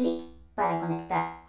clic 0.00 0.22
para 0.54 0.80
conectar. 0.80 1.39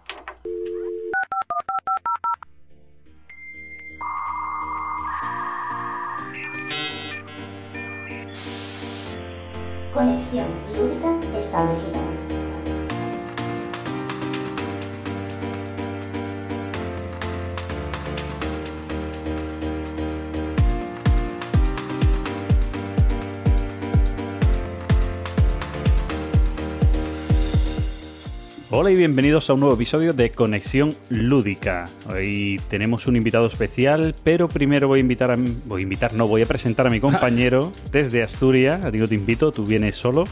Hola 28.74 28.90
y 28.90 28.96
bienvenidos 28.96 29.50
a 29.50 29.54
un 29.54 29.60
nuevo 29.60 29.74
episodio 29.74 30.14
de 30.14 30.30
Conexión 30.30 30.94
Lúdica. 31.10 31.84
Hoy 32.10 32.58
tenemos 32.70 33.06
un 33.06 33.16
invitado 33.16 33.46
especial, 33.46 34.14
pero 34.24 34.48
primero 34.48 34.88
voy 34.88 35.00
a 35.00 35.02
invitar 35.02 35.30
a 35.30 35.36
voy 35.66 35.80
a 35.80 35.84
invitar, 35.84 36.14
no, 36.14 36.26
voy 36.26 36.40
a 36.40 36.46
presentar 36.46 36.86
a 36.86 36.90
mi 36.90 36.98
compañero 37.00 37.70
desde 37.92 38.22
Asturias. 38.22 38.82
A 38.84 38.90
ti 38.90 38.96
no 38.98 39.06
te 39.06 39.14
invito, 39.14 39.52
tú 39.52 39.64
vienes 39.66 39.96
solo. 39.96 40.24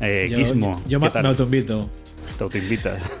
Eh, 0.00 0.28
Yo- 0.30 0.36
Gizmo, 0.38 0.72
Yo 0.86 1.00
¿qué 1.00 1.08
me, 1.14 1.22
me 1.22 1.28
autoinvito. 1.28 1.88
Te 2.36 2.44
autoinvitas. 2.44 3.02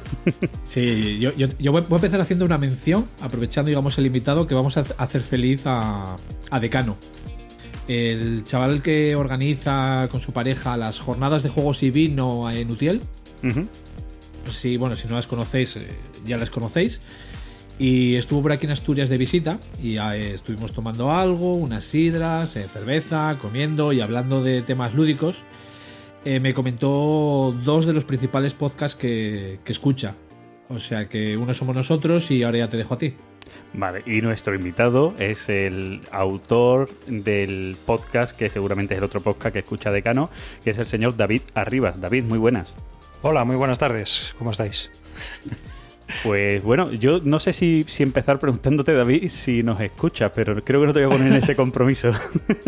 Sí, 0.64 1.18
yo, 1.18 1.34
yo- 1.34 1.48
yo 1.58 1.72
voy 1.72 1.82
a 1.90 1.94
empezar 1.94 2.20
haciendo 2.20 2.44
una 2.44 2.58
mención, 2.58 3.06
aprovechando, 3.22 3.70
digamos, 3.70 3.96
el 3.96 4.04
invitado, 4.04 4.46
que 4.46 4.54
vamos 4.54 4.76
a 4.76 4.84
hacer 4.98 5.22
feliz 5.22 5.62
a, 5.64 6.16
a 6.50 6.60
Decano. 6.60 6.98
El 7.88 8.44
chaval 8.44 8.82
que 8.82 9.16
organiza 9.16 10.08
con 10.10 10.20
su 10.20 10.34
pareja 10.34 10.76
las 10.76 11.00
jornadas 11.00 11.42
de 11.42 11.48
juegos 11.48 11.82
y 11.82 11.90
vino 11.90 12.50
en 12.50 12.70
Utiel. 12.70 13.00
Si, 14.52 14.76
bueno, 14.76 14.96
si 14.96 15.08
no 15.08 15.14
las 15.14 15.26
conocéis, 15.26 15.76
eh, 15.76 15.88
ya 16.26 16.36
las 16.36 16.50
conocéis. 16.50 17.00
Y 17.78 18.16
estuvo 18.16 18.42
por 18.42 18.52
aquí 18.52 18.66
en 18.66 18.72
Asturias 18.72 19.08
de 19.08 19.18
visita 19.18 19.60
y 19.80 19.98
eh, 19.98 20.34
estuvimos 20.34 20.72
tomando 20.72 21.12
algo, 21.12 21.54
unas 21.54 21.84
sidras, 21.84 22.56
eh, 22.56 22.64
cerveza, 22.64 23.36
comiendo 23.40 23.92
y 23.92 24.00
hablando 24.00 24.42
de 24.42 24.62
temas 24.62 24.94
lúdicos. 24.94 25.44
Me 26.24 26.52
comentó 26.52 27.56
dos 27.64 27.86
de 27.86 27.94
los 27.94 28.04
principales 28.04 28.52
podcasts 28.52 28.98
que, 28.98 29.60
que 29.64 29.72
escucha. 29.72 30.14
O 30.68 30.78
sea 30.78 31.08
que 31.08 31.38
uno 31.38 31.54
somos 31.54 31.74
nosotros 31.74 32.30
y 32.30 32.42
ahora 32.42 32.58
ya 32.58 32.68
te 32.68 32.76
dejo 32.76 32.94
a 32.94 32.98
ti. 32.98 33.14
Vale, 33.74 34.02
y 34.06 34.20
nuestro 34.20 34.54
invitado 34.54 35.14
es 35.18 35.48
el 35.48 36.00
autor 36.10 36.90
del 37.06 37.76
podcast, 37.86 38.36
que 38.36 38.48
seguramente 38.48 38.94
es 38.94 38.98
el 38.98 39.04
otro 39.04 39.20
podcast 39.20 39.52
que 39.52 39.60
escucha 39.60 39.90
Decano, 39.90 40.30
que 40.64 40.70
es 40.70 40.78
el 40.78 40.86
señor 40.86 41.16
David 41.16 41.42
Arribas. 41.54 42.00
David, 42.00 42.24
muy 42.24 42.38
buenas. 42.38 42.76
Hola, 43.20 43.44
muy 43.44 43.56
buenas 43.56 43.78
tardes. 43.78 44.32
¿Cómo 44.38 44.52
estáis? 44.52 44.90
Pues 46.22 46.62
bueno, 46.62 46.92
yo 46.92 47.20
no 47.22 47.40
sé 47.40 47.52
si, 47.52 47.84
si 47.88 48.04
empezar 48.04 48.38
preguntándote, 48.38 48.92
David, 48.92 49.28
si 49.30 49.64
nos 49.64 49.80
escuchas, 49.80 50.30
pero 50.34 50.62
creo 50.62 50.80
que 50.80 50.86
no 50.86 50.92
te 50.92 51.04
voy 51.04 51.12
a 51.12 51.18
poner 51.18 51.32
en 51.32 51.38
ese 51.38 51.56
compromiso. 51.56 52.12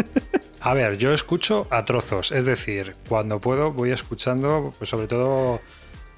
A 0.61 0.75
ver, 0.75 0.98
yo 0.98 1.12
escucho 1.15 1.67
a 1.70 1.87
trozos, 1.87 2.33
es 2.33 2.45
decir, 2.45 2.95
cuando 3.09 3.41
puedo 3.41 3.73
voy 3.73 3.92
escuchando, 3.92 4.75
pues 4.77 4.91
sobre 4.91 5.07
todo 5.07 5.59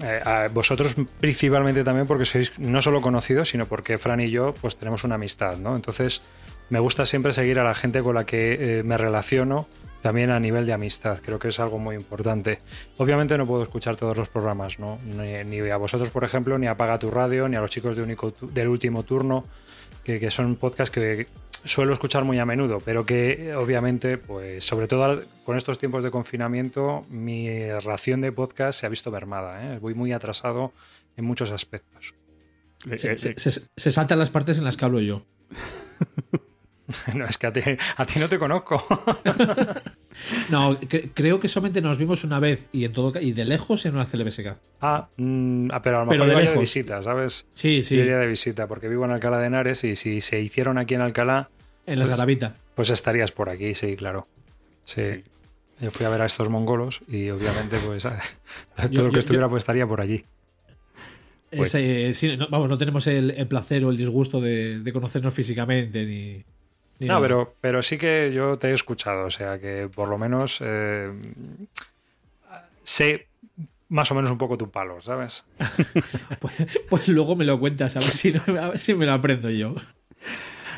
eh, 0.00 0.20
a 0.24 0.48
vosotros 0.48 0.96
principalmente 1.20 1.84
también 1.84 2.08
porque 2.08 2.24
sois 2.24 2.58
no 2.58 2.82
solo 2.82 3.00
conocidos, 3.00 3.50
sino 3.50 3.66
porque 3.66 3.98
Fran 3.98 4.20
y 4.20 4.30
yo 4.30 4.52
pues 4.60 4.76
tenemos 4.76 5.04
una 5.04 5.14
amistad, 5.14 5.58
¿no? 5.58 5.76
Entonces 5.76 6.22
me 6.70 6.80
gusta 6.80 7.06
siempre 7.06 7.30
seguir 7.30 7.60
a 7.60 7.64
la 7.64 7.76
gente 7.76 8.02
con 8.02 8.16
la 8.16 8.26
que 8.26 8.80
eh, 8.80 8.82
me 8.82 8.96
relaciono 8.96 9.68
también 10.02 10.30
a 10.30 10.38
nivel 10.40 10.66
de 10.66 10.72
amistad, 10.74 11.18
creo 11.22 11.38
que 11.38 11.48
es 11.48 11.58
algo 11.60 11.78
muy 11.78 11.94
importante. 11.96 12.58
Obviamente 12.98 13.38
no 13.38 13.46
puedo 13.46 13.62
escuchar 13.62 13.96
todos 13.96 14.16
los 14.16 14.28
programas, 14.28 14.78
¿no? 14.78 14.98
Ni, 15.04 15.44
ni 15.44 15.70
a 15.70 15.76
vosotros, 15.76 16.10
por 16.10 16.24
ejemplo, 16.24 16.58
ni 16.58 16.66
a 16.66 16.72
Apaga 16.72 16.98
tu 16.98 17.10
Radio, 17.10 17.48
ni 17.48 17.56
a 17.56 17.60
los 17.60 17.70
chicos 17.70 17.96
de 17.96 18.02
único 18.02 18.32
Tu- 18.32 18.50
del 18.52 18.68
último 18.68 19.04
turno, 19.04 19.44
que, 20.04 20.18
que 20.20 20.30
son 20.30 20.56
podcasts 20.56 20.92
que 20.92 21.26
suelo 21.64 21.92
escuchar 21.92 22.24
muy 22.24 22.38
a 22.40 22.44
menudo, 22.44 22.80
pero 22.84 23.06
que 23.06 23.54
obviamente, 23.54 24.18
pues 24.18 24.64
sobre 24.64 24.88
todo 24.88 25.22
con 25.44 25.56
estos 25.56 25.78
tiempos 25.78 26.02
de 26.02 26.10
confinamiento, 26.10 27.06
mi 27.08 27.70
ración 27.80 28.20
de 28.20 28.32
podcast 28.32 28.80
se 28.80 28.86
ha 28.86 28.88
visto 28.88 29.12
mermada. 29.12 29.74
¿eh? 29.74 29.78
Voy 29.78 29.94
muy 29.94 30.12
atrasado 30.12 30.72
en 31.16 31.24
muchos 31.24 31.52
aspectos. 31.52 32.14
Se, 32.96 33.12
Eh, 33.12 33.16
se- 33.16 33.30
eh, 33.30 33.34
se- 33.36 33.62
se 33.76 33.90
saltan 33.92 34.18
las 34.18 34.30
partes 34.30 34.58
en 34.58 34.64
las 34.64 34.76
que 34.76 34.84
hablo 34.84 34.98
yo. 35.00 35.24
No, 37.14 37.26
es 37.26 37.38
que 37.38 37.46
a 37.46 37.52
ti, 37.52 37.60
a 37.96 38.06
ti 38.06 38.18
no 38.20 38.28
te 38.28 38.38
conozco. 38.38 38.84
No, 40.50 40.78
cre- 40.78 41.10
creo 41.14 41.40
que 41.40 41.48
solamente 41.48 41.80
nos 41.80 41.98
vimos 41.98 42.22
una 42.22 42.38
vez 42.38 42.64
y 42.72 42.84
en 42.84 42.92
todo 42.92 43.18
y 43.20 43.32
de 43.32 43.44
lejos 43.44 43.86
en 43.86 43.96
una 43.96 44.04
CLBSK. 44.04 44.56
ah, 44.82 45.08
mm, 45.16 45.70
ah, 45.72 45.82
pero 45.82 46.00
a 46.00 46.04
lo 46.04 46.10
Pero 46.10 46.24
mejor 46.24 46.26
de 46.26 46.32
yo 46.34 46.38
de 46.38 46.44
lejos. 46.44 46.60
visita, 46.60 47.02
¿sabes? 47.02 47.46
Sí, 47.54 47.82
sí, 47.82 47.96
Yo 47.96 48.02
iría 48.02 48.18
de 48.18 48.26
visita 48.26 48.66
porque 48.68 48.88
vivo 48.88 49.04
en 49.04 49.10
Alcalá 49.10 49.38
de 49.38 49.46
Henares 49.46 49.82
y 49.84 49.96
si 49.96 50.20
se 50.20 50.40
hicieron 50.40 50.78
aquí 50.78 50.94
en 50.94 51.00
Alcalá, 51.00 51.48
en 51.86 51.98
las 51.98 52.08
pues- 52.10 52.50
pues 52.74 52.90
estarías 52.90 53.32
por 53.32 53.48
aquí, 53.48 53.74
sí, 53.74 53.96
claro. 53.96 54.28
Sí. 54.84 55.02
Sí. 55.02 55.24
Yo 55.80 55.90
fui 55.90 56.06
a 56.06 56.10
ver 56.10 56.20
a 56.22 56.26
estos 56.26 56.48
mongolos 56.50 57.00
y 57.08 57.30
obviamente 57.30 57.78
pues 57.84 58.02
todo 58.76 58.88
Yo- 58.90 59.02
lo 59.02 59.08
yo- 59.08 59.12
que 59.12 59.18
estuviera 59.18 59.48
pues 59.48 59.62
estaría 59.62 59.86
por 59.86 60.00
allí. 60.00 60.24
Pues- 61.56 61.70
sí, 61.72 62.36
no, 62.36 62.48
vamos, 62.48 62.68
no 62.68 62.78
tenemos 62.78 63.06
el, 63.08 63.30
el 63.32 63.46
placer 63.48 63.84
o 63.84 63.90
el 63.90 63.96
disgusto 63.96 64.40
de, 64.40 64.78
de 64.80 64.92
conocernos 64.92 65.34
físicamente 65.34 66.04
ni. 66.04 66.44
Ni 67.02 67.08
No, 67.08 67.20
pero, 67.20 67.54
pero 67.60 67.82
sí 67.82 67.98
que 67.98 68.30
yo 68.32 68.58
te 68.58 68.70
he 68.70 68.72
escuchado, 68.74 69.26
o 69.26 69.30
sea 69.30 69.58
que 69.58 69.88
por 69.94 70.08
lo 70.08 70.18
menos 70.18 70.60
eh, 70.64 71.10
sé 72.82 73.28
más 73.88 74.10
o 74.10 74.14
menos 74.14 74.30
un 74.30 74.38
poco 74.38 74.56
tu 74.56 74.70
palo, 74.70 75.00
¿sabes? 75.00 75.44
Pues, 76.40 76.54
pues 76.88 77.08
luego 77.08 77.36
me 77.36 77.44
lo 77.44 77.60
cuentas, 77.60 77.94
a 77.96 78.00
ver 78.00 78.08
si, 78.08 78.32
no- 78.32 78.60
a 78.60 78.68
ver 78.70 78.78
si 78.78 78.94
me 78.94 79.06
lo 79.06 79.12
aprendo 79.12 79.50
yo. 79.50 79.74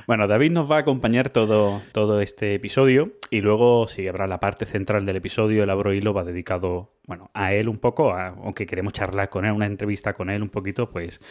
Bueno, 0.06 0.26
David 0.28 0.50
nos 0.50 0.70
va 0.70 0.76
a 0.76 0.80
acompañar 0.80 1.30
todo, 1.30 1.80
todo 1.92 2.20
este 2.20 2.52
episodio 2.54 3.12
y 3.30 3.40
luego 3.40 3.88
sí 3.88 4.06
habrá 4.06 4.26
la 4.26 4.38
parte 4.40 4.66
central 4.66 5.06
del 5.06 5.16
episodio, 5.16 5.62
el 5.62 5.70
abro 5.70 5.94
hilo 5.94 6.12
va 6.12 6.24
dedicado, 6.24 6.90
bueno, 7.06 7.30
a 7.32 7.54
él 7.54 7.70
un 7.70 7.78
poco, 7.78 8.12
a- 8.12 8.28
aunque 8.28 8.66
queremos 8.66 8.92
charlar 8.92 9.30
con 9.30 9.46
él, 9.46 9.52
una 9.52 9.64
entrevista 9.66 10.12
con 10.12 10.28
él 10.28 10.42
un 10.42 10.50
poquito, 10.50 10.90
pues, 10.90 11.22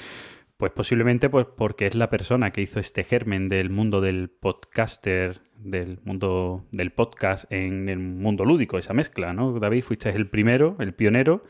pues 0.64 0.72
posiblemente 0.72 1.30
pues 1.30 1.46
porque 1.46 1.88
es 1.88 1.94
la 1.94 2.10
persona 2.10 2.52
que 2.52 2.62
hizo 2.62 2.80
este 2.80 3.04
germen 3.04 3.50
del 3.50 3.70
mundo 3.70 4.00
del 4.00 4.30
podcaster, 4.30 5.42
del 5.58 6.00
mundo 6.06 6.64
del 6.72 6.94
podcast 6.94 7.52
en 7.52 7.90
el 7.90 8.00
mundo 8.00 8.46
lúdico, 8.46 8.78
esa 8.78 8.94
mezcla, 8.94 9.34
¿no? 9.34 9.60
David, 9.60 9.84
fuiste 9.84 10.10
el 10.12 10.30
primero, 10.30 10.78
el 10.80 10.94
pionero 10.94 11.44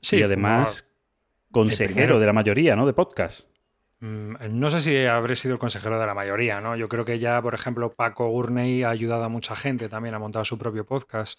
Sí, 0.00 0.18
y 0.18 0.22
además 0.22 0.88
consejero 1.50 2.20
de 2.20 2.26
la 2.26 2.32
mayoría, 2.32 2.76
¿no? 2.76 2.86
De 2.86 2.92
podcast. 2.92 3.50
Mm, 4.00 4.34
No 4.58 4.70
sé 4.70 4.80
si 4.80 5.04
habré 5.04 5.36
sido 5.36 5.54
el 5.54 5.60
consejero 5.60 6.00
de 6.00 6.06
la 6.06 6.14
mayoría, 6.14 6.60
¿no? 6.60 6.74
Yo 6.76 6.88
creo 6.88 7.04
que 7.04 7.18
ya, 7.18 7.40
por 7.42 7.54
ejemplo, 7.54 7.92
Paco 7.92 8.28
Gurney 8.28 8.82
ha 8.82 8.90
ayudado 8.90 9.24
a 9.24 9.28
mucha 9.28 9.54
gente 9.56 9.88
también 9.88 10.14
a 10.14 10.18
montar 10.18 10.46
su 10.46 10.58
propio 10.58 10.84
podcast. 10.86 11.38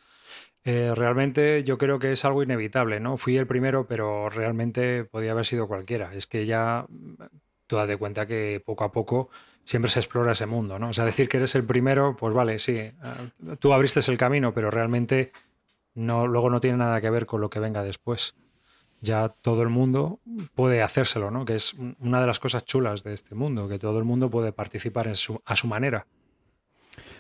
Eh, 0.64 0.94
realmente 0.96 1.64
yo 1.64 1.78
creo 1.80 1.98
que 1.98 2.12
es 2.12 2.24
algo 2.24 2.44
inevitable, 2.44 3.00
¿no? 3.00 3.18
Fui 3.18 3.36
el 3.38 3.48
primero, 3.48 3.88
pero 3.88 4.30
realmente 4.30 5.06
podía 5.06 5.32
haber 5.32 5.46
sido 5.46 5.68
cualquiera. 5.68 6.14
Es 6.14 6.28
que 6.28 6.46
ya 6.46 6.86
mm, 6.88 7.14
tú 7.68 7.76
das 7.78 7.88
de 7.88 7.98
cuenta 7.98 8.28
que 8.28 8.62
poco 8.64 8.84
a 8.84 8.92
poco 8.92 9.30
siempre 9.64 9.90
se 9.90 10.00
explora 10.00 10.34
ese 10.34 10.46
mundo, 10.46 10.78
¿no? 10.78 10.90
O 10.90 10.94
sea, 10.94 11.06
decir 11.06 11.30
que 11.30 11.38
eres 11.38 11.56
el 11.56 11.66
primero, 11.66 12.16
pues 12.16 12.34
vale, 12.34 12.60
sí, 12.60 12.76
eh, 12.78 12.94
tú 13.60 13.74
abriste 13.74 14.00
el 14.12 14.18
camino, 14.18 14.54
pero 14.54 14.70
realmente 14.72 15.32
no, 15.96 16.28
luego 16.28 16.50
no 16.50 16.60
tiene 16.62 16.78
nada 16.78 17.02
que 17.02 17.10
ver 17.10 17.26
con 17.26 17.42
lo 17.42 17.50
que 17.50 17.60
venga 17.60 17.84
después 17.84 18.36
ya 19.02 19.30
todo 19.30 19.62
el 19.64 19.70
mundo 19.70 20.20
puede 20.56 20.82
hacérselo, 20.82 21.32
¿no? 21.32 21.44
Que 21.44 21.56
es 21.56 21.74
un- 21.74 21.96
una 22.00 22.22
de 22.22 22.28
las 22.28 22.40
cosas 22.40 22.64
chulas 22.66 23.04
de 23.04 23.14
este 23.14 23.36
mundo, 23.36 23.68
que 23.68 23.80
todo 23.80 23.98
el 24.00 24.06
mundo 24.06 24.30
puede 24.30 24.52
participar 24.54 25.08
en 25.08 25.16
su- 25.16 25.42
a 25.46 25.56
su 25.56 25.68
manera. 25.68 26.06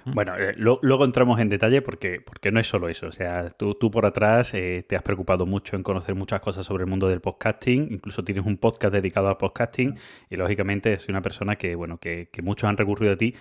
Bueno, 0.06 0.36
eh, 0.36 0.53
lo- 0.58 0.80
luego 0.81 1.06
entramos 1.06 1.40
en 1.40 1.47
detalle 1.47 1.81
porque, 1.81 2.19
porque 2.22 2.52
no 2.52 2.59
es 2.59 2.68
solo 2.68 2.90
eso. 2.90 3.08
O 3.08 3.12
sea, 3.12 3.47
tú, 3.50 3.75
tú 3.75 3.90
por 3.92 4.06
atrás 4.06 4.53
eh, 4.53 4.84
te 4.88 4.96
has 4.96 5.02
preocupado 5.03 5.46
mucho 5.46 5.75
en 5.75 5.84
conocer 5.84 6.16
muchas 6.16 6.42
cosas 6.42 6.66
sobre 6.66 6.84
el 6.84 6.90
mundo 6.90 7.08
del 7.08 7.22
podcasting. 7.22 7.88
Incluso 7.92 8.24
tienes 8.24 8.45
un 8.45 8.57
podcast 8.57 8.94
dedicado 8.94 9.30
al 9.30 9.38
podcasting. 9.38 9.95
Y 10.30 10.36
lógicamente 10.38 10.94
es 10.94 11.07
una 11.07 11.22
persona 11.22 11.56
que, 11.56 11.75
bueno, 11.75 12.00
que, 12.00 12.30
que 12.31 12.42
muchos 12.42 12.68
han 12.68 12.77
recurrido 12.77 13.13
a 13.13 13.16
ti 13.16 13.36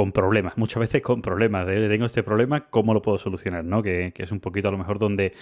con 0.00 0.12
problemas, 0.12 0.56
muchas 0.56 0.80
veces 0.80 1.02
con 1.02 1.20
problemas. 1.20 1.66
De, 1.66 1.86
tengo 1.86 2.06
este 2.06 2.22
problema, 2.22 2.70
¿cómo 2.70 2.94
lo 2.94 3.02
puedo 3.02 3.18
solucionar? 3.18 3.66
¿no? 3.66 3.82
Que, 3.82 4.12
que 4.14 4.22
es 4.22 4.32
un 4.32 4.40
poquito 4.40 4.68
a 4.68 4.70
lo 4.70 4.78
mejor 4.78 4.98
donde 4.98 5.34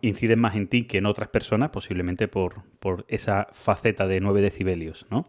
inciden 0.00 0.38
más 0.38 0.54
en 0.54 0.66
ti 0.66 0.84
que 0.84 0.96
en 0.96 1.04
otras 1.04 1.28
personas, 1.28 1.68
posiblemente 1.68 2.26
por, 2.26 2.62
por 2.78 3.04
esa 3.08 3.48
faceta 3.52 4.06
de 4.06 4.20
9 4.20 4.40
decibelios, 4.40 5.04
¿no? 5.10 5.24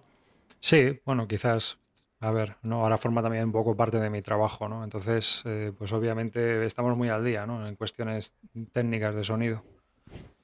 Sí, 0.62 1.02
bueno, 1.04 1.28
quizás, 1.28 1.78
a 2.22 2.32
ver, 2.32 2.56
¿no? 2.62 2.84
Ahora 2.84 2.98
forma 2.98 3.22
también 3.22 3.44
un 3.44 3.52
poco 3.52 3.76
parte 3.76 4.00
de 4.00 4.10
mi 4.10 4.22
trabajo, 4.22 4.70
¿no? 4.70 4.82
Entonces, 4.86 5.44
eh, 5.46 5.74
pues 5.78 5.92
obviamente 5.92 6.64
estamos 6.64 6.96
muy 6.96 7.10
al 7.10 7.26
día, 7.26 7.46
¿no? 7.46 7.68
En 7.68 7.76
cuestiones 7.76 8.34
técnicas 8.72 9.14
de 9.14 9.26
sonido. 9.26 9.62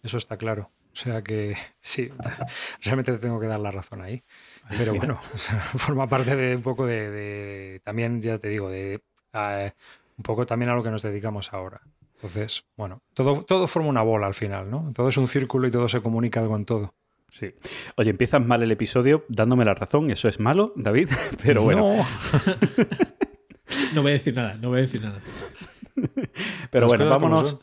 Eso 0.04 0.18
está 0.18 0.36
claro. 0.36 0.72
O 0.92 0.98
sea 0.98 1.22
que 1.22 1.56
sí, 1.82 2.10
realmente 2.82 3.14
te 3.14 3.20
tengo 3.20 3.40
que 3.40 3.48
dar 3.48 3.62
la 3.62 3.72
razón 3.72 4.02
ahí. 4.02 4.26
Pero 4.78 4.94
bueno, 4.96 5.20
o 5.34 5.38
sea, 5.38 5.60
forma 5.78 6.08
parte 6.08 6.36
de 6.36 6.56
un 6.56 6.62
poco 6.62 6.86
de, 6.86 7.10
de- 7.12 7.82
también, 7.84 8.22
ya 8.22 8.38
te 8.38 8.50
digo, 8.50 8.70
de 8.70 9.02
un 10.18 10.24
poco 10.24 10.46
también 10.46 10.72
a 10.72 10.76
lo 10.76 10.84
que 10.84 10.92
nos 10.92 11.02
dedicamos 11.02 11.54
ahora. 11.54 11.82
Entonces, 12.16 12.66
bueno, 12.78 13.02
todo, 13.14 13.44
todo 13.44 13.68
forma 13.68 13.90
una 13.90 14.02
bola 14.02 14.28
al 14.28 14.34
final, 14.34 14.70
¿no? 14.72 14.92
Todo 14.96 15.10
es 15.10 15.18
un 15.18 15.28
círculo 15.28 15.68
y 15.68 15.72
todo 15.72 15.90
se 15.90 16.02
comunica 16.02 16.46
con 16.48 16.66
todo. 16.66 16.94
Sí. 17.30 17.54
Oye, 17.98 18.12
empiezas 18.12 18.46
mal 18.46 18.64
el 18.64 18.72
episodio 18.72 19.26
dándome 19.28 19.66
la 19.66 19.74
razón, 19.74 20.10
eso 20.10 20.30
es 20.30 20.40
malo, 20.40 20.72
David, 20.78 21.10
pero 21.44 21.64
bueno. 21.64 21.98
No. 21.98 22.06
no 23.94 24.02
voy 24.02 24.12
a 24.12 24.14
decir 24.14 24.36
nada, 24.36 24.54
no 24.56 24.70
voy 24.70 24.80
a 24.80 24.82
decir 24.84 25.02
nada. 25.02 25.20
Pero 26.72 26.88
Las 26.88 26.98
bueno, 26.98 27.10
vámonos. 27.10 27.58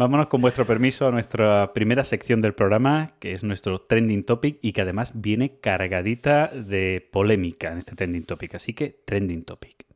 Vámonos 0.00 0.28
con 0.28 0.40
vuestro 0.40 0.64
permiso 0.66 1.06
a 1.06 1.10
nuestra 1.10 1.74
primera 1.74 2.04
sección 2.04 2.40
del 2.40 2.54
programa, 2.54 3.12
que 3.20 3.34
es 3.34 3.44
nuestro 3.44 3.78
trending 3.78 4.24
topic 4.24 4.58
y 4.62 4.72
que 4.72 4.80
además 4.80 5.12
viene 5.14 5.58
cargadita 5.60 6.48
de 6.48 7.06
polémica 7.12 7.70
en 7.70 7.78
este 7.78 7.94
trending 7.94 8.24
topic. 8.24 8.54
Así 8.54 8.72
que, 8.72 8.96
trending 9.04 9.44
topic. 9.44 9.89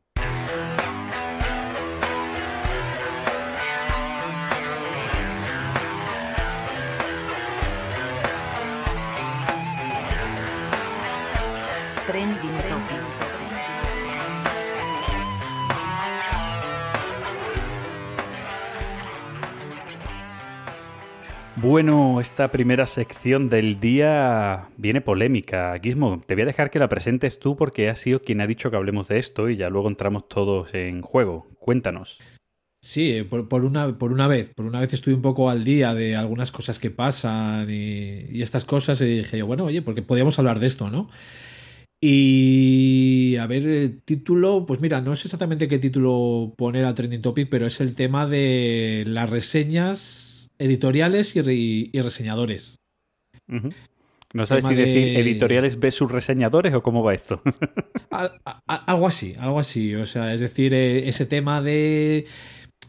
Bueno, 21.67 22.21
esta 22.21 22.51
primera 22.51 22.85
sección 22.85 23.49
del 23.49 23.79
día 23.79 24.69
viene 24.77 25.01
polémica. 25.01 25.75
Gizmo, 25.81 26.21
te 26.23 26.35
voy 26.35 26.43
a 26.43 26.45
dejar 26.45 26.69
que 26.69 26.77
la 26.77 26.89
presentes 26.89 27.39
tú 27.39 27.55
porque 27.55 27.89
has 27.89 27.97
sido 27.97 28.21
quien 28.21 28.39
ha 28.39 28.45
dicho 28.45 28.69
que 28.69 28.77
hablemos 28.77 29.07
de 29.07 29.17
esto 29.17 29.49
y 29.49 29.55
ya 29.55 29.71
luego 29.71 29.87
entramos 29.87 30.29
todos 30.29 30.75
en 30.75 31.01
juego. 31.01 31.47
Cuéntanos. 31.57 32.19
Sí, 32.83 33.13
eh, 33.13 33.23
por, 33.23 33.65
una, 33.65 33.97
por 33.97 34.13
una 34.13 34.27
vez, 34.27 34.51
por 34.53 34.67
una 34.67 34.79
vez 34.79 34.93
estuve 34.93 35.15
un 35.15 35.23
poco 35.23 35.49
al 35.49 35.63
día 35.63 35.95
de 35.95 36.15
algunas 36.15 36.51
cosas 36.51 36.77
que 36.77 36.91
pasan 36.91 37.67
y, 37.67 38.27
y 38.29 38.43
estas 38.43 38.63
cosas 38.63 39.01
y 39.01 39.05
dije 39.05 39.39
yo, 39.39 39.47
bueno, 39.47 39.65
oye, 39.65 39.81
porque 39.81 40.03
podíamos 40.03 40.37
hablar 40.37 40.59
de 40.59 40.67
esto, 40.67 40.91
¿no? 40.91 41.09
Y 41.99 43.37
a 43.37 43.47
ver, 43.47 43.67
el 43.67 44.01
título, 44.03 44.65
pues 44.67 44.81
mira, 44.81 45.01
no 45.01 45.15
sé 45.15 45.29
exactamente 45.29 45.67
qué 45.67 45.79
título 45.79 46.53
poner 46.55 46.85
al 46.85 46.93
trending 46.93 47.23
topic, 47.23 47.49
pero 47.49 47.65
es 47.65 47.81
el 47.81 47.95
tema 47.95 48.27
de 48.27 49.03
las 49.07 49.31
reseñas 49.31 50.34
editoriales 50.59 51.35
y, 51.35 51.41
re- 51.41 51.55
y 51.55 52.01
reseñadores. 52.01 52.75
No 54.33 54.45
sabes 54.45 54.65
si 54.65 54.75
decir 54.75 55.05
de- 55.05 55.19
editoriales 55.21 55.79
versus 55.79 56.11
reseñadores 56.11 56.73
o 56.73 56.83
cómo 56.83 57.03
va 57.03 57.13
esto. 57.13 57.41
Al- 58.11 58.39
algo 58.65 59.07
así, 59.07 59.35
algo 59.39 59.59
así. 59.59 59.95
O 59.95 60.05
sea, 60.05 60.33
es 60.33 60.41
decir, 60.41 60.73
eh, 60.73 61.07
ese 61.07 61.25
tema 61.25 61.61
de 61.61 62.25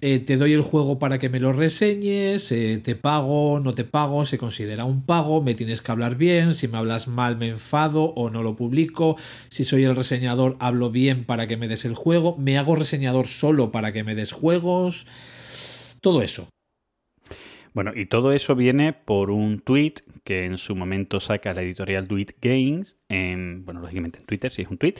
eh, 0.00 0.18
te 0.18 0.36
doy 0.36 0.52
el 0.52 0.60
juego 0.62 0.98
para 0.98 1.18
que 1.18 1.28
me 1.28 1.40
lo 1.40 1.52
reseñes, 1.52 2.52
eh, 2.52 2.80
te 2.84 2.96
pago, 2.96 3.60
no 3.60 3.74
te 3.74 3.84
pago, 3.84 4.24
se 4.24 4.38
considera 4.38 4.84
un 4.84 5.06
pago, 5.06 5.40
me 5.42 5.54
tienes 5.54 5.80
que 5.82 5.90
hablar 5.90 6.16
bien, 6.16 6.52
si 6.52 6.68
me 6.68 6.76
hablas 6.78 7.08
mal 7.08 7.36
me 7.38 7.48
enfado 7.48 8.04
o 8.14 8.28
no 8.28 8.42
lo 8.42 8.56
publico, 8.56 9.16
si 9.48 9.64
soy 9.64 9.84
el 9.84 9.96
reseñador 9.96 10.56
hablo 10.60 10.90
bien 10.90 11.24
para 11.24 11.46
que 11.46 11.56
me 11.56 11.66
des 11.68 11.84
el 11.86 11.94
juego, 11.94 12.36
me 12.38 12.58
hago 12.58 12.76
reseñador 12.76 13.26
solo 13.26 13.72
para 13.72 13.92
que 13.92 14.04
me 14.04 14.14
des 14.14 14.32
juegos, 14.32 15.06
todo 16.02 16.20
eso. 16.22 16.48
Bueno, 17.76 17.92
y 17.94 18.06
todo 18.06 18.32
eso 18.32 18.54
viene 18.54 18.94
por 18.94 19.30
un 19.30 19.60
tweet 19.60 19.96
que 20.24 20.46
en 20.46 20.56
su 20.56 20.74
momento 20.74 21.20
saca 21.20 21.52
la 21.52 21.60
editorial 21.60 22.08
Do 22.08 22.16
It 22.16 22.32
Games, 22.40 22.96
en, 23.10 23.66
bueno, 23.66 23.82
lógicamente 23.82 24.18
en 24.18 24.24
Twitter, 24.24 24.50
si 24.50 24.62
es 24.62 24.70
un 24.70 24.78
tweet, 24.78 24.94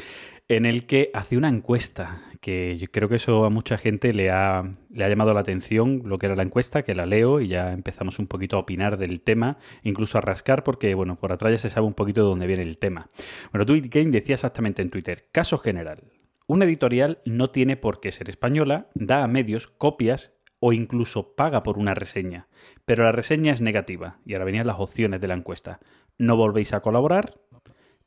en 0.46 0.66
el 0.66 0.84
que 0.84 1.08
hace 1.14 1.38
una 1.38 1.48
encuesta, 1.48 2.22
que 2.42 2.76
yo 2.76 2.88
creo 2.88 3.08
que 3.08 3.16
eso 3.16 3.46
a 3.46 3.48
mucha 3.48 3.78
gente 3.78 4.12
le 4.12 4.28
ha, 4.28 4.76
le 4.90 5.04
ha 5.04 5.08
llamado 5.08 5.32
la 5.32 5.40
atención, 5.40 6.02
lo 6.04 6.18
que 6.18 6.26
era 6.26 6.36
la 6.36 6.42
encuesta, 6.42 6.82
que 6.82 6.94
la 6.94 7.06
leo 7.06 7.40
y 7.40 7.48
ya 7.48 7.72
empezamos 7.72 8.18
un 8.18 8.26
poquito 8.26 8.56
a 8.56 8.60
opinar 8.60 8.98
del 8.98 9.22
tema, 9.22 9.56
incluso 9.82 10.18
a 10.18 10.20
rascar, 10.20 10.62
porque, 10.62 10.92
bueno, 10.94 11.16
por 11.16 11.32
atrás 11.32 11.52
ya 11.52 11.58
se 11.58 11.70
sabe 11.70 11.86
un 11.86 11.94
poquito 11.94 12.24
de 12.24 12.28
dónde 12.28 12.46
viene 12.46 12.62
el 12.62 12.76
tema. 12.76 13.08
Bueno, 13.52 13.64
Do 13.64 13.74
It 13.74 13.86
Game 13.86 14.10
decía 14.10 14.34
exactamente 14.34 14.82
en 14.82 14.90
Twitter, 14.90 15.28
caso 15.32 15.56
general, 15.56 16.02
una 16.46 16.66
editorial 16.66 17.20
no 17.24 17.48
tiene 17.48 17.78
por 17.78 18.00
qué 18.00 18.12
ser 18.12 18.28
española, 18.28 18.88
da 18.94 19.24
a 19.24 19.28
medios 19.28 19.66
copias 19.66 20.35
o 20.60 20.72
incluso 20.72 21.34
paga 21.34 21.62
por 21.62 21.78
una 21.78 21.94
reseña, 21.94 22.48
pero 22.84 23.04
la 23.04 23.12
reseña 23.12 23.52
es 23.52 23.60
negativa. 23.60 24.18
Y 24.24 24.34
ahora 24.34 24.46
venían 24.46 24.66
las 24.66 24.80
opciones 24.80 25.20
de 25.20 25.28
la 25.28 25.34
encuesta. 25.34 25.80
No 26.18 26.36
volvéis 26.36 26.72
a 26.72 26.80
colaborar, 26.80 27.38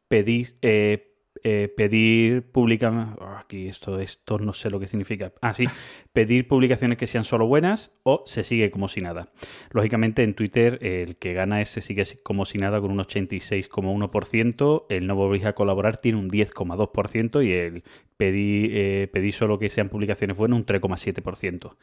pedís, 0.08 0.58
eh, 0.62 1.10
eh, 1.44 1.72
pedir 1.76 2.52
pública 2.52 3.14
oh, 3.18 3.38
aquí 3.38 3.70
esto, 3.70 4.40
no 4.40 4.52
sé 4.52 4.70
lo 4.70 4.80
que 4.80 4.88
significa. 4.88 5.32
Ah, 5.42 5.54
sí, 5.54 5.66
pedir 6.14 6.48
publicaciones 6.48 6.98
que 6.98 7.08
sean 7.08 7.24
solo 7.24 7.48
buenas 7.48 7.92
o 8.04 8.24
se 8.26 8.44
sigue 8.44 8.72
como 8.72 8.88
si 8.90 9.00
nada. 9.00 9.32
Lógicamente 9.72 10.24
en 10.24 10.34
Twitter 10.34 10.80
el 10.82 11.16
que 11.18 11.34
gana 11.34 11.62
es 11.62 11.70
se 11.70 11.82
sigue 11.82 12.04
como 12.24 12.46
si 12.46 12.58
nada 12.58 12.82
con 12.82 12.92
un 12.92 13.00
86,1%, 13.00 14.86
el 14.90 15.08
no 15.08 15.16
volvéis 15.16 15.46
a 15.46 15.54
colaborar 15.54 15.98
tiene 15.98 16.18
un 16.18 16.30
10,2% 16.30 17.46
y 17.46 17.54
el 17.54 17.84
pedí, 18.18 18.68
eh, 18.72 19.10
pedí 19.12 19.32
solo 19.32 19.60
que 19.60 19.70
sean 19.70 19.88
publicaciones 19.88 20.36
buenas 20.36 20.58
un 20.58 20.66
3,7%. 20.66 21.78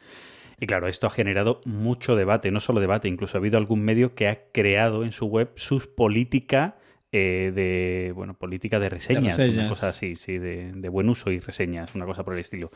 Y 0.59 0.65
claro, 0.65 0.87
esto 0.87 1.05
ha 1.07 1.11
generado 1.11 1.61
mucho 1.65 2.15
debate, 2.15 2.49
no 2.51 2.59
solo 2.59 2.79
debate, 2.79 3.07
incluso 3.07 3.37
ha 3.37 3.39
habido 3.39 3.57
algún 3.57 3.83
medio 3.83 4.15
que 4.15 4.27
ha 4.27 4.39
creado 4.51 5.03
en 5.03 5.11
su 5.11 5.27
web 5.27 5.51
sus 5.55 5.85
políticas 5.85 6.73
eh, 7.11 7.51
de, 7.53 8.11
bueno, 8.13 8.33
política 8.33 8.79
de 8.79 8.89
reseñas, 8.89 9.37
reseñas. 9.37 9.59
una 9.59 9.69
cosa 9.69 9.89
así, 9.89 10.15
sí, 10.15 10.37
de, 10.39 10.71
de 10.73 10.89
buen 10.89 11.09
uso 11.09 11.31
y 11.31 11.39
reseñas, 11.39 11.93
una 11.95 12.05
cosa 12.05 12.23
por 12.25 12.33
el 12.33 12.39
estilo. 12.39 12.71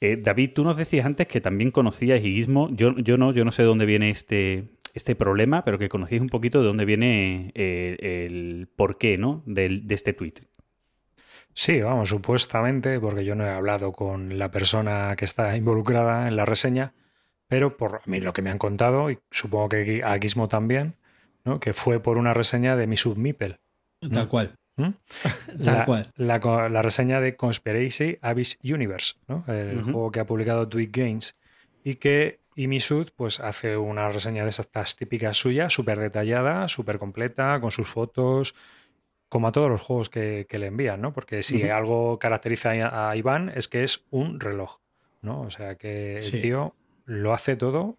Eh, 0.00 0.18
David, 0.22 0.50
tú 0.54 0.64
nos 0.64 0.76
decías 0.76 1.06
antes 1.06 1.26
que 1.26 1.40
también 1.40 1.70
conocías 1.70 2.22
Guismo, 2.22 2.68
yo, 2.72 2.94
yo 2.98 3.16
no, 3.18 3.32
yo 3.32 3.44
no 3.44 3.52
sé 3.52 3.62
de 3.62 3.68
dónde 3.68 3.86
viene 3.86 4.10
este, 4.10 4.64
este 4.94 5.14
problema, 5.14 5.64
pero 5.64 5.78
que 5.78 5.88
conocíais 5.88 6.22
un 6.22 6.28
poquito 6.28 6.60
de 6.60 6.66
dónde 6.66 6.84
viene 6.86 7.52
eh, 7.54 8.26
el 8.26 8.68
porqué, 8.74 9.16
¿no? 9.18 9.42
Del- 9.46 9.86
de 9.86 9.94
este 9.94 10.12
tweet. 10.12 10.34
Sí, 11.58 11.80
vamos, 11.80 12.10
supuestamente, 12.10 13.00
porque 13.00 13.24
yo 13.24 13.34
no 13.34 13.46
he 13.46 13.48
hablado 13.48 13.90
con 13.92 14.38
la 14.38 14.50
persona 14.50 15.14
que 15.16 15.24
está 15.24 15.56
involucrada 15.56 16.28
en 16.28 16.36
la 16.36 16.44
reseña, 16.44 16.92
pero 17.48 17.78
por 17.78 17.96
a 17.96 18.02
mí 18.04 18.20
lo 18.20 18.34
que 18.34 18.42
me 18.42 18.50
han 18.50 18.58
contado, 18.58 19.10
y 19.10 19.18
supongo 19.30 19.70
que 19.70 20.02
a 20.04 20.18
Gizmo 20.18 20.48
también, 20.48 20.96
¿no? 21.44 21.58
que 21.58 21.72
fue 21.72 21.98
por 21.98 22.18
una 22.18 22.34
reseña 22.34 22.76
de 22.76 22.86
mi 22.86 22.98
Submipel. 22.98 23.58
Tal 24.12 24.28
cual. 24.28 24.54
¿Mm? 24.76 24.90
Tal 25.64 25.74
la, 26.18 26.40
cual. 26.40 26.72
La, 26.72 26.82
reseña 26.82 27.22
de 27.22 27.36
Conspiracy 27.36 28.18
Abyss 28.20 28.58
Universe, 28.62 29.14
¿no? 29.26 29.42
el 29.48 29.82
juego 29.82 30.10
que 30.10 30.20
ha 30.20 30.26
publicado 30.26 30.68
Tweak 30.68 30.94
Games, 30.94 31.36
y 31.82 31.94
que 31.94 32.40
Imisud 32.54 33.08
pues, 33.16 33.40
hace 33.40 33.78
una 33.78 34.10
reseña 34.10 34.42
de 34.42 34.50
esas 34.50 34.96
típicas 34.96 35.38
suyas, 35.38 35.72
súper 35.72 36.00
detallada, 36.00 36.68
súper 36.68 36.98
completa, 36.98 37.58
con 37.62 37.70
sus 37.70 37.88
fotos, 37.88 38.54
como 39.36 39.48
a 39.48 39.52
todos 39.52 39.68
los 39.68 39.82
juegos 39.82 40.08
que, 40.08 40.46
que 40.48 40.58
le 40.58 40.68
envían, 40.68 41.02
¿no? 41.02 41.12
Porque 41.12 41.42
si 41.42 41.68
algo 41.68 42.18
caracteriza 42.18 42.70
a, 42.70 43.10
a 43.10 43.16
Iván 43.16 43.52
es 43.54 43.68
que 43.68 43.82
es 43.82 44.06
un 44.08 44.40
reloj, 44.40 44.78
¿no? 45.20 45.42
O 45.42 45.50
sea 45.50 45.74
que 45.74 46.16
Sí. 46.22 46.36
el 46.36 46.42
tío 46.42 46.74
lo 47.04 47.34
hace 47.34 47.54
todo. 47.54 47.82
O 47.82 47.98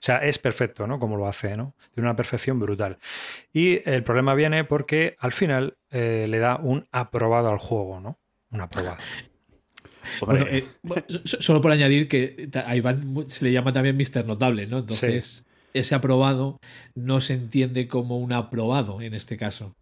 sea, 0.00 0.16
es 0.16 0.40
perfecto, 0.40 0.88
¿no? 0.88 0.98
Como 0.98 1.16
lo 1.16 1.28
hace, 1.28 1.56
¿no? 1.56 1.76
Tiene 1.94 2.08
una 2.08 2.16
perfección 2.16 2.58
brutal. 2.58 2.98
Y 3.52 3.88
el 3.88 4.02
problema 4.02 4.34
viene 4.34 4.64
porque 4.64 5.14
al 5.20 5.30
final 5.30 5.76
eh, 5.92 6.26
le 6.28 6.40
da 6.40 6.56
un 6.56 6.88
aprobado 6.90 7.48
al 7.48 7.58
juego, 7.58 8.00
¿no? 8.00 8.18
Un 8.50 8.62
aprobado. 8.62 8.96
Bueno, 10.26 10.46
eh, 10.48 10.64
solo 11.24 11.60
por 11.60 11.70
añadir 11.70 12.08
que 12.08 12.48
a 12.64 12.74
Iván 12.74 13.26
se 13.28 13.44
le 13.44 13.52
llama 13.52 13.72
también 13.72 13.96
Mr. 13.96 14.24
Notable, 14.26 14.66
¿no? 14.66 14.78
Entonces, 14.78 15.44
ese 15.74 15.94
aprobado 15.94 16.58
no 16.94 17.20
se 17.20 17.34
entiende 17.34 17.86
como 17.88 18.16
un 18.18 18.32
aprobado 18.32 19.02
en 19.02 19.12
este 19.14 19.36
caso. 19.36 19.76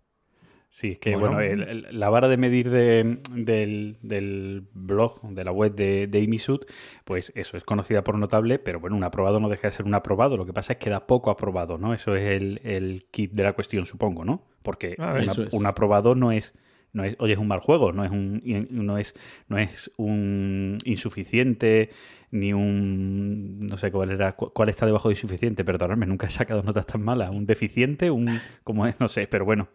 Sí, 0.77 0.91
es 0.93 0.99
que 0.99 1.13
Bueno. 1.17 1.37
bueno, 1.37 1.41
el- 1.41 1.63
el- 1.87 1.99
la 1.99 2.11
vara 2.11 2.29
de 2.29 2.37
medir 2.37 2.69
de- 2.69 3.17
del, 3.33 3.97
del 4.03 4.63
blog, 4.75 5.23
de 5.23 5.43
la 5.43 5.51
web 5.51 5.75
de, 5.75 6.07
de 6.07 6.21
Imisud, 6.21 6.61
pues 7.07 7.33
eso 7.35 7.57
es 7.57 7.65
conocida 7.65 8.05
por 8.05 8.19
notable, 8.19 8.59
pero 8.59 8.79
bueno, 8.79 8.95
un 8.95 9.03
aprobado 9.03 9.41
no 9.41 9.49
deja 9.49 9.69
de 9.69 9.73
ser 9.73 9.87
un 9.87 9.95
aprobado. 9.95 10.37
Lo 10.37 10.45
que 10.45 10.53
pasa 10.53 10.75
es 10.75 10.79
que 10.79 10.91
da 10.91 11.07
poco 11.07 11.31
aprobado, 11.31 11.79
¿no? 11.79 11.95
Eso 11.95 12.15
es 12.15 12.29
el, 12.29 12.61
el 12.63 13.07
kit 13.11 13.33
de 13.33 13.43
la 13.43 13.55
cuestión, 13.55 13.87
supongo, 13.87 14.27
¿no? 14.27 14.43
Porque 14.63 14.97
A 14.99 15.15
ver, 15.15 15.23
una- 15.23 15.33
eso 15.33 15.45
es. 15.45 15.55
un 15.55 15.65
aprobado 15.65 16.15
no 16.15 16.31
es, 16.31 16.53
no 16.93 17.05
es, 17.05 17.17
oye, 17.21 17.33
es 17.33 17.39
un 17.39 17.49
mal 17.49 17.61
juego, 17.61 17.93
no 17.93 18.05
es 18.05 18.11
un, 18.11 18.43
no 18.71 18.99
es, 18.99 19.15
no 19.49 19.57
es 19.57 19.91
un 19.97 20.77
insuficiente, 20.85 21.89
ni 22.31 22.53
un, 22.53 23.61
no 23.67 23.79
sé 23.79 23.91
cuál 23.91 24.11
era, 24.11 24.33
cu- 24.37 24.53
cuál 24.53 24.69
está 24.69 24.85
debajo 24.85 25.09
de 25.09 25.15
insuficiente, 25.15 25.65
perdonadme, 25.65 26.05
nunca 26.05 26.27
he 26.27 26.31
sacado 26.31 26.61
notas 26.63 26.85
tan 26.85 27.01
malas, 27.03 27.31
un 27.31 27.47
deficiente, 27.47 28.11
un, 28.11 28.39
como 28.63 28.87
es, 28.87 29.01
no 29.01 29.09
sé, 29.09 29.27
pero 29.27 29.47
bueno. 29.47 29.69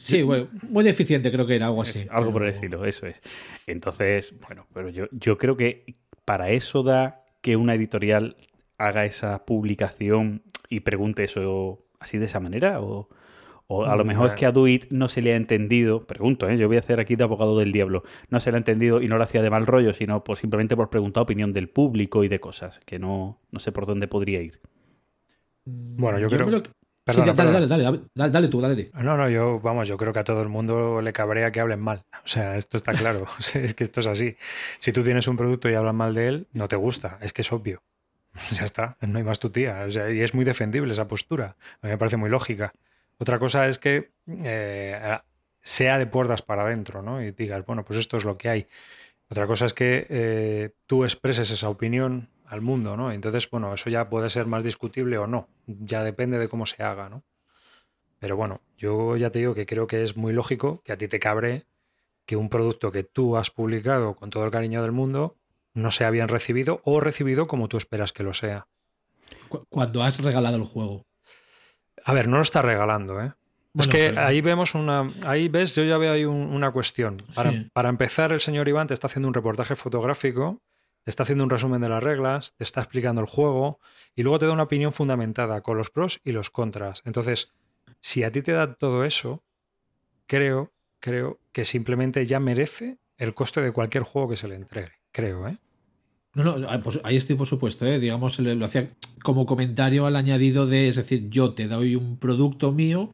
Sí, 0.00 0.22
bueno, 0.22 0.48
muy 0.68 0.82
deficiente 0.82 1.30
creo 1.30 1.46
que 1.46 1.56
era 1.56 1.66
algo 1.66 1.82
así. 1.82 2.00
Es 2.00 2.10
algo 2.10 2.32
por 2.32 2.42
el 2.42 2.48
estilo, 2.48 2.84
eso 2.86 3.06
es. 3.06 3.20
Entonces, 3.66 4.34
bueno, 4.40 4.66
pero 4.72 4.88
yo, 4.88 5.06
yo 5.12 5.36
creo 5.36 5.56
que 5.58 5.82
para 6.24 6.50
eso 6.50 6.82
da 6.82 7.22
que 7.42 7.56
una 7.56 7.74
editorial 7.74 8.36
haga 8.78 9.04
esa 9.04 9.44
publicación 9.44 10.42
y 10.70 10.80
pregunte 10.80 11.24
eso 11.24 11.84
así 11.98 12.16
de 12.16 12.24
esa 12.24 12.40
manera 12.40 12.80
o, 12.80 13.10
o 13.66 13.84
a 13.84 13.94
lo 13.94 14.04
mejor 14.06 14.28
es 14.28 14.32
que 14.38 14.46
a 14.46 14.52
Duit 14.52 14.86
no 14.90 15.08
se 15.08 15.20
le 15.20 15.34
ha 15.34 15.36
entendido, 15.36 16.06
pregunto, 16.06 16.48
¿eh? 16.48 16.56
yo 16.56 16.66
voy 16.66 16.78
a 16.78 16.80
hacer 16.80 16.98
aquí 16.98 17.14
de 17.14 17.24
abogado 17.24 17.58
del 17.58 17.70
diablo, 17.72 18.02
no 18.30 18.40
se 18.40 18.50
le 18.50 18.56
ha 18.56 18.58
entendido 18.58 19.02
y 19.02 19.06
no 19.08 19.18
lo 19.18 19.24
hacía 19.24 19.42
de 19.42 19.50
mal 19.50 19.66
rollo, 19.66 19.92
sino 19.92 20.24
por, 20.24 20.38
simplemente 20.38 20.76
por 20.76 20.88
preguntar 20.88 21.22
opinión 21.24 21.52
del 21.52 21.68
público 21.68 22.24
y 22.24 22.28
de 22.28 22.40
cosas, 22.40 22.80
que 22.86 22.98
no, 22.98 23.38
no 23.50 23.58
sé 23.60 23.70
por 23.70 23.84
dónde 23.84 24.08
podría 24.08 24.40
ir. 24.40 24.60
Bueno, 25.66 26.18
yo 26.18 26.28
creo- 26.28 26.46
me 26.46 26.52
lo- 26.52 26.62
Perdona, 27.04 27.32
sí, 27.32 27.36
dale, 27.36 27.52
dale, 27.52 27.66
dale, 27.66 28.00
dale, 28.14 28.30
dale 28.30 28.48
tú, 28.48 28.60
dale 28.60 28.84
tú. 28.84 28.98
No, 28.98 29.16
no, 29.16 29.28
yo, 29.28 29.58
vamos, 29.60 29.88
yo 29.88 29.96
creo 29.96 30.12
que 30.12 30.18
a 30.18 30.24
todo 30.24 30.42
el 30.42 30.48
mundo 30.48 31.00
le 31.00 31.12
cabrea 31.12 31.50
que 31.50 31.60
hablen 31.60 31.80
mal. 31.80 32.04
O 32.24 32.28
sea, 32.28 32.56
esto 32.56 32.76
está 32.76 32.92
claro. 32.92 33.26
Es 33.54 33.74
que 33.74 33.84
esto 33.84 34.00
es 34.00 34.06
así. 34.06 34.36
Si 34.78 34.92
tú 34.92 35.02
tienes 35.02 35.26
un 35.26 35.36
producto 35.36 35.68
y 35.70 35.74
hablan 35.74 35.96
mal 35.96 36.14
de 36.14 36.28
él, 36.28 36.46
no 36.52 36.68
te 36.68 36.76
gusta. 36.76 37.18
Es 37.22 37.32
que 37.32 37.42
es 37.42 37.52
obvio. 37.52 37.82
Ya 38.52 38.64
está, 38.64 38.96
no 39.00 39.18
hay 39.18 39.24
más 39.24 39.40
tu 39.40 39.50
tía. 39.50 39.84
O 39.86 39.90
sea, 39.90 40.10
y 40.10 40.20
es 40.20 40.34
muy 40.34 40.44
defendible 40.44 40.92
esa 40.92 41.08
postura. 41.08 41.56
A 41.80 41.86
mí 41.86 41.90
me 41.90 41.98
parece 41.98 42.16
muy 42.16 42.30
lógica. 42.30 42.72
Otra 43.18 43.38
cosa 43.38 43.66
es 43.66 43.78
que 43.78 44.12
eh, 44.28 45.18
sea 45.62 45.98
de 45.98 46.06
puertas 46.06 46.42
para 46.42 46.62
adentro, 46.62 47.02
¿no? 47.02 47.22
Y 47.22 47.32
digas, 47.32 47.64
bueno, 47.66 47.84
pues 47.84 47.98
esto 47.98 48.16
es 48.16 48.24
lo 48.24 48.36
que 48.38 48.48
hay. 48.48 48.66
Otra 49.30 49.46
cosa 49.46 49.66
es 49.66 49.72
que 49.72 50.06
eh, 50.08 50.70
tú 50.86 51.04
expreses 51.04 51.50
esa 51.50 51.68
opinión 51.68 52.28
al 52.50 52.60
mundo, 52.60 52.96
¿no? 52.96 53.12
Entonces, 53.12 53.48
bueno, 53.50 53.72
eso 53.74 53.88
ya 53.90 54.08
puede 54.10 54.28
ser 54.30 54.46
más 54.46 54.64
discutible 54.64 55.18
o 55.18 55.26
no. 55.26 55.48
Ya 55.66 56.02
depende 56.02 56.38
de 56.38 56.48
cómo 56.48 56.66
se 56.66 56.82
haga, 56.82 57.08
¿no? 57.08 57.22
Pero 58.18 58.36
bueno, 58.36 58.60
yo 58.76 59.16
ya 59.16 59.30
te 59.30 59.38
digo 59.38 59.54
que 59.54 59.66
creo 59.66 59.86
que 59.86 60.02
es 60.02 60.16
muy 60.16 60.32
lógico 60.32 60.82
que 60.84 60.92
a 60.92 60.98
ti 60.98 61.08
te 61.08 61.18
cabre 61.20 61.64
que 62.26 62.36
un 62.36 62.48
producto 62.48 62.92
que 62.92 63.02
tú 63.04 63.36
has 63.36 63.50
publicado 63.50 64.14
con 64.14 64.30
todo 64.30 64.44
el 64.44 64.50
cariño 64.50 64.82
del 64.82 64.92
mundo 64.92 65.36
no 65.74 65.90
sea 65.90 66.10
bien 66.10 66.28
recibido 66.28 66.80
o 66.84 67.00
recibido 67.00 67.46
como 67.46 67.68
tú 67.68 67.76
esperas 67.76 68.12
que 68.12 68.22
lo 68.24 68.34
sea. 68.34 68.66
Cu- 69.48 69.64
Cuando 69.68 70.02
has 70.02 70.20
regalado 70.20 70.56
el 70.56 70.64
juego. 70.64 71.06
A 72.04 72.12
ver, 72.12 72.28
no 72.28 72.36
lo 72.36 72.42
está 72.42 72.62
regalando, 72.62 73.20
¿eh? 73.22 73.32
es 73.78 73.86
que 73.86 74.08
pero- 74.10 74.22
ahí 74.26 74.40
vemos 74.40 74.74
una. 74.74 75.08
Ahí 75.24 75.48
ves, 75.48 75.76
yo 75.76 75.84
ya 75.84 75.96
veo 75.96 76.12
ahí 76.12 76.24
un- 76.24 76.52
una 76.52 76.72
cuestión. 76.72 77.16
Para, 77.36 77.52
Sí. 77.52 77.70
para 77.72 77.88
empezar, 77.88 78.32
el 78.32 78.40
señor 78.40 78.68
Iván 78.68 78.88
te 78.88 78.94
está 78.94 79.06
haciendo 79.06 79.28
un 79.28 79.34
reportaje 79.34 79.76
fotográfico, 79.76 80.60
te 81.04 81.10
está 81.10 81.22
haciendo 81.22 81.44
un 81.44 81.50
resumen 81.50 81.80
de 81.80 81.88
las 81.88 82.02
reglas, 82.02 82.54
te 82.56 82.64
está 82.64 82.80
explicando 82.80 83.20
el 83.20 83.26
juego 83.26 83.80
y 84.14 84.22
luego 84.22 84.38
te 84.38 84.46
da 84.46 84.52
una 84.52 84.64
opinión 84.64 84.92
fundamentada 84.92 85.60
con 85.62 85.76
los 85.76 85.90
pros 85.90 86.20
y 86.24 86.32
los 86.32 86.50
contras. 86.50 87.02
Entonces, 87.04 87.52
si 88.00 88.22
a 88.22 88.32
ti 88.32 88.42
te 88.42 88.52
da 88.52 88.74
todo 88.74 89.04
eso, 89.04 89.42
creo, 90.26 90.72
creo 91.00 91.38
que 91.52 91.64
simplemente 91.64 92.24
ya 92.26 92.40
merece 92.40 92.98
el 93.16 93.34
coste 93.34 93.60
de 93.60 93.72
cualquier 93.72 94.04
juego 94.04 94.28
que 94.28 94.36
se 94.36 94.48
le 94.48 94.56
entregue. 94.56 94.92
Creo, 95.12 95.48
¿eh? 95.48 95.58
No, 96.34 96.44
no, 96.44 96.68
ah, 96.68 96.80
pues 96.82 97.00
ahí 97.02 97.16
estoy 97.16 97.34
por 97.34 97.48
supuesto, 97.48 97.84
¿eh? 97.86 97.98
digamos, 97.98 98.38
lo 98.38 98.64
hacía 98.64 98.90
como 99.24 99.46
comentario 99.46 100.06
al 100.06 100.14
añadido 100.14 100.66
de, 100.66 100.86
es 100.86 100.96
decir, 100.96 101.28
yo 101.28 101.54
te 101.54 101.66
doy 101.66 101.96
un 101.96 102.18
producto 102.18 102.70
mío 102.70 103.12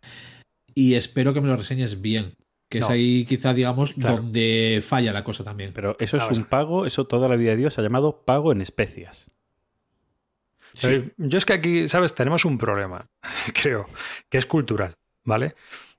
y 0.74 0.94
espero 0.94 1.32
que 1.32 1.40
me 1.40 1.48
lo 1.48 1.56
reseñes 1.56 2.02
bien. 2.02 2.34
Que 2.68 2.78
es 2.78 2.90
ahí 2.90 3.24
quizá, 3.26 3.54
digamos, 3.54 3.94
Claro. 3.94 4.16
donde 4.16 4.82
falla 4.84 5.12
la 5.12 5.22
cosa 5.22 5.44
también. 5.44 5.72
Pero 5.72 5.96
eso 6.00 6.16
es 6.16 6.38
un 6.38 6.44
pago, 6.46 6.84
eso 6.86 7.06
toda 7.06 7.28
la 7.28 7.36
vida 7.36 7.50
de 7.50 7.58
Dios 7.58 7.74
se 7.74 7.80
ha 7.80 7.84
llamado 7.84 8.22
pago 8.24 8.52
en 8.52 8.60
especias. 8.60 9.30
Yo 11.16 11.38
es 11.38 11.46
que 11.46 11.52
aquí, 11.54 11.88
¿sabes? 11.88 12.14
Tenemos 12.14 12.44
un 12.44 12.58
problema, 12.58 13.08
creo, 13.62 13.86
que 14.28 14.38
es 14.38 14.46
cultural, 14.46 14.96
¿vale? 15.24 15.54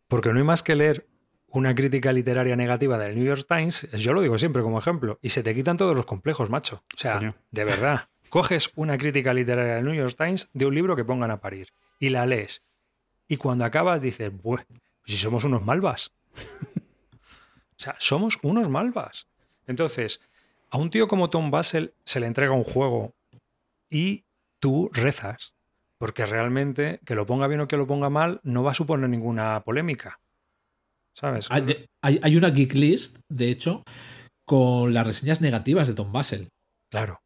Porque 0.07 0.29
no 0.31 0.38
hay 0.38 0.43
más 0.43 0.62
que 0.62 0.75
leer 0.75 1.07
una 1.47 1.74
crítica 1.74 2.13
literaria 2.13 2.55
negativa 2.55 2.97
del 2.97 3.15
New 3.15 3.25
York 3.25 3.45
Times, 3.47 3.89
yo 3.93 4.13
lo 4.13 4.21
digo 4.21 4.38
siempre 4.38 4.62
como 4.62 4.77
ejemplo, 4.77 5.17
y 5.21 5.29
se 5.29 5.41
te 5.41 5.55
quitan 5.55 5.77
todos 5.77 5.95
los 5.95 6.05
complejos, 6.05 6.50
macho. 6.50 6.83
O 6.95 6.97
sea, 7.00 7.15
Coño. 7.15 7.36
de 7.50 7.63
verdad, 7.63 8.09
coges 8.29 8.71
una 8.75 8.97
crítica 8.97 9.33
literaria 9.33 9.75
del 9.75 9.86
New 9.86 9.95
York 9.95 10.15
Times 10.17 10.50
de 10.53 10.65
un 10.65 10.75
libro 10.75 10.95
que 10.95 11.05
pongan 11.05 11.31
a 11.31 11.39
parir 11.39 11.69
y 12.00 12.09
la 12.09 12.25
lees. 12.25 12.63
Y 13.27 13.38
cuando 13.38 13.65
acabas 13.65 14.01
dices, 14.01 14.31
pues 14.43 14.65
si 15.05 15.15
somos 15.17 15.43
unos 15.45 15.63
malvas. 15.65 16.12
O 16.38 17.75
sea, 17.77 17.96
somos 18.00 18.39
unos 18.44 18.70
malvas. 18.70 19.27
Entonces, 19.65 20.22
a 20.70 20.77
un 20.77 20.89
tío 20.89 21.08
como 21.08 21.29
Tom 21.29 21.51
Basel 21.51 21.94
se 22.03 22.20
le 22.20 22.27
entrega 22.27 22.51
un 22.51 22.63
juego 22.63 23.13
y 23.89 24.25
tú 24.60 24.89
rezas, 24.94 25.53
porque 25.98 26.25
realmente 26.25 27.00
que 27.06 27.15
lo 27.15 27.25
ponga 27.25 27.48
bien 27.48 27.62
o 27.62 27.67
que 27.67 27.77
lo 27.77 27.88
ponga 27.88 28.10
mal 28.10 28.39
no 28.44 28.63
va 28.63 28.72
a 28.72 28.75
suponer 28.75 29.10
ninguna 29.10 29.62
polémica. 29.63 30.20
¿Sabes? 31.13 31.48
Hay, 31.50 32.36
una 32.36 32.51
geek 32.51 32.74
list, 32.75 33.17
de 33.27 33.50
hecho, 33.50 33.84
con 34.46 34.94
las 34.94 35.06
reseñas 35.06 35.41
negativas 35.41 35.88
de 35.88 35.96
Tom 35.96 36.12
Basel. 36.12 36.50
Claro, 36.91 37.22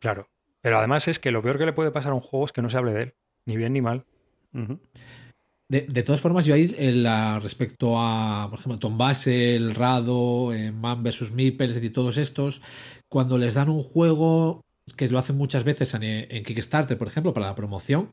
claro. 0.00 0.28
Pero 0.62 0.78
además 0.78 1.06
es 1.06 1.18
que 1.18 1.30
lo 1.30 1.42
peor 1.42 1.58
que 1.58 1.66
le 1.66 1.74
puede 1.74 1.90
pasar 1.90 2.12
a 2.12 2.14
un 2.14 2.22
juego 2.22 2.46
es 2.46 2.52
que 2.52 2.62
no 2.62 2.70
se 2.70 2.78
hable 2.78 2.92
de 2.94 3.02
él, 3.02 3.14
ni 3.44 3.58
bien 3.58 3.74
ni 3.74 3.82
mal. 3.82 4.06
De, 5.68 5.82
de 5.82 6.02
todas 6.04 6.20
formas, 6.20 6.46
yo 6.46 6.54
ahí 6.54 6.74
eh, 6.78 6.92
la- 6.92 7.40
respecto 7.40 7.98
a, 7.98 8.46
por 8.50 8.58
ejemplo, 8.60 8.78
Tom 8.78 8.96
Basel, 8.98 9.74
Rado, 9.74 10.52
eh, 10.54 10.70
Man 10.70 11.02
vs. 11.02 11.32
Meeple 11.32 11.84
y 11.84 11.90
todos 11.90 12.18
estos, 12.18 12.62
cuando 13.08 13.36
les 13.38 13.54
dan 13.54 13.68
un 13.68 13.82
juego, 13.82 14.62
que 14.96 15.08
lo 15.08 15.18
hacen 15.18 15.36
muchas 15.36 15.64
veces 15.64 15.92
en, 15.94 16.04
en 16.04 16.44
Kickstarter, 16.44 16.96
por 16.96 17.08
ejemplo, 17.08 17.34
para 17.34 17.46
la 17.46 17.54
promoción, 17.56 18.10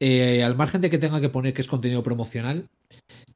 eh, 0.00 0.44
al 0.44 0.56
margen 0.56 0.80
de 0.82 0.90
que 0.90 0.98
tenga 0.98 1.20
que 1.20 1.30
poner 1.30 1.54
que 1.54 1.62
es 1.62 1.68
contenido 1.68 2.02
promocional, 2.02 2.68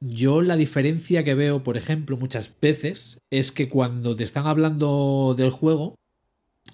yo 0.01 0.41
la 0.41 0.57
diferencia 0.57 1.23
que 1.23 1.35
veo, 1.35 1.63
por 1.63 1.77
ejemplo, 1.77 2.17
muchas 2.17 2.59
veces, 2.61 3.19
es 3.31 3.51
que 3.51 3.69
cuando 3.69 4.15
te 4.15 4.23
están 4.23 4.47
hablando 4.47 5.35
del 5.37 5.51
juego, 5.51 5.95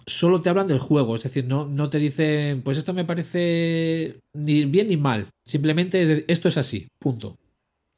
solo 0.05 0.41
te 0.41 0.49
hablan 0.49 0.67
del 0.67 0.79
juego, 0.79 1.15
es 1.15 1.23
decir, 1.23 1.45
no, 1.45 1.65
no 1.67 1.89
te 1.89 1.99
dicen, 1.99 2.61
pues 2.63 2.77
esto 2.77 2.93
me 2.93 3.05
parece 3.05 4.21
ni 4.33 4.65
bien 4.65 4.87
ni 4.87 4.97
mal, 4.97 5.29
simplemente 5.45 6.25
esto 6.31 6.47
es 6.47 6.57
así, 6.57 6.87
punto. 6.99 7.37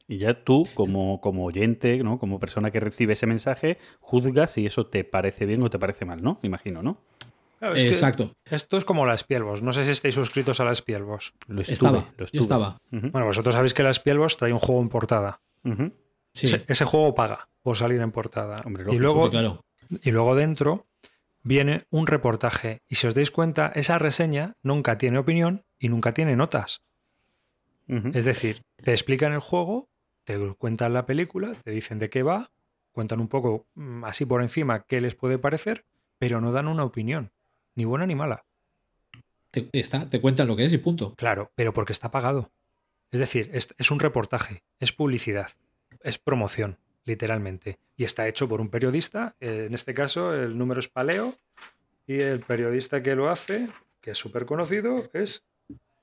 Y 0.07 0.17
ya 0.17 0.43
tú, 0.43 0.67
como, 0.73 1.21
como 1.21 1.45
oyente, 1.45 1.97
¿no? 2.03 2.17
como 2.17 2.39
persona 2.39 2.71
que 2.71 2.79
recibe 2.79 3.13
ese 3.13 3.27
mensaje, 3.27 3.77
juzgas 3.99 4.51
si 4.51 4.65
eso 4.65 4.87
te 4.87 5.03
parece 5.03 5.45
bien 5.45 5.61
o 5.61 5.69
te 5.69 5.77
parece 5.77 6.03
mal, 6.03 6.23
¿no? 6.23 6.39
Imagino, 6.41 6.81
¿no? 6.81 6.97
Claro, 7.59 7.75
es 7.75 7.85
Exacto, 7.85 8.31
Esto 8.49 8.77
es 8.77 8.85
como 8.85 9.05
la 9.05 9.15
Spielbos. 9.17 9.61
No 9.61 9.71
sé 9.71 9.83
si 9.83 9.91
estáis 9.91 10.15
suscritos 10.15 10.59
a 10.61 10.63
la 10.63 10.73
Spielbos. 10.73 11.33
Lo 11.47 11.61
estuve, 11.61 11.73
estaba, 11.73 12.13
lo 12.17 12.25
yo 12.25 12.41
estaba. 12.41 12.77
Bueno, 12.89 13.25
vosotros 13.25 13.53
sabéis 13.53 13.73
que 13.73 13.83
la 13.83 13.93
Spielbos 13.93 14.37
trae 14.37 14.53
un 14.53 14.59
juego 14.59 14.81
en 14.81 14.89
portada. 14.89 15.41
Sí, 16.33 16.45
Ese, 16.45 16.63
ese 16.67 16.85
juego 16.85 17.13
paga 17.13 17.49
por 17.61 17.75
salir 17.75 17.99
en 18.01 18.11
portada. 18.11 18.61
Hombre, 18.65 18.85
y, 18.89 18.97
luego, 18.97 19.29
claro. 19.29 19.61
y 19.89 20.09
luego 20.09 20.35
dentro 20.35 20.87
viene 21.43 21.85
un 21.89 22.07
reportaje. 22.07 22.81
Y 22.87 22.95
si 22.95 23.07
os 23.07 23.15
dais 23.15 23.31
cuenta, 23.31 23.71
esa 23.75 23.97
reseña 23.97 24.55
nunca 24.61 24.97
tiene 24.97 25.17
opinión 25.17 25.65
y 25.77 25.89
nunca 25.89 26.13
tiene 26.13 26.35
notas. 26.35 26.83
Es 28.13 28.25
decir, 28.25 28.61
te 28.75 28.91
explican 28.91 29.33
el 29.33 29.39
juego, 29.39 29.89
te 30.23 30.37
cuentan 30.59 30.93
la 30.93 31.07
película, 31.07 31.55
te 31.63 31.71
dicen 31.71 31.97
de 31.97 32.11
qué 32.11 32.21
va, 32.21 32.51
cuentan 32.91 33.19
un 33.19 33.27
poco 33.27 33.65
mm, 33.73 34.05
así 34.05 34.25
por 34.25 34.43
encima 34.43 34.83
qué 34.83 35.01
les 35.01 35.15
puede 35.15 35.39
parecer, 35.39 35.85
pero 36.19 36.39
no 36.39 36.51
dan 36.51 36.67
una 36.67 36.83
opinión, 36.83 37.31
ni 37.73 37.85
buena 37.85 38.05
ni 38.05 38.13
mala. 38.13 38.45
Te, 39.49 39.69
está, 39.73 40.07
te 40.07 40.21
cuentan 40.21 40.47
lo 40.47 40.55
que 40.55 40.65
es 40.65 40.73
y 40.73 40.77
punto. 40.77 41.15
Claro, 41.15 41.51
pero 41.55 41.73
porque 41.73 41.93
está 41.93 42.11
pagado. 42.11 42.51
Es 43.09 43.19
decir, 43.19 43.49
es, 43.53 43.73
es 43.79 43.89
un 43.89 43.99
reportaje, 43.99 44.61
es 44.79 44.93
publicidad, 44.93 45.49
es 46.03 46.19
promoción, 46.19 46.77
literalmente. 47.09 47.77
Y 47.97 48.03
está 48.05 48.27
hecho 48.27 48.47
por 48.47 48.61
un 48.61 48.69
periodista, 48.69 49.35
eh, 49.41 49.65
en 49.67 49.73
este 49.73 49.93
caso 49.93 50.33
el 50.33 50.57
número 50.57 50.79
es 50.79 50.87
Paleo, 50.87 51.35
y 52.07 52.19
el 52.19 52.39
periodista 52.41 53.01
que 53.03 53.15
lo 53.15 53.29
hace, 53.29 53.67
que 54.01 54.11
es 54.11 54.17
súper 54.17 54.45
conocido, 54.45 55.09
es 55.13 55.43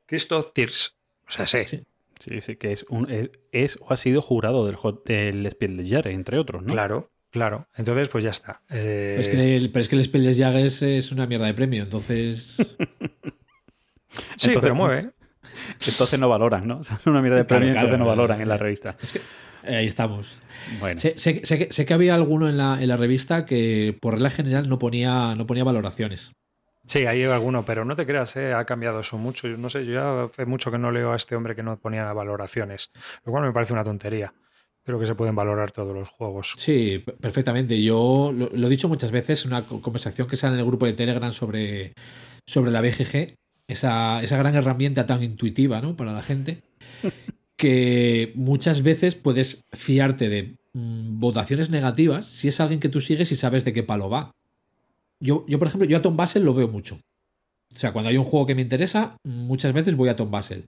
Christoph 0.06 0.52
Tirs. 0.52 0.96
O 1.28 1.30
sea, 1.30 1.46
sí, 1.46 1.64
Sí. 1.64 1.84
Sí, 2.18 2.40
sí, 2.40 2.56
que 2.56 2.72
es, 2.72 2.84
un, 2.88 3.10
es, 3.10 3.30
es 3.52 3.78
o 3.82 3.92
ha 3.92 3.96
sido 3.98 4.22
jurado 4.22 4.64
del, 4.64 4.76
hot- 4.76 5.04
del 5.04 5.46
Spiel 5.50 5.76
des 5.76 5.90
Jahres, 5.90 6.14
entre 6.14 6.38
otros, 6.38 6.62
¿no? 6.62 6.72
claro, 6.72 7.10
claro. 7.30 7.66
Entonces, 7.76 8.08
pues 8.08 8.24
ya 8.24 8.30
está. 8.30 8.62
Eh, 8.70 9.16
Pero 9.18 9.20
es 9.20 9.28
que 9.28 9.56
el, 9.56 9.70
pero 9.70 9.80
es 9.82 9.88
que 10.10 10.16
el 10.16 10.34
Jahres 10.34 10.80
es 10.80 11.12
una 11.12 11.26
mierda 11.26 11.44
de 11.46 11.52
premio, 11.52 11.82
entonces. 11.82 12.56
sí, 12.56 14.48
Entonces- 14.48 14.60
pero 14.60 14.74
mueve. 14.74 15.10
Entonces 15.86 16.18
no 16.18 16.28
valoran, 16.28 16.66
¿no? 16.66 16.82
Son 16.84 16.98
una 17.06 17.20
mierda 17.22 17.38
de 17.38 17.44
premio, 17.44 17.70
claro, 17.72 17.86
entonces 17.86 17.98
no 17.98 18.04
claro, 18.04 18.16
valoran 18.18 18.40
en 18.40 18.48
la 18.48 18.56
revista. 18.56 18.96
eh, 19.64 19.76
ahí 19.76 19.86
estamos. 19.86 20.38
Bueno, 20.80 21.00
Sé, 21.00 21.14
sé- 21.18 21.42
sé 21.44 21.58
que, 21.58 21.72
sé 21.72 21.86
que 21.86 21.94
había 21.94 22.14
alguno 22.14 22.48
en 22.48 22.56
la, 22.56 22.80
en 22.82 22.88
la 22.88 22.96
revista 22.96 23.44
que 23.44 23.96
por 24.00 24.14
regla 24.14 24.30
general 24.30 24.68
no 24.68 24.78
ponía, 24.78 25.34
no 25.34 25.46
ponía 25.46 25.64
valoraciones. 25.64 26.32
Sí, 26.86 27.04
hay 27.04 27.24
alguno, 27.24 27.64
pero 27.64 27.84
no 27.84 27.96
te 27.96 28.06
creas, 28.06 28.36
eh, 28.36 28.52
ha 28.52 28.64
cambiado 28.64 29.00
eso 29.00 29.18
mucho. 29.18 29.48
Yo 29.48 29.56
no 29.56 29.68
sé, 29.68 29.84
yo 29.84 29.92
ya 29.94 30.22
hace 30.22 30.46
mucho 30.46 30.70
que 30.70 30.78
no 30.78 30.92
leo 30.92 31.12
a 31.12 31.16
este 31.16 31.34
hombre 31.34 31.56
que 31.56 31.64
no 31.64 31.76
ponía 31.78 32.12
valoraciones, 32.12 32.90
lo 33.24 33.32
cual 33.32 33.44
me 33.44 33.52
parece 33.52 33.72
una 33.72 33.82
tontería. 33.82 34.32
Creo 34.84 35.00
que 35.00 35.06
se 35.06 35.16
pueden 35.16 35.34
valorar 35.34 35.72
todos 35.72 35.92
los 35.92 36.08
juegos. 36.10 36.54
Sí, 36.56 37.04
perfectamente. 37.20 37.82
Yo 37.82 38.32
lo, 38.32 38.48
lo 38.52 38.66
he 38.68 38.70
dicho 38.70 38.88
muchas 38.88 39.10
veces, 39.10 39.44
una 39.44 39.62
co- 39.62 39.82
conversación 39.82 40.28
que 40.28 40.36
sale 40.36 40.54
en 40.54 40.60
el 40.60 40.66
grupo 40.66 40.86
de 40.86 40.92
Telegram 40.92 41.32
sobre, 41.32 41.92
sobre 42.46 42.70
la 42.70 42.80
BGG, 42.80 43.34
esa, 43.68 44.22
esa 44.22 44.36
gran 44.36 44.54
herramienta 44.54 45.06
tan 45.06 45.22
intuitiva 45.22 45.80
¿no? 45.80 45.96
para 45.96 46.12
la 46.12 46.22
gente, 46.22 46.62
que 47.56 48.32
muchas 48.34 48.82
veces 48.82 49.14
puedes 49.14 49.64
fiarte 49.72 50.28
de 50.28 50.56
mm, 50.72 51.18
votaciones 51.18 51.70
negativas 51.70 52.26
si 52.26 52.48
es 52.48 52.60
alguien 52.60 52.80
que 52.80 52.88
tú 52.88 53.00
sigues 53.00 53.32
y 53.32 53.36
sabes 53.36 53.64
de 53.64 53.72
qué 53.72 53.82
palo 53.82 54.10
va. 54.10 54.32
Yo, 55.20 55.46
yo, 55.48 55.58
por 55.58 55.68
ejemplo, 55.68 55.88
yo 55.88 55.96
a 55.96 56.02
Tom 56.02 56.16
Basel 56.16 56.44
lo 56.44 56.54
veo 56.54 56.68
mucho. 56.68 56.98
O 57.74 57.78
sea, 57.78 57.92
cuando 57.92 58.10
hay 58.10 58.16
un 58.16 58.24
juego 58.24 58.46
que 58.46 58.54
me 58.54 58.62
interesa, 58.62 59.16
muchas 59.24 59.72
veces 59.72 59.96
voy 59.96 60.08
a 60.08 60.16
Tom 60.16 60.30
Basel. 60.30 60.66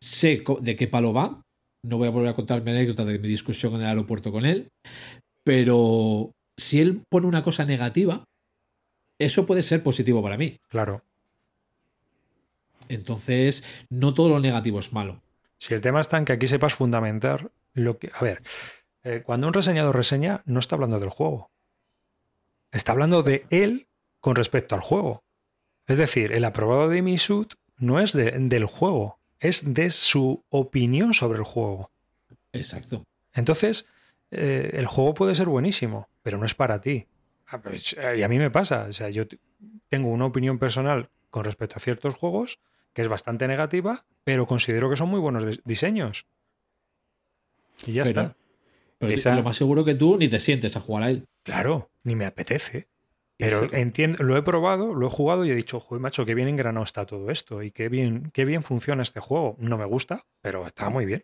Sé 0.00 0.44
de 0.60 0.76
qué 0.76 0.86
palo 0.86 1.12
va. 1.12 1.42
No 1.82 1.98
voy 1.98 2.08
a 2.08 2.10
volver 2.10 2.30
a 2.30 2.34
contar 2.34 2.62
mi 2.62 2.70
anécdota 2.70 3.04
de 3.04 3.18
mi 3.18 3.28
discusión 3.28 3.74
en 3.74 3.80
el 3.80 3.86
aeropuerto 3.86 4.32
con 4.32 4.44
él. 4.44 4.68
Pero 5.44 6.32
si 6.56 6.80
él 6.80 7.02
pone 7.08 7.26
una 7.26 7.42
cosa 7.42 7.64
negativa, 7.64 8.24
eso 9.18 9.46
puede 9.46 9.62
ser 9.62 9.82
positivo 9.82 10.22
para 10.22 10.36
mí. 10.36 10.56
Claro. 10.68 11.02
Entonces, 12.88 13.64
no 13.88 14.14
todo 14.14 14.28
lo 14.28 14.40
negativo 14.40 14.78
es 14.78 14.92
malo. 14.92 15.22
Si 15.58 15.74
el 15.74 15.80
tema 15.80 16.00
está 16.00 16.18
en 16.18 16.24
que 16.24 16.32
aquí 16.32 16.46
sepas 16.46 16.74
fundamentar 16.74 17.50
lo 17.72 17.98
que. 17.98 18.10
A 18.14 18.22
ver, 18.22 18.42
eh, 19.04 19.22
cuando 19.24 19.46
un 19.46 19.54
reseñador 19.54 19.96
reseña, 19.96 20.42
no 20.44 20.58
está 20.58 20.74
hablando 20.74 21.00
del 21.00 21.10
juego. 21.10 21.50
Está 22.72 22.92
hablando 22.92 23.22
de 23.22 23.46
él 23.50 23.86
con 24.20 24.36
respecto 24.36 24.74
al 24.74 24.80
juego. 24.80 25.22
Es 25.86 25.98
decir, 25.98 26.32
el 26.32 26.44
aprobado 26.44 26.88
de 26.88 27.00
Misut 27.02 27.54
no 27.78 28.00
es 28.00 28.12
del 28.12 28.64
juego, 28.64 29.18
es 29.38 29.74
de 29.74 29.90
su 29.90 30.44
opinión 30.48 31.14
sobre 31.14 31.38
el 31.38 31.44
juego. 31.44 31.90
Exacto. 32.52 33.04
Entonces, 33.32 33.86
eh, 34.30 34.70
el 34.74 34.86
juego 34.86 35.14
puede 35.14 35.34
ser 35.34 35.46
buenísimo, 35.46 36.08
pero 36.22 36.38
no 36.38 36.44
es 36.44 36.54
para 36.54 36.80
ti. 36.80 37.06
Ah, 37.46 37.58
pues, 37.58 37.94
eh, 37.98 38.16
y 38.18 38.22
a 38.22 38.28
mí 38.28 38.38
me 38.38 38.50
pasa. 38.50 38.86
O 38.88 38.92
sea, 38.92 39.10
yo 39.10 39.24
tengo 39.88 40.08
una 40.08 40.26
opinión 40.26 40.58
personal 40.58 41.08
con 41.30 41.44
respecto 41.44 41.76
a 41.76 41.80
ciertos 41.80 42.14
juegos 42.14 42.58
que 42.96 43.02
es 43.02 43.08
bastante 43.08 43.46
negativa, 43.46 44.06
pero 44.24 44.46
considero 44.46 44.88
que 44.88 44.96
son 44.96 45.10
muy 45.10 45.20
buenos 45.20 45.60
diseños. 45.64 46.24
Y 47.84 47.92
ya 47.92 48.04
está. 48.04 48.34
Pero 48.96 49.34
lo 49.34 49.42
más 49.42 49.56
seguro 49.56 49.84
que 49.84 49.94
tú 49.94 50.16
ni 50.16 50.28
te 50.28 50.40
sientes 50.40 50.78
a 50.78 50.80
jugar 50.80 51.02
a 51.02 51.10
él. 51.10 51.26
Claro, 51.42 51.90
ni 52.04 52.16
me 52.16 52.24
apetece. 52.24 52.88
Pero 53.36 53.70
entiendo, 53.74 54.24
lo 54.24 54.34
he 54.38 54.42
probado, 54.42 54.94
lo 54.94 55.08
he 55.08 55.10
jugado 55.10 55.44
y 55.44 55.50
he 55.50 55.54
dicho, 55.54 55.78
joder, 55.78 56.00
macho, 56.00 56.24
qué 56.24 56.34
bien 56.34 56.48
engranado 56.48 56.84
está 56.84 57.04
todo 57.04 57.30
esto 57.30 57.62
y 57.62 57.70
qué 57.70 57.90
bien, 57.90 58.30
qué 58.32 58.46
bien 58.46 58.62
funciona 58.62 59.02
este 59.02 59.20
juego. 59.20 59.56
No 59.58 59.76
me 59.76 59.84
gusta, 59.84 60.24
pero 60.40 60.66
está 60.66 60.88
muy 60.88 61.04
bien. 61.04 61.22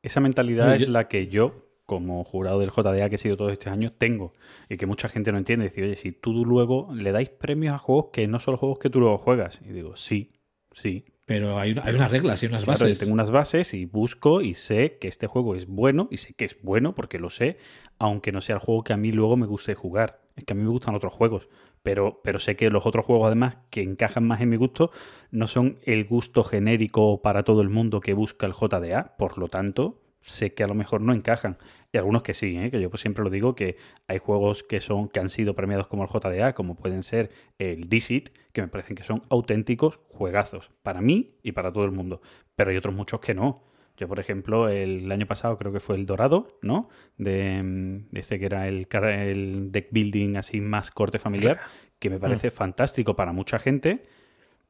Esa 0.00 0.20
mentalidad 0.20 0.76
es 0.76 0.88
la 0.88 1.08
que 1.08 1.26
yo, 1.26 1.72
como 1.86 2.22
jurado 2.22 2.60
del 2.60 2.70
JDA 2.70 3.08
que 3.08 3.16
he 3.16 3.18
sido 3.18 3.36
todos 3.36 3.50
estos 3.50 3.72
años, 3.72 3.94
tengo 3.98 4.32
y 4.68 4.76
que 4.76 4.86
mucha 4.86 5.08
gente 5.08 5.32
no 5.32 5.38
entiende. 5.38 5.64
Decir, 5.64 5.82
oye, 5.82 5.96
si 5.96 6.12
tú 6.12 6.44
luego 6.44 6.88
le 6.94 7.10
dais 7.10 7.30
premios 7.30 7.74
a 7.74 7.78
juegos 7.78 8.10
que 8.12 8.28
no 8.28 8.38
son 8.38 8.52
los 8.52 8.60
juegos 8.60 8.78
que 8.78 8.90
tú 8.90 9.00
luego 9.00 9.18
juegas. 9.18 9.58
Y 9.68 9.72
digo, 9.72 9.96
sí, 9.96 10.37
sí. 10.78 11.04
Pero 11.28 11.58
hay, 11.58 11.76
hay 11.82 11.94
unas 11.94 12.10
reglas 12.10 12.42
y 12.42 12.46
unas 12.46 12.64
bases. 12.64 12.98
tengo 12.98 13.12
unas 13.12 13.30
bases 13.30 13.74
y 13.74 13.84
busco 13.84 14.40
y 14.40 14.54
sé 14.54 14.96
que 14.98 15.08
este 15.08 15.26
juego 15.26 15.54
es 15.54 15.66
bueno 15.66 16.08
y 16.10 16.16
sé 16.16 16.32
que 16.32 16.46
es 16.46 16.56
bueno 16.62 16.94
porque 16.94 17.18
lo 17.18 17.28
sé, 17.28 17.58
aunque 17.98 18.32
no 18.32 18.40
sea 18.40 18.54
el 18.54 18.62
juego 18.62 18.82
que 18.82 18.94
a 18.94 18.96
mí 18.96 19.12
luego 19.12 19.36
me 19.36 19.46
guste 19.46 19.74
jugar. 19.74 20.22
Es 20.36 20.44
que 20.44 20.54
a 20.54 20.56
mí 20.56 20.62
me 20.62 20.70
gustan 20.70 20.94
otros 20.94 21.12
juegos, 21.12 21.50
pero, 21.82 22.22
pero 22.24 22.38
sé 22.38 22.56
que 22.56 22.70
los 22.70 22.86
otros 22.86 23.04
juegos 23.04 23.26
además 23.26 23.58
que 23.68 23.82
encajan 23.82 24.26
más 24.26 24.40
en 24.40 24.48
mi 24.48 24.56
gusto 24.56 24.90
no 25.30 25.46
son 25.48 25.80
el 25.82 26.06
gusto 26.06 26.44
genérico 26.44 27.20
para 27.20 27.42
todo 27.42 27.60
el 27.60 27.68
mundo 27.68 28.00
que 28.00 28.14
busca 28.14 28.46
el 28.46 28.54
JDA. 28.54 29.16
Por 29.18 29.36
lo 29.36 29.48
tanto, 29.48 30.00
sé 30.28 30.54
que 30.54 30.62
a 30.62 30.66
lo 30.66 30.74
mejor 30.74 31.00
no 31.00 31.12
encajan. 31.12 31.56
Y 31.92 31.98
algunos 31.98 32.22
que 32.22 32.34
sí, 32.34 32.56
¿eh? 32.58 32.70
que 32.70 32.80
yo 32.80 32.90
pues 32.90 33.00
siempre 33.00 33.24
lo 33.24 33.30
digo, 33.30 33.54
que 33.54 33.76
hay 34.06 34.18
juegos 34.18 34.62
que 34.62 34.80
son 34.80 35.08
que 35.08 35.20
han 35.20 35.30
sido 35.30 35.54
premiados 35.54 35.88
como 35.88 36.04
el 36.04 36.10
JDA, 36.10 36.54
como 36.54 36.76
pueden 36.76 37.02
ser 37.02 37.30
el 37.58 37.88
Dixit, 37.88 38.30
que 38.52 38.60
me 38.60 38.68
parecen 38.68 38.94
que 38.94 39.04
son 39.04 39.22
auténticos 39.30 40.00
juegazos, 40.08 40.70
para 40.82 41.00
mí 41.00 41.38
y 41.42 41.52
para 41.52 41.72
todo 41.72 41.84
el 41.84 41.92
mundo. 41.92 42.20
Pero 42.56 42.70
hay 42.70 42.76
otros 42.76 42.94
muchos 42.94 43.20
que 43.20 43.34
no. 43.34 43.64
Yo, 43.96 44.06
por 44.06 44.20
ejemplo, 44.20 44.68
el 44.68 45.10
año 45.10 45.26
pasado 45.26 45.58
creo 45.58 45.72
que 45.72 45.80
fue 45.80 45.96
el 45.96 46.06
Dorado, 46.06 46.58
¿no? 46.62 46.88
De, 47.16 47.62
mm, 47.62 48.16
este 48.16 48.38
que 48.38 48.46
era 48.46 48.68
el, 48.68 48.86
el 48.92 49.72
deck 49.72 49.88
building 49.90 50.36
así 50.36 50.60
más 50.60 50.90
corte 50.92 51.18
familiar, 51.18 51.58
que 51.98 52.10
me 52.10 52.20
parece 52.20 52.48
mm. 52.48 52.52
fantástico 52.52 53.16
para 53.16 53.32
mucha 53.32 53.58
gente, 53.58 54.02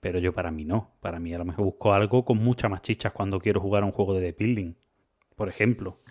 pero 0.01 0.19
yo 0.19 0.33
para 0.33 0.51
mí 0.51 0.65
no. 0.65 0.93
Para 1.01 1.19
mí 1.19 1.35
a 1.35 1.39
lo 1.39 1.45
mejor 1.45 1.65
busco 1.67 1.93
algo 1.93 2.25
con 2.25 2.39
muchas 2.39 2.71
más 2.71 2.81
chichas 2.81 3.13
cuando 3.13 3.41
quiero 3.41 3.61
jugar 3.61 3.83
a 3.83 3.87
un 3.87 3.93
juego 3.93 4.15
de 4.15 4.21
deck 4.21 4.39
building 4.39 4.75
por 5.39 5.49
ejemplo. 5.49 6.03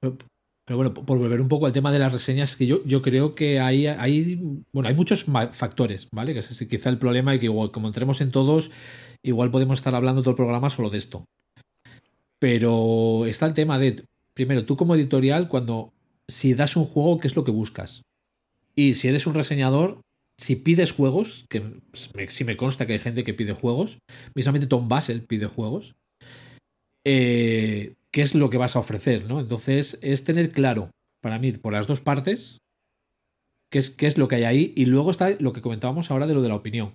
Pero, 0.00 0.76
bueno, 0.76 0.94
por 0.94 1.18
volver 1.18 1.40
un 1.40 1.48
poco 1.48 1.66
al 1.66 1.72
tema 1.72 1.90
de 1.90 1.98
las 1.98 2.12
reseñas, 2.12 2.54
que 2.54 2.66
yo, 2.66 2.84
yo 2.84 3.02
creo 3.02 3.34
que 3.34 3.58
hay, 3.58 3.86
hay, 3.86 4.38
bueno, 4.70 4.88
hay 4.88 4.94
muchos 4.94 5.24
factores, 5.52 6.08
¿vale? 6.12 6.34
Que 6.34 6.40
es 6.40 6.66
quizá 6.68 6.90
el 6.90 6.98
problema 6.98 7.34
y 7.34 7.40
que 7.40 7.46
igual, 7.46 7.72
como 7.72 7.88
entremos 7.88 8.20
en 8.20 8.30
todos, 8.30 8.70
igual 9.24 9.50
podemos 9.50 9.78
estar 9.78 9.94
hablando 9.94 10.22
todo 10.22 10.30
el 10.30 10.36
programa 10.36 10.70
solo 10.70 10.90
de 10.90 10.98
esto. 10.98 11.24
Pero 12.38 13.24
está 13.26 13.46
el 13.46 13.54
tema 13.54 13.78
de, 13.78 14.04
primero, 14.34 14.64
tú 14.66 14.76
como 14.76 14.94
editorial, 14.94 15.48
cuando, 15.48 15.92
si 16.28 16.54
das 16.54 16.76
un 16.76 16.84
juego, 16.84 17.18
¿qué 17.18 17.28
es 17.28 17.34
lo 17.34 17.44
que 17.44 17.50
buscas? 17.50 18.02
Y 18.74 18.94
si 18.94 19.08
eres 19.08 19.26
un 19.26 19.34
reseñador, 19.34 20.02
si 20.36 20.56
pides 20.56 20.92
juegos, 20.92 21.46
que 21.48 21.80
si 22.28 22.44
me 22.44 22.56
consta 22.56 22.86
que 22.86 22.92
hay 22.92 22.98
gente 22.98 23.24
que 23.24 23.34
pide 23.34 23.52
juegos, 23.52 23.98
mismamente 24.34 24.66
Tom 24.66 24.88
Basel 24.88 25.22
pide 25.22 25.46
juegos, 25.46 25.94
eh, 27.04 27.94
qué 28.10 28.22
es 28.22 28.34
lo 28.34 28.50
que 28.50 28.58
vas 28.58 28.76
a 28.76 28.80
ofrecer, 28.80 29.24
¿no? 29.24 29.40
Entonces, 29.40 29.98
es 30.02 30.24
tener 30.24 30.52
claro, 30.52 30.90
para 31.22 31.38
mí, 31.38 31.52
por 31.52 31.72
las 31.72 31.86
dos 31.86 32.00
partes, 32.00 32.58
qué 33.70 33.78
es, 33.78 33.90
qué 33.90 34.06
es 34.06 34.18
lo 34.18 34.28
que 34.28 34.36
hay 34.36 34.44
ahí. 34.44 34.72
Y 34.76 34.86
luego 34.86 35.10
está 35.10 35.30
lo 35.30 35.52
que 35.52 35.62
comentábamos 35.62 36.10
ahora 36.10 36.26
de 36.26 36.34
lo 36.34 36.42
de 36.42 36.48
la 36.48 36.56
opinión. 36.56 36.94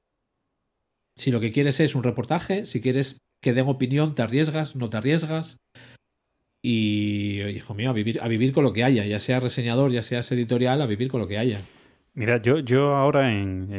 Si 1.17 1.31
lo 1.31 1.39
que 1.39 1.51
quieres 1.51 1.79
es 1.79 1.95
un 1.95 2.03
reportaje, 2.03 2.65
si 2.65 2.81
quieres 2.81 3.17
que 3.41 3.53
den 3.53 3.67
opinión, 3.67 4.15
te 4.15 4.21
arriesgas, 4.21 4.75
no 4.75 4.89
te 4.89 4.97
arriesgas. 4.97 5.57
Y, 6.63 7.41
hijo 7.41 7.73
mío, 7.73 7.89
a 7.89 7.93
vivir, 7.93 8.19
a 8.21 8.27
vivir 8.27 8.51
con 8.51 8.63
lo 8.63 8.73
que 8.73 8.83
haya, 8.83 9.05
ya 9.05 9.19
sea 9.19 9.39
reseñador, 9.39 9.91
ya 9.91 10.03
sea 10.03 10.19
editorial, 10.19 10.81
a 10.81 10.85
vivir 10.85 11.09
con 11.09 11.21
lo 11.21 11.27
que 11.27 11.37
haya. 11.37 11.65
Mira, 12.17 12.41
yo, 12.41 12.57
yo 12.57 12.95
ahora 12.95 13.31
en, 13.31 13.69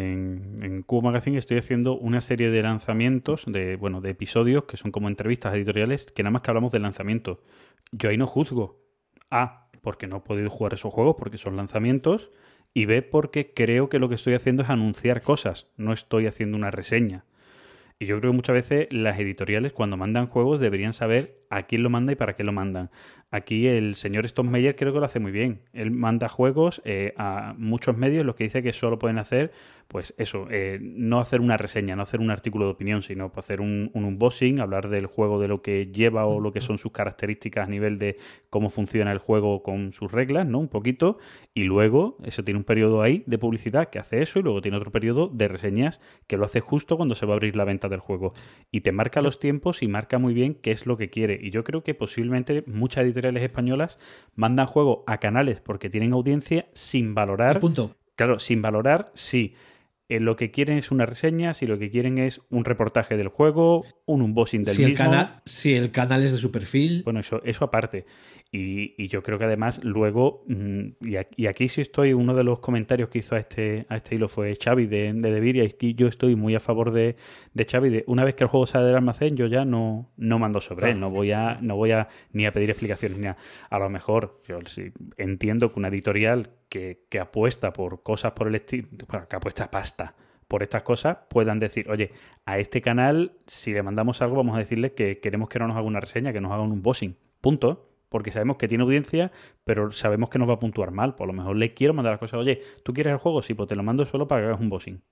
en, 0.63 0.83
Cubo 0.85 1.03
Magazine 1.03 1.37
estoy 1.37 1.59
haciendo 1.59 1.99
una 1.99 2.21
serie 2.21 2.51
de 2.51 2.63
lanzamientos, 2.63 3.43
de, 3.49 3.75
bueno, 3.75 4.01
de 4.01 4.11
episodios 4.11 4.63
que 4.63 4.77
son 4.77 4.93
como 4.93 5.09
entrevistas 5.09 5.57
editoriales, 5.57 6.13
que 6.13 6.23
nada 6.23 6.31
más 6.31 6.43
que 6.43 6.53
hablamos 6.53 6.71
de 6.71 6.79
lanzamiento. 6.79 7.43
Yo 7.91 8.11
ahí 8.11 8.17
no 8.17 8.29
juzgo. 8.29 8.81
A, 9.29 9.69
porque 9.83 10.07
no 10.07 10.19
he 10.19 10.21
podido 10.21 10.51
jugar 10.51 10.75
esos 10.75 10.95
juegos 10.95 11.17
porque 11.19 11.37
son 11.37 11.57
lanzamientos. 11.57 12.31
Y 12.73 12.87
B, 12.87 13.03
porque 13.03 13.53
creo 13.55 13.89
que 13.89 13.99
lo 13.99 14.09
que 14.09 14.15
estoy 14.15 14.35
haciendo 14.35 14.63
es 14.63 14.71
anunciar 14.71 15.21
cosas, 15.21 15.67
no 15.77 15.93
estoy 15.93 16.29
haciendo 16.29 16.57
una 16.57 16.71
reseña. 16.71 17.25
Y 17.99 18.07
yo 18.07 18.21
creo 18.21 18.31
que 18.31 18.37
muchas 18.37 18.55
veces 18.55 18.87
las 18.93 19.19
editoriales 19.19 19.73
cuando 19.73 19.97
mandan 19.97 20.29
juegos 20.29 20.61
deberían 20.61 20.93
saber 20.93 21.45
a 21.51 21.65
quién 21.65 21.83
lo 21.83 21.91
manda 21.91 22.13
y 22.13 22.15
para 22.15 22.37
qué 22.37 22.45
lo 22.45 22.53
mandan. 22.53 22.91
Aquí 23.31 23.67
el 23.67 23.95
señor 23.95 24.27
Meyer 24.43 24.75
creo 24.75 24.95
que 24.95 25.01
lo 25.01 25.05
hace 25.05 25.21
muy 25.21 25.33
bien. 25.33 25.61
Él 25.75 25.91
manda 25.91 26.31
juegos 26.31 26.81
eh, 26.87 27.13
a 27.19 27.55
muchos 27.59 27.95
medios, 27.97 28.25
los 28.25 28.37
que 28.37 28.45
dice 28.45 28.63
que 28.63 28.73
solo 28.73 28.99
pueden 28.99 29.19
hacer, 29.19 29.53
pues 29.89 30.15
eso, 30.19 30.47
eh, 30.51 30.79
no 30.83 31.19
hacer 31.19 31.41
una 31.41 31.57
reseña, 31.57 31.97
no 31.97 32.03
hacer 32.03 32.21
un 32.21 32.31
artículo 32.31 32.67
de 32.67 32.73
opinión, 32.73 33.03
sino 33.03 33.33
hacer 33.35 33.63
un, 33.63 33.91
un, 33.95 34.05
unboxing, 34.05 34.61
hablar 34.61 34.91
del 34.91 35.07
juego, 35.07 35.41
de 35.41 35.49
lo 35.49 35.63
que 35.63 35.87
lleva 35.87 36.27
o 36.27 36.41
lo 36.41 36.53
que 36.53 36.61
son 36.61 36.77
sus 36.77 36.93
características 36.93 37.67
a 37.67 37.71
nivel 37.71 37.99
de 37.99 38.19
cómo 38.51 38.69
funciona 38.69 39.13
el 39.13 39.19
juego 39.19 39.63
con 39.63 39.95
sus 39.95 40.13
reglas, 40.13 40.47
¿no? 40.47 40.59
Un 40.59 40.69
poquito. 40.69 41.17
Y 41.55 41.65
luego, 41.65 42.19
eso 42.23 42.45
tiene 42.45 42.59
un 42.59 42.65
periodo 42.65 43.01
ahí 43.01 43.25
de 43.27 43.39
publicidad 43.39 43.89
que 43.89 43.99
hace 43.99 44.21
eso 44.21 44.39
y 44.39 44.43
luego 44.43 44.61
tiene 44.61 44.77
otro 44.77 44.93
periodo 44.93 45.29
de 45.29 45.49
reseñas 45.49 46.01
que 46.27 46.37
lo 46.37 46.45
hace 46.45 46.61
justo 46.61 46.99
cuando 46.99 47.15
se 47.15 47.25
va 47.25 47.33
a 47.33 47.37
abrir 47.37 47.57
la 47.57 47.65
venta 47.65 47.89
del 47.89 48.01
juego. 48.01 48.35
Y 48.71 48.83
te 48.83 48.93
marca 48.93 49.23
los 49.23 49.41
tiempos 49.41 49.83
y 49.83 49.89
marca 49.89 50.19
muy 50.19 50.35
bien 50.35 50.55
qué 50.55 50.71
es 50.71 50.85
lo 50.85 50.99
que 50.99 51.09
quiere. 51.09 51.39
Y 51.41 51.49
yo 51.49 51.65
creo 51.65 51.83
que 51.83 51.95
posiblemente 51.95 52.63
muchas 52.67 53.05
editoriales 53.05 53.43
españolas 53.43 53.99
mandan 54.35 54.67
juego 54.67 55.03
a 55.07 55.17
canales 55.17 55.63
porque 55.63 55.89
tienen 55.89 56.13
audiencia 56.13 56.67
sin 56.75 57.15
valorar. 57.15 57.59
Punto. 57.59 57.97
Claro, 58.17 58.39
sin 58.39 58.61
valorar 58.61 59.13
si 59.15 59.55
eh, 60.09 60.21
lo 60.21 60.37
que 60.37 60.51
quieren 60.51 60.79
es 60.79 60.91
una 60.91 61.05
reseña, 61.05 61.53
si 61.53 61.67
lo 61.67 61.79
que 61.79 61.91
quieren 61.91 62.17
es 62.19 62.41
un 62.49 62.65
reportaje 62.65 63.17
del 63.17 63.29
juego, 63.29 63.85
un 64.07 64.23
unboxing 64.23 64.65
del 64.65 64.75
si 64.75 64.85
mismo. 64.87 64.93
El 64.93 64.97
canal, 64.97 65.43
si 65.45 65.75
el 65.75 65.91
canal 65.91 66.25
es 66.25 66.33
de 66.33 66.39
su 66.39 66.51
perfil. 66.51 67.03
Bueno, 67.05 67.21
eso, 67.21 67.43
eso 67.45 67.65
aparte. 67.65 68.07
Y, 68.51 69.09
yo 69.09 69.23
creo 69.23 69.39
que 69.39 69.45
además 69.45 69.85
luego, 69.85 70.43
mm, 70.47 70.89
y 71.37 71.47
aquí, 71.47 71.69
sí 71.69 71.83
estoy, 71.83 72.15
uno 72.15 72.35
de 72.35 72.45
los 72.45 72.61
comentarios 72.61 73.11
que 73.11 73.19
hizo 73.19 73.35
a 73.35 73.39
este, 73.39 73.85
a 73.91 73.97
este 73.97 74.15
hilo 74.15 74.27
fue 74.29 74.57
Xavi 74.57 74.87
de, 74.87 75.13
de 75.13 75.49
y 75.65 75.71
que 75.73 75.93
yo 75.93 76.09
estoy 76.09 76.35
muy 76.35 76.55
a 76.55 76.61
favor 76.61 76.91
de, 76.91 77.17
de 77.53 77.65
Xavi, 77.67 77.91
de 77.91 78.05
una 78.07 78.25
vez 78.25 78.35
que 78.35 78.45
el 78.45 78.49
juego 78.49 78.67
sale 78.67 78.87
del 78.87 78.97
almacén, 78.97 79.37
yo 79.37 79.47
ya 79.49 79.67
no, 79.67 80.11
no 80.17 80.39
mando 80.39 80.63
sobre 80.63 80.93
él, 80.93 81.01
no 81.01 81.11
voy 81.11 81.33
a, 81.33 81.59
no 81.61 81.77
voy 81.77 81.91
a 81.91 82.09
ni 82.33 82.47
a 82.47 82.53
pedir 82.53 82.71
explicaciones 82.71 83.19
ni 83.19 83.27
a, 83.27 83.37
a 83.69 83.79
lo 83.79 83.91
mejor, 83.91 84.41
yo 84.49 84.61
sí, 84.65 84.93
entiendo 85.19 85.71
que 85.71 85.79
una 85.79 85.89
editorial 85.89 86.51
que, 86.71 87.05
que 87.11 87.21
apuesta 87.21 87.75
por 87.75 88.03
cosas 88.03 88.33
por 88.33 88.49
el 88.49 88.55
estilo, 88.55 88.89
que 89.29 89.37
apuesta 89.37 89.71
pasta 89.71 90.15
por 90.49 90.63
estas 90.63 90.83
cosas 90.83 91.19
puedan 91.29 91.59
decir, 91.59 91.91
oye, 91.91 92.13
a 92.47 92.59
este 92.59 92.81
canal, 92.81 93.33
si 93.47 93.75
le 93.75 93.83
mandamos 93.83 94.23
algo, 94.23 94.37
vamos 94.37 94.57
a 94.57 94.61
decirle 94.61 94.95
que 94.95 95.21
queremos 95.21 95.51
que 95.51 95.59
no 95.59 95.67
nos 95.67 95.77
haga 95.77 95.85
una 95.85 96.01
reseña, 96.01 96.33
que 96.33 96.41
nos 96.41 96.51
haga 96.51 96.63
un 96.63 96.73
unboxing. 96.73 97.15
Punto 97.43 97.88
porque 98.09 98.31
sabemos 98.31 98.57
que 98.57 98.69
tiene 98.69 98.85
audiencia, 98.85 99.31
pero 99.65 99.93
sabemos 99.93 100.31
que 100.31 100.39
nos 100.39 100.49
va 100.49 100.55
a 100.55 100.59
puntuar 100.59 100.91
mal. 100.91 101.15
Por 101.15 101.27
lo 101.27 101.33
mejor 101.33 101.57
le 101.57 101.75
quiero 101.75 101.95
mandar 101.95 102.13
las 102.15 102.21
cosas, 102.21 102.41
oye, 102.41 102.61
¿tú 102.83 102.93
quieres 102.93 103.13
el 103.13 103.19
juego? 103.19 103.43
Sí, 103.43 103.55
pues 103.55 103.69
te 103.69 103.77
lo 103.77 103.83
mando 103.83 104.05
solo 104.07 104.29
para 104.29 104.43
que 104.43 104.47
hagas 104.49 104.61
un 104.61 104.71
bossing. 104.71 105.03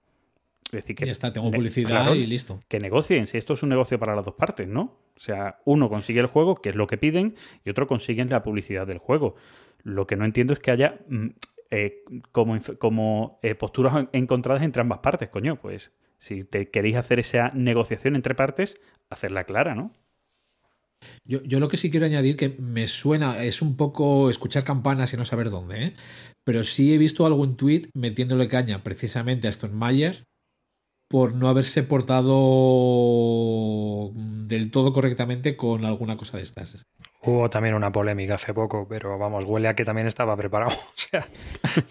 Es 0.66 0.72
decir, 0.72 0.96
que 0.96 1.06
ya 1.06 1.12
está, 1.12 1.32
tengo 1.32 1.50
publicidad 1.50 2.12
y 2.14 2.26
listo. 2.26 2.60
Que 2.68 2.80
negocien, 2.80 3.26
si 3.26 3.38
esto 3.38 3.54
es 3.54 3.62
un 3.62 3.68
negocio 3.68 4.00
para 4.00 4.16
las 4.16 4.24
dos 4.24 4.34
partes, 4.34 4.66
¿no? 4.66 4.98
O 5.16 5.20
sea, 5.20 5.60
uno 5.64 5.88
consigue 5.88 6.18
el 6.18 6.26
juego, 6.26 6.56
que 6.56 6.70
es 6.70 6.76
lo 6.76 6.88
que 6.88 6.98
piden, 6.98 7.36
y 7.64 7.70
otro 7.70 7.86
consigue 7.86 8.24
la 8.24 8.42
publicidad 8.42 8.86
del 8.86 8.98
juego. 8.98 9.36
Lo 9.84 10.08
que 10.08 10.16
no 10.16 10.24
entiendo 10.24 10.52
es 10.52 10.58
que 10.58 10.72
haya 10.72 10.98
mm, 11.08 11.26
eh, 11.70 12.02
como, 12.32 12.58
como 12.78 13.38
eh, 13.42 13.54
posturas 13.54 14.08
encontradas 14.12 14.64
entre 14.64 14.82
ambas 14.82 14.98
partes, 14.98 15.28
coño. 15.28 15.56
Pues 15.56 15.92
si 16.18 16.42
te 16.42 16.70
queréis 16.70 16.96
hacer 16.96 17.20
esa 17.20 17.50
negociación 17.50 18.16
entre 18.16 18.34
partes, 18.34 18.80
hacerla 19.08 19.44
clara, 19.44 19.74
¿no? 19.74 19.92
Yo, 21.24 21.60
lo 21.60 21.68
que 21.68 21.76
sí 21.76 21.90
quiero 21.90 22.06
añadir 22.06 22.36
que 22.36 22.56
me 22.58 22.86
suena, 22.86 23.42
es 23.44 23.62
un 23.62 23.76
poco 23.76 24.30
escuchar 24.30 24.64
campanas 24.64 25.12
y 25.12 25.16
no 25.16 25.24
saber 25.24 25.50
dónde, 25.50 25.84
¿eh? 25.84 25.96
pero 26.44 26.62
sí 26.62 26.94
he 26.94 26.98
visto 26.98 27.26
algún 27.26 27.56
tweet 27.56 27.88
metiéndole 27.94 28.48
caña 28.48 28.82
precisamente 28.84 29.48
a 29.48 29.50
Stone 29.50 29.74
Mayer 29.74 30.24
por 31.08 31.34
no 31.34 31.48
haberse 31.48 31.82
portado 31.82 32.36
del 34.14 34.70
todo 34.70 34.92
correctamente 34.92 35.56
con 35.56 35.84
alguna 35.84 36.16
cosa 36.16 36.36
de 36.36 36.44
estas. 36.44 36.84
Hubo 37.22 37.50
también 37.50 37.74
una 37.74 37.90
polémica 37.90 38.34
hace 38.34 38.54
poco, 38.54 38.86
pero 38.88 39.18
vamos, 39.18 39.44
huele 39.44 39.66
a 39.66 39.74
que 39.74 39.84
también 39.84 40.06
estaba 40.06 40.36
preparado. 40.36 40.70
O 40.96 41.08
sea, 41.08 41.28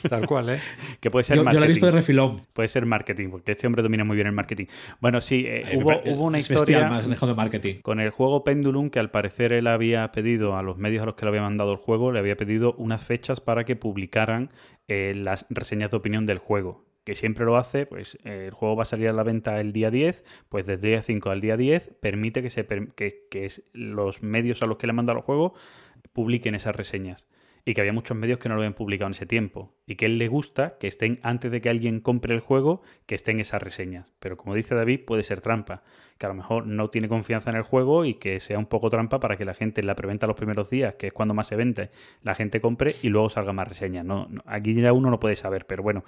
tal 0.09 0.25
cual, 0.27 0.49
¿eh? 0.49 0.59
Que 0.99 1.09
puede 1.11 1.23
ser 1.23 1.37
Yo, 1.37 1.41
yo 1.41 1.45
marketing. 1.45 1.59
la 1.59 1.65
he 1.65 1.69
visto 1.69 1.85
de 1.85 1.91
refilón. 1.93 2.41
Puede 2.53 2.67
ser 2.67 2.85
marketing, 2.85 3.29
porque 3.29 3.51
este 3.53 3.65
hombre 3.67 3.81
domina 3.83 4.03
muy 4.03 4.15
bien 4.15 4.27
el 4.27 4.33
marketing. 4.33 4.65
Bueno, 4.99 5.21
sí, 5.21 5.45
eh, 5.47 5.63
Ay, 5.65 5.77
hubo, 5.77 5.89
me 5.89 5.95
pare- 5.97 6.13
hubo 6.13 6.23
una 6.25 6.39
historia 6.39 6.89
más 6.89 7.07
de 7.07 7.33
marketing. 7.33 7.75
con 7.81 7.99
el 8.01 8.09
juego 8.09 8.43
Pendulum 8.43 8.89
que 8.89 8.99
al 8.99 9.11
parecer 9.11 9.53
él 9.53 9.67
había 9.67 10.11
pedido 10.11 10.57
a 10.57 10.63
los 10.63 10.77
medios 10.77 11.03
a 11.03 11.05
los 11.05 11.15
que 11.15 11.25
le 11.25 11.29
había 11.29 11.41
mandado 11.41 11.71
el 11.71 11.77
juego, 11.77 12.11
le 12.11 12.19
había 12.19 12.35
pedido 12.35 12.73
unas 12.77 13.03
fechas 13.03 13.39
para 13.41 13.63
que 13.63 13.75
publicaran 13.77 14.49
eh, 14.87 15.13
las 15.15 15.45
reseñas 15.49 15.91
de 15.91 15.97
opinión 15.97 16.25
del 16.25 16.39
juego. 16.39 16.83
Que 17.05 17.15
siempre 17.15 17.45
lo 17.45 17.55
hace, 17.55 17.85
pues 17.85 18.17
eh, 18.25 18.47
el 18.47 18.51
juego 18.51 18.75
va 18.75 18.83
a 18.83 18.85
salir 18.85 19.07
a 19.07 19.13
la 19.13 19.23
venta 19.23 19.61
el 19.61 19.71
día 19.71 19.91
10, 19.91 20.25
pues 20.49 20.65
desde 20.65 20.87
el 20.87 20.91
día 20.91 21.01
5 21.01 21.29
al 21.29 21.39
día 21.39 21.55
10 21.55 21.91
permite 22.01 22.41
que, 22.41 22.49
se, 22.49 22.65
que, 22.65 23.27
que 23.29 23.51
los 23.71 24.21
medios 24.21 24.61
a 24.61 24.65
los 24.65 24.77
que 24.77 24.87
le 24.87 24.93
manda 24.93 25.13
el 25.13 25.21
juego 25.21 25.53
publiquen 26.11 26.55
esas 26.55 26.75
reseñas. 26.75 27.27
Y 27.67 27.73
que 27.73 27.81
había 27.81 27.93
muchos 27.93 28.15
medios 28.15 28.37
que 28.37 28.47
no 28.47 28.53
lo 28.53 28.61
habían 28.61 28.75
publicado 28.75 29.07
en 29.07 29.13
ese 29.13 29.25
tiempo. 29.25 29.73
Y 29.87 29.95
que 29.95 30.05
a 30.05 30.07
él 30.07 30.19
le 30.19 30.27
gusta 30.27 30.77
que 30.79 30.85
estén, 30.87 31.17
antes 31.23 31.51
de 31.51 31.61
que 31.61 31.69
alguien 31.69 31.99
compre 31.99 32.35
el 32.35 32.39
juego, 32.39 32.83
que 33.07 33.15
estén 33.15 33.39
esas 33.39 33.63
reseñas. 33.63 34.13
Pero 34.19 34.37
como 34.37 34.53
dice 34.53 34.75
David, 34.75 34.99
puede 35.05 35.23
ser 35.23 35.41
trampa. 35.41 35.81
Que 36.19 36.27
a 36.27 36.29
lo 36.29 36.35
mejor 36.35 36.67
no 36.67 36.91
tiene 36.91 37.09
confianza 37.09 37.49
en 37.49 37.55
el 37.57 37.63
juego 37.63 38.05
y 38.05 38.13
que 38.13 38.39
sea 38.39 38.59
un 38.59 38.67
poco 38.67 38.91
trampa 38.91 39.19
para 39.19 39.35
que 39.35 39.45
la 39.45 39.55
gente 39.55 39.81
en 39.81 39.87
la 39.87 39.95
preventa 39.95 40.27
los 40.27 40.35
primeros 40.35 40.69
días, 40.69 40.93
que 40.93 41.07
es 41.07 41.13
cuando 41.13 41.33
más 41.33 41.47
se 41.47 41.55
vende, 41.55 41.89
la 42.21 42.35
gente 42.35 42.61
compre 42.61 42.97
y 43.01 43.09
luego 43.09 43.29
salga 43.31 43.51
más 43.51 43.67
reseñas. 43.67 44.05
No, 44.05 44.27
no- 44.29 44.43
aquí 44.45 44.75
ya 44.75 44.93
uno 44.93 45.09
no 45.09 45.19
puede 45.19 45.35
saber, 45.35 45.65
pero 45.65 45.81
bueno. 45.81 46.03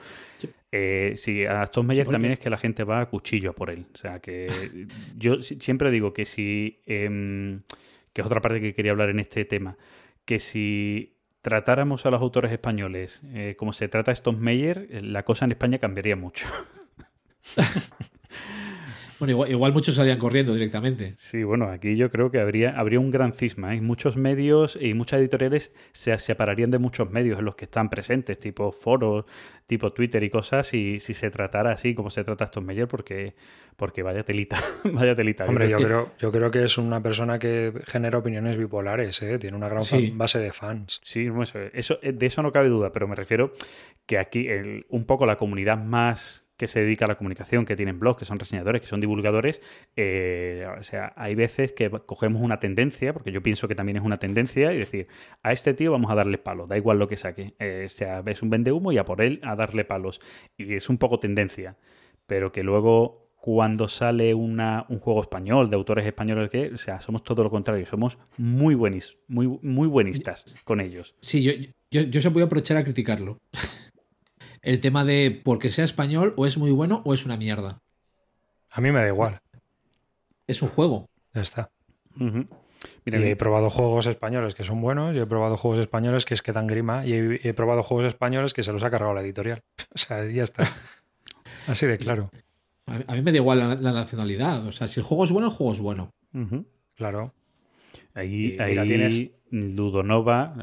Eh, 0.72 1.14
sí, 1.16 1.44
a 1.46 1.64
Aston 1.64 1.88
Meyer 1.88 2.06
Sí, 2.06 2.12
también 2.12 2.34
es 2.34 2.40
que 2.40 2.50
la 2.52 2.58
gente 2.58 2.84
va 2.84 3.02
a 3.02 3.06
cuchillo 3.10 3.54
por 3.54 3.72
él. 3.72 3.88
O 3.94 3.98
sea, 3.98 4.20
que 4.20 4.48
yo 5.18 5.42
si- 5.42 5.60
siempre 5.60 5.90
digo 5.90 6.14
que 6.14 6.26
si, 6.26 6.82
em, 6.86 7.62
que 8.14 8.22
es 8.22 8.28
otra 8.28 8.42
parte 8.42 8.62
que 8.62 8.74
quería 8.76 8.92
hablar 8.92 9.10
en 9.10 9.20
este 9.20 9.44
tema, 9.46 9.76
que 10.24 10.40
si 10.40 11.17
tratáramos 11.48 12.06
a 12.06 12.12
los 12.12 12.22
autores 12.22 12.52
españoles 12.52 13.22
eh, 13.34 13.56
como 13.58 13.72
se 13.72 13.88
trata 13.88 14.12
a 14.12 14.32
Meyer, 14.38 14.90
eh, 14.92 15.00
la 15.02 15.24
cosa 15.24 15.46
en 15.46 15.52
España 15.52 15.78
cambiaría 15.80 16.18
mucho. 16.18 16.46
Bueno, 19.20 19.32
igual, 19.32 19.52
igual 19.52 19.74
muchos 19.74 19.96
salían 19.96 20.20
corriendo 20.20 20.54
directamente. 20.54 21.14
Sí, 21.18 21.44
bueno, 21.44 21.66
aquí 21.70 21.96
yo 21.96 22.10
creo 22.12 22.30
que 22.32 22.40
habría, 22.40 22.78
habría 22.78 23.00
un 23.00 23.10
gran 23.12 23.34
cisma. 23.34 23.76
¿eh? 23.76 23.82
Muchos 23.82 24.16
medios 24.18 24.78
y 24.80 24.94
muchas 24.94 25.20
editoriales 25.20 25.74
se 25.92 26.18
separarían 26.20 26.70
de 26.72 26.78
muchos 26.78 27.10
medios 27.12 27.40
en 27.40 27.46
los 27.46 27.56
que 27.56 27.66
están 27.66 27.90
presentes, 27.90 28.40
tipo 28.40 28.72
foros, 28.72 29.26
tipo 29.66 29.92
Twitter 29.92 30.24
y 30.24 30.30
cosas, 30.30 30.68
si, 30.68 31.00
si 31.00 31.14
se 31.14 31.30
tratara 31.32 31.72
así 31.72 31.94
como 31.96 32.10
se 32.10 32.24
trata 32.24 32.48
Meyer, 32.62 32.88
porque, 32.88 33.36
porque 33.76 34.02
vaya 34.04 34.24
telita, 34.24 34.60
vaya 34.94 35.14
telita. 35.16 35.46
Hombre, 35.46 35.70
yo 35.70 35.78
creo 35.78 35.88
creo, 35.88 36.12
yo 36.20 36.32
creo 36.32 36.52
que 36.52 36.64
es 36.64 36.78
una 36.78 37.02
persona 37.02 37.38
que 37.40 37.74
genera 37.86 38.18
opiniones 38.20 38.58
bipolares, 38.58 39.22
¿eh? 39.24 39.38
Tiene 39.40 39.58
una 39.58 39.68
gran 39.70 39.82
Sí. 39.84 40.12
base 40.16 40.40
de 40.40 40.54
fans. 40.54 41.00
Sí, 41.04 41.26
no, 41.26 41.44
eso, 41.44 41.60
eso- 41.74 42.00
de 42.02 42.26
eso 42.26 42.42
no 42.44 42.52
cabe 42.52 42.70
duda, 42.70 42.92
pero 42.94 43.08
me 43.08 43.16
refiero 43.16 43.52
que 44.06 44.18
aquí 44.18 44.48
el- 44.48 44.86
un 44.90 45.06
poco 45.06 45.26
la 45.26 45.36
comunidad 45.38 45.78
más 45.78 46.44
que 46.58 46.68
se 46.68 46.82
dedica 46.82 47.06
a 47.06 47.08
la 47.08 47.16
comunicación, 47.16 47.66
que 47.66 47.76
tienen 47.76 48.00
blogs, 48.00 48.20
que 48.20 48.26
son 48.26 48.40
reseñadores, 48.40 48.82
que 48.82 48.88
son 48.88 49.00
divulgadores, 49.00 49.62
eh, 49.96 50.66
o 50.78 50.84
sea, 50.84 51.14
hay 51.16 51.36
veces 51.36 51.72
que 51.72 51.90
cogemos 51.90 52.42
una 52.42 52.60
tendencia, 52.60 53.14
porque 53.14 53.32
yo 53.32 53.42
pienso 53.42 53.68
que 53.68 53.76
también 53.76 53.98
es 53.98 54.04
una 54.04 54.18
tendencia, 54.18 54.74
y 54.74 54.80
decir, 54.80 55.08
a 55.44 55.54
este 55.54 55.74
tío 55.74 55.92
vamos 55.92 56.12
a 56.12 56.16
darle 56.16 56.40
palos, 56.40 56.68
da 56.68 56.76
igual 56.76 56.98
lo 56.98 57.08
que 57.08 57.16
saque. 57.16 57.54
Eh, 57.60 57.84
o 57.86 57.90
sea, 57.90 58.22
ves 58.22 58.42
un 58.42 58.50
vende 58.50 58.72
humo 58.72 58.92
y 58.92 58.98
a 58.98 59.06
por 59.06 59.22
él 59.22 59.40
a 59.44 59.56
darle 59.56 59.86
palos. 59.86 60.20
Y 60.58 60.74
es 60.74 60.90
un 60.90 60.98
poco 60.98 61.20
tendencia, 61.20 61.78
pero 62.26 62.52
que 62.52 62.64
luego 62.64 63.28
cuando 63.40 63.88
sale 63.88 64.34
una, 64.34 64.86
un 64.90 65.00
juego 65.00 65.22
español, 65.22 65.70
de 65.70 65.76
autores 65.76 66.06
españoles, 66.06 66.50
que, 66.50 66.74
o 66.74 66.78
sea, 66.78 67.00
somos 67.00 67.24
todo 67.24 67.44
lo 67.44 67.52
contrario, 67.52 67.86
somos 67.86 68.18
muy 68.36 68.76
buenis, 68.76 69.20
muy, 69.28 69.48
muy 69.62 69.88
buenistas 69.88 70.58
con 70.64 70.82
ellos. 70.82 71.16
Sí, 71.22 71.44
yo, 71.44 71.54
yo, 71.92 72.02
yo 72.02 72.20
se 72.20 72.30
voy 72.30 72.42
a 72.42 72.46
aprovechar 72.46 72.78
a 72.78 72.84
criticarlo. 72.84 73.38
El 74.68 74.82
tema 74.82 75.06
de 75.06 75.40
porque 75.46 75.72
sea 75.72 75.86
español 75.86 76.34
o 76.36 76.46
es 76.46 76.58
muy 76.58 76.72
bueno 76.72 77.02
o 77.06 77.14
es 77.14 77.26
una 77.26 77.38
mierda. 77.38 77.80
A 78.70 78.82
mí 78.82 78.92
me 78.92 79.00
da 79.00 79.08
igual. 79.08 79.40
Es 80.46 80.62
un 80.62 80.68
juego. 80.68 81.10
Ya 81.34 81.42
está. 81.42 81.70
Mira, 82.16 83.20
Y 83.20 83.24
he 83.30 83.36
probado 83.38 83.70
juegos 83.70 84.08
españoles 84.08 84.56
que 84.56 84.64
son 84.64 84.82
buenos, 84.82 85.16
y 85.16 85.20
he 85.20 85.26
probado 85.26 85.56
juegos 85.56 85.80
españoles 85.80 86.26
que 86.26 86.34
es 86.34 86.42
que 86.42 86.52
dan 86.52 86.68
grima, 86.68 87.06
y 87.06 87.14
he, 87.14 87.48
he 87.48 87.54
probado 87.54 87.82
juegos 87.82 88.08
españoles 88.08 88.54
que 88.54 88.62
se 88.62 88.74
los 88.74 88.84
ha 88.84 88.90
cargado 88.92 89.14
la 89.14 89.22
editorial. 89.22 89.64
O 89.96 89.98
sea, 89.98 90.26
ya 90.30 90.44
está. 90.44 90.70
Así 91.68 91.86
de 91.86 91.98
claro. 91.98 92.30
A 92.88 92.96
a 93.12 93.16
mí 93.16 93.22
me 93.22 93.32
da 93.32 93.38
igual 93.38 93.60
la, 93.60 93.76
la 93.76 93.94
nacionalidad. 93.94 94.66
O 94.68 94.72
sea, 94.74 94.88
si 94.88 95.00
el 95.00 95.06
juego 95.06 95.24
es 95.24 95.32
bueno, 95.32 95.48
el 95.48 95.54
juego 95.54 95.72
es 95.74 95.80
bueno. 95.80 96.14
Claro. 96.96 97.34
Ahí, 98.14 98.52
mira, 98.52 98.66
ahí 98.66 98.88
tienes- 98.88 99.30
Ludonova, 99.52 100.56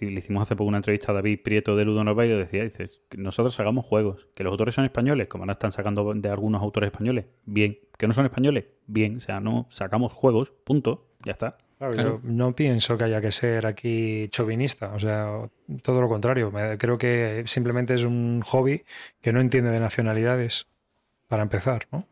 eh, 0.00 0.04
le 0.06 0.18
hicimos 0.18 0.42
hace 0.42 0.56
poco 0.56 0.68
una 0.68 0.78
entrevista 0.78 1.12
a 1.12 1.14
David 1.14 1.40
Prieto 1.42 1.76
de 1.76 1.84
Ludonova 1.84 2.24
y 2.24 2.30
lo 2.30 2.38
decía, 2.38 2.62
dices, 2.62 3.00
que 3.08 3.18
nosotros 3.18 3.58
hagamos 3.60 3.84
juegos, 3.84 4.28
que 4.34 4.44
los 4.44 4.50
autores 4.52 4.74
son 4.74 4.84
españoles, 4.84 5.28
como 5.28 5.44
ahora 5.44 5.52
están 5.52 5.72
sacando 5.72 6.12
de 6.14 6.28
algunos 6.28 6.62
autores 6.62 6.88
españoles, 6.88 7.26
bien, 7.44 7.78
que 7.98 8.06
no 8.06 8.14
son 8.14 8.24
españoles, 8.26 8.64
bien, 8.86 9.16
o 9.16 9.20
sea, 9.20 9.40
no, 9.40 9.66
sacamos 9.70 10.12
juegos, 10.12 10.52
punto, 10.64 11.06
ya 11.24 11.32
está. 11.32 11.58
Claro, 11.78 11.94
Claro. 11.94 12.20
yo 12.22 12.30
no 12.30 12.54
pienso 12.54 12.96
que 12.96 13.04
haya 13.04 13.20
que 13.20 13.32
ser 13.32 13.66
aquí 13.66 14.28
chauvinista, 14.28 14.92
o 14.94 15.00
sea, 15.00 15.50
todo 15.82 16.00
lo 16.00 16.08
contrario. 16.08 16.52
Creo 16.78 16.96
que 16.96 17.42
simplemente 17.46 17.94
es 17.94 18.04
un 18.04 18.40
hobby 18.42 18.84
que 19.20 19.32
no 19.32 19.40
entiende 19.40 19.70
de 19.70 19.80
nacionalidades, 19.80 20.68
para 21.32 21.42
empezar, 21.44 21.86
¿no? 21.90 22.06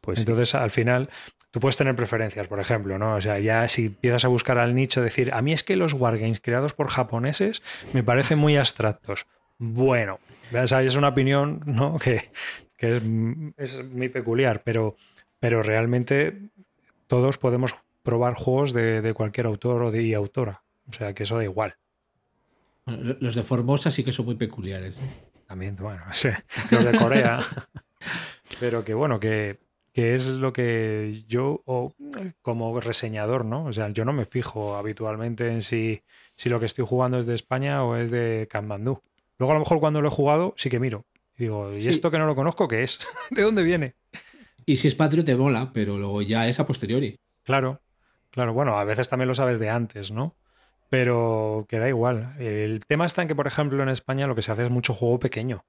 Pues 0.00 0.18
sí. 0.18 0.22
Entonces, 0.22 0.54
al 0.54 0.70
final, 0.70 1.10
tú 1.52 1.60
puedes 1.60 1.76
tener 1.76 1.94
preferencias, 1.94 2.48
por 2.48 2.58
ejemplo, 2.58 2.98
¿no? 2.98 3.14
O 3.14 3.20
sea, 3.20 3.38
ya 3.38 3.68
si 3.68 3.86
empiezas 3.86 4.24
a 4.24 4.28
buscar 4.28 4.58
al 4.58 4.74
nicho, 4.74 5.00
decir, 5.00 5.32
a 5.32 5.42
mí 5.42 5.52
es 5.52 5.62
que 5.62 5.76
los 5.76 5.92
wargames 5.92 6.40
creados 6.40 6.72
por 6.72 6.88
japoneses 6.88 7.62
me 7.92 8.02
parecen 8.02 8.38
muy 8.38 8.56
abstractos. 8.56 9.26
Bueno, 9.58 10.18
o 10.52 10.66
sea, 10.66 10.82
es 10.82 10.96
una 10.96 11.08
opinión, 11.08 11.62
¿no? 11.66 11.98
Que, 12.02 12.30
que 12.76 12.96
es, 13.56 13.76
es 13.76 13.84
muy 13.84 14.08
peculiar, 14.08 14.62
pero, 14.64 14.96
pero 15.38 15.62
realmente 15.62 16.48
todos 17.06 17.38
podemos 17.38 17.76
probar 18.02 18.34
juegos 18.34 18.72
de, 18.72 19.02
de 19.02 19.14
cualquier 19.14 19.46
autor 19.46 19.82
o 19.84 19.90
de 19.92 20.02
y 20.02 20.14
autora. 20.14 20.62
O 20.88 20.92
sea, 20.92 21.14
que 21.14 21.22
eso 21.22 21.36
da 21.36 21.44
igual. 21.44 21.76
Bueno, 22.84 23.14
los 23.20 23.36
de 23.36 23.42
Formosa 23.44 23.92
sí 23.92 24.02
que 24.02 24.10
son 24.10 24.26
muy 24.26 24.34
peculiares. 24.34 24.98
También, 25.46 25.76
bueno, 25.76 26.02
sí, 26.12 26.30
los 26.70 26.84
de 26.84 26.98
Corea. 26.98 27.40
Pero 28.60 28.84
que 28.84 28.94
bueno, 28.94 29.20
que, 29.20 29.60
que 29.92 30.14
es 30.14 30.28
lo 30.28 30.52
que 30.52 31.22
yo, 31.28 31.62
o, 31.66 31.92
como 32.40 32.80
reseñador, 32.80 33.44
¿no? 33.44 33.64
O 33.66 33.72
sea, 33.72 33.90
yo 33.90 34.04
no 34.04 34.12
me 34.12 34.24
fijo 34.24 34.76
habitualmente 34.76 35.48
en 35.48 35.60
si, 35.62 36.02
si 36.34 36.48
lo 36.48 36.58
que 36.60 36.66
estoy 36.66 36.86
jugando 36.86 37.18
es 37.18 37.26
de 37.26 37.34
España 37.34 37.84
o 37.84 37.96
es 37.96 38.10
de 38.10 38.48
Kanmandú. 38.50 39.00
Luego, 39.38 39.52
a 39.52 39.54
lo 39.54 39.60
mejor, 39.60 39.80
cuando 39.80 40.00
lo 40.00 40.08
he 40.08 40.10
jugado, 40.10 40.54
sí 40.56 40.70
que 40.70 40.80
miro. 40.80 41.04
Y 41.36 41.44
digo, 41.44 41.72
¿y 41.74 41.80
Sí. 41.80 41.88
esto 41.88 42.10
que 42.10 42.18
no 42.18 42.26
lo 42.26 42.34
conozco 42.34 42.68
qué 42.68 42.82
es? 42.82 43.00
¿De 43.30 43.42
dónde 43.42 43.62
viene? 43.62 43.94
Y 44.64 44.76
si 44.76 44.88
es 44.88 44.94
patrio 44.94 45.24
te 45.24 45.34
mola, 45.36 45.70
pero 45.74 45.98
luego 45.98 46.22
ya 46.22 46.48
es 46.48 46.60
a 46.60 46.66
posteriori. 46.66 47.18
Claro, 47.42 47.80
claro. 48.30 48.52
Bueno, 48.54 48.78
a 48.78 48.84
veces 48.84 49.08
también 49.08 49.28
lo 49.28 49.34
sabes 49.34 49.58
de 49.58 49.68
antes, 49.68 50.10
¿no? 50.12 50.36
Pero 50.88 51.66
que 51.68 51.78
da 51.78 51.88
igual. 51.88 52.34
El 52.38 52.84
tema 52.86 53.06
está 53.06 53.22
en 53.22 53.28
que, 53.28 53.34
por 53.34 53.46
ejemplo, 53.46 53.82
en 53.82 53.88
España 53.88 54.26
lo 54.26 54.34
que 54.34 54.42
se 54.42 54.52
hace 54.52 54.64
es 54.64 54.70
mucho 54.70 54.94
juego 54.94 55.18
pequeño. 55.18 55.64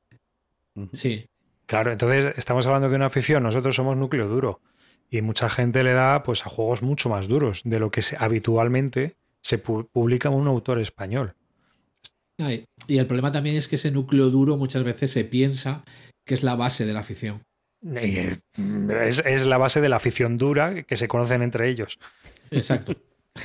Sí. 0.92 1.30
Claro, 1.66 1.92
entonces 1.92 2.34
estamos 2.38 2.68
hablando 2.68 2.90
de 2.90 2.96
una 2.96 3.06
afición, 3.08 3.44
nosotros 3.44 3.76
somos 3.76 3.96
núcleo 3.98 4.28
duro 4.28 4.62
y 5.10 5.22
mucha 5.22 5.50
gente 5.50 5.84
le 5.84 5.94
da 5.94 6.24
pues 6.24 6.46
a 6.46 6.50
juegos 6.50 6.82
mucho 6.82 7.10
más 7.10 7.28
duros 7.28 7.62
de 7.64 7.80
lo 7.80 7.90
que 7.92 8.02
se- 8.02 8.18
habitualmente 8.20 9.16
se 9.42 9.64
pu- 9.64 9.88
publica 9.92 10.30
un 10.30 10.48
autor 10.48 10.80
español. 10.80 11.34
Ay, 12.40 12.66
Y 12.88 12.98
el 12.98 13.06
problema 13.06 13.32
también 13.32 13.56
es 13.56 13.68
que 13.68 13.76
ese 13.76 13.92
núcleo 13.92 14.30
duro 14.30 14.58
muchas 14.58 14.84
veces 14.84 15.12
se 15.12 15.24
piensa 15.24 15.84
que 16.26 16.34
es 16.34 16.44
la 16.44 16.56
base 16.56 16.86
de 16.86 16.94
la 16.94 17.02
afición. 17.02 17.44
Es 17.86 19.46
la 19.46 19.58
base 19.58 19.82
de 19.82 19.90
la 19.90 19.98
afición 19.98 20.38
dura 20.38 20.84
que 20.84 20.98
se 20.98 21.08
conocen 21.08 21.42
entre 21.42 21.70
ellos. 21.70 22.00
Exacto. 22.52 22.96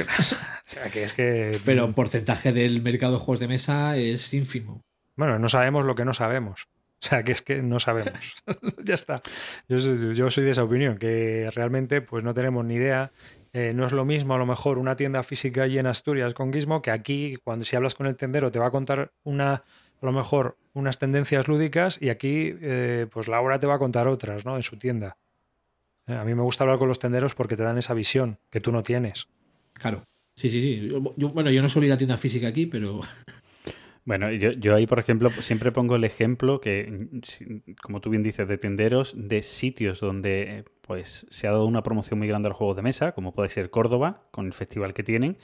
O 0.69 0.71
sea, 0.71 0.91
que 0.91 1.03
es 1.03 1.15
que... 1.15 1.59
Pero 1.65 1.87
el 1.87 1.95
porcentaje 1.95 2.53
del 2.53 2.83
mercado 2.83 3.15
de 3.15 3.19
juegos 3.21 3.41
de 3.41 3.49
mesa 3.49 3.97
es 3.97 4.35
ínfimo. 4.35 4.83
Bueno, 5.17 5.39
no 5.39 5.49
sabemos 5.49 5.87
lo 5.87 5.95
que 5.95 6.05
no 6.05 6.13
sabemos. 6.13 6.67
O 7.05 7.07
sea, 7.07 7.23
que 7.23 7.31
es 7.31 7.43
que 7.43 7.63
no 7.63 7.79
sabemos. 7.79 8.43
ya 8.85 8.95
está. 8.95 9.23
Yo 9.69 9.79
soy, 9.79 10.45
de 10.45 10.51
esa 10.51 10.65
opinión, 10.65 10.99
que 10.99 11.49
realmente 11.55 12.01
pues 12.03 12.25
no 12.25 12.35
tenemos 12.35 12.65
ni 12.65 12.75
idea. 12.75 13.13
Eh, 13.53 13.73
no 13.73 13.87
es 13.87 13.93
lo 13.93 14.05
mismo 14.05 14.35
a 14.35 14.39
lo 14.39 14.47
mejor 14.47 14.79
una 14.79 14.97
tienda 14.97 15.23
física 15.23 15.63
allí 15.63 15.79
en 15.79 15.87
Asturias 15.87 16.35
con 16.35 16.53
Gizmo 16.53 16.83
que 16.83 16.91
aquí 16.91 17.37
cuando 17.43 17.65
si 17.65 17.77
hablas 17.77 17.95
con 17.95 18.07
el 18.07 18.15
tendero 18.15 18.51
te 18.51 18.59
va 18.59 18.67
a 18.67 18.71
contar 18.71 19.11
una 19.25 19.53
a 19.55 20.07
lo 20.07 20.13
mejor 20.13 20.59
unas 20.75 20.99
tendencias 20.99 21.49
lúdicas 21.49 22.01
y 22.03 22.11
aquí 22.11 22.55
eh, 22.61 23.07
pues 23.11 23.27
Laura 23.27 23.59
te 23.59 23.67
va 23.67 23.77
a 23.77 23.79
contar 23.79 24.07
otras, 24.07 24.45
¿no? 24.45 24.57
En 24.57 24.63
su 24.63 24.77
tienda. 24.77 25.17
Eh, 26.07 26.15
a 26.15 26.25
mí 26.25 26.35
me 26.35 26.43
gusta 26.43 26.65
hablar 26.65 26.79
con 26.79 26.89
los 26.89 26.99
tenderos 26.99 27.35
porque 27.35 27.57
te 27.57 27.63
dan 27.63 27.79
esa 27.79 27.95
visión 27.95 28.39
que 28.51 28.61
tú 28.61 28.73
no 28.73 28.83
tienes. 28.83 29.29
Claro. 29.73 30.05
Sí, 30.35 30.51
sí, 30.51 30.61
sí. 30.61 30.89
Bueno, 31.17 31.51
yo 31.51 31.63
no 31.63 31.69
suelo 31.69 31.87
ir 31.87 31.93
a 31.93 31.99
tienda 31.99 32.17
física 32.17 32.49
aquí, 32.49 32.67
pero 32.67 33.01
Bueno, 34.09 34.33
yo, 34.33 34.53
yo 34.53 34.75
ahí, 34.75 34.87
por 34.87 34.99
ejemplo, 34.99 35.29
siempre 35.43 35.71
pongo 35.71 35.95
el 35.95 36.03
ejemplo 36.03 36.63
que, 36.63 37.11
como 37.83 38.01
tú 38.01 38.09
bien 38.09 38.23
dices, 38.23 38.49
de 38.49 38.57
tenderos 38.57 39.13
de 39.15 39.43
sitios 39.43 40.01
donde 40.01 40.65
pues 40.81 41.27
se 41.29 41.47
ha 41.47 41.51
dado 41.51 41.67
una 41.67 41.83
promoción 41.83 42.19
muy 42.19 42.27
grande 42.27 42.47
a 42.47 42.49
los 42.49 42.57
juegos 42.57 42.77
de 42.77 42.81
mesa, 42.81 43.13
como 43.13 43.35
puede 43.35 43.51
ser 43.51 43.69
Córdoba, 43.69 44.23
con 44.31 44.47
el 44.47 44.55
festival 44.55 44.95
que 44.95 45.03
tienen, 45.03 45.37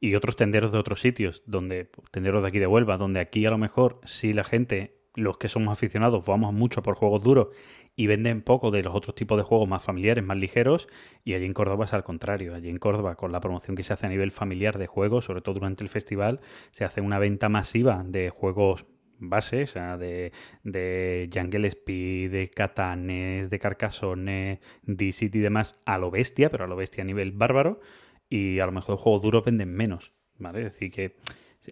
y 0.00 0.16
otros 0.16 0.36
tenderos 0.36 0.70
de 0.70 0.76
otros 0.80 1.00
sitios, 1.00 1.44
donde 1.46 1.88
tenderos 2.10 2.42
de 2.42 2.48
aquí 2.48 2.58
de 2.58 2.66
Huelva, 2.66 2.98
donde 2.98 3.20
aquí 3.20 3.46
a 3.46 3.50
lo 3.50 3.56
mejor 3.56 4.00
si 4.04 4.34
la 4.34 4.44
gente, 4.44 4.98
los 5.14 5.38
que 5.38 5.48
somos 5.48 5.72
aficionados, 5.72 6.26
vamos 6.26 6.52
mucho 6.52 6.82
por 6.82 6.96
juegos 6.96 7.22
duros 7.22 7.56
y 7.96 8.06
venden 8.06 8.42
poco 8.42 8.70
de 8.70 8.82
los 8.82 8.94
otros 8.94 9.14
tipos 9.14 9.36
de 9.36 9.44
juegos 9.44 9.68
más 9.68 9.82
familiares, 9.82 10.24
más 10.24 10.36
ligeros, 10.36 10.88
y 11.24 11.34
allí 11.34 11.44
en 11.44 11.54
Córdoba 11.54 11.84
es 11.84 11.92
al 11.92 12.04
contrario. 12.04 12.54
Allí 12.54 12.68
en 12.68 12.78
Córdoba, 12.78 13.14
con 13.14 13.32
la 13.32 13.40
promoción 13.40 13.76
que 13.76 13.82
se 13.82 13.92
hace 13.92 14.06
a 14.06 14.08
nivel 14.08 14.30
familiar 14.30 14.78
de 14.78 14.86
juegos, 14.86 15.26
sobre 15.26 15.42
todo 15.42 15.56
durante 15.56 15.84
el 15.84 15.90
festival, 15.90 16.40
se 16.70 16.84
hace 16.84 17.00
una 17.00 17.18
venta 17.18 17.48
masiva 17.48 18.02
de 18.04 18.30
juegos 18.30 18.86
bases, 19.18 19.70
o 19.70 19.72
sea, 19.74 19.96
de, 19.96 20.32
de 20.64 21.30
Jungle 21.32 21.68
Speed, 21.68 22.32
de 22.32 22.50
Catanes, 22.50 23.48
de 23.48 23.58
Carcassonne, 23.58 24.60
D-City 24.82 25.38
y 25.38 25.42
demás, 25.42 25.80
a 25.84 25.98
lo 25.98 26.10
bestia, 26.10 26.50
pero 26.50 26.64
a 26.64 26.66
lo 26.66 26.76
bestia 26.76 27.02
a 27.02 27.06
nivel 27.06 27.32
bárbaro, 27.32 27.80
y 28.28 28.58
a 28.58 28.66
lo 28.66 28.72
mejor 28.72 28.96
juegos 28.96 29.22
duros 29.22 29.44
venden 29.44 29.72
menos, 29.72 30.12
¿vale? 30.38 30.60
Es 30.60 30.72
decir, 30.72 30.90
que 30.90 31.16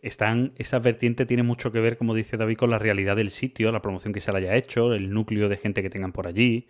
están, 0.02 0.52
esa 0.56 0.78
vertiente 0.78 1.26
tiene 1.26 1.42
mucho 1.42 1.72
que 1.72 1.80
ver, 1.80 1.96
como 1.98 2.14
dice 2.14 2.36
David, 2.36 2.56
con 2.56 2.70
la 2.70 2.78
realidad 2.78 3.16
del 3.16 3.30
sitio, 3.30 3.72
la 3.72 3.82
promoción 3.82 4.12
que 4.12 4.20
se 4.20 4.32
le 4.32 4.38
haya 4.38 4.56
hecho, 4.56 4.94
el 4.94 5.12
núcleo 5.12 5.48
de 5.48 5.56
gente 5.56 5.82
que 5.82 5.90
tengan 5.90 6.12
por 6.12 6.26
allí. 6.26 6.66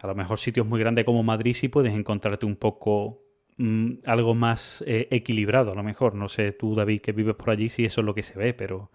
A 0.00 0.06
lo 0.06 0.14
mejor 0.14 0.38
sitios 0.38 0.66
muy 0.66 0.80
grandes 0.80 1.04
como 1.04 1.22
Madrid 1.22 1.54
sí 1.54 1.68
puedes 1.68 1.94
encontrarte 1.94 2.46
un 2.46 2.56
poco 2.56 3.22
mm, 3.58 3.92
algo 4.06 4.34
más 4.34 4.82
eh, 4.86 5.08
equilibrado, 5.10 5.72
a 5.72 5.74
lo 5.74 5.82
mejor. 5.82 6.14
No 6.14 6.28
sé 6.28 6.52
tú, 6.52 6.74
David, 6.74 7.00
que 7.00 7.12
vives 7.12 7.36
por 7.36 7.50
allí, 7.50 7.68
si 7.68 7.84
eso 7.84 8.00
es 8.00 8.04
lo 8.04 8.14
que 8.14 8.22
se 8.22 8.38
ve, 8.38 8.54
pero, 8.54 8.90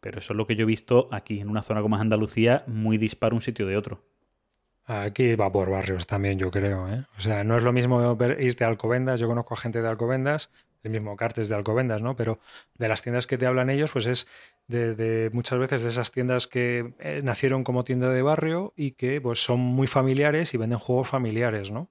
pero 0.00 0.18
eso 0.18 0.32
es 0.32 0.36
lo 0.36 0.46
que 0.46 0.56
yo 0.56 0.62
he 0.62 0.66
visto 0.66 1.08
aquí, 1.10 1.40
en 1.40 1.48
una 1.48 1.62
zona 1.62 1.82
como 1.82 1.96
Andalucía, 1.96 2.64
muy 2.66 2.98
disparo 2.98 3.34
un 3.34 3.40
sitio 3.40 3.66
de 3.66 3.76
otro. 3.76 4.02
Aquí 4.84 5.36
va 5.36 5.52
por 5.52 5.70
barrios 5.70 6.06
también, 6.06 6.38
yo 6.38 6.50
creo. 6.50 6.88
¿eh? 6.88 7.04
O 7.16 7.20
sea, 7.20 7.44
no 7.44 7.56
es 7.56 7.62
lo 7.62 7.72
mismo 7.72 8.18
irte 8.38 8.64
a 8.64 8.68
Alcobendas. 8.68 9.20
Yo 9.20 9.28
conozco 9.28 9.54
a 9.54 9.56
gente 9.56 9.80
de 9.80 9.88
Alcobendas 9.88 10.50
el 10.82 10.90
mismo 10.90 11.16
Cartes 11.16 11.48
de 11.48 11.54
Alcobendas, 11.54 12.00
¿no? 12.00 12.16
Pero 12.16 12.38
de 12.78 12.88
las 12.88 13.02
tiendas 13.02 13.26
que 13.26 13.38
te 13.38 13.46
hablan 13.46 13.70
ellos, 13.70 13.90
pues 13.92 14.06
es 14.06 14.26
de, 14.68 15.30
muchas 15.32 15.58
veces 15.58 15.82
de 15.82 15.88
esas 15.88 16.12
tiendas 16.12 16.46
que 16.46 16.94
eh, 17.00 17.20
nacieron 17.22 17.64
como 17.64 17.84
tienda 17.84 18.10
de 18.10 18.22
barrio 18.22 18.72
y 18.76 18.92
que 18.92 19.20
pues 19.20 19.42
son 19.42 19.60
muy 19.60 19.86
familiares 19.86 20.54
y 20.54 20.56
venden 20.56 20.78
juegos 20.78 21.08
familiares, 21.08 21.70
¿no? 21.70 21.88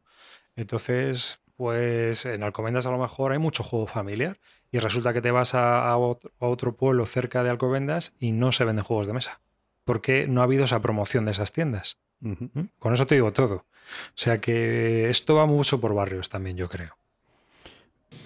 Entonces, 0.55 1.39
pues 1.55 2.25
en 2.25 2.43
Alcobendas 2.43 2.85
a 2.85 2.91
lo 2.91 2.97
mejor 2.97 3.31
hay 3.31 3.39
mucho 3.39 3.63
juego 3.63 3.87
familiar 3.87 4.39
y 4.71 4.79
resulta 4.79 5.13
que 5.13 5.21
te 5.21 5.31
vas 5.31 5.55
a, 5.55 5.95
otro, 5.97 6.75
pueblo 6.75 7.05
cerca 7.05 7.43
de 7.43 7.49
Alcobendas 7.49 8.13
y 8.19 8.31
no 8.31 8.51
se 8.51 8.65
venden 8.65 8.85
juegos 8.85 9.07
de 9.07 9.13
mesa. 9.13 9.41
Porque 9.83 10.27
no 10.27 10.41
ha 10.41 10.43
habido 10.43 10.65
esa 10.65 10.81
promoción 10.81 11.25
de 11.25 11.31
esas 11.31 11.51
tiendas. 11.51 11.97
¿Mm? 12.19 12.45
Con 12.77 12.93
eso 12.93 13.07
te 13.07 13.15
digo 13.15 13.33
todo. 13.33 13.55
O 13.55 13.65
sea 14.13 14.39
que 14.39 15.09
esto 15.09 15.35
va 15.35 15.45
mucho 15.47 15.81
por 15.81 15.93
barrios 15.93 16.29
también, 16.29 16.57
yo 16.57 16.69
creo. 16.69 16.95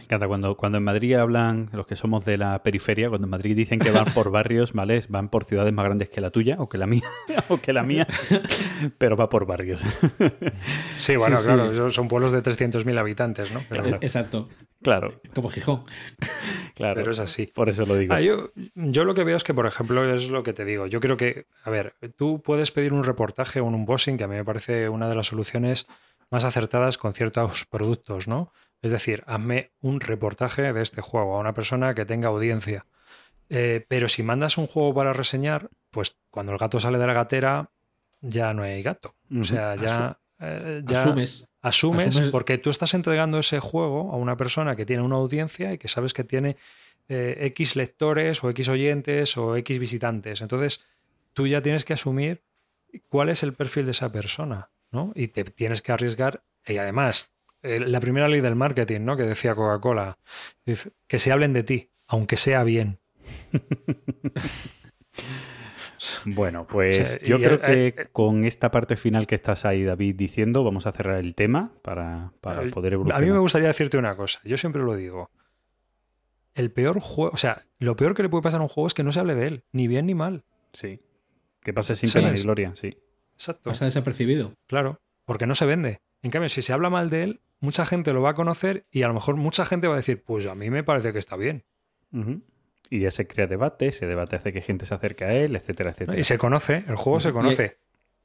Me 0.04 0.06
encanta 0.08 0.28
cuando, 0.28 0.58
cuando 0.58 0.78
en 0.80 0.84
Madrid 0.84 1.13
hablan, 1.13 1.70
los 1.72 1.88
que 1.88 1.96
somos 1.96 2.26
de 2.26 2.38
la 2.38 2.62
periferia, 2.62 3.08
cuando 3.08 3.26
en 3.26 3.32
Madrid 3.32 3.56
dicen 3.56 3.80
que 3.80 3.89
van 3.89 4.13
por 4.13 4.32
barrios, 4.32 4.74
¿vale? 4.74 5.02
Van 5.08 5.30
por 5.30 5.46
ciudades 5.46 5.72
más 5.72 5.86
grandes 5.86 6.10
que 6.10 6.20
la 6.20 6.30
tuya 6.30 6.58
o 6.60 6.68
que 6.68 6.78
la 6.78 6.88
mía, 6.88 7.04
o 7.48 7.62
que 7.62 7.72
la 7.72 7.84
mía, 7.84 8.06
pero 8.98 9.16
va 9.16 9.30
por 9.30 9.46
barrios. 9.46 9.82
Sí, 10.98 11.16
bueno, 11.16 11.38
claro, 11.42 11.89
son 11.89 12.10
pueblos 12.10 12.34
de 12.34 12.44
300.000 12.44 13.00
habitantes, 13.00 13.54
¿no? 13.54 13.62
Exacto. 14.02 14.50
Claro. 14.82 15.22
Como 15.34 15.50
Gijón. 15.50 15.86
Claro. 16.76 16.96
Pero 16.96 17.12
es 17.12 17.20
así. 17.20 17.48
Por 17.48 17.70
eso 17.70 17.86
lo 17.86 17.96
digo. 17.96 18.13
Ah, 18.13 18.20
yo, 18.20 18.52
yo, 18.76 19.06
lo 19.06 19.13
que 19.13 19.24
veo 19.24 19.38
es 19.38 19.46
que, 19.46 19.54
por 19.54 19.66
ejemplo, 19.66 20.13
es 20.13 20.30
lo 20.30 20.44
que 20.44 20.52
te 20.52 20.66
digo. 20.66 20.88
Yo 20.88 21.00
creo 21.00 21.16
que, 21.16 21.46
a 21.63 21.70
ver, 21.70 21.96
tú 22.18 22.42
puedes 22.44 22.72
pedir 22.72 22.92
un 22.92 23.06
reportaje 23.06 23.62
o 23.62 23.66
un 23.66 23.76
unboxing, 23.76 24.18
que 24.18 24.26
a 24.26 24.28
mí 24.28 24.36
me 24.36 24.44
parece 24.44 24.89
una 24.89 25.08
de 25.08 25.16
las 25.16 25.28
soluciones 25.28 25.88
más 26.30 26.44
acertadas 26.44 26.98
con 26.98 27.13
ciertos 27.13 27.66
productos, 27.70 28.28
¿no? 28.28 28.52
Es 28.84 28.91
decir, 28.91 29.24
hazme 29.26 29.72
un 29.80 30.02
reportaje 30.02 30.74
de 30.74 30.82
este 30.82 31.02
juego 31.02 31.38
a 31.38 31.39
una 31.39 31.54
persona 31.54 31.96
que 31.96 32.06
tenga 32.06 32.28
audiencia. 32.28 32.86
Eh, 33.50 33.86
pero 33.88 34.10
si 34.10 34.24
mandas 34.24 34.58
un 34.58 34.67
juego 34.67 34.93
para 34.93 35.13
reseñar, 35.13 35.69
pues 35.89 36.17
cuando 36.30 36.52
el 36.52 36.58
gato 36.58 36.82
sale 36.82 36.98
de 36.98 37.08
la 37.08 37.13
gatera, 37.13 37.72
ya 38.19 38.54
no 38.54 38.63
hay 38.63 38.84
gato. 38.84 39.15
O 39.39 39.43
sea, 39.46 39.76
ya, 39.78 40.19
eh, 40.39 40.84
asumes. 40.89 41.48
asumes. 41.62 42.30
porque 42.30 42.58
tú 42.58 42.69
estás 42.69 42.93
entregando 42.93 43.39
ese 43.39 43.62
juego 43.62 44.12
a 44.12 44.17
una 44.17 44.36
persona 44.36 44.76
que 44.76 44.86
tiene 44.86 45.02
una 45.02 45.15
audiencia 45.15 45.72
y 45.72 45.78
que 45.78 45.88
sabes 45.88 46.13
que 46.13 46.26
tiene 46.26 46.58
eh, 47.08 47.38
X 47.39 47.78
lectores 47.78 48.43
o 48.43 48.50
X 48.50 48.67
oyentes 48.67 49.38
o 49.38 49.56
X 49.56 49.80
visitantes. 49.80 50.41
Entonces, 50.41 50.82
tú 51.32 51.48
ya 51.48 51.62
tienes 51.62 51.86
que 51.86 51.93
asumir 51.93 52.43
cuál 53.08 53.30
es 53.30 53.43
el 53.43 53.54
perfil 53.54 53.86
de 53.86 53.91
esa 53.91 54.12
persona, 54.12 54.72
¿no? 54.91 55.13
Y 55.15 55.30
te 55.30 55.46
tienes 55.46 55.82
que 55.82 55.93
arriesgar. 55.93 56.43
Y 56.65 56.78
además, 56.78 57.33
la 57.63 57.99
primera 57.99 58.28
ley 58.28 58.41
del 58.41 58.56
marketing, 58.56 59.02
¿no? 59.02 59.17
Que 59.17 59.23
decía 59.23 59.56
Coca-Cola, 59.56 60.17
que 61.08 61.19
se 61.19 61.32
hablen 61.32 61.54
de 61.54 61.63
ti, 61.63 61.89
aunque 62.08 62.38
sea 62.38 62.63
bien. 62.63 62.99
Bueno, 66.26 66.67
pues 66.67 67.21
yo 67.21 67.38
creo 67.38 67.60
que 67.62 67.88
eh, 67.88 68.08
con 68.12 68.45
esta 68.45 68.71
parte 68.71 68.95
final 68.95 69.28
que 69.28 69.36
estás 69.36 69.65
ahí, 69.65 69.84
David, 69.84 70.15
diciendo, 70.15 70.63
vamos 70.63 70.86
a 70.86 70.91
cerrar 70.91 71.19
el 71.19 71.36
tema 71.36 71.71
para, 71.82 72.34
poder 72.41 72.93
evolucionar. 72.93 73.21
A 73.21 73.26
mí 73.26 73.32
me 73.32 73.39
gustaría 73.39 73.67
decirte 73.67 73.97
una 73.97 74.15
cosa, 74.15 74.39
yo 74.43 74.58
siempre 74.58 74.82
lo 74.82 74.95
digo. 74.95 75.32
El 76.54 76.71
peor 76.71 76.99
juego, 76.99 77.34
o 77.34 77.38
sea, 77.38 77.65
lo 77.80 77.95
peor 77.95 78.15
que 78.15 78.23
le 78.23 78.30
puede 78.30 78.43
pasar 78.43 78.60
a 78.60 78.63
un 78.63 78.69
juego 78.69 78.88
es 78.88 78.93
que 78.93 79.04
no 79.04 79.12
se 79.12 79.19
hable 79.19 79.36
de 79.36 79.47
él, 79.47 79.63
ni 79.71 79.88
bien 79.88 80.06
ni 80.06 80.13
mal. 80.13 80.45
Sí. 80.73 81.02
Que 81.62 81.73
pase 81.73 81.95
sin 81.95 82.12
pena 82.12 82.32
ni 82.32 82.41
gloria, 82.41 82.76
sí. 82.76 82.97
Exacto. 83.34 83.69
Pasa 83.69 83.86
desapercibido. 83.86 84.54
Claro, 84.67 85.02
porque 85.26 85.47
no 85.47 85.56
se 85.56 85.65
vende. 85.65 86.02
En 86.21 86.32
cambio, 86.32 86.49
si 86.49 86.62
se 86.62 86.73
habla 86.73 86.89
mal 86.89 87.10
de 87.10 87.23
él, 87.23 87.41
mucha 87.63 87.86
gente 87.86 88.12
lo 88.12 88.21
va 88.21 88.32
a 88.32 88.34
conocer 88.36 88.86
y 88.91 89.04
a 89.04 89.08
lo 89.08 89.13
mejor 89.13 89.38
mucha 89.38 89.65
gente 89.65 89.88
va 89.88 89.93
a 89.93 89.97
decir, 89.97 90.21
pues 90.21 90.45
a 90.47 90.54
mí 90.54 90.69
me 90.69 90.84
parece 90.84 91.13
que 91.13 91.19
está 91.19 91.38
bien. 91.38 91.63
Y 92.89 92.99
ya 92.99 93.10
se 93.10 93.26
crea 93.26 93.47
debate, 93.47 93.88
ese 93.88 94.06
debate 94.06 94.36
hace 94.36 94.52
que 94.52 94.60
gente 94.62 94.86
se 94.86 94.93
acerque 94.93 95.23
a 95.23 95.34
él, 95.34 95.56
etcétera, 95.56 95.91
etcétera. 95.91 96.19
Y 96.19 96.23
se 96.23 96.38
conoce, 96.38 96.84
el 96.88 96.97
juego 96.97 97.21
se 97.21 97.32
conoce. 97.32 97.78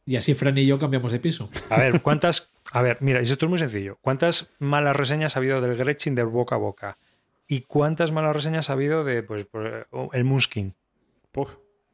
Y, 0.04 0.16
así 0.16 0.34
Fran 0.34 0.58
y 0.58 0.66
yo 0.66 0.78
cambiamos 0.80 1.12
de 1.12 1.20
piso. 1.20 1.48
A 1.70 1.78
ver, 1.78 2.02
¿cuántas... 2.02 2.50
A 2.72 2.82
ver, 2.82 2.98
mira, 3.00 3.20
esto 3.20 3.46
es 3.46 3.48
muy 3.48 3.58
sencillo. 3.58 3.98
¿Cuántas 4.00 4.50
malas 4.58 4.96
reseñas 4.96 5.36
ha 5.36 5.38
habido 5.38 5.60
del 5.60 5.76
Gretchen 5.76 6.16
de 6.16 6.24
boca 6.24 6.56
a 6.56 6.58
boca? 6.58 6.98
¿Y 7.46 7.60
cuántas 7.60 8.10
malas 8.10 8.34
reseñas 8.34 8.70
ha 8.70 8.72
habido 8.72 9.04
de 9.04 9.22
pues, 9.22 9.46
el 10.12 10.24
Muskin? 10.24 10.74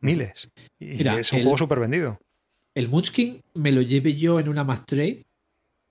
miles. 0.00 0.50
Y 0.78 1.07
es 1.07 1.33
un 1.33 1.42
juego 1.42 1.59
súper 1.59 1.78
vendido. 1.78 2.18
El 2.74 2.88
Munchkin 2.88 3.42
me 3.52 3.70
lo 3.70 3.83
llevé 3.83 4.16
yo 4.16 4.40
en 4.40 4.48
una 4.48 4.64
Trade 4.85 5.26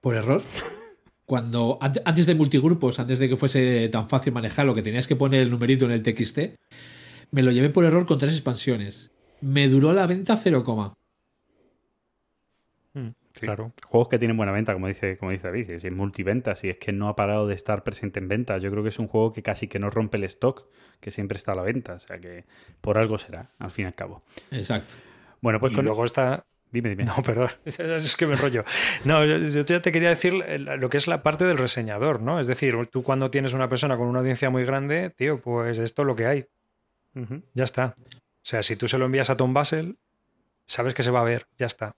por 0.01 0.15
error 0.15 0.41
cuando 1.25 1.79
antes 1.81 2.25
de 2.25 2.35
multigrupos, 2.35 2.99
antes 2.99 3.19
de 3.19 3.29
que 3.29 3.37
fuese 3.37 3.87
tan 3.89 4.09
fácil 4.09 4.33
manejarlo, 4.33 4.75
que 4.75 4.81
tenías 4.81 5.07
que 5.07 5.15
poner 5.15 5.41
el 5.41 5.51
numerito 5.51 5.85
en 5.85 5.91
el 5.91 6.03
TXT, 6.03 6.39
me 7.31 7.43
lo 7.43 7.51
llevé 7.51 7.69
por 7.69 7.85
error 7.85 8.05
con 8.05 8.19
tres 8.19 8.33
expansiones. 8.33 9.11
Me 9.41 9.67
duró 9.67 9.93
la 9.93 10.05
venta 10.05 10.37
0, 10.37 10.95
mm, 12.93 13.07
Claro. 13.33 13.73
Juegos 13.87 14.09
que 14.09 14.19
tienen 14.19 14.37
buena 14.37 14.51
venta, 14.51 14.73
como 14.73 14.87
dice, 14.87 15.17
como 15.17 15.31
dice 15.31 15.47
David, 15.47 15.79
si 15.79 15.87
es 15.87 15.93
multiventa, 15.93 16.55
si 16.55 16.69
es 16.69 16.77
que 16.77 16.91
no 16.91 17.07
ha 17.07 17.15
parado 17.15 17.47
de 17.47 17.55
estar 17.55 17.83
presente 17.83 18.19
en 18.19 18.27
venta. 18.27 18.57
Yo 18.59 18.69
creo 18.69 18.83
que 18.83 18.89
es 18.89 18.99
un 18.99 19.07
juego 19.07 19.33
que 19.33 19.41
casi 19.41 19.67
que 19.67 19.79
no 19.79 19.89
rompe 19.89 20.17
el 20.17 20.25
stock, 20.25 20.67
que 20.99 21.09
siempre 21.09 21.37
está 21.37 21.53
a 21.53 21.55
la 21.55 21.63
venta. 21.63 21.93
O 21.93 21.99
sea 21.99 22.19
que 22.19 22.45
por 22.79 22.97
algo 22.97 23.17
será, 23.17 23.49
al 23.57 23.71
fin 23.71 23.85
y 23.85 23.87
al 23.87 23.95
cabo. 23.95 24.23
Exacto. 24.51 24.93
Bueno, 25.41 25.59
pues 25.59 25.73
luego 25.73 26.05
está 26.05 26.45
Dime, 26.73 26.89
dime. 26.89 27.03
No, 27.05 27.15
perdón, 27.23 27.51
es 27.65 28.15
que 28.15 28.25
me 28.25 28.33
enrollo. 28.33 28.65
No, 29.05 29.23
yo 29.23 29.61
ya 29.61 29.79
te 29.79 29.91
quería 29.91 30.09
decir 30.09 30.33
lo 30.33 30.89
que 30.89 30.97
es 30.97 31.07
la 31.07 31.21
parte 31.21 31.45
del 31.45 31.59
reseñador, 31.59 32.19
¿no? 32.19 32.39
Es 32.39 32.47
decir, 32.47 32.75
tú 32.91 33.03
cuando 33.03 33.29
tienes 33.29 33.53
una 33.53 33.69
persona 33.69 33.95
con 33.95 34.07
una 34.07 34.19
audiencia 34.19 34.49
muy 34.49 34.65
grande, 34.65 35.11
tío, 35.11 35.39
pues 35.39 35.77
esto 35.77 36.01
es 36.01 36.07
lo 36.07 36.15
que 36.15 36.25
hay. 36.25 36.45
Ya 37.53 37.63
está. 37.63 37.93
O 38.07 38.45
sea, 38.45 38.63
si 38.63 38.75
tú 38.75 38.87
se 38.87 38.97
lo 38.97 39.05
envías 39.05 39.29
a 39.29 39.37
Tom 39.37 39.53
Basel, 39.53 39.99
sabes 40.65 40.95
que 40.95 41.03
se 41.03 41.11
va 41.11 41.21
a 41.21 41.23
ver, 41.23 41.45
ya 41.59 41.67
está. 41.67 41.95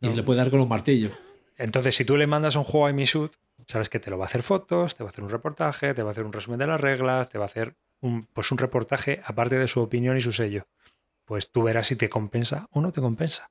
Y 0.00 0.08
le 0.08 0.22
puede 0.22 0.38
dar 0.38 0.50
con 0.50 0.60
un 0.60 0.68
martillo. 0.68 1.10
Entonces, 1.58 1.94
si 1.94 2.06
tú 2.06 2.16
le 2.16 2.26
mandas 2.26 2.56
un 2.56 2.64
juego 2.64 2.86
a 2.86 2.90
Emisud, 2.90 3.30
sabes 3.66 3.90
que 3.90 4.00
te 4.00 4.08
lo 4.10 4.16
va 4.16 4.24
a 4.24 4.26
hacer 4.26 4.42
fotos, 4.42 4.96
te 4.96 5.04
va 5.04 5.10
a 5.10 5.12
hacer 5.12 5.22
un 5.22 5.30
reportaje, 5.30 5.92
te 5.92 6.02
va 6.02 6.08
a 6.08 6.12
hacer 6.12 6.24
un 6.24 6.32
resumen 6.32 6.58
de 6.58 6.66
las 6.66 6.80
reglas, 6.80 7.28
te 7.28 7.36
va 7.36 7.44
a 7.44 7.46
hacer 7.46 7.76
un, 8.00 8.24
pues 8.24 8.50
un 8.52 8.58
reportaje 8.58 9.20
aparte 9.24 9.58
de 9.58 9.68
su 9.68 9.80
opinión 9.80 10.16
y 10.16 10.22
su 10.22 10.32
sello. 10.32 10.66
Pues 11.26 11.50
tú 11.50 11.62
verás 11.62 11.88
si 11.88 11.96
te 11.96 12.08
compensa 12.08 12.68
o 12.70 12.80
no 12.80 12.90
te 12.90 13.02
compensa. 13.02 13.50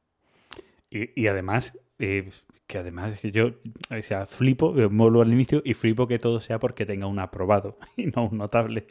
Y, 0.90 1.28
además, 1.28 1.78
eh, 2.00 2.30
que 2.68 2.78
además 2.78 3.22
yo 3.22 3.48
o 3.48 4.02
sea, 4.02 4.26
flipo, 4.28 4.74
vuelvo 4.74 5.22
al 5.22 5.34
inicio 5.34 5.62
y 5.66 5.74
flipo 5.74 6.08
que 6.08 6.20
todo 6.20 6.40
sea 6.40 6.60
porque 6.60 6.86
tenga 6.86 7.08
un 7.08 7.20
aprobado 7.20 7.78
y 7.98 8.08
no 8.08 8.28
un 8.28 8.38
notable. 8.38 8.88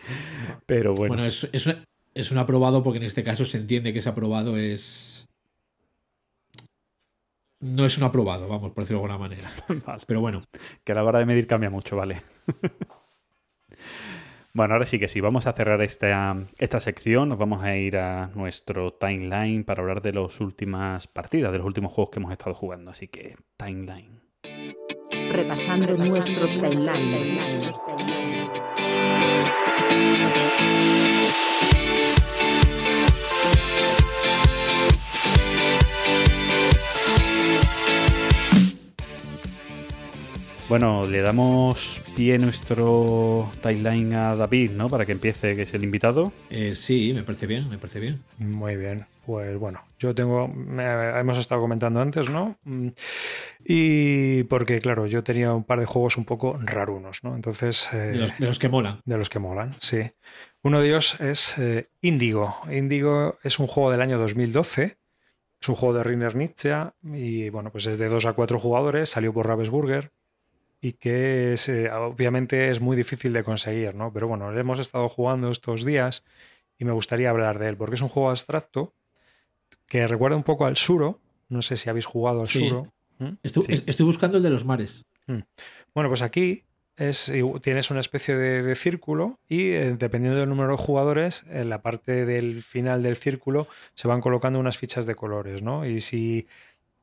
Pero 0.66 0.94
bueno. 0.94 1.14
Bueno, 1.14 1.26
es, 1.26 1.48
es, 1.52 2.30
un 2.30 2.38
aprobado 2.38 2.83
porque 2.83 2.98
en 2.98 3.04
este 3.04 3.24
caso 3.24 3.44
se 3.44 3.59
entiende 3.59 3.92
que 3.92 4.00
ese 4.00 4.09
aprobado 4.09 4.57
es. 4.57 5.26
No 7.61 7.87
es 7.87 7.96
un 7.96 8.04
aprobado, 8.04 8.46
vamos, 8.46 8.72
por 8.72 8.85
decirlo 8.85 9.00
de 9.00 9.12
alguna 9.12 9.18
manera. 9.18 9.50
Pero 10.07 10.20
bueno. 10.20 10.42
Que 10.85 10.92
a 10.92 10.94
la 10.96 11.04
hora 11.04 11.20
de 11.20 11.26
medir 11.26 11.46
cambia 11.46 11.70
mucho, 11.70 11.96
vale. 11.96 12.20
Bueno, 14.57 14.75
ahora 14.75 14.87
sí 14.87 15.01
que 15.01 15.09
sí, 15.09 15.21
vamos 15.21 15.49
a 15.49 15.53
cerrar 15.53 15.83
esta, 15.83 16.37
esta 16.59 16.79
sección, 16.79 17.29
nos 17.29 17.38
vamos 17.38 17.64
a 17.64 17.77
ir 17.77 17.97
a 17.97 18.29
nuestro 18.37 18.93
timeline 18.93 19.64
para 19.64 19.83
hablar 19.83 20.01
de 20.01 20.12
las 20.12 20.40
últimas 20.40 21.09
partidas, 21.09 21.51
de 21.51 21.59
los 21.59 21.67
últimos 21.67 21.93
juegos 21.93 22.12
que 22.12 22.21
hemos 22.21 22.31
estado 22.31 22.55
jugando, 22.55 22.93
así 22.93 23.09
que 23.09 23.35
timeline. 23.57 24.21
Repasando, 25.33 25.97
nuestro 25.97 26.47
timeline. 26.47 27.40
Bueno, 40.68 41.07
le 41.07 41.20
damos 41.20 42.00
pie 42.16 42.38
nuestro 42.38 43.50
timeline 43.62 44.14
a 44.14 44.35
David, 44.35 44.70
¿no? 44.72 44.88
Para 44.88 45.05
que 45.05 45.12
empiece, 45.12 45.55
que 45.55 45.62
es 45.62 45.74
el 45.74 45.85
invitado. 45.85 46.33
Eh, 46.50 46.74
sí, 46.74 47.12
me 47.14 47.22
parece 47.22 47.46
bien, 47.46 47.68
me 47.68 47.77
parece 47.77 48.00
bien. 48.00 48.22
Muy 48.38 48.74
bien. 48.77 49.07
Pues 49.27 49.59
bueno, 49.59 49.83
yo 49.98 50.14
tengo, 50.14 50.48
me- 50.48 51.18
hemos 51.20 51.38
estado 51.38 51.61
comentando 51.61 52.00
antes, 52.00 52.29
¿no? 52.31 52.57
Mm, 52.64 52.88
Y 53.66 54.42
porque, 54.44 54.81
claro, 54.81 55.07
yo 55.07 55.22
tenía 55.22 55.53
un 55.53 55.64
par 55.64 55.81
de 55.81 55.87
juegos 55.87 56.16
un 56.16 56.24
poco 56.24 56.59
rarunos, 56.62 57.22
¿no? 57.24 57.35
Entonces, 57.37 57.88
eh, 57.92 57.96
De 58.12 58.18
los, 58.18 58.38
de 58.38 58.46
los 58.46 58.59
que 58.59 58.68
molan. 58.68 59.00
de 59.05 59.16
los 59.18 59.29
que 59.31 59.38
molan, 59.38 59.74
sí. 59.81 60.00
Uno 60.62 60.81
de 60.81 60.88
ellos 60.88 61.20
es 61.20 61.57
eh, 61.59 61.88
Indigo. 62.00 62.57
Indigo 62.70 63.38
es 63.42 63.59
un 63.59 63.66
juego 63.66 63.90
del 63.90 64.00
año 64.03 64.18
2012. 64.18 64.96
Es 65.61 65.68
un 65.70 65.74
juego 65.77 65.94
de 65.94 66.05
Rainer 66.05 66.37
Nietzsche 66.37 66.74
y 67.14 67.48
bueno, 67.48 67.70
pues 67.70 67.87
es 67.87 67.98
de 67.98 68.09
2 68.09 68.27
a 68.27 68.35
4 68.35 68.59
jugadores, 68.59 69.09
salió 69.09 69.33
por 69.33 69.46
Ravensburger 69.46 70.11
y 70.87 70.92
que 70.92 71.55
es, 71.55 71.68
eh, 71.70 71.90
obviamente 71.90 72.70
es 72.70 72.81
muy 72.81 72.94
difícil 72.97 73.33
de 73.33 73.42
conseguir, 73.42 73.94
¿no? 73.94 74.12
Pero 74.12 74.29
bueno, 74.29 74.53
hemos 74.59 74.79
estado 74.81 75.09
jugando 75.09 75.51
estos 75.51 75.85
días 75.85 76.25
y 76.79 76.85
me 76.85 76.92
gustaría 76.92 77.31
hablar 77.31 77.59
de 77.59 77.68
él 77.68 77.77
porque 77.79 77.94
es 77.94 78.03
un 78.03 78.09
juego 78.11 78.29
abstracto 78.29 78.92
que 79.87 80.07
recuerda 80.07 80.37
un 80.37 80.42
poco 80.42 80.66
al 80.66 80.77
Suro. 80.77 81.20
No 81.49 81.62
sé 81.62 81.77
si 81.79 81.88
habéis 81.88 82.05
jugado 82.05 82.40
al 82.40 82.47
Sí. 82.49 82.59
Suro. 82.68 82.92
¿Mm? 83.18 83.29
Sí. 83.44 83.61
es- 83.68 83.83
Estoy 83.87 84.05
buscando 84.05 84.37
el 84.37 84.42
de 84.42 84.51
los 84.51 84.64
mares. 84.66 85.05
Bueno, 85.94 86.11
pues 86.11 86.20
aquí 86.20 86.64
es, 86.97 87.33
tienes 87.62 87.90
una 87.90 88.01
especie 88.01 88.37
de, 88.37 88.62
de 88.62 88.75
círculo 88.75 89.38
y 89.49 89.70
eh, 89.70 89.97
dependiendo 89.99 90.38
del 90.38 90.49
número 90.51 90.73
de 90.73 90.77
jugadores, 90.77 91.44
en 91.49 91.70
la 91.70 91.81
parte 91.81 92.27
del 92.27 92.62
final 92.62 93.03
del 93.03 93.16
círculo 93.16 93.68
se 93.94 94.07
van 94.07 94.20
colocando 94.20 94.59
unas 94.59 94.77
fichas 94.77 95.07
de 95.07 95.14
colores, 95.14 95.62
¿no? 95.62 95.87
Y 95.87 96.01
si 96.01 96.47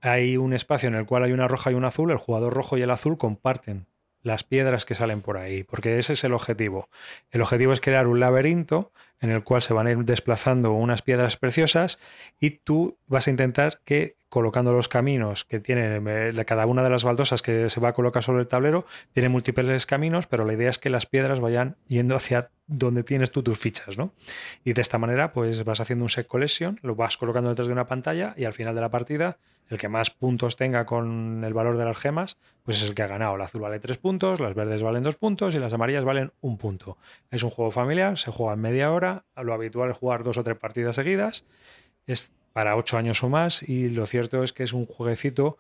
hay 0.02 0.38
un 0.38 0.54
espacio 0.54 0.90
en 0.90 0.96
el 0.96 1.06
cual 1.06 1.24
hay 1.24 1.32
una 1.32 1.48
roja 1.48 1.72
y 1.72 1.76
una 1.76 1.90
azul, 1.90 2.12
el 2.12 2.18
jugador 2.18 2.54
rojo 2.54 2.78
y 2.78 2.82
el 2.82 2.92
azul 2.92 3.18
comparten 3.18 3.86
las 4.24 4.44
piedras 4.44 4.86
que 4.86 4.96
salen 4.96 5.22
por 5.22 5.38
ahí, 5.38 5.64
porque 5.64 5.98
ese 5.98 6.14
es 6.14 6.24
el 6.24 6.34
objetivo. 6.34 6.90
El 7.32 7.42
objetivo 7.42 7.74
es 7.74 7.82
crear 7.82 8.08
un 8.08 8.20
laberinto 8.20 8.92
en 9.20 9.32
el 9.32 9.44
cual 9.44 9.62
se 9.62 9.74
van 9.74 9.88
a 9.88 9.92
ir 9.92 9.98
desplazando 10.00 10.74
unas 10.74 11.02
piedras 11.02 11.38
preciosas 11.38 12.00
y 12.40 12.52
tú 12.52 12.98
vas 13.08 13.28
a 13.28 13.32
intentar 13.32 13.80
que 13.84 14.16
colocando 14.32 14.72
los 14.72 14.88
caminos 14.88 15.44
que 15.44 15.60
tiene 15.60 16.02
eh, 16.08 16.46
cada 16.46 16.66
una 16.66 16.84
de 16.84 16.90
las 16.90 17.04
baldosas 17.04 17.42
que 17.42 17.70
se 17.70 17.82
va 17.82 17.90
a 17.90 17.94
colocar 17.94 18.24
sobre 18.24 18.40
el 18.40 18.48
tablero, 18.48 18.86
tiene 19.12 19.28
múltiples 19.28 19.86
caminos, 19.86 20.26
pero 20.26 20.46
la 20.46 20.54
idea 20.54 20.70
es 20.70 20.80
que 20.80 20.90
las 20.90 21.06
piedras 21.06 21.42
vayan 21.42 21.76
yendo 21.90 22.16
hacia 22.16 22.50
donde 22.66 23.04
tienes 23.04 23.32
tú 23.32 23.44
tus 23.44 23.60
fichas, 23.60 23.98
¿no? 23.98 24.14
Y 24.64 24.72
de 24.72 24.82
esta 24.82 24.98
manera, 24.98 25.34
pues 25.34 25.66
vas 25.66 25.82
haciendo 25.82 26.06
un 26.06 26.10
set 26.10 26.28
collection, 26.28 26.80
lo 26.82 26.96
vas 26.96 27.18
colocando 27.18 27.50
detrás 27.50 27.68
de 27.68 27.74
una 27.74 27.88
pantalla 27.88 28.34
y 28.38 28.46
al 28.46 28.54
final 28.54 28.74
de 28.74 28.80
la 28.80 28.90
partida, 28.90 29.38
el 29.68 29.78
que 29.78 29.90
más 29.90 30.12
puntos 30.12 30.56
tenga 30.56 30.86
con 30.86 31.44
el 31.44 31.54
valor 31.54 31.78
de 31.78 31.84
las 31.84 31.98
gemas, 31.98 32.38
pues 32.64 32.82
es 32.82 32.88
el 32.88 32.96
que 32.96 33.04
ha 33.04 33.08
ganado. 33.08 33.36
El 33.36 33.42
azul 33.42 33.60
vale 33.60 33.82
tres 33.82 33.98
puntos, 33.98 34.40
las 34.40 34.56
verdes 34.56 34.82
valen 34.82 35.04
dos 35.04 35.18
puntos 35.18 35.56
y 35.56 35.60
las 35.60 35.74
amarillas 35.74 36.06
valen 36.06 36.32
un 36.40 36.58
punto. 36.58 36.98
Es 37.32 37.44
un 37.44 37.50
juego 37.50 37.72
familiar, 37.72 38.18
se 38.18 38.32
juega 38.32 38.54
en 38.54 38.62
media 38.62 38.94
hora, 38.94 39.26
lo 39.36 39.54
habitual 39.54 39.92
es 39.92 39.98
jugar 39.98 40.24
dos 40.24 40.38
o 40.38 40.44
tres 40.46 40.58
partidas 40.58 40.96
seguidas, 40.96 41.44
es 42.08 42.32
para 42.54 42.76
ocho 42.76 42.98
años 42.98 43.24
o 43.24 43.30
más 43.30 43.64
y 43.64 43.90
lo 43.90 44.06
cierto 44.08 44.44
es 44.44 44.54
que 44.54 44.64
es 44.64 44.74
un 44.74 44.86
jueguecito 44.86 45.58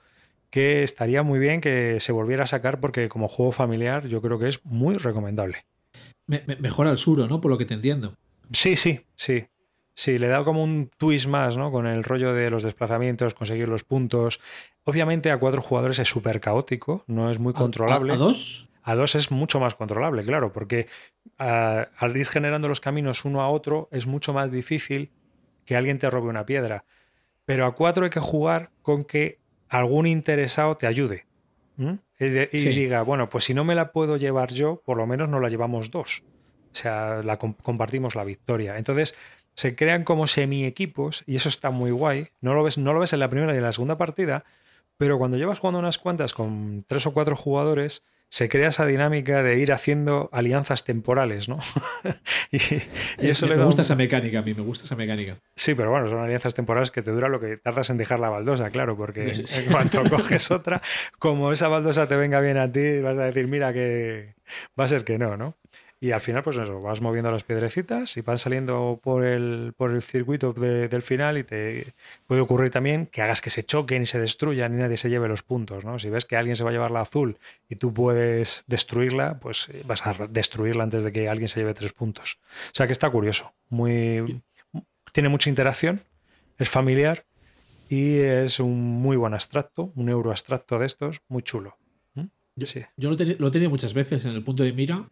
que 0.49 0.83
estaría 0.83 1.23
muy 1.23 1.39
bien 1.39 1.61
que 1.61 1.99
se 1.99 2.11
volviera 2.11 2.43
a 2.43 2.47
sacar 2.47 2.79
porque 2.79 3.07
como 3.09 3.27
juego 3.27 3.51
familiar 3.51 4.07
yo 4.07 4.21
creo 4.21 4.37
que 4.39 4.49
es 4.49 4.63
muy 4.65 4.95
recomendable. 4.95 5.65
Me- 6.27 6.43
me- 6.47 6.57
mejor 6.57 6.87
al 6.87 6.97
suro, 6.97 7.27
¿no? 7.27 7.39
Por 7.41 7.51
lo 7.51 7.57
que 7.57 7.65
te 7.65 7.73
entiendo. 7.73 8.15
Sí, 8.51 8.75
sí, 8.75 9.01
sí. 9.15 9.45
Sí, 9.93 10.17
le 10.17 10.27
da 10.29 10.43
como 10.43 10.63
un 10.63 10.89
twist 10.97 11.27
más, 11.27 11.57
¿no? 11.57 11.71
Con 11.71 11.85
el 11.85 12.03
rollo 12.03 12.33
de 12.33 12.49
los 12.49 12.63
desplazamientos, 12.63 13.33
conseguir 13.33 13.67
los 13.67 13.83
puntos. 13.83 14.39
Obviamente 14.85 15.31
a 15.31 15.37
cuatro 15.37 15.61
jugadores 15.61 15.99
es 15.99 16.07
súper 16.07 16.39
caótico, 16.39 17.03
no 17.07 17.29
es 17.29 17.39
muy 17.39 17.51
¿A- 17.51 17.57
controlable. 17.57 18.11
¿A, 18.13 18.15
a 18.15 18.19
dos? 18.19 18.69
A 18.83 18.95
dos 18.95 19.15
es 19.15 19.31
mucho 19.31 19.59
más 19.59 19.75
controlable, 19.75 20.23
claro, 20.23 20.51
porque 20.53 20.87
ah, 21.37 21.87
al 21.97 22.17
ir 22.17 22.25
generando 22.27 22.67
los 22.67 22.79
caminos 22.79 23.25
uno 23.25 23.41
a 23.41 23.49
otro 23.49 23.89
es 23.91 24.07
mucho 24.07 24.33
más 24.33 24.51
difícil 24.51 25.11
que 25.71 25.77
alguien 25.77 25.99
te 25.99 26.09
robe 26.09 26.27
una 26.27 26.45
piedra. 26.45 26.83
Pero 27.45 27.65
a 27.65 27.73
cuatro 27.75 28.03
hay 28.03 28.09
que 28.09 28.19
jugar 28.19 28.71
con 28.81 29.05
que 29.05 29.39
algún 29.69 30.05
interesado 30.05 30.75
te 30.75 30.85
ayude. 30.85 31.25
Y, 32.19 32.25
de- 32.27 32.49
y 32.51 32.57
Sí. 32.57 32.69
diga, 32.71 33.03
bueno, 33.03 33.29
pues 33.29 33.45
si 33.45 33.53
no 33.53 33.63
me 33.63 33.73
la 33.73 33.93
puedo 33.93 34.17
llevar 34.17 34.51
yo, 34.51 34.81
por 34.85 34.97
lo 34.97 35.07
menos 35.07 35.29
nos 35.29 35.41
la 35.41 35.47
llevamos 35.47 35.89
dos. 35.89 36.23
O 36.73 36.75
sea, 36.75 37.23
la 37.23 37.37
com- 37.37 37.53
compartimos 37.53 38.15
la 38.15 38.25
victoria. 38.25 38.77
Entonces, 38.77 39.15
se 39.55 39.77
crean 39.77 40.03
como 40.03 40.27
semi-equipos 40.27 41.23
y 41.25 41.37
eso 41.37 41.47
está 41.47 41.69
muy 41.71 41.91
guay. 41.91 42.27
No 42.41 42.53
lo 42.53 42.63
ves, 42.63 42.77
no 42.77 42.91
lo 42.91 42.99
ves 42.99 43.13
en 43.13 43.21
la 43.21 43.29
primera 43.29 43.53
y 43.53 43.57
en 43.57 43.63
la 43.63 43.71
segunda 43.71 43.97
partida, 43.97 44.43
pero 44.97 45.17
cuando 45.17 45.37
llevas 45.37 45.59
jugando 45.59 45.79
unas 45.79 45.97
cuantas 45.97 46.33
con 46.33 46.83
tres 46.85 47.05
o 47.07 47.13
cuatro 47.13 47.37
jugadores, 47.37 48.03
se 48.33 48.47
crea 48.47 48.69
esa 48.69 48.85
dinámica 48.85 49.43
de 49.43 49.59
ir 49.59 49.73
haciendo 49.73 50.29
alianzas 50.31 50.85
temporales, 50.85 51.49
¿no? 51.49 51.59
y, 52.51 52.57
y 53.19 53.29
eso 53.29 53.45
me 53.45 53.51
le 53.51 53.55
me 53.57 53.59
da 53.61 53.65
gusta 53.65 53.81
un- 53.81 53.85
esa 53.85 53.95
mecánica 53.95 54.39
a 54.39 54.41
mí, 54.41 54.53
me 54.53 54.61
gusta 54.63 54.85
esa 54.85 54.95
mecánica. 54.95 55.35
Sí, 55.55 55.75
pero 55.75 55.91
bueno, 55.91 56.07
son 56.09 56.19
alianzas 56.19 56.53
temporales 56.53 56.91
que 56.91 57.01
te 57.01 57.11
dura 57.11 57.27
lo 57.27 57.41
que 57.41 57.57
tardas 57.57 57.89
en 57.89 57.97
dejar 57.97 58.21
la 58.21 58.29
baldosa, 58.29 58.69
claro, 58.69 58.95
porque 58.95 59.33
Sí, 59.33 59.41
sí, 59.45 59.47
sí. 59.47 59.55
en 59.65 59.65
cuanto 59.71 60.03
coges 60.09 60.49
otra, 60.49 60.81
como 61.19 61.51
esa 61.51 61.67
baldosa 61.67 62.07
te 62.07 62.15
venga 62.15 62.39
bien 62.39 62.57
a 62.57 62.71
ti, 62.71 63.01
vas 63.01 63.17
a 63.17 63.25
decir, 63.25 63.47
mira 63.47 63.73
que 63.73 64.35
va 64.79 64.85
a 64.85 64.87
ser 64.87 65.03
que 65.03 65.17
no, 65.17 65.35
¿no? 65.35 65.57
Y 66.03 66.13
al 66.13 66.19
final, 66.21 66.41
pues 66.41 66.57
eso, 66.57 66.79
vas 66.79 66.99
moviendo 66.99 67.31
las 67.31 67.43
piedrecitas 67.43 68.17
y 68.17 68.21
van 68.21 68.39
saliendo 68.39 68.99
por 69.03 69.23
el, 69.23 69.73
por 69.77 69.91
el 69.91 70.01
circuito 70.01 70.51
de- 70.51 70.87
del 70.87 71.03
final 71.03 71.37
y 71.37 71.43
te 71.43 71.93
puede 72.25 72.41
ocurrir 72.41 72.71
también 72.71 73.05
que 73.05 73.21
hagas 73.21 73.39
que 73.39 73.51
se 73.51 73.63
choquen 73.63 74.01
y 74.01 74.05
se 74.07 74.19
destruyan 74.19 74.73
y 74.73 74.77
nadie 74.77 74.97
se 74.97 75.11
lleve 75.11 75.27
los 75.27 75.43
puntos, 75.43 75.85
¿no? 75.85 75.99
Si 75.99 76.09
ves 76.09 76.25
que 76.25 76.35
alguien 76.35 76.55
se 76.55 76.63
va 76.63 76.71
a 76.71 76.73
llevar 76.73 76.89
la 76.89 77.01
azul 77.01 77.37
y 77.69 77.75
tú 77.75 77.93
puedes 77.93 78.63
destruirla, 78.65 79.37
pues 79.39 79.69
eh, 79.69 79.83
vas 79.85 80.05
a 80.07 80.25
destruirla 80.27 80.81
antes 80.83 81.03
de 81.03 81.11
que 81.11 81.29
alguien 81.29 81.47
se 81.47 81.59
lleve 81.59 81.75
tres 81.75 81.93
puntos. 81.93 82.39
O 82.69 82.73
sea 82.73 82.87
que 82.87 82.93
está 82.93 83.09
curioso, 83.11 83.53
muy... 83.69 84.41
Tiene 85.13 85.29
mucha 85.29 85.51
interacción, 85.51 86.01
es 86.57 86.67
familiar 86.67 87.25
y 87.89 88.15
es 88.17 88.59
un 88.59 88.79
muy 88.81 89.17
buen 89.17 89.35
abstracto, 89.35 89.91
un 89.95 90.09
euro 90.09 90.31
abstracto 90.31 90.79
de 90.79 90.87
estos, 90.87 91.21
muy 91.27 91.43
chulo. 91.43 91.77
¿Mm? 92.15 92.23
Yo, 92.55 92.65
Sí. 92.65 92.81
yo 92.97 93.11
lo, 93.11 93.17
he 93.21 93.35
lo 93.37 93.47
he 93.49 93.51
tenido 93.51 93.69
muchas 93.69 93.93
veces 93.93 94.25
en 94.25 94.31
el 94.31 94.43
punto 94.43 94.63
de 94.63 94.73
mira 94.73 95.03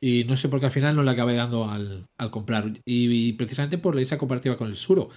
y 0.00 0.24
no 0.24 0.36
sé 0.36 0.48
por 0.48 0.60
qué 0.60 0.66
al 0.66 0.72
final 0.72 0.94
no 0.96 1.02
le 1.02 1.10
acabé 1.10 1.34
dando 1.34 1.68
al, 1.68 2.04
al 2.18 2.30
comprar. 2.30 2.70
Y, 2.84 3.28
y 3.28 3.32
precisamente 3.32 3.78
por 3.78 3.98
esa 3.98 4.18
comparativa 4.18 4.56
con 4.56 4.68
el 4.68 4.76
Suro, 4.76 5.08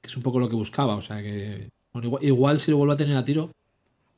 que 0.00 0.08
es 0.08 0.16
un 0.16 0.22
poco 0.22 0.38
lo 0.40 0.48
que 0.48 0.56
buscaba. 0.56 0.94
O 0.96 1.00
sea 1.00 1.22
que 1.22 1.68
bueno, 1.92 2.08
igual, 2.08 2.24
igual 2.24 2.60
si 2.60 2.70
lo 2.70 2.76
vuelvo 2.78 2.92
a 2.94 2.96
tener 2.96 3.16
a 3.16 3.24
tiro, 3.24 3.50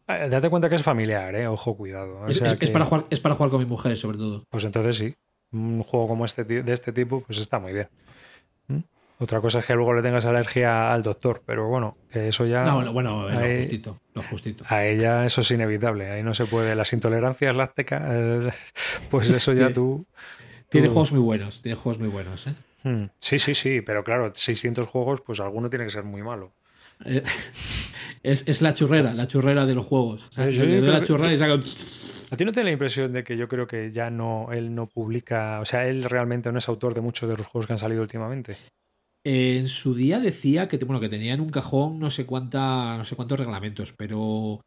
Eh, 0.09 0.29
Date 0.29 0.51
cuenta 0.51 0.69
que 0.69 0.75
es 0.77 0.83
familiar, 0.83 1.35
¿eh? 1.37 1.47
ojo, 1.47 1.77
cuidado. 1.77 2.21
O 2.21 2.29
es, 2.29 2.39
sea 2.39 2.57
es- 2.59 2.71
para 2.71 2.85
jugar, 2.85 3.07
es 3.11 3.21
para 3.21 3.35
jugar 3.35 3.51
con 3.51 3.61
mi 3.61 3.67
mujer 3.67 3.97
sobre 3.97 4.19
todo. 4.19 4.45
Pues 4.51 4.65
entonces 4.65 4.97
sí, 4.97 5.15
un 5.53 5.83
juego 5.83 6.09
como 6.09 6.25
este 6.25 6.45
de 6.45 6.73
este 6.73 6.93
tipo, 6.93 7.21
pues 7.21 7.39
está 7.39 7.59
muy 7.59 7.73
bien. 7.73 7.89
Otra 9.23 9.41
cosa 9.43 9.59
es 9.61 9.67
que 9.67 9.75
luego 9.75 9.93
le 9.93 10.01
tengas 10.03 10.25
alergia 10.25 10.93
al 10.93 11.03
doctor, 11.03 11.43
pero 11.45 11.69
bueno, 11.69 11.97
que 12.11 12.29
eso 12.29 12.47
ya... 12.47 12.65
No, 12.65 12.77
bueno, 12.77 12.93
bueno, 12.95 13.29
lo 13.29 13.39
ahí- 13.39 13.59
justito, 13.59 14.01
lo 14.15 14.23
justito. 14.23 14.65
A 14.67 14.85
ella 14.87 15.27
eso 15.27 15.43
es 15.43 15.51
inevitable, 15.51 16.11
ahí 16.11 16.23
no 16.23 16.33
se 16.33 16.47
puede. 16.47 16.75
Las 16.75 16.93
intolerancias 16.95 17.55
lácticas, 17.55 18.03
eh, 18.07 18.51
pues 19.11 19.31
eso 19.31 19.53
ya 19.53 19.59
Tiene- 19.67 19.75
tú... 19.75 20.07
Tiene 20.71 20.87
tú- 20.87 20.95
juegos 20.95 21.13
muy 21.13 21.21
buenos, 21.21 21.61
tiene 21.61 21.77
juegos 21.77 22.01
muy 22.01 22.09
buenos. 22.09 22.47
¿eh? 22.47 22.55
Hmm. 22.83 23.05
Sí, 23.19 23.39
sí, 23.39 23.55
sí, 23.55 23.83
pero 23.83 24.03
claro, 24.05 24.33
600 24.35 24.87
juegos, 24.87 25.21
pues 25.21 25.39
alguno 25.41 25.69
tiene 25.69 25.85
que 25.85 25.91
ser 25.91 26.05
muy 26.05 26.23
malo. 26.23 26.53
Eh, 27.05 27.23
es, 28.23 28.49
es 28.49 28.63
la 28.63 28.73
churrera, 28.73 29.13
la 29.13 29.27
churrera 29.29 29.67
de 29.67 29.75
los 29.75 29.85
juegos. 29.85 30.27
O 30.29 30.33
sea, 30.33 30.47
Eh, 30.47 30.53
yo 30.53 30.65
le 30.65 30.73
doy 30.77 30.81
creo 30.81 30.93
la 30.95 31.01
que- 31.01 31.07
churrera 31.07 31.33
y 31.35 31.39
saco... 31.39 31.61
¿A 32.33 32.37
ti 32.37 32.45
no 32.45 32.53
te 32.53 32.61
da 32.61 32.65
la 32.65 32.71
impresión 32.71 33.13
de 33.13 33.25
que 33.25 33.37
yo 33.37 33.49
creo 33.49 33.67
que 33.67 33.91
ya 33.91 34.09
no, 34.09 34.49
él 34.53 34.73
no 34.75 34.87
publica, 34.87 35.59
o 35.61 35.65
sea, 35.65 35.87
él 35.89 36.05
realmente 36.05 36.51
no 36.53 36.59
es 36.59 36.69
autor 36.69 36.95
de 36.95 37.01
muchos 37.01 37.29
de 37.29 37.37
los 37.37 37.47
juegos 37.47 37.67
que 37.67 37.73
han 37.73 37.79
salido 37.79 38.01
últimamente? 38.03 38.55
En 39.25 39.69
su 39.69 39.95
día 39.95 40.19
decía 40.19 40.69
que, 40.69 40.79
bueno, 40.79 41.01
que 41.01 41.09
tenía 41.11 41.35
en 41.35 41.41
un 41.41 41.51
cajón 41.51 41.99
no 41.99 42.09
sé 42.11 42.25
cuánta, 42.27 42.97
no 42.97 43.05
sé 43.05 43.17
cuántos 43.17 43.39
reglamentos, 43.39 43.93
pero 43.97 44.63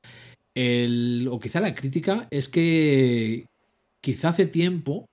el, 0.55 1.27
o 1.31 1.39
quizá 1.39 1.59
la 1.59 1.73
crítica 1.73 2.27
es 2.29 2.49
que 2.49 3.45
quizá 4.01 4.29
hace 4.29 4.45
tiempo 4.45 5.07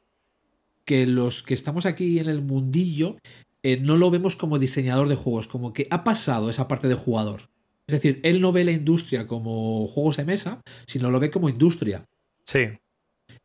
que 0.84 1.07
los 1.07 1.43
que 1.43 1.55
estamos 1.55 1.86
aquí 1.86 2.18
en 2.18 2.28
el 2.28 2.43
mundillo 2.43 3.16
eh, 3.62 3.78
no 3.78 3.97
lo 3.97 4.11
vemos 4.11 4.36
como 4.36 4.59
diseñador 4.59 5.09
de 5.09 5.14
juegos, 5.16 5.47
como 5.49 5.72
que 5.72 5.86
ha 5.91 6.05
pasado 6.05 6.51
esa 6.51 6.68
parte 6.68 6.88
de 6.88 6.95
jugador. 6.95 7.49
Es 7.86 7.95
decir, 7.95 8.20
él 8.22 8.41
no 8.41 8.53
ve 8.53 8.64
la 8.64 8.72
industria 8.72 9.26
como 9.26 9.86
juegos 9.86 10.16
de 10.18 10.24
mesa, 10.24 10.61
sino 10.86 11.11
lo 11.11 11.18
ve 11.20 11.30
como 11.30 11.49
industria. 11.49 12.05
Sí, 12.45 12.68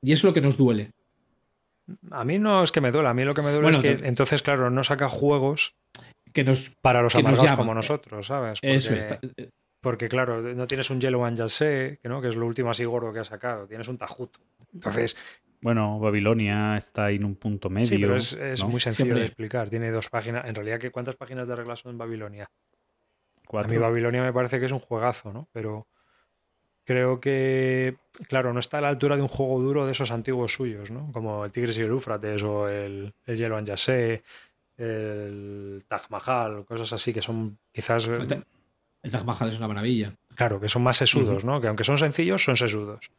Y 0.02 0.12
eso 0.12 0.28
es 0.28 0.32
lo 0.32 0.34
que 0.34 0.42
nos 0.42 0.58
duele. 0.58 0.92
A 2.12 2.24
mí 2.26 2.40
no 2.40 2.64
es 2.64 2.72
que 2.72 2.82
me 2.82 2.92
duela, 2.92 3.12
a 3.12 3.14
mí 3.14 3.24
lo 3.24 3.34
que 3.34 3.42
me 3.42 3.52
duele 3.52 3.64
Bueno, 3.64 3.78
es 3.78 3.84
que 3.84 3.96
te- 4.02 4.08
entonces, 4.08 4.42
claro, 4.42 4.70
no 4.70 4.84
saca 4.84 5.08
juegos 5.10 5.74
Que 6.36 6.44
nos. 6.44 6.70
para 6.82 7.02
los 7.02 7.16
amargados 7.16 7.54
como 7.54 7.74
nosotros, 7.74 8.28
¿sabes? 8.28 8.60
Porque, 8.62 8.76
Eso 8.76 8.94
está. 8.94 9.20
porque, 9.82 10.08
claro, 10.08 10.42
no 10.42 10.68
tienes 10.68 10.90
un 10.92 11.00
Yellow 11.02 11.26
and 11.26 11.38
Yasé, 11.38 11.98
que 12.02 12.10
no, 12.10 12.22
que 12.22 12.28
es 12.28 12.36
lo 12.36 12.46
último 12.46 12.70
así 12.70 12.84
gordo 12.86 13.12
que 13.12 13.20
ha 13.20 13.26
sacado, 13.26 13.66
tienes 13.68 13.88
un 13.88 13.98
Tajuto. 13.98 14.40
Entonces, 14.74 15.16
Bueno, 15.62 15.98
Babilonia 16.00 16.76
está 16.78 17.06
ahí 17.06 17.16
en 17.16 17.26
un 17.26 17.36
punto 17.38 17.70
medio. 17.70 17.88
sí, 17.88 17.98
pero 17.98 18.16
es, 18.18 18.34
es 18.34 18.62
¿no? 18.62 18.70
muy 18.70 18.80
sencillo 18.80 19.06
Siempre. 19.06 19.20
de 19.22 19.26
explicar. 19.28 19.70
Tiene 19.70 19.90
dos 19.90 20.10
páginas. 20.10 20.46
En 20.46 20.54
realidad, 20.54 20.80
¿qué, 20.80 20.92
¿cuántas 20.92 21.16
páginas 21.16 21.48
de 21.48 21.56
reglas 21.56 21.80
son 21.80 21.94
en 21.94 21.98
Babilonia? 21.98 22.44
A 22.44 23.48
Cuatro. 23.48 23.72
mí 23.72 23.78
Babilonia 23.78 24.22
me 24.22 24.34
parece 24.34 24.60
que 24.60 24.66
es 24.66 24.72
un 24.72 24.80
juegazo, 24.80 25.32
¿no? 25.32 25.48
Pero 25.54 25.88
creo 26.84 27.20
que, 27.20 27.96
claro, 28.28 28.54
no 28.54 28.60
está 28.60 28.80
a 28.80 28.82
la 28.82 28.90
altura 28.90 29.16
de 29.16 29.22
un 29.22 29.28
juego 29.28 29.62
duro 29.62 29.86
de 29.86 29.94
esos 29.94 30.12
antiguos 30.12 30.54
suyos, 30.54 30.92
¿no? 30.92 31.12
Como 31.12 31.46
el 31.46 31.52
Tigris 31.52 31.78
y 31.78 31.82
el 31.84 31.90
Éufrates 31.90 32.44
o 32.44 32.68
el, 32.68 33.14
el 33.26 33.38
Yellow 33.38 33.58
and 33.58 33.68
Yasé, 33.68 34.24
el 34.78 35.84
Taj 35.88 36.10
Mahal, 36.10 36.66
cosas 36.66 36.92
así 36.94 37.14
que 37.14 37.22
son 37.22 37.58
quizás, 37.74 38.08
El 38.08 38.28
Ta- 38.28 38.44
el 39.04 39.12
Taj 39.12 39.24
Mahal 39.26 39.50
es 39.50 39.58
una 39.58 39.68
maravilla. 39.68 40.14
claro, 40.36 40.60
que 40.60 40.68
son 40.70 40.84
más 40.84 40.98
sesudos, 40.98 41.46
¿no? 41.46 41.62
Que 41.62 41.68
aunque 41.68 41.84
son 41.84 41.98
sencillos, 41.98 42.44
son 42.44 42.58
sesudos. 42.58 43.10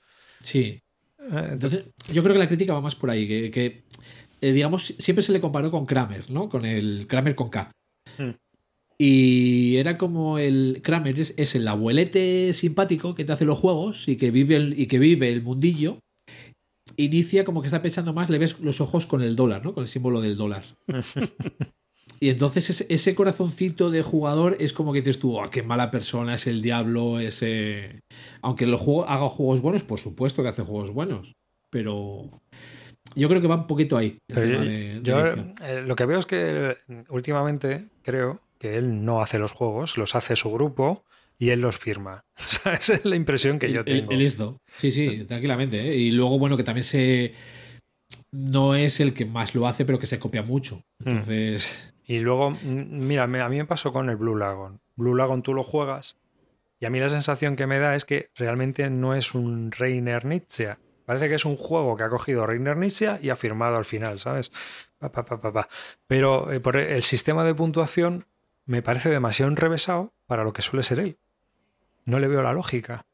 Sí. 0.41 0.81
Eh, 1.19 1.49
Entonces, 1.53 1.95
yo 2.13 2.23
creo 2.23 2.35
que 2.35 2.39
la 2.41 2.49
crítica 2.49 2.75
va 2.75 2.81
más 2.81 2.95
por 2.95 3.11
ahí, 3.11 3.27
que, 3.27 3.51
que, 3.51 3.83
eh, 4.41 4.53
digamos, 4.53 4.85
siempre 4.99 5.23
se 5.23 5.33
le 5.33 5.41
comparó 5.41 5.71
con 5.71 5.87
Kramer, 5.87 6.31
¿no? 6.31 6.49
Con 6.49 6.65
el 6.67 7.07
Kramer 7.09 7.35
con 7.35 7.49
K. 7.49 7.71
Hmm. 8.19 8.31
Y 8.99 9.77
era 9.77 9.99
como 9.99 10.39
el 10.39 10.81
Kramer 10.83 11.19
es, 11.21 11.35
es 11.37 11.55
el 11.55 11.69
abuelete 11.69 12.53
simpático 12.55 13.15
que 13.15 13.25
te 13.25 13.33
hace 13.33 13.45
los 13.45 13.59
juegos 13.59 14.09
y 14.09 14.17
que 14.17 14.31
vive 14.31 14.57
el, 14.57 14.79
y 14.81 14.87
que 14.87 14.99
vive 14.99 15.31
el 15.33 15.43
mundillo. 15.43 15.99
Inicia 16.97 17.45
como 17.45 17.61
que 17.61 17.67
está 17.67 17.83
pensando 17.83 18.13
más, 18.13 18.31
le 18.31 18.39
ves 18.39 18.59
los 18.61 18.81
ojos 18.81 19.07
con 19.07 19.23
el 19.23 19.37
dólar, 19.37 19.65
¿no? 19.65 19.75
Con 19.75 19.83
el 19.83 19.89
símbolo 19.89 20.21
del 20.21 20.37
dólar. 20.37 20.65
y 22.21 22.31
entonces 22.31 22.87
ese, 22.89 23.15
corazoncito 23.15 23.91
de 23.91 24.03
jugador 24.03 24.57
es 24.61 24.73
como 24.73 24.93
que 24.93 25.01
dices 25.01 25.19
tú, 25.21 25.41
"Ah, 25.41 25.51
qué 25.51 25.63
mala 25.63 25.91
persona 25.91 26.35
es 26.35 26.47
el 26.47 26.63
diablo, 26.63 27.21
ese... 27.21 28.01
Aunque 28.43 28.65
el 28.65 28.75
juego 28.77 29.07
haga 29.09 29.29
juegos 29.29 29.61
buenos, 29.61 29.83
por 29.83 29.99
supuesto 30.01 30.43
que 30.43 30.49
hace 30.49 30.63
juegos 30.63 30.91
buenos. 30.93 31.33
Pero 31.71 32.31
yo 33.15 33.29
creo 33.29 33.41
que 33.43 33.49
va 33.49 33.57
un 33.57 33.67
poquito 33.67 33.97
ahí. 33.97 34.19
el 34.29 34.35
Pero 34.35 34.47
tema 34.47 34.65
yo- 34.65 34.65
de- 34.65 35.55
eh, 35.79 35.83
lo 35.83 35.97
que 35.97 36.07
veo 36.07 36.19
es 36.19 36.27
que 36.27 36.71
eh, 36.89 37.05
últimamente 37.11 37.89
creo 38.03 38.41
que 38.59 38.79
él 38.79 39.05
no 39.05 39.21
hace 39.21 39.39
los 39.39 39.53
juegos, 39.53 39.99
los 39.99 40.15
hace 40.15 40.35
su 40.37 40.51
grupo 40.53 41.05
y 41.39 41.51
él 41.51 41.61
los 41.61 41.79
firma. 41.79 42.25
O 42.37 42.49
sea, 42.49 42.75
esa 42.75 42.95
es 42.95 43.05
la 43.05 43.17
impresión 43.17 43.59
que 43.59 43.73
yo 43.73 43.85
tengo. 43.85 44.11
el 44.11 44.23
esto. 44.23 44.61
Sí, 44.79 44.91
sí, 44.91 45.25
tranquilamente. 45.29 45.81
¿eh? 45.81 45.97
Y 45.97 46.11
luego, 46.11 46.39
bueno, 46.39 46.57
que 46.57 46.65
también 46.65 46.85
se. 46.85 47.35
No 48.33 48.75
es 48.75 49.01
el 49.01 49.15
que 49.15 49.25
más 49.25 49.55
lo 49.55 49.67
hace, 49.67 49.85
pero 49.85 49.99
que 49.99 50.07
se 50.07 50.19
copia 50.19 50.43
mucho. 50.43 50.83
Hmm. 50.99 51.09
Entonces. 51.09 51.95
Y 52.05 52.21
luego, 52.21 52.51
mira, 52.63 53.25
a 53.25 53.27
mí 53.27 53.57
me 53.57 53.65
pasó 53.65 53.93
con 53.93 54.09
el 54.09 54.17
Blue 54.17 54.37
Lagoon. 54.37 54.81
Blue 54.95 55.17
Lagoon 55.17 55.43
tú 55.43 55.55
lo 55.55 55.65
juegas 55.65 56.17
y 56.79 56.87
a 56.87 56.91
mí 56.91 57.01
la 57.01 57.09
sensación 57.09 57.57
que 57.57 57.67
me 57.67 57.79
da 57.79 57.95
es 57.95 58.05
que 58.05 58.31
realmente 58.37 58.89
no 58.91 59.15
es 59.15 59.35
un 59.35 59.73
Reiner 59.73 60.25
Nietzsche. 60.25 60.77
Parece 61.05 61.29
que 61.29 61.37
es 61.37 61.45
un 61.45 61.57
juego 61.57 61.97
que 61.97 62.05
ha 62.05 62.09
cogido 62.09 62.47
Reiner 62.47 62.77
Nietzsche 62.77 63.19
y 63.23 63.31
ha 63.31 63.37
firmado 63.37 63.77
al 63.77 63.85
final, 63.85 64.19
¿sabes? 64.19 64.53
Pa, 64.99 65.11
pa, 65.11 65.25
pa, 65.25 65.41
pa, 65.41 65.53
pa. 65.53 65.69
Pero 66.07 66.53
eh, 66.53 66.61
por 66.61 66.77
el 66.77 67.03
sistema 67.03 67.45
de 67.45 67.55
puntuación 67.55 68.27
me 68.67 68.83
parece 68.83 69.09
demasiado 69.09 69.51
enrevesado 69.51 70.13
para 70.27 70.45
lo 70.45 70.53
que 70.53 70.63
suele 70.63 70.83
ser 70.83 71.01
él. 71.01 71.19
No 72.07 72.19
le 72.19 72.29
veo 72.29 72.43
la 72.43 72.53
lógica. 72.53 73.05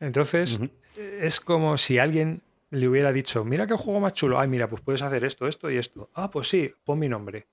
Entonces, 0.00 0.58
es 0.96 1.40
como 1.40 1.76
si 1.76 1.98
alguien 1.98 2.40
le 2.70 2.88
hubiera 2.88 3.12
dicho, 3.12 3.44
mira 3.44 3.66
qué 3.66 3.74
juego 3.74 4.00
más 4.00 4.14
chulo. 4.14 4.38
Ay, 4.38 4.48
mira, 4.48 4.68
pues 4.68 4.80
puedes 4.82 5.02
hacer 5.02 5.24
esto, 5.24 5.46
esto 5.46 5.70
y 5.70 5.76
esto. 5.76 6.08
Ah, 6.14 6.30
pues 6.30 6.48
sí, 6.48 6.72
pon 6.84 6.98
mi 6.98 7.08
nombre. 7.08 7.46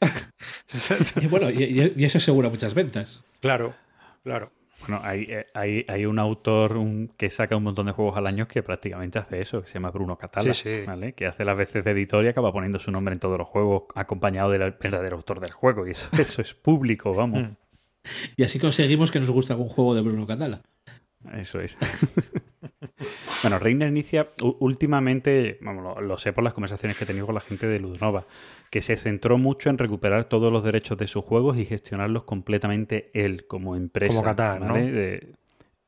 Y 1.20 1.26
bueno, 1.28 1.48
y, 1.50 2.04
eso 2.04 2.18
asegura 2.18 2.48
muchas 2.50 2.74
ventas. 2.74 3.24
claro, 3.40 3.74
claro. 4.22 4.52
Bueno, 4.86 5.00
hay, 5.02 5.22
eh, 5.22 5.46
hay, 5.54 5.84
hay 5.88 6.06
un 6.06 6.18
autor 6.20 6.76
un- 6.76 7.08
que 7.16 7.30
saca 7.30 7.56
un 7.56 7.64
montón 7.64 7.86
de 7.86 7.92
juegos 7.92 8.16
al 8.16 8.26
año 8.28 8.46
que 8.46 8.62
prácticamente 8.62 9.18
hace 9.18 9.40
eso, 9.40 9.60
que 9.62 9.66
se 9.66 9.74
llama 9.74 9.90
Bruno 9.90 10.16
Catala, 10.16 10.54
Sí, 10.54 10.62
sí. 10.80 10.84
¿vale? 10.86 11.14
que 11.14 11.26
hace 11.26 11.44
las 11.44 11.56
veces 11.56 11.84
de 11.84 11.90
editor 11.90 12.24
y 12.24 12.28
acaba 12.28 12.52
poniendo 12.52 12.78
su 12.78 12.92
nombre 12.92 13.12
en 13.12 13.18
todos 13.18 13.38
los 13.38 13.48
juegos, 13.48 13.84
acompañado 13.96 14.50
del 14.50 14.70
verdadero 14.72 15.16
autor 15.16 15.40
del 15.40 15.50
juego. 15.52 15.86
Y 15.88 15.92
eso, 15.92 16.08
eso 16.20 16.42
es 16.42 16.54
público, 16.54 17.12
vamos. 17.12 17.48
Y 18.36 18.42
así 18.44 18.58
conseguimos 18.58 19.10
que 19.10 19.20
nos 19.20 19.30
guste 19.30 19.52
algún 19.52 19.68
juego 19.68 19.94
de 19.94 20.00
Bruno 20.02 20.26
Catala. 20.26 20.62
Eso 21.34 21.60
es. 21.60 21.76
bueno, 23.42 23.58
Reiner 23.58 23.88
inicia 23.88 24.28
últimamente, 24.60 25.58
vamos, 25.60 25.82
lo, 25.82 26.00
lo 26.00 26.18
sé 26.18 26.32
por 26.32 26.44
las 26.44 26.54
conversaciones 26.54 26.96
que 26.96 27.04
he 27.04 27.06
tenido 27.06 27.26
con 27.26 27.34
la 27.34 27.40
gente 27.40 27.66
de 27.66 27.80
Ludnova, 27.80 28.26
que 28.70 28.80
se 28.80 28.96
centró 28.96 29.38
mucho 29.38 29.70
en 29.70 29.78
recuperar 29.78 30.24
todos 30.24 30.52
los 30.52 30.62
derechos 30.64 30.98
de 30.98 31.06
sus 31.06 31.24
juegos 31.24 31.56
y 31.56 31.64
gestionarlos 31.64 32.24
completamente 32.24 33.10
él 33.14 33.46
como 33.46 33.76
empresa. 33.76 34.14
Como 34.14 34.22
¿no? 34.60 34.74
¿vale? 34.74 34.90
De- 34.90 35.32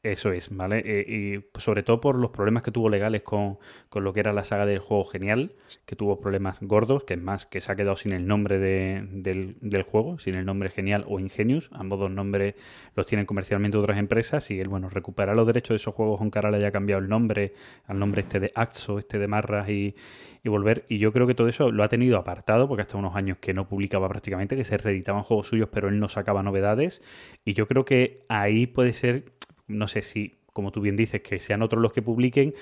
eso 0.02 0.32
es, 0.32 0.48
¿vale? 0.54 0.82
Eh, 0.84 1.42
y 1.54 1.58
sobre 1.60 1.82
todo 1.82 2.00
por 2.00 2.16
los 2.16 2.30
problemas 2.30 2.62
que 2.62 2.70
tuvo 2.70 2.88
legales 2.88 3.22
con, 3.22 3.58
con 3.90 4.02
lo 4.02 4.14
que 4.14 4.20
era 4.20 4.32
la 4.32 4.44
saga 4.44 4.64
del 4.64 4.78
juego 4.78 5.04
genial, 5.04 5.52
que 5.84 5.94
tuvo 5.94 6.20
problemas 6.20 6.58
gordos, 6.62 7.04
que 7.04 7.14
es 7.14 7.20
más, 7.20 7.44
que 7.44 7.60
se 7.60 7.70
ha 7.70 7.76
quedado 7.76 7.96
sin 7.96 8.12
el 8.12 8.26
nombre 8.26 8.58
de- 8.58 9.06
del, 9.10 9.56
del 9.60 9.82
juego, 9.82 10.18
sin 10.18 10.36
el 10.36 10.46
nombre 10.46 10.70
genial 10.70 11.04
o 11.06 11.20
Ingenius. 11.20 11.68
Ambos 11.72 11.98
dos 12.00 12.10
nombres 12.10 12.54
los 12.96 13.04
tienen 13.04 13.26
comercialmente 13.26 13.76
otras 13.76 13.98
empresas 13.98 14.50
y 14.50 14.58
él, 14.58 14.68
bueno, 14.68 14.88
recuperar 14.88 15.36
los 15.36 15.46
derechos 15.46 15.70
de 15.70 15.76
esos 15.76 15.94
juegos, 15.94 16.18
aunque 16.20 16.38
ahora 16.38 16.50
le 16.50 16.56
haya 16.56 16.70
cambiado 16.72 17.02
el 17.02 17.08
nombre, 17.10 17.52
al 17.86 17.98
nombre 17.98 18.22
este 18.22 18.40
de 18.40 18.52
Axo, 18.54 18.98
este 18.98 19.18
de 19.18 19.28
Marras 19.28 19.68
y, 19.68 19.94
y 20.42 20.48
volver. 20.48 20.86
Y 20.88 20.96
yo 20.98 21.12
creo 21.12 21.26
que 21.26 21.34
todo 21.34 21.48
eso 21.48 21.70
lo 21.70 21.84
ha 21.84 21.88
tenido 21.88 22.16
apartado, 22.16 22.68
porque 22.68 22.82
hasta 22.82 22.96
unos 22.96 23.16
años 23.16 23.36
que 23.38 23.52
no 23.52 23.68
publicaba 23.68 24.08
prácticamente, 24.08 24.56
que 24.56 24.64
se 24.64 24.78
reeditaban 24.78 25.24
juegos 25.24 25.48
suyos, 25.48 25.68
pero 25.70 25.88
él 25.88 25.98
no 26.00 26.08
sacaba 26.08 26.42
novedades. 26.42 27.02
Y 27.44 27.52
yo 27.52 27.66
creo 27.68 27.84
que 27.84 28.24
ahí 28.30 28.66
puede 28.66 28.92
ser, 28.94 29.24
no 29.70 29.88
sé 29.88 30.02
si, 30.02 30.40
como 30.52 30.72
tú 30.72 30.80
bien 30.80 30.96
dices, 30.96 31.22
que 31.22 31.38
sean 31.38 31.62
otros 31.62 31.82
los 31.82 31.92
que 31.92 32.02
publiquen 32.02 32.54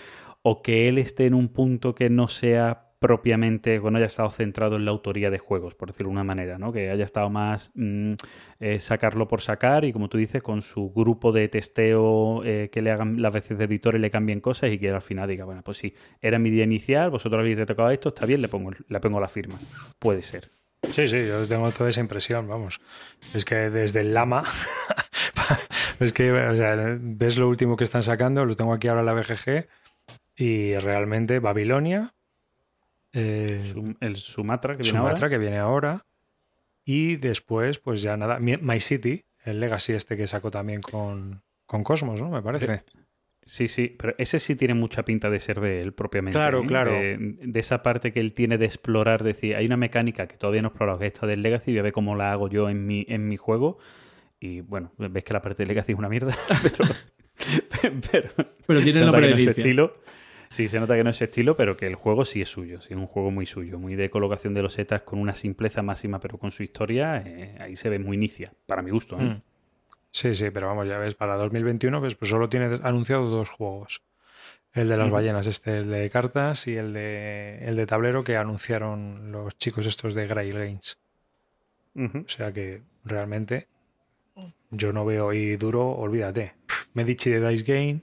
o 0.43 0.63
que 0.63 0.89
él 0.89 0.99
esté 0.99 1.27
en 1.27 1.35
un 1.35 1.49
punto 1.49 1.95
que 1.95 2.11
no 2.11 2.29
sea 2.29 2.89
propiamente, 2.99 3.81
que 3.81 3.91
no 3.91 3.97
haya 3.97 4.07
estado 4.07 4.31
centrado 4.31 4.77
en 4.77 4.85
la 4.85 4.91
autoría 4.91 5.31
de 5.31 5.39
juegos, 5.39 5.75
por 5.75 5.89
decirlo 5.89 6.09
de 6.09 6.15
una 6.15 6.25
manera, 6.25 6.59
¿no? 6.59 6.73
Que 6.73 6.91
haya 6.91 7.05
estado 7.05 7.31
más 7.31 7.71
mm, 7.75 8.15
eh, 8.61 8.81
sacarlo 8.81 9.29
por 9.29 9.41
sacar 9.41 9.85
y, 9.85 9.93
como 9.93 10.09
tú 10.09 10.19
dices, 10.19 10.43
con 10.43 10.63
su 10.63 10.91
grupo 10.93 11.31
de 11.31 11.49
testeo 11.49 12.43
eh, 12.45 12.71
que 12.73 12.83
le 12.83 12.91
hagan 12.91 13.23
las 13.23 13.33
veces 13.33 13.57
de 13.59 13.65
editor 13.65 13.95
y 13.95 13.99
le 14.01 14.11
cambien 14.11 14.41
cosas 14.41 14.73
y 14.73 14.79
que 14.79 14.91
al 14.91 15.03
final 15.03 15.29
diga, 15.29 15.45
bueno, 15.45 15.63
pues 15.63 15.79
sí, 15.79 15.95
era 16.21 16.39
mi 16.39 16.51
día 16.51 16.65
inicial, 16.65 17.11
vosotros 17.11 17.39
habéis 17.39 17.59
retocado 17.59 17.91
esto, 17.91 18.09
está 18.09 18.27
bien, 18.27 18.43
le 18.43 18.49
pongo, 18.49 18.73
le 18.89 19.01
pongo 19.01 19.21
la 19.21 19.29
firma. 19.29 19.59
Puede 19.99 20.23
ser. 20.23 20.51
Sí, 20.91 21.07
sí, 21.07 21.27
yo 21.27 21.47
tengo 21.47 21.71
toda 21.73 21.91
esa 21.91 22.01
impresión, 22.01 22.49
vamos. 22.49 22.81
Es 23.35 23.45
que 23.45 23.55
desde 23.71 24.01
el 24.01 24.15
Lama, 24.15 24.45
es 26.01 26.13
que, 26.13 26.31
o 26.33 26.57
sea, 26.57 26.97
ves 27.01 27.39
lo 27.39 27.49
último 27.49 27.77
que 27.77 27.85
están 27.85 28.03
sacando, 28.03 28.45
lo 28.45 28.57
tengo 28.57 28.73
aquí 28.73 28.89
ahora 28.89 29.01
en 29.01 29.07
la 29.07 29.15
BGG, 29.15 29.67
y 30.37 30.77
realmente 30.77 31.39
Babilonia, 31.41 32.13
eh, 33.13 33.61
Sum- 33.63 33.97
el 34.01 34.17
Sumatra 34.17 34.77
que 34.77 34.83
viene 34.83 34.99
Sumatra, 34.99 35.27
ahora. 35.27 35.29
que 35.31 35.39
viene 35.39 35.59
ahora, 35.59 36.07
y 36.85 37.17
después, 37.17 37.79
pues 37.79 38.03
ya 38.03 38.17
nada, 38.17 38.39
My 38.39 38.81
City, 38.81 39.25
el 39.45 39.61
Legacy 39.61 39.93
este 39.95 40.17
que 40.17 40.27
sacó 40.27 40.51
también 40.51 40.81
con, 40.81 41.43
con 41.67 41.83
Cosmos, 41.85 42.21
¿no? 42.23 42.31
Me 42.31 42.43
parece. 42.43 42.83
Sí, 43.45 43.67
sí, 43.67 43.89
pero 43.99 44.15
ese 44.19 44.41
sí 44.41 44.57
tiene 44.57 44.75
mucha 44.75 45.05
pinta 45.05 45.31
de 45.31 45.41
ser 45.41 45.59
de 45.61 45.81
él 45.81 45.95
propiamente. 45.95 46.39
Claro, 46.39 46.63
¿eh? 46.63 46.67
claro. 46.67 46.91
De, 46.93 47.17
de 47.19 47.61
esa 47.61 47.83
parte 47.83 48.13
que 48.13 48.21
él 48.21 48.35
tiene 48.35 48.59
de 48.59 48.67
explorar, 48.67 49.25
decir, 49.25 49.57
hay 49.57 49.65
una 49.65 49.79
mecánica 49.79 50.27
que 50.29 50.37
todavía 50.37 50.61
no 50.61 50.69
he 50.69 50.71
explorado, 50.71 50.99
que 50.99 51.07
es 51.07 51.15
esta 51.15 51.27
del 51.27 51.41
Legacy, 51.41 51.71
voy 51.71 51.79
a 51.79 51.83
ver 51.83 51.93
cómo 51.93 52.15
la 52.15 52.31
hago 52.33 52.51
yo 52.51 52.69
en 52.69 52.87
mi, 52.87 53.07
en 53.09 53.27
mi 53.27 53.39
juego. 53.39 53.79
Y 54.41 54.61
bueno, 54.61 54.93
ves 54.99 55.25
que 55.25 55.33
la 55.33 55.43
parte 55.43 55.63
del 55.63 55.69
Legacy 55.69 55.93
es 55.93 55.99
una 55.99 56.09
mierda, 56.09 56.37
pero, 57.83 57.93
pero 58.11 58.31
Pero 58.67 58.83
tiene 58.83 59.01
el 59.01 59.07
nombre 59.07 59.35
de 59.35 59.51
estilo. 59.51 59.95
Sí, 60.51 60.69
se 60.69 60.81
nota 60.81 60.97
que 60.97 61.05
no 61.05 61.11
es 61.11 61.17
su 61.17 61.25
estilo, 61.25 61.57
pero 61.57 61.77
que 61.77 61.87
el 61.87 61.95
juego 61.95 62.25
sí 62.25 62.41
es 62.41 62.49
suyo, 62.49 62.81
sí, 62.81 62.95
es 62.95 62.99
un 62.99 63.07
juego 63.07 63.31
muy 63.31 63.45
suyo, 63.45 63.79
muy 63.79 63.97
de 63.97 64.09
colocación 64.09 64.55
de 64.55 64.63
los 64.63 64.73
setas 64.73 65.03
con 65.03 65.19
una 65.19 65.35
simpleza 65.35 65.83
máxima, 65.83 66.21
pero 66.21 66.39
con 66.39 66.51
su 66.53 66.63
historia, 66.63 67.23
eh, 67.25 67.57
ahí 67.61 67.77
se 67.77 67.91
ve 67.91 67.99
muy 67.99 68.17
inicia, 68.17 68.53
para 68.67 68.81
mi 68.81 68.91
gusto. 68.91 69.19
¿eh? 69.21 69.25
Mm. 69.25 69.43
Sí, 70.11 70.35
sí, 70.35 70.51
pero 70.51 70.69
vamos, 70.69 70.89
ya 70.89 70.99
ves, 70.99 71.15
para 71.15 71.37
2021 71.37 72.01
pues, 72.01 72.15
pues 72.15 72.31
solo 72.31 72.49
tiene 72.49 72.81
anunciado 72.83 73.29
dos 73.29 73.51
juegos. 73.51 74.03
El 74.73 74.89
de 74.89 74.97
las 74.97 75.11
ballenas, 75.11 75.47
este, 75.47 75.79
el 75.79 75.91
de 75.91 76.09
cartas 76.09 76.67
y 76.67 76.77
el 76.77 76.93
de, 76.93 77.59
el 77.63 77.75
de 77.75 77.87
tablero 77.87 78.23
que 78.23 78.37
anunciaron 78.37 79.33
los 79.33 79.57
chicos 79.59 79.87
estos 79.87 80.15
de 80.15 80.27
Grail 80.27 80.55
Games. 80.55 80.99
O 81.97 82.29
sea 82.29 82.53
que 82.53 82.83
realmente 83.05 83.67
yo 84.71 84.93
no 84.93 85.05
veo 85.05 85.33
y 85.33 85.57
duro, 85.57 85.89
olvídate. 85.91 86.55
Medici 86.95 87.31
de 87.31 87.49
Dice 87.49 87.65
Game, 87.73 88.01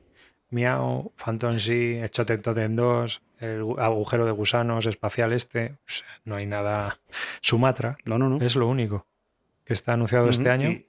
Miau, 0.50 1.12
Phantom 1.18 1.60
Sea, 1.60 2.06
Echoten 2.06 2.42
Totem 2.42 2.76
2, 2.76 3.22
el 3.40 3.64
gu- 3.64 3.80
agujero 3.80 4.26
de 4.26 4.32
gusanos 4.32 4.86
espacial 4.86 5.34
este. 5.34 5.74
O 5.74 5.78
sea, 5.88 6.08
no 6.24 6.36
hay 6.36 6.46
nada. 6.46 7.00
Sumatra 7.42 7.98
No, 8.06 8.18
no, 8.18 8.30
no. 8.30 8.44
es 8.46 8.56
lo 8.56 8.68
único 8.68 9.06
que 9.66 9.74
está 9.74 9.94
anunciado 9.94 10.30
este 10.30 10.50
año. 10.50 10.72
Y, 10.72 10.86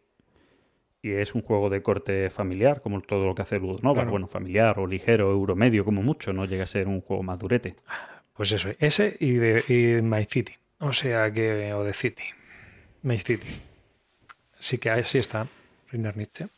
y 1.03 1.11
es 1.12 1.34
un 1.34 1.42
juego 1.42 1.70
de 1.70 1.82
corte 1.82 2.30
familiar, 2.30 2.80
como 2.82 3.01
todo 3.01 3.26
lo 3.26 3.34
que 3.34 3.42
hace 3.42 3.59
Ludonova. 3.59 3.94
Claro. 3.94 4.11
Bueno, 4.11 4.26
familiar 4.26 4.78
o 4.78 4.86
ligero, 4.86 5.30
euromedio, 5.30 5.84
como 5.84 6.03
mucho. 6.03 6.32
No 6.32 6.44
llega 6.47 6.64
a 6.64 6.66
ser 6.66 6.88
un 6.88 7.01
juego 7.01 7.22
más 7.22 7.38
durete. 7.38 7.76
Pues 8.34 8.53
eso, 8.53 8.70
ese 8.78 9.16
y 9.20 9.32
de, 9.32 9.64
y 9.68 10.03
My 10.03 10.24
City. 10.26 10.53
O 10.78 10.92
sea 10.92 11.32
que, 11.32 11.72
o 11.72 11.84
de 11.84 11.94
City. 11.94 12.24
My 13.03 13.18
City. 13.18 13.47
Así 14.59 14.78
que 14.78 14.90
así 14.90 15.18
está, 15.18 15.48
Reiner 15.90 16.16
Nietzsche. 16.16 16.48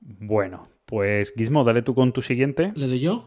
Bueno, 0.00 0.68
pues 0.86 1.32
Gizmo, 1.36 1.64
dale 1.64 1.82
tú 1.82 1.94
con 1.94 2.12
tu 2.12 2.22
siguiente. 2.22 2.72
¿Le 2.74 2.86
doy 2.86 3.00
yo? 3.00 3.26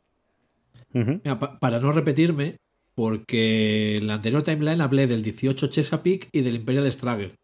Mira, 0.93 1.39
pa- 1.39 1.59
para 1.59 1.79
no 1.79 1.91
repetirme, 1.91 2.57
porque 2.95 3.97
en 3.97 4.07
la 4.07 4.15
anterior 4.15 4.43
timeline 4.43 4.81
hablé 4.81 5.07
del 5.07 5.23
18 5.23 5.67
Chesapeake 5.67 6.29
y 6.31 6.41
del 6.41 6.55
Imperial 6.55 6.91
Struggle. 6.91 7.35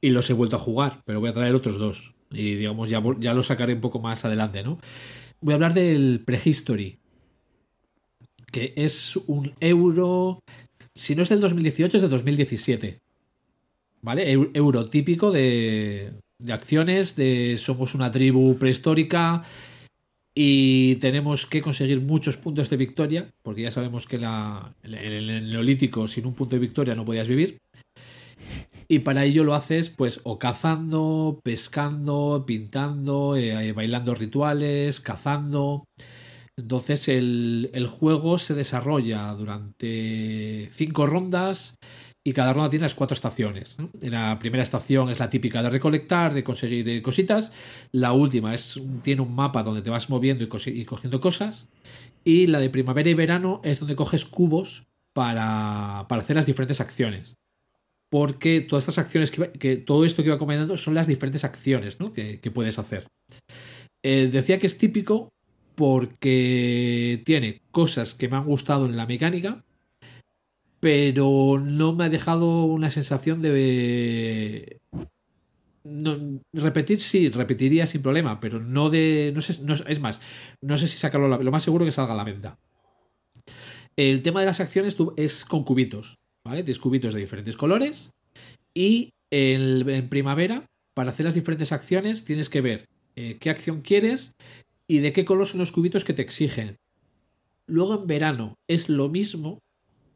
Y 0.00 0.10
los 0.10 0.28
he 0.28 0.34
vuelto 0.34 0.56
a 0.56 0.60
jugar, 0.60 1.00
pero 1.06 1.18
voy 1.20 1.30
a 1.30 1.34
traer 1.34 1.54
otros 1.54 1.78
dos. 1.78 2.14
Y 2.30 2.56
digamos, 2.56 2.90
ya, 2.90 3.02
ya 3.18 3.32
los 3.34 3.46
sacaré 3.46 3.74
un 3.74 3.80
poco 3.80 4.00
más 4.00 4.24
adelante, 4.24 4.62
¿no? 4.62 4.78
Voy 5.40 5.52
a 5.52 5.54
hablar 5.54 5.72
del 5.74 6.22
Prehistory. 6.24 6.98
Que 8.52 8.72
es 8.76 9.16
un 9.16 9.52
euro. 9.60 10.40
Si 10.94 11.14
no 11.16 11.22
es 11.22 11.28
del 11.30 11.40
2018, 11.40 11.96
es 11.96 12.02
del 12.02 12.10
2017. 12.10 13.00
¿Vale? 14.04 14.22
Eu- 14.30 14.50
Euro 14.52 14.80
típico 14.94 15.32
de, 15.32 16.12
de 16.38 16.52
acciones, 16.52 17.16
de 17.16 17.56
somos 17.56 17.94
una 17.94 18.10
tribu 18.10 18.58
prehistórica, 18.58 19.42
y 20.36 20.96
tenemos 20.96 21.46
que 21.46 21.62
conseguir 21.62 22.00
muchos 22.02 22.36
puntos 22.36 22.68
de 22.68 22.76
victoria, 22.76 23.30
porque 23.42 23.62
ya 23.62 23.70
sabemos 23.70 24.06
que 24.06 24.16
en 24.16 24.94
el, 24.94 25.50
neolítico 25.50 26.06
sin 26.06 26.26
un 26.26 26.34
punto 26.34 26.56
de 26.56 26.60
victoria 26.60 26.94
no 26.94 27.04
podías 27.04 27.28
vivir. 27.28 27.58
Y 28.88 28.98
para 28.98 29.24
ello 29.24 29.44
lo 29.44 29.54
haces 29.54 29.88
pues 29.88 30.20
o 30.24 30.38
cazando, 30.38 31.40
pescando, 31.42 32.44
pintando, 32.46 33.36
eh, 33.36 33.72
bailando 33.72 34.14
rituales, 34.14 35.00
cazando. 35.00 35.84
Entonces 36.58 37.08
el, 37.08 37.70
el 37.72 37.86
juego 37.86 38.36
se 38.36 38.54
desarrolla 38.54 39.32
durante 39.32 40.68
cinco 40.72 41.06
rondas 41.06 41.76
y 42.26 42.32
cada 42.32 42.54
ronda 42.54 42.70
tiene 42.70 42.84
las 42.84 42.94
cuatro 42.94 43.14
estaciones. 43.14 43.76
La 44.00 44.38
primera 44.38 44.62
estación 44.62 45.10
es 45.10 45.18
la 45.18 45.28
típica 45.28 45.62
de 45.62 45.68
recolectar, 45.68 46.32
de 46.32 46.42
conseguir 46.42 46.88
eh, 46.88 47.02
cositas. 47.02 47.52
La 47.92 48.12
última 48.12 48.54
es, 48.54 48.80
tiene 49.02 49.20
un 49.20 49.34
mapa 49.34 49.62
donde 49.62 49.82
te 49.82 49.90
vas 49.90 50.08
moviendo 50.08 50.42
y, 50.42 50.84
cogiendo 50.86 51.20
cosas. 51.20 51.68
Y 52.24 52.46
la 52.46 52.60
de 52.60 52.70
primavera 52.70 53.10
y 53.10 53.14
verano 53.14 53.60
es 53.62 53.80
donde 53.80 53.94
coges 53.94 54.24
cubos 54.24 54.86
para, 55.12 56.06
para 56.08 56.22
hacer 56.22 56.36
las 56.36 56.46
diferentes 56.46 56.80
acciones. 56.80 57.34
Porque 58.10 58.62
todas 58.62 58.84
estas 58.84 59.04
acciones, 59.04 59.30
que, 59.30 59.52
que 59.52 59.76
todo 59.76 60.06
esto 60.06 60.22
que 60.22 60.28
iba 60.28 60.38
comentando 60.38 60.78
son 60.78 60.94
las 60.94 61.06
diferentes 61.06 61.44
acciones 61.44 61.98
que 62.14 62.50
puedes 62.50 62.78
hacer. 62.78 63.06
Eh, 64.02 64.28
decía 64.30 64.58
que 64.58 64.66
es 64.66 64.78
típico 64.78 65.30
porque 65.74 67.22
tiene 67.24 67.62
cosas 67.70 68.14
que 68.14 68.28
me 68.28 68.36
han 68.36 68.44
gustado 68.44 68.86
en 68.86 68.96
la 68.96 69.06
mecánica, 69.06 69.64
pero 70.84 71.58
no 71.58 71.94
me 71.94 72.04
ha 72.04 72.08
dejado 72.10 72.64
una 72.66 72.90
sensación 72.90 73.40
de 73.40 74.82
no, 75.82 76.42
repetir 76.52 77.00
sí, 77.00 77.30
repetiría 77.30 77.86
sin 77.86 78.02
problema, 78.02 78.38
pero 78.38 78.60
no 78.60 78.90
de 78.90 79.32
no 79.34 79.40
sé, 79.40 79.62
no- 79.64 79.72
es 79.72 80.00
más, 80.00 80.20
no 80.60 80.76
sé 80.76 80.86
si 80.86 80.98
sacarlo 80.98 81.42
lo 81.42 81.50
más 81.50 81.62
seguro 81.62 81.86
que 81.86 81.90
salga 81.90 82.12
a 82.12 82.16
la 82.18 82.24
venta. 82.24 82.58
El 83.96 84.20
tema 84.20 84.40
de 84.40 84.46
las 84.46 84.60
acciones 84.60 84.94
es 85.16 85.46
con 85.46 85.64
cubitos, 85.64 86.16
¿vale? 86.44 86.62
Cubitos 86.78 87.14
de 87.14 87.20
diferentes 87.20 87.56
colores 87.56 88.10
y 88.74 89.14
en 89.32 90.10
primavera 90.10 90.66
para 90.94 91.12
hacer 91.12 91.24
las 91.24 91.34
diferentes 91.34 91.72
acciones 91.72 92.26
tienes 92.26 92.50
que 92.50 92.60
ver 92.60 92.84
eh, 93.16 93.38
qué 93.40 93.48
acción 93.48 93.80
quieres 93.80 94.32
y 94.86 94.98
de 94.98 95.14
qué 95.14 95.24
color 95.24 95.46
son 95.46 95.60
los 95.60 95.72
cubitos 95.72 96.04
que 96.04 96.12
te 96.12 96.20
exigen. 96.20 96.76
Luego 97.66 98.02
en 98.02 98.06
verano 98.06 98.54
es 98.68 98.90
lo 98.90 99.08
mismo, 99.08 99.60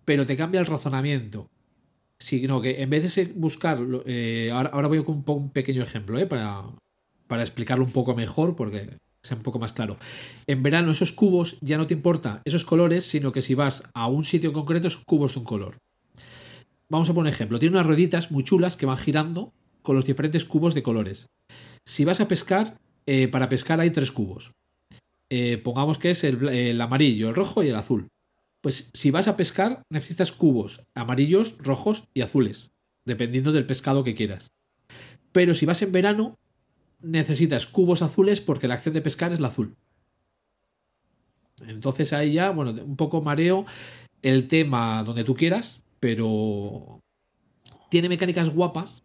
pero 0.08 0.24
te 0.24 0.38
cambia 0.38 0.58
el 0.58 0.64
razonamiento. 0.64 1.50
Sino 2.18 2.62
que 2.62 2.80
en 2.82 2.88
vez 2.88 3.14
de 3.14 3.26
buscar. 3.34 3.78
eh, 4.06 4.50
ahora, 4.50 4.88
voy 4.88 5.04
con 5.04 5.22
un, 5.26 5.50
pequeño 5.50 5.82
ejemplo, 5.82 6.18
¿eh? 6.18 6.24
Para, 6.24 6.64
para 7.26 7.42
explicarlo 7.42 7.84
un 7.84 7.92
poco 7.92 8.14
mejor, 8.14 8.56
porque 8.56 8.96
sea 9.22 9.36
un 9.36 9.42
poco 9.42 9.58
más 9.58 9.72
claro. 9.72 9.98
En 10.46 10.62
verano, 10.62 10.92
esos 10.92 11.12
cubos 11.12 11.58
ya 11.60 11.76
no 11.76 11.86
te 11.86 11.92
importa 11.92 12.40
esos 12.46 12.64
colores, 12.64 13.04
sino 13.04 13.32
que 13.32 13.42
si 13.42 13.52
vas 13.52 13.82
a 13.92 14.08
un 14.08 14.24
sitio 14.24 14.54
concreto, 14.54 14.88
son 14.88 15.02
cubos 15.04 15.34
de 15.34 15.40
un 15.40 15.44
color. 15.44 15.76
Vamos 16.88 17.10
a 17.10 17.12
poner 17.12 17.28
un 17.28 17.34
ejemplo. 17.34 17.58
Tiene 17.58 17.76
unas 17.76 17.86
rueditas 17.86 18.30
muy 18.30 18.44
chulas 18.44 18.76
que 18.76 18.86
van 18.86 18.96
girando 18.96 19.52
con 19.82 19.94
los 19.94 20.06
diferentes 20.06 20.46
cubos 20.46 20.74
de 20.74 20.82
colores. 20.82 21.28
Si 21.84 22.06
vas 22.06 22.22
a 22.22 22.28
pescar, 22.28 22.78
eh, 23.04 23.28
para 23.28 23.50
pescar 23.50 23.78
hay 23.78 23.90
tres 23.90 24.10
cubos. 24.10 24.52
Eh, 25.28 25.58
pongamos 25.58 25.98
que 25.98 26.08
es 26.08 26.24
el, 26.24 26.48
el 26.48 26.80
amarillo, 26.80 27.28
el 27.28 27.34
rojo 27.34 27.62
y 27.62 27.68
el 27.68 27.76
azul. 27.76 28.08
Pues 28.60 28.90
si 28.92 29.10
vas 29.10 29.28
a 29.28 29.36
pescar, 29.36 29.82
necesitas 29.90 30.32
cubos 30.32 30.86
amarillos, 30.94 31.58
rojos 31.58 32.08
y 32.14 32.22
azules, 32.22 32.72
dependiendo 33.04 33.52
del 33.52 33.66
pescado 33.66 34.04
que 34.04 34.14
quieras. 34.14 34.50
Pero 35.32 35.54
si 35.54 35.66
vas 35.66 35.82
en 35.82 35.92
verano, 35.92 36.36
necesitas 37.00 37.66
cubos 37.66 38.02
azules 38.02 38.40
porque 38.40 38.68
la 38.68 38.74
acción 38.74 38.94
de 38.94 39.02
pescar 39.02 39.32
es 39.32 39.40
la 39.40 39.48
azul. 39.48 39.76
Entonces 41.66 42.12
ahí 42.12 42.34
ya, 42.34 42.50
bueno, 42.50 42.70
un 42.70 42.96
poco 42.96 43.20
mareo 43.20 43.66
el 44.22 44.48
tema 44.48 45.02
donde 45.04 45.24
tú 45.24 45.34
quieras, 45.34 45.82
pero 46.00 47.00
tiene 47.90 48.08
mecánicas 48.08 48.50
guapas 48.50 49.02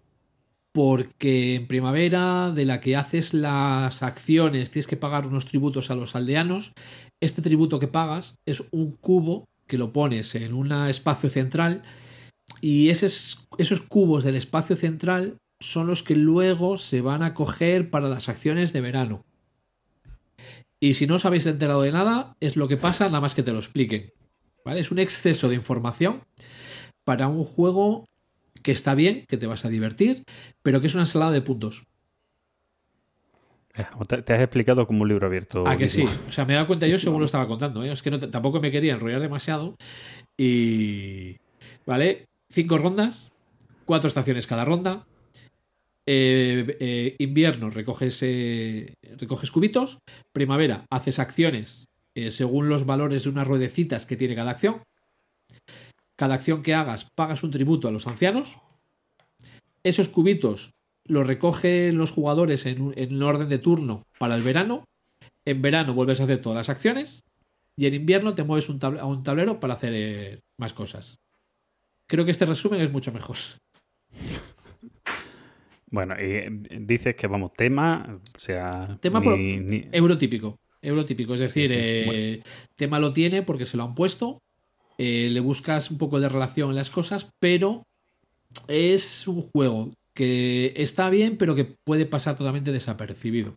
porque 0.74 1.56
en 1.56 1.68
primavera 1.68 2.52
de 2.52 2.66
la 2.66 2.82
que 2.82 2.96
haces 2.96 3.34
las 3.34 4.02
acciones 4.02 4.72
tienes 4.72 4.88
que 4.88 4.98
pagar 4.98 5.28
unos 5.28 5.46
tributos 5.46 5.92
a 5.92 5.96
los 5.96 6.16
aldeanos. 6.16 6.74
Este 7.22 7.42
tributo 7.42 7.80
que 7.80 7.88
pagas 7.88 8.36
es 8.46 8.68
un 8.72 8.92
cubo 8.92 9.46
que 9.68 9.78
lo 9.78 9.94
pones 9.94 10.36
en 10.36 10.54
un 10.54 10.72
espacio 10.72 11.30
central 11.30 11.84
y 12.60 12.90
esos, 12.90 13.48
esos 13.58 13.82
cubos 13.82 14.24
del 14.24 14.36
espacio 14.36 14.76
central 14.76 15.38
son 15.62 15.88
los 15.88 16.04
que 16.04 16.16
luego 16.16 16.78
se 16.78 17.02
van 17.02 17.24
a 17.24 17.34
coger 17.34 17.90
para 17.90 18.10
las 18.10 18.28
acciones 18.28 18.74
de 18.74 18.82
verano. 18.82 19.24
Y 20.82 20.96
si 20.96 21.08
no 21.08 21.16
os 21.16 21.26
habéis 21.26 21.46
enterado 21.46 21.84
de 21.84 21.94
nada, 21.94 22.36
es 22.42 22.58
lo 22.58 22.68
que 22.68 22.78
pasa, 22.78 23.06
nada 23.06 23.22
más 23.22 23.36
que 23.36 23.44
te 23.44 23.54
lo 23.54 23.60
expliquen. 23.60 24.12
¿Vale? 24.66 24.80
Es 24.82 24.92
un 24.92 25.00
exceso 25.00 25.48
de 25.48 25.56
información 25.56 26.24
para 27.06 27.28
un 27.28 27.44
juego 27.44 28.06
que 28.64 28.72
está 28.72 28.96
bien, 28.96 29.26
que 29.28 29.38
te 29.38 29.48
vas 29.48 29.66
a 29.66 29.70
divertir, 29.70 30.24
pero 30.64 30.82
que 30.82 30.88
es 30.88 30.96
una 30.96 31.04
ensalada 31.04 31.32
de 31.32 31.42
puntos. 31.42 31.84
Eh, 33.76 33.86
Te, 34.08 34.34
has 34.34 34.42
explicado 34.42 34.86
como 34.86 35.02
un 35.02 35.10
libro 35.10 35.28
abierto. 35.28 35.64
Ah, 35.68 35.78
que 35.78 35.88
sí. 35.88 36.06
O 36.28 36.32
sea, 36.32 36.46
me 36.46 36.54
he 36.54 36.56
dado 36.56 36.68
cuenta 36.68 36.88
yo 36.88 36.98
según 36.98 37.20
lo 37.20 37.26
estaba 37.26 37.48
contando. 37.48 37.84
¿eh? 37.84 37.92
Es 37.92 38.02
que 38.02 38.12
no, 38.12 38.20
tampoco 38.20 38.60
me 38.60 38.72
quería 38.72 38.94
enrollar 38.94 39.22
demasiado. 39.22 39.76
Y. 40.38 41.38
¿Vale? 41.86 42.28
Cinco 42.50 42.78
rondas, 42.78 43.32
cuatro 43.86 44.08
estaciones 44.08 44.48
cada 44.48 44.66
ronda. 44.66 45.06
Eh, 46.06 46.78
eh, 46.80 47.16
invierno 47.20 47.70
recoges, 47.70 48.24
recoges 49.18 49.52
cubitos. 49.52 50.00
Primavera 50.32 50.86
haces 50.90 51.20
acciones 51.20 51.86
según 52.30 52.70
los 52.70 52.86
valores 52.86 53.24
de 53.24 53.30
unas 53.32 53.48
ruedecitas 53.48 54.06
que 54.06 54.16
tiene 54.16 54.36
cada 54.36 54.52
acción. 54.52 54.84
Cada 56.16 56.36
acción 56.36 56.62
que 56.64 56.74
hagas 56.74 57.10
pagas 57.16 57.44
un 57.44 57.52
tributo 57.52 57.88
a 57.88 57.92
los 57.92 58.08
ancianos. 58.08 58.58
Esos 59.84 60.10
cubitos 60.10 60.72
los 61.06 61.28
recogen 61.28 61.98
los 61.98 62.12
jugadores 62.12 62.66
en, 62.66 62.94
en 62.96 63.22
orden 63.22 63.50
de 63.50 63.58
turno 63.58 64.04
para 64.20 64.36
el 64.36 64.44
verano. 64.44 64.86
En 65.46 65.62
verano 65.62 65.94
vuelves 65.94 66.22
a 66.22 66.24
hacer 66.24 66.40
todas 66.42 66.56
las 66.56 66.70
acciones. 66.70 67.24
Y 67.76 67.88
en 67.88 67.96
invierno 67.96 68.36
te 68.36 68.44
mueves 68.44 68.70
un 68.70 68.80
a 68.84 69.06
un 69.06 69.24
tablero 69.24 69.60
para 69.60 69.74
hacer 69.74 69.94
eh, 69.96 70.40
más 70.58 70.74
cosas. 70.74 71.18
Creo 72.08 72.24
que 72.26 72.32
este 72.32 72.46
resumen 72.46 72.82
es 72.82 72.92
mucho 72.92 73.12
mejor. 73.12 73.38
Bueno, 75.90 76.16
y 76.20 76.24
eh, 76.24 76.50
dices 76.80 77.16
que, 77.16 77.28
vamos, 77.28 77.54
tema, 77.54 78.20
o 78.36 78.40
sea... 78.40 78.98
Tema 79.02 79.20
ni- 79.20 79.26
pro- 79.26 79.38
ni- 79.38 79.88
Eurotípico. 79.92 80.58
Eurotípico. 80.82 81.34
Es 81.34 81.40
decir, 81.40 81.70
sí. 81.70 81.76
eh, 81.78 82.44
tema 82.76 83.00
lo 83.00 83.14
tiene 83.14 83.42
porque 83.44 83.66
se 83.66 83.78
lo 83.78 83.84
han 83.84 83.96
puesto. 83.96 84.40
Eh, 84.98 85.30
le 85.32 85.40
buscas 85.40 85.92
un 85.92 85.98
poco 85.98 86.20
de 86.20 86.30
relación 86.30 86.70
en 86.70 86.76
las 86.76 86.90
cosas, 86.90 87.30
pero 87.40 87.84
es 88.68 89.28
un 89.28 89.42
juego 89.42 89.92
que 90.14 90.74
está 90.76 91.10
bien, 91.10 91.38
pero 91.38 91.56
que 91.56 91.66
puede 91.66 92.06
pasar 92.06 92.38
totalmente 92.38 92.72
desapercibido. 92.72 93.56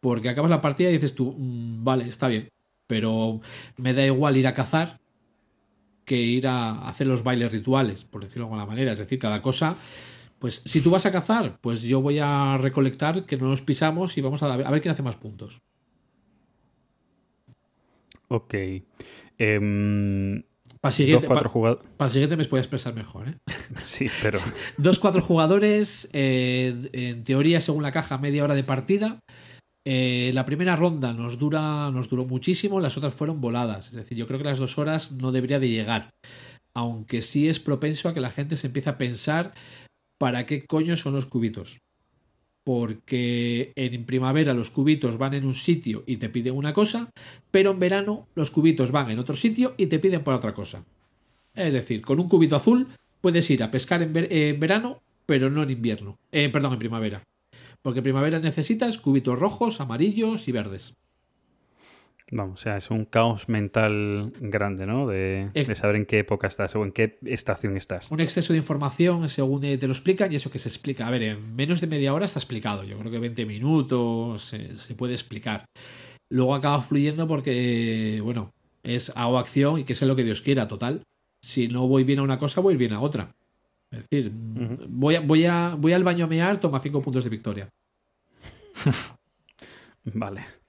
Porque 0.00 0.28
acabas 0.28 0.50
la 0.50 0.60
partida 0.60 0.90
y 0.90 0.94
dices 0.94 1.14
tú, 1.14 1.34
"Mm, 1.36 1.84
vale, 1.84 2.08
está 2.08 2.28
bien, 2.28 2.48
pero 2.86 3.40
me 3.76 3.92
da 3.94 4.04
igual 4.04 4.36
ir 4.36 4.46
a 4.46 4.54
cazar 4.54 4.98
que 6.04 6.16
ir 6.16 6.48
a 6.48 6.88
hacer 6.88 7.06
los 7.06 7.22
bailes 7.22 7.52
rituales, 7.52 8.04
por 8.04 8.22
decirlo 8.22 8.44
de 8.44 8.46
alguna 8.46 8.66
manera. 8.66 8.92
Es 8.92 8.98
decir, 8.98 9.20
cada 9.20 9.40
cosa, 9.40 9.76
pues 10.40 10.60
si 10.64 10.80
tú 10.80 10.90
vas 10.90 11.06
a 11.06 11.12
cazar, 11.12 11.58
pues 11.60 11.82
yo 11.82 12.00
voy 12.00 12.18
a 12.18 12.58
recolectar 12.58 13.26
que 13.26 13.36
no 13.36 13.46
nos 13.46 13.62
pisamos 13.62 14.18
y 14.18 14.20
vamos 14.20 14.42
a, 14.42 14.52
a 14.52 14.70
ver 14.72 14.80
quién 14.82 14.90
hace 14.90 15.04
más 15.04 15.14
puntos. 15.14 15.60
Ok. 18.26 18.54
Em, 19.38 20.42
Para 20.82 20.90
dos, 20.90 20.96
siguiente, 20.96 21.26
cuatro 21.26 21.48
pa- 21.48 21.52
el 22.06 22.10
siguiente 22.10 22.36
me 22.36 22.44
puedo 22.46 22.60
expresar 22.60 22.94
mejor. 22.94 23.28
¿eh? 23.28 23.34
Sí, 23.84 24.08
pero... 24.22 24.38
Dos, 24.78 24.98
cuatro 24.98 25.20
jugadores, 25.20 26.08
eh, 26.12 26.88
en 26.92 27.24
teoría, 27.24 27.60
según 27.60 27.82
la 27.82 27.92
caja, 27.92 28.18
media 28.18 28.44
hora 28.44 28.54
de 28.54 28.64
partida. 28.64 29.20
Eh, 29.86 30.30
la 30.34 30.44
primera 30.44 30.76
ronda 30.76 31.12
nos 31.12 31.38
dura, 31.38 31.90
nos 31.90 32.08
duró 32.10 32.24
muchísimo, 32.26 32.80
las 32.80 32.96
otras 32.96 33.14
fueron 33.14 33.40
voladas. 33.40 33.88
Es 33.88 33.94
decir, 33.94 34.16
yo 34.16 34.26
creo 34.26 34.38
que 34.38 34.44
las 34.44 34.58
dos 34.58 34.78
horas 34.78 35.12
no 35.12 35.32
debería 35.32 35.58
de 35.58 35.68
llegar. 35.68 36.10
Aunque 36.74 37.20
sí 37.22 37.48
es 37.48 37.58
propenso 37.60 38.08
a 38.08 38.14
que 38.14 38.20
la 38.20 38.30
gente 38.30 38.56
se 38.56 38.68
empiece 38.68 38.90
a 38.90 38.98
pensar 38.98 39.52
para 40.20 40.46
qué 40.46 40.64
coño 40.66 40.96
son 40.96 41.14
los 41.14 41.26
cubitos. 41.26 41.78
Porque 42.64 43.72
en 43.74 44.04
primavera 44.04 44.54
los 44.54 44.70
cubitos 44.70 45.16
van 45.18 45.34
en 45.34 45.46
un 45.46 45.54
sitio 45.54 46.04
y 46.06 46.16
te 46.18 46.28
piden 46.28 46.54
una 46.56 46.72
cosa, 46.74 47.10
pero 47.50 47.70
en 47.70 47.78
verano 47.80 48.26
los 48.34 48.50
cubitos 48.50 48.90
van 48.92 49.10
en 49.10 49.18
otro 49.18 49.34
sitio 49.34 49.74
y 49.76 49.86
te 49.86 49.98
piden 49.98 50.22
por 50.22 50.34
otra 50.34 50.54
cosa. 50.54 50.84
Es 51.54 51.72
decir, 51.72 52.02
con 52.02 52.20
un 52.20 52.28
cubito 52.28 52.56
azul 52.56 52.88
puedes 53.20 53.50
ir 53.50 53.62
a 53.62 53.70
pescar 53.70 54.02
en, 54.02 54.12
ver- 54.12 54.32
en 54.32 54.60
verano, 54.60 55.02
pero 55.26 55.50
no 55.50 55.62
en 55.62 55.70
invierno. 55.70 56.18
Eh, 56.32 56.48
perdón, 56.50 56.74
en 56.74 56.78
primavera. 56.78 57.22
Porque 57.82 58.00
en 58.00 58.04
primavera 58.04 58.38
necesitas 58.40 58.98
cubitos 58.98 59.38
rojos, 59.38 59.80
amarillos 59.80 60.46
y 60.46 60.52
verdes. 60.52 60.94
Vamos, 62.32 62.60
o 62.60 62.62
sea, 62.62 62.76
es 62.76 62.90
un 62.90 63.04
caos 63.06 63.48
mental 63.48 64.32
grande, 64.40 64.86
¿no? 64.86 65.06
De, 65.08 65.50
Eh. 65.54 65.64
de 65.64 65.74
saber 65.74 65.96
en 65.96 66.06
qué 66.06 66.20
época 66.20 66.46
estás 66.46 66.76
o 66.76 66.84
en 66.84 66.92
qué 66.92 67.18
estación 67.24 67.76
estás. 67.76 68.10
Un 68.10 68.20
exceso 68.20 68.52
de 68.52 68.58
información 68.60 69.28
según 69.28 69.64
eh, 69.64 69.78
te 69.78 69.86
lo 69.88 69.92
explican 69.92 70.32
y 70.32 70.36
eso 70.36 70.50
que 70.50 70.58
se 70.60 70.68
explica. 70.68 71.06
A 71.08 71.10
ver, 71.10 71.22
en 71.22 71.56
menos 71.56 71.80
de 71.80 71.88
media 71.88 72.14
hora 72.14 72.26
está 72.26 72.38
explicado. 72.38 72.84
Yo 72.84 72.96
creo 72.98 73.10
que 73.10 73.18
20 73.18 73.46
minutos 73.46 74.54
se 74.74 74.94
puede 74.94 75.14
explicar. 75.14 75.64
Luego 76.30 76.54
acaba 76.54 76.82
fluyendo 76.82 77.26
porque, 77.26 78.20
bueno, 78.22 78.52
es 78.84 79.10
hago 79.16 79.38
acción 79.38 79.80
y 79.80 79.84
que 79.84 79.96
sea 79.96 80.06
lo 80.06 80.14
que 80.14 80.22
Dios 80.22 80.40
quiera, 80.40 80.68
total. 80.68 81.02
Si 81.42 81.66
no 81.66 81.88
voy 81.88 82.04
bien 82.04 82.20
a 82.20 82.22
una 82.22 82.38
cosa, 82.38 82.60
voy 82.60 82.76
bien 82.76 82.92
a 82.92 83.00
otra. 83.00 83.32
Es 83.90 84.06
decir, 84.08 84.30
voy, 84.32 85.16
a, 85.16 85.20
voy, 85.20 85.46
a, 85.46 85.74
voy 85.76 85.92
al 85.94 86.04
baño 86.04 86.26
a 86.26 86.28
mear, 86.28 86.60
toma 86.60 86.78
5 86.78 87.02
puntos 87.02 87.24
de 87.24 87.30
victoria. 87.30 87.68
Vale. 90.04 90.59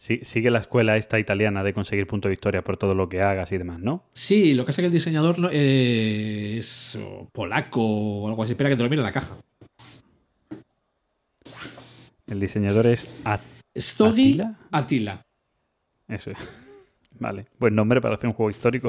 Sí, 0.00 0.20
sigue 0.22 0.50
la 0.50 0.60
escuela 0.60 0.96
esta 0.96 1.18
italiana 1.18 1.62
de 1.62 1.74
conseguir 1.74 2.06
punto 2.06 2.26
de 2.26 2.30
victoria 2.30 2.64
por 2.64 2.78
todo 2.78 2.94
lo 2.94 3.10
que 3.10 3.20
hagas 3.20 3.52
y 3.52 3.58
demás, 3.58 3.80
¿no? 3.80 4.04
Sí, 4.12 4.54
lo 4.54 4.62
que 4.62 4.68
pasa 4.68 4.80
es 4.80 4.84
que 4.84 4.86
el 4.86 4.92
diseñador 4.94 5.50
eh, 5.52 6.56
es 6.56 6.98
polaco 7.32 7.82
o 7.82 8.26
algo 8.26 8.42
así. 8.42 8.52
Espera 8.52 8.70
que 8.70 8.76
te 8.76 8.82
lo 8.82 8.88
mire 8.88 9.02
en 9.02 9.04
la 9.04 9.12
caja. 9.12 9.36
El 12.26 12.40
diseñador 12.40 12.86
es 12.86 13.06
At-. 13.24 13.42
Atila. 14.72 15.26
Eso 16.08 16.30
es. 16.30 16.38
Vale. 17.18 17.44
Buen 17.58 17.74
nombre 17.74 18.00
para 18.00 18.14
hacer 18.14 18.28
un 18.28 18.32
juego 18.32 18.48
histórico. 18.48 18.88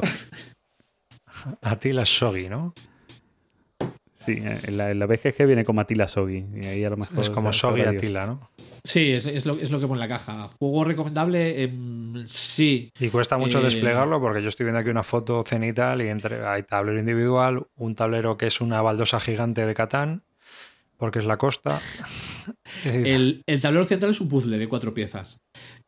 Attila 1.60 2.04
Shogi, 2.06 2.48
¿no? 2.48 2.72
Sí, 4.14 4.40
eh, 4.42 4.60
en 4.62 4.78
la, 4.78 4.90
en 4.90 4.98
la 4.98 5.04
BGG 5.04 5.44
viene 5.44 5.66
como 5.66 5.82
Attila 5.82 6.08
Sogi. 6.08 6.46
Y 6.54 6.64
ahí 6.64 6.82
a 6.84 6.88
lo 6.88 6.96
mejor. 6.96 7.20
Es 7.20 7.28
como 7.28 7.50
Dios. 7.50 7.64
Attila, 7.64 8.24
¿no? 8.24 8.48
Sí, 8.84 9.12
es, 9.12 9.26
es 9.26 9.46
lo, 9.46 9.58
es 9.58 9.70
lo 9.70 9.78
que 9.78 9.86
pone 9.86 10.00
la 10.00 10.08
caja. 10.08 10.48
Juego 10.58 10.84
recomendable, 10.84 11.62
em, 11.62 12.24
sí. 12.26 12.90
Y 12.98 13.08
cuesta 13.10 13.38
mucho 13.38 13.60
Eh, 13.60 13.64
desplegarlo 13.64 14.20
porque 14.20 14.42
yo 14.42 14.48
estoy 14.48 14.64
viendo 14.64 14.80
aquí 14.80 14.90
una 14.90 15.04
foto 15.04 15.44
cenital 15.44 16.02
y 16.02 16.08
entre, 16.08 16.44
hay 16.44 16.64
tablero 16.64 16.98
individual, 16.98 17.64
un 17.76 17.94
tablero 17.94 18.36
que 18.36 18.46
es 18.46 18.60
una 18.60 18.82
baldosa 18.82 19.20
gigante 19.20 19.64
de 19.64 19.74
Catán, 19.74 20.22
porque 20.96 21.20
es 21.20 21.26
la 21.26 21.36
costa. 21.36 21.80
El, 22.84 23.42
el 23.46 23.60
tablero 23.60 23.84
central 23.84 24.10
es 24.10 24.20
un 24.20 24.28
puzzle 24.28 24.58
de 24.58 24.68
cuatro 24.68 24.92
piezas. 24.92 25.38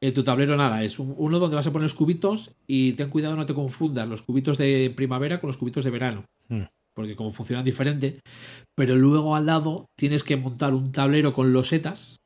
Eh, 0.01 0.13
tu 0.13 0.23
tablero 0.23 0.57
nada, 0.57 0.85
es 0.85 0.99
un- 1.01 1.15
uno 1.19 1.41
donde 1.41 1.57
vas 1.57 1.67
a 1.67 1.73
poner 1.73 1.85
los 1.85 1.95
cubitos 1.95 2.53
y 2.69 2.93
ten 2.93 3.09
cuidado 3.09 3.35
no 3.35 3.47
te 3.47 3.55
confundas 3.55 4.07
los 4.09 4.23
cubitos 4.23 4.57
de 4.59 4.93
primavera 4.95 5.41
con 5.41 5.49
los 5.49 5.57
cubitos 5.57 5.83
de 5.83 5.91
verano. 5.91 6.25
Mm. 6.49 6.63
Porque 6.95 7.17
como 7.17 7.33
funcionan 7.33 7.65
diferente. 7.65 8.21
Pero 8.77 8.95
luego 8.95 9.35
al 9.35 9.47
lado 9.47 9.87
tienes 9.99 10.23
que 10.23 10.37
montar 10.37 10.75
un 10.75 10.93
tablero 10.93 11.33
con 11.33 11.53
losetas. 11.53 12.19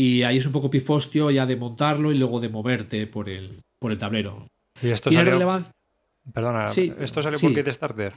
Y 0.00 0.22
ahí 0.22 0.36
es 0.36 0.46
un 0.46 0.52
poco 0.52 0.70
pifostio 0.70 1.30
ya 1.30 1.44
de 1.44 1.56
montarlo 1.56 2.12
y 2.12 2.18
luego 2.18 2.38
de 2.38 2.48
moverte 2.48 3.06
por 3.08 3.28
el, 3.28 3.60
por 3.80 3.90
el 3.90 3.98
tablero. 3.98 4.46
y 4.80 4.88
esto 4.90 5.10
Tiene 5.10 5.22
salió, 5.24 5.32
relevancia. 5.32 5.72
perdona, 6.32 6.66
Sí, 6.66 6.92
esto 7.00 7.20
salió 7.20 7.36
sí. 7.38 7.46
por 7.48 7.56
Kit 7.56 7.72
Starter. 7.72 8.12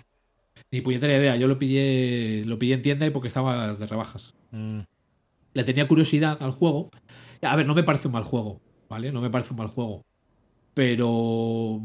Ni 0.69 0.81
puñetera 0.81 1.17
idea. 1.17 1.35
Yo 1.37 1.47
lo 1.47 1.57
pillé, 1.57 2.43
lo 2.45 2.59
pillé 2.59 2.75
en 2.75 2.81
tienda 2.83 3.05
y 3.07 3.09
porque 3.09 3.29
estaba 3.29 3.73
de 3.73 3.87
rebajas. 3.87 4.33
Mm, 4.51 4.81
le 5.53 5.63
tenía 5.63 5.87
curiosidad 5.87 6.37
al 6.43 6.51
juego. 6.51 6.91
A 7.41 7.55
ver, 7.55 7.65
no 7.65 7.73
me 7.73 7.81
parece 7.83 8.07
un 8.09 8.13
mal 8.13 8.23
juego, 8.23 8.61
¿vale? 8.87 9.11
No 9.11 9.19
me 9.21 9.31
parece 9.31 9.51
un 9.53 9.57
mal 9.57 9.67
juego. 9.67 10.03
Pero 10.75 11.81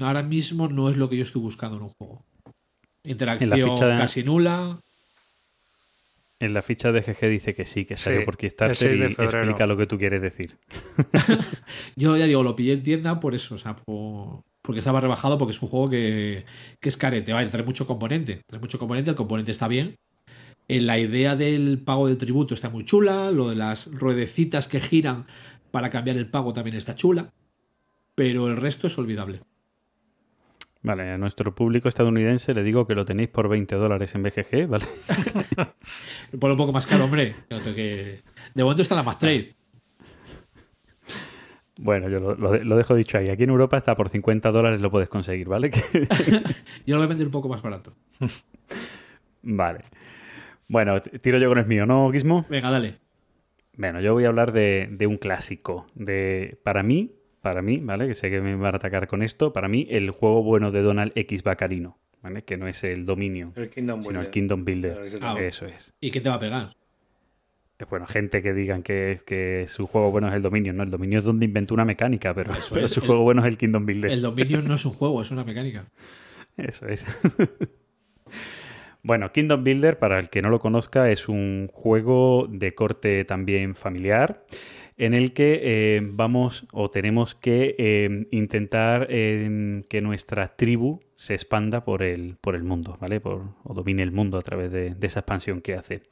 ahora 0.00 0.22
mismo 0.22 0.68
no 0.68 0.88
es 0.88 0.96
lo 0.96 1.08
que 1.08 1.16
yo 1.16 1.22
estoy 1.24 1.42
buscando 1.42 1.78
en 1.78 1.82
un 1.84 1.90
juego. 1.98 2.22
Interacción 3.04 3.52
En 3.52 3.58
la 3.60 3.70
ficha 3.72 3.86
de- 3.86 3.96
casi 3.96 4.22
nula. 4.22 4.78
En 6.42 6.54
la 6.54 6.62
ficha 6.62 6.90
de 6.92 7.00
GG 7.02 7.28
dice 7.28 7.54
que 7.54 7.64
sí, 7.64 7.84
que 7.84 7.96
salió 7.96 8.20
Sí, 8.20 8.24
por 8.26 8.34
el 8.34 8.38
Kickstarter 8.38 8.76
6 8.76 8.98
de 8.98 9.04
y 9.06 9.12
explica 9.12 9.66
lo 9.66 9.76
que 9.76 9.86
tú 9.86 9.96
quieres 9.98 10.20
decir. 10.22 10.56
Yo 11.96 12.16
ya 12.16 12.26
digo, 12.26 12.42
lo 12.42 12.56
pillé 12.56 12.72
en 12.72 12.82
tienda 12.82 13.20
por 13.20 13.34
eso, 13.34 13.54
o 13.54 13.58
sea, 13.58 13.76
por- 13.76 14.42
porque 14.60 14.78
estaba 14.78 15.00
rebajado, 15.00 15.38
porque 15.38 15.52
es 15.54 15.62
un 15.62 15.68
juego 15.68 15.90
que, 15.90 16.44
que 16.80 16.88
es 16.88 16.96
carete, 16.96 17.32
vale, 17.32 17.48
trae 17.48 17.64
mucho 17.64 17.86
componente, 17.86 18.42
trae 18.46 18.60
mucho 18.60 18.78
componente, 18.78 19.10
el 19.10 19.16
componente 19.16 19.50
está 19.52 19.66
bien. 19.68 19.96
Eh, 20.68 20.80
la 20.80 20.98
idea 20.98 21.34
del 21.36 21.78
pago 21.84 22.06
del 22.06 22.16
tributo 22.18 22.54
está 22.54 22.70
muy 22.70 22.84
chula, 22.84 23.30
lo 23.32 23.48
de 23.50 23.56
las 23.56 23.92
ruedecitas 23.92 24.68
que 24.68 24.80
giran 24.80 25.26
para 25.72 25.90
cambiar 25.90 26.16
el 26.16 26.28
pago 26.28 26.52
también 26.52 26.76
está 26.76 26.94
chula, 26.94 27.32
pero 28.14 28.46
el 28.48 28.56
resto 28.56 28.86
es 28.86 28.96
olvidable. 28.98 29.40
Vale, 30.84 31.12
a 31.12 31.18
nuestro 31.18 31.54
público 31.54 31.88
estadounidense 31.88 32.54
le 32.54 32.64
digo 32.64 32.86
que 32.88 32.94
lo 32.96 33.04
tenéis 33.04 33.28
por 33.28 33.48
20 33.48 33.76
dólares 33.76 34.14
en 34.16 34.24
BGG, 34.24 34.66
¿vale? 34.66 34.84
Ponlo 36.40 36.54
un 36.54 36.58
poco 36.58 36.72
más 36.72 36.86
caro, 36.88 37.04
hombre. 37.04 37.36
que 37.48 38.20
De 38.54 38.62
momento 38.64 38.82
está 38.82 38.96
la 38.96 39.04
más 39.04 39.18
trade. 39.18 39.54
Bueno, 41.80 42.08
yo 42.08 42.20
lo, 42.20 42.34
lo 42.34 42.50
de- 42.52 42.64
lo 42.64 42.76
dejo 42.76 42.94
dicho 42.94 43.16
ahí. 43.18 43.28
Aquí 43.30 43.44
en 43.44 43.50
Europa 43.50 43.76
está 43.78 43.96
por 43.96 44.08
50 44.08 44.50
dólares 44.50 44.80
lo 44.80 44.90
puedes 44.90 45.08
conseguir, 45.08 45.48
¿vale? 45.48 45.70
Yo 46.86 46.94
lo 46.94 46.98
voy 46.98 47.04
a 47.04 47.08
vender 47.08 47.26
un 47.26 47.32
poco 47.32 47.48
más 47.48 47.62
barato. 47.62 47.94
vale. 49.42 49.84
Bueno, 50.68 51.00
tiro 51.02 51.38
yo 51.38 51.48
con 51.48 51.58
el 51.58 51.66
mío, 51.66 51.86
¿no, 51.86 52.10
Gizmo? 52.10 52.46
Venga, 52.48 52.70
dale. 52.70 52.96
Bueno, 53.76 54.00
yo 54.00 54.14
voy 54.14 54.24
a 54.24 54.28
hablar 54.28 54.52
de, 54.52 54.88
de 54.90 55.06
un 55.06 55.16
clásico. 55.18 55.86
De, 55.94 56.58
para 56.62 56.82
mí, 56.82 57.12
para 57.42 57.60
mí, 57.60 57.78
¿vale? 57.82 58.06
Que 58.08 58.14
sé 58.14 58.30
que 58.30 58.40
me 58.40 58.54
van 58.56 58.74
a 58.74 58.76
atacar 58.78 59.06
con 59.08 59.22
esto. 59.22 59.52
Para 59.52 59.68
mí, 59.68 59.86
el 59.90 60.10
juego 60.10 60.42
bueno 60.42 60.70
de 60.70 60.80
Donald 60.82 61.12
X 61.14 61.42
Bacarino, 61.42 61.98
¿vale? 62.22 62.42
Que 62.44 62.56
no 62.56 62.66
es 62.68 62.82
el 62.84 63.04
dominio, 63.04 63.52
El 63.56 63.68
Kingdom 63.68 64.02
sino 64.02 64.20
el 64.20 64.30
Kingdom 64.30 64.64
Builder. 64.64 65.18
Ah, 65.20 65.36
Eso 65.40 65.66
es. 65.66 65.92
¿Y 66.00 66.10
qué 66.10 66.20
te 66.20 66.28
va 66.28 66.36
a 66.36 66.40
pegar? 66.40 66.76
Bueno, 67.90 68.06
gente 68.06 68.42
que 68.42 68.52
digan 68.54 68.84
que, 68.84 69.18
que 69.26 69.64
su 69.66 69.88
juego 69.88 70.12
bueno 70.12 70.28
es 70.28 70.34
el 70.34 70.42
dominio, 70.42 70.72
¿no? 70.72 70.84
El 70.84 70.90
dominio 70.90 71.18
es 71.18 71.24
donde 71.24 71.44
inventó 71.46 71.74
una 71.74 71.84
mecánica, 71.84 72.32
pero, 72.32 72.52
Eso 72.52 72.74
pero 72.74 72.86
es, 72.86 72.92
su 72.92 73.00
el- 73.00 73.06
juego 73.06 73.22
bueno 73.24 73.42
es 73.42 73.48
el 73.48 73.58
Kingdom 73.58 73.84
Builder. 73.84 74.12
El 74.12 74.22
Dominion 74.22 74.66
no 74.68 74.74
es 74.74 74.84
un 74.86 74.92
juego, 74.92 75.20
es 75.20 75.32
una 75.32 75.42
mecánica. 75.42 75.86
Eso 76.56 76.86
es. 76.86 77.04
bueno, 79.02 79.32
Kingdom 79.32 79.64
Builder, 79.64 79.98
para 79.98 80.20
el 80.20 80.30
que 80.30 80.42
no 80.42 80.50
lo 80.50 80.60
conozca, 80.60 81.10
es 81.10 81.28
un 81.28 81.68
juego 81.72 82.46
de 82.48 82.72
corte 82.72 83.24
también 83.24 83.74
familiar 83.74 84.44
en 85.02 85.14
el 85.14 85.32
que 85.32 85.60
eh, 85.64 86.00
vamos 86.00 86.64
o 86.72 86.88
tenemos 86.88 87.34
que 87.34 87.74
eh, 87.76 88.28
intentar 88.30 89.08
eh, 89.10 89.82
que 89.88 90.00
nuestra 90.00 90.54
tribu 90.54 91.00
se 91.16 91.34
expanda 91.34 91.84
por 91.84 92.04
el, 92.04 92.36
por 92.40 92.54
el 92.54 92.62
mundo, 92.62 92.98
¿vale? 93.00 93.20
O 93.24 93.74
domine 93.74 94.04
el 94.04 94.12
mundo 94.12 94.38
a 94.38 94.42
través 94.42 94.70
de 94.70 94.94
esa 95.00 95.20
expansión 95.20 95.60
que 95.60 95.74
hace. 95.74 96.02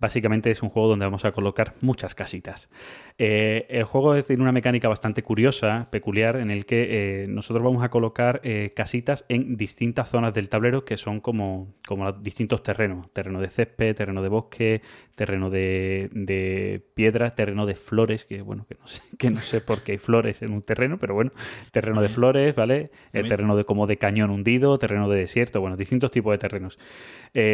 Básicamente 0.00 0.50
es 0.50 0.62
un 0.62 0.70
juego 0.70 0.88
donde 0.88 1.04
vamos 1.04 1.24
a 1.24 1.32
colocar 1.32 1.74
muchas 1.80 2.14
casitas. 2.14 2.70
Eh, 3.18 3.66
el 3.68 3.84
juego 3.84 4.20
tiene 4.22 4.42
una 4.42 4.52
mecánica 4.52 4.88
bastante 4.88 5.22
curiosa, 5.22 5.88
peculiar, 5.90 6.36
en 6.36 6.50
el 6.50 6.66
que 6.66 7.24
eh, 7.24 7.26
nosotros 7.28 7.64
vamos 7.64 7.82
a 7.82 7.90
colocar 7.90 8.40
eh, 8.44 8.72
casitas 8.74 9.24
en 9.28 9.56
distintas 9.56 10.08
zonas 10.08 10.32
del 10.34 10.48
tablero 10.48 10.84
que 10.84 10.96
son 10.96 11.20
como, 11.20 11.74
como 11.86 12.10
distintos 12.12 12.62
terrenos. 12.62 13.12
Terreno 13.12 13.40
de 13.40 13.50
césped, 13.50 13.94
terreno 13.94 14.22
de 14.22 14.28
bosque, 14.28 14.82
terreno 15.14 15.50
de, 15.50 16.08
de 16.12 16.82
piedras, 16.94 17.34
terreno 17.34 17.66
de 17.66 17.74
flores, 17.74 18.24
que 18.24 18.42
bueno, 18.42 18.66
que 18.66 18.76
no 18.80 18.88
sé, 18.88 19.02
que 19.18 19.30
no 19.30 19.40
sé 19.40 19.60
por 19.60 19.82
qué 19.82 19.92
hay 19.92 19.98
flores 19.98 20.42
en 20.42 20.52
un 20.52 20.62
terreno, 20.62 20.98
pero 20.98 21.14
bueno, 21.14 21.30
terreno 21.72 22.00
de 22.00 22.08
flores, 22.08 22.54
¿vale? 22.54 22.90
También. 23.12 23.28
terreno 23.28 23.56
de 23.56 23.64
como 23.64 23.86
de 23.86 23.98
cañón 23.98 24.30
hundido, 24.30 24.78
terreno 24.78 25.08
de 25.08 25.18
desierto, 25.18 25.60
bueno, 25.60 25.76
distintos 25.76 26.10
tipos 26.10 26.32
de 26.32 26.38
terrenos. 26.38 26.78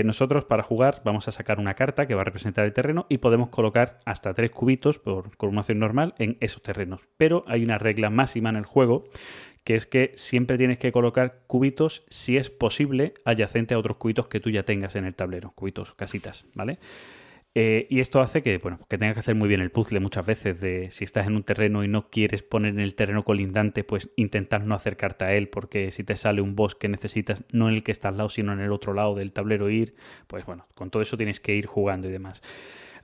Nosotros 0.05 0.45
para 0.45 0.63
jugar 0.63 1.03
vamos 1.05 1.29
a 1.29 1.33
sacar 1.33 1.59
una 1.59 1.75
carta 1.75 2.07
que 2.07 2.15
va 2.15 2.23
a 2.23 2.25
representar 2.25 2.65
el 2.65 2.73
terreno 2.73 3.07
y 3.09 3.19
podemos 3.19 3.51
colocar 3.51 4.01
hasta 4.07 4.33
tres 4.33 4.51
cubitos 4.51 4.99
por, 4.99 5.37
con 5.37 5.56
normal 5.75 6.15
en 6.19 6.37
esos 6.41 6.63
terrenos. 6.63 7.01
Pero 7.17 7.45
hay 7.47 7.65
una 7.65 7.79
regla 7.79 8.11
máxima 8.11 8.51
en 8.51 8.57
el 8.57 8.65
juego 8.65 9.05
que 9.67 9.75
es 9.75 9.85
que 9.85 10.13
siempre 10.15 10.59
tienes 10.59 10.79
que 10.79 10.93
colocar 10.93 11.43
cubitos, 11.49 12.05
si 12.09 12.37
es 12.37 12.51
posible, 12.51 13.15
adyacente 13.25 13.75
a 13.75 13.79
otros 13.79 13.97
cubitos 13.97 14.29
que 14.29 14.39
tú 14.39 14.49
ya 14.49 14.63
tengas 14.63 14.95
en 14.95 15.05
el 15.05 15.17
tablero, 15.17 15.51
cubitos, 15.57 15.93
casitas, 15.95 16.47
¿vale? 16.55 16.79
Eh, 17.59 17.87
y 17.89 18.01
esto 18.01 18.21
hace 18.21 18.43
que, 18.43 18.59
bueno, 18.59 18.79
que 18.89 18.99
tengas 18.99 19.15
que 19.15 19.21
hacer 19.21 19.35
muy 19.35 19.49
bien 19.49 19.63
el 19.63 19.71
puzzle 19.71 19.99
muchas 19.99 20.25
veces 20.25 20.61
de 20.61 20.91
si 20.91 21.05
estás 21.05 21.27
en 21.27 21.35
un 21.35 21.43
terreno 21.43 21.83
y 21.83 21.89
no 21.89 22.11
quieres 22.11 22.43
poner 22.43 22.75
en 22.75 22.81
el 22.81 22.95
terreno 22.95 23.23
colindante, 23.23 23.83
pues 23.83 24.11
intentar 24.15 24.65
no 24.65 24.75
acercarte 24.75 25.25
a 25.25 25.35
él, 25.35 25.49
porque 25.49 25.91
si 25.91 26.05
te 26.05 26.17
sale 26.17 26.43
un 26.43 26.55
boss 26.55 26.75
que 26.75 26.89
necesitas, 26.89 27.45
no 27.51 27.69
en 27.69 27.77
el 27.77 27.83
que 27.83 27.93
está 27.93 28.11
al 28.11 28.19
lado, 28.19 28.29
sino 28.29 28.53
en 28.53 28.61
el 28.61 28.71
otro 28.71 28.93
lado 28.93 29.15
del 29.15 29.33
tablero 29.33 29.69
ir, 29.69 29.97
pues 30.27 30.45
bueno, 30.45 30.67
con 30.75 30.91
todo 30.91 31.03
eso 31.03 31.17
tienes 31.17 31.41
que 31.41 31.55
ir 31.57 31.65
jugando 31.67 32.09
y 32.09 32.13
demás. 32.13 32.43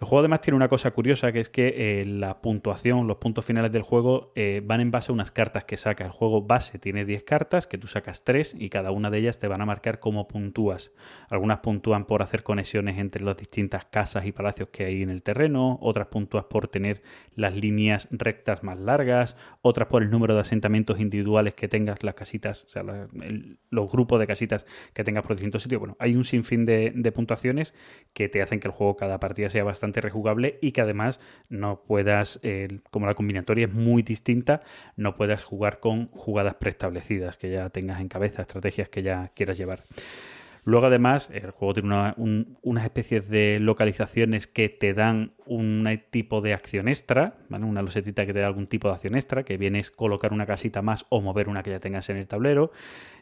El 0.03 0.09
juego 0.09 0.19
además 0.19 0.41
tiene 0.41 0.57
una 0.57 0.67
cosa 0.67 0.91
curiosa 0.91 1.31
que 1.31 1.39
es 1.39 1.49
que 1.49 2.01
eh, 2.01 2.05
la 2.05 2.41
puntuación, 2.41 3.07
los 3.07 3.19
puntos 3.19 3.45
finales 3.45 3.71
del 3.71 3.83
juego 3.83 4.33
eh, 4.35 4.61
van 4.65 4.81
en 4.81 4.91
base 4.91 5.13
a 5.13 5.15
unas 5.15 5.31
cartas 5.31 5.63
que 5.63 5.77
saca. 5.77 6.05
El 6.05 6.11
juego 6.11 6.43
base 6.43 6.81
tiene 6.81 7.05
10 7.05 7.23
cartas, 7.23 7.69
que 7.69 7.79
tú 7.79 7.87
sacas 7.87 8.25
3 8.25 8.57
y 8.59 8.69
cada 8.69 8.91
una 8.91 9.11
de 9.11 9.19
ellas 9.19 9.39
te 9.39 9.47
van 9.47 9.61
a 9.61 9.65
marcar 9.65 10.01
cómo 10.01 10.27
puntúas. 10.27 10.93
Algunas 11.29 11.61
puntúan 11.61 12.05
por 12.05 12.21
hacer 12.21 12.43
conexiones 12.43 12.99
entre 12.99 13.23
las 13.23 13.37
distintas 13.37 13.85
casas 13.85 14.27
y 14.27 14.33
palacios 14.33 14.71
que 14.71 14.87
hay 14.87 15.03
en 15.03 15.09
el 15.09 15.23
terreno, 15.23 15.79
otras 15.81 16.09
puntúas 16.09 16.47
por 16.47 16.67
tener 16.67 17.05
las 17.37 17.55
líneas 17.55 18.09
rectas 18.11 18.65
más 18.65 18.81
largas, 18.81 19.37
otras 19.61 19.87
por 19.87 20.03
el 20.03 20.11
número 20.11 20.35
de 20.35 20.41
asentamientos 20.41 20.99
individuales 20.99 21.55
que 21.55 21.69
tengas, 21.69 22.03
las 22.03 22.17
casitas, 22.17 22.65
o 22.65 22.69
sea, 22.71 22.83
los 22.83 23.93
grupos 23.93 24.19
de 24.19 24.27
casitas 24.27 24.67
que 24.95 25.05
tengas 25.05 25.23
por 25.23 25.37
distintos 25.37 25.63
sitios. 25.63 25.79
Bueno, 25.79 25.97
hay 26.01 26.17
un 26.17 26.25
sinfín 26.25 26.67
de 26.67 27.13
puntuaciones 27.15 27.73
que 28.13 28.29
te 28.29 28.43
hacen 28.43 28.59
que 28.59 28.67
el 28.67 28.75
juego 28.75 28.97
cada 28.97 29.21
partida 29.21 29.49
sea 29.49 29.63
bastante 29.63 29.92
rejugable 30.01 30.59
y 30.63 30.73
que 30.73 30.81
además 30.81 31.21
no 31.49 31.83
puedas, 31.87 32.41
eh, 32.43 32.81
como 32.91 33.07
la 33.07 33.15
combinatoria 33.15 33.67
es 33.67 33.73
muy 33.73 34.03
distinta, 34.03 34.61
no 34.97 35.17
puedas 35.17 35.43
jugar 35.45 35.81
con 35.81 36.07
jugadas 36.09 36.55
preestablecidas 36.55 37.37
que 37.37 37.51
ya 37.51 37.69
tengas 37.71 38.01
en 38.01 38.09
cabeza, 38.09 38.43
estrategias 38.43 38.89
que 38.89 39.03
ya 39.03 39.31
quieras 39.35 39.59
llevar. 39.59 39.85
Luego, 40.65 40.87
además, 40.87 41.29
el 41.33 41.51
juego 41.51 41.75
tiene 41.75 41.89
una- 41.89 42.15
un- 42.17 42.57
unas 42.63 42.85
especies 42.85 43.29
de 43.29 43.59
localizaciones 43.59 44.47
que 44.47 44.69
te 44.69 44.95
dan 44.95 45.33
un 45.45 45.85
tipo 46.11 46.41
de 46.41 46.55
acción 46.55 46.87
extra. 46.87 47.35
Una 47.51 47.83
losetita 47.83 48.25
que 48.27 48.33
te 48.33 48.39
da 48.39 48.47
algún 48.47 48.69
tipo 48.69 48.87
de 48.87 48.95
acción 48.95 49.17
extra, 49.17 49.43
que 49.43 49.57
viene 49.57 49.81
es 49.81 49.91
colocar 49.91 50.33
una 50.33 50.47
casita 50.47 50.81
más 50.81 51.05
o 51.09 51.21
mover 51.21 51.49
una 51.49 51.65
que 51.65 51.71
ya 51.71 51.81
tengas 51.81 52.09
en 52.11 52.17
el 52.17 52.29
tablero. 52.29 52.71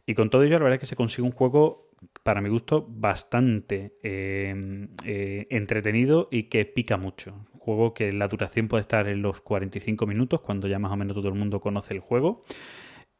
Y 0.04 0.14
con 0.14 0.28
todo 0.28 0.42
ello, 0.42 0.58
la 0.58 0.64
verdad 0.64 0.74
es 0.74 0.80
que 0.80 0.86
se 0.86 0.96
consigue 0.96 1.22
un 1.22 1.32
juego, 1.32 1.89
para 2.22 2.40
mi 2.40 2.48
gusto, 2.48 2.86
bastante 2.88 3.98
eh, 4.03 4.88
eh, 5.05 5.46
entretenido 5.51 6.28
y 6.30 6.44
que 6.44 6.64
pica 6.64 6.96
mucho. 6.96 7.46
Juego 7.59 7.94
que 7.94 8.12
la 8.12 8.28
duración 8.28 8.68
puede 8.68 8.80
estar 8.80 9.09
en 9.09 9.22
los 9.22 9.40
45 9.40 10.07
minutos, 10.07 10.40
cuando 10.40 10.66
ya 10.68 10.78
más 10.78 10.92
o 10.92 10.96
menos 10.96 11.14
todo 11.14 11.28
el 11.28 11.34
mundo 11.34 11.61
conoce 11.61 11.94
el 11.94 12.01
juego. 12.01 12.44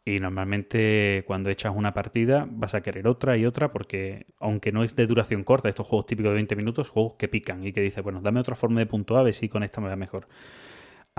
Y 0.05 0.19
normalmente 0.19 1.25
cuando 1.27 1.51
echas 1.51 1.75
una 1.77 1.93
partida 1.93 2.49
vas 2.51 2.75
a 2.75 2.81
querer 2.81 3.07
otra 3.07 3.37
y 3.37 3.45
otra 3.45 3.71
porque 3.71 4.27
aunque 4.39 4.73
no 4.73 4.83
es 4.83 4.97
de 4.97 5.07
duración 5.07 5.45
corta, 5.45 5.69
estos 5.69 5.87
juegos 5.87 6.07
típicos 6.07 6.31
de 6.31 6.37
20 6.37 6.57
minutos, 6.57 6.89
juegos 6.89 7.15
que 7.19 7.29
pican 7.29 7.65
y 7.67 7.73
que 7.73 7.83
dices, 7.83 8.03
bueno, 8.03 8.21
dame 8.23 8.41
otra 8.41 8.57
forma 8.57 8.81
de 8.81 8.87
puntuar 8.87 9.21
a 9.21 9.25
ver 9.25 9.35
si 9.35 9.49
con 9.49 9.63
esta 9.63 9.81
me 9.81 9.89
va 9.89 9.97
mejor. 9.97 10.27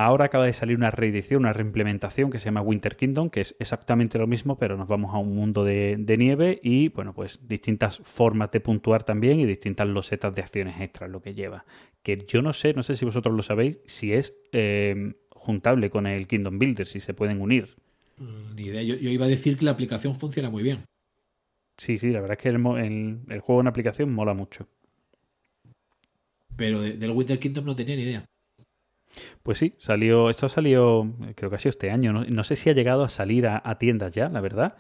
Ahora 0.04 0.26
acaba 0.26 0.46
de 0.46 0.54
salir 0.54 0.78
una 0.78 0.90
reedición, 0.92 1.42
una 1.42 1.54
reimplementación 1.54 2.32
que 2.32 2.40
se 2.40 2.46
llama 2.46 2.62
Winter 2.62 2.96
Kingdom, 2.96 3.30
que 3.30 3.42
es 3.42 3.56
exactamente 3.60 4.18
lo 4.18 4.26
mismo, 4.28 4.58
pero 4.58 4.78
nos 4.78 4.88
vamos 4.88 5.14
a 5.14 5.18
un 5.18 5.36
mundo 5.36 5.64
de, 5.64 5.96
de 6.00 6.18
nieve 6.18 6.60
y, 6.64 6.90
bueno, 6.90 7.14
pues 7.14 7.40
distintas 7.48 8.00
formas 8.00 8.52
de 8.52 8.62
puntuar 8.62 9.04
también 9.04 9.40
y 9.40 9.46
distintas 9.46 9.88
losetas 9.88 10.34
de 10.34 10.42
acciones 10.42 10.80
extras 10.82 11.10
lo 11.10 11.22
que 11.22 11.34
lleva. 11.34 11.66
Que 12.04 12.26
yo 12.28 12.42
no 12.42 12.54
sé, 12.54 12.74
no 12.74 12.84
sé 12.84 12.96
si 12.96 13.06
vosotros 13.06 13.36
lo 13.36 13.44
sabéis, 13.44 13.80
si 13.86 14.14
es 14.14 14.34
eh, 14.54 15.14
juntable 15.30 15.90
con 15.90 16.08
el 16.08 16.28
Kingdom 16.28 16.58
Builder, 16.58 16.88
si 16.88 17.00
se 17.00 17.14
pueden 17.14 17.42
unir. 17.42 17.76
Mm, 18.18 18.56
Ni 18.56 18.64
idea. 18.64 18.84
Yo, 18.84 18.96
yo 18.96 19.10
iba 19.10 19.26
a 19.26 19.30
decir 19.30 19.58
que 19.58 19.66
la 19.66 19.72
aplicación 19.72 20.16
funciona 20.16 20.50
muy 20.50 20.64
bien. 20.64 20.86
Sí, 21.78 21.98
sí, 21.98 22.12
la 22.12 22.22
verdad 22.22 22.38
es 22.38 22.44
que 22.44 22.50
el, 22.50 22.66
el- 22.78 23.20
el 23.30 23.40
juego 23.42 23.62
en 23.62 23.68
aplicación 23.68 24.14
mola 24.14 24.34
mucho. 24.34 24.68
Pero 26.56 26.82
de- 26.82 26.94
del 26.98 27.12
Winter 27.12 27.40
Kingdom 27.40 27.66
no 27.66 27.76
tenía 27.76 27.96
ni 27.96 28.04
idea. 28.04 28.26
Pues 29.44 29.58
sí, 29.58 29.74
salió, 29.78 30.30
esto 30.30 30.50
salió, 30.50 31.12
creo 31.36 31.50
que 31.50 31.56
ha 31.56 31.60
sido 31.60 31.72
este 31.72 31.92
año, 31.92 32.14
no, 32.14 32.24
no 32.26 32.44
sé 32.44 32.56
si 32.56 32.70
ha 32.70 32.74
llegado 32.74 33.04
a 33.04 33.10
salir 33.10 33.48
a, 33.48 33.78
tiendas 33.80 34.14
ya, 34.14 34.30
la 34.30 34.42
verdad, 34.42 34.78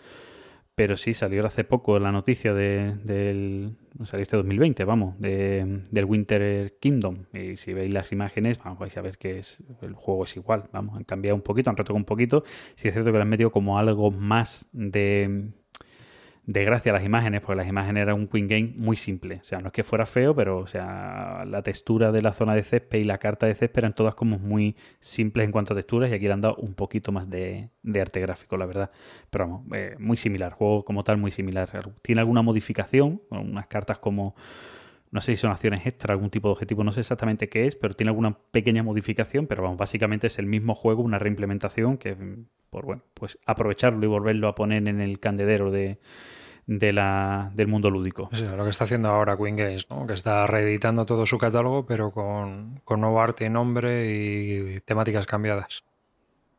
pero 0.76 0.98
sí, 0.98 1.14
salió 1.14 1.46
hace 1.46 1.64
poco 1.64 2.00
la 2.00 2.12
noticia 2.12 2.54
de, 2.54 2.96
del, 3.04 3.76
salió 4.04 4.24
este 4.24 4.38
2020, 4.38 4.86
vamos, 4.86 5.20
de- 5.20 5.82
del 5.92 6.06
Winter 6.06 6.78
Kingdom, 6.80 7.26
y 7.34 7.58
si 7.58 7.74
veis 7.74 7.94
las 7.94 8.12
imágenes, 8.12 8.58
vamos, 8.60 8.80
vais 8.80 8.98
a 8.98 9.02
ver 9.02 9.18
que 9.18 9.40
es, 9.40 9.60
el 9.82 9.94
juego 9.96 10.26
es 10.26 10.36
igual, 10.38 10.66
vamos, 10.74 10.98
han 10.98 11.04
cambiado 11.04 11.36
un 11.36 11.42
poquito, 11.44 11.70
han 11.70 11.78
retocado 11.78 11.98
un 11.98 12.06
poquito, 12.06 12.44
sí 12.76 12.88
es 12.90 12.94
cierto 12.94 13.12
que 13.12 13.18
le 13.18 13.24
han 13.24 13.30
metido 13.30 13.52
como 13.52 13.78
algo 13.80 14.12
más 14.12 14.70
de 14.74 15.50
de 16.52 16.66
gracia 16.66 16.92
a 16.92 16.96
las 16.96 17.06
imágenes, 17.06 17.42
porque 17.42 17.56
las 17.56 17.68
imágenes 17.68 18.02
eran 18.02 18.16
un 18.16 18.28
Queen 18.28 18.48
Game 18.48 18.74
muy 18.76 18.98
simple. 18.98 19.40
O 19.42 19.44
sea, 19.44 19.60
no 19.60 19.68
es 19.68 19.74
que 19.74 19.84
fuera 19.84 20.06
feo, 20.06 20.36
pero 20.36 20.60
o 20.60 20.68
sea, 20.68 21.46
la 21.48 21.62
textura 21.62 22.12
de 22.12 22.22
la 22.22 22.34
zona 22.34 22.54
de 22.54 22.64
césped 22.64 23.00
y 23.00 23.04
la 23.06 23.20
carta 23.20 23.46
de 23.46 23.56
césped 23.56 23.80
eran 23.80 23.96
todas 23.96 24.16
como 24.16 24.38
muy 24.38 24.76
simples 25.00 25.46
en 25.46 25.52
cuanto 25.52 25.74
a 25.74 25.78
texturas 25.78 26.12
y 26.12 26.14
aquí 26.14 26.26
le 26.26 26.34
han 26.34 26.42
dado 26.42 26.56
un 26.56 26.74
poquito 26.74 27.12
más 27.14 27.30
de, 27.30 27.70
arte 28.00 28.20
gráfico, 28.20 28.58
la 28.58 28.66
verdad. 28.66 28.92
Pero 29.30 29.48
vamos, 29.48 29.66
eh, 29.74 29.96
muy 29.98 30.18
similar, 30.18 30.52
juego 30.52 30.84
como 30.84 31.04
tal 31.06 31.18
muy 31.18 31.32
similar. 31.32 31.70
Tiene 32.02 32.20
alguna 32.22 32.42
modificación, 32.42 33.22
unas 33.30 33.68
cartas 33.68 34.00
como... 34.00 34.36
No 35.12 35.20
sé 35.20 35.36
si 35.36 35.42
son 35.42 35.52
acciones 35.52 35.86
extra, 35.86 36.14
algún 36.14 36.30
tipo 36.30 36.48
de 36.48 36.54
objetivo, 36.54 36.86
no 36.86 36.94
sé 36.94 37.02
exactamente 37.02 37.50
qué 37.50 37.66
es, 37.66 37.76
pero 37.76 37.94
tiene 37.94 38.12
alguna 38.12 38.38
pequeña 38.52 38.82
modificación, 38.82 39.46
pero 39.46 39.62
vamos, 39.62 39.78
básicamente 39.78 40.28
es 40.28 40.40
el 40.40 40.46
mismo 40.46 40.74
juego, 40.74 41.04
una 41.04 41.20
reimplementación 41.20 41.98
que, 41.98 42.16
por 42.70 42.86
bueno, 42.86 43.04
pues 43.14 43.38
aprovecharlo 43.46 44.06
y 44.06 44.08
volverlo 44.08 44.48
a 44.48 44.56
poner 44.56 44.88
en 44.88 45.02
el 45.02 45.20
candedero 45.20 45.70
de, 45.70 46.00
de 46.78 46.94
la, 46.94 47.52
del 47.54 47.68
mundo 47.68 47.90
lúdico. 47.90 48.30
Sí, 48.32 48.46
lo 48.46 48.64
que 48.64 48.70
está 48.70 48.86
haciendo 48.86 49.10
ahora 49.10 49.36
Queen 49.36 49.58
Games, 49.58 49.90
¿no? 49.90 50.08
que 50.08 50.14
está 50.14 50.48
reeditando 50.48 51.06
todo 51.06 51.26
su 51.26 51.38
catálogo, 51.38 51.86
pero 51.86 52.12
con, 52.12 52.80
con 52.86 53.02
nuevo 53.02 53.20
arte 53.20 53.46
y 53.46 53.50
nombre 53.50 54.10
y 54.10 54.80
temáticas 54.82 55.26
cambiadas. 55.26 55.84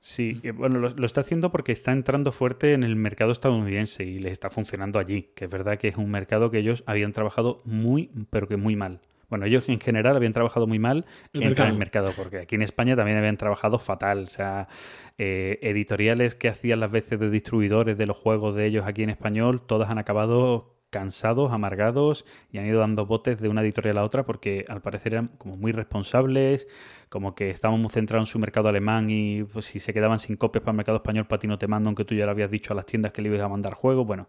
Sí, 0.01 0.43
bueno, 0.55 0.81
lo, 0.81 0.91
lo 0.91 1.07
está 1.07 1.23
haciendo 1.23 1.51
porque 1.51 1.73
está 1.73 1.93
entrando 1.93 2.31
fuerte 2.33 2.75
en 2.75 2.83
el 2.83 2.97
mercado 2.97 3.33
estadounidense 3.33 4.05
y 4.05 4.19
les 4.19 4.33
está 4.33 4.51
funcionando 4.51 4.99
allí, 4.99 5.31
que 5.35 5.47
es 5.47 5.51
verdad 5.51 5.79
que 5.79 5.89
es 5.89 5.97
un 5.97 6.11
mercado 6.11 6.51
que 6.51 6.59
ellos 6.59 6.83
habían 6.87 7.13
trabajado 7.13 7.63
muy, 7.65 8.11
pero 8.29 8.49
que 8.49 8.57
muy 8.57 8.77
mal. 8.77 9.01
Bueno, 9.33 9.47
ellos 9.47 9.65
en 9.69 9.81
general 9.81 10.15
habían 10.15 10.35
trabajado 10.35 10.67
muy 10.67 10.79
mal 10.79 11.07
El 11.33 11.41
en 11.41 11.49
mercado. 11.49 11.71
el 11.71 11.79
mercado, 11.79 12.13
porque 12.15 12.41
aquí 12.41 12.55
en 12.55 12.61
España 12.61 12.97
también 12.97 13.17
habían 13.17 13.39
trabajado 13.39 13.79
fatal. 13.79 14.25
O 14.25 14.27
sea, 14.27 14.69
eh, 15.17 15.59
editoriales 15.63 16.35
que 16.35 16.51
hacían 16.51 16.81
las 16.81 16.91
veces 16.91 17.19
de 17.19 17.31
distribuidores 17.31 17.97
de 17.97 18.05
los 18.05 18.15
juegos 18.19 18.55
de 18.55 18.67
ellos 18.67 18.85
aquí 18.87 19.05
en 19.05 19.09
español, 19.09 19.63
todas 19.67 19.91
han 19.91 19.97
acabado 19.97 20.75
cansados, 20.91 21.51
amargados 21.51 22.27
y 22.51 22.59
han 22.59 22.67
ido 22.67 22.81
dando 22.81 23.07
botes 23.07 23.41
de 23.41 23.49
una 23.49 23.63
editorial 23.63 23.97
a 23.97 24.05
otra 24.05 24.27
porque 24.27 24.67
al 24.69 24.83
parecer 24.83 25.15
eran 25.15 25.29
como 25.39 25.57
muy 25.57 25.73
responsables, 25.73 26.69
como 27.09 27.35
que 27.35 27.49
estaban 27.49 27.81
muy 27.81 27.89
centrados 27.89 28.29
en 28.29 28.33
su 28.33 28.39
mercado 28.39 28.69
alemán 28.69 29.09
y 29.09 29.45
pues, 29.45 29.65
si 29.65 29.79
se 29.79 29.95
quedaban 29.95 30.19
sin 30.19 30.37
copias 30.37 30.63
para 30.63 30.73
el 30.73 30.77
mercado 30.77 30.99
español, 30.99 31.27
para 31.27 31.41
ti 31.41 31.47
no 31.49 31.57
te 31.59 31.69
mando, 31.69 31.89
aunque 31.89 32.05
tú 32.05 32.15
ya 32.15 32.27
le 32.27 32.33
habías 32.33 32.51
dicho 32.51 32.75
a 32.75 32.77
las 32.77 32.85
tiendas 32.85 33.13
que 33.13 33.23
le 33.23 33.31
ibas 33.31 33.41
a 33.41 33.49
mandar 33.49 33.73
juegos. 33.73 34.07
Bueno, 34.07 34.29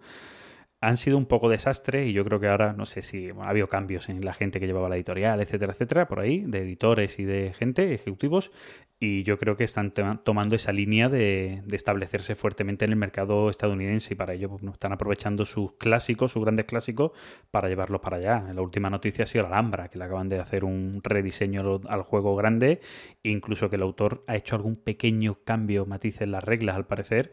han 0.83 0.97
sido 0.97 1.17
un 1.17 1.25
poco 1.25 1.49
desastre 1.49 2.05
y 2.07 2.13
yo 2.13 2.25
creo 2.25 2.39
que 2.41 2.47
ahora, 2.49 2.73
no 2.73 2.85
sé 2.85 3.01
si 3.01 3.29
ha 3.29 3.49
habido 3.49 3.67
cambios 3.69 4.09
en 4.09 4.23
la 4.25 4.33
gente 4.33 4.59
que 4.59 4.67
llevaba 4.67 4.89
la 4.89 4.95
editorial, 4.95 5.39
etcétera, 5.41 5.71
etcétera, 5.71 6.07
por 6.07 6.19
ahí, 6.19 6.43
de 6.45 6.59
editores 6.59 7.19
y 7.19 7.23
de 7.23 7.53
gente, 7.53 7.93
ejecutivos, 7.93 8.51
y 8.99 9.23
yo 9.23 9.37
creo 9.37 9.55
que 9.55 9.63
están 9.63 9.91
to- 9.91 10.19
tomando 10.23 10.55
esa 10.55 10.73
línea 10.73 11.07
de, 11.07 11.61
establecerse 11.71 12.35
fuertemente 12.35 12.83
en 12.85 12.91
el 12.91 12.97
mercado 12.97 13.49
estadounidense 13.49 14.13
y 14.13 14.17
para 14.17 14.33
ello 14.33 14.49
pues, 14.49 14.63
están 14.73 14.91
aprovechando 14.93 15.45
sus 15.45 15.73
clásicos, 15.73 16.31
sus 16.33 16.43
grandes 16.43 16.65
clásicos, 16.65 17.11
para 17.49 17.69
llevarlos 17.69 18.01
para 18.01 18.17
allá. 18.17 18.51
La 18.53 18.61
última 18.61 18.89
noticia 18.89 19.23
ha 19.23 19.27
sido 19.27 19.43
la 19.43 19.49
Alhambra, 19.55 19.87
que 19.89 19.97
le 19.97 20.03
acaban 20.05 20.27
de 20.29 20.39
hacer 20.39 20.65
un 20.65 20.99
rediseño 21.03 21.81
al- 21.87 22.03
juego 22.03 22.35
grande, 22.35 22.81
e 23.23 23.29
incluso 23.29 23.69
que 23.69 23.77
el 23.77 23.81
autor 23.83 24.23
ha 24.27 24.35
hecho 24.35 24.55
algún 24.57 24.75
pequeño 24.75 25.39
cambio, 25.45 25.85
matiz 25.85 26.21
en 26.21 26.31
las 26.31 26.43
reglas, 26.43 26.75
al 26.75 26.85
parecer, 26.87 27.31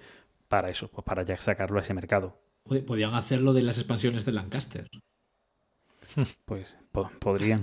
para 0.48 0.68
eso, 0.68 0.88
pues 0.90 1.04
para 1.04 1.22
ya 1.24 1.36
sacarlo 1.40 1.78
a 1.78 1.82
ese 1.82 1.94
mercado. 1.94 2.49
Joder, 2.66 2.84
Podían 2.84 3.14
hacerlo 3.14 3.52
de 3.52 3.62
las 3.62 3.78
expansiones 3.78 4.24
de 4.24 4.32
Lancaster. 4.32 4.88
Pues 6.44 6.76
po- 6.90 7.10
podrían. 7.20 7.62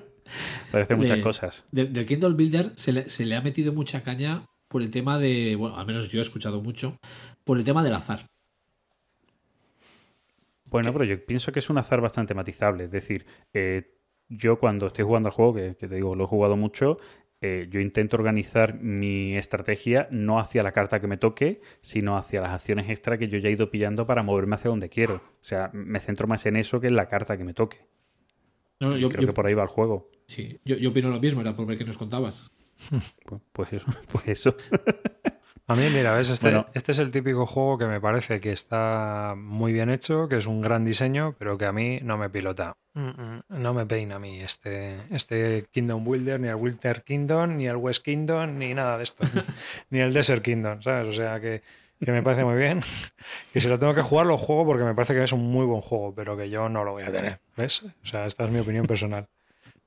Parecen 0.72 0.98
muchas 0.98 1.16
De- 1.16 1.22
cosas. 1.22 1.66
De- 1.72 1.86
del 1.86 2.06
Kindle 2.06 2.34
Builder 2.34 2.72
se 2.76 2.92
le, 2.92 3.08
se 3.08 3.26
le 3.26 3.34
ha 3.34 3.40
metido 3.42 3.72
mucha 3.72 4.02
caña 4.04 4.46
por 4.68 4.82
el 4.82 4.90
tema 4.92 5.18
de. 5.18 5.56
Bueno, 5.56 5.76
al 5.76 5.86
menos 5.86 6.08
yo 6.10 6.20
he 6.20 6.22
escuchado 6.22 6.60
mucho. 6.62 6.96
Por 7.44 7.58
el 7.58 7.64
tema 7.64 7.82
del 7.82 7.94
azar. 7.94 8.26
Bueno, 10.70 10.92
pero 10.92 11.04
yo 11.04 11.24
pienso 11.26 11.52
que 11.52 11.58
es 11.58 11.68
un 11.70 11.78
azar 11.78 12.00
bastante 12.00 12.34
matizable. 12.34 12.84
Es 12.84 12.90
decir, 12.92 13.26
eh, 13.52 13.98
yo 14.28 14.58
cuando 14.58 14.86
estoy 14.86 15.04
jugando 15.04 15.28
al 15.28 15.34
juego, 15.34 15.54
que, 15.54 15.76
que 15.76 15.88
te 15.88 15.96
digo, 15.96 16.14
lo 16.14 16.24
he 16.24 16.28
jugado 16.28 16.56
mucho, 16.56 16.96
eh, 17.42 17.66
yo 17.70 17.80
intento 17.80 18.16
organizar 18.16 18.74
mi 18.80 19.36
estrategia 19.36 20.08
no 20.10 20.38
hacia 20.38 20.62
la 20.62 20.72
carta 20.72 21.00
que 21.00 21.06
me 21.08 21.16
toque, 21.18 21.60
sino 21.80 22.16
hacia 22.16 22.40
las 22.40 22.52
acciones 22.52 22.88
extra 22.88 23.18
que 23.18 23.28
yo 23.28 23.38
ya 23.38 23.48
he 23.48 23.52
ido 23.52 23.70
pillando 23.70 24.06
para 24.06 24.22
moverme 24.22 24.54
hacia 24.54 24.70
donde 24.70 24.88
quiero. 24.88 25.16
O 25.16 25.20
sea, 25.44 25.70
me 25.74 26.00
centro 26.00 26.26
más 26.26 26.46
en 26.46 26.56
eso 26.56 26.80
que 26.80 26.86
en 26.86 26.96
la 26.96 27.08
carta 27.08 27.36
que 27.36 27.44
me 27.44 27.52
toque. 27.52 27.84
No, 28.80 28.90
no, 28.90 28.96
yo, 28.96 29.08
Creo 29.10 29.22
yo- 29.22 29.26
que 29.28 29.32
por 29.34 29.46
ahí 29.46 29.54
va 29.54 29.62
el 29.64 29.68
juego. 29.68 30.10
sí, 30.26 30.58
yo, 30.64 30.76
yo 30.76 30.90
opino 30.90 31.10
lo 31.10 31.20
mismo, 31.20 31.40
era 31.40 31.54
por 31.54 31.66
ver 31.66 31.76
qué 31.78 31.84
nos 31.84 31.98
contabas. 31.98 32.50
Pues, 33.26 33.40
pues 33.52 33.72
eso, 33.74 33.86
pues 34.12 34.24
eso. 34.28 34.56
A 35.68 35.76
mí, 35.76 35.88
mira, 35.90 36.14
¿ves? 36.14 36.28
Este, 36.28 36.48
Bueno. 36.48 36.66
este 36.74 36.92
es 36.92 36.98
el 36.98 37.10
típico 37.12 37.46
juego 37.46 37.78
que 37.78 37.86
me 37.86 38.00
parece 38.00 38.40
que 38.40 38.52
está 38.52 39.34
muy 39.36 39.72
bien 39.72 39.90
hecho, 39.90 40.28
que 40.28 40.36
es 40.36 40.46
un 40.46 40.60
gran 40.60 40.84
diseño, 40.84 41.34
pero 41.38 41.56
que 41.56 41.66
a 41.66 41.72
mí 41.72 42.00
no 42.02 42.18
me 42.18 42.28
pilota. 42.28 42.76
No 42.94 43.72
me 43.72 43.86
peina 43.86 44.16
a 44.16 44.18
mí 44.18 44.40
este, 44.40 45.00
este 45.10 45.66
Kingdom 45.70 46.04
Builder, 46.04 46.38
ni 46.40 46.48
el 46.48 46.56
Winter 46.56 47.02
Kingdom, 47.04 47.56
ni 47.56 47.66
el 47.68 47.76
West 47.76 48.04
Kingdom, 48.04 48.58
ni 48.58 48.74
nada 48.74 48.98
de 48.98 49.04
esto. 49.04 49.24
ni 49.90 50.00
el 50.00 50.12
Desert 50.12 50.42
Kingdom, 50.42 50.82
¿sabes? 50.82 51.08
O 51.08 51.12
sea 51.12 51.40
que, 51.40 51.62
que 52.04 52.12
me 52.12 52.22
parece 52.22 52.44
muy 52.44 52.56
bien. 52.56 52.80
que 53.52 53.60
si 53.60 53.68
lo 53.68 53.78
tengo 53.78 53.94
que 53.94 54.02
jugar, 54.02 54.26
lo 54.26 54.36
juego 54.36 54.66
porque 54.66 54.84
me 54.84 54.94
parece 54.94 55.14
que 55.14 55.22
es 55.22 55.32
un 55.32 55.50
muy 55.50 55.64
buen 55.64 55.80
juego, 55.80 56.12
pero 56.14 56.36
que 56.36 56.50
yo 56.50 56.68
no 56.68 56.84
lo 56.84 56.92
voy 56.92 57.04
a 57.04 57.12
tener. 57.12 57.38
¿Ves? 57.56 57.82
O 57.84 58.06
sea, 58.06 58.26
esta 58.26 58.44
es 58.44 58.50
mi 58.50 58.58
opinión 58.58 58.86
personal. 58.86 59.26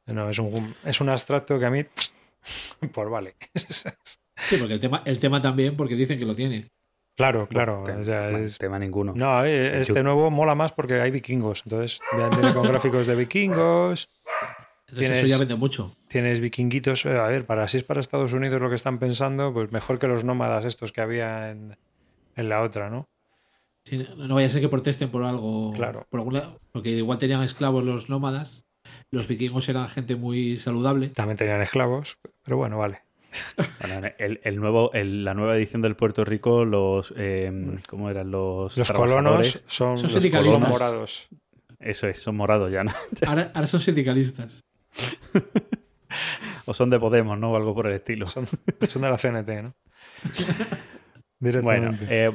No, 0.08 0.30
es 0.30 0.40
un, 0.40 0.74
es 0.84 1.02
un 1.02 1.10
abstracto 1.10 1.60
que 1.60 1.66
a 1.66 1.70
mí. 1.70 1.86
Pues 2.93 3.10
vale. 3.10 3.36
Sí, 3.56 4.58
porque 4.58 4.74
el 4.76 4.80
tema, 4.80 5.02
el 5.06 5.20
tema 5.20 5.41
también, 5.41 5.76
porque 5.76 5.96
dicen 5.96 6.20
que 6.20 6.26
lo 6.26 6.36
tiene. 6.36 6.68
Claro, 7.18 7.48
claro. 7.48 7.84
Tema- 7.86 8.00
o 8.00 8.04
sea, 8.04 8.28
tema- 8.28 8.39
es- 8.39 8.58
tema 8.58 8.78
ninguno. 8.80 9.14
No, 9.16 9.43
eh, 9.46 9.80
este 9.80 10.04
nuevo 10.04 10.30
mola 10.30 10.54
más 10.56 10.72
porque 10.74 11.00
hay 11.02 11.12
vikingos. 11.12 11.64
Entonces, 11.66 12.00
ya 12.18 12.54
con 12.54 12.68
gráficos 12.68 13.08
de 13.08 13.16
vikingos. 13.16 14.10
Entonces 14.88 15.08
Tienes- 15.10 15.18
eso 15.24 15.28
ya 15.28 15.38
vende 15.39 15.56
mucho. 15.56 15.96
Tienes 16.10 16.39
vikinguitos. 16.41 17.06
eh, 17.06 17.18
A 17.18 17.28
ver, 17.28 17.46
para 17.46 17.68
si 17.68 17.78
es 17.78 17.84
para 17.84 18.02
Estados 18.02 18.34
Unidos 18.34 18.62
lo 18.62 18.70
que 18.70 18.76
están 18.76 19.00
pensando, 19.00 19.54
pues 19.54 19.72
mejor 19.72 19.98
que 19.98 20.08
los 20.08 20.24
nómadas 20.24 20.66
estos 20.66 20.91
que 20.91 21.02
había 21.02 21.50
en, 21.52 21.78
en 22.36 22.50
la 22.50 22.62
otra, 22.62 22.89
¿no? 22.89 23.08
Sí, 23.86 24.06
no 24.18 24.36
vaya 24.36 24.48
a 24.48 24.50
ser 24.50 24.62
que 24.62 24.70
protesten 24.70 25.10
por 25.10 25.24
algo. 25.24 25.72
Claro. 25.74 26.06
Por 26.10 26.20
algún 26.20 26.34
lado, 26.34 26.60
porque 26.72 26.89
igual 26.89 27.18
tenían 27.18 27.41
esclavos 27.43 27.84
los 27.84 28.10
nómadas. 28.10 28.64
Los 29.16 29.28
vikingos 29.28 29.68
eran 29.70 29.88
gente 29.88 30.16
muy 30.16 30.57
saludable. 30.57 31.07
También 31.09 31.38
tenían 31.38 31.61
esclavos, 31.61 32.18
pero 32.43 32.57
bueno, 32.57 32.78
vale. 32.78 32.99
Bueno, 33.82 34.07
el, 34.18 34.39
el 34.43 34.55
nuevo, 34.57 34.91
el- 34.93 35.24
la 35.24 35.34
nueva 35.34 35.55
edición 35.57 35.82
del 35.82 35.95
Puerto 35.95 36.24
Rico, 36.26 36.66
los. 36.66 37.13
eh, 37.18 37.51
¿Cómo 37.88 38.09
eran 38.09 38.32
los.? 38.32 38.78
Los 38.78 38.91
colonos 38.91 39.63
son, 39.68 39.97
Son 39.97 40.03
los 40.03 40.11
sindicalistas. 40.13 40.53
colonos 40.57 40.70
morados. 40.70 41.28
Eso 41.80 42.07
es, 42.07 42.20
son 42.22 42.36
morados 42.36 42.72
ya, 42.72 42.84
¿no? 42.84 42.91
Ahora, 43.28 43.51
ahora 43.53 43.68
son 43.68 43.80
sindicalistas. 43.80 44.61
O 46.68 46.74
son 46.74 46.89
de 46.89 46.99
Podemos, 46.99 47.38
¿no? 47.38 47.51
O 47.51 47.55
algo 47.57 47.76
por 47.76 47.86
el 47.88 47.93
estilo. 47.93 48.26
Son, 48.26 48.47
son 48.88 49.01
de 49.01 49.09
la 49.09 49.18
CNT, 49.18 49.49
¿no? 49.63 49.76
Bueno, 51.61 51.91
Directamente. 51.91 52.05
eh, 52.09 52.32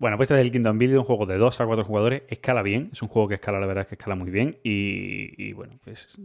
bueno, 0.00 0.16
pues 0.16 0.30
este 0.30 0.40
es 0.40 0.46
el 0.46 0.50
Kingdom 0.50 0.78
Build, 0.78 0.96
un 0.96 1.04
juego 1.04 1.26
de 1.26 1.36
2 1.36 1.60
a 1.60 1.66
4 1.66 1.84
jugadores. 1.84 2.22
Escala 2.28 2.62
bien, 2.62 2.88
es 2.90 3.02
un 3.02 3.08
juego 3.08 3.28
que 3.28 3.34
escala, 3.34 3.60
la 3.60 3.66
verdad 3.66 3.82
es 3.82 3.88
que 3.88 3.96
escala 3.96 4.14
muy 4.14 4.30
bien. 4.30 4.56
Y, 4.64 5.34
y 5.36 5.52
bueno, 5.52 5.74
pues 5.84 6.18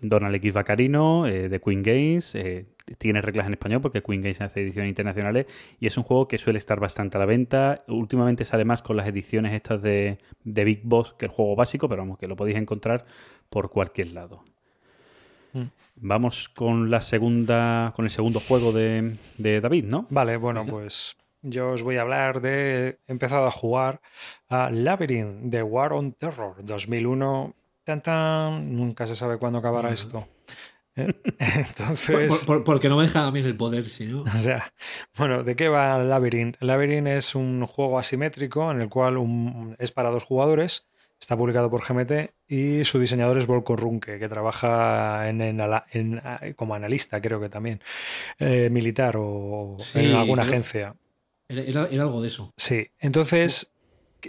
Donald 0.00 0.34
X 0.34 0.52
Vacarino, 0.52 1.28
eh, 1.28 1.48
de 1.48 1.60
Queen 1.60 1.84
Games, 1.84 2.34
eh, 2.34 2.66
tiene 2.98 3.22
reglas 3.22 3.46
en 3.46 3.52
español 3.52 3.80
porque 3.80 4.02
Queen 4.02 4.20
Games 4.20 4.40
hace 4.40 4.62
ediciones 4.62 4.88
internacionales 4.88 5.46
y 5.78 5.86
es 5.86 5.96
un 5.96 6.02
juego 6.02 6.26
que 6.26 6.38
suele 6.38 6.58
estar 6.58 6.80
bastante 6.80 7.16
a 7.18 7.20
la 7.20 7.26
venta. 7.26 7.84
Últimamente 7.86 8.44
sale 8.44 8.64
más 8.64 8.82
con 8.82 8.96
las 8.96 9.06
ediciones 9.06 9.52
estas 9.52 9.80
de, 9.80 10.18
de 10.42 10.64
Big 10.64 10.80
Boss 10.82 11.12
que 11.12 11.26
el 11.26 11.30
juego 11.30 11.54
básico, 11.54 11.88
pero 11.88 12.02
vamos, 12.02 12.18
que 12.18 12.26
lo 12.26 12.34
podéis 12.34 12.56
encontrar 12.56 13.06
por 13.48 13.70
cualquier 13.70 14.08
lado. 14.08 14.42
Mm. 15.52 15.66
Vamos 16.00 16.48
con 16.48 16.90
la 16.90 17.00
segunda, 17.00 17.92
con 17.94 18.06
el 18.06 18.10
segundo 18.10 18.40
juego 18.40 18.72
de, 18.72 19.14
de 19.36 19.60
David, 19.60 19.84
¿no? 19.84 20.06
Vale, 20.10 20.36
bueno, 20.36 20.66
pues 20.66 21.16
yo 21.42 21.70
os 21.70 21.82
voy 21.82 21.96
a 21.96 22.02
hablar 22.02 22.40
de. 22.40 22.98
He 23.06 23.12
empezado 23.12 23.46
a 23.46 23.50
jugar 23.50 24.00
a 24.48 24.70
Labyrinth 24.70 25.42
de 25.50 25.62
War 25.62 25.92
on 25.92 26.12
Terror 26.12 26.56
2001. 26.64 27.54
Tan, 27.84 28.02
tan, 28.02 28.76
nunca 28.76 29.06
se 29.06 29.14
sabe 29.14 29.38
cuándo 29.38 29.58
acabará 29.58 29.90
esto. 29.92 30.26
Eh, 31.00 31.14
Entonces. 31.38 32.42
por- 32.44 32.64
porque 32.64 32.88
no 32.88 32.96
me 32.96 33.04
deja 33.04 33.24
a 33.24 33.30
mí 33.30 33.38
el 33.38 33.56
poder, 33.56 33.86
si 33.86 34.06
no. 34.06 34.22
O 34.34 34.38
sea, 34.38 34.72
bueno, 35.16 35.44
¿de 35.44 35.54
qué 35.54 35.68
va 35.68 35.96
Labyrinth? 35.98 36.56
Labyrinth 36.60 37.06
es 37.06 37.36
un 37.36 37.64
juego 37.66 38.00
asimétrico 38.00 38.68
en 38.72 38.80
el 38.80 38.88
cual 38.88 39.16
un- 39.16 39.76
es 39.78 39.92
para 39.92 40.10
dos 40.10 40.24
jugadores. 40.24 40.88
Está 41.20 41.36
publicado 41.36 41.70
por 41.70 41.82
GMT 41.82 42.30
y 42.48 42.84
su 42.84 42.98
diseñador 42.98 43.38
es 43.38 43.46
Volko 43.46 43.76
Runke, 43.76 44.18
que 44.18 44.28
trabaja 44.28 45.28
en, 45.28 45.40
en 45.40 45.60
ala- 45.60 45.86
en- 45.92 46.20
como 46.56 46.74
analista, 46.74 47.20
creo 47.20 47.40
que 47.40 47.48
también, 47.48 47.80
eh, 48.40 48.68
militar 48.68 49.14
o 49.18 49.76
Sí, 49.78 50.00
en 50.00 50.14
alguna 50.16 50.42
agencia. 50.42 50.94
Era- 51.48 51.84
algo 52.02 52.20
de 52.22 52.28
eso. 52.28 52.52
Sí, 52.56 52.88
entonces, 52.98 53.72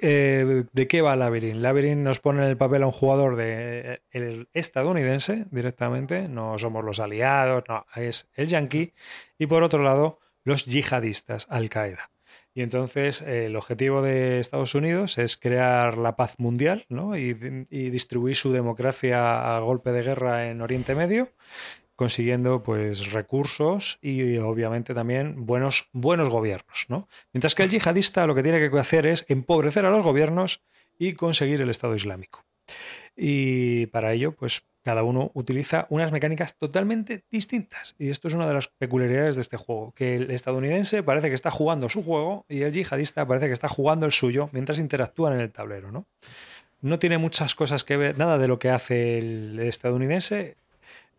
eh, 0.02 0.64
¿de 0.72 0.88
qué 0.88 1.02
va 1.02 1.16
Labyrinth? 1.16 1.58
Labyrinth 1.62 2.02
nos 2.02 2.20
pone 2.20 2.44
en 2.44 2.50
el 2.50 2.58
papel 2.58 2.84
a 2.84 2.86
un 2.88 2.92
jugador 2.92 3.36
de, 3.36 4.02
el 4.12 4.48
estadounidense 4.54 5.46
directamente, 5.52 6.28
no 6.28 6.58
somos 6.58 6.84
los 6.84 7.00
aliados, 7.00 7.64
no, 7.68 7.86
es 7.96 8.28
el 8.36 8.48
yankee, 8.48 8.94
y 9.38 9.48
por 9.48 9.64
otro 9.64 9.84
lado, 9.84 10.20
los 10.44 10.66
yihadistas, 10.66 11.48
Al-Qaeda. 11.50 12.12
Y 12.54 12.62
entonces 12.62 13.22
eh, 13.22 13.46
el 13.46 13.56
objetivo 13.56 14.02
de 14.02 14.40
Estados 14.40 14.74
Unidos 14.74 15.18
es 15.18 15.38
crear 15.38 15.98
la 15.98 16.16
paz 16.16 16.36
mundial 16.40 16.86
¿no? 16.90 17.16
y 17.16 17.34
distribuir 17.34 18.36
su 18.36 18.52
democracia 18.52 19.56
a 19.56 19.60
golpe 19.60 19.92
de 19.92 20.02
guerra 20.02 20.50
en 20.50 20.62
Oriente 20.62 20.96
Medio 20.96 21.30
consiguiendo 22.00 22.64
pues 22.64 23.12
recursos 23.12 24.00
y 24.02 24.38
obviamente 24.38 24.94
también 24.94 25.46
buenos, 25.46 25.90
buenos 25.92 26.30
gobiernos, 26.30 26.86
¿no? 26.88 27.10
Mientras 27.34 27.56
que 27.56 27.64
el 27.64 27.70
yihadista 27.70 28.26
lo 28.26 28.36
que 28.36 28.42
tiene 28.42 28.58
que 28.58 28.80
hacer 28.80 29.06
es 29.06 29.26
empobrecer 29.28 29.86
a 29.86 29.90
los 29.90 30.02
gobiernos 30.02 30.62
y 30.98 31.12
conseguir 31.12 31.60
el 31.60 31.70
Estado 31.70 31.96
Islámico. 31.96 32.46
Y 33.18 33.88
para 33.88 34.14
ello, 34.14 34.32
pues 34.32 34.64
cada 34.82 35.04
uno 35.04 35.32
utiliza 35.34 35.88
unas 35.90 36.14
mecánicas 36.14 36.58
totalmente 36.58 37.26
distintas. 37.30 37.96
Y 38.00 38.12
esto 38.12 38.30
es 38.30 38.34
una 38.34 38.48
de 38.48 38.54
las 38.54 38.70
peculiaridades 38.70 39.36
de 39.36 39.42
este 39.42 39.58
juego, 39.58 39.92
que 39.94 40.16
el 40.16 40.32
estadounidense 40.32 41.04
parece 41.04 41.28
que 41.28 41.36
está 41.36 41.52
jugando 41.52 41.90
su 41.90 42.02
juego 42.02 42.46
y 42.48 42.62
el 42.62 42.72
yihadista 42.72 43.28
parece 43.28 43.48
que 43.48 43.54
está 43.54 43.68
jugando 43.68 44.06
el 44.06 44.14
suyo 44.14 44.48
mientras 44.54 44.80
interactúan 44.80 45.34
en 45.34 45.42
el 45.42 45.52
tablero, 45.52 45.92
¿no? 45.92 46.06
No 46.80 46.98
tiene 46.98 47.18
muchas 47.18 47.56
cosas 47.56 47.84
que 47.84 47.98
ver, 47.98 48.18
nada 48.18 48.38
de 48.38 48.48
lo 48.48 48.58
que 48.58 48.70
hace 48.70 49.18
el 49.18 49.60
estadounidense 49.60 50.56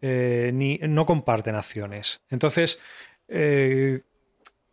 eh, 0.00 0.50
ni 0.54 0.78
no 0.82 1.06
comparten 1.06 1.54
acciones. 1.54 2.22
Entonces, 2.28 2.80
eh, 3.28 4.02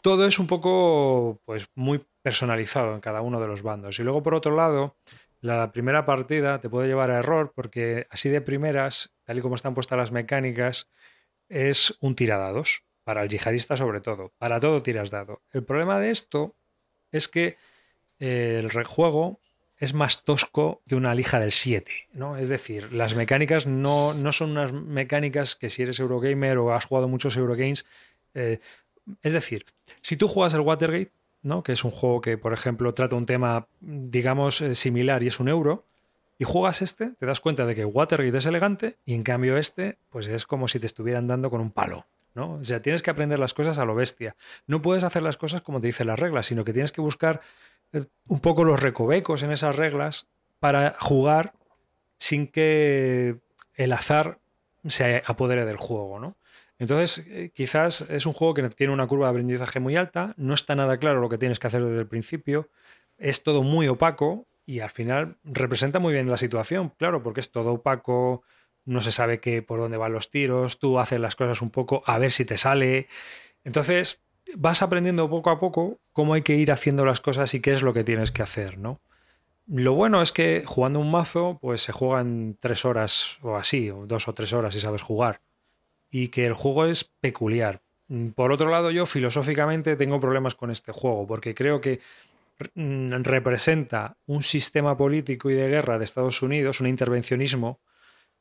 todo 0.02 0.26
es 0.26 0.40
un 0.40 0.48
poco, 0.48 1.42
pues, 1.46 1.68
muy 1.76 2.06
personalizado 2.22 2.94
en 2.94 3.02
cada 3.02 3.22
uno 3.22 3.40
de 3.40 3.48
los 3.48 3.64
bandos. 3.64 4.00
Y 4.00 4.04
luego, 4.04 4.24
por 4.24 4.36
otro 4.36 4.56
lado, 4.56 4.98
la 5.42 5.72
primera 5.72 6.06
partida 6.06 6.60
te 6.60 6.70
puede 6.70 6.88
llevar 6.88 7.12
a 7.12 7.20
error 7.20 7.54
porque 7.56 8.08
así 8.10 8.30
de 8.30 8.42
primeras, 8.42 9.14
tal 9.24 9.38
y 9.38 9.42
como 9.42 9.56
están 9.56 9.74
puestas 9.74 9.98
las 9.98 10.12
mecánicas, 10.12 10.90
es 11.50 11.98
un 12.02 12.16
tiradados. 12.16 12.84
Para 13.04 13.24
el 13.24 13.30
yihadista 13.30 13.78
sobre 13.78 14.02
todo. 14.02 14.34
Para 14.38 14.60
todo 14.60 14.84
tiras 14.84 15.12
dado. 15.12 15.42
El 15.54 15.64
problema 15.64 15.98
de 15.98 16.10
esto 16.10 16.58
es 17.12 17.30
que 17.30 17.56
eh, 18.20 18.58
el 18.60 18.70
rejuego 18.70 19.40
es 19.80 19.94
más 19.94 20.24
tosco 20.24 20.82
que 20.88 20.96
una 20.96 21.14
lija 21.14 21.40
del 21.40 21.52
7, 21.52 21.92
¿no? 22.14 22.38
Es 22.38 22.50
decir, 22.50 22.94
las 22.94 23.16
mecánicas 23.16 23.68
no, 23.68 24.14
no 24.14 24.32
son 24.32 24.52
unas 24.52 24.74
mecánicas 24.74 25.56
que 25.56 25.70
si 25.70 25.84
eres 25.84 26.00
Eurogamer 26.00 26.58
o 26.58 26.74
has 26.74 26.86
jugado 26.86 27.08
muchos 27.08 27.38
Eurogames, 27.38 27.86
eh, 28.34 28.60
es 29.22 29.34
decir, 29.34 29.66
si 30.02 30.18
tú 30.18 30.28
juegas 30.28 30.54
el 30.54 30.62
Watergate, 30.62 31.12
¿no? 31.44 31.64
Que 31.64 31.74
es 31.74 31.84
un 31.84 31.92
juego 31.92 32.22
que, 32.22 32.38
por 32.38 32.54
ejemplo, 32.54 32.94
trata 32.94 33.16
un 33.16 33.26
tema, 33.26 33.68
digamos, 33.80 34.62
eh, 34.62 34.76
similar 34.76 35.24
y 35.24 35.28
es 35.28 35.40
un 35.40 35.48
euro, 35.48 35.86
y 36.40 36.44
juegas 36.44 36.82
este, 36.82 37.12
te 37.12 37.26
das 37.26 37.40
cuenta 37.40 37.66
de 37.66 37.76
que 37.76 37.86
Watergate 37.86 38.38
es 38.38 38.46
elegante 38.46 38.98
y 39.06 39.14
en 39.14 39.24
cambio 39.24 39.58
este, 39.58 39.98
pues 40.10 40.28
es 40.28 40.46
como 40.46 40.68
si 40.68 40.80
te 40.80 40.86
estuvieran 40.86 41.28
dando 41.28 41.50
con 41.50 41.62
un 41.62 41.72
palo. 41.72 42.06
¿no? 42.36 42.54
O 42.54 42.64
sea, 42.64 42.82
tienes 42.84 43.02
que 43.02 43.10
aprender 43.10 43.40
las 43.40 43.56
cosas 43.56 43.80
a 43.80 43.86
lo 43.86 43.96
bestia. 43.96 44.36
No 44.68 44.84
puedes 44.84 45.04
hacer 45.04 45.24
las 45.24 45.38
cosas 45.38 45.62
como 45.62 45.82
te 45.82 45.88
dicen 45.88 46.06
las 46.06 46.20
reglas, 46.20 46.46
sino 46.46 46.64
que 46.64 46.74
tienes 46.74 46.92
que 46.92 47.02
buscar 47.02 47.42
un 48.28 48.40
poco 48.40 48.64
los 48.64 48.80
recovecos 48.80 49.44
en 49.44 49.52
esas 49.52 49.76
reglas 49.76 50.28
para 50.60 50.96
jugar 51.00 51.54
sin 52.18 52.48
que 52.48 53.38
el 53.76 53.94
azar 53.94 54.40
se 54.88 55.22
apodere 55.26 55.66
del 55.66 55.78
juego, 55.78 56.20
¿no? 56.20 56.38
Entonces, 56.80 57.26
eh, 57.28 57.52
quizás 57.54 58.02
es 58.10 58.26
un 58.26 58.34
juego 58.34 58.54
que 58.54 58.70
tiene 58.70 58.94
una 58.94 59.08
curva 59.08 59.28
de 59.28 59.32
aprendizaje 59.32 59.80
muy 59.80 59.96
alta, 59.96 60.34
no 60.38 60.54
está 60.54 60.76
nada 60.76 60.98
claro 60.98 61.22
lo 61.22 61.30
que 61.30 61.38
tienes 61.38 61.60
que 61.60 61.68
hacer 61.68 61.84
desde 61.84 62.00
el 62.00 62.08
principio, 62.08 62.70
es 63.18 63.44
todo 63.44 63.64
muy 63.64 63.88
opaco 63.88 64.46
y 64.66 64.82
al 64.82 64.92
final 64.92 65.38
representa 65.44 66.00
muy 66.00 66.14
bien 66.14 66.30
la 66.30 66.38
situación, 66.38 66.90
claro, 66.98 67.24
porque 67.24 67.40
es 67.40 67.52
todo 67.52 67.74
opaco, 67.74 68.44
no 68.86 69.02
se 69.02 69.12
sabe 69.12 69.40
qué, 69.40 69.62
por 69.62 69.80
dónde 69.80 69.98
van 69.98 70.14
los 70.14 70.30
tiros, 70.30 70.78
tú 70.78 71.00
haces 71.00 71.20
las 71.20 71.36
cosas 71.36 71.62
un 71.62 71.72
poco 71.72 72.04
a 72.06 72.20
ver 72.20 72.32
si 72.32 72.46
te 72.46 72.58
sale. 72.58 73.08
Entonces, 73.64 74.22
vas 74.56 74.82
aprendiendo 74.82 75.30
poco 75.30 75.50
a 75.50 75.60
poco 75.60 76.00
cómo 76.14 76.34
hay 76.34 76.42
que 76.42 76.56
ir 76.56 76.72
haciendo 76.72 77.06
las 77.06 77.20
cosas 77.20 77.54
y 77.54 77.62
qué 77.62 77.74
es 77.74 77.82
lo 77.82 77.94
que 77.94 78.04
tienes 78.04 78.32
que 78.32 78.44
hacer, 78.44 78.78
¿no? 78.78 79.02
Lo 79.68 79.94
bueno 79.94 80.22
es 80.22 80.32
que 80.32 80.64
jugando 80.66 81.00
un 81.00 81.12
mazo, 81.12 81.60
pues 81.62 81.82
se 81.82 81.92
juega 81.92 82.22
en 82.22 82.58
tres 82.60 82.86
horas 82.86 83.38
o 83.42 83.58
así, 83.58 83.90
o 83.90 84.06
dos 84.06 84.28
o 84.30 84.34
tres 84.34 84.54
horas 84.54 84.74
si 84.74 84.80
sabes 84.80 85.02
jugar. 85.02 85.42
Y 86.10 86.30
que 86.30 86.46
el 86.46 86.54
juego 86.54 86.86
es 86.86 87.04
peculiar. 87.04 87.82
Por 88.36 88.54
otro 88.54 88.70
lado, 88.70 88.92
yo 88.92 89.06
filosóficamente 89.06 89.98
tengo 89.98 90.22
problemas 90.22 90.56
con 90.56 90.72
este 90.72 90.94
juego, 90.94 91.28
porque 91.28 91.54
creo 91.54 91.82
que 91.82 92.00
mm, 92.76 93.24
representa 93.24 94.16
un 94.26 94.42
sistema 94.42 94.96
político 94.96 95.50
y 95.50 95.56
de 95.56 95.68
guerra 95.68 95.98
de 95.98 96.06
Estados 96.06 96.42
Unidos, 96.42 96.80
un 96.80 96.88
intervencionismo 96.88 97.82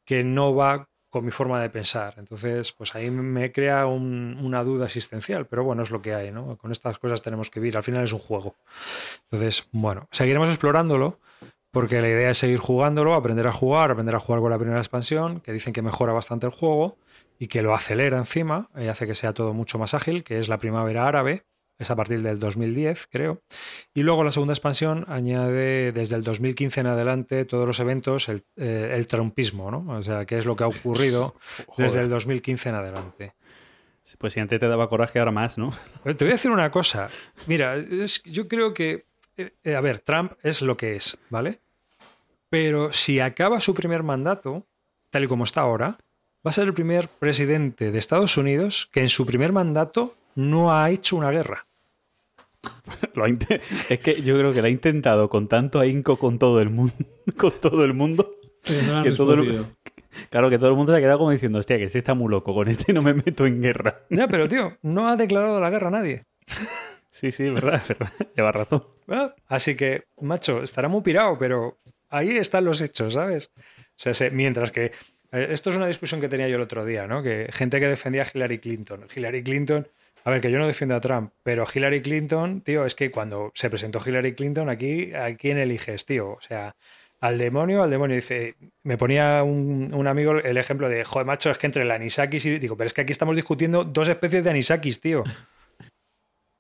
que 0.05 0.23
no 0.23 0.55
va 0.55 0.89
mi 1.23 1.31
forma 1.31 1.61
de 1.61 1.71
pensar. 1.71 2.15
Entonces, 2.19 2.73
pues 2.73 2.95
ahí 2.95 3.11
me 3.11 3.53
crea 3.53 3.87
un- 3.87 4.39
una 4.43 4.63
duda 4.65 4.87
existencial, 4.87 5.47
pero 5.47 5.65
bueno, 5.65 5.83
es 5.83 5.91
lo 5.91 6.01
que 6.03 6.15
hay, 6.15 6.31
¿no? 6.33 6.57
Con 6.57 6.73
estas 6.73 6.99
cosas 6.99 7.23
tenemos 7.23 7.51
que 7.51 7.61
vivir, 7.61 7.77
al 7.77 7.83
final 7.83 8.05
es 8.05 8.13
un 8.13 8.19
juego. 8.21 8.55
Entonces, 9.31 9.69
bueno, 9.73 10.09
seguiremos 10.11 10.49
explorándolo 10.49 11.19
porque 11.71 12.01
la 12.01 12.09
idea 12.09 12.31
es 12.31 12.39
seguir 12.39 12.59
jugándolo, 12.59 13.15
aprender 13.15 13.47
a 13.47 13.53
jugar, 13.53 13.91
aprender 13.91 14.15
a 14.15 14.21
jugar 14.21 14.41
con 14.41 14.51
la 14.51 14.59
primera 14.59 14.79
expansión, 14.79 15.41
que 15.41 15.53
dicen 15.53 15.73
que 15.73 15.83
mejora 15.83 16.13
bastante 16.13 16.47
el 16.47 16.53
juego 16.53 16.97
y 17.39 17.49
que 17.49 17.61
lo 17.61 17.75
acelera 17.75 18.17
encima 18.17 18.71
y 18.77 18.87
hace 18.87 19.07
que 19.07 19.15
sea 19.15 19.35
todo 19.35 19.53
mucho 19.53 19.79
más 19.79 19.93
ágil, 19.93 20.25
que 20.25 20.39
es 20.39 20.49
la 20.49 20.59
primavera 20.59 21.07
árabe, 21.07 21.45
es 21.79 21.91
a 21.91 21.97
partir 21.97 22.23
del 22.23 22.39
2010, 22.39 23.09
creo. 23.11 23.43
Y 23.95 24.03
luego 24.03 24.25
la 24.25 24.31
segunda 24.31 24.53
expansión 24.53 25.05
añade 25.09 25.93
desde 25.93 26.17
el 26.17 26.23
2015 26.25 26.81
en 26.81 26.87
adelante 26.87 27.45
todos 27.45 27.67
los 27.67 27.81
eventos, 27.81 28.29
el, 28.29 28.45
eh, 28.57 28.93
el 28.95 29.07
trumpismo, 29.07 29.71
¿no? 29.71 29.85
O 29.97 30.03
sea, 30.03 30.25
qué 30.25 30.39
es 30.39 30.47
lo 30.47 30.57
que 30.57 30.65
ha 30.65 30.69
ocurrido 30.69 31.35
desde 31.77 32.01
el 32.01 32.09
2015 32.09 32.69
en 32.71 32.75
adelante. 32.75 33.35
Pues 34.19 34.33
si 34.35 34.41
antes 34.41 34.61
te 34.61 34.69
daba 34.69 34.89
coraje, 34.89 35.19
ahora 35.19 35.33
más, 35.33 35.59
¿no? 35.59 35.73
Te 36.05 36.13
voy 36.15 36.29
a 36.29 36.33
decir 36.35 36.51
una 36.51 36.71
cosa. 36.71 37.09
Mira, 37.47 37.75
es- 37.77 38.23
yo 38.25 38.47
creo 38.47 38.73
que, 38.73 39.05
eh, 39.37 39.51
eh, 39.65 39.75
a 39.75 39.81
ver, 39.81 39.99
Trump 39.99 40.33
es 40.45 40.63
lo 40.63 40.77
que 40.77 40.95
es, 40.97 41.19
¿vale? 41.29 41.59
Pero 42.49 42.93
si 42.93 43.19
acaba 43.21 43.61
su 43.61 43.75
primer 43.75 44.03
mandato, 44.05 44.65
tal 45.11 45.25
y 45.25 45.29
como 45.29 45.43
está 45.45 45.63
ahora, 45.63 45.99
va 46.47 46.51
a 46.51 46.53
ser 46.53 46.69
el 46.69 46.75
primer 46.75 47.09
presidente 47.09 47.91
de 47.91 47.99
Estados 47.99 48.37
Unidos 48.37 48.89
que 48.93 49.01
en 49.01 49.09
su 49.09 49.27
primer 49.27 49.53
mandato 49.53 50.15
no 50.37 50.73
ha 50.73 50.91
hecho 50.91 51.17
una 51.17 51.31
guerra. 51.33 51.67
Lo 53.15 53.25
ha 53.25 53.29
inte- 53.29 53.61
es 53.91 54.01
que 54.01 54.23
yo 54.23 54.37
creo 54.39 54.53
que 54.53 54.61
lo 54.61 54.67
ha 54.67 54.71
intentado 54.71 55.29
con 55.29 55.49
tanto 55.49 55.81
ahínco 55.81 56.19
con 56.19 56.39
todo 56.39 56.61
el 56.61 56.71
mundo, 56.71 56.95
con 57.37 57.53
todo 57.61 57.85
el 57.85 57.95
mundo. 57.95 58.35
No 58.87 59.03
Que 59.03 59.11
todo 59.13 59.35
el-. 59.35 59.65
Claro 60.31 60.49
que 60.49 60.57
todo 60.59 60.71
el 60.71 60.77
mundo 60.77 60.93
se 60.93 60.99
ha 60.99 61.01
quedado 61.03 61.19
como 61.19 61.31
diciendo, 61.31 61.59
hostia, 61.59 61.77
que 61.77 61.91
sí 61.91 61.99
está 61.99 62.15
muy 62.15 62.31
loco, 62.31 62.55
con 62.55 62.69
este 62.69 62.95
no 62.95 63.03
me 63.03 63.13
meto 63.13 63.45
en 63.47 63.61
guerra. 63.61 64.01
Ya, 64.09 64.27
pero 64.27 64.49
tío, 64.49 64.79
no 64.81 65.09
ha 65.11 65.17
declarado 65.17 65.61
la 65.61 65.69
guerra 65.69 65.89
a 65.89 65.91
nadie. 65.91 66.25
Sí, 67.11 67.31
sí, 67.31 67.45
es 67.45 67.53
verdad, 67.53 67.75
es 67.83 67.89
verdad. 67.89 68.13
Lleva 68.35 68.51
razón. 68.51 68.83
Ah, 69.09 69.35
Así 69.47 69.77
que, 69.77 70.05
macho, 70.23 70.63
estará 70.63 70.89
muy 70.89 71.03
pirado, 71.03 71.37
pero 71.39 71.77
ahí 72.09 72.31
están 72.39 72.65
los 72.65 72.81
hechos, 72.81 73.13
¿sabes? 73.13 73.51
O 73.59 73.61
sea, 73.95 74.15
se- 74.15 74.31
mientras 74.31 74.71
que. 74.71 74.87
eh, 75.33 75.49
Esto 75.51 75.69
es 75.69 75.77
una 75.77 75.87
discusión 75.87 76.19
que 76.21 76.31
tenía 76.31 76.49
yo 76.49 76.57
el 76.57 76.63
otro 76.63 76.87
día, 76.87 77.07
¿no? 77.07 77.23
Que 77.23 77.49
gente 77.53 77.79
que 77.79 77.87
defendía 77.89 78.23
a 78.23 78.27
Hillary 78.33 78.59
Clinton. 78.59 79.07
Hillary 79.15 79.43
Clinton. 79.43 79.87
A 80.27 80.31
ver, 80.31 80.41
que 80.41 80.51
yo 80.51 80.59
no 80.59 80.67
defiendo 80.67 80.97
a 80.97 81.01
Trump, 81.01 81.33
pero 81.45 81.65
Hillary 81.73 82.03
Clinton, 82.03 82.61
tío, 82.61 82.85
es 82.85 82.97
que 82.97 83.13
cuando 83.13 83.53
se 83.55 83.71
presentó 83.71 84.01
Hillary 84.05 84.35
Clinton 84.35 84.69
aquí, 84.69 85.15
¿a 85.15 85.37
quién 85.37 85.57
eliges, 85.57 86.05
tío? 86.05 86.31
O 86.31 86.41
sea, 86.41 86.75
al 87.21 87.39
demonio, 87.39 87.85
al 87.85 87.91
demonio. 87.91 88.17
Dice, 88.17 88.57
me 88.83 88.99
ponía 88.99 89.45
un, 89.45 90.05
amigo 90.09 90.33
el 90.33 90.57
ejemplo 90.57 90.89
de, 90.89 91.05
joder, 91.05 91.27
macho, 91.29 91.53
es 91.53 91.59
que 91.59 91.67
entre 91.67 91.83
el 91.83 91.93
anisakis 91.93 92.45
y. 92.45 92.59
Digo, 92.59 92.77
pero 92.77 92.89
es 92.89 92.93
que 92.93 93.03
aquí 93.03 93.13
estamos 93.13 93.37
discutiendo 93.37 93.85
dos 93.85 94.09
especies 94.09 94.43
de 94.43 94.51
anisakis, 94.51 95.01
tío. 95.01 95.23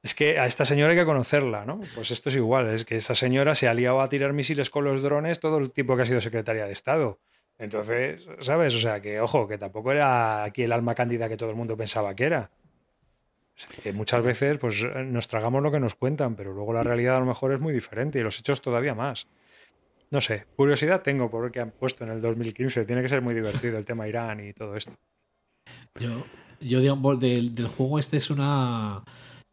Es 0.05 0.15
que 0.15 0.39
a 0.39 0.47
esta 0.47 0.65
señora 0.65 0.93
hay 0.93 0.99
que 0.99 1.05
conocerla, 1.05 1.65
¿no? 1.65 1.81
Pues 1.97 2.13
esto 2.13 2.29
es 2.29 2.37
igual, 2.37 2.73
es 2.73 2.85
que 2.85 2.95
esa 2.95 3.17
señora 3.17 3.57
se 3.57 3.67
ha 3.67 3.75
liado 3.75 4.01
a 4.01 4.09
tirar 4.09 4.33
misiles 4.33 4.71
con 4.71 4.85
los 4.85 5.03
drones 5.03 5.41
todo 5.41 5.59
el 5.59 5.73
tiempo 5.73 5.97
que 5.97 6.03
ha 6.03 6.07
sido 6.07 6.21
secretaria 6.21 6.67
de 6.67 6.73
Estado. 6.73 7.19
Entonces, 7.59 8.29
¿sabes? 8.39 8.77
O 8.77 8.79
sea, 8.79 9.01
que 9.01 9.19
ojo, 9.19 9.49
que 9.49 9.59
tampoco 9.59 9.91
era 9.91 10.45
aquí 10.45 10.63
el 10.63 10.71
alma 10.71 10.95
cándida 10.95 11.29
que 11.29 11.37
todo 11.37 11.51
el 11.51 11.57
mundo 11.57 11.77
pensaba 11.77 12.15
que 12.15 12.27
era. 12.27 12.53
Que 13.83 13.93
muchas 13.93 14.23
veces 14.23 14.59
pues 14.59 14.87
nos 15.07 15.29
tragamos 15.29 15.63
lo 15.63 15.73
que 15.73 15.81
nos 15.81 15.95
cuentan, 15.95 16.35
pero 16.37 16.53
luego 16.53 16.73
la 16.73 16.83
realidad 16.83 17.17
a 17.17 17.21
lo 17.21 17.27
mejor 17.27 17.53
es 17.53 17.61
muy 17.61 17.73
diferente 17.73 18.19
y 18.19 18.23
los 18.23 18.39
hechos 18.39 18.61
todavía 18.61 18.95
más. 18.95 19.27
No 20.11 20.21
sé, 20.21 20.45
curiosidad 20.57 21.03
tengo 21.03 21.31
por 21.31 21.51
qué 21.51 21.61
han 21.61 21.71
puesto 21.71 22.05
en 22.05 22.11
el 22.11 22.21
2015. 22.21 22.85
Tiene 22.85 23.03
que 23.03 23.09
ser 23.09 23.23
muy 23.23 23.35
divertido 23.35 23.79
el 23.79 23.85
tema 23.87 24.07
Irán 24.07 24.47
y 24.47 24.53
todo 24.53 24.77
esto. 24.77 24.93
Yo, 25.99 26.25
yo 26.61 26.81
digamos, 26.81 27.19
del, 27.19 27.55
del 27.55 27.67
juego 27.67 27.99
este 27.99 28.19
es 28.19 28.31
una, 28.31 29.03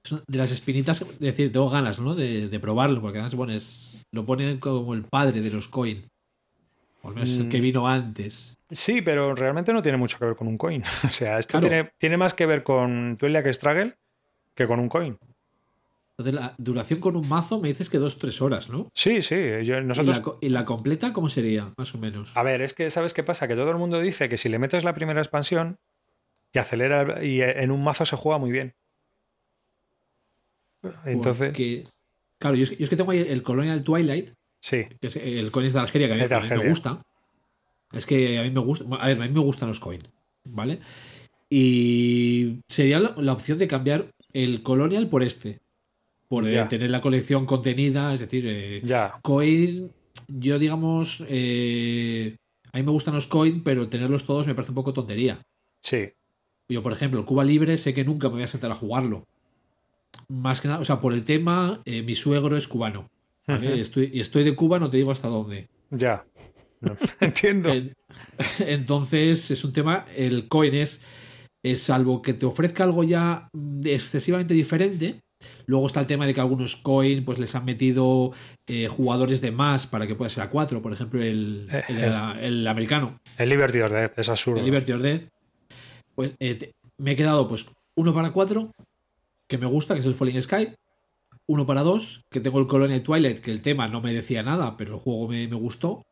es 0.05 0.11
una 0.11 0.21
de 0.27 0.37
las 0.37 0.51
espinitas, 0.51 1.01
es 1.01 1.19
decir, 1.19 1.51
tengo 1.51 1.69
ganas, 1.69 1.99
¿no? 1.99 2.13
De, 2.13 2.49
de 2.49 2.59
probarlo, 2.59 3.01
porque 3.01 3.17
además, 3.19 3.35
bueno, 3.35 3.53
es, 3.53 4.03
lo 4.11 4.25
ponen 4.25 4.59
como 4.59 4.93
el 4.93 5.03
padre 5.03 5.41
de 5.41 5.49
los 5.49 5.67
coin. 5.69 6.05
O 7.01 7.07
al 7.09 7.15
menos 7.15 7.37
el 7.37 7.49
que 7.49 7.59
Mm. 7.59 7.61
vino 7.63 7.87
antes. 7.87 8.55
Sí, 8.73 9.01
pero 9.01 9.33
realmente 9.35 9.71
no 9.73 9.81
tiene 9.81 9.97
mucho 9.97 10.17
que 10.19 10.25
ver 10.25 10.35
con 10.35 10.47
un 10.47 10.57
coin. 10.57 10.83
O 11.05 11.09
sea, 11.09 11.39
esto 11.39 11.51
Claro. 11.51 11.67
tiene, 11.67 11.91
tiene 11.97 12.17
más 12.17 12.33
que 12.33 12.45
ver 12.45 12.63
con 12.63 13.17
Twilight 13.17 13.47
Struggle 13.53 13.95
que 14.55 14.67
con 14.67 14.79
un 14.79 14.89
coin. 14.89 15.17
Entonces, 16.17 16.33
la 16.39 16.53
duración 16.59 16.99
con 16.99 17.15
un 17.15 17.27
mazo 17.27 17.59
me 17.59 17.69
dices 17.69 17.89
que 17.89 17.97
dos, 17.97 18.19
tres 18.19 18.39
horas, 18.41 18.69
¿no? 18.69 18.87
Sí, 18.93 19.23
sí. 19.23 19.35
yo- 19.63 19.81
nosotros. 19.81 20.15
¿Y, 20.15 20.19
la, 20.19 20.23
co- 20.23 20.37
y 20.41 20.49
la 20.49 20.63
completa 20.65 21.11
cómo 21.11 21.27
sería, 21.27 21.73
más 21.75 21.95
o 21.95 21.97
menos? 21.97 22.37
A 22.37 22.43
ver, 22.43 22.61
es 22.61 22.75
que 22.75 22.91
¿sabes 22.91 23.13
qué 23.15 23.23
pasa? 23.23 23.47
Que 23.47 23.55
todo 23.55 23.71
el 23.71 23.77
mundo 23.77 23.99
dice 23.99 24.29
que 24.29 24.37
si 24.37 24.47
le 24.49 24.59
metes 24.59 24.83
la 24.83 24.93
primera 24.93 25.19
expansión, 25.21 25.77
que 26.51 26.59
acelera 26.59 27.23
y 27.23 27.41
en 27.41 27.71
un 27.71 27.83
mazo 27.83 28.05
se 28.05 28.15
juega 28.15 28.37
muy 28.37 28.51
bien. 28.51 28.75
Entonces, 31.05 31.49
Porque- 31.49 31.83
claro, 32.39 32.55
yo 32.57 32.63
es, 32.63 32.69
que- 32.71 32.75
yo 32.77 32.83
es 32.83 32.89
que 32.89 32.95
tengo 32.97 33.11
ahí 33.11 33.19
el 33.27 33.41
Colonial 33.41 33.83
Twilight, 33.83 34.31
sí. 34.61 34.85
que 34.99 35.07
es 35.07 35.15
el 35.15 35.49
coin 35.51 35.65
es 35.65 35.73
de 35.73 35.79
Algeria, 35.79 36.07
que 36.07 36.13
a 36.13 36.39
mí, 36.39 36.47
de 36.47 36.57
me 36.57 36.69
gusta. 36.69 37.01
Es 37.93 38.05
que 38.05 38.39
a 38.39 38.43
mí 38.43 38.49
me 38.51 38.59
gusta. 38.59 38.85
A 38.99 39.07
ver, 39.07 39.21
a 39.21 39.25
mí 39.27 39.33
me 39.33 39.39
gustan 39.39 39.69
los 39.69 39.79
coins, 39.79 40.03
¿vale? 40.43 40.79
Y 41.49 42.59
sería 42.67 42.99
la, 42.99 43.13
la 43.17 43.33
opción 43.33 43.59
de 43.59 43.67
cambiar 43.67 44.11
el 44.33 44.63
Colonial 44.63 45.07
por 45.09 45.23
este. 45.23 45.59
Por 46.27 46.47
eh, 46.47 46.65
tener 46.67 46.89
la 46.89 47.01
colección 47.01 47.45
contenida, 47.45 48.13
es 48.13 48.19
decir, 48.21 48.45
eh, 48.47 48.81
Ya. 48.83 49.13
coin. 49.21 49.91
Yo, 50.27 50.57
digamos. 50.57 51.23
eh, 51.27 52.37
a 52.71 52.77
mí 52.77 52.83
me 52.83 52.91
gustan 52.91 53.13
los 53.13 53.27
coins, 53.27 53.61
pero 53.63 53.87
tenerlos 53.87 54.25
todos 54.25 54.47
me 54.47 54.55
parece 54.55 54.71
un 54.71 54.75
poco 54.75 54.93
tontería. 54.93 55.43
Sí. 55.79 56.09
Yo, 56.67 56.81
por 56.81 56.91
ejemplo, 56.93 57.23
Cuba 57.25 57.43
Libre 57.43 57.77
sé 57.77 57.93
que 57.93 58.03
nunca 58.03 58.29
me 58.29 58.35
voy 58.35 58.43
a 58.43 58.47
sentar 58.47 58.71
a 58.71 58.75
jugarlo. 58.75 59.27
Más 60.27 60.59
que 60.59 60.69
nada, 60.69 60.79
o 60.79 60.85
sea, 60.85 60.99
por 60.99 61.13
el 61.13 61.23
tema, 61.23 61.81
mi 61.85 62.15
suegro 62.15 62.57
es 62.57 62.67
cubano. 62.67 63.09
¿vale? 63.45 63.79
estoy, 63.79 64.09
y 64.13 64.21
estoy 64.21 64.43
de 64.43 64.55
Cuba, 64.55 64.79
no 64.79 64.89
te 64.89 64.97
digo 64.97 65.11
hasta 65.11 65.27
dónde. 65.27 65.67
Ya. 65.91 66.25
No, 66.83 66.95
Entiendo. 67.19 67.69
En- 67.69 67.93
Entonces, 68.59 69.49
es 69.51 69.63
un 69.63 69.73
tema, 69.73 70.05
el 70.15 70.47
coin 70.47 70.73
es, 70.75 71.03
es 71.63 71.81
salvo 71.81 72.21
que 72.21 72.33
te 72.33 72.45
ofrezca 72.45 72.83
algo 72.83 73.03
ya 73.03 73.47
excesivamente 73.83 74.53
diferente. 74.53 75.19
Luego 75.65 75.87
está 75.87 75.99
el 75.99 76.07
tema 76.07 76.25
de 76.25 76.33
que 76.33 76.39
algunos 76.41 76.75
coin 76.77 77.25
pues 77.25 77.37
les 77.39 77.53
han 77.55 77.65
metido 77.65 78.31
eh, 78.67 78.87
jugadores 78.87 79.41
de 79.41 79.51
más 79.51 79.85
para 79.87 80.07
que 80.07 80.15
pueda 80.15 80.29
ser 80.29 80.43
a 80.43 80.49
4, 80.49 80.81
por 80.81 80.93
ejemplo, 80.93 81.21
el, 81.21 81.67
Eh, 81.71 81.83
el, 81.89 81.97
eh. 82.03 82.11
el 82.41 82.67
americano, 82.67 83.17
El 83.37 83.49
Liberty 83.49 83.79
or 83.81 83.89
Death 83.91 84.19
es 84.19 84.29
absurdo. 84.29 84.59
el 84.59 84.65
Liberty 84.65 84.91
or 84.93 85.01
Death. 85.01 85.23
Pues 86.15 86.33
eh, 86.39 86.55
te- 86.55 86.71
me 86.97 87.11
he 87.11 87.15
quedado 87.15 87.47
pues 87.47 87.65
uno 87.97 88.13
para 88.13 88.31
4, 88.31 88.71
que 89.49 89.57
me 89.57 89.65
gusta, 89.65 89.93
que 89.95 89.99
es 89.99 90.05
el 90.05 90.15
Falling 90.15 90.41
Sky. 90.41 90.69
Uno 91.49 91.65
para 91.65 91.81
2, 91.83 92.21
que 92.31 92.39
tengo 92.39 92.59
el 92.59 92.67
Colonial 92.67 93.03
Twilight, 93.03 93.39
que 93.39 93.51
el 93.51 93.61
tema 93.61 93.89
no 93.89 93.99
me 94.01 94.13
decía 94.13 94.43
nada, 94.43 94.77
pero 94.77 94.93
el 94.93 94.99
juego 95.01 95.27
me, 95.27 95.45
me 95.49 95.55
gustó. 95.57 96.03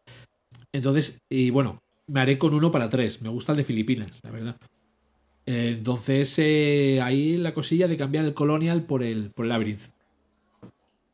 Entonces, 0.74 1.20
y 1.30 1.50
bueno, 1.50 1.82
me 2.08 2.22
haré 2.22 2.38
con 2.38 2.54
uno 2.54 2.72
para 2.72 2.90
3. 2.90 3.22
Me 3.22 3.30
gusta 3.30 3.52
el 3.54 3.60
de 3.60 3.64
Filipinas, 3.64 4.20
la 4.24 4.32
verdad. 4.32 4.56
Entonces, 5.46 6.34
eh, 6.40 7.00
ahí 7.02 7.38
la 7.38 7.54
cosilla 7.54 7.88
de 7.88 7.98
cambiar 7.98 8.26
el 8.26 8.34
Colonial 8.34 8.84
por 8.84 9.04
el, 9.04 9.32
por 9.32 9.46
el 9.46 9.50
Labyrinth. 9.50 9.82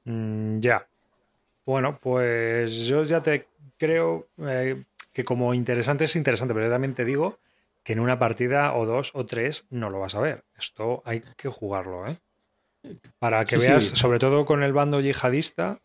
Mm, 0.06 0.60
ya. 0.60 0.88
Bueno, 1.66 2.00
pues 2.02 2.88
yo 2.88 3.04
ya 3.04 3.22
te 3.22 3.48
creo 3.78 4.28
eh, 4.38 4.76
que 5.14 5.26
como 5.26 5.54
interesante 5.54 6.06
es 6.06 6.16
interesante, 6.16 6.54
pero 6.54 6.68
yo 6.68 6.72
también 6.72 6.94
te 6.94 7.06
digo 7.06 7.40
que 7.84 7.94
en 7.94 8.00
una 8.00 8.20
partida 8.20 8.74
o 8.74 8.86
dos 8.86 9.12
o 9.14 9.26
tres 9.26 9.66
no 9.70 9.90
lo 9.90 10.00
vas 10.00 10.16
a 10.16 10.22
ver. 10.22 10.44
Esto 10.58 11.02
hay 11.06 11.24
que 11.36 11.50
jugarlo, 11.50 12.08
¿eh? 12.08 12.18
Para 13.20 13.44
que 13.44 13.56
Sí, 13.58 13.62
sí. 13.62 13.68
veas, 13.68 13.84
sobre 13.86 14.20
todo 14.20 14.46
con 14.46 14.64
el 14.64 14.74
bando 14.74 15.02
yihadista, 15.02 15.80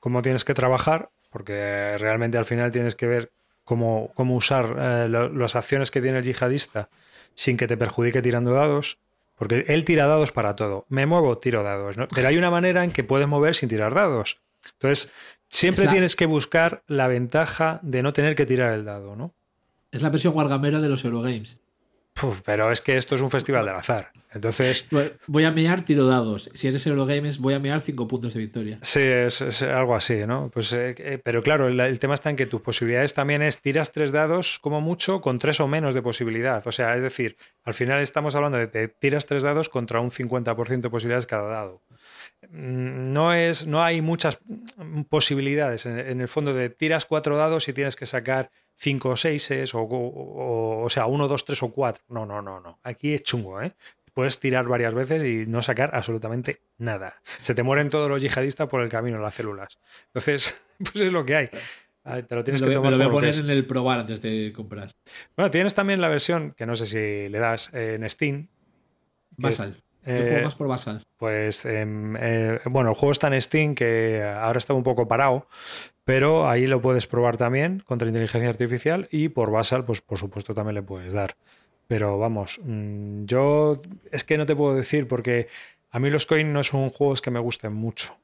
cómo 0.00 0.22
tienes 0.22 0.44
que 0.44 0.54
trabajar, 0.54 1.10
porque 1.32 1.96
realmente 1.98 2.38
al 2.38 2.44
final 2.44 2.70
tienes 2.70 2.94
que 2.94 3.06
ver 3.06 3.30
cómo, 3.64 4.12
cómo 4.14 4.36
usar 4.36 4.76
eh, 4.78 5.08
lo- 5.08 5.28
las 5.32 5.56
acciones 5.56 5.90
que 5.90 6.00
tiene 6.00 6.18
el 6.18 6.24
yihadista 6.24 6.88
sin 7.34 7.56
que 7.56 7.66
te 7.66 7.76
perjudique 7.76 8.22
tirando 8.22 8.52
dados. 8.52 8.98
Porque 9.36 9.64
él 9.66 9.84
tira 9.84 10.06
dados 10.06 10.30
para 10.30 10.54
todo. 10.54 10.84
Me 10.88 11.06
muevo, 11.06 11.38
tiro 11.38 11.62
dados. 11.64 11.96
¿no? 11.96 12.06
Pero 12.14 12.28
hay 12.28 12.36
una 12.36 12.50
manera 12.50 12.84
en 12.84 12.92
que 12.92 13.02
puedes 13.02 13.26
mover 13.26 13.54
sin 13.56 13.68
tirar 13.68 13.92
dados. 13.94 14.38
Entonces, 14.74 15.10
siempre 15.48 15.86
la- 15.86 15.90
tienes 15.90 16.14
que 16.14 16.26
buscar 16.26 16.82
la 16.86 17.08
ventaja 17.08 17.80
de 17.82 18.02
no 18.02 18.12
tener 18.12 18.36
que 18.36 18.46
tirar 18.46 18.72
el 18.74 18.84
dado, 18.84 19.16
¿no? 19.16 19.32
Es 19.90 20.02
la 20.02 20.10
versión 20.10 20.36
wargamera 20.36 20.80
de 20.80 20.88
los 20.88 21.04
Eurogames. 21.04 21.58
Puf, 22.14 22.40
pero 22.44 22.70
es 22.70 22.82
que 22.82 22.96
esto 22.98 23.14
es 23.14 23.22
un 23.22 23.30
festival 23.30 23.64
del 23.64 23.74
azar. 23.74 24.10
Entonces, 24.34 24.86
Voy 25.26 25.44
a 25.44 25.50
mear, 25.50 25.82
tiro 25.84 26.06
dados. 26.06 26.50
Si 26.54 26.68
eres 26.68 26.86
Eurogames, 26.86 27.38
voy 27.38 27.54
a 27.54 27.58
mear 27.58 27.80
5 27.80 28.06
puntos 28.06 28.34
de 28.34 28.40
victoria. 28.40 28.78
sí, 28.82 29.00
es, 29.00 29.40
es 29.40 29.62
algo 29.62 29.94
así, 29.96 30.26
¿no? 30.26 30.50
Pues, 30.52 30.72
eh, 30.74 30.94
eh, 30.98 31.18
pero 31.22 31.42
claro, 31.42 31.68
el, 31.68 31.80
el 31.80 31.98
tema 31.98 32.14
está 32.14 32.28
en 32.30 32.36
que 32.36 32.46
tus 32.46 32.60
posibilidades 32.60 33.14
también 33.14 33.40
es 33.42 33.60
tiras 33.60 33.92
tres 33.92 34.12
dados 34.12 34.58
como 34.58 34.80
mucho 34.80 35.20
con 35.20 35.38
tres 35.38 35.60
o 35.60 35.68
menos 35.68 35.94
de 35.94 36.02
posibilidad. 36.02 36.64
O 36.66 36.72
sea, 36.72 36.94
es 36.96 37.02
decir, 37.02 37.36
al 37.64 37.74
final 37.74 38.00
estamos 38.00 38.34
hablando 38.34 38.58
de 38.58 38.70
que 38.70 38.88
tiras 38.88 39.26
tres 39.26 39.42
dados 39.42 39.68
contra 39.68 40.00
un 40.00 40.10
50% 40.10 40.80
de 40.82 40.90
posibilidades 40.90 41.26
cada 41.26 41.48
dado. 41.48 41.80
Mm, 42.50 43.12
No, 43.12 43.32
es, 43.32 43.66
no 43.66 43.82
hay 43.82 44.00
muchas 44.02 44.38
posibilidades. 45.08 45.86
En, 45.86 45.98
en 45.98 46.20
el 46.20 46.28
fondo 46.28 46.52
de 46.54 46.68
tiras 46.70 47.06
cuatro 47.06 47.36
dados 47.36 47.68
y 47.68 47.72
tienes 47.72 47.96
que 47.96 48.06
sacar 48.06 48.50
cinco 48.76 49.10
o 49.10 49.16
seises, 49.16 49.74
o, 49.74 49.80
o, 49.82 50.84
o 50.84 50.90
sea, 50.90 51.06
uno, 51.06 51.28
dos, 51.28 51.44
tres 51.44 51.62
o 51.62 51.70
cuatro. 51.70 52.02
No, 52.08 52.26
no, 52.26 52.42
no, 52.42 52.60
no. 52.60 52.78
Aquí 52.82 53.14
es 53.14 53.22
chungo, 53.22 53.60
¿eh? 53.62 53.72
Puedes 54.14 54.38
tirar 54.40 54.66
varias 54.68 54.92
veces 54.92 55.22
y 55.22 55.46
no 55.46 55.62
sacar 55.62 55.94
absolutamente 55.94 56.60
nada. 56.78 57.16
Se 57.40 57.54
te 57.54 57.62
mueren 57.62 57.88
todos 57.88 58.10
los 58.10 58.20
yihadistas 58.20 58.68
por 58.68 58.82
el 58.82 58.90
camino, 58.90 59.18
las 59.18 59.34
células. 59.34 59.78
Entonces, 60.08 60.60
pues 60.78 60.96
es 60.96 61.12
lo 61.12 61.24
que 61.24 61.36
hay. 61.36 61.48
Te 61.48 62.34
lo 62.34 62.38
Me 62.38 62.42
tienes 62.44 62.60
lo, 62.60 62.68
que 62.68 62.76
voy- 62.76 62.82
me 62.84 62.90
tomar 62.90 62.90
lo 62.92 62.96
voy 62.98 63.06
a 63.06 63.10
poner 63.10 63.34
en 63.36 63.48
el 63.50 63.64
probar 63.66 64.00
antes 64.00 64.20
de 64.20 64.52
comprar. 64.54 64.92
Bueno, 65.36 65.50
tienes 65.50 65.74
también 65.74 66.00
la 66.00 66.08
versión, 66.08 66.52
que 66.56 66.66
no 66.66 66.74
sé 66.74 66.84
si 66.86 67.28
le 67.30 67.38
das 67.38 67.70
eh, 67.72 67.94
en 67.94 68.10
Steam, 68.10 68.48
Basal. 69.36 69.74
Yo 70.04 70.12
Eh, 70.12 70.26
juego 70.28 70.42
más 70.44 70.54
por 70.56 70.66
Basal. 70.68 71.02
Pues 71.16 71.64
em, 71.64 72.16
eh, 72.18 72.58
bueno, 72.64 72.90
el 72.90 72.96
juego 72.96 73.12
está 73.12 73.28
en 73.28 73.40
Steam, 73.40 73.74
que 73.76 74.20
ahora 74.22 74.58
está 74.58 74.74
un 74.74 74.82
poco 74.82 75.06
parado, 75.06 75.46
pero 76.04 76.48
ahí 76.48 76.66
lo 76.66 76.80
puedes 76.80 77.06
probar 77.06 77.36
también 77.36 77.82
contra 77.86 78.08
inteligencia 78.08 78.48
artificial 78.50 79.08
y 79.10 79.28
por 79.28 79.50
Basal, 79.50 79.84
pues 79.84 80.00
por 80.00 80.18
supuesto 80.18 80.54
también 80.54 80.74
le 80.74 80.82
puedes 80.82 81.12
dar. 81.12 81.36
Pero 81.86 82.18
vamos, 82.18 82.60
mm, 82.62 83.24
yo 83.24 83.80
es 84.10 84.24
que 84.24 84.38
no 84.38 84.46
te 84.46 84.56
puedo 84.56 84.74
decir 84.74 85.06
porque 85.06 85.48
a 85.90 85.98
mí 85.98 86.10
los 86.10 86.26
coin 86.26 86.52
no 86.52 86.62
son 86.62 86.90
juegos 86.90 87.20
que 87.20 87.30
me 87.30 87.40
gusten 87.40 87.72
mucho. 87.72 88.16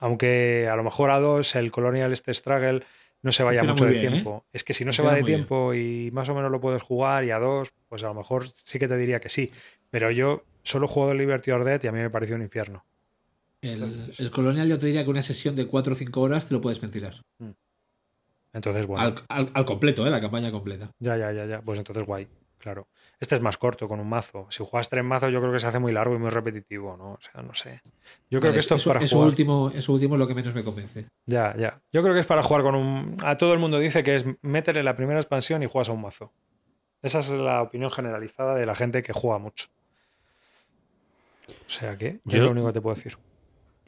Aunque 0.00 0.68
a 0.70 0.76
lo 0.76 0.82
mejor 0.82 1.10
a 1.10 1.20
dos 1.20 1.54
el 1.54 1.70
Colonial 1.70 2.12
este 2.12 2.34
Struggle 2.34 2.82
no 3.22 3.30
se 3.30 3.44
vaya 3.44 3.60
Funciona 3.60 3.72
mucho 3.72 3.84
de 3.86 3.92
bien, 3.92 4.06
¿eh? 4.06 4.10
tiempo. 4.10 4.44
Es 4.52 4.64
que 4.64 4.74
si 4.74 4.84
no 4.84 4.92
se 4.92 5.02
va 5.02 5.14
de 5.14 5.22
bien. 5.22 5.36
tiempo 5.38 5.74
y 5.74 6.10
más 6.12 6.28
o 6.28 6.34
menos 6.34 6.50
lo 6.50 6.60
puedes 6.60 6.82
jugar 6.82 7.24
y 7.24 7.30
a 7.30 7.38
dos, 7.38 7.72
pues 7.88 8.02
a 8.02 8.08
lo 8.08 8.14
mejor 8.14 8.48
sí 8.48 8.78
que 8.78 8.88
te 8.88 8.96
diría 8.96 9.20
que 9.20 9.28
sí. 9.28 9.50
Pero 9.90 10.10
yo 10.10 10.42
solo 10.62 10.88
juego 10.88 11.14
Liberty 11.14 11.52
or 11.52 11.64
Dead 11.64 11.80
y 11.84 11.86
a 11.86 11.92
mí 11.92 12.00
me 12.00 12.10
pareció 12.10 12.34
un 12.34 12.42
infierno. 12.42 12.84
El, 13.62 14.12
el 14.18 14.30
Colonial 14.30 14.68
yo 14.68 14.78
te 14.78 14.86
diría 14.86 15.04
que 15.04 15.10
una 15.10 15.22
sesión 15.22 15.54
de 15.56 15.66
4 15.66 15.92
o 15.92 15.96
5 15.96 16.20
horas 16.20 16.48
te 16.48 16.54
lo 16.54 16.60
puedes 16.60 16.80
ventilar. 16.80 17.22
Entonces, 18.52 18.84
bueno, 18.86 19.02
Al, 19.04 19.14
al- 19.28 19.50
al 19.54 19.64
completo, 19.64 20.06
¿eh? 20.06 20.10
La 20.10 20.20
campaña 20.20 20.50
completa. 20.50 20.90
ya, 20.98 21.16
ya, 21.16 21.32
ya, 21.32 21.46
ya. 21.46 21.62
Pues 21.62 21.78
entonces 21.78 22.04
guay, 22.04 22.28
claro. 22.58 22.88
Este 23.18 23.34
es 23.36 23.40
más 23.40 23.56
corto 23.56 23.88
con 23.88 23.98
un 24.00 24.08
mazo. 24.08 24.46
Si 24.50 24.62
juegas 24.64 24.88
tres 24.90 25.04
mazos, 25.04 25.32
yo 25.32 25.40
creo 25.40 25.52
que 25.52 25.60
se 25.60 25.68
hace 25.68 25.78
muy 25.78 25.92
largo 25.92 26.14
y 26.14 26.18
muy 26.18 26.28
repetitivo, 26.28 26.96
¿no? 26.96 27.12
O 27.12 27.18
sea, 27.20 27.40
no 27.42 27.54
sé. 27.54 27.80
Yo 28.30 28.40
creo 28.40 28.50
Vale, 28.50 28.54
que 28.54 28.58
esto 28.58 28.74
es 28.74 28.84
para 28.84 29.00
eso 29.00 29.14
jugar. 29.16 29.28
último, 29.28 29.70
eso 29.72 29.92
último 29.92 30.16
es 30.16 30.18
lo 30.18 30.26
que 30.28 30.34
menos 30.34 30.54
me 30.54 30.64
convence. 30.64 31.06
Ya, 31.24 31.54
ya. 31.56 31.80
Yo 31.92 32.02
creo 32.02 32.12
que 32.14 32.20
es 32.20 32.26
para 32.26 32.42
jugar 32.42 32.62
con 32.62 32.74
un. 32.74 33.16
A 33.24 33.38
todo 33.38 33.54
el 33.54 33.58
mundo 33.60 33.78
dice 33.78 34.02
que 34.02 34.16
es 34.16 34.24
métele 34.42 34.82
la 34.82 34.96
primera 34.96 35.20
expansión 35.20 35.62
y 35.62 35.66
juegas 35.66 35.88
a 35.88 35.92
un 35.92 36.02
mazo. 36.02 36.32
Esa 37.00 37.20
es 37.20 37.30
la 37.30 37.62
opinión 37.62 37.90
generalizada 37.90 38.54
de 38.56 38.66
la 38.66 38.74
gente 38.74 39.02
que 39.02 39.12
juega 39.12 39.38
mucho. 39.38 39.68
O 41.48 41.70
sea 41.70 41.96
que 41.96 42.20
Yo- 42.24 42.38
es 42.38 42.44
lo 42.44 42.50
único 42.50 42.66
que 42.66 42.72
te 42.74 42.80
puedo 42.82 42.94
decir. 42.96 43.16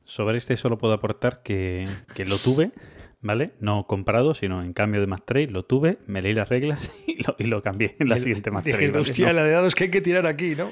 Sobre 0.04 0.38
este 0.38 0.56
solo 0.56 0.78
puedo 0.78 0.92
aportar 0.94 1.42
que, 1.42 1.86
que 2.14 2.24
lo 2.26 2.36
tuve, 2.38 2.72
¿vale? 3.22 3.52
No 3.60 3.86
comprado, 3.86 4.34
sino 4.34 4.62
en 4.62 4.74
cambio 4.74 5.00
de 5.00 5.06
más 5.06 5.24
trade, 5.24 5.46
lo 5.48 5.64
tuve, 5.64 5.96
me 6.06 6.20
leí 6.20 6.34
las 6.34 6.48
reglas 6.50 6.92
y 7.06 7.22
lo, 7.22 7.36
y 7.38 7.44
lo 7.44 7.62
cambié 7.62 7.96
en 7.98 8.08
la 8.10 8.18
siguiente 8.18 8.50
más 8.50 8.64
trade. 8.64 8.88
¿vale? 8.88 8.98
hostia, 8.98 9.28
No. 9.28 9.32
la 9.32 9.44
de 9.44 9.50
dados 9.52 9.74
que 9.74 9.84
hay 9.84 9.90
que 9.90 10.00
tirar 10.02 10.26
aquí, 10.26 10.54
¿no? 10.56 10.70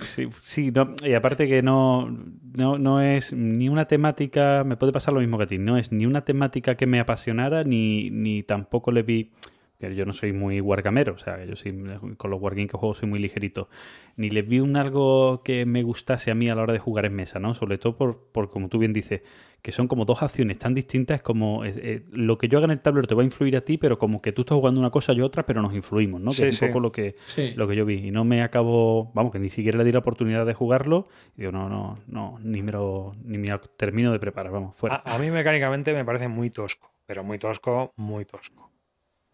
Sí, 0.00 0.28
sí, 0.42 0.70
no, 0.70 0.94
y 1.02 1.14
aparte 1.14 1.48
que 1.48 1.62
no, 1.62 2.10
no, 2.56 2.78
no 2.78 3.00
es 3.00 3.32
ni 3.32 3.68
una 3.70 3.86
temática, 3.86 4.64
me 4.64 4.76
puede 4.76 4.92
pasar 4.92 5.14
lo 5.14 5.20
mismo 5.20 5.38
que 5.38 5.44
a 5.44 5.48
ti, 5.48 5.58
no 5.58 5.78
es 5.78 5.90
ni 5.90 6.04
una 6.04 6.24
temática 6.24 6.76
que 6.76 6.86
me 6.86 7.00
apasionara, 7.00 7.64
ni, 7.64 8.10
ni 8.10 8.42
tampoco 8.42 8.92
le 8.92 9.02
vi, 9.02 9.30
que 9.78 9.94
yo 9.94 10.06
no 10.06 10.12
soy 10.12 10.32
muy 10.32 10.60
wargamero, 10.60 11.14
o 11.14 11.18
sea, 11.18 11.36
que 11.36 11.46
yo 11.46 11.56
soy, 11.56 11.72
con 12.16 12.30
los 12.30 12.40
wargames 12.40 12.70
que 12.70 12.76
juego 12.78 12.94
soy 12.94 13.08
muy 13.08 13.18
ligerito, 13.18 13.68
ni 14.16 14.30
le 14.30 14.42
vi 14.42 14.60
un 14.60 14.76
algo 14.76 15.42
que 15.44 15.66
me 15.66 15.82
gustase 15.82 16.30
a 16.30 16.34
mí 16.34 16.48
a 16.48 16.54
la 16.54 16.62
hora 16.62 16.72
de 16.72 16.78
jugar 16.78 17.04
en 17.06 17.14
mesa, 17.14 17.38
¿no? 17.40 17.54
Sobre 17.54 17.78
todo 17.78 17.96
por, 17.96 18.28
por 18.32 18.50
como 18.50 18.68
tú 18.68 18.78
bien 18.78 18.92
dices, 18.92 19.22
que 19.62 19.72
son 19.72 19.88
como 19.88 20.04
dos 20.04 20.22
acciones 20.22 20.58
tan 20.58 20.74
distintas 20.74 21.22
como 21.22 21.64
es- 21.64 21.78
eh, 21.78 22.04
lo 22.12 22.38
que 22.38 22.48
yo 22.48 22.58
haga 22.58 22.66
en 22.66 22.70
el 22.72 22.80
tablero 22.80 23.06
te 23.08 23.14
va 23.14 23.22
a 23.22 23.24
influir 23.24 23.56
a 23.56 23.62
ti, 23.62 23.76
pero 23.78 23.98
como 23.98 24.22
que 24.22 24.30
tú 24.32 24.42
estás 24.42 24.56
jugando 24.56 24.78
una 24.78 24.90
cosa 24.90 25.12
y 25.12 25.20
otra, 25.22 25.44
pero 25.46 25.60
nos 25.62 25.74
influimos, 25.74 26.20
¿no? 26.20 26.30
Que 26.30 26.36
Sí, 26.36 26.42
es 26.44 26.54
un 26.54 26.58
sí. 26.60 26.66
poco 26.66 26.80
lo 26.80 26.92
que, 26.92 27.16
Sí. 27.26 27.52
lo 27.56 27.66
que 27.66 27.74
yo 27.74 27.84
vi. 27.84 28.06
Y 28.06 28.10
no 28.10 28.24
me 28.24 28.42
acabo, 28.42 29.10
vamos, 29.14 29.32
que 29.32 29.38
ni 29.38 29.50
siquiera 29.50 29.78
le 29.78 29.84
di 29.84 29.92
la 29.92 29.98
oportunidad 30.00 30.46
de 30.46 30.54
jugarlo. 30.54 31.08
Y 31.36 31.40
digo, 31.40 31.52
no, 31.52 31.68
no, 31.68 31.98
no, 32.06 32.38
ni 32.42 32.62
me 32.62 32.72
lo, 32.72 33.14
ni 33.24 33.38
me 33.38 33.48
lo 33.48 33.60
termino 33.60 34.12
de 34.12 34.18
preparar, 34.20 34.52
vamos, 34.52 34.76
fuera. 34.76 35.02
A, 35.04 35.14
a 35.16 35.18
mí 35.18 35.30
mecánicamente 35.30 35.92
me 35.94 36.04
parece 36.04 36.28
muy 36.28 36.50
tosco, 36.50 36.92
pero 37.06 37.24
muy 37.24 37.38
tosco, 37.38 37.92
muy 37.96 38.24
tosco. 38.26 38.70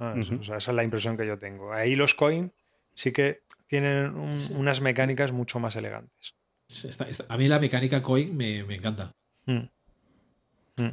Esa 0.01 0.57
es 0.57 0.69
la 0.69 0.85
impresión 0.85 1.17
que 1.17 1.27
yo 1.27 1.39
tengo. 1.39 1.73
Ahí 1.73 1.95
los 1.95 2.15
coin 2.15 2.53
sí 2.95 3.13
que 3.13 3.41
tienen 3.67 4.15
un- 4.17 4.57
unas 4.57 4.81
mecánicas 4.81 5.33
mucho 5.33 5.61
más 5.61 5.77
elegantes. 5.77 6.35
Está- 6.69 7.09
está- 7.09 7.27
a 7.29 7.37
mí 7.37 7.49
la 7.49 7.59
mecánica 7.59 8.03
coin 8.03 8.37
me, 8.37 8.65
me 8.65 8.75
encanta. 8.77 9.13
Mm. 9.47 9.59
Mm. 10.77 10.89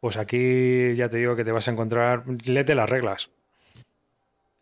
Pues 0.00 0.16
aquí 0.16 0.94
ya 0.94 1.08
te 1.08 1.18
digo 1.18 1.36
que 1.36 1.44
te 1.44 1.52
vas 1.52 1.68
a 1.68 1.72
encontrar. 1.72 2.24
Lete 2.46 2.74
las 2.74 2.88
reglas. 2.88 3.30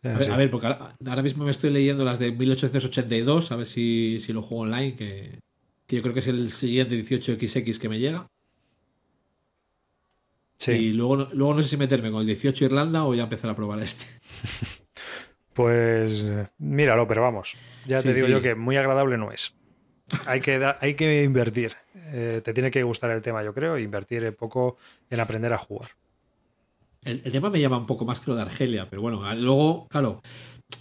A 0.03 0.07
ver, 0.09 0.31
a 0.31 0.37
ver, 0.37 0.49
porque 0.49 0.67
ahora, 0.67 0.95
ahora 1.07 1.21
mismo 1.21 1.43
me 1.45 1.51
estoy 1.51 1.69
leyendo 1.69 2.03
las 2.03 2.17
de 2.19 2.31
1882, 2.31 3.51
a 3.51 3.55
ver 3.55 3.67
si, 3.67 4.17
si 4.19 4.33
lo 4.33 4.41
juego 4.41 4.63
online, 4.63 4.95
que, 4.95 5.39
que 5.87 5.95
yo 5.95 6.01
creo 6.01 6.13
que 6.13 6.19
es 6.21 6.27
el 6.27 6.49
siguiente 6.49 6.95
18XX 6.95 7.79
que 7.79 7.89
me 7.89 7.99
llega. 7.99 8.27
Sí. 10.61 10.71
Y 10.73 10.93
luego, 10.93 11.17
no- 11.17 11.27
luego 11.33 11.55
no 11.55 11.61
sé 11.63 11.69
si 11.69 11.77
meterme 11.77 12.11
con 12.11 12.21
el 12.21 12.27
18 12.27 12.65
Irlanda 12.65 13.03
o 13.05 13.15
ya 13.15 13.23
empezar 13.23 13.49
a 13.49 13.55
probar 13.55 13.79
este. 13.81 14.05
Pues 15.53 16.25
míralo, 16.59 17.07
pero 17.07 17.21
vamos. 17.23 17.57
Ya 17.85 17.97
Sí, 17.97 18.03
te 18.07 18.13
digo 18.13 18.27
sí. 18.27 18.33
yo 18.33 18.41
que 18.41 18.55
muy 18.55 18.77
agradable 18.77 19.17
no 19.17 19.31
es. 19.31 19.53
Hay 20.25 20.39
que, 20.39 20.57
da- 20.59 20.77
hay 20.81 20.93
que 20.93 21.23
invertir. 21.23 21.73
Eh, 22.13 22.41
te 22.43 22.53
tiene 22.53 22.71
que 22.71 22.83
gustar 22.83 23.11
el 23.11 23.21
tema, 23.21 23.43
yo 23.43 23.53
creo, 23.53 23.75
e 23.75 23.81
invertir 23.81 24.23
un 24.23 24.33
poco 24.35 24.77
en 25.09 25.19
aprender 25.19 25.51
a 25.53 25.57
jugar. 25.57 25.89
El, 27.03 27.21
el 27.25 27.31
tema 27.31 27.49
me 27.49 27.59
llama 27.59 27.77
un 27.77 27.85
poco 27.85 28.05
más 28.05 28.19
que 28.21 28.31
lo 28.31 28.35
de 28.37 28.43
Argelia, 28.43 28.87
pero 28.89 29.01
bueno, 29.01 29.33
luego, 29.35 29.87
claro, 29.89 30.21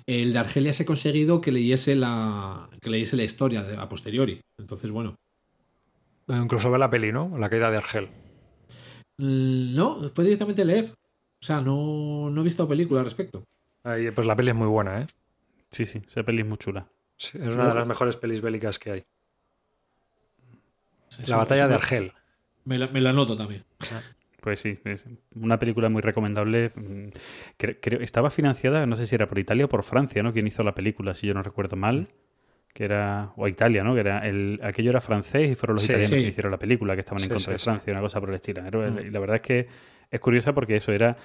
el 0.06 0.32
de 0.32 0.38
Argelia 0.38 0.72
se 0.72 0.82
ha 0.84 0.86
conseguido 0.86 1.40
que 1.40 1.50
leyese 1.50 1.96
la, 1.96 2.68
que 2.80 2.90
leyese 2.90 3.16
la 3.16 3.24
historia 3.24 3.62
de- 3.64 3.76
a 3.76 3.88
posteriori. 3.88 4.40
Entonces, 4.58 4.90
bueno. 4.92 5.16
Incluso 6.28 6.70
ver 6.70 6.78
la 6.78 6.90
peli, 6.90 7.10
¿no? 7.10 7.36
La 7.38 7.48
caída 7.50 7.70
de 7.72 7.76
Argel. 7.78 8.08
No, 9.20 10.08
fue 10.14 10.24
directamente 10.24 10.64
leer. 10.64 10.90
O 11.42 11.44
sea, 11.44 11.60
no, 11.60 12.28
no 12.30 12.40
he 12.40 12.44
visto 12.44 12.66
película 12.68 13.00
al 13.00 13.06
respecto. 13.06 13.44
Ahí, 13.82 14.10
pues 14.10 14.26
la 14.26 14.36
peli 14.36 14.50
es 14.50 14.56
muy 14.56 14.66
buena, 14.66 15.00
¿eh? 15.02 15.06
Sí, 15.70 15.84
sí, 15.86 16.02
esa 16.06 16.22
peli 16.22 16.42
es 16.42 16.46
muy 16.48 16.58
chula. 16.58 16.86
Sí, 17.16 17.38
es 17.40 17.54
una 17.54 17.68
de 17.68 17.74
las 17.74 17.86
mejores 17.86 18.16
pelis 18.16 18.40
bélicas 18.40 18.78
que 18.78 18.90
hay. 18.90 19.04
La 21.26 21.36
batalla 21.36 21.68
de 21.68 21.74
Argel. 21.74 22.12
Me 22.64 22.78
la, 22.78 22.88
me 22.88 23.00
la 23.00 23.10
anoto 23.10 23.36
también. 23.36 23.64
Pues 24.40 24.60
sí, 24.60 24.78
es 24.84 25.04
una 25.34 25.58
película 25.58 25.88
muy 25.88 26.00
recomendable. 26.02 26.72
Mm, 26.74 27.08
cre- 27.58 27.78
creo, 27.80 28.00
estaba 28.00 28.30
financiada, 28.30 28.86
no 28.86 28.96
sé 28.96 29.06
si 29.06 29.14
era 29.14 29.26
por 29.28 29.38
Italia 29.38 29.66
o 29.66 29.68
por 29.68 29.82
Francia, 29.82 30.22
¿no? 30.22 30.32
Quien 30.32 30.46
hizo 30.46 30.62
la 30.62 30.74
película, 30.74 31.14
si 31.14 31.26
yo 31.26 31.34
no 31.34 31.42
recuerdo 31.42 31.76
mal. 31.76 32.08
Que 32.72 32.84
era. 32.84 33.32
O 33.36 33.48
Italia, 33.48 33.82
¿no? 33.82 33.94
Que 33.94 34.00
era. 34.00 34.26
El, 34.26 34.60
aquello 34.62 34.90
era 34.90 35.00
francés 35.00 35.50
y 35.50 35.54
fueron 35.54 35.74
los 35.74 35.82
Sí. 35.82 35.92
italianos 35.92 36.16
Sí. 36.16 36.22
que 36.22 36.28
hicieron 36.28 36.52
la 36.52 36.58
película, 36.58 36.94
que 36.94 37.00
estaban 37.00 37.22
en 37.22 37.28
contra 37.28 37.52
de. 37.52 37.58
Francia, 37.58 37.92
una 37.92 38.00
cosa 38.02 38.20
por 38.20 38.28
el 38.30 38.36
estilo. 38.36 38.62
Mm. 38.62 38.98
Y 39.06 39.10
la 39.10 39.18
verdad 39.20 39.36
es 39.36 39.42
que 39.42 39.66
es 40.10 40.20
curiosa 40.20 40.52
porque 40.54 40.76
eso 40.76 40.92
era 40.92 41.16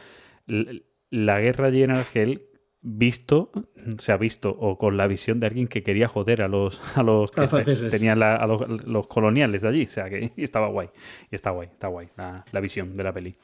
la 1.12 1.40
guerra 1.40 1.68
allí 1.68 1.84
en 1.84 1.92
Argel 1.92 2.44
visto, 2.88 3.52
se 3.98 4.12
ha 4.12 4.18
visto, 4.18 4.50
o 4.52 4.78
con 4.78 4.96
la 4.98 5.08
visión 5.08 5.40
de 5.40 5.48
alguien 5.48 5.68
que 5.68 5.82
quería 5.82 6.08
joder 6.08 6.42
a 6.44 6.48
los, 6.48 6.82
a 6.98 7.02
los 7.04 7.32
que 7.32 7.48
franceses. 7.48 7.90
tenían 7.92 8.20
la- 8.20 8.36
a 8.36 8.46
los, 8.46 8.86
los 8.86 9.08
coloniales 9.08 9.62
de 9.62 9.68
allí. 9.68 9.84
O 9.84 9.88
sea 9.88 10.10
que 10.10 10.32
y 10.36 10.44
estaba 10.44 10.68
guay. 10.68 10.90
Y 11.32 11.36
está 11.36 11.50
guay, 11.52 11.70
está 11.72 11.88
guay 11.88 12.10
la, 12.18 12.46
la 12.52 12.60
visión 12.60 12.96
de 12.96 13.04
la 13.04 13.12
peli. 13.14 13.36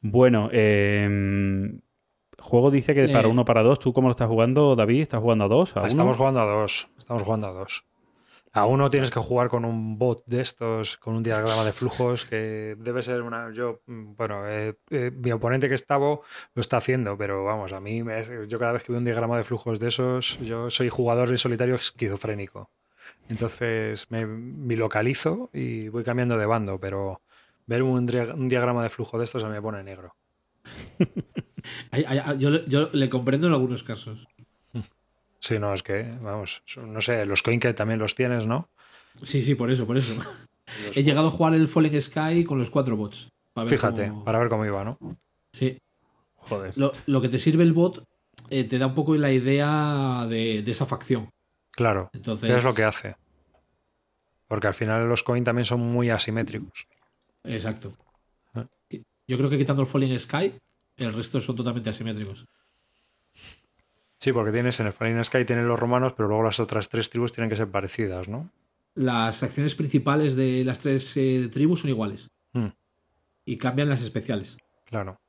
Bueno, 0.00 0.48
eh, 0.52 1.70
juego 2.38 2.70
dice 2.70 2.94
que 2.94 3.08
para 3.08 3.28
Eh. 3.28 3.30
uno 3.30 3.44
para 3.44 3.62
dos. 3.62 3.78
¿Tú 3.78 3.92
cómo 3.92 4.08
lo 4.08 4.12
estás 4.12 4.28
jugando, 4.28 4.74
David? 4.76 5.02
¿Estás 5.02 5.20
jugando 5.20 5.44
a 5.44 5.48
dos? 5.48 5.76
¿A 5.76 5.80
uno? 5.80 5.88
Estamos 5.88 6.16
jugando 6.16 6.40
a 6.40 6.44
dos. 6.44 6.90
Estamos 6.98 7.22
jugando 7.22 7.46
a 7.48 7.52
dos. 7.52 7.84
A 8.52 8.64
uno 8.64 8.88
tienes 8.90 9.10
que 9.10 9.20
jugar 9.20 9.50
con 9.50 9.64
un 9.66 9.98
bot 9.98 10.24
de 10.26 10.40
estos, 10.40 10.96
con 10.96 11.14
un 11.14 11.22
diagrama 11.22 11.64
de 11.64 11.72
flujos 11.72 12.24
que 12.24 12.74
debe 12.78 13.02
ser 13.02 13.20
una. 13.22 13.52
Yo, 13.52 13.80
mm, 13.86 14.14
bueno, 14.16 14.48
eh, 14.48 14.74
eh, 14.90 15.10
mi 15.14 15.30
oponente 15.32 15.68
que 15.68 15.74
estaba 15.74 16.06
lo 16.54 16.60
está 16.60 16.78
haciendo, 16.78 17.16
pero 17.18 17.44
vamos, 17.44 17.72
a 17.74 17.80
mí, 17.80 18.02
me 18.02 18.20
es- 18.20 18.32
yo 18.48 18.58
cada 18.58 18.72
vez 18.72 18.82
que 18.82 18.90
veo 18.92 18.98
un 18.98 19.04
diagrama 19.04 19.36
de 19.36 19.42
flujos 19.42 19.78
de 19.78 19.88
esos, 19.88 20.38
yo 20.40 20.70
soy 20.70 20.88
jugador 20.88 21.28
de 21.30 21.36
solitario 21.36 21.74
esquizofrénico. 21.74 22.70
Entonces 23.28 24.10
me, 24.10 24.26
me 24.26 24.76
localizo 24.76 25.50
y 25.52 25.88
voy 25.88 26.02
cambiando 26.02 26.38
de 26.38 26.46
bando, 26.46 26.78
pero 26.80 27.20
ver 27.66 27.82
un, 27.82 28.08
un 28.34 28.48
diagrama 28.48 28.82
de 28.82 28.88
flujo 28.88 29.18
de 29.18 29.24
estos 29.24 29.42
se 29.42 29.48
me 29.48 29.60
pone 29.60 29.82
negro. 29.82 30.14
Yo, 32.38 32.50
le- 32.50 32.64
yo 32.66 32.88
le 32.92 33.08
comprendo 33.08 33.46
en 33.46 33.52
algunos 33.52 33.82
casos. 33.82 34.26
Sí, 35.40 35.58
no, 35.58 35.72
es 35.72 35.82
que, 35.82 36.02
vamos, 36.20 36.62
no 36.76 37.00
sé, 37.00 37.24
los 37.24 37.42
coin 37.42 37.60
que 37.60 37.72
también 37.74 37.98
los 38.00 38.14
tienes, 38.14 38.46
¿no? 38.46 38.68
Sí, 39.22 39.42
sí, 39.42 39.54
por 39.54 39.70
eso, 39.70 39.86
por 39.86 39.96
eso. 39.96 40.14
He 40.94 41.02
llegado 41.02 41.28
a 41.28 41.30
jugar 41.30 41.54
el 41.54 41.68
Falling 41.68 42.00
Sky 42.00 42.44
con 42.44 42.58
los 42.58 42.70
cuatro 42.70 42.96
bots. 42.96 43.28
para 43.52 43.68
Fíjate, 43.68 44.08
cómo- 44.08 44.24
para 44.24 44.38
ver 44.38 44.48
cómo 44.48 44.64
iba, 44.66 44.84
¿no? 44.84 44.98
Sí. 45.52 45.78
Joder. 46.36 46.72
Lo, 46.76 46.92
lo 47.06 47.20
que 47.20 47.28
te 47.28 47.38
sirve 47.38 47.62
el 47.62 47.72
bot 47.72 48.04
eh, 48.50 48.64
te 48.64 48.78
da 48.78 48.86
un 48.86 48.94
poco 48.94 49.14
la 49.16 49.30
idea 49.32 50.26
de, 50.28 50.62
de 50.62 50.70
esa 50.70 50.86
facción. 50.86 51.30
Claro. 51.72 52.10
Entonces, 52.12 52.50
¿Qué 52.50 52.56
es 52.56 52.64
lo 52.64 52.74
que 52.74 52.84
hace? 52.84 53.16
Porque 54.48 54.66
al 54.66 54.74
final 54.74 55.08
los 55.08 55.22
coin 55.22 55.44
también 55.44 55.64
son 55.66 55.80
muy 55.80 56.10
asimétricos. 56.10 56.86
Exacto. 57.44 57.92
Yo 59.28 59.36
creo 59.38 59.48
que 59.50 59.58
quitando 59.58 59.82
el 59.82 59.88
Falling 59.88 60.18
Sky, 60.18 60.54
el 60.96 61.12
resto 61.12 61.38
son 61.40 61.54
totalmente 61.54 61.90
asimétricos. 61.90 62.44
Sí, 64.18 64.32
porque 64.32 64.50
tienes 64.50 64.80
en 64.80 64.86
el 64.88 64.92
Fallen 64.92 65.22
Sky 65.22 65.44
tienen 65.44 65.68
los 65.68 65.78
romanos, 65.78 66.12
pero 66.16 66.28
luego 66.28 66.42
las 66.42 66.58
otras 66.58 66.88
tres 66.88 67.08
tribus 67.08 67.30
tienen 67.32 67.48
que 67.48 67.54
ser 67.56 67.68
parecidas, 67.70 68.26
¿no? 68.28 68.50
Las 68.94 69.42
acciones 69.44 69.76
principales 69.76 70.34
de 70.34 70.64
las 70.64 70.80
tres 70.80 71.16
eh, 71.16 71.48
tribus 71.52 71.80
son 71.82 71.90
iguales. 71.90 72.28
Mm, 72.52 72.68
Y 73.44 73.56
cambian 73.58 73.88
las 73.88 74.02
especiales. 74.02 74.58
claro. 74.84 75.20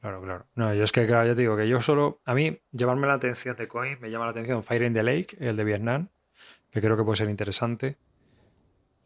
Claro, 0.00 0.22
claro. 0.22 0.46
No, 0.54 0.72
yo 0.72 0.82
es 0.84 0.92
que, 0.92 1.06
claro, 1.06 1.26
ya 1.28 1.34
te 1.34 1.42
digo 1.42 1.58
que 1.58 1.68
yo 1.68 1.78
solo. 1.82 2.20
A 2.24 2.32
mí, 2.32 2.58
llevarme 2.72 3.06
la 3.06 3.12
atención 3.14 3.54
de 3.56 3.68
coin 3.68 3.98
me 4.00 4.10
llama 4.10 4.24
la 4.24 4.30
atención 4.30 4.62
Fire 4.62 4.82
in 4.84 4.94
the 4.94 5.02
Lake, 5.02 5.36
el 5.40 5.56
de 5.58 5.64
Vietnam. 5.64 6.08
que 6.70 6.80
creo 6.80 6.96
que 6.96 7.02
puede 7.04 7.16
ser 7.16 7.28
interesante. 7.28 7.98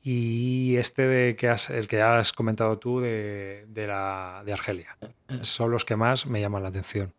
Y 0.07 0.77
este 0.77 1.09
de 1.09 1.35
que 1.35 1.49
has, 1.49 1.71
el 1.71 1.89
que 1.89 2.03
has 2.03 2.35
comentado 2.35 2.79
tú 2.79 3.01
de, 3.01 3.65
de 3.69 3.87
la, 3.87 4.43
de 4.45 4.53
Argelia. 4.53 4.99
Son 5.41 5.71
los 5.71 5.87
que 5.87 5.97
más 5.97 6.27
me 6.27 6.43
llaman 6.43 6.63
la 6.63 6.69
atención. 6.69 7.15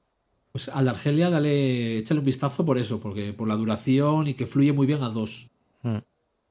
Pues 0.52 0.70
al 0.70 0.86
de 0.86 0.91
Argelia, 0.91 1.32
dale, 1.32 1.98
échale 1.98 2.20
un 2.20 2.26
vistazo 2.28 2.64
por 2.64 2.78
eso, 2.78 2.99
porque 2.99 3.34
por 3.34 3.48
la 3.48 3.56
duración 3.56 4.28
y 4.28 4.36
que 4.36 4.45
fluye 4.45 4.72
muy 4.72 4.86
bien 4.86 5.02
a 5.02 5.10
dos. 5.10 5.49
Mm. 5.82 5.98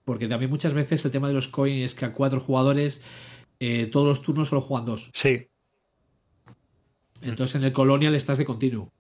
Porque 0.05 0.27
también 0.27 0.51
muchas 0.51 0.73
veces 0.73 1.05
el 1.05 1.13
tema 1.13 1.29
de 1.29 1.35
los 1.35 1.47
coins 1.47 1.85
es 1.85 1.95
que 1.95 2.05
a 2.05 2.13
cuatro 2.13 2.41
jugadores 2.41 3.01
eh, 3.61 3.87
todos 3.87 4.07
los 4.09 4.21
turnos 4.21 4.49
solo 4.49 4.61
juegan 4.61 4.87
dos. 4.87 5.11
Sí. 5.15 5.49
Entonces 7.23 7.55
en 7.55 7.65
el 7.65 7.73
Colonial 7.73 8.15
estás 8.17 8.39
de 8.39 8.45
continuo. 8.45 8.93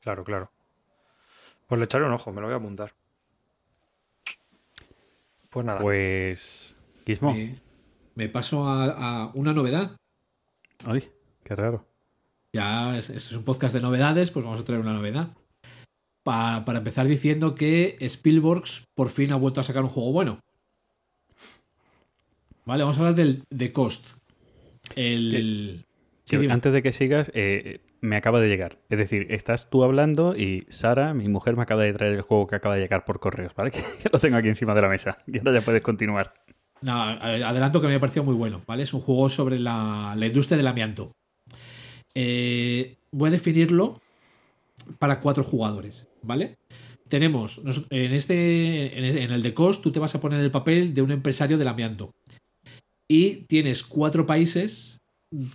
Claro, 0.00 0.22
claro. 0.22 0.52
Pues 1.66 1.78
le 1.78 1.86
echaré 1.86 2.04
un 2.04 2.12
ojo, 2.12 2.30
me 2.30 2.42
lo 2.42 2.46
voy 2.46 2.54
a 2.54 2.58
apuntar. 2.58 2.92
Pues 5.50 5.66
nada. 5.66 5.80
Pues. 5.80 6.76
Gizmo. 7.06 7.34
Me 8.14 8.28
paso 8.28 8.66
a, 8.66 9.24
a 9.24 9.30
una 9.34 9.52
novedad. 9.52 9.96
Ay, 10.84 11.08
qué 11.44 11.54
raro. 11.54 11.86
Ya 12.52 12.96
es, 12.98 13.10
es 13.10 13.32
un 13.32 13.44
podcast 13.44 13.74
de 13.74 13.80
novedades, 13.80 14.30
pues 14.30 14.44
vamos 14.44 14.60
a 14.60 14.64
traer 14.64 14.80
una 14.80 14.92
novedad. 14.94 15.28
Pa- 16.22 16.64
para 16.64 16.78
empezar 16.78 17.06
diciendo 17.06 17.54
que 17.54 17.96
Spielberg 18.00 18.64
por 18.94 19.08
fin 19.10 19.32
ha 19.32 19.36
vuelto 19.36 19.60
a 19.60 19.64
sacar 19.64 19.82
un 19.82 19.88
juego 19.88 20.12
bueno. 20.12 20.38
Vale, 22.64 22.82
vamos 22.82 22.96
a 22.98 23.00
hablar 23.00 23.14
del 23.14 23.44
de 23.50 23.72
Cost. 23.72 24.06
El. 24.96 25.84
Sí, 26.24 26.36
antes 26.50 26.72
de 26.72 26.82
que 26.82 26.92
sigas, 26.92 27.30
eh, 27.34 27.80
me 28.00 28.16
acaba 28.16 28.40
de 28.40 28.48
llegar. 28.48 28.78
Es 28.88 28.98
decir, 28.98 29.26
estás 29.30 29.70
tú 29.70 29.84
hablando 29.84 30.36
y 30.36 30.64
Sara, 30.68 31.14
mi 31.14 31.28
mujer, 31.28 31.56
me 31.56 31.62
acaba 31.62 31.82
de 31.82 31.92
traer 31.92 32.14
el 32.14 32.22
juego 32.22 32.46
que 32.46 32.56
acaba 32.56 32.74
de 32.74 32.82
llegar 32.82 33.04
por 33.04 33.20
correos, 33.20 33.54
¿vale? 33.54 33.70
Que 34.02 34.08
lo 34.12 34.18
tengo 34.18 34.36
aquí 34.36 34.48
encima 34.48 34.74
de 34.74 34.82
la 34.82 34.88
mesa. 34.88 35.18
Y 35.26 35.38
ahora 35.38 35.52
ya 35.52 35.60
puedes 35.62 35.82
continuar. 35.82 36.34
No, 36.80 36.92
adelanto 36.92 37.80
que 37.80 37.88
me 37.88 37.94
ha 37.96 38.00
parecido 38.00 38.24
muy 38.24 38.34
bueno, 38.34 38.62
¿vale? 38.66 38.84
Es 38.84 38.94
un 38.94 39.00
juego 39.00 39.28
sobre 39.28 39.58
la, 39.58 40.14
industria 40.20 40.56
del 40.56 40.68
amianto. 40.68 41.12
Eh, 42.14 42.96
voy 43.10 43.28
a 43.28 43.32
definirlo 43.32 44.00
para 44.98 45.20
cuatro 45.20 45.42
jugadores, 45.42 46.06
¿vale? 46.22 46.56
Tenemos, 47.08 47.60
en 47.90 48.12
este, 48.12 48.98
en 48.98 49.32
el- 49.32 49.42
de 49.42 49.54
Cost, 49.54 49.82
tú 49.82 49.90
te 49.90 49.98
vas 49.98 50.14
a 50.14 50.20
poner 50.20 50.40
el 50.40 50.50
papel 50.50 50.94
de 50.94 51.02
un 51.02 51.10
empresario 51.10 51.58
del 51.58 51.68
amianto. 51.68 52.14
Y 53.08 53.46
tienes 53.46 53.82
cuatro 53.82 54.26
países 54.26 54.97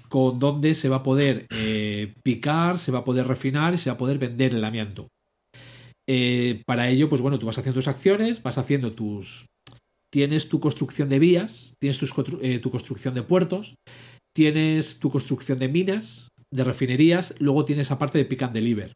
con 0.09 0.39
donde 0.39 0.75
se 0.75 0.89
va 0.89 0.97
a 0.97 1.03
poder 1.03 1.47
eh, 1.55 2.13
picar, 2.23 2.77
se 2.77 2.91
va 2.91 2.99
a 2.99 3.03
poder 3.03 3.27
refinar 3.27 3.73
y 3.73 3.77
se 3.77 3.89
va 3.89 3.95
a 3.95 3.97
poder 3.99 4.19
vender 4.19 4.53
el 4.53 4.63
amianto. 4.63 5.07
Eh, 6.07 6.61
para 6.65 6.89
ello, 6.89 7.09
pues 7.09 7.21
bueno, 7.21 7.39
tú 7.39 7.45
vas 7.45 7.57
haciendo 7.57 7.79
tus 7.79 7.87
acciones, 7.87 8.43
vas 8.43 8.57
haciendo 8.57 8.93
tus, 8.93 9.45
tienes 10.11 10.49
tu 10.49 10.59
construcción 10.59 11.09
de 11.09 11.19
vías, 11.19 11.75
tienes 11.79 11.99
eh, 12.41 12.59
tu 12.59 12.69
construcción 12.69 13.13
de 13.13 13.23
puertos, 13.23 13.75
tienes 14.35 14.99
tu 14.99 15.09
construcción 15.09 15.59
de 15.59 15.69
minas, 15.69 16.29
de 16.51 16.63
refinerías, 16.63 17.35
luego 17.39 17.65
tienes 17.65 17.89
aparte 17.91 18.17
de 18.17 18.25
pick 18.25 18.43
and 18.43 18.53
deliver. 18.53 18.93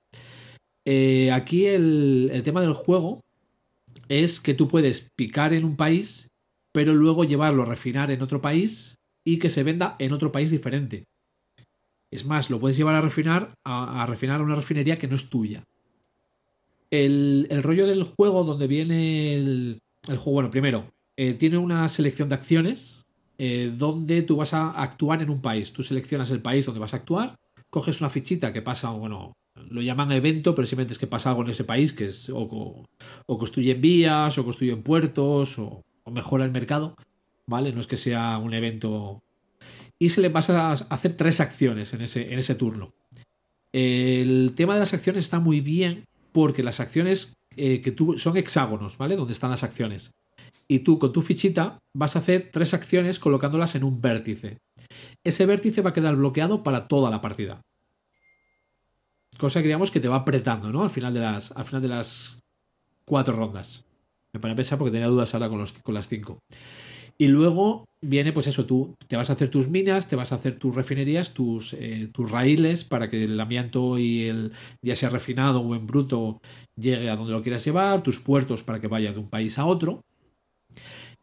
Aquí 1.33 1.65
el 1.65 2.41
tema 2.45 2.61
del 2.61 2.71
juego 2.71 3.19
es 4.07 4.39
que 4.39 4.53
tú 4.53 4.67
puedes 4.69 5.09
picar 5.17 5.53
en 5.53 5.65
un 5.65 5.75
país, 5.75 6.29
pero 6.73 6.93
luego 6.93 7.25
llevarlo 7.25 7.63
a 7.63 7.65
refinar 7.65 8.09
en 8.11 8.21
otro 8.21 8.41
país 8.41 8.97
y 9.27 9.39
que 9.39 9.49
se 9.49 9.63
venda 9.63 9.97
en 9.99 10.13
otro 10.13 10.31
país 10.31 10.51
diferente. 10.51 11.03
Es 12.09 12.23
más, 12.23 12.49
lo 12.49 12.61
puedes 12.61 12.77
llevar 12.77 12.95
a 12.95 13.01
refinar 13.01 13.53
a, 13.65 14.05
refinar 14.07 14.39
a 14.39 14.43
una 14.43 14.55
refinería 14.55 14.95
que 14.95 15.09
no 15.09 15.15
es 15.15 15.29
tuya. 15.29 15.65
El, 16.89 17.45
rollo 17.61 17.85
del 17.87 18.03
juego, 18.03 18.45
donde 18.45 18.67
viene 18.67 19.33
el, 19.33 19.81
juego, 20.07 20.31
bueno, 20.31 20.49
primero, 20.49 20.93
eh, 21.17 21.33
tiene 21.33 21.57
una 21.57 21.89
selección 21.89 22.29
de 22.29 22.35
acciones 22.35 23.03
eh, 23.37 23.73
donde 23.77 24.21
tú 24.21 24.37
vas 24.37 24.53
a 24.53 24.71
actuar 24.71 25.21
en 25.21 25.29
un 25.29 25.41
país. 25.41 25.73
Tú 25.73 25.83
seleccionas 25.83 26.31
el 26.31 26.41
país 26.41 26.65
donde 26.65 26.79
vas 26.79 26.93
a 26.93 26.97
actuar, 26.97 27.35
coges 27.69 27.99
una 27.99 28.09
fichita 28.09 28.53
que 28.53 28.61
pasa, 28.61 28.91
bueno, 28.91 29.33
lo 29.69 29.81
llaman 29.81 30.13
evento, 30.13 30.55
pero 30.55 30.65
simplemente 30.65 30.93
es 30.93 30.99
que 30.99 31.07
pasa 31.07 31.31
algo 31.31 31.41
en 31.41 31.49
ese 31.49 31.65
país, 31.65 31.91
que 31.91 32.05
es 32.05 32.31
o 32.33 32.87
construyen 33.25 33.81
vías, 33.81 34.37
o 34.37 34.45
construyen 34.45 34.83
puertos, 34.83 35.59
o, 35.59 35.83
o 36.05 36.11
mejora 36.11 36.45
el 36.45 36.51
mercado, 36.51 36.95
¿vale? 37.48 37.72
No 37.72 37.82
es 37.82 37.88
que 37.88 37.98
sea 37.98 38.38
un 38.38 38.53
evento. 38.53 39.24
Y 39.99 40.10
se 40.10 40.22
le 40.22 40.30
pasa 40.30 40.69
a 40.69 40.74
hacer 40.74 41.18
tres 41.18 41.40
acciones 41.40 41.94
en 41.94 42.02
ese, 42.02 42.32
en 42.32 42.40
ese 42.40 42.56
turno. 42.56 42.94
El 43.74 44.53
tema 44.56 44.76
de 44.76 44.80
las 44.82 44.94
acciones 44.94 45.26
está 45.26 45.40
muy 45.40 45.61
bien 45.61 46.06
porque 46.32 46.64
las 46.64 46.80
acciones 46.80 47.34
eh, 47.56 47.82
que 47.82 47.91
tú 47.91 48.18
son 48.18 48.38
hexágonos, 48.38 48.98
¿vale? 48.98 49.15
Donde 49.15 49.34
están 49.34 49.49
las 49.49 49.64
acciones. 49.64 50.11
Y 50.68 50.80
tú 50.80 50.99
con 50.99 51.14
tu 51.14 51.22
fichita 51.22 51.80
vas 51.95 52.15
a 52.15 52.19
hacer 52.19 52.49
tres 52.52 52.74
acciones 52.74 53.19
colocándolas 53.19 53.76
en 53.76 53.84
un 53.84 54.02
vértice. 54.02 54.57
Ese 55.24 55.45
vértice 55.45 55.82
va 55.82 55.91
a 55.91 55.94
quedar 55.94 56.15
bloqueado 56.15 56.64
para 56.64 56.88
toda 56.88 57.10
la 57.10 57.22
partida. 57.22 57.61
Cosa 59.38 59.61
que 59.61 59.68
digamos 59.68 59.91
que 59.91 59.99
te 59.99 60.07
va 60.07 60.18
apretando, 60.18 60.72
¿no? 60.72 60.84
Al 60.84 60.90
final 60.90 61.14
de 61.14 61.22
las, 61.22 61.52
al 61.52 61.65
final 61.65 61.82
de 61.82 61.88
las 61.88 62.40
cuatro 63.06 63.36
rondas. 63.36 63.84
Me 64.34 64.52
a 64.52 64.56
pensar 64.56 64.78
porque 64.78 64.91
tenía 64.91 65.07
dudas 65.07 65.34
ahora 65.34 65.49
con, 65.49 65.60
los, 65.60 65.74
con 65.74 65.95
las 65.95 66.07
cinco. 66.07 66.40
Y 67.19 67.27
luego 67.27 67.85
viene, 68.02 68.31
pues 68.31 68.48
eso, 68.48 68.65
tú 68.65 68.95
te 69.07 69.18
vas 69.18 69.30
a 69.30 69.34
hacer 69.34 69.49
tus 69.49 69.69
minas, 69.69 70.07
te 70.07 70.15
vas 70.15 70.31
a 70.31 70.35
hacer 70.35 70.57
tus 70.60 70.76
refinerías, 70.76 71.34
tus, 71.34 71.73
eh, 71.73 72.10
tus 72.14 72.30
raíles 72.30 72.84
para 72.84 73.10
que 73.10 73.23
el 73.23 73.39
amianto 73.39 73.98
y 73.98 74.26
el, 74.27 74.52
ya 74.85 74.95
sea 74.95 75.10
refinado 75.10 75.61
o 75.61 75.76
en 75.76 75.88
bruto, 75.88 76.39
llegue 76.80 77.10
a 77.10 77.15
donde 77.15 77.34
lo 77.34 77.41
quieras 77.41 77.65
llevar, 77.65 78.03
tus 78.03 78.19
puertos 78.19 78.61
para 78.64 78.80
que 78.80 78.88
vaya 78.88 79.14
de 79.14 79.19
un 79.19 79.30
país 79.30 79.57
a 79.57 79.65
otro. 79.65 80.02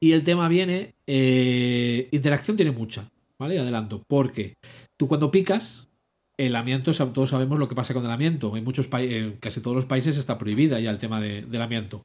Y 0.01 0.13
el 0.13 0.25
tema 0.25 0.49
viene, 0.49 0.95
eh, 1.07 2.09
interacción 2.11 2.57
tiene 2.57 2.73
mucha, 2.73 3.09
¿vale? 3.39 3.59
Adelanto, 3.59 4.03
porque 4.09 4.55
tú 4.99 5.07
cuando 5.09 5.31
picas, 5.31 5.89
el 6.37 6.57
amianto, 6.57 6.91
todos 7.13 7.31
sabemos 7.31 7.59
lo 7.61 7.69
que 7.69 7.77
pasa 7.77 7.95
con 7.95 8.05
el 8.05 8.11
amianto. 8.11 8.57
En 8.57 8.65
muchos 8.65 8.89
en 8.93 9.37
casi 9.39 9.61
todos 9.61 9.77
los 9.77 9.87
países 9.87 10.17
está 10.17 10.37
prohibida 10.37 10.81
ya 10.81 10.91
el 10.91 10.99
tema 10.99 11.21
de- 11.21 11.43
del 11.43 11.63
amianto. 11.63 12.03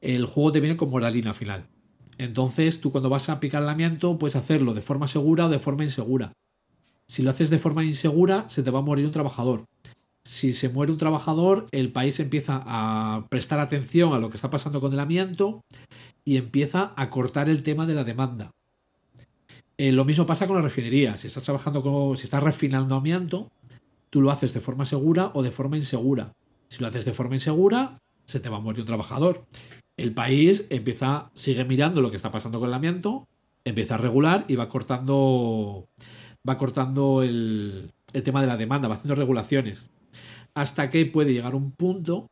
El 0.00 0.26
juego 0.26 0.50
te 0.50 0.60
viene 0.60 0.76
con 0.76 0.90
moralina 0.90 1.32
final. 1.32 1.68
Entonces, 2.18 2.80
tú 2.80 2.92
cuando 2.92 3.10
vas 3.10 3.28
a 3.28 3.40
picar 3.40 3.62
el 3.62 3.68
amianto, 3.68 4.18
puedes 4.18 4.36
hacerlo 4.36 4.74
de 4.74 4.82
forma 4.82 5.08
segura 5.08 5.46
o 5.46 5.48
de 5.48 5.58
forma 5.58 5.84
insegura. 5.84 6.32
Si 7.06 7.22
lo 7.22 7.30
haces 7.30 7.50
de 7.50 7.58
forma 7.58 7.84
insegura, 7.84 8.48
se 8.48 8.62
te 8.62 8.70
va 8.70 8.78
a 8.78 8.82
morir 8.82 9.06
un 9.06 9.12
trabajador. 9.12 9.64
Si 10.24 10.52
se 10.52 10.68
muere 10.68 10.92
un 10.92 10.98
trabajador, 10.98 11.66
el 11.72 11.90
país 11.92 12.20
empieza 12.20 12.62
a 12.64 13.26
prestar 13.28 13.58
atención 13.58 14.12
a 14.12 14.18
lo 14.18 14.30
que 14.30 14.36
está 14.36 14.50
pasando 14.50 14.80
con 14.80 14.92
el 14.92 15.00
amianto 15.00 15.62
y 16.24 16.36
empieza 16.36 16.92
a 16.96 17.10
cortar 17.10 17.48
el 17.48 17.62
tema 17.62 17.86
de 17.86 17.94
la 17.94 18.04
demanda. 18.04 18.52
Eh, 19.78 19.90
lo 19.90 20.04
mismo 20.04 20.26
pasa 20.26 20.46
con 20.46 20.56
la 20.56 20.62
refinería. 20.62 21.16
Si 21.16 21.26
estás 21.26 21.42
trabajando 21.44 21.82
con, 21.82 22.16
si 22.16 22.24
estás 22.24 22.42
refinando 22.42 22.94
amianto, 22.94 23.50
tú 24.10 24.20
lo 24.20 24.30
haces 24.30 24.54
de 24.54 24.60
forma 24.60 24.84
segura 24.84 25.32
o 25.34 25.42
de 25.42 25.50
forma 25.50 25.76
insegura. 25.76 26.32
Si 26.68 26.80
lo 26.80 26.86
haces 26.86 27.04
de 27.04 27.12
forma 27.12 27.34
insegura, 27.34 27.98
se 28.24 28.38
te 28.38 28.48
va 28.48 28.58
a 28.58 28.60
morir 28.60 28.82
un 28.82 28.86
trabajador. 28.86 29.44
El 29.96 30.14
país 30.14 30.66
empieza, 30.70 31.30
sigue 31.34 31.64
mirando 31.64 32.00
lo 32.00 32.10
que 32.10 32.16
está 32.16 32.30
pasando 32.30 32.58
con 32.58 32.68
el 32.68 32.74
amianto, 32.74 33.28
empieza 33.64 33.94
a 33.94 33.98
regular 33.98 34.44
y 34.48 34.56
va 34.56 34.68
cortando, 34.68 35.88
va 36.48 36.58
cortando 36.58 37.22
el, 37.22 37.92
el 38.12 38.22
tema 38.22 38.40
de 38.40 38.46
la 38.46 38.56
demanda, 38.56 38.88
va 38.88 38.94
haciendo 38.94 39.14
regulaciones. 39.14 39.90
Hasta 40.54 40.90
que 40.90 41.06
puede 41.06 41.32
llegar 41.32 41.54
un 41.54 41.70
punto 41.70 42.30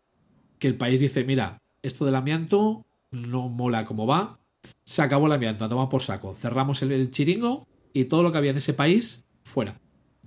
que 0.59 0.69
el 0.69 0.77
país 0.77 1.01
dice, 1.01 1.24
mira, 1.24 1.59
esto 1.82 2.05
del 2.05 2.15
amianto 2.15 2.85
no 3.11 3.49
mola 3.49 3.85
como 3.85 4.07
va, 4.07 4.39
se 4.85 5.03
acabó 5.03 5.27
el 5.27 5.32
amianto, 5.32 5.65
a 5.65 5.69
tomar 5.69 5.89
por 5.89 6.03
saco. 6.03 6.35
Cerramos 6.35 6.82
el, 6.82 6.93
el 6.93 7.11
chiringo 7.11 7.66
y 7.93 8.05
todo 8.05 8.23
lo 8.23 8.32
que 8.32 8.39
había 8.39 8.51
en 8.51 8.59
ese 8.59 8.74
país, 8.74 9.27
fuera. 9.45 9.81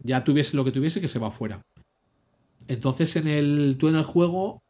Ya 0.03 0.23
tuviese 0.23 0.57
lo 0.57 0.65
que 0.65 0.71
tuviese, 0.71 1.01
que 1.01 1.07
se 1.07 1.19
va 1.19 1.31
fuera. 1.31 1.61
Entonces, 2.67 3.15
en 3.15 3.27
el, 3.27 3.75
tú 3.79 3.87
en 3.89 3.95
el 3.95 4.03
juego 4.03 4.62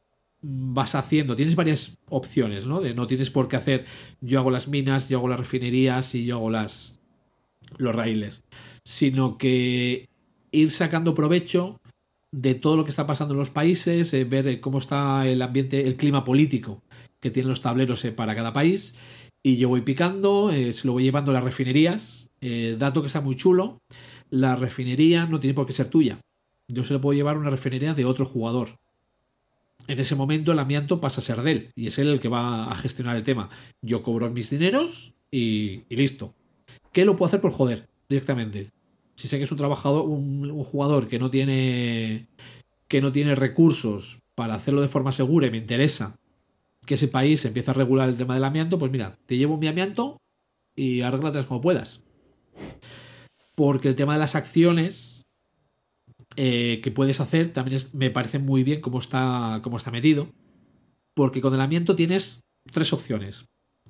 vas 0.43 0.93
haciendo, 0.93 1.35
tienes 1.35 1.55
varias 1.55 1.97
opciones, 2.09 2.65
¿no? 2.65 2.81
De 2.81 2.93
no 2.93 3.07
tienes 3.07 3.29
por 3.29 3.47
qué 3.47 3.55
hacer, 3.55 3.85
yo 4.21 4.39
hago 4.39 4.51
las 4.51 4.67
minas, 4.67 5.09
yo 5.09 5.17
hago 5.17 5.29
las 5.29 5.39
refinerías 5.39 6.13
y 6.13 6.25
yo 6.25 6.35
hago 6.35 6.49
las 6.49 6.99
los 7.77 7.95
raíles, 7.95 8.43
sino 8.83 9.37
que 9.37 10.09
ir 10.51 10.71
sacando 10.71 11.15
provecho 11.15 11.79
de 12.31 12.55
todo 12.55 12.75
lo 12.75 12.83
que 12.83 12.89
está 12.89 13.07
pasando 13.07 13.33
en 13.33 13.39
los 13.39 13.49
países, 13.49 14.13
eh, 14.13 14.25
ver 14.25 14.47
eh, 14.47 14.59
cómo 14.59 14.79
está 14.79 15.27
el 15.27 15.41
ambiente, 15.41 15.87
el 15.87 15.95
clima 15.95 16.23
político 16.23 16.81
que 17.19 17.31
tienen 17.31 17.49
los 17.49 17.61
tableros 17.61 18.03
eh, 18.05 18.11
para 18.11 18.35
cada 18.35 18.53
país. 18.53 18.97
Y 19.43 19.57
yo 19.57 19.69
voy 19.69 19.81
picando, 19.81 20.51
se 20.51 20.87
lo 20.87 20.93
voy 20.93 21.03
llevando 21.03 21.31
a 21.31 21.33
las 21.33 21.43
refinerías. 21.43 22.29
Dato 22.77 23.01
que 23.01 23.07
está 23.07 23.19
muy 23.19 23.35
chulo, 23.35 23.81
la 24.29 24.55
refinería 24.55 25.25
no 25.25 25.41
tiene 25.41 25.53
por 25.53 25.65
qué 25.65 25.73
ser 25.73 25.89
tuya. 25.89 26.19
Yo 26.69 26.85
se 26.85 26.93
lo 26.93 27.01
puedo 27.01 27.13
llevar 27.13 27.35
a 27.35 27.39
una 27.39 27.49
refinería 27.49 27.93
de 27.93 28.05
otro 28.05 28.23
jugador. 28.23 28.77
En 29.87 29.99
ese 29.99 30.15
momento 30.15 30.51
el 30.51 30.59
amianto 30.59 31.01
pasa 31.01 31.21
a 31.21 31.23
ser 31.23 31.41
de 31.41 31.51
él 31.51 31.71
y 31.75 31.87
es 31.87 31.99
él 31.99 32.07
el 32.07 32.19
que 32.19 32.29
va 32.29 32.71
a 32.71 32.75
gestionar 32.75 33.15
el 33.15 33.23
tema. 33.23 33.49
Yo 33.81 34.03
cobro 34.03 34.29
mis 34.29 34.49
dineros 34.49 35.13
y, 35.29 35.83
y 35.89 35.95
listo. 35.95 36.33
¿Qué 36.91 37.05
lo 37.05 37.15
puedo 37.15 37.27
hacer 37.27 37.41
por 37.41 37.51
joder 37.51 37.89
directamente? 38.07 38.71
Si 39.15 39.27
sé 39.27 39.37
que 39.37 39.43
es 39.43 39.51
un 39.51 39.57
trabajador, 39.57 40.05
un, 40.07 40.63
jugador 40.63 41.07
que 41.07 41.19
no 41.19 41.29
tiene 41.29 42.27
que 42.87 43.01
no 43.01 43.11
tiene 43.11 43.35
recursos 43.35 44.19
para 44.35 44.55
hacerlo 44.55 44.81
de 44.81 44.87
forma 44.87 45.11
segura 45.11 45.47
y 45.47 45.51
me 45.51 45.57
interesa 45.57 46.15
que 46.85 46.95
ese 46.95 47.07
país 47.07 47.43
empieza 47.45 47.71
a 47.71 47.75
regular 47.75 48.09
el 48.09 48.15
tema 48.15 48.35
del 48.35 48.43
amianto, 48.43 48.77
pues 48.77 48.91
mira, 48.91 49.17
te 49.25 49.37
llevo 49.37 49.57
mi 49.57 49.67
amianto 49.67 50.17
y 50.75 51.01
arréglatelas 51.01 51.45
como 51.45 51.61
puedas. 51.61 52.03
Porque 53.55 53.87
el 53.87 53.95
tema 53.95 54.13
de 54.13 54.19
las 54.19 54.35
acciones 54.35 55.12
eh, 56.35 56.79
que 56.83 56.91
puedes 56.91 57.19
hacer 57.19 57.53
también 57.53 57.77
es- 57.77 57.93
me 57.93 58.09
parece 58.09 58.39
muy 58.39 58.63
bien 58.63 58.81
cómo 58.81 58.99
está, 58.99 59.59
cómo 59.63 59.77
está 59.77 59.91
metido. 59.91 60.27
Porque 61.13 61.41
con 61.41 61.53
el 61.53 61.61
amianto 61.61 61.95
tienes 61.95 62.41
tres 62.71 62.91
opciones. 62.93 63.45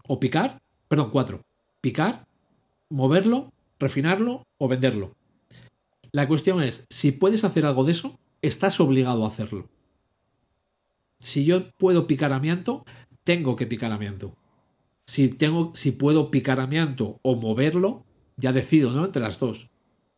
O 0.07 0.19
picar, 0.19 0.59
perdón, 0.87 1.09
cuatro. 1.11 1.41
Picar, 1.81 2.25
moverlo, 2.89 3.51
refinarlo 3.79 4.43
o 4.57 4.67
venderlo. 4.67 5.13
La 6.11 6.27
cuestión 6.27 6.61
es, 6.61 6.85
si 6.89 7.11
puedes 7.11 7.43
hacer 7.43 7.65
algo 7.65 7.83
de 7.85 7.91
eso, 7.91 8.19
estás 8.41 8.79
obligado 8.79 9.25
a 9.25 9.29
hacerlo. 9.29 9.69
Si 11.19 11.45
yo 11.45 11.71
puedo 11.77 12.07
picar 12.07 12.33
amianto, 12.33 12.83
tengo 13.23 13.55
que 13.55 13.65
picar 13.65 13.91
amianto. 13.91 14.35
Si, 15.07 15.29
tengo, 15.29 15.71
si 15.75 15.91
puedo 15.91 16.29
picar 16.31 16.59
amianto 16.59 17.19
o 17.23 17.35
moverlo, 17.35 18.05
ya 18.37 18.51
decido, 18.51 18.91
¿no? 18.91 19.05
Entre 19.05 19.21
las 19.21 19.39
dos. 19.39 19.69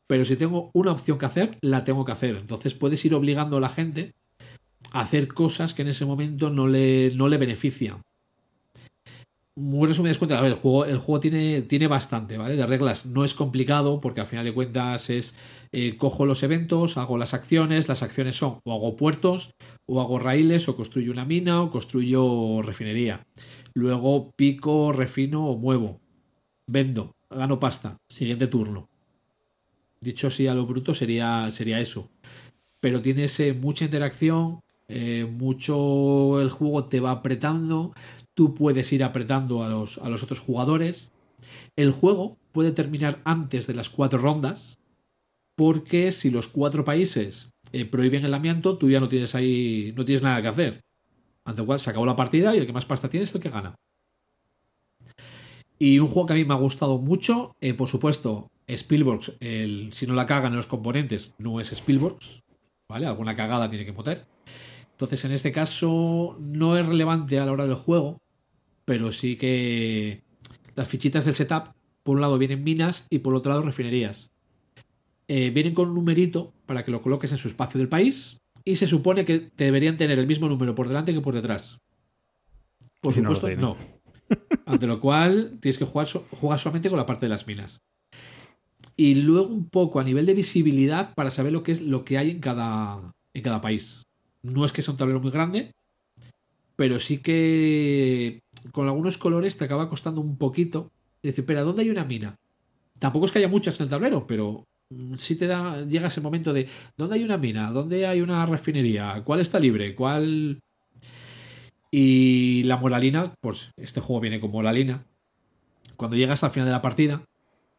Pero 0.08 0.26
si 0.26 0.36
tengo 0.36 0.70
una 0.74 0.92
opción 0.92 1.18
que 1.18 1.26
hacer, 1.26 1.58
la 1.62 1.84
tengo 1.84 2.06
que 2.06 2.12
hacer. 2.12 2.36
Entonces 2.36 2.74
puedes 2.74 3.04
ir 3.06 3.16
obligando 3.16 3.58
a 3.58 3.62
la 3.62 3.70
gente 3.70 4.14
a 4.92 5.02
hacer 5.02 5.28
cosas 5.28 5.74
que 5.74 5.82
en 5.82 5.90
ese 5.90 6.06
momento 6.06 6.50
no 6.50 6.68
le, 6.68 7.12
no 7.16 7.28
le 7.28 7.38
benefician. 7.38 8.02
Muy 9.58 9.88
resumidas 9.88 10.18
cuentas, 10.18 10.40
a 10.40 10.42
ver, 10.42 10.52
el 10.52 10.58
juego, 10.58 10.84
el 10.84 10.98
juego 10.98 11.22
tiene, 11.22 11.62
tiene 11.62 11.88
bastante, 11.88 12.38
¿vale? 12.38 12.58
De 12.58 12.66
reglas 12.66 13.06
no 13.06 13.24
es 13.24 13.34
complicado 13.34 14.02
porque 14.02 14.20
al 14.20 14.28
final 14.28 14.44
de 14.44 14.54
cuentas 14.54 15.10
es 15.10 15.38
eh, 15.72 15.96
cojo 15.96 16.26
los 16.26 16.44
eventos, 16.44 16.98
hago 16.98 17.18
las 17.18 17.34
acciones, 17.34 17.88
las 17.88 18.04
acciones 18.04 18.36
son 18.36 18.60
o 18.66 18.74
hago 18.74 18.98
puertos, 18.98 19.56
o 19.86 20.02
hago 20.02 20.20
raíles, 20.20 20.68
o 20.68 20.76
construyo 20.76 21.12
una 21.12 21.26
mina, 21.26 21.62
o 21.62 21.72
construyo 21.72 22.62
refinería. 22.62 23.26
Luego 23.74 24.32
pico, 24.36 24.92
refino 24.92 25.48
o 25.48 25.58
muevo. 25.58 26.02
Vendo, 26.68 27.16
gano 27.30 27.60
pasta. 27.60 27.98
Siguiente 28.10 28.48
turno. 28.48 28.90
Dicho 30.02 30.28
así 30.28 30.48
a 30.48 30.54
lo 30.54 30.66
bruto 30.66 30.94
sería, 30.94 31.50
sería 31.52 31.80
eso. 31.80 32.10
Pero 32.80 33.02
tienes 33.02 33.42
mucha 33.60 33.86
interacción, 33.86 34.60
eh, 34.88 35.26
mucho 35.30 36.40
el 36.42 36.50
juego 36.50 36.86
te 36.86 37.00
va 37.00 37.12
apretando, 37.12 37.94
tú 38.34 38.54
puedes 38.54 38.92
ir 38.94 39.04
apretando 39.04 39.64
a 39.64 39.70
los, 39.70 39.98
a 39.98 40.10
los 40.10 40.24
otros 40.24 40.40
jugadores. 40.40 41.12
El 41.76 41.92
juego 41.92 42.38
puede 42.52 42.72
terminar 42.72 43.22
antes 43.26 43.68
de 43.68 43.74
las 43.74 43.90
cuatro 43.90 44.20
rondas, 44.20 44.78
porque 45.56 46.12
si 46.12 46.30
los 46.30 46.48
cuatro 46.48 46.84
países 46.84 47.50
eh, 47.72 47.86
prohíben 47.86 48.26
el 48.26 48.34
amianto, 48.34 48.78
tú 48.78 48.90
ya 48.90 49.00
no 49.00 49.10
tienes 49.10 49.36
ahí, 49.36 49.94
no 49.96 50.06
tienes 50.06 50.22
nada 50.22 50.42
que 50.42 50.48
hacer. 50.50 50.82
Ante 51.46 51.62
lo 51.62 51.66
cual 51.66 51.80
se 51.80 51.90
acabó 51.90 52.06
la 52.06 52.16
partida 52.16 52.56
y 52.56 52.60
el 52.60 52.66
que 52.66 52.74
más 52.74 52.86
pasta 52.86 53.10
tiene 53.10 53.24
es 53.24 53.36
el 53.36 53.42
que 53.42 53.50
gana. 53.50 53.76
Y 55.78 56.00
un 56.00 56.08
juego 56.08 56.28
que 56.28 56.34
a 56.34 56.36
mí 56.38 56.46
me 56.46 56.54
ha 56.54 56.58
gustado 56.58 56.98
mucho, 56.98 57.56
eh, 57.62 57.74
por 57.74 57.88
supuesto, 57.88 58.50
Spielberg, 58.68 59.22
el, 59.40 59.92
si 59.94 60.08
no 60.08 60.14
la 60.14 60.26
cagan 60.26 60.52
en 60.54 60.58
los 60.58 60.68
componentes, 60.68 61.36
no 61.38 61.60
es 61.60 61.72
Spielberg, 61.72 62.18
¿vale? 62.90 63.06
Alguna 63.06 63.36
cagada 63.36 63.70
tiene 63.70 63.86
que 63.86 63.94
meter. 63.94 64.26
Entonces, 64.92 65.24
en 65.26 65.32
este 65.34 65.52
caso, 65.52 66.38
no 66.40 66.78
es 66.78 66.86
relevante 66.86 67.40
a 67.40 67.46
la 67.46 67.52
hora 67.52 67.66
del 67.68 67.76
juego, 67.76 68.22
pero 68.86 69.12
sí 69.12 69.36
que 69.36 70.24
las 70.76 70.88
fichitas 70.88 71.26
del 71.26 71.36
setup, 71.36 71.70
por 72.04 72.16
un 72.16 72.22
lado 72.22 72.38
vienen 72.38 72.64
minas 72.64 73.08
y 73.10 73.20
por 73.20 73.36
otro 73.36 73.52
lado 73.52 73.64
refinerías. 73.64 74.32
Eh, 75.28 75.50
vienen 75.50 75.74
con 75.74 75.90
un 75.90 75.96
numerito 75.96 76.54
para 76.66 76.86
que 76.86 76.92
lo 76.92 77.02
coloques 77.02 77.32
en 77.32 77.38
su 77.38 77.48
espacio 77.48 77.78
del 77.80 77.90
país 77.90 78.40
y 78.64 78.76
se 78.76 78.88
supone 78.88 79.26
que 79.26 79.40
te 79.40 79.64
deberían 79.66 79.98
tener 79.98 80.20
el 80.20 80.28
mismo 80.28 80.48
número 80.48 80.76
por 80.76 80.88
delante 80.88 81.14
que 81.14 81.22
por 81.22 81.34
detrás. 81.34 81.80
Por 83.02 83.14
si 83.14 83.22
supuesto, 83.22 83.48
no. 83.62 83.76
Ante 84.66 84.88
lo 84.88 85.00
cual 85.00 85.58
tienes 85.60 85.78
que 85.78 85.86
jugar, 85.86 86.08
so- 86.08 86.26
jugar 86.32 86.58
solamente 86.60 86.90
con 86.90 86.98
la 86.98 87.06
parte 87.06 87.26
de 87.26 87.30
las 87.32 87.48
minas. 87.48 87.82
Y 88.98 89.16
luego 89.16 89.48
un 89.48 89.70
poco 89.70 90.00
a 90.00 90.04
nivel 90.04 90.26
de 90.26 90.34
visibilidad 90.34 91.14
para 91.16 91.32
saber 91.32 91.52
lo 91.52 91.64
que 91.64 91.74
es 91.74 91.82
lo 91.82 92.06
que 92.06 92.18
hay 92.18 92.32
en 92.32 92.40
cada, 92.40 93.14
en 93.34 93.42
cada 93.42 93.62
país. 93.62 94.04
No 94.42 94.64
es 94.64 94.72
que 94.72 94.82
sea 94.82 94.94
un 94.94 94.98
tablero 94.98 95.20
muy 95.20 95.32
grande, 95.32 95.72
pero 96.76 97.00
sí 97.00 97.20
que 97.20 98.40
con 98.72 98.88
algunos 98.88 99.18
colores 99.18 99.58
te 99.58 99.66
acaba 99.66 99.90
costando 99.90 100.22
un 100.22 100.38
poquito. 100.38 100.92
Y 101.22 101.28
decir, 101.28 101.44
espera, 101.44 101.64
¿dónde 101.64 101.82
hay 101.82 101.90
una 101.90 102.06
mina? 102.06 102.36
Tampoco 103.00 103.26
es 103.26 103.32
que 103.32 103.40
haya 103.40 103.48
muchas 103.48 103.80
en 103.80 103.86
el 103.86 103.90
tablero, 103.90 104.26
pero 104.28 104.64
mm, 104.90 105.16
sí 105.16 105.36
te 105.36 105.48
da, 105.48 105.82
llega 105.86 106.08
ese 106.08 106.22
momento 106.22 106.54
de 106.54 106.68
¿dónde 106.96 107.16
hay 107.16 107.24
una 107.24 107.38
mina? 107.38 107.72
¿Dónde 107.72 108.08
hay 108.08 108.22
una 108.22 108.46
refinería? 108.46 109.22
¿Cuál 109.26 109.42
está 109.42 109.60
libre? 109.60 109.96
¿Cuál? 109.96 110.60
Y 111.92 112.64
la 112.64 112.78
moralina, 112.78 113.34
pues 113.42 113.72
este 113.78 114.02
juego 114.02 114.22
viene 114.22 114.40
con 114.40 114.52
moralina. 114.52 115.06
Cuando 115.98 116.18
llegas 116.18 116.44
al 116.44 116.52
final 116.52 116.68
de 116.68 116.74
la 116.74 116.82
partida, 116.82 117.24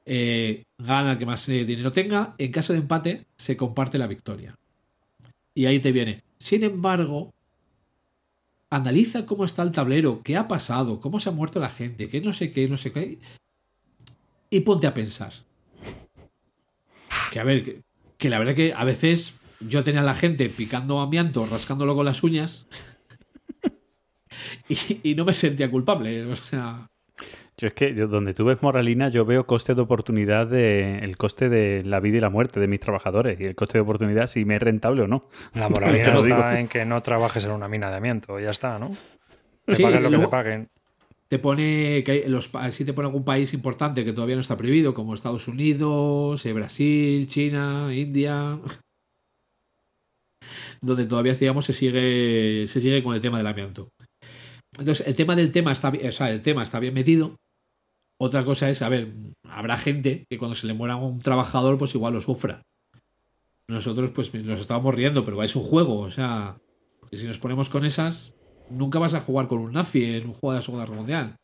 eh, 0.08 0.62
gana 0.78 1.12
el 1.12 1.18
que 1.18 1.26
más 1.26 1.48
eh, 1.48 1.64
dinero 1.64 1.92
tenga. 1.92 2.34
En 2.38 2.52
caso 2.52 2.72
de 2.72 2.78
empate, 2.78 3.26
se 3.36 3.56
comparte 3.56 3.98
la 3.98 4.06
victoria. 4.06 4.54
Y 5.52 5.66
ahí 5.66 5.80
te 5.80 5.92
viene. 5.92 6.22
Sin 6.38 6.62
embargo, 6.62 7.34
analiza 8.70 9.26
cómo 9.26 9.44
está 9.44 9.62
el 9.62 9.72
tablero, 9.72 10.22
qué 10.22 10.36
ha 10.36 10.46
pasado, 10.46 11.00
cómo 11.00 11.18
se 11.18 11.28
ha 11.28 11.32
muerto 11.32 11.58
la 11.58 11.70
gente, 11.70 12.08
qué 12.08 12.20
no 12.20 12.32
sé 12.32 12.52
qué, 12.52 12.68
no 12.68 12.76
sé 12.76 12.92
qué. 12.92 13.18
Y 14.48 14.60
ponte 14.60 14.86
a 14.86 14.94
pensar. 14.94 15.32
Que 17.32 17.40
a 17.40 17.44
ver, 17.44 17.82
que, 18.16 18.30
la 18.30 18.38
verdad 18.38 18.54
que 18.54 18.72
a 18.72 18.84
veces 18.84 19.40
yo 19.60 19.82
tenía 19.82 20.02
a 20.02 20.04
la 20.04 20.14
gente 20.14 20.48
picando 20.48 21.00
amianto, 21.00 21.46
rascándolo 21.46 21.96
con 21.96 22.06
las 22.06 22.22
uñas. 22.22 22.66
Y, 24.68 25.10
y 25.10 25.14
no 25.14 25.24
me 25.24 25.32
sentía 25.32 25.70
culpable. 25.70 26.24
O 26.26 26.36
sea, 26.36 26.88
Yo 27.58 27.68
es 27.68 27.74
que 27.74 27.94
yo- 27.94 28.06
donde 28.06 28.34
tú 28.34 28.44
ves 28.44 28.62
moralina, 28.62 29.08
yo 29.08 29.24
veo 29.24 29.46
coste 29.46 29.74
de 29.74 29.80
oportunidad 29.80 30.46
de 30.46 30.98
el 30.98 31.16
coste 31.16 31.48
de 31.48 31.82
la 31.84 32.00
vida 32.00 32.18
y 32.18 32.20
la 32.20 32.28
muerte 32.28 32.60
de 32.60 32.68
mis 32.68 32.80
trabajadores 32.80 33.40
y 33.40 33.44
el 33.44 33.54
coste 33.54 33.78
de 33.78 33.82
oportunidad 33.82 34.26
si 34.26 34.44
me 34.44 34.56
es 34.56 34.62
rentable 34.62 35.02
o 35.02 35.08
no. 35.08 35.26
La 35.54 35.68
Te 35.68 35.72
moralidad 35.72 36.12
lo 36.12 36.18
está 36.18 36.26
digo. 36.26 36.50
en 36.60 36.68
que 36.68 36.84
no 36.84 37.02
trabajes 37.02 37.44
en 37.46 37.52
una 37.52 37.66
mina 37.68 37.88
de 37.90 37.96
amianto, 37.96 38.38
ya 38.38 38.50
está, 38.50 38.78
¿no? 38.78 38.90
Te 39.64 39.74
Sí, 39.74 39.82
paguen 39.82 40.02
lo 40.02 40.10
que 40.10 40.18
te 40.18 40.28
paguen. 40.28 40.68
te 41.28 41.38
pone 41.38 42.04
que 42.04 42.24
los 42.28 42.52
sí 42.72 42.84
te 42.84 42.92
pone 42.92 43.08
algún 43.08 43.24
país 43.24 43.54
importante 43.54 44.04
que 44.04 44.12
todavía 44.12 44.36
no 44.36 44.42
está 44.42 44.58
prohibido, 44.58 44.92
como 44.92 45.14
Estados 45.14 45.48
Unidos, 45.48 46.44
eh, 46.44 46.52
Brasil, 46.52 47.26
China, 47.26 47.88
India, 47.90 48.58
donde 50.82 51.06
todavía 51.06 51.32
digamos 51.32 51.64
se 51.64 51.72
sigue 51.72 52.66
se 52.66 52.82
sigue 52.82 53.02
con 53.02 53.14
el 53.14 53.22
tema 53.22 53.38
del 53.38 53.46
amianto. 53.46 53.88
Entonces, 54.78 55.06
el 55.06 55.16
tema 55.16 55.34
del 55.34 55.52
tema 55.52 55.72
está 55.72 55.90
bien, 55.90 56.06
o 56.06 56.12
sea, 56.12 56.30
el 56.30 56.42
tema 56.42 56.62
está 56.62 56.78
bien 56.80 56.92
metido. 56.92 57.34
Otra 58.18 58.44
cosa 58.44 58.70
es, 58.70 58.80
a 58.82 58.88
ver, 58.88 59.12
habrá 59.44 59.76
gente 59.76 60.24
que 60.28 60.38
cuando 60.38 60.54
se 60.54 60.66
le 60.66 60.74
muera 60.74 60.96
un 60.96 61.20
trabajador, 61.20 61.76
pues 61.76 61.94
igual 61.94 62.14
lo 62.14 62.20
sufra. 62.20 62.62
Nosotros, 63.68 64.10
pues, 64.10 64.32
nos 64.32 64.60
estábamos 64.60 64.94
riendo, 64.94 65.24
pero 65.24 65.42
es 65.42 65.56
un 65.56 65.64
juego, 65.64 65.98
o 65.98 66.10
sea, 66.10 66.56
porque 67.00 67.18
si 67.18 67.26
nos 67.26 67.38
ponemos 67.38 67.68
con 67.68 67.84
esas, 67.84 68.34
nunca 68.70 68.98
vas 68.98 69.14
a 69.14 69.20
jugar 69.20 69.48
con 69.48 69.58
un 69.58 69.72
nazi 69.72 70.04
en 70.04 70.26
un 70.26 70.32
juego 70.32 70.52
de 70.52 70.58
la 70.58 70.62
Segunda 70.62 70.84
Guerra 70.84 70.96
Mundial. 70.96 71.36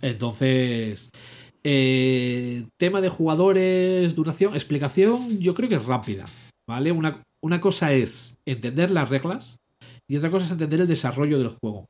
Entonces, 0.00 1.10
eh, 1.64 2.66
tema 2.76 3.00
de 3.00 3.08
jugadores, 3.08 4.14
duración, 4.14 4.54
explicación, 4.54 5.38
yo 5.38 5.54
creo 5.54 5.68
que 5.68 5.76
es 5.76 5.84
rápida, 5.84 6.26
¿vale? 6.66 6.92
Una, 6.92 7.22
una 7.40 7.60
cosa 7.60 7.92
es 7.92 8.38
entender 8.46 8.90
las 8.90 9.08
reglas 9.08 9.58
y 10.08 10.16
otra 10.16 10.30
cosa 10.30 10.46
es 10.46 10.52
entender 10.52 10.80
el 10.80 10.88
desarrollo 10.88 11.38
del 11.38 11.48
juego. 11.48 11.88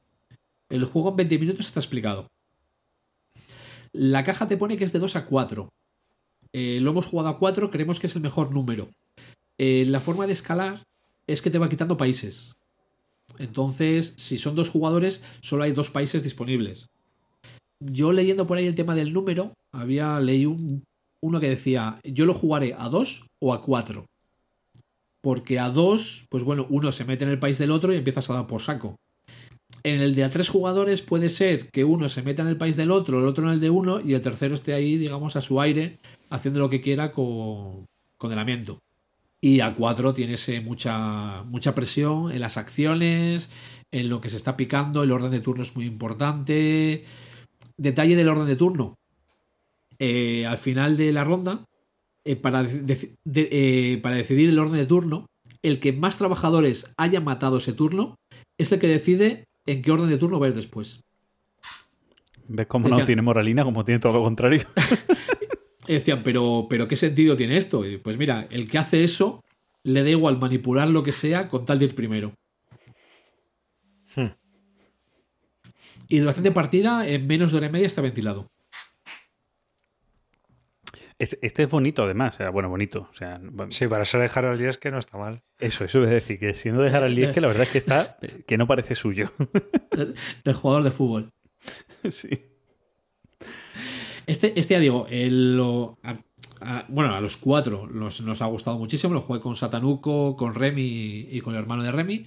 El 0.68 0.84
juego 0.84 1.10
en 1.10 1.16
20 1.16 1.38
minutos 1.38 1.66
está 1.66 1.80
explicado. 1.80 2.28
La 3.92 4.24
caja 4.24 4.48
te 4.48 4.56
pone 4.56 4.76
que 4.76 4.84
es 4.84 4.92
de 4.92 4.98
2 4.98 5.16
a 5.16 5.26
4. 5.26 5.68
Eh, 6.52 6.78
lo 6.80 6.90
hemos 6.90 7.06
jugado 7.06 7.28
a 7.28 7.38
4, 7.38 7.70
creemos 7.70 8.00
que 8.00 8.06
es 8.06 8.16
el 8.16 8.22
mejor 8.22 8.52
número. 8.52 8.88
Eh, 9.58 9.84
la 9.86 10.00
forma 10.00 10.26
de 10.26 10.32
escalar 10.32 10.82
es 11.26 11.42
que 11.42 11.50
te 11.50 11.58
va 11.58 11.68
quitando 11.68 11.96
países. 11.96 12.54
Entonces, 13.38 14.14
si 14.16 14.36
son 14.38 14.54
dos 14.54 14.68
jugadores, 14.70 15.22
solo 15.40 15.62
hay 15.64 15.72
dos 15.72 15.90
países 15.90 16.22
disponibles. 16.22 16.88
Yo 17.80 18.12
leyendo 18.12 18.46
por 18.46 18.58
ahí 18.58 18.66
el 18.66 18.74
tema 18.74 18.94
del 18.94 19.12
número, 19.12 19.54
había 19.72 20.18
leído 20.20 20.50
un- 20.50 20.84
uno 21.20 21.40
que 21.40 21.48
decía, 21.48 22.00
yo 22.04 22.26
lo 22.26 22.34
jugaré 22.34 22.74
a 22.76 22.88
2 22.88 23.26
o 23.40 23.52
a 23.54 23.62
4. 23.62 24.06
Porque 25.20 25.58
a 25.60 25.68
2, 25.70 26.26
pues 26.30 26.42
bueno, 26.42 26.66
uno 26.68 26.90
se 26.92 27.04
mete 27.04 27.24
en 27.24 27.30
el 27.30 27.38
país 27.38 27.58
del 27.58 27.70
otro 27.70 27.92
y 27.92 27.96
empiezas 27.96 28.28
a 28.28 28.34
dar 28.34 28.46
por 28.46 28.60
saco. 28.60 28.96
En 29.84 30.00
el 30.00 30.14
de 30.14 30.24
a 30.24 30.30
tres 30.30 30.48
jugadores 30.48 31.02
puede 31.02 31.28
ser 31.28 31.68
que 31.70 31.84
uno 31.84 32.08
se 32.08 32.22
meta 32.22 32.42
en 32.42 32.48
el 32.48 32.56
país 32.56 32.76
del 32.76 32.90
otro, 32.90 33.18
el 33.18 33.26
otro 33.26 33.46
en 33.46 33.54
el 33.54 33.60
de 33.60 33.70
uno 33.70 34.00
y 34.00 34.14
el 34.14 34.22
tercero 34.22 34.54
esté 34.54 34.74
ahí, 34.74 34.96
digamos, 34.96 35.34
a 35.36 35.40
su 35.40 35.60
aire, 35.60 35.98
haciendo 36.30 36.60
lo 36.60 36.70
que 36.70 36.80
quiera 36.80 37.12
con, 37.12 37.86
con 38.16 38.32
el 38.32 38.38
amiento. 38.38 38.78
Y 39.40 39.58
a 39.58 39.74
4 39.74 40.14
tienes 40.14 40.48
mucha, 40.62 41.42
mucha 41.42 41.74
presión 41.74 42.30
en 42.30 42.40
las 42.40 42.56
acciones, 42.56 43.50
en 43.90 44.08
lo 44.08 44.20
que 44.20 44.30
se 44.30 44.36
está 44.36 44.56
picando, 44.56 45.02
el 45.02 45.10
orden 45.10 45.30
de 45.30 45.40
turno 45.40 45.62
es 45.62 45.74
muy 45.76 45.86
importante. 45.86 47.04
Detalle 47.76 48.16
del 48.16 48.28
orden 48.28 48.46
de 48.46 48.56
turno. 48.56 48.94
Eh, 49.98 50.46
al 50.46 50.58
final 50.58 50.96
de 50.96 51.12
la 51.12 51.24
ronda, 51.24 51.64
eh, 52.24 52.36
para, 52.36 52.66
eh, 53.34 54.00
para 54.02 54.16
decidir 54.16 54.48
el 54.48 54.58
orden 54.58 54.78
de 54.78 54.86
turno, 54.86 55.26
el 55.62 55.78
que 55.78 55.92
más 55.92 56.18
trabajadores 56.18 56.92
haya 56.96 57.20
matado 57.20 57.58
ese 57.58 57.72
turno 57.72 58.16
es 58.58 58.72
el 58.72 58.80
que 58.80 58.88
decide 58.88 59.44
en 59.66 59.82
qué 59.82 59.90
orden 59.90 60.08
de 60.08 60.18
turno 60.18 60.38
va 60.38 60.46
a 60.46 60.48
ir 60.50 60.54
después. 60.54 61.04
¿Ves 62.48 62.66
cómo 62.66 62.88
no 62.88 63.04
tiene 63.04 63.22
moralina? 63.22 63.64
Como 63.64 63.84
tiene 63.84 64.00
todo 64.00 64.14
lo 64.14 64.22
contrario. 64.22 64.62
Decían, 65.86 66.22
pero, 66.22 66.66
pero 66.68 66.88
¿qué 66.88 66.96
sentido 66.96 67.36
tiene 67.36 67.56
esto? 67.56 67.86
Y 67.86 67.98
pues 67.98 68.16
mira, 68.16 68.46
el 68.50 68.68
que 68.68 68.78
hace 68.78 69.02
eso 69.04 69.44
le 69.84 70.02
da 70.02 70.10
igual 70.10 70.38
manipular 70.38 70.88
lo 70.88 71.02
que 71.02 71.12
sea 71.12 71.48
con 71.48 71.64
tal 71.64 71.78
de 71.78 71.86
ir 71.86 71.94
primero. 71.94 72.34
Hmm. 74.14 74.28
Y 76.08 76.18
duración 76.18 76.44
de 76.44 76.52
partida 76.52 77.08
en 77.08 77.26
menos 77.26 77.50
de 77.50 77.58
hora 77.58 77.66
y 77.66 77.70
media 77.70 77.86
está 77.86 78.00
ventilado. 78.00 78.48
Es- 81.22 81.38
Este 81.40 81.62
es 81.62 81.70
bonito, 81.70 82.02
además. 82.02 82.34
O 82.34 82.36
sea, 82.38 82.50
bueno, 82.50 82.68
bonito. 82.68 83.08
O 83.10 83.14
sea, 83.14 83.38
bueno, 83.40 83.70
Sí, 83.70 83.86
para 83.86 84.04
ser 84.04 84.20
de 84.22 84.30
Harold 84.34 84.60
es 84.62 84.76
que 84.78 84.90
no 84.90 84.98
está 84.98 85.16
mal. 85.18 85.40
eso, 85.60 85.84
eso 85.84 86.02
es 86.02 86.10
decir, 86.10 86.40
que 86.40 86.52
siendo 86.54 86.82
de 86.82 86.88
es 86.88 87.30
que 87.32 87.40
la 87.40 87.46
verdad 87.46 87.62
es 87.62 87.70
que 87.70 87.78
está, 87.78 88.18
que 88.46 88.58
no 88.58 88.66
parece 88.66 88.96
suyo. 88.96 89.30
Del 90.44 90.54
jugador 90.54 90.82
de 90.82 90.90
fútbol. 90.90 91.30
sí. 92.10 92.28
Este, 94.26 94.58
este 94.58 94.74
ya 94.74 94.80
digo, 94.80 95.06
el, 95.10 95.56
lo- 95.56 95.98
a- 96.02 96.18
a- 96.60 96.86
bueno, 96.88 97.14
a 97.14 97.20
los 97.20 97.36
cuatro 97.36 97.86
nos, 97.86 98.20
nos 98.22 98.42
ha 98.42 98.46
gustado 98.46 98.78
muchísimo. 98.78 99.14
Lo 99.14 99.20
jugué 99.20 99.38
con 99.40 99.54
Satanuco, 99.54 100.36
con 100.36 100.54
Remy 100.56 101.28
y 101.30 101.40
con 101.40 101.54
el 101.54 101.60
hermano 101.60 101.84
de 101.84 101.92
Remy. 101.92 102.26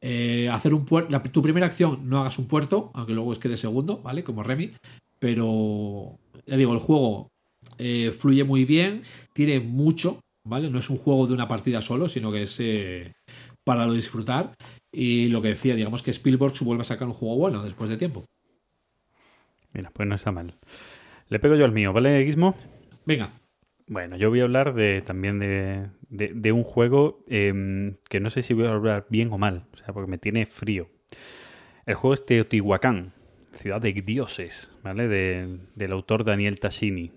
Eh, 0.00 0.48
hacer 0.52 0.74
un 0.74 0.84
puerto. 0.84 1.20
Tu 1.30 1.42
primera 1.42 1.66
acción, 1.66 2.08
no 2.08 2.20
hagas 2.20 2.38
un 2.40 2.48
puerto, 2.48 2.90
aunque 2.94 3.12
luego 3.12 3.32
es 3.32 3.38
que 3.38 3.48
de 3.48 3.56
segundo, 3.56 3.98
¿vale? 4.02 4.24
Como 4.24 4.42
Remy. 4.42 4.72
Pero 5.20 6.18
ya 6.46 6.56
digo, 6.56 6.72
el 6.72 6.78
juego 6.80 7.28
eh, 7.78 8.12
fluye 8.16 8.44
muy 8.44 8.64
bien, 8.64 9.02
tiene 9.34 9.60
mucho, 9.60 10.20
¿vale? 10.44 10.70
No 10.70 10.78
es 10.78 10.88
un 10.90 10.96
juego 10.96 11.26
de 11.26 11.34
una 11.34 11.48
partida 11.48 11.82
solo, 11.82 12.08
sino 12.08 12.32
que 12.32 12.42
es 12.42 12.56
eh, 12.60 13.12
para 13.64 13.86
lo 13.86 13.92
disfrutar. 13.92 14.54
Y 14.92 15.28
lo 15.28 15.42
que 15.42 15.48
decía, 15.48 15.74
digamos 15.74 16.02
que 16.02 16.10
Spielberg 16.10 16.54
vuelve 16.62 16.82
a 16.82 16.84
sacar 16.84 17.06
un 17.08 17.14
juego 17.14 17.36
bueno 17.36 17.62
después 17.62 17.90
de 17.90 17.96
tiempo. 17.98 18.24
Mira, 19.72 19.90
pues 19.92 20.08
no 20.08 20.14
está 20.14 20.32
mal. 20.32 20.54
Le 21.28 21.38
pego 21.38 21.54
yo 21.56 21.64
al 21.64 21.72
mío, 21.72 21.92
¿vale, 21.92 22.24
Gizmo? 22.24 22.54
Venga, 23.04 23.30
Bueno, 23.86 24.16
yo 24.16 24.28
voy 24.28 24.40
a 24.40 24.44
hablar 24.44 24.74
de, 24.74 25.00
también 25.02 25.38
de, 25.38 25.88
de- 26.10 26.32
de 26.34 26.52
un 26.52 26.62
juego 26.62 27.24
em, 27.28 27.96
que 28.10 28.20
no 28.20 28.28
sé 28.30 28.42
si 28.42 28.52
voy 28.54 28.66
a 28.66 28.72
hablar 28.72 29.06
bien 29.08 29.32
o 29.32 29.38
mal, 29.38 29.66
o 29.72 29.76
sea, 29.78 29.94
porque 29.94 30.10
me 30.10 30.18
tiene 30.18 30.44
frío. 30.46 30.88
El 31.86 31.94
juego 31.94 32.12
es 32.14 32.26
Teotihuacán, 32.26 33.12
Ciudad 33.52 33.80
de 33.80 33.92
Dioses, 33.92 34.70
¿vale? 34.82 35.08
De- 35.08 35.58
del 35.74 35.92
autor 35.92 36.24
Daniel 36.24 36.60
Tassini. 36.60 37.12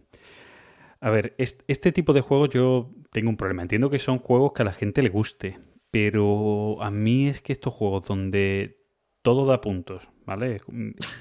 A 1.01 1.09
ver, 1.09 1.33
est- 1.37 1.63
este 1.67 1.91
tipo 1.91 2.13
de 2.13 2.21
juegos 2.21 2.49
yo 2.49 2.91
tengo 3.11 3.29
un 3.29 3.37
problema. 3.37 3.63
Entiendo 3.63 3.89
que 3.89 3.99
son 3.99 4.19
juegos 4.19 4.53
que 4.53 4.61
a 4.61 4.65
la 4.65 4.73
gente 4.73 5.01
le 5.01 5.09
guste, 5.09 5.59
pero 5.89 6.81
a 6.81 6.91
mí 6.91 7.27
es 7.27 7.41
que 7.41 7.53
estos 7.53 7.73
juegos 7.73 8.07
donde 8.07 8.77
todo 9.21 9.45
da 9.45 9.61
puntos, 9.61 10.09
¿vale? 10.25 10.61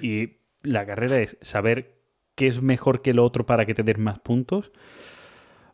Y 0.00 0.38
la 0.62 0.86
carrera 0.86 1.20
es 1.20 1.38
saber 1.40 1.96
qué 2.34 2.46
es 2.46 2.62
mejor 2.62 3.02
que 3.02 3.14
lo 3.14 3.24
otro 3.24 3.46
para 3.46 3.66
que 3.66 3.74
te 3.74 3.82
den 3.82 4.00
más 4.02 4.18
puntos. 4.20 4.70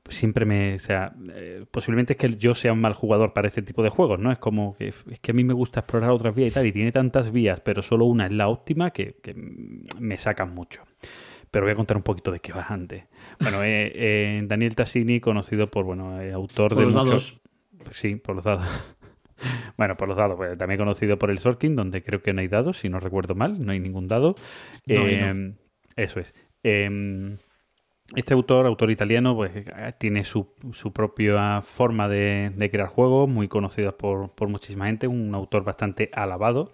Pues 0.03 0.17
siempre 0.17 0.45
me. 0.47 0.77
O 0.77 0.79
sea, 0.79 1.15
eh, 1.35 1.65
posiblemente 1.71 2.13
es 2.13 2.17
que 2.19 2.37
yo 2.37 2.55
sea 2.55 2.73
un 2.73 2.81
mal 2.81 2.93
jugador 2.93 3.33
para 3.33 3.49
este 3.49 3.63
tipo 3.63 3.83
de 3.83 3.89
juegos, 3.89 4.21
¿no? 4.21 4.31
Es 4.31 4.39
como 4.39 4.77
que 4.77 4.89
es 4.89 5.05
que 5.21 5.33
a 5.33 5.35
mí 5.35 5.43
me 5.43 5.53
gusta 5.53 5.81
explorar 5.81 6.11
otras 6.11 6.33
vías 6.35 6.51
y 6.53 6.55
tal, 6.55 6.67
y 6.67 6.73
tiene 6.73 6.93
tantas 6.93 7.33
vías, 7.33 7.61
pero 7.61 7.83
solo 7.83 8.05
una 8.05 8.27
es 8.27 8.33
la 8.33 8.47
óptima 8.49 8.93
que 8.93 9.17
me 9.99 10.17
sacan 10.17 10.55
mucho. 10.55 10.83
Pero 11.51 11.65
voy 11.67 11.73
a 11.73 11.77
contar 11.77 11.97
un 11.97 12.03
poquito 12.03 12.31
de 12.33 12.41
qué 12.41 12.53
va 12.53 12.67
antes. 12.69 13.05
Bueno, 13.41 13.63
eh, 13.63 13.93
eh, 13.95 14.43
Daniel 14.47 14.75
Tassini, 14.75 15.21
conocido 15.21 15.71
por, 15.71 15.85
bueno, 15.85 16.21
eh, 16.21 16.33
autor 16.33 16.75
por 16.75 16.79
de 16.79 16.87
los 16.87 16.95
muchos. 16.95 17.07
dados. 17.07 17.43
Sí, 17.93 18.17
por 18.17 18.37
los 18.37 18.45
dados. 18.45 18.67
Bueno, 19.77 19.99
por 19.99 20.09
los 20.09 20.17
dados, 20.17 20.37
pues, 20.37 20.57
también 20.57 20.79
conocido 20.79 21.19
por 21.19 21.31
el 21.31 21.39
Sorkin, 21.39 21.77
donde 21.77 22.03
creo 22.03 22.23
que 22.23 22.33
no 22.33 22.41
hay 22.41 22.49
dados, 22.49 22.79
si 22.79 22.89
no 22.89 23.01
recuerdo 23.01 23.35
mal, 23.35 23.63
no 23.65 23.71
hay 23.73 23.81
ningún 23.81 24.09
dado. 24.09 24.35
No, 24.87 25.05
ahí 25.05 25.17
no. 25.19 25.33
Eh, 25.33 25.53
Eso 25.97 26.21
es. 26.21 26.35
Eh, 26.63 27.37
este 28.15 28.35
autor, 28.35 28.67
autor 28.67 28.91
italiano, 28.91 29.35
pues 29.35 29.51
eh, 29.55 29.93
tiene 29.99 30.23
su, 30.25 30.55
su 30.73 30.93
propia 30.93 31.61
forma 31.63 32.09
de, 32.09 32.53
de 32.55 32.71
crear 32.71 32.89
juegos, 32.89 33.29
muy 33.29 33.49
conocida 33.49 33.93
por, 33.93 34.31
por 34.33 34.49
muchísima 34.49 34.87
gente, 34.87 35.09
un 35.09 35.35
autor 35.35 35.65
bastante 35.65 36.11
alabado. 36.13 36.73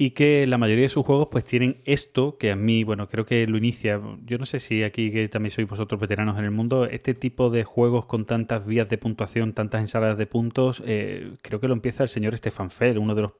Y 0.00 0.12
que 0.12 0.46
la 0.46 0.58
mayoría 0.58 0.84
de 0.84 0.88
sus 0.90 1.04
juegos 1.04 1.26
pues 1.28 1.42
tienen 1.42 1.82
esto 1.84 2.38
que 2.38 2.52
a 2.52 2.56
mí, 2.56 2.84
bueno, 2.84 3.08
creo 3.08 3.26
que 3.26 3.44
lo 3.48 3.58
inicia, 3.58 4.00
yo 4.24 4.38
no 4.38 4.46
sé 4.46 4.60
si 4.60 4.84
aquí 4.84 5.10
que 5.10 5.28
también 5.28 5.50
sois 5.50 5.68
vosotros 5.68 6.00
veteranos 6.00 6.38
en 6.38 6.44
el 6.44 6.52
mundo, 6.52 6.84
este 6.84 7.14
tipo 7.14 7.50
de 7.50 7.64
juegos 7.64 8.06
con 8.06 8.24
tantas 8.24 8.64
vías 8.64 8.88
de 8.88 8.96
puntuación, 8.96 9.54
tantas 9.54 9.80
ensaladas 9.80 10.16
de 10.16 10.26
puntos, 10.26 10.84
eh, 10.86 11.32
creo 11.42 11.58
que 11.58 11.66
lo 11.66 11.74
empieza 11.74 12.04
el 12.04 12.10
señor 12.10 12.38
Stefan 12.38 12.70
Fell, 12.70 12.96
uno 12.96 13.16
de 13.16 13.22
los 13.22 13.32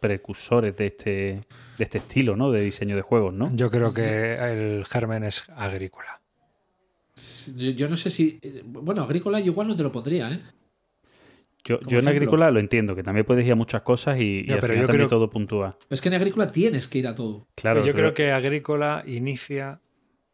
precursores 0.00 0.76
de 0.76 0.86
este, 0.86 1.12
de 1.78 1.84
este 1.84 1.98
estilo, 1.98 2.34
¿no? 2.34 2.50
De 2.50 2.62
diseño 2.62 2.96
de 2.96 3.02
juegos, 3.02 3.32
¿no? 3.32 3.54
Yo 3.54 3.70
creo 3.70 3.94
que 3.94 4.34
el 4.34 4.84
germen 4.86 5.22
es 5.22 5.48
agrícola. 5.54 6.20
Yo, 7.56 7.70
yo 7.70 7.88
no 7.88 7.94
sé 7.94 8.10
si. 8.10 8.40
eh, 8.42 8.62
Bueno, 8.64 9.04
agrícola 9.04 9.40
igual 9.40 9.68
no 9.68 9.76
te 9.76 9.84
lo 9.84 9.92
pondría, 9.92 10.32
¿eh? 10.32 10.40
Yo, 11.64 11.80
yo 11.80 11.98
en 11.98 12.08
agrícola 12.08 12.50
lo 12.50 12.60
entiendo, 12.60 12.94
que 12.94 13.02
también 13.02 13.24
puedes 13.24 13.46
ir 13.46 13.52
a 13.52 13.56
muchas 13.56 13.82
cosas 13.82 14.18
y, 14.18 14.40
y 14.40 14.46
Ya, 14.48 14.54
al 14.54 14.60
pero 14.60 14.72
final 14.74 14.82
yo 14.82 14.86
también 14.88 15.08
creo- 15.08 15.18
todo 15.18 15.30
puntúa. 15.30 15.78
Es 15.88 16.00
que 16.02 16.08
en 16.08 16.14
agrícola 16.14 16.46
tienes 16.52 16.88
que 16.88 16.98
ir 16.98 17.08
a 17.08 17.14
todo. 17.14 17.46
Claro, 17.54 17.80
yo 17.80 17.86
pero- 17.86 17.96
creo 17.96 18.14
que 18.14 18.32
agrícola 18.32 19.02
inicia, 19.06 19.80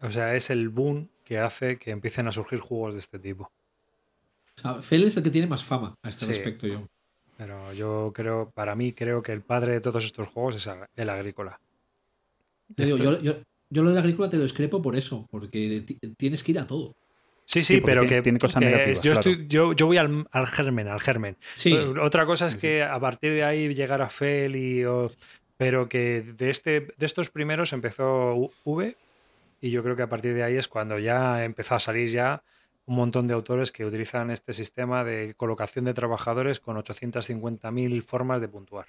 o 0.00 0.10
sea, 0.10 0.34
es 0.34 0.50
el 0.50 0.68
boom 0.70 1.08
que 1.24 1.38
hace 1.38 1.76
que 1.78 1.92
empiecen 1.92 2.26
a 2.26 2.32
surgir 2.32 2.58
juegos 2.58 2.94
de 2.94 2.98
este 2.98 3.18
tipo. 3.20 3.44
O 4.56 4.60
sea, 4.60 4.82
Fel 4.82 5.04
es 5.04 5.16
el 5.16 5.22
que 5.22 5.30
tiene 5.30 5.46
más 5.46 5.62
fama 5.64 5.94
a 6.02 6.08
este 6.08 6.24
Sí. 6.26 6.32
respecto 6.32 6.66
yo. 6.66 6.86
Pero 7.38 7.72
yo 7.74 8.12
creo, 8.14 8.50
para 8.52 8.74
mí, 8.74 8.92
creo 8.92 9.22
que 9.22 9.32
el 9.32 9.40
padre 9.42 9.72
de 9.74 9.80
todos 9.80 10.04
estos 10.04 10.26
juegos 10.28 10.56
es 10.56 10.68
el 10.96 11.08
agrícola. 11.08 11.58
Digo, 12.68 12.96
yo, 12.98 13.20
yo, 13.20 13.34
yo 13.70 13.82
lo 13.82 13.92
de 13.92 13.98
agrícola 13.98 14.28
te 14.28 14.36
lo 14.36 14.42
discrepo 14.42 14.82
por 14.82 14.96
eso, 14.96 15.26
porque 15.30 15.82
ti- 15.86 15.98
tienes 16.18 16.42
que 16.42 16.52
ir 16.52 16.58
a 16.58 16.66
todo. 16.66 16.94
Sí, 17.52 17.64
Sí, 17.64 17.80
pero 17.80 18.02
tiene- 18.02 18.16
que, 18.16 18.22
tiene 18.22 18.38
cosas 18.38 18.60
que 18.60 18.66
negativas, 18.66 19.02
yo, 19.02 19.12
claro. 19.12 19.30
estoy- 19.30 19.46
yo, 19.48 19.72
yo 19.72 19.86
voy 19.86 19.96
al, 19.96 20.28
al 20.30 20.46
germen, 20.46 20.86
al 20.86 21.00
germen. 21.00 21.36
Sí, 21.54 21.74
Otra 21.76 22.24
cosa 22.24 22.46
es 22.46 22.54
que 22.54 22.84
a 22.84 23.00
partir 23.00 23.32
de 23.32 23.42
ahí 23.42 23.74
llegar 23.74 24.00
a 24.02 24.08
Fel 24.08 24.54
y... 24.54 24.84
o- 24.84 25.10
pero 25.56 25.88
que 25.88 26.22
de, 26.36 26.48
este, 26.48 26.80
de 26.96 27.06
estos 27.06 27.28
primeros 27.30 27.72
empezó 27.72 28.52
V 28.64 28.96
y 29.60 29.70
yo 29.70 29.82
creo 29.82 29.96
que 29.96 30.02
a 30.02 30.08
partir 30.08 30.32
de 30.34 30.44
ahí 30.44 30.56
es 30.56 30.68
cuando 30.68 30.98
ya 31.00 31.44
empezó 31.44 31.74
a 31.74 31.80
salir 31.80 32.08
ya 32.08 32.42
un 32.86 32.94
montón 32.96 33.26
de 33.26 33.34
autores 33.34 33.72
que 33.72 33.84
utilizan 33.84 34.30
este 34.30 34.52
sistema 34.52 35.02
de 35.04 35.34
colocación 35.36 35.84
de 35.86 35.92
trabajadores 35.92 36.60
con 36.60 36.76
850.000 36.76 38.00
formas 38.02 38.40
de 38.40 38.46
puntuar. 38.48 38.86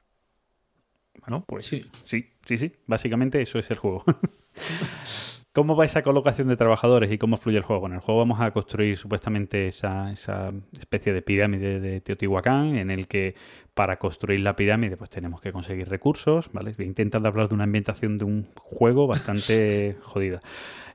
Bueno, 1.20 1.44
pues 1.48 1.66
Sí. 1.66 1.90
sí, 2.04 2.32
sí, 2.46 2.58
sí. 2.60 2.72
Básicamente 2.86 3.42
eso 3.42 3.58
es 3.60 3.70
el 3.72 3.78
juego. 3.80 4.06
¿Cómo 5.54 5.76
va 5.76 5.84
esa 5.84 6.02
colocación 6.02 6.48
de 6.48 6.56
trabajadores 6.56 7.12
y 7.12 7.18
cómo 7.18 7.36
fluye 7.36 7.58
el 7.58 7.64
juego? 7.64 7.88
En 7.88 7.94
el 7.94 8.00
juego 8.00 8.20
vamos 8.20 8.40
a 8.40 8.52
construir 8.52 8.96
supuestamente 8.96 9.68
esa, 9.68 10.10
esa 10.10 10.54
especie 10.80 11.12
de 11.12 11.22
pirámide 11.22 11.82
de 11.82 12.00
Teotihuacán 12.00 12.78
en 12.78 12.90
el 12.90 13.10
que 13.10 13.36
para 13.74 14.00
construir 14.00 14.40
la 14.40 14.56
pirámide 14.56 14.96
pues 14.96 15.10
tenemos 15.10 15.42
que 15.42 15.52
conseguir 15.52 15.90
recursos, 15.90 16.50
¿vale? 16.54 16.72
Voy 16.78 16.86
a 16.86 16.88
intentar 16.88 17.28
hablar 17.28 17.50
de 17.50 17.56
una 17.56 17.66
ambientación 17.66 18.16
de 18.16 18.24
un 18.24 18.48
juego 18.56 19.08
bastante 19.08 19.98
jodida. 20.02 20.42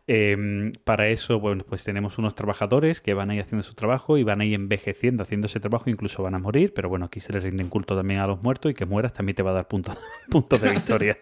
Eh, 0.09 0.73
para 0.85 1.09
eso, 1.09 1.39
bueno, 1.39 1.63
pues 1.69 1.85
tenemos 1.85 2.17
unos 2.17 2.35
trabajadores 2.35 3.03
que 3.03 3.13
van 3.13 3.29
a 3.29 3.35
ir 3.35 3.43
haciendo 3.43 3.63
su 3.63 3.75
trabajo 3.75 4.17
y 4.17 4.23
van 4.23 4.41
a 4.41 4.47
ir 4.47 4.55
envejeciendo, 4.55 5.23
haciendo 5.23 5.49
ese 5.49 5.61
trabajo, 5.61 5.91
incluso 5.91 6.23
van 6.23 6.35
a 6.35 6.39
morir, 6.39 6.73
pero 6.75 6.89
bueno, 6.89 7.05
aquí 7.05 7.21
se 7.21 7.31
les 7.35 7.45
rinden 7.45 7.69
culto 7.69 7.95
también 7.95 8.21
a 8.21 8.27
los 8.27 8.43
muertos 8.43 8.71
y 8.71 8.75
que 8.75 8.87
mueras 8.87 9.13
también 9.13 9.37
te 9.37 9.43
va 9.43 9.51
a 9.51 9.55
dar 9.55 9.69
puntos, 9.69 9.99
puntos 10.31 10.63
de 10.63 10.71
victoria. 10.73 11.19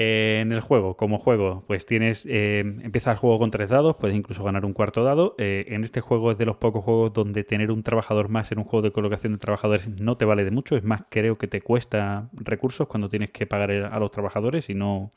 Eh, 0.00 0.38
en 0.42 0.52
el 0.52 0.60
juego, 0.60 0.96
como 0.96 1.18
juego, 1.18 1.64
pues 1.66 1.84
tienes, 1.84 2.24
eh, 2.24 2.60
empiezas 2.60 3.14
el 3.14 3.18
juego 3.18 3.40
con 3.40 3.50
tres 3.50 3.68
dados, 3.68 3.96
puedes 3.96 4.16
incluso 4.16 4.44
ganar 4.44 4.64
un 4.64 4.72
cuarto 4.72 5.02
dado. 5.02 5.34
Eh, 5.38 5.64
en 5.70 5.82
este 5.82 6.00
juego 6.00 6.30
es 6.30 6.38
de 6.38 6.46
los 6.46 6.56
pocos 6.56 6.84
juegos 6.84 7.12
donde 7.12 7.42
tener 7.42 7.72
un 7.72 7.82
trabajador 7.82 8.28
más 8.28 8.52
en 8.52 8.58
un 8.58 8.64
juego 8.64 8.82
de 8.82 8.92
colocación 8.92 9.32
de 9.32 9.40
trabajadores 9.40 9.88
no 9.88 10.16
te 10.16 10.24
vale 10.24 10.44
de 10.44 10.52
mucho. 10.52 10.76
Es 10.76 10.84
más, 10.84 11.02
creo 11.10 11.36
que 11.36 11.48
te 11.48 11.62
cuesta 11.62 12.30
recursos 12.32 12.86
cuando 12.86 13.08
tienes 13.08 13.32
que 13.32 13.48
pagar 13.48 13.72
a 13.72 13.98
los 13.98 14.12
trabajadores 14.12 14.70
y 14.70 14.74
no, 14.74 15.10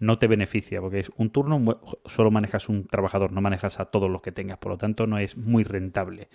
no 0.00 0.18
te 0.18 0.26
beneficia, 0.26 0.80
porque 0.80 0.98
es 0.98 1.12
un 1.16 1.30
turno, 1.30 1.80
solo 2.04 2.32
manejas 2.32 2.68
un 2.68 2.88
trabajador, 2.88 3.30
no 3.30 3.40
manejas 3.40 3.78
a 3.78 3.84
todos 3.84 4.10
los 4.10 4.20
que 4.20 4.32
tengas, 4.32 4.58
por 4.58 4.72
lo 4.72 4.78
tanto 4.78 5.06
no 5.06 5.18
es 5.18 5.36
muy 5.36 5.62
rentable. 5.62 6.28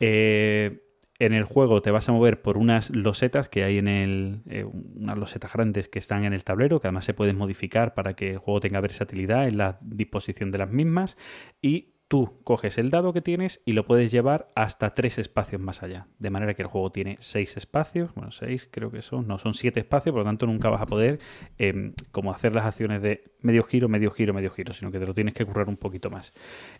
Eh, 0.00 0.89
en 1.20 1.34
el 1.34 1.44
juego 1.44 1.82
te 1.82 1.90
vas 1.90 2.08
a 2.08 2.12
mover 2.12 2.42
por 2.42 2.58
unas 2.58 2.90
losetas 2.90 3.48
que 3.48 3.62
hay 3.62 3.78
en 3.78 3.88
el. 3.88 4.42
eh, 4.46 4.64
unas 4.64 5.18
losetas 5.18 5.52
grandes 5.52 5.88
que 5.88 5.98
están 5.98 6.24
en 6.24 6.32
el 6.32 6.42
tablero, 6.42 6.80
que 6.80 6.88
además 6.88 7.04
se 7.04 7.14
pueden 7.14 7.36
modificar 7.36 7.94
para 7.94 8.14
que 8.14 8.30
el 8.30 8.38
juego 8.38 8.60
tenga 8.60 8.80
versatilidad 8.80 9.46
en 9.46 9.58
la 9.58 9.78
disposición 9.82 10.50
de 10.50 10.58
las 10.58 10.70
mismas. 10.70 11.16
Y 11.62 11.99
tú 12.10 12.40
coges 12.42 12.76
el 12.76 12.90
dado 12.90 13.12
que 13.12 13.22
tienes 13.22 13.62
y 13.64 13.72
lo 13.72 13.86
puedes 13.86 14.10
llevar 14.10 14.48
hasta 14.56 14.94
tres 14.94 15.16
espacios 15.16 15.60
más 15.60 15.84
allá. 15.84 16.08
De 16.18 16.28
manera 16.28 16.54
que 16.54 16.62
el 16.62 16.66
juego 16.66 16.90
tiene 16.90 17.16
seis 17.20 17.56
espacios, 17.56 18.12
bueno, 18.16 18.32
seis 18.32 18.68
creo 18.68 18.90
que 18.90 19.00
son, 19.00 19.28
no, 19.28 19.38
son 19.38 19.54
siete 19.54 19.78
espacios, 19.78 20.12
por 20.12 20.22
lo 20.22 20.24
tanto 20.24 20.44
nunca 20.46 20.68
vas 20.70 20.82
a 20.82 20.86
poder 20.86 21.20
em, 21.56 21.92
como 22.10 22.32
hacer 22.32 22.52
las 22.52 22.64
acciones 22.64 23.00
de 23.00 23.30
medio 23.42 23.62
giro, 23.62 23.88
medio 23.88 24.10
giro, 24.10 24.34
medio 24.34 24.50
giro, 24.50 24.74
sino 24.74 24.90
que 24.90 24.98
te 24.98 25.06
lo 25.06 25.14
tienes 25.14 25.34
que 25.34 25.44
currar 25.44 25.68
un 25.68 25.76
poquito 25.76 26.10
más. 26.10 26.32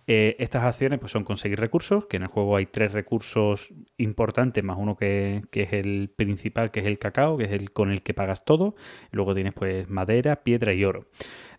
Eh, 0.08 0.34
estas 0.40 0.64
acciones 0.64 0.98
pues 0.98 1.12
son 1.12 1.22
conseguir 1.22 1.60
recursos, 1.60 2.06
que 2.06 2.16
en 2.16 2.24
el 2.24 2.28
juego 2.28 2.56
hay 2.56 2.66
tres 2.66 2.90
recursos 2.90 3.72
importantes, 3.98 4.64
más 4.64 4.78
uno 4.80 4.96
que, 4.96 5.44
es 5.52 5.72
el 5.72 6.12
principal, 6.14 6.72
que 6.72 6.80
es 6.80 6.86
el 6.86 6.98
cacao, 6.98 7.38
que 7.38 7.44
es 7.44 7.52
el 7.52 7.70
con 7.70 7.92
el 7.92 8.02
que 8.02 8.14
pagas 8.14 8.44
todo. 8.44 8.74
Luego 9.12 9.32
tienes 9.36 9.54
pues 9.54 9.88
madera, 9.88 10.42
piedra 10.42 10.72
y 10.72 10.84
oro. 10.84 11.06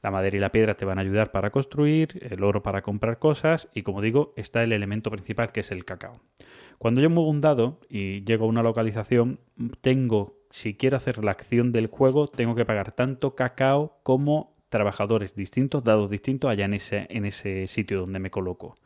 La 0.02 0.12
madera 0.12 0.38
y 0.38 0.40
la 0.40 0.52
piedra 0.52 0.76
te 0.76 0.86
van 0.86 0.98
a 0.98 1.02
ayudar 1.02 1.32
para 1.32 1.52
construir, 1.52 2.28
el 2.30 2.44
oro 2.44 2.64
para 2.64 2.82
comprar 2.82 3.20
cosas 3.20 3.70
y 3.74 3.84
como 3.84 4.02
digo, 4.02 4.34
está 4.36 4.64
el 4.64 4.72
elemento 4.72 5.12
principal 5.12 5.52
que 5.52 5.60
es 5.60 5.72
el 5.72 5.86
cacao. 5.86 6.20
Cuando 6.80 7.02
yo 7.02 7.10
muevo 7.10 7.30
un 7.30 7.42
dado 7.42 7.80
y 7.90 8.24
llego 8.24 8.46
a 8.46 8.50
una 8.50 8.64
localización, 8.64 9.40
tengo, 9.82 10.40
si 10.50 10.76
quiero 10.76 10.98
hacer 10.98 11.24
la 11.24 11.32
acción 11.32 11.72
del 11.72 11.88
juego, 11.88 12.28
tengo 12.28 12.56
que 12.56 12.66
pagar 12.66 12.92
tanto 12.92 13.36
cacao 13.36 14.00
como 14.02 14.56
trabajadores 14.70 15.36
distintos, 15.36 15.84
dados 15.84 16.10
distintos 16.10 16.50
allá 16.50 16.66
en 16.66 16.74
ese, 16.74 17.06
en 17.10 17.26
ese 17.26 17.68
sitio 17.68 18.00
donde 18.00 18.20
me 18.20 18.32
coloco. 18.32 18.78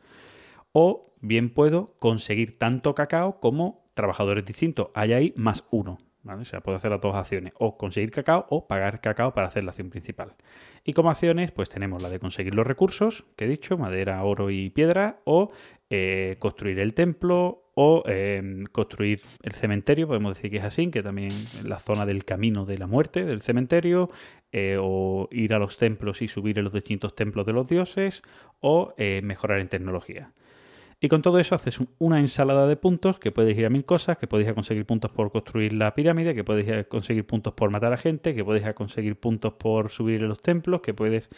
O 0.72 1.14
bien 1.22 1.48
puedo 1.48 1.94
conseguir 1.98 2.58
tanto 2.58 2.94
cacao 2.94 3.40
como 3.40 3.86
trabajadores 3.94 4.44
distintos. 4.44 4.88
Hay 4.92 5.14
ahí 5.14 5.32
más 5.36 5.64
uno. 5.70 5.96
O 6.34 6.44
sea, 6.44 6.60
puedo 6.60 6.76
hacer 6.76 6.90
las 6.90 7.00
dos 7.00 7.14
acciones, 7.14 7.52
o 7.58 7.76
conseguir 7.76 8.10
cacao 8.10 8.46
o 8.50 8.66
pagar 8.66 9.00
cacao 9.00 9.34
para 9.34 9.46
hacer 9.48 9.64
la 9.64 9.70
acción 9.70 9.90
principal. 9.90 10.34
Y 10.84 10.92
como 10.92 11.10
acciones, 11.10 11.50
pues 11.52 11.68
tenemos 11.68 12.02
la 12.02 12.10
de 12.10 12.18
conseguir 12.18 12.54
los 12.54 12.66
recursos, 12.66 13.24
que 13.36 13.44
he 13.44 13.48
dicho, 13.48 13.76
madera, 13.78 14.22
oro 14.22 14.50
y 14.50 14.70
piedra, 14.70 15.20
o 15.24 15.50
eh, 15.90 16.36
construir 16.38 16.78
el 16.78 16.94
templo, 16.94 17.70
o 17.74 18.02
em, 18.06 18.64
construir 18.64 19.20
el 19.42 19.52
cementerio, 19.52 20.06
podemos 20.06 20.34
decir 20.34 20.50
que 20.50 20.56
es 20.56 20.64
así, 20.64 20.90
que 20.90 21.02
también 21.02 21.32
la 21.62 21.78
zona 21.78 22.06
del 22.06 22.24
camino 22.24 22.64
de 22.64 22.78
la 22.78 22.86
muerte 22.86 23.24
del 23.24 23.42
cementerio, 23.42 24.08
eh, 24.50 24.78
o 24.80 25.28
ir 25.30 25.52
a 25.52 25.58
los 25.58 25.76
templos 25.76 26.22
y 26.22 26.28
subir 26.28 26.58
en 26.58 26.64
los 26.64 26.72
distintos 26.72 27.14
templos 27.14 27.44
de 27.44 27.52
los 27.52 27.68
dioses, 27.68 28.22
o 28.60 28.94
eh, 28.96 29.20
mejorar 29.22 29.60
en 29.60 29.68
tecnología. 29.68 30.32
Y 30.98 31.08
con 31.08 31.20
todo 31.20 31.38
eso 31.38 31.54
haces 31.54 31.78
una 31.98 32.20
ensalada 32.20 32.66
de 32.66 32.76
puntos 32.76 33.18
que 33.18 33.30
puedes 33.30 33.56
ir 33.56 33.66
a 33.66 33.70
mil 33.70 33.84
cosas, 33.84 34.16
que 34.16 34.26
a 34.26 34.54
conseguir 34.54 34.86
puntos 34.86 35.10
por 35.10 35.30
construir 35.30 35.74
la 35.74 35.94
pirámide, 35.94 36.34
que 36.34 36.40
a 36.40 36.84
conseguir 36.84 37.26
puntos 37.26 37.52
por 37.52 37.70
matar 37.70 37.92
a 37.92 37.98
gente, 37.98 38.34
que 38.34 38.40
a 38.40 38.74
conseguir 38.74 39.20
puntos 39.20 39.52
por 39.54 39.90
subir 39.90 40.22
los 40.22 40.40
templos, 40.40 40.80
que 40.80 40.94
puedes... 40.94 41.28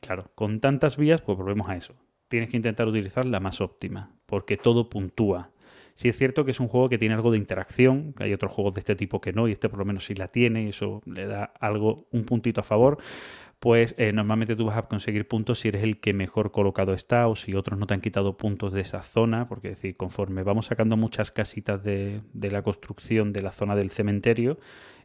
Claro, 0.00 0.30
con 0.34 0.60
tantas 0.60 0.96
vías, 0.96 1.20
pues 1.20 1.36
volvemos 1.36 1.68
a 1.68 1.76
eso. 1.76 1.94
Tienes 2.28 2.50
que 2.50 2.56
intentar 2.56 2.86
utilizar 2.88 3.24
la 3.24 3.40
más 3.40 3.60
óptima, 3.60 4.12
porque 4.26 4.56
todo 4.56 4.88
puntúa. 4.88 5.50
Sí 5.94 6.10
es 6.10 6.18
cierto 6.18 6.44
que 6.44 6.50
es 6.50 6.60
un 6.60 6.68
juego 6.68 6.90
que 6.90 6.98
tiene 6.98 7.14
algo 7.14 7.30
de 7.30 7.38
interacción, 7.38 8.14
hay 8.18 8.34
otros 8.34 8.52
juegos 8.52 8.74
de 8.74 8.80
este 8.80 8.96
tipo 8.96 9.20
que 9.20 9.32
no, 9.32 9.48
y 9.48 9.52
este 9.52 9.70
por 9.70 9.78
lo 9.78 9.86
menos 9.86 10.04
sí 10.04 10.14
la 10.14 10.28
tiene, 10.28 10.64
y 10.64 10.68
eso 10.68 11.00
le 11.06 11.26
da 11.26 11.44
algo, 11.58 12.06
un 12.12 12.24
puntito 12.24 12.60
a 12.60 12.64
favor, 12.64 12.98
pues 13.58 13.94
eh, 13.98 14.12
normalmente 14.12 14.54
tú 14.54 14.66
vas 14.66 14.76
a 14.76 14.82
conseguir 14.82 15.26
puntos 15.26 15.60
si 15.60 15.68
eres 15.68 15.82
el 15.82 15.98
que 15.98 16.12
mejor 16.12 16.52
colocado 16.52 16.92
está 16.92 17.26
o 17.26 17.36
si 17.36 17.54
otros 17.54 17.78
no 17.78 17.86
te 17.86 17.94
han 17.94 18.00
quitado 18.00 18.36
puntos 18.36 18.72
de 18.72 18.82
esa 18.82 19.02
zona, 19.02 19.48
porque 19.48 19.68
es 19.68 19.78
decir, 19.78 19.96
conforme 19.96 20.42
vamos 20.42 20.66
sacando 20.66 20.96
muchas 20.96 21.30
casitas 21.30 21.82
de, 21.82 22.22
la 22.34 22.62
construcción 22.62 23.32
de 23.32 23.42
la 23.42 23.52
zona 23.52 23.74
del 23.74 23.90
cementerio 23.90 24.58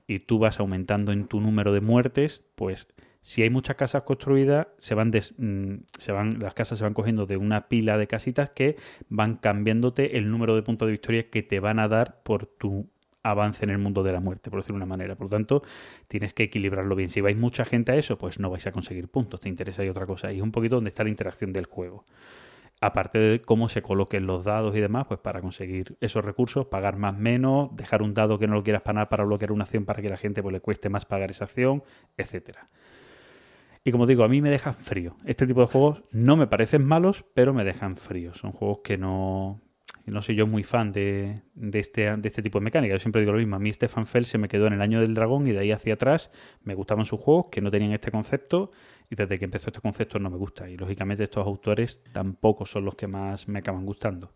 y 0.06 0.20
tú 0.20 0.38
vas 0.38 0.60
aumentando 0.60 1.12
en 1.12 1.28
tu 1.28 1.40
número 1.40 1.74
de 1.74 1.82
muertes, 1.82 2.46
pues 2.56 2.88
si 3.22 3.42
hay 3.44 3.50
muchas 3.50 3.78
casas 3.78 4.04
construidas, 4.04 4.68
se 4.78 4.96
van, 4.96 5.10
mm, 5.10 5.84
se 5.98 6.12
van, 6.12 6.40
las 6.40 6.54
casas 6.54 6.80
se 6.80 6.84
van 6.84 6.94
cogiendo 6.94 7.26
de 7.28 7.38
una 7.38 7.70
pila 7.70 7.98
de 7.98 8.08
casitas 8.08 8.50
que 8.50 8.76
van 9.08 9.38
cambiándote 9.38 10.18
el 10.18 10.30
número 10.30 10.56
de 10.56 10.64
puntos 10.64 10.88
de 10.88 10.94
victoria 10.94 11.30
que 11.30 11.42
te 11.42 11.60
van 11.60 11.80
a 11.80 11.88
dar 11.88 12.22
por 12.24 12.48
tu 12.48 12.91
avance 13.24 13.64
en 13.64 13.70
el 13.70 13.78
mundo 13.78 14.04
de 14.04 14.14
la 14.14 14.20
muerte, 14.20 14.50
por 14.50 14.60
decirlo 14.60 14.80
de 14.80 14.84
una 14.84 14.90
manera. 14.90 15.16
Por 15.16 15.26
lo 15.26 15.30
tanto, 15.30 15.64
tienes 16.08 16.34
que 16.34 16.44
equilibrarlo 16.44 16.96
bien. 16.96 17.10
Si 17.10 17.22
vais 17.22 17.38
mucha 17.38 17.66
gente 17.66 17.92
a 17.92 17.96
eso, 17.96 18.18
pues 18.18 18.40
no 18.40 18.50
vais 18.50 18.66
a 18.68 18.72
conseguir 18.72 19.10
puntos, 19.10 19.40
te 19.40 19.50
interesa 19.50 19.84
y 19.84 19.90
otra 19.90 20.06
cosa. 20.06 20.32
Y 20.32 20.38
es 20.38 20.44
un 20.44 20.52
poquito 20.52 20.76
donde 20.76 20.90
está 20.90 21.04
la 21.04 21.10
interacción 21.10 21.54
del 21.54 21.66
juego. 21.66 22.06
Aparte 22.84 23.20
de 23.20 23.42
cómo 23.42 23.70
se 23.70 23.84
coloquen 23.84 24.26
los 24.26 24.44
dados 24.44 24.76
y 24.76 24.80
demás, 24.80 25.06
pues 25.08 25.20
para 25.20 25.40
conseguir 25.40 25.98
esos 26.02 26.26
recursos, 26.26 26.66
pagar 26.66 26.98
más 26.98 27.16
menos, 27.16 27.70
dejar 27.76 28.02
un 28.02 28.16
dado 28.16 28.40
que 28.40 28.48
no 28.48 28.56
lo 28.56 28.64
quieras 28.64 28.82
pagar 28.82 29.08
para 29.08 29.24
bloquear 29.24 29.52
una 29.52 29.66
acción 29.66 29.86
para 29.86 30.02
que 30.02 30.10
la 30.10 30.18
gente 30.18 30.42
pues, 30.42 30.54
le 30.54 30.62
cueste 30.62 30.90
más 30.90 31.06
pagar 31.06 31.30
esa 31.30 31.46
acción, 31.46 31.84
etcétera. 32.18 32.70
Y 33.84 33.92
como 33.92 34.08
digo, 34.08 34.24
a 34.24 34.28
mí 34.28 34.42
me 34.42 34.50
dejan 34.50 34.74
frío. 34.74 35.16
Este 35.26 35.46
tipo 35.46 35.62
de 35.62 35.68
juegos 35.68 36.02
no 36.12 36.38
me 36.38 36.48
parecen 36.48 36.86
malos, 36.86 37.24
pero 37.34 37.54
me 37.54 37.64
dejan 37.64 37.98
frío. 37.98 38.34
Son 38.34 38.52
juegos 38.52 38.80
que 38.84 38.98
no, 38.98 39.60
no 40.12 40.22
soy 40.22 40.36
yo 40.36 40.46
muy 40.46 40.64
fan 40.64 40.92
de, 40.92 41.42
este, 41.72 42.18
de 42.18 42.28
este 42.28 42.42
tipo 42.42 42.60
de 42.60 42.66
mecánica. 42.66 42.94
Yo 42.94 43.00
siempre 43.00 43.22
digo 43.22 43.32
lo 43.32 43.40
mismo. 43.40 43.56
A 43.56 43.60
mí 43.60 43.72
Stefan 43.72 44.06
Feld 44.06 44.26
se 44.26 44.38
me 44.38 44.50
quedó 44.50 44.68
en 44.68 44.74
el 44.74 44.82
año 44.82 45.00
del 45.00 45.14
dragón 45.14 45.48
y 45.48 45.52
de 45.52 45.60
ahí 45.60 45.72
hacia 45.72 45.94
atrás 45.94 46.32
me 46.64 46.76
gustaban 46.76 47.06
sus 47.06 47.20
juegos 47.20 47.46
que 47.50 47.62
no 47.62 47.72
tenían 47.72 47.94
este 47.94 48.12
concepto 48.12 48.72
y 49.10 49.16
desde 49.16 49.40
que 49.40 49.46
empezó 49.46 49.70
este 49.70 49.80
concepto 49.80 50.20
no 50.20 50.30
me 50.30 50.36
gusta. 50.36 50.70
Y 50.70 50.76
lógicamente 50.76 51.24
estos 51.24 51.48
autores 51.48 52.04
tampoco 52.12 52.66
son 52.66 52.84
los 52.84 52.96
que 52.96 53.08
más 53.08 53.48
me 53.48 53.60
acaban 53.60 53.86
gustando. 53.86 54.34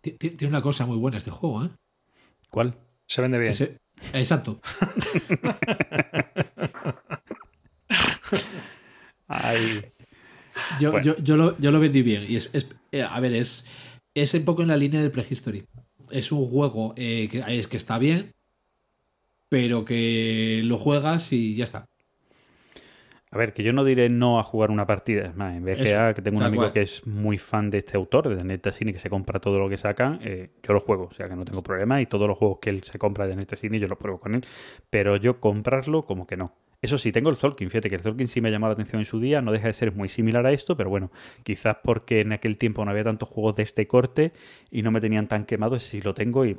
Tiene 0.00 0.46
una 0.46 0.62
cosa 0.62 0.86
muy 0.86 0.96
buena 0.96 1.18
este 1.18 1.30
juego, 1.30 1.64
¿eh? 1.64 1.70
¿Cuál? 2.48 2.78
Se 3.06 3.20
vende 3.20 3.38
bien. 3.38 3.52
Exacto. 4.14 4.60
Yo, 10.80 11.00
yo, 11.00 11.36
lo, 11.36 11.58
yo, 11.58 11.70
lo, 11.70 11.80
vendí 11.80 12.02
bien. 12.02 12.24
Y 12.28 12.36
es, 12.36 12.50
es 12.52 12.68
eh, 12.92 13.02
a 13.02 13.18
ver, 13.20 13.34
es, 13.34 13.64
es 14.14 14.34
un 14.34 14.44
poco 14.44 14.62
en 14.62 14.68
la 14.68 14.76
línea 14.76 15.00
del 15.00 15.10
Prehistory. 15.10 15.64
Es 16.10 16.32
un 16.32 16.46
juego 16.46 16.94
eh, 16.96 17.28
que, 17.30 17.44
es 17.46 17.66
que 17.66 17.76
está 17.76 17.98
bien, 17.98 18.32
pero 19.48 19.84
que 19.84 20.62
lo 20.64 20.78
juegas 20.78 21.32
y 21.32 21.54
ya 21.54 21.64
está. 21.64 21.86
A 23.32 23.38
ver, 23.38 23.52
que 23.52 23.62
yo 23.62 23.72
no 23.72 23.84
diré 23.84 24.08
no 24.08 24.40
a 24.40 24.42
jugar 24.42 24.72
una 24.72 24.86
partida. 24.86 25.26
Es 25.26 25.36
más, 25.36 25.56
en 25.56 25.64
BGA, 25.64 26.14
que 26.14 26.22
tengo 26.22 26.38
un 26.38 26.42
amigo 26.42 26.72
que 26.72 26.82
es 26.82 27.06
muy 27.06 27.38
fan 27.38 27.70
de 27.70 27.78
este 27.78 27.96
autor, 27.96 28.28
de 28.28 28.42
Netacine, 28.42 28.92
que 28.92 28.98
se 28.98 29.08
compra 29.08 29.38
todo 29.38 29.60
lo 29.60 29.68
que 29.68 29.76
sacan, 29.76 30.18
eh, 30.24 30.50
yo 30.64 30.74
lo 30.74 30.80
juego, 30.80 31.04
o 31.04 31.14
sea 31.14 31.28
que 31.28 31.36
no 31.36 31.44
tengo 31.44 31.62
problema. 31.62 32.00
Y 32.00 32.06
todos 32.06 32.26
los 32.26 32.36
juegos 32.36 32.58
que 32.60 32.70
él 32.70 32.82
se 32.82 32.98
compra 32.98 33.28
de 33.28 33.36
Netacine 33.36 33.78
yo 33.78 33.86
los 33.86 33.98
pruebo 33.98 34.18
con 34.18 34.34
él. 34.34 34.44
Pero 34.90 35.14
yo 35.16 35.38
comprarlo, 35.38 36.06
como 36.06 36.26
que 36.26 36.36
no. 36.36 36.52
Eso 36.82 36.96
sí, 36.96 37.12
tengo 37.12 37.30
el 37.30 37.36
Zolkin. 37.36 37.68
Fíjate 37.68 37.88
que 37.88 37.96
el 37.96 38.00
Zolkin 38.00 38.28
sí 38.28 38.40
me 38.40 38.50
llamó 38.50 38.66
la 38.66 38.72
atención 38.72 39.00
en 39.00 39.06
su 39.06 39.20
día. 39.20 39.42
No 39.42 39.52
deja 39.52 39.66
de 39.66 39.72
ser 39.74 39.92
muy 39.92 40.08
similar 40.08 40.46
a 40.46 40.52
esto, 40.52 40.76
pero 40.76 40.88
bueno, 40.88 41.10
quizás 41.42 41.76
porque 41.82 42.20
en 42.20 42.32
aquel 42.32 42.56
tiempo 42.56 42.84
no 42.84 42.90
había 42.90 43.04
tantos 43.04 43.28
juegos 43.28 43.56
de 43.56 43.62
este 43.62 43.86
corte 43.86 44.32
y 44.70 44.82
no 44.82 44.90
me 44.90 45.00
tenían 45.00 45.28
tan 45.28 45.44
quemado. 45.44 45.78
Sí 45.78 46.00
lo 46.00 46.14
tengo 46.14 46.46
y 46.46 46.56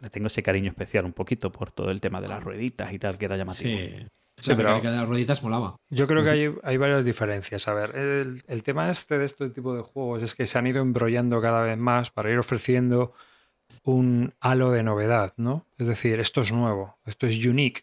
le 0.00 0.10
tengo 0.10 0.28
ese 0.28 0.42
cariño 0.42 0.70
especial 0.70 1.04
un 1.04 1.12
poquito 1.12 1.52
por 1.52 1.72
todo 1.72 1.90
el 1.90 2.00
tema 2.00 2.20
de 2.20 2.28
las 2.28 2.42
rueditas 2.42 2.92
y 2.92 2.98
tal, 2.98 3.18
que 3.18 3.26
era 3.26 3.36
llamativo. 3.36 3.78
Sí. 3.78 4.06
Sí, 4.40 4.54
pero 4.56 4.80
de 4.80 4.90
las 4.90 5.06
rueditas 5.06 5.42
molaba. 5.42 5.76
Yo 5.90 6.06
creo 6.06 6.24
que 6.24 6.30
hay, 6.30 6.54
hay 6.62 6.76
varias 6.78 7.04
diferencias. 7.04 7.68
A 7.68 7.74
ver, 7.74 7.94
el, 7.94 8.42
el, 8.48 8.62
tema 8.62 8.88
este 8.88 9.18
de 9.18 9.26
este 9.26 9.50
tipo 9.50 9.74
de 9.74 9.82
juegos 9.82 10.22
es 10.22 10.34
que 10.34 10.46
se 10.46 10.58
han 10.58 10.66
ido 10.66 10.80
embrollando 10.80 11.42
cada 11.42 11.62
vez 11.62 11.76
más 11.76 12.10
para 12.10 12.30
ir 12.30 12.38
ofreciendo 12.38 13.12
un 13.84 14.34
halo 14.40 14.70
de 14.70 14.82
novedad, 14.82 15.34
¿no? 15.36 15.66
Es 15.78 15.86
decir, 15.86 16.20
esto 16.20 16.40
es 16.40 16.52
nuevo, 16.52 16.98
esto 17.04 17.26
es 17.26 17.44
unique, 17.44 17.82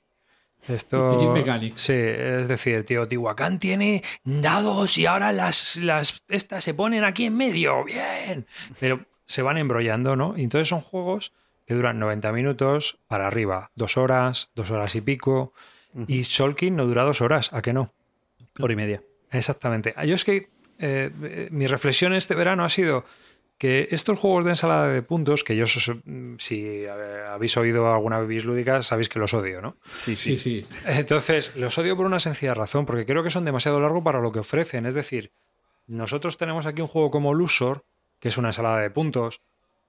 esto, 0.68 1.34
sí, 1.76 1.94
es 1.94 2.48
decir, 2.48 2.86
tío, 2.86 3.08
Tihuacán 3.08 3.58
tiene 3.60 4.04
dados 4.26 4.98
y 4.98 5.06
ahora 5.06 5.32
las, 5.32 5.78
las 5.78 6.22
estas 6.28 6.64
se 6.64 6.74
ponen 6.74 7.06
aquí 7.06 7.26
en 7.26 7.38
medio, 7.38 7.86
bien. 7.86 8.46
Pero 8.80 9.06
se 9.26 9.42
van 9.42 9.58
embrollando, 9.58 10.16
¿no? 10.16 10.38
Y 10.38 10.44
entonces 10.44 10.68
son 10.68 10.82
juegos 10.82 11.34
que 11.66 11.74
duran 11.74 12.00
90 12.00 12.32
minutos 12.32 12.98
para 13.08 13.28
arriba, 13.28 13.72
dos 13.76 13.98
horas, 13.98 14.52
dos 14.56 14.72
horas 14.72 14.96
y 14.96 15.02
pico. 15.02 15.54
Y 16.08 16.26
Solkin 16.26 16.76
no 16.76 16.86
dura 16.86 17.04
dos 17.04 17.22
horas, 17.22 17.52
¿a 17.54 17.62
qué 17.62 17.74
no? 17.74 17.92
Hora 18.60 18.74
y 18.74 18.76
media. 18.76 19.04
Exactamente. 19.32 19.94
Yo 20.06 20.16
es 20.16 20.24
que 20.24 20.50
eh, 20.80 21.12
eh, 21.24 21.48
mi 21.52 21.68
reflexión 21.68 22.14
este 22.14 22.36
verano 22.36 22.64
ha 22.64 22.70
sido 22.70 23.04
que 23.58 23.88
estos 23.92 24.20
juegos 24.20 24.46
de 24.46 24.52
ensalada 24.52 24.88
de 24.88 25.02
puntos, 25.02 25.44
que 25.44 25.56
yo 25.56 25.66
si 25.66 26.86
habéis 26.86 27.58
oído 27.58 27.92
alguna 27.92 28.20
vez 28.20 28.46
lúdica, 28.46 28.84
sabéis 28.84 29.10
que 29.10 29.20
los 29.20 29.34
odio, 29.34 29.62
¿no? 29.62 29.78
Sí, 29.96 30.16
sí, 30.16 30.38
sí. 30.38 30.64
Entonces, 30.86 31.56
los 31.56 31.78
odio 31.78 31.98
por 31.98 32.06
una 32.06 32.20
sencilla 32.20 32.54
razón, 32.54 32.86
porque 32.86 33.06
creo 33.06 33.24
que 33.24 33.30
son 33.30 33.46
demasiado 33.46 33.80
largos 33.80 34.04
para 34.04 34.22
lo 34.22 34.32
que 34.32 34.40
ofrecen. 34.40 34.86
Es 34.86 34.94
decir, 34.94 35.32
nosotros 35.88 36.38
tenemos 36.38 36.66
aquí 36.68 36.82
un 36.82 36.88
juego 36.88 37.10
como 37.10 37.34
Lusor, 37.34 37.84
que 38.20 38.30
es 38.30 38.38
una 38.38 38.50
ensalada 38.50 38.80
de 38.80 38.92
puntos, 38.92 39.42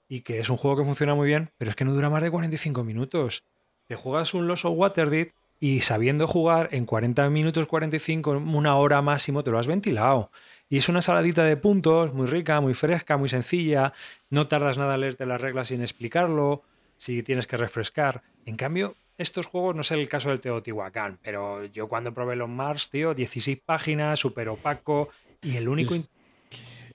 y 0.09 0.23
que 0.23 0.40
es 0.40 0.49
un 0.49 0.57
juego 0.57 0.78
que 0.78 0.85
funciona 0.85 1.15
muy 1.15 1.27
bien, 1.27 1.51
pero 1.59 1.70
es 1.70 1.77
que 1.77 1.85
no 1.85 1.93
dura 1.93 2.09
más 2.09 2.23
de 2.23 2.31
45 2.31 2.85
minutos. 2.85 3.45
Te 3.86 3.97
juegas 3.97 4.32
un 4.32 4.47
Loso 4.47 4.70
Waterdeed 4.70 5.28
y 5.61 5.82
sabiendo 5.82 6.27
jugar 6.27 6.70
en 6.73 6.86
40 6.86 7.28
minutos, 7.31 7.66
45, 7.66 8.31
una 8.31 8.77
hora 8.77 9.03
máximo, 9.03 9.45
te 9.45 9.51
lo 9.51 9.59
has 9.59 9.66
ventilado. 9.66 10.31
Y 10.69 10.77
es 10.77 10.89
una 10.89 11.01
saladita 11.01 11.45
de 11.45 11.57
puntos, 11.57 12.12
muy 12.12 12.27
rica, 12.27 12.61
muy 12.61 12.74
fresca, 12.74 13.16
muy 13.16 13.28
sencilla. 13.28 13.93
No 14.28 14.49
tardas 14.49 14.77
nada 14.77 14.97
en 14.97 15.01
leerte 15.01 15.24
las 15.24 15.40
reglas 15.40 15.69
sin 15.69 15.81
explicarlo, 15.81 16.62
si 16.99 17.23
tienes 17.23 17.47
que 17.47 17.57
refrescar. 17.57 18.23
En 18.45 18.57
cambio, 18.57 18.95
estos 19.16 19.47
juegos, 19.47 19.74
no 19.74 19.82
sé 19.82 19.95
el 19.95 20.09
caso 20.09 20.28
del 20.28 20.40
Teotihuacán, 20.40 21.19
pero 21.23 21.65
yo 21.65 21.89
cuando 21.89 22.12
probé 22.12 22.36
los 22.36 22.49
Mars, 22.49 22.90
tío, 22.90 23.15
16 23.15 23.61
páginas, 23.65 24.20
súper 24.20 24.49
opaco, 24.49 25.09
y 25.43 25.57
el 25.57 25.69
único... 25.69 25.95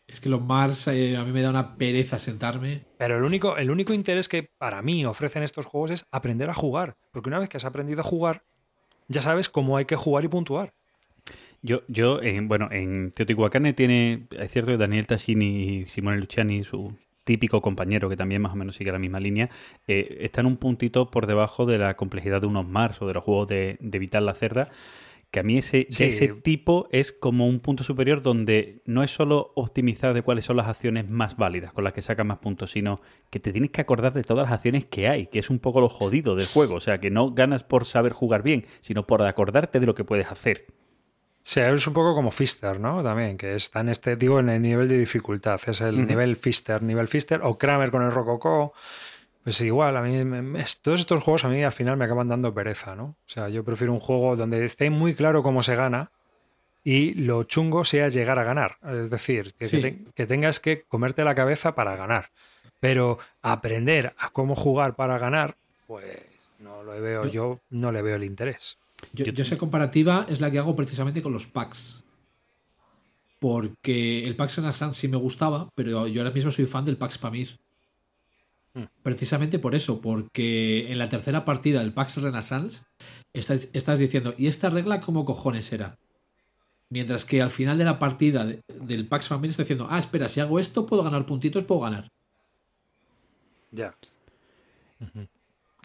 Es 0.08 0.20
que 0.20 0.30
los 0.30 0.42
Mars 0.42 0.88
eh, 0.90 1.18
a 1.18 1.24
mí 1.24 1.32
me 1.32 1.42
da 1.42 1.50
una 1.50 1.76
pereza 1.76 2.20
sentarme. 2.20 2.86
Pero 2.98 3.18
el 3.18 3.24
único, 3.24 3.58
el 3.58 3.72
único 3.72 3.94
interés 3.94 4.30
que 4.30 4.44
para 4.44 4.84
mí 4.84 5.06
ofrecen 5.06 5.42
estos 5.42 5.66
juegos 5.66 5.90
es 5.90 6.06
aprender 6.12 6.52
a 6.52 6.54
jugar. 6.54 6.96
Porque 7.12 7.30
una 7.30 7.40
vez 7.40 7.50
que 7.50 7.58
has 7.58 7.66
aprendido 7.66 8.02
a 8.02 8.04
jugar, 8.04 8.44
ya 9.08 9.22
sabes 9.22 9.50
cómo 9.50 9.76
hay 9.76 9.86
que 9.86 9.96
jugar 9.96 10.24
y 10.24 10.28
puntuar. 10.28 10.74
Yo, 11.66 11.82
yo 11.88 12.22
en, 12.22 12.48
bueno, 12.50 12.68
en 12.72 13.12
Teotihuacán 13.12 13.74
tiene, 13.74 14.28
es 14.38 14.52
cierto 14.52 14.72
que 14.72 14.78
Daniel 14.78 15.08
Tassini 15.08 15.46
y 15.80 15.86
Simone 15.88 16.18
Luciani, 16.18 16.64
su 16.64 16.94
típico 17.24 17.62
compañero 17.62 18.10
que 18.10 18.18
también 18.18 18.42
más 18.42 18.52
o 18.52 18.58
menos 18.58 18.76
sigue 18.76 18.92
la 18.92 19.00
misma 19.00 19.22
línea, 19.22 19.50
eh, 19.88 20.18
están 20.20 20.46
un 20.46 20.58
puntito 20.58 21.10
por 21.10 21.26
debajo 21.26 21.66
de 21.66 21.78
la 21.78 21.96
complejidad 21.96 22.42
de 22.42 22.48
unos 22.48 22.68
Mars 22.68 23.02
o 23.02 23.08
de 23.08 23.14
los 23.14 23.24
juegos 23.24 23.48
de, 23.48 23.78
de 23.80 23.98
Vital 24.00 24.26
la 24.26 24.34
Cerda, 24.34 24.70
que 25.32 25.40
a 25.40 25.44
mí 25.44 25.58
ese, 25.58 25.88
Sí. 25.90 26.04
ese 26.04 26.28
tipo 26.28 26.88
es 26.92 27.14
como 27.14 27.48
un 27.48 27.60
punto 27.62 27.84
superior 27.86 28.22
donde 28.22 28.82
no 28.86 29.02
es 29.02 29.10
solo 29.10 29.52
optimizar 29.56 30.14
de 30.14 30.22
cuáles 30.22 30.44
son 30.46 30.58
las 30.58 30.68
acciones 30.68 31.10
más 31.10 31.38
válidas 31.38 31.72
con 31.72 31.86
las 31.86 31.94
que 31.94 32.02
sacas 32.02 32.26
más 32.26 32.40
puntos, 32.40 32.72
sino 32.72 33.00
que 33.32 33.40
te 33.40 33.52
tienes 33.54 33.72
que 33.72 33.80
acordar 33.82 34.14
de 34.14 34.22
todas 34.24 34.44
las 34.44 34.54
acciones 34.54 34.84
que 34.86 35.08
hay, 35.08 35.28
que 35.28 35.40
es 35.40 35.50
un 35.50 35.60
poco 35.60 35.80
lo 35.80 35.88
jodido 35.90 36.36
del 36.36 36.46
juego. 36.46 36.76
O 36.76 36.82
sea, 36.82 37.00
que 37.00 37.10
no 37.10 37.32
ganas 37.32 37.64
por 37.64 37.86
saber 37.86 38.12
jugar 38.12 38.44
bien, 38.44 38.66
sino 38.82 39.08
por 39.08 39.22
acordarte 39.24 39.80
de 39.80 39.86
lo 39.88 39.96
que 39.96 40.04
puedes 40.04 40.30
hacer. 40.30 40.66
Sea, 41.46 41.70
es 41.72 41.86
un 41.88 41.94
poco 41.94 42.16
como 42.16 42.32
Fister, 42.32 42.80
¿no? 42.80 43.04
También, 43.04 43.38
que 43.38 43.56
está 43.56 43.82
en 43.82 43.90
este, 43.90 44.16
digo, 44.16 44.40
en 44.40 44.50
el 44.50 44.62
nivel 44.62 44.88
de 44.88 44.98
dificultad. 44.98 45.60
Es 45.68 45.82
el 45.82 46.08
nivel 46.08 46.36
Fister, 46.38 46.82
nivel 46.82 47.08
Fister, 47.10 47.42
o 47.44 47.58
Kramer 47.58 47.92
con 47.92 48.02
el 48.04 48.12
Rococó. 48.12 48.74
Pues 49.44 49.60
igual, 49.60 49.98
a 49.98 50.02
mí, 50.02 50.24
me- 50.24 50.42
me- 50.42 50.64
todos 50.82 51.02
estos 51.02 51.22
juegos 51.22 51.44
a 51.44 51.50
mí 51.50 51.62
al 51.62 51.74
final 51.74 51.98
me 51.98 52.06
acaban 52.06 52.30
dando 52.30 52.54
pereza, 52.54 52.96
¿no? 52.96 53.04
O 53.04 53.16
sea, 53.26 53.50
yo 53.50 53.66
prefiero 53.66 53.92
un 53.92 54.00
juego 54.00 54.38
donde 54.38 54.64
esté 54.64 54.90
muy 54.90 55.16
claro 55.16 55.44
cómo 55.44 55.62
se 55.64 55.76
gana 55.76 56.12
y 56.86 57.14
lo 57.16 57.44
chungo 57.44 57.84
sea 57.84 58.08
llegar 58.08 58.40
a 58.40 58.46
ganar. 58.46 58.78
Es 58.90 59.10
decir, 59.10 59.54
que, 59.60 59.66
Sí. 59.68 59.82
que 59.82 59.92
te- 59.92 60.04
que 60.16 60.26
tengas 60.26 60.62
que 60.62 60.84
comerte 60.84 61.26
la 61.26 61.36
cabeza 61.36 61.76
para 61.76 61.98
ganar. 61.98 62.30
Pero 62.80 63.20
aprender 63.42 64.14
a 64.18 64.30
cómo 64.30 64.56
jugar 64.56 64.96
para 64.96 65.18
ganar, 65.18 65.56
pues 65.88 66.06
no 66.60 66.84
lo 66.84 67.00
veo, 67.02 67.26
yo 67.28 67.60
no 67.70 67.92
le 67.92 68.02
veo 68.02 68.16
el 68.16 68.24
interés. 68.24 68.78
Yo, 69.12 69.26
Yo- 69.26 69.34
yo 69.34 69.42
esa 69.42 69.58
comparativa 69.58 70.26
es 70.30 70.40
la 70.42 70.50
que 70.50 70.60
hago 70.60 70.76
precisamente 70.76 71.22
con 71.22 71.34
los 71.34 71.46
packs. 71.48 72.04
Porque 73.40 74.26
el 74.26 74.36
Pax 74.38 74.56
Renaissance 74.58 75.00
sí 75.02 75.08
me 75.10 75.18
gustaba, 75.18 75.68
pero 75.76 76.08
yo 76.08 76.22
ahora 76.22 76.34
mismo 76.34 76.50
soy 76.50 76.66
fan 76.66 76.86
del 76.86 76.96
Pax 76.96 77.18
Pamir. 77.18 77.60
Hmm. 78.74 78.86
Precisamente 79.04 79.60
por 79.60 79.76
eso, 79.76 80.00
porque 80.02 80.90
en 80.92 80.98
la 80.98 81.10
tercera 81.10 81.44
partida 81.44 81.82
del 81.82 81.92
Pax 81.92 82.18
Renaissance 82.18 82.84
estás, 83.34 83.68
estás 83.74 84.00
diciendo, 84.00 84.34
¿y 84.38 84.48
esta 84.48 84.70
regla 84.70 85.02
cómo 85.02 85.26
cojones 85.26 85.74
era? 85.74 85.98
Mientras 86.90 87.26
que 87.26 87.42
al 87.42 87.50
final 87.50 87.78
de 87.78 87.84
la 87.86 88.00
partida 88.00 88.46
de- 88.46 88.62
del 88.82 89.08
Pax 89.08 89.28
Pamir 89.28 89.50
está 89.52 89.64
diciendo, 89.64 89.88
ah, 89.90 90.00
espera, 90.00 90.30
si 90.30 90.40
hago 90.40 90.58
esto 90.60 90.86
puedo 90.86 91.04
ganar 91.04 91.26
puntitos, 91.26 91.64
puedo 91.66 91.82
ganar. 91.82 92.10
Ya. 93.72 93.94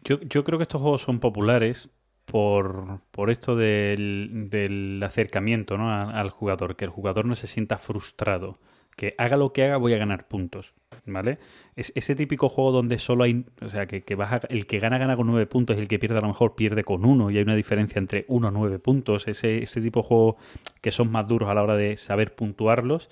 Yo, 0.05 0.19
yo 0.21 0.43
creo 0.45 0.57
que 0.57 0.63
estos 0.63 0.81
juegos 0.81 1.01
son 1.01 1.19
populares 1.19 1.89
por, 2.31 2.99
por 3.11 3.29
esto 3.29 3.55
del, 3.55 4.47
del 4.49 5.01
acercamiento 5.03 5.77
¿no? 5.77 5.91
al 5.91 6.29
jugador, 6.29 6.75
que 6.75 6.85
el 6.85 6.91
jugador 6.91 7.25
no 7.25 7.35
se 7.35 7.47
sienta 7.47 7.77
frustrado, 7.77 8.57
que 8.95 9.15
haga 9.17 9.37
lo 9.37 9.51
que 9.53 9.63
haga 9.63 9.77
voy 9.77 9.93
a 9.93 9.97
ganar 9.97 10.27
puntos, 10.27 10.73
¿vale? 11.05 11.39
Es 11.75 11.91
ese 11.95 12.15
típico 12.15 12.49
juego 12.49 12.71
donde 12.71 12.97
solo 12.97 13.23
hay, 13.23 13.45
o 13.61 13.69
sea, 13.69 13.87
que, 13.87 14.01
que 14.01 14.15
vas 14.15 14.33
a- 14.33 14.41
el 14.49 14.67
que 14.67 14.79
gana 14.79 14.97
gana 14.97 15.15
con 15.15 15.27
nueve 15.27 15.45
puntos 15.47 15.77
y 15.77 15.79
el 15.79 15.87
que 15.87 15.99
pierde 15.99 16.17
a 16.17 16.21
lo 16.21 16.27
mejor 16.27 16.55
pierde 16.55 16.83
con 16.83 17.05
uno 17.05 17.31
y 17.31 17.37
hay 17.37 17.43
una 17.43 17.55
diferencia 17.55 17.97
entre 17.99 18.25
uno 18.27 18.49
a 18.49 18.51
nueve 18.51 18.77
puntos, 18.79 19.27
ese, 19.27 19.63
ese 19.63 19.81
tipo 19.81 20.01
de 20.01 20.07
juego 20.07 20.37
que 20.81 20.91
son 20.91 21.11
más 21.11 21.27
duros 21.27 21.49
a 21.49 21.53
la 21.53 21.63
hora 21.63 21.75
de 21.75 21.95
saber 21.97 22.35
puntuarlos. 22.35 23.09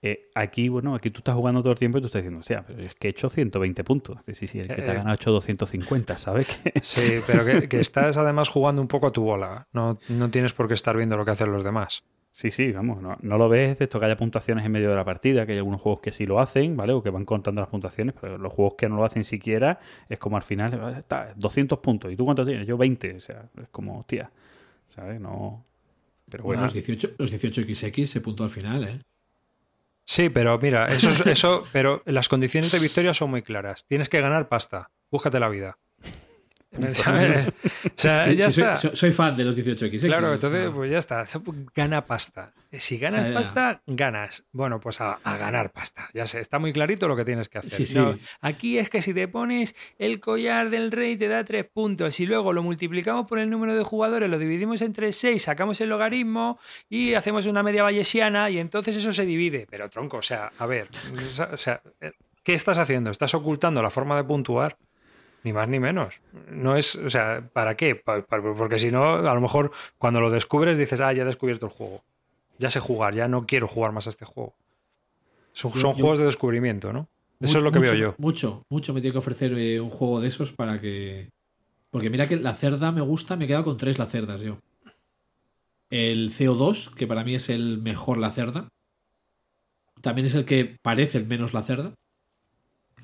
Eh, 0.00 0.30
aquí, 0.34 0.68
bueno, 0.68 0.94
aquí 0.94 1.10
tú 1.10 1.18
estás 1.18 1.34
jugando 1.34 1.60
todo 1.60 1.72
el 1.72 1.78
tiempo 1.78 1.98
y 1.98 2.00
tú 2.00 2.06
estás 2.06 2.22
diciendo, 2.22 2.38
o 2.40 2.44
sea, 2.44 2.64
pero 2.64 2.82
es 2.82 2.94
que 2.94 3.08
he 3.08 3.10
hecho 3.10 3.28
120 3.28 3.82
puntos. 3.82 4.20
Sí, 4.32 4.46
sí, 4.46 4.60
el 4.60 4.68
que 4.68 4.74
te 4.76 4.82
ha 4.82 4.92
Eh, 4.92 4.96
ganado 4.98 5.10
ha 5.10 5.14
hecho 5.14 5.32
250, 5.32 6.16
¿sabes? 6.18 6.46
Que- 6.62 6.80
Sí, 6.82 7.14
pero 7.26 7.44
que, 7.44 7.68
que 7.68 7.80
estás 7.80 8.16
además 8.16 8.48
jugando 8.48 8.80
un 8.80 8.86
poco 8.88 9.08
a 9.08 9.12
tu 9.12 9.22
bola. 9.24 9.66
No, 9.72 9.98
no 10.08 10.30
tienes 10.30 10.52
por 10.52 10.68
qué 10.68 10.74
estar 10.74 10.96
viendo 10.96 11.16
lo 11.16 11.24
que 11.24 11.32
hacen 11.32 11.50
los 11.52 11.64
demás. 11.64 12.04
Sí, 12.30 12.52
sí, 12.52 12.70
vamos, 12.70 13.02
no, 13.02 13.16
no 13.22 13.38
lo 13.38 13.48
ves 13.48 13.78
de 13.78 13.86
esto 13.86 13.98
que 13.98 14.06
haya 14.06 14.16
puntuaciones 14.16 14.64
en 14.64 14.70
medio 14.70 14.90
de 14.90 14.94
la 14.94 15.04
partida, 15.04 15.44
que 15.46 15.52
hay 15.52 15.58
algunos 15.58 15.80
juegos 15.80 16.00
que 16.02 16.12
sí 16.12 16.26
lo 16.26 16.38
hacen, 16.38 16.76
¿vale? 16.76 16.92
O 16.92 17.02
que 17.02 17.10
van 17.10 17.24
contando 17.24 17.60
las 17.60 17.68
puntuaciones, 17.70 18.14
pero 18.20 18.38
los 18.38 18.52
juegos 18.52 18.74
que 18.78 18.88
no 18.88 18.96
lo 18.96 19.04
hacen 19.04 19.24
siquiera 19.24 19.80
es 20.08 20.18
como 20.20 20.36
al 20.36 20.44
final, 20.44 20.78
"Ah, 20.80 20.98
está, 20.98 21.32
200 21.34 21.80
puntos. 21.80 22.12
¿Y 22.12 22.16
tú 22.16 22.24
cuántos 22.24 22.46
tienes? 22.46 22.66
Yo 22.68 22.76
20, 22.76 23.16
o 23.16 23.20
sea, 23.20 23.48
es 23.60 23.68
como, 23.70 23.98
hostia, 24.00 24.30
¿sabes? 24.88 25.20
No... 25.20 25.64
Pero 26.30 26.44
Bueno, 26.44 26.60
bueno, 26.60 26.66
los 26.66 26.74
18, 26.74 27.08
los 27.18 27.32
18XX 27.32 28.04
se 28.06 28.20
puntó 28.20 28.44
al 28.44 28.50
final, 28.50 28.84
¿eh? 28.84 29.00
Sí, 30.10 30.30
pero 30.30 30.58
mira, 30.58 30.86
eso, 30.88 31.10
es- 31.10 31.26
eso, 31.26 31.64
pero 31.70 32.02
las 32.06 32.30
condiciones 32.30 32.72
de 32.72 32.78
victoria 32.78 33.12
son 33.12 33.28
muy 33.30 33.42
claras. 33.42 33.84
Tienes 33.86 34.08
que 34.08 34.22
ganar 34.22 34.48
pasta. 34.48 34.90
Búscate 35.10 35.38
la 35.38 35.50
vida. 35.50 35.78
¿Sabes? 36.92 37.52
O 37.86 37.90
sea, 38.00 38.24
Sí, 38.24 38.36
ya 38.36 38.50
sí, 38.50 38.56
soy, 38.60 38.64
está. 38.64 38.76
soy- 38.76 38.96
soy 38.96 39.12
fan 39.12 39.36
de 39.36 39.44
los 39.44 39.56
18XX. 39.56 40.00
Claro, 40.06 40.32
entonces, 40.34 40.66
No. 40.66 40.74
pues 40.74 40.90
ya 40.90 40.98
está. 40.98 41.24
Gana 41.74 42.04
pasta. 42.04 42.52
Si 42.72 42.98
ganas 42.98 43.32
pasta, 43.32 43.80
ganas. 43.86 44.44
Bueno, 44.52 44.78
pues 44.78 45.00
a, 45.00 45.18
a 45.24 45.36
ganar 45.38 45.70
pasta. 45.72 46.08
Ya 46.12 46.26
sé, 46.26 46.40
está 46.40 46.58
muy 46.58 46.72
clarito 46.72 47.08
lo 47.08 47.16
que 47.16 47.24
tienes 47.24 47.48
que 47.48 47.58
hacer. 47.58 47.70
Sí, 47.72 47.86
sí. 47.86 47.98
No, 47.98 48.16
aquí 48.40 48.78
es 48.78 48.90
que 48.90 49.00
si 49.02 49.14
te 49.14 49.26
pones 49.26 49.74
el 49.98 50.20
collar 50.20 50.68
del 50.70 50.92
rey 50.92 51.16
te 51.16 51.28
da 51.28 51.42
tres 51.44 51.64
puntos 51.64 52.20
y 52.20 52.26
luego 52.26 52.52
lo 52.52 52.62
multiplicamos 52.62 53.26
por 53.26 53.38
el 53.38 53.48
número 53.48 53.74
de 53.74 53.82
jugadores, 53.84 54.28
lo 54.28 54.38
dividimos 54.38 54.82
entre 54.82 55.12
seis, 55.12 55.42
sacamos 55.42 55.80
el 55.80 55.88
logaritmo 55.88 56.58
y 56.90 57.14
hacemos 57.14 57.46
una 57.46 57.62
media 57.62 57.82
bayesiana 57.82 58.50
y 58.50 58.58
entonces 58.58 58.94
eso 58.96 59.12
se 59.12 59.24
divide. 59.24 59.66
Pero 59.70 59.88
tronco, 59.88 60.18
o 60.18 60.22
sea, 60.22 60.50
a 60.58 60.66
ver, 60.66 60.88
o 61.52 61.56
sea, 61.56 61.80
¿qué 62.42 62.54
estás 62.54 62.76
haciendo? 62.78 63.10
¿Estás 63.10 63.34
ocultando 63.34 63.82
la 63.82 63.90
forma 63.90 64.16
de 64.16 64.24
puntuar? 64.24 64.76
Ni 65.44 65.52
más 65.52 65.68
ni 65.68 65.78
menos. 65.78 66.20
No 66.50 66.76
es, 66.76 66.96
o 66.96 67.08
sea, 67.10 67.48
¿para 67.52 67.76
qué? 67.76 67.94
Pa- 67.94 68.22
pa- 68.22 68.42
porque 68.56 68.78
si 68.78 68.90
no, 68.90 69.14
a 69.14 69.34
lo 69.34 69.40
mejor 69.40 69.70
cuando 69.98 70.20
lo 70.20 70.30
descubres 70.30 70.76
dices, 70.78 71.00
ah, 71.00 71.12
ya 71.12 71.22
he 71.22 71.26
descubierto 71.26 71.66
el 71.66 71.72
juego. 71.72 72.02
Ya 72.58 72.70
sé 72.70 72.80
jugar, 72.80 73.14
ya 73.14 73.28
no 73.28 73.46
quiero 73.46 73.68
jugar 73.68 73.92
más 73.92 74.06
a 74.06 74.10
este 74.10 74.24
juego. 74.24 74.54
Son, 75.52 75.72
Yo- 75.72 75.80
son 75.80 75.92
yo- 75.92 76.00
juegos 76.02 76.18
de 76.18 76.24
descubrimiento, 76.24 76.92
¿no? 76.92 77.08
Eso 77.40 77.52
Mucho- 77.52 77.58
es 77.58 77.64
lo 77.64 77.72
que 77.72 77.78
veo 77.78 77.94
yo. 77.94 78.14
Mucho, 78.18 78.62
mucho 78.68 78.92
me 78.92 79.00
tiene 79.00 79.12
que 79.12 79.18
ofrecer 79.18 79.52
eh, 79.56 79.80
un 79.80 79.90
juego 79.90 80.20
de 80.20 80.26
esos 80.28 80.52
para 80.52 80.80
que. 80.80 81.28
Porque 81.90 82.10
mira 82.10 82.26
que 82.28 82.36
la 82.36 82.52
cerda 82.54 82.90
me 82.90 83.00
gusta, 83.00 83.36
me 83.36 83.44
he 83.44 83.48
quedado 83.48 83.64
con 83.64 83.76
tres 83.76 83.96
lacerdas 83.98 84.40
yo. 84.40 84.58
El 85.90 86.32
CO2, 86.32 86.92
que 86.94 87.06
para 87.06 87.22
mí 87.24 87.34
es 87.36 87.48
el 87.48 87.78
mejor 87.78 88.18
la 88.18 88.30
cerda. 88.32 88.68
También 90.02 90.26
es 90.26 90.34
el 90.34 90.44
que 90.44 90.76
parece 90.82 91.18
el 91.18 91.26
menos 91.26 91.54
la 91.54 91.62
cerda. 91.62 91.94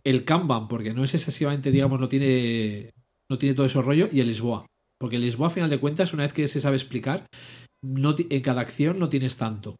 El 0.04 0.24
Kanban, 0.24 0.68
porque 0.68 0.92
no 0.92 1.02
es 1.02 1.14
excesivamente, 1.14 1.70
digamos, 1.70 1.98
no 1.98 2.08
tiene, 2.08 2.90
no 3.30 3.38
tiene 3.38 3.54
todo 3.54 3.66
ese 3.66 3.80
rollo. 3.80 4.08
Y 4.12 4.20
el 4.20 4.28
Lisboa. 4.28 4.66
Porque 4.98 5.16
el 5.16 5.22
Lisboa, 5.22 5.48
a 5.48 5.50
final 5.50 5.70
de 5.70 5.80
cuentas, 5.80 6.12
una 6.12 6.24
vez 6.24 6.32
que 6.32 6.46
se 6.46 6.60
sabe 6.60 6.76
explicar, 6.76 7.26
no 7.82 8.14
en 8.18 8.42
cada 8.42 8.60
acción 8.60 8.98
no 8.98 9.08
tienes 9.08 9.36
tanto. 9.36 9.76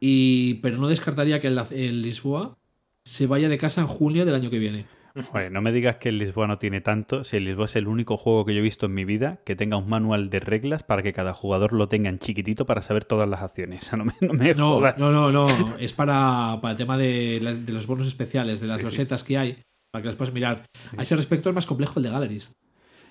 Y, 0.00 0.54
pero 0.54 0.78
no 0.78 0.88
descartaría 0.88 1.40
que 1.40 1.48
el 1.48 2.02
Lisboa 2.02 2.58
se 3.04 3.26
vaya 3.26 3.48
de 3.48 3.58
casa 3.58 3.80
en 3.80 3.86
junio 3.86 4.24
del 4.24 4.34
año 4.34 4.50
que 4.50 4.58
viene. 4.58 4.86
Joder, 5.32 5.50
no 5.50 5.60
me 5.60 5.72
digas 5.72 5.96
que 5.96 6.08
el 6.10 6.18
Lisboa 6.18 6.46
no 6.46 6.58
tiene 6.58 6.80
tanto, 6.80 7.24
si 7.24 7.36
el 7.36 7.44
Lisboa 7.44 7.64
es 7.66 7.76
el 7.76 7.88
único 7.88 8.16
juego 8.16 8.44
que 8.44 8.52
yo 8.54 8.60
he 8.60 8.62
visto 8.62 8.86
en 8.86 8.94
mi 8.94 9.04
vida 9.04 9.40
que 9.44 9.56
tenga 9.56 9.76
un 9.76 9.88
manual 9.88 10.30
de 10.30 10.40
reglas 10.40 10.82
para 10.82 11.02
que 11.02 11.12
cada 11.12 11.34
jugador 11.34 11.72
lo 11.72 11.88
tenga 11.88 12.08
en 12.08 12.18
chiquitito 12.18 12.64
para 12.66 12.80
saber 12.82 13.04
todas 13.04 13.28
las 13.28 13.42
acciones. 13.42 13.82
O 13.86 13.88
sea, 13.90 13.98
no 13.98 14.04
me, 14.04 14.12
no 14.20 14.32
me 14.34 14.54
No, 14.54 14.74
jodas. 14.74 14.98
no, 14.98 15.10
no, 15.10 15.32
no. 15.32 15.46
Es 15.78 15.92
para, 15.92 16.58
para 16.60 16.72
el 16.72 16.76
tema 16.78 16.96
de, 16.96 17.40
la- 17.42 17.54
de 17.54 17.72
los 17.72 17.86
bonos 17.86 18.06
especiales, 18.06 18.60
de 18.60 18.66
las 18.68 18.76
Sí, 18.76 18.86
sí. 18.86 18.92
losetas 18.92 19.24
que 19.24 19.36
hay, 19.38 19.58
para 19.92 20.02
que 20.02 20.06
las 20.06 20.16
puedas 20.16 20.32
mirar. 20.32 20.64
A 20.96 21.02
ese 21.02 21.16
respecto 21.16 21.48
es 21.48 21.54
más 21.54 21.66
complejo 21.66 21.94
el 21.98 22.04
de 22.04 22.10
Gallerist. 22.10 22.52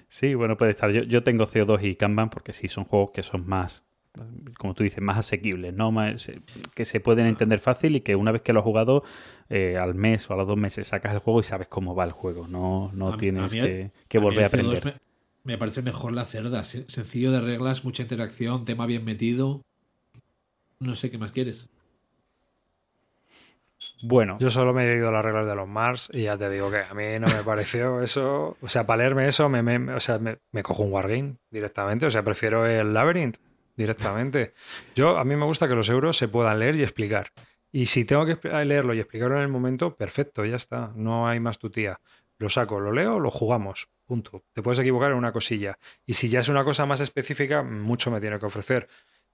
Sí, 0.08 0.34
bueno, 0.34 0.58
puede 0.58 0.72
estar. 0.72 0.90
Yo, 0.92 1.04
yo 1.04 1.22
tengo 1.24 1.46
CO2 1.46 1.84
y 1.84 1.96
Kanban 1.96 2.30
porque 2.30 2.54
sí 2.54 2.68
son 2.68 2.86
juegos 2.86 3.12
que 3.14 3.22
son 3.24 3.46
más, 3.48 3.86
como 4.58 4.74
tú 4.74 4.84
dices, 4.84 5.02
más 5.02 5.18
asequibles, 5.18 5.74
¿no? 5.74 5.92
Más, 5.92 6.30
que 6.76 6.86
se 6.86 7.00
pueden 7.00 7.26
entender 7.28 7.60
fácil 7.60 7.96
y 7.96 8.02
que 8.02 8.16
una 8.16 8.32
vez 8.32 8.42
que 8.42 8.54
lo 8.54 8.60
has 8.60 8.66
jugado, 8.66 9.04
eh, 9.50 9.78
al 9.78 9.96
mes 9.96 10.30
o 10.30 10.34
a 10.34 10.38
los 10.38 10.48
dos 10.48 10.58
meses 10.58 10.88
sacas 10.88 11.14
el 11.14 11.20
juego 11.20 11.40
y 11.40 11.44
sabes 11.44 11.68
cómo 11.68 11.96
va 11.96 12.04
el 12.06 12.12
juego. 12.12 12.48
No, 12.48 12.92
no 12.94 13.14
A 13.14 13.18
tienes 13.18 13.52
a 13.52 13.56
mí- 13.56 13.62
que, 13.62 13.92
que 14.08 14.18
A 14.18 14.22
mí 14.22 14.26
volver 14.26 14.44
a 14.44 14.48
el 14.48 14.52
CO2 14.52 14.78
aprender. 14.78 15.02
Me, 15.46 15.54
me 15.54 15.58
parece 15.58 15.82
mejor 15.82 16.14
la 16.14 16.26
cerda. 16.26 16.62
sen- 16.62 16.88
Sencillo 16.88 17.32
de 17.32 17.42
reglas, 17.42 17.84
mucha 17.86 18.04
interacción, 18.04 18.66
tema 18.66 18.86
bien 18.86 19.06
metido. 19.06 19.62
No 20.80 20.96
sé 20.96 21.10
qué 21.12 21.18
más 21.18 21.32
quieres. 21.32 21.70
Bueno, 24.02 24.38
Yo 24.40 24.50
solo 24.50 24.74
me 24.74 24.86
he 24.86 24.94
leído 24.94 25.12
las 25.12 25.24
reglas 25.24 25.46
de 25.48 25.56
los 25.56 25.68
Mars 25.68 26.10
y 26.14 26.24
ya 26.24 26.38
te 26.38 26.50
digo 26.50 26.70
que 26.70 26.78
a 26.80 26.94
mí 26.94 27.04
no 27.20 27.28
me 27.28 27.44
pareció 27.46 28.02
eso. 28.04 28.58
O 28.62 28.68
sea, 28.70 28.86
para 28.86 29.00
leerme 29.04 29.28
eso, 29.28 29.48
me, 29.50 29.62
me- 29.62 29.94
o 29.94 30.00
sea, 30.00 30.20
me, 30.20 30.38
me 30.52 30.64
cojo 30.64 30.84
un 30.84 30.92
Wargame 30.92 31.36
directamente. 31.50 32.06
O 32.06 32.12
sea, 32.12 32.24
prefiero 32.24 32.66
el 32.66 32.94
Labyrinth 32.94 33.38
directamente. 33.80 34.54
Yo, 34.94 35.18
a 35.18 35.24
mí 35.24 35.38
me 35.38 35.46
gusta 35.46 35.68
que 35.68 35.74
los 35.74 35.90
euros 35.90 36.18
se 36.18 36.28
puedan 36.28 36.60
leer 36.60 36.76
y 36.76 36.84
explicar. 36.84 37.32
Y 37.72 37.86
si 37.86 38.04
tengo 38.04 38.26
que 38.26 38.38
leerlo 38.66 38.94
y 38.94 39.00
explicarlo 39.00 39.38
en 39.38 39.44
el 39.44 39.48
momento, 39.48 39.96
perfecto, 39.96 40.44
ya 40.44 40.58
está. 40.58 40.92
No 40.96 41.28
hay 41.28 41.40
más 41.40 41.60
tu 41.60 41.70
tía. 41.70 42.02
Lo 42.38 42.50
saco, 42.50 42.80
lo 42.80 42.92
leo, 42.92 43.20
lo 43.20 43.32
jugamos. 43.32 43.88
Punto. 44.06 44.44
Te 44.54 44.62
puedes 44.62 44.80
equivocar 44.80 45.12
en 45.12 45.18
una 45.18 45.32
cosilla. 45.32 45.78
Y 46.06 46.16
si 46.16 46.28
ya 46.28 46.42
es 46.42 46.50
una 46.50 46.66
cosa 46.66 46.86
más 46.86 47.00
específica, 47.00 47.64
mucho 47.64 48.12
me 48.12 48.20
tiene 48.20 48.38
que 48.38 48.46
ofrecer. 48.46 48.88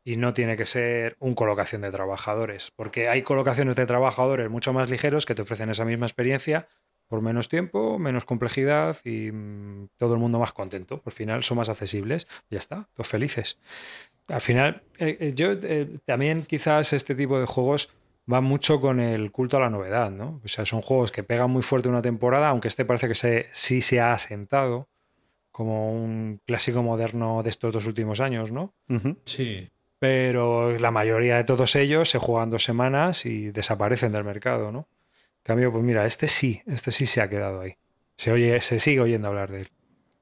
y 0.07 0.17
no 0.17 0.35
tiene 0.35 0.55
que 0.55 0.67
ser 0.67 1.15
un 1.19 1.33
colocación 1.33 1.81
de 1.81 1.91
trabajadores, 1.91 2.69
porque 2.75 3.09
hay 3.09 3.23
colocaciones 3.23 3.75
de 3.75 3.87
trabajadores 3.87 4.51
mucho 4.51 4.71
más 4.71 4.87
ligeros 4.87 5.25
que 5.25 5.33
te 5.33 5.41
ofrecen 5.41 5.71
esa 5.71 5.83
misma 5.83 6.05
experiencia 6.05 6.67
por 7.07 7.21
menos 7.21 7.49
tiempo, 7.49 7.99
menos 7.99 8.25
complejidad 8.25 8.97
y 9.03 9.31
mm, 9.31 9.89
todo 9.97 10.13
el 10.13 10.19
mundo 10.19 10.39
más 10.39 10.53
contento. 10.53 11.01
Por 11.01 11.13
final 11.13 11.43
son 11.43 11.57
más 11.57 11.69
accesibles, 11.69 12.27
ya 12.49 12.59
está, 12.59 12.87
todos 12.93 13.07
felices. 13.07 13.59
Al 14.27 14.41
final, 14.41 14.81
eh, 14.97 15.17
eh, 15.19 15.33
yo 15.35 15.51
eh, 15.51 15.97
también 16.05 16.43
quizás 16.43 16.93
este 16.93 17.13
tipo 17.15 17.39
de 17.39 17.45
juegos 17.45 17.89
va 18.31 18.41
mucho 18.41 18.81
con 18.81 18.99
el 18.99 19.31
culto 19.31 19.57
a 19.57 19.59
la 19.59 19.69
novedad, 19.69 20.09
¿no? 20.09 20.41
O 20.43 20.47
sea, 20.47 20.65
son 20.65 20.81
juegos 20.81 21.11
que 21.11 21.23
pegan 21.23 21.51
muy 21.51 21.61
fuerte 21.61 21.89
una 21.89 22.01
temporada, 22.01 22.49
aunque 22.49 22.67
este 22.67 22.85
parece 22.85 23.07
que 23.07 23.15
se, 23.15 23.47
sí 23.51 23.81
se 23.81 23.99
ha 23.99 24.13
asentado 24.13 24.87
como 25.51 25.93
un 25.93 26.41
clásico 26.45 26.81
moderno 26.81 27.43
de 27.43 27.49
estos 27.49 27.71
dos 27.73 27.85
últimos 27.85 28.19
años, 28.19 28.51
¿no? 28.51 28.73
Sí. 29.25 29.69
Pero 29.99 30.77
la 30.77 30.91
mayoría 30.91 31.37
de 31.37 31.43
todos 31.45 31.75
ellos 31.75 32.09
se 32.09 32.17
juegan 32.19 32.49
dos 32.49 32.63
semanas 32.63 33.25
y 33.25 33.51
desaparecen 33.51 34.11
del 34.11 34.23
mercado, 34.23 34.71
¿no? 34.71 34.79
En 34.79 35.43
cambio, 35.43 35.71
pues 35.71 35.83
mira, 35.83 36.05
este 36.05 36.27
sí, 36.27 36.61
este 36.65 36.91
sí 36.91 37.05
se 37.05 37.21
ha 37.21 37.29
quedado 37.29 37.61
ahí. 37.61 37.75
Se 38.17 38.31
oye, 38.31 38.59
se 38.61 38.79
sigue 38.79 38.99
oyendo 39.01 39.27
hablar 39.27 39.51
de 39.51 39.61
él. 39.61 39.67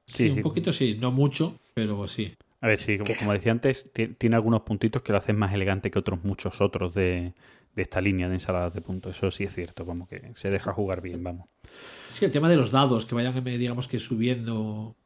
Sí, 0.06 0.14
Sí, 0.24 0.28
un 0.28 0.34
sí. 0.36 0.40
poquito 0.42 0.70
sí, 0.72 0.98
no 1.00 1.10
mucho, 1.10 1.58
pero 1.72 2.06
sí. 2.06 2.36
A 2.64 2.66
ver, 2.66 2.78
sí, 2.78 2.96
como, 2.96 3.14
como 3.18 3.32
decía 3.34 3.52
antes, 3.52 3.92
ti- 3.92 4.08
tiene 4.08 4.36
algunos 4.36 4.62
puntitos 4.62 5.02
que 5.02 5.12
lo 5.12 5.18
hacen 5.18 5.36
más 5.36 5.52
elegante 5.52 5.90
que 5.90 5.98
otros 5.98 6.24
muchos 6.24 6.62
otros 6.62 6.94
de, 6.94 7.34
de 7.76 7.82
esta 7.82 8.00
línea 8.00 8.26
de 8.26 8.34
ensaladas 8.36 8.72
de 8.72 8.80
puntos. 8.80 9.14
Eso 9.18 9.30
sí 9.30 9.44
es 9.44 9.54
cierto, 9.54 9.84
como 9.84 10.08
que 10.08 10.32
se 10.34 10.48
deja 10.50 10.72
jugar 10.72 11.02
bien, 11.02 11.22
vamos. 11.22 11.46
Sí, 12.08 12.24
el 12.24 12.30
tema 12.30 12.48
de 12.48 12.56
los 12.56 12.70
dados, 12.70 13.04
que 13.04 13.14
vayan, 13.14 13.44
digamos 13.44 13.86
que 13.86 13.98
subiendo 13.98 14.96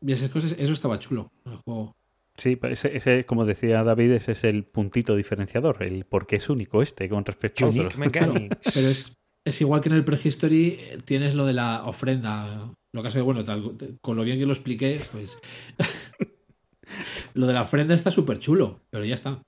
y 0.00 0.12
esas 0.12 0.30
cosas, 0.30 0.54
eso 0.56 0.72
estaba 0.72 1.00
chulo 1.00 1.32
en 1.44 1.52
el 1.52 1.58
juego. 1.58 1.96
Sí, 2.36 2.56
ese, 2.62 2.96
ese, 2.96 3.26
como 3.26 3.44
decía 3.44 3.82
David, 3.82 4.12
ese 4.12 4.30
es 4.32 4.44
el 4.44 4.62
puntito 4.64 5.16
diferenciador, 5.16 5.82
el 5.82 6.04
por 6.04 6.28
qué 6.28 6.36
es 6.36 6.48
único 6.48 6.80
este 6.80 7.08
con 7.08 7.24
respecto 7.24 7.64
a 7.64 7.68
otros. 7.70 7.98
Mechanics. 7.98 8.70
Pero 8.72 8.88
es, 8.88 9.14
es 9.44 9.60
igual 9.60 9.80
que 9.80 9.88
en 9.88 9.96
el 9.96 10.04
Prehistory 10.04 10.76
eh, 10.78 10.98
tienes 11.04 11.34
lo 11.34 11.44
de 11.44 11.54
la 11.54 11.84
ofrenda. 11.86 12.70
Lo 12.94 13.00
que 13.02 13.08
hace, 13.08 13.20
bueno, 13.22 13.42
tal- 13.42 13.76
con 14.02 14.16
lo 14.16 14.22
bien 14.22 14.38
que 14.38 14.44
lo 14.46 14.52
expliqué, 14.52 15.00
pues. 15.12 15.38
Lo 17.34 17.46
de 17.46 17.52
la 17.54 17.62
ofrenda 17.62 17.94
está 17.94 18.10
súper 18.10 18.38
chulo, 18.38 18.80
pero 18.90 19.04
ya 19.04 19.14
está. 19.14 19.42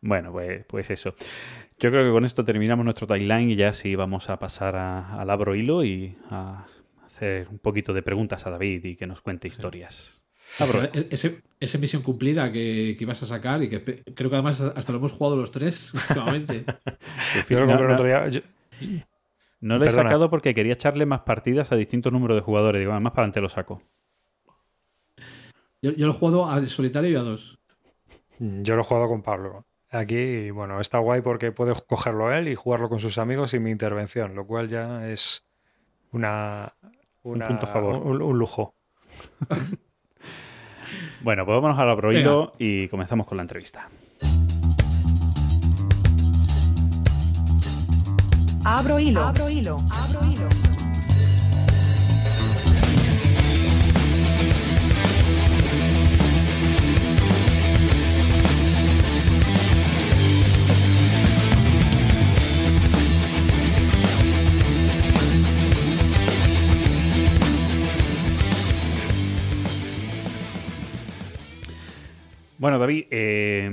Bueno, 0.00 0.32
pues, 0.32 0.64
pues 0.66 0.90
eso. 0.90 1.14
Yo 1.78 1.90
creo 1.90 2.04
que 2.04 2.10
con 2.12 2.24
esto 2.24 2.44
terminamos 2.44 2.84
nuestro 2.84 3.06
timeline 3.06 3.50
y 3.50 3.56
ya 3.56 3.72
sí 3.72 3.94
vamos 3.94 4.30
a 4.30 4.38
pasar 4.38 4.76
a- 4.76 5.20
al 5.20 5.30
abro 5.30 5.54
hilo 5.54 5.84
y 5.84 6.16
a 6.30 6.66
hacer 7.04 7.48
un 7.50 7.58
poquito 7.58 7.92
de 7.92 8.02
preguntas 8.02 8.46
a 8.46 8.50
David 8.50 8.84
y 8.84 8.96
que 8.96 9.06
nos 9.06 9.20
cuente 9.20 9.48
historias. 9.48 10.24
Abro. 10.58 10.82
E- 10.82 11.06
Ese, 11.10 11.40
esa 11.60 11.78
misión 11.78 12.02
cumplida 12.02 12.50
que, 12.52 12.94
que 12.98 13.04
ibas 13.04 13.22
a 13.22 13.26
sacar 13.26 13.62
y 13.62 13.68
que 13.68 13.82
creo 14.14 14.28
que 14.28 14.36
además 14.36 14.60
hasta 14.60 14.92
lo 14.92 14.98
hemos 14.98 15.12
jugado 15.12 15.36
los 15.36 15.50
tres 15.50 15.94
últimamente. 16.08 16.64
Yo 17.48 17.60
lo 17.60 17.66
No, 17.66 17.72
compré 17.72 17.82
el 17.84 17.88
no- 17.88 17.94
otro 17.94 18.06
día. 18.06 18.28
yo- 18.28 18.40
No 19.60 19.78
lo 19.78 19.84
he 19.84 19.86
Perdona. 19.86 20.02
sacado 20.08 20.28
porque 20.30 20.54
quería 20.54 20.72
echarle 20.72 21.06
más 21.06 21.20
partidas 21.20 21.70
a 21.72 21.76
distintos 21.76 22.12
números 22.12 22.36
de 22.36 22.40
jugadores. 22.42 22.80
Digo, 22.80 22.92
más 22.92 23.12
para 23.12 23.22
adelante 23.24 23.40
lo 23.40 23.48
saco. 23.48 23.82
Yo, 25.82 25.90
yo 25.92 26.06
lo 26.06 26.12
he 26.12 26.14
jugado 26.14 26.46
a 26.48 26.64
solitario 26.66 27.10
y 27.10 27.16
a 27.16 27.20
dos. 27.20 27.58
Yo 28.38 28.76
lo 28.76 28.82
he 28.82 28.84
jugado 28.84 29.08
con 29.08 29.22
Pablo. 29.22 29.66
Aquí, 29.90 30.50
bueno, 30.50 30.80
está 30.80 30.98
guay 30.98 31.20
porque 31.20 31.52
puede 31.52 31.74
cogerlo 31.86 32.32
él 32.32 32.48
y 32.48 32.54
jugarlo 32.54 32.88
con 32.88 32.98
sus 32.98 33.18
amigos 33.18 33.50
sin 33.50 33.62
mi 33.62 33.70
intervención, 33.70 34.34
lo 34.34 34.46
cual 34.46 34.68
ya 34.68 35.06
es 35.08 35.44
una, 36.12 36.72
una- 37.24 37.46
punto 37.48 37.66
a 37.66 37.68
favor. 37.68 37.96
Un, 37.96 38.22
un 38.22 38.38
lujo. 38.38 38.74
Bueno, 41.22 41.46
pues 41.46 41.54
vámonos 41.54 41.78
al 41.78 41.88
abro 41.88 42.08
Venga. 42.08 42.20
hilo 42.20 42.52
y 42.58 42.88
comenzamos 42.88 43.26
con 43.28 43.36
la 43.36 43.42
entrevista. 43.44 43.88
Abro 48.64 48.98
hilo. 48.98 49.20
Abro 49.22 49.48
hilo. 49.48 49.76
Abro 49.90 50.20
hilo. 50.30 50.48
Bueno, 72.62 72.78
David, 72.78 73.06
eh, 73.10 73.68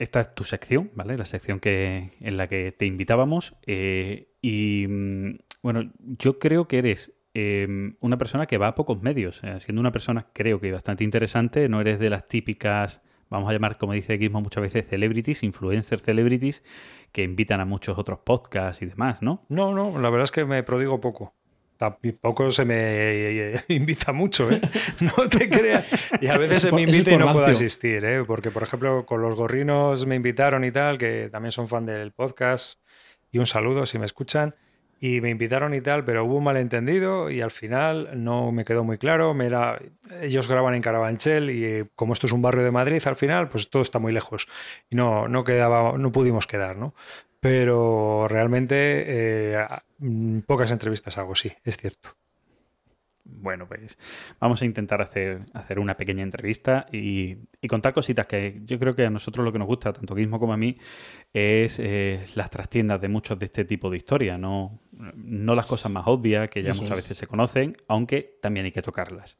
esta 0.00 0.20
es 0.20 0.34
tu 0.34 0.42
sección, 0.42 0.90
¿vale? 0.96 1.16
La 1.16 1.24
sección 1.24 1.60
que, 1.60 2.10
en 2.18 2.36
la 2.36 2.48
que 2.48 2.72
te 2.72 2.86
invitábamos. 2.86 3.54
eh, 3.68 4.32
y 4.42 4.88
mm, 4.88 5.38
bueno, 5.62 5.92
yo 6.00 6.40
creo 6.40 6.66
que 6.66 6.78
eres 6.78 7.14
eh, 7.34 7.94
una 8.00 8.18
persona 8.18 8.46
que 8.46 8.58
va 8.58 8.66
a 8.66 8.74
pocos 8.74 9.00
medios. 9.00 9.40
eh, 9.44 9.60
siendo 9.60 9.78
una 9.80 9.92
persona, 9.92 10.26
creo 10.32 10.60
que 10.60 10.72
bastante 10.72 11.04
interesante. 11.04 11.68
No 11.68 11.80
eres 11.80 12.00
de 12.00 12.08
las 12.08 12.26
típicas, 12.26 13.00
vamos 13.30 13.48
a 13.48 13.52
llamar, 13.52 13.78
como 13.78 13.92
dice 13.92 14.18
Gizmo 14.18 14.40
muchas 14.40 14.62
veces, 14.62 14.88
celebrities, 14.88 15.44
influencer 15.44 16.00
celebrities, 16.00 16.64
que 17.12 17.22
invitan 17.22 17.60
a 17.60 17.64
muchos 17.64 17.96
otros 17.96 18.18
podcasts 18.24 18.82
y 18.82 18.86
demás, 18.86 19.22
¿no? 19.22 19.44
No, 19.48 19.72
no, 19.72 20.00
la 20.00 20.10
verdad 20.10 20.24
es 20.24 20.32
que 20.32 20.44
me 20.44 20.64
prodigo 20.64 21.00
poco. 21.00 21.32
Tampoco 21.76 22.50
se 22.50 22.64
me 22.64 22.74
eh, 22.78 23.60
invita 23.68 24.12
mucho, 24.12 24.50
¿eh? 24.50 24.60
No 25.00 25.28
te 25.28 25.48
creas. 25.48 25.84
Y 26.20 26.28
a 26.28 26.38
veces 26.38 26.58
Es 26.58 26.62
se 26.62 26.72
me 26.72 26.82
invita 26.82 27.10
y 27.10 27.16
no 27.16 27.32
puedo 27.32 27.46
asistir, 27.46 28.04
¿eh? 28.04 28.22
Porque, 28.26 28.50
por 28.50 28.62
ejemplo, 28.62 29.04
con 29.06 29.20
los 29.22 29.34
gorrinos 29.34 30.06
me 30.06 30.14
invitaron 30.14 30.64
y 30.64 30.70
tal, 30.70 30.98
que 30.98 31.28
también 31.30 31.52
son 31.52 31.68
fan 31.68 31.84
del 31.86 32.12
podcast. 32.12 32.78
Y 33.32 33.38
un 33.38 33.46
saludo 33.46 33.84
si 33.86 33.98
me 33.98 34.04
escuchan. 34.06 34.54
Y 35.00 35.20
me 35.20 35.28
invitaron 35.28 35.74
y 35.74 35.80
tal, 35.82 36.04
pero 36.04 36.24
hubo 36.24 36.36
un 36.36 36.44
malentendido 36.44 37.28
y 37.28 37.42
al 37.42 37.50
final 37.50 38.10
no 38.24 38.52
me 38.52 38.64
quedó 38.64 38.84
muy 38.84 38.96
claro. 38.96 39.34
Me 39.34 39.46
era- 39.46 39.78
ellos 40.22 40.48
graban 40.48 40.74
en 40.74 40.80
Carabanchel 40.82 41.50
y 41.50 41.64
eh, 41.64 41.84
como 41.96 42.12
esto 42.14 42.26
es 42.26 42.32
un 42.32 42.40
barrio 42.40 42.62
de 42.64 42.70
Madrid, 42.70 43.02
al 43.04 43.16
final, 43.16 43.48
pues 43.48 43.68
todo 43.68 43.82
está 43.82 43.98
muy 43.98 44.12
lejos. 44.12 44.46
Y 44.88 44.96
no, 44.96 45.28
no 45.28 45.44
quedaba, 45.44 45.98
no 45.98 46.10
pudimos 46.12 46.46
quedar, 46.46 46.76
¿no? 46.76 46.94
Pero 47.44 48.26
realmente 48.26 48.74
eh, 49.06 49.66
mm, 49.98 50.38
pocas 50.46 50.70
entrevistas 50.70 51.18
hago, 51.18 51.34
sí, 51.34 51.52
es 51.62 51.76
cierto. 51.76 52.16
Bueno, 53.22 53.68
pues 53.68 53.98
vamos 54.40 54.62
a 54.62 54.64
intentar 54.64 55.02
hacer, 55.02 55.42
hacer 55.52 55.78
una 55.78 55.94
pequeña 55.94 56.22
entrevista 56.22 56.86
y, 56.90 57.36
y 57.60 57.68
contar 57.68 57.92
cositas 57.92 58.26
que 58.26 58.62
yo 58.64 58.78
creo 58.78 58.96
que 58.96 59.04
a 59.04 59.10
nosotros 59.10 59.44
lo 59.44 59.52
que 59.52 59.58
nos 59.58 59.68
gusta, 59.68 59.92
tanto 59.92 60.14
a 60.14 60.16
Gizmo 60.16 60.40
como 60.40 60.54
a 60.54 60.56
mí, 60.56 60.78
es 61.34 61.78
eh, 61.80 62.24
las 62.34 62.48
trastiendas 62.48 62.98
de 63.02 63.08
muchos 63.08 63.38
de 63.38 63.44
este 63.44 63.66
tipo 63.66 63.90
de 63.90 63.98
historias, 63.98 64.38
no, 64.38 64.80
no 64.92 65.54
las 65.54 65.66
cosas 65.66 65.92
más 65.92 66.04
obvias 66.06 66.48
que 66.48 66.62
ya 66.62 66.70
Eso 66.70 66.80
muchas 66.80 66.96
es. 66.96 67.04
veces 67.04 67.18
se 67.18 67.26
conocen, 67.26 67.76
aunque 67.88 68.38
también 68.40 68.64
hay 68.64 68.72
que 68.72 68.80
tocarlas. 68.80 69.36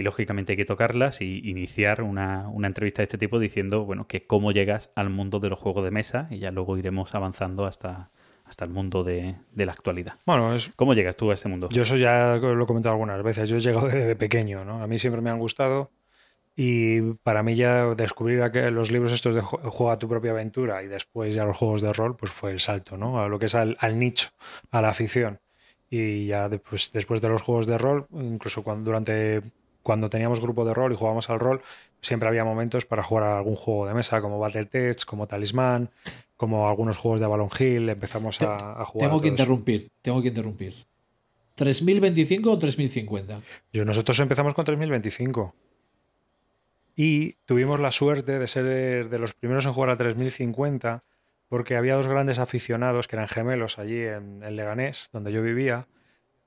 Y 0.00 0.02
lógicamente 0.02 0.52
hay 0.52 0.56
que 0.56 0.64
tocarlas 0.64 1.20
y 1.20 1.40
iniciar 1.48 2.00
una, 2.00 2.48
una 2.48 2.66
entrevista 2.68 3.02
de 3.02 3.04
este 3.04 3.18
tipo 3.18 3.38
diciendo, 3.38 3.84
bueno, 3.84 4.06
que 4.06 4.26
cómo 4.26 4.50
llegas 4.50 4.90
al 4.94 5.10
mundo 5.10 5.40
de 5.40 5.50
los 5.50 5.58
juegos 5.58 5.84
de 5.84 5.90
mesa 5.90 6.26
y 6.30 6.38
ya 6.38 6.50
luego 6.50 6.78
iremos 6.78 7.14
avanzando 7.14 7.66
hasta, 7.66 8.10
hasta 8.46 8.64
el 8.64 8.70
mundo 8.70 9.04
de, 9.04 9.36
de 9.52 9.66
la 9.66 9.72
actualidad. 9.72 10.14
Bueno, 10.24 10.54
es, 10.54 10.70
¿Cómo 10.74 10.94
llegas 10.94 11.16
tú 11.16 11.30
a 11.30 11.34
este 11.34 11.50
mundo? 11.50 11.68
yo 11.70 11.82
eso 11.82 11.96
ya 11.96 12.36
lo 12.36 12.62
he 12.62 12.66
comentado 12.66 12.94
algunas 12.94 13.22
veces. 13.22 13.50
Yo 13.50 13.58
he 13.58 13.60
llegado 13.60 13.88
desde 13.88 14.16
pequeño, 14.16 14.64
¿no? 14.64 14.82
A 14.82 14.86
mí 14.86 14.96
siempre 14.96 15.20
me 15.20 15.28
han 15.28 15.38
gustado. 15.38 15.90
Y 16.56 17.00
para 17.22 17.42
mí 17.42 17.54
ya 17.54 17.94
descubrir 17.94 18.38
los 18.72 18.90
libros 18.90 19.12
estos 19.12 19.34
de 19.34 19.42
ju- 19.42 19.60
Juega 19.70 19.98
tu 19.98 20.08
propia 20.08 20.30
aventura 20.32 20.82
y 20.82 20.88
después 20.88 21.34
ya 21.34 21.44
los 21.44 21.56
juegos 21.56 21.82
de 21.82 21.92
rol, 21.92 22.16
pues 22.16 22.32
fue 22.32 22.52
el 22.52 22.60
salto, 22.60 22.96
¿no? 22.96 23.22
A 23.22 23.28
lo 23.28 23.38
que 23.38 23.46
es 23.46 23.54
al, 23.54 23.76
al 23.80 23.98
nicho, 23.98 24.30
a 24.70 24.80
la 24.82 24.88
afición. 24.88 25.40
Y 25.88 26.26
ya 26.26 26.48
después, 26.48 26.90
después 26.92 27.20
de 27.20 27.28
los 27.28 27.42
juegos 27.42 27.66
de 27.66 27.76
rol, 27.76 28.06
incluso 28.12 28.62
cuando, 28.62 28.84
durante, 28.84 29.42
cuando 29.82 30.10
teníamos 30.10 30.40
grupo 30.40 30.64
de 30.64 30.74
rol 30.74 30.92
y 30.92 30.96
jugábamos 30.96 31.30
al 31.30 31.40
rol, 31.40 31.62
siempre 32.00 32.28
había 32.28 32.44
momentos 32.44 32.84
para 32.86 33.02
jugar 33.02 33.24
a 33.24 33.38
algún 33.38 33.56
juego 33.56 33.86
de 33.86 33.94
mesa, 33.94 34.20
como 34.20 34.38
Battletech, 34.38 35.04
como 35.04 35.26
Talismán, 35.26 35.90
como 36.36 36.68
algunos 36.68 36.98
juegos 36.98 37.20
de 37.20 37.26
Balon 37.26 37.50
Hill. 37.58 37.88
Empezamos 37.88 38.40
a, 38.42 38.80
a 38.80 38.84
jugar. 38.84 39.08
Tengo 39.08 39.18
a 39.18 39.22
que 39.22 39.28
eso. 39.28 39.34
interrumpir, 39.34 39.90
tengo 40.02 40.22
que 40.22 40.28
interrumpir. 40.28 40.74
¿3025 41.56 42.46
o 42.46 42.58
3050? 42.58 43.40
Yo, 43.72 43.84
nosotros 43.84 44.18
empezamos 44.20 44.54
con 44.54 44.64
3025. 44.64 45.54
Y 46.96 47.34
tuvimos 47.44 47.80
la 47.80 47.90
suerte 47.90 48.38
de 48.38 48.46
ser 48.46 49.08
de 49.08 49.18
los 49.18 49.32
primeros 49.32 49.66
en 49.66 49.72
jugar 49.72 49.90
a 49.90 49.96
3050 49.96 51.02
porque 51.48 51.76
había 51.76 51.96
dos 51.96 52.06
grandes 52.06 52.38
aficionados 52.38 53.08
que 53.08 53.16
eran 53.16 53.26
gemelos 53.28 53.78
allí 53.78 54.00
en, 54.00 54.42
en 54.42 54.56
Leganés, 54.56 55.10
donde 55.12 55.32
yo 55.32 55.42
vivía, 55.42 55.88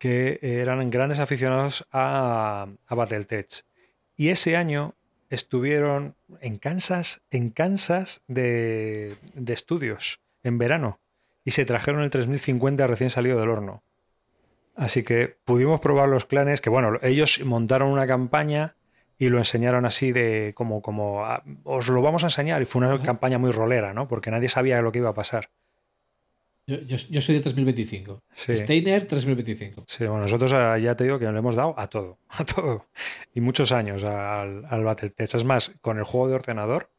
que 0.04 0.38
eran 0.42 0.90
grandes 0.90 1.20
aficionados 1.20 1.88
a, 1.90 2.68
a 2.88 2.94
Battletech. 2.96 3.64
Y 4.18 4.32
ese 4.32 4.58
año 4.58 4.96
estuvieron 5.30 6.16
en 6.42 6.58
Kansas, 6.58 7.22
en 7.32 7.52
Kansas 7.52 8.22
de, 8.28 9.14
de 9.34 9.54
estudios, 9.54 10.20
en 10.44 10.58
verano, 10.58 11.00
y 11.46 11.52
se 11.52 11.64
trajeron 11.64 12.02
el 12.02 12.10
3050 12.10 12.86
recién 12.86 13.12
salido 13.12 13.40
del 13.40 13.48
horno. 13.48 13.82
Así 14.76 15.04
que 15.04 15.38
pudimos 15.46 15.80
probar 15.80 16.10
los 16.10 16.26
clanes, 16.26 16.60
que 16.60 16.70
bueno, 16.70 17.00
ellos 17.02 17.40
montaron 17.46 17.88
una 17.88 18.06
campaña 18.06 18.76
y 19.18 19.30
lo 19.30 19.38
enseñaron 19.38 19.86
así 19.86 20.12
de 20.12 20.52
como, 20.54 20.82
como 20.82 21.24
ah, 21.24 21.46
os 21.64 21.88
lo 21.88 22.02
vamos 22.02 22.26
a 22.26 22.28
enseñar 22.28 22.62
y 22.62 22.66
fue 22.66 22.86
una 22.86 23.02
campaña 23.02 23.38
muy 23.38 23.52
rolera, 23.52 23.94
¿no? 23.94 24.10
Porque 24.10 24.32
nadie 24.32 24.50
sabía 24.50 24.82
lo 24.82 24.92
que 24.92 25.00
iba 25.00 25.12
a 25.12 25.14
pasar. 25.14 25.50
Yo, 26.66 26.78
yo- 26.82 26.98
yo 27.10 27.20
soy 27.22 27.36
de 27.36 27.42
3025. 27.42 28.22
Sí. 28.34 28.56
Steiner 28.56 29.06
3025. 29.06 29.84
Sí, 29.88 30.06
bueno, 30.06 30.22
nosotros 30.22 30.54
ah, 30.54 30.78
ya 30.78 30.96
te 30.96 31.04
digo 31.04 31.20
que 31.20 31.30
le 31.30 31.38
hemos 31.38 31.56
dado 31.56 31.74
a 31.78 31.88
todo, 31.88 32.18
a 32.30 32.46
todo. 32.46 32.86
Y 33.34 33.42
muchos 33.42 33.72
años 33.72 34.04
al, 34.04 34.64
al 34.70 34.84
Battletech. 34.84 35.34
Es 35.36 35.44
más, 35.44 35.76
con 35.82 35.98
el 35.98 36.04
juego 36.06 36.30
de 36.30 36.36
ordenador 36.36 36.90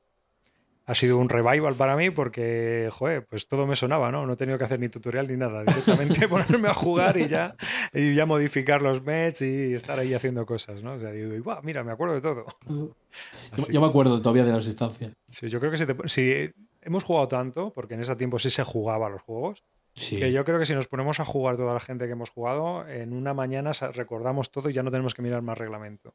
ha 0.86 0.94
sido 0.94 1.16
un 1.16 1.30
revival 1.30 1.76
para 1.76 1.96
mí 1.96 2.10
porque, 2.10 2.90
joder, 2.92 3.24
pues 3.24 3.48
todo 3.48 3.66
me 3.66 3.74
sonaba, 3.74 4.12
¿no? 4.12 4.26
No 4.26 4.34
he 4.34 4.36
tenido 4.36 4.58
que 4.58 4.64
hacer 4.64 4.78
ni 4.78 4.90
tutorial 4.90 5.26
ni 5.28 5.38
nada. 5.38 5.64
Directamente 5.64 6.28
ponerme 6.28 6.68
a 6.68 6.74
jugar 6.74 7.16
y 7.16 7.26
ya, 7.26 7.56
y 7.94 8.14
ya 8.14 8.26
modificar 8.26 8.82
los 8.82 9.02
mets 9.02 9.40
y 9.40 9.72
estar 9.72 9.98
ahí 9.98 10.12
haciendo 10.12 10.44
cosas, 10.44 10.82
¿no? 10.82 10.92
O 10.92 11.00
sea, 11.00 11.10
digo, 11.10 11.42
"Buah, 11.42 11.62
mira, 11.62 11.82
me 11.84 11.92
acuerdo 11.92 12.16
de 12.16 12.20
todo. 12.20 12.44
Yo, 13.70 13.80
me 13.80 13.86
acuerdo 13.86 14.20
todavía 14.20 14.44
de 14.44 14.52
las 14.52 14.66
instancias. 14.66 15.12
Sí, 15.30 15.48
yo 15.48 15.58
creo 15.58 15.70
que 15.70 15.78
si, 15.78 15.86
te- 15.86 15.96
si 16.08 16.50
hemos 16.85 17.05
jugado 17.05 17.28
tanto, 17.28 17.70
porque 17.73 17.94
en 17.94 18.01
ese 18.01 18.15
tiempo 18.16 18.39
sí 18.39 18.51
se 18.51 18.62
jugaba 18.65 19.06
a 19.06 19.11
los 19.11 19.23
juegos, 19.23 19.62
Sí. 19.97 20.19
que 20.19 20.32
yo 20.32 20.44
creo 20.44 20.59
que 20.59 20.65
si 20.66 20.74
nos 20.74 20.89
ponemos 20.89 21.20
a 21.20 21.24
jugar 21.24 21.56
toda 21.56 21.73
la 21.73 21.78
gente 21.81 22.06
que 22.06 22.12
hemos 22.12 22.31
jugado, 22.31 22.86
en 22.89 23.12
una 23.12 23.32
mañana 23.32 23.70
recordamos 23.93 24.51
todo 24.51 24.69
y 24.69 24.73
ya 24.73 24.82
no 24.82 24.90
tenemos 24.90 25.15
que 25.15 25.23
mirar 25.23 25.40
más 25.43 25.56
reglamento. 25.56 26.15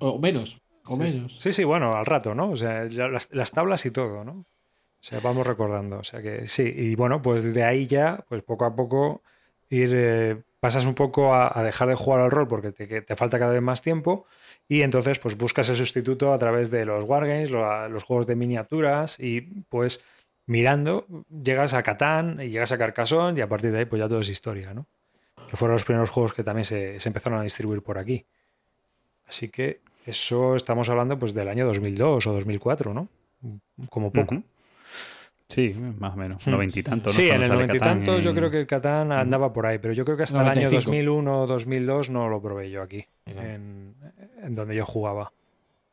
O 0.00 0.18
menos. 0.18 0.60
O 0.86 0.96
menos. 0.96 1.38
Sí, 1.40 1.52
sí, 1.52 1.64
bueno, 1.64 1.92
al 1.94 2.06
rato, 2.06 2.34
¿no? 2.34 2.50
O 2.50 2.56
sea, 2.56 2.86
ya 2.86 3.08
las, 3.08 3.28
las 3.32 3.50
tablas 3.52 3.86
y 3.86 3.90
todo, 3.90 4.24
¿no? 4.24 4.32
O 4.32 4.44
sea, 5.08 5.20
vamos 5.20 5.46
recordando. 5.46 5.98
O 5.98 6.04
sea 6.04 6.20
que 6.22 6.46
sí, 6.48 6.62
y 6.64 6.94
bueno, 6.96 7.22
pues 7.22 7.52
de 7.54 7.64
ahí 7.64 7.86
ya, 7.86 8.24
pues 8.28 8.42
poco 8.42 8.64
a 8.64 8.74
poco 8.74 9.22
ir, 9.68 9.90
eh, 9.94 10.42
pasas 10.60 10.84
un 10.86 10.94
poco 10.94 11.32
a, 11.34 11.58
a 11.58 11.62
dejar 11.62 11.88
de 11.88 11.94
jugar 11.94 12.20
al 12.20 12.30
rol 12.30 12.48
porque 12.48 12.72
te, 12.72 12.88
que 12.88 13.02
te 13.02 13.16
falta 13.16 13.38
cada 13.38 13.52
vez 13.52 13.62
más 13.62 13.82
tiempo 13.82 14.26
y 14.68 14.82
entonces 14.82 15.18
pues 15.18 15.36
buscas 15.36 15.68
el 15.68 15.76
sustituto 15.76 16.32
a 16.32 16.38
través 16.38 16.70
de 16.70 16.84
los 16.84 17.04
wargames, 17.04 17.50
lo- 17.50 17.88
los 17.88 18.02
juegos 18.04 18.26
de 18.26 18.34
miniaturas 18.36 19.18
y 19.20 19.40
pues 19.68 20.02
mirando 20.46 21.06
llegas 21.42 21.74
a 21.74 21.82
Catán 21.82 22.40
y 22.40 22.48
llegas 22.50 22.72
a 22.72 22.78
Carcassonne 22.78 23.38
y 23.38 23.42
a 23.42 23.48
partir 23.48 23.72
de 23.72 23.78
ahí 23.80 23.84
pues 23.84 24.00
ya 24.00 24.08
todo 24.08 24.20
es 24.20 24.28
historia, 24.28 24.74
¿no? 24.74 24.86
Que 25.48 25.56
fueron 25.56 25.74
los 25.74 25.84
primeros 25.84 26.10
juegos 26.10 26.32
que 26.32 26.42
también 26.44 26.64
se, 26.64 26.96
empezaron 27.04 27.38
a 27.38 27.42
distribuir 27.42 27.82
por 27.82 27.98
aquí. 27.98 28.24
Así 29.28 29.48
que 29.48 29.80
eso 30.04 30.54
estamos 30.56 30.88
hablando 30.88 31.18
pues 31.18 31.34
del 31.34 31.48
año 31.48 31.66
2002 31.66 32.26
o 32.26 32.32
2004, 32.32 32.94
¿no? 32.94 33.08
Como 33.90 34.10
poco. 34.12 34.34
Sí, 35.48 35.74
más 35.98 36.14
o 36.14 36.16
menos. 36.16 36.46
Noventa 36.48 36.78
y 36.78 36.82
tantos. 36.82 37.12
Sí, 37.14 37.28
¿no? 37.28 37.34
en 37.34 37.42
el 37.44 37.48
noventa 37.50 37.76
y 37.76 37.80
tantos 37.80 38.24
yo 38.24 38.34
creo 38.34 38.50
que 38.50 38.60
el 38.60 38.66
Catán 38.66 39.12
andaba 39.12 39.52
por 39.52 39.66
ahí, 39.66 39.78
pero 39.78 39.94
yo 39.94 40.04
creo 40.04 40.16
que 40.16 40.24
hasta 40.24 40.40
el 40.42 40.48
año 40.48 40.68
95. 40.70 40.90
2001 40.90 41.42
o 41.42 41.46
2002 41.46 42.10
no 42.10 42.28
lo 42.28 42.42
probé 42.42 42.70
yo 42.70 42.82
aquí, 42.82 43.04
en, 43.26 43.94
en 44.42 44.54
donde 44.54 44.74
yo 44.74 44.84
jugaba. 44.84 45.32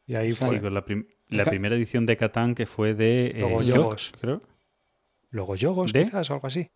Y 0.07 0.15
ahí 0.15 0.31
Sí, 0.31 0.43
fue. 0.45 0.59
con 0.61 0.73
la, 0.73 0.83
prim- 0.83 1.05
la 1.29 1.43
Ca- 1.43 1.49
primera 1.51 1.75
edición 1.75 2.05
de 2.05 2.17
Catán 2.17 2.55
que 2.55 2.65
fue 2.65 2.93
de 2.93 3.27
eh, 3.27 3.33
Luego 3.39 3.61
York, 3.61 3.77
Yogos. 3.77 4.13
creo. 4.19 4.41
Luego 5.29 5.55
Yogos, 5.55 5.93
¿De? 5.93 6.03
quizás, 6.03 6.29
o 6.29 6.33
algo 6.33 6.47
así. 6.47 6.69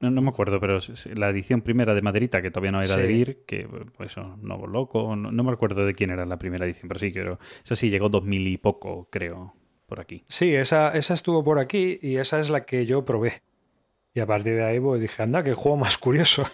No, 0.00 0.10
no 0.12 0.22
me 0.22 0.28
acuerdo, 0.28 0.60
pero 0.60 0.78
la 1.16 1.28
edición 1.30 1.60
primera 1.60 1.92
de 1.92 2.02
Maderita, 2.02 2.40
que 2.40 2.52
todavía 2.52 2.70
no 2.70 2.80
era 2.80 2.96
de 2.96 3.06
Sí. 3.06 3.12
Vir, 3.12 3.38
que 3.46 3.68
pues 3.96 4.16
Novo 4.16 4.68
Loco, 4.68 5.16
no, 5.16 5.32
no 5.32 5.42
me 5.42 5.50
acuerdo 5.52 5.84
de 5.84 5.92
quién 5.94 6.10
era 6.10 6.24
la 6.24 6.38
primera 6.38 6.64
edición, 6.66 6.86
pero 6.88 7.00
sí, 7.00 7.12
creo. 7.12 7.40
Esa 7.64 7.74
sí 7.74 7.90
llegó 7.90 8.08
2000 8.08 8.46
y 8.46 8.56
poco, 8.58 9.08
creo, 9.10 9.54
por 9.88 10.00
aquí. 10.00 10.22
Sí, 10.28 10.54
esa, 10.54 10.90
esa 10.90 11.14
estuvo 11.14 11.42
por 11.42 11.58
aquí 11.58 11.98
y 12.02 12.18
esa 12.18 12.38
es 12.38 12.50
la 12.50 12.64
que 12.64 12.86
yo 12.86 13.04
probé. 13.04 13.42
Y 14.14 14.20
a 14.20 14.26
partir 14.26 14.54
de 14.54 14.64
ahí 14.64 14.78
pues, 14.78 15.00
dije, 15.00 15.22
anda, 15.22 15.42
qué 15.42 15.54
juego 15.54 15.78
más 15.78 15.96
curioso, 15.98 16.44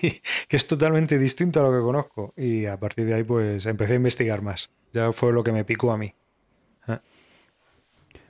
que 0.00 0.56
es 0.56 0.66
totalmente 0.66 1.18
distinto 1.18 1.60
a 1.60 1.64
lo 1.64 1.72
que 1.76 1.82
conozco. 1.82 2.32
Y 2.36 2.66
a 2.66 2.76
partir 2.76 3.06
de 3.06 3.14
ahí 3.14 3.24
pues 3.24 3.66
empecé 3.66 3.94
a 3.94 3.96
investigar 3.96 4.42
más. 4.42 4.70
Ya 4.92 5.12
fue 5.12 5.32
lo 5.32 5.42
que 5.42 5.52
me 5.52 5.64
picó 5.64 5.92
a 5.92 5.98
mí. 5.98 6.14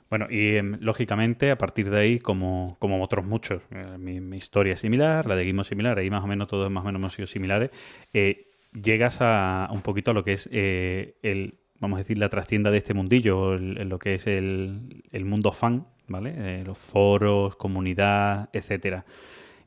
Bueno, 0.09 0.25
y 0.27 0.55
em, 0.55 0.77
lógicamente, 0.81 1.51
a 1.51 1.57
partir 1.59 1.91
de 1.91 1.99
ahí, 1.99 2.19
como, 2.19 2.77
como 2.79 3.03
otros 3.03 3.27
muchos, 3.27 3.61
eh, 3.69 3.97
mi, 3.99 4.19
mi 4.19 4.37
historia 4.37 4.73
es 4.73 4.79
similar, 4.79 5.27
la 5.27 5.35
de 5.35 5.43
Guimo 5.43 5.61
es 5.61 5.67
similar, 5.67 5.99
ahí 5.99 6.09
más 6.09 6.23
o 6.23 6.27
menos 6.27 6.47
todos 6.47 6.71
más 6.71 6.81
o 6.81 6.87
menos 6.87 6.99
hemos 6.99 7.13
sido 7.13 7.27
similares, 7.27 7.69
eh, 8.11 8.47
llegas 8.73 9.19
a 9.21 9.69
un 9.71 9.81
poquito 9.81 10.09
a 10.09 10.13
lo 10.15 10.23
que 10.23 10.33
es 10.33 10.49
eh, 10.51 11.13
el, 11.21 11.59
vamos 11.79 11.97
a 11.97 11.99
decir, 12.01 12.17
la 12.17 12.29
trastienda 12.29 12.71
de 12.71 12.77
este 12.77 12.93
mundillo, 12.93 13.53
el- 13.55 13.87
lo 13.89 13.99
que 13.99 14.15
es 14.15 14.27
el, 14.27 15.03
el 15.11 15.25
mundo 15.25 15.51
fan, 15.51 15.87
¿vale? 16.07 16.33
Eh, 16.37 16.63
los 16.65 16.77
foros, 16.77 17.55
comunidad, 17.55 18.49
etcétera. 18.53 19.05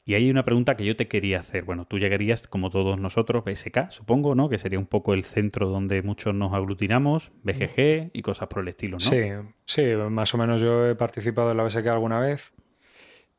Y 0.04 0.14
hay 0.14 0.28
una 0.30 0.44
pregunta 0.44 0.76
que 0.76 0.84
yo 0.84 0.96
te 0.96 1.06
quería 1.06 1.38
hacer. 1.38 1.62
Bueno, 1.62 1.84
tú 1.86 1.98
llegarías, 2.00 2.48
como 2.48 2.70
todos 2.70 2.98
nosotros, 2.98 3.44
BSK, 3.44 3.90
supongo, 3.90 4.34
¿no? 4.34 4.48
Que 4.48 4.58
sería 4.58 4.80
un 4.80 4.86
poco 4.86 5.14
el 5.14 5.22
centro 5.22 5.68
donde 5.68 6.02
muchos 6.02 6.34
nos 6.34 6.52
aglutinamos, 6.52 7.30
BGG 7.44 8.10
y 8.12 8.22
cosas 8.22 8.48
por 8.48 8.62
el 8.62 8.68
estilo, 8.68 8.96
¿no? 8.96 9.00
Sí, 9.00 9.20
sí, 9.64 9.82
más 10.10 10.34
o 10.34 10.38
menos 10.38 10.60
yo 10.60 10.88
he 10.88 10.96
participado 10.96 11.52
en 11.52 11.56
la 11.56 11.62
BSK 11.62 11.86
alguna 11.86 12.18
vez. 12.18 12.52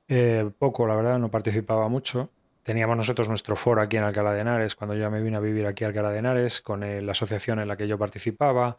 Eh, 0.07 0.49
poco, 0.57 0.87
la 0.87 0.95
verdad, 0.95 1.19
no 1.19 1.29
participaba 1.29 1.89
mucho. 1.89 2.29
Teníamos 2.63 2.95
nosotros 2.97 3.27
nuestro 3.27 3.55
foro 3.55 3.81
aquí 3.81 3.97
en 3.97 4.03
Alcalá 4.03 4.31
de 4.33 4.41
Henares, 4.41 4.75
cuando 4.75 4.95
yo 4.95 5.01
ya 5.01 5.09
me 5.09 5.21
vine 5.21 5.35
a 5.37 5.41
vivir 5.41 5.65
aquí 5.65 5.83
a 5.83 5.87
Alcalá 5.87 6.11
de 6.11 6.19
Henares, 6.19 6.61
con 6.61 6.83
eh, 6.83 7.01
la 7.01 7.11
asociación 7.11 7.59
en 7.59 7.67
la 7.67 7.75
que 7.75 7.87
yo 7.87 7.97
participaba. 7.97 8.77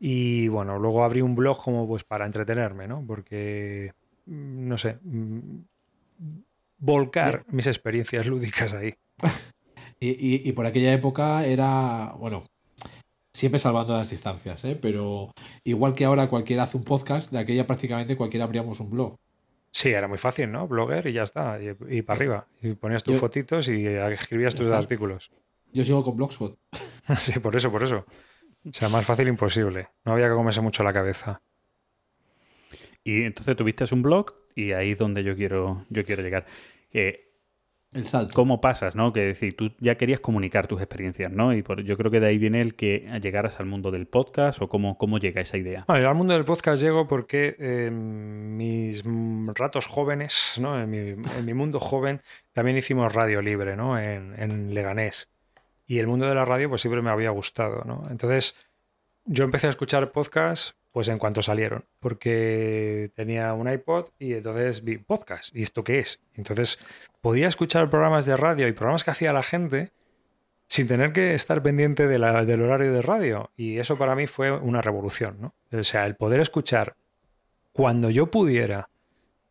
Y 0.00 0.48
bueno, 0.48 0.78
luego 0.78 1.04
abrí 1.04 1.20
un 1.20 1.34
blog 1.36 1.62
como 1.62 1.86
pues 1.86 2.04
para 2.04 2.24
entretenerme, 2.26 2.88
¿no? 2.88 3.04
Porque, 3.06 3.92
mm, 4.26 4.68
no 4.68 4.78
sé, 4.78 4.98
mm, 5.02 5.58
volcar 6.78 7.44
mis 7.48 7.66
experiencias 7.66 8.26
lúdicas 8.26 8.74
ahí. 8.74 8.94
Y, 10.00 10.10
y- 10.10 10.48
y 10.48 10.52
por 10.52 10.64
aquella 10.64 10.92
época 10.92 11.44
era, 11.44 12.14
bueno, 12.20 12.44
siempre 13.32 13.58
salvando 13.58 13.94
las 13.96 14.08
distancias, 14.10 14.64
¿eh? 14.64 14.78
pero 14.80 15.32
igual 15.64 15.96
que 15.96 16.04
ahora 16.04 16.28
cualquiera 16.28 16.62
hace 16.62 16.76
un 16.76 16.84
podcast, 16.84 17.32
de 17.32 17.40
aquella 17.40 17.66
prácticamente 17.66 18.16
cualquiera 18.16 18.44
abríamos 18.44 18.78
un 18.78 18.90
blog. 18.90 19.16
Sí, 19.78 19.90
era 19.90 20.08
muy 20.08 20.18
fácil, 20.18 20.50
¿no? 20.50 20.66
Blogger 20.66 21.06
y 21.06 21.12
ya 21.12 21.22
está, 21.22 21.56
y, 21.62 22.02
para 22.02 22.16
arriba. 22.18 22.46
Y 22.60 22.74
ponías 22.74 23.04
tus 23.04 23.14
Yo- 23.14 23.20
fotitos 23.20 23.68
y 23.68 23.86
escribías 23.86 24.52
tus 24.56 24.66
está. 24.66 24.76
artículos. 24.76 25.30
Yo 25.72 25.84
sigo 25.84 26.02
con 26.02 26.16
Blogspot. 26.16 26.58
Sí, 27.18 27.38
por 27.38 27.54
eso, 27.54 27.70
por 27.70 27.84
eso. 27.84 28.04
O 28.68 28.72
sea, 28.72 28.88
más 28.88 29.06
fácil 29.06 29.28
imposible. 29.28 29.88
No 30.04 30.14
había 30.14 30.28
que 30.28 30.34
comerse 30.34 30.60
mucho 30.60 30.82
la 30.82 30.92
cabeza. 30.92 31.40
Y 33.04 33.22
entonces 33.22 33.54
tuviste 33.54 33.84
un 33.94 34.02
blog 34.02 34.34
y 34.56 34.72
ahí 34.72 34.90
es 34.90 34.98
donde 34.98 35.22
yo 35.22 35.36
quiero, 35.36 35.86
yo 35.90 36.04
quiero 36.04 36.22
llegar. 36.24 36.44
Eh, 36.92 37.27
El 37.92 38.06
salto. 38.06 38.34
¿Cómo 38.34 38.60
pasas, 38.60 38.94
no? 38.94 39.12
Que 39.14 39.20
decir, 39.20 39.56
tú 39.56 39.72
ya 39.78 39.96
querías 39.96 40.20
comunicar 40.20 40.66
tus 40.66 40.80
experiencias, 40.80 41.32
¿no? 41.32 41.54
Y 41.54 41.62
por, 41.62 41.82
yo 41.82 41.96
creo 41.96 42.10
que 42.10 42.20
de 42.20 42.26
ahí 42.26 42.38
viene 42.38 42.60
el 42.60 42.74
que 42.74 43.08
llegaras 43.22 43.60
al 43.60 43.66
mundo 43.66 43.90
del 43.90 44.06
podcast 44.06 44.60
o 44.60 44.68
cómo, 44.68 44.98
cómo 44.98 45.18
llega 45.18 45.40
esa 45.40 45.56
idea. 45.56 45.84
Bueno, 45.88 46.02
yo 46.02 46.08
al 46.10 46.14
mundo 46.14 46.34
del 46.34 46.44
podcast 46.44 46.82
llego 46.82 47.08
porque 47.08 47.56
en 47.58 48.56
mis 48.58 49.02
ratos 49.54 49.86
jóvenes, 49.86 50.58
¿no? 50.60 50.78
En 50.78 50.90
mi, 50.90 50.98
en 50.98 51.46
mi 51.46 51.54
mundo 51.54 51.80
joven, 51.80 52.20
también 52.52 52.76
hicimos 52.76 53.14
radio 53.14 53.40
libre, 53.40 53.74
¿no? 53.74 53.98
En, 53.98 54.34
en 54.38 54.74
Leganés. 54.74 55.30
Y 55.86 55.98
el 55.98 56.06
mundo 56.06 56.28
de 56.28 56.34
la 56.34 56.44
radio, 56.44 56.68
pues 56.68 56.82
siempre 56.82 57.00
me 57.00 57.08
había 57.08 57.30
gustado, 57.30 57.84
¿no? 57.86 58.02
Entonces, 58.10 58.54
yo 59.24 59.44
empecé 59.44 59.66
a 59.66 59.70
escuchar 59.70 60.12
podcasts, 60.12 60.74
pues 60.92 61.08
en 61.08 61.18
cuanto 61.18 61.40
salieron, 61.40 61.84
porque 62.00 63.10
tenía 63.14 63.52
un 63.54 63.70
iPod 63.70 64.08
y 64.18 64.34
entonces 64.34 64.84
vi 64.84 64.98
podcast. 64.98 65.54
¿Y 65.54 65.62
esto 65.62 65.84
qué 65.84 66.00
es? 66.00 66.22
Entonces, 66.34 66.78
podía 67.20 67.48
escuchar 67.48 67.90
programas 67.90 68.26
de 68.26 68.36
radio 68.36 68.68
y 68.68 68.72
programas 68.72 69.04
que 69.04 69.10
hacía 69.10 69.32
la 69.32 69.42
gente 69.42 69.92
sin 70.68 70.86
tener 70.86 71.12
que 71.12 71.34
estar 71.34 71.62
pendiente 71.62 72.06
del 72.06 72.22
horario 72.24 72.92
de 72.92 73.02
radio. 73.02 73.50
Y 73.56 73.78
eso 73.78 73.96
para 73.96 74.14
mí 74.14 74.26
fue 74.26 74.52
una 74.52 74.82
revolución, 74.82 75.38
¿no? 75.40 75.54
O 75.72 75.82
sea, 75.82 76.06
el 76.06 76.14
poder 76.14 76.40
escuchar 76.40 76.96
cuando 77.72 78.10
yo 78.10 78.30
pudiera 78.30 78.90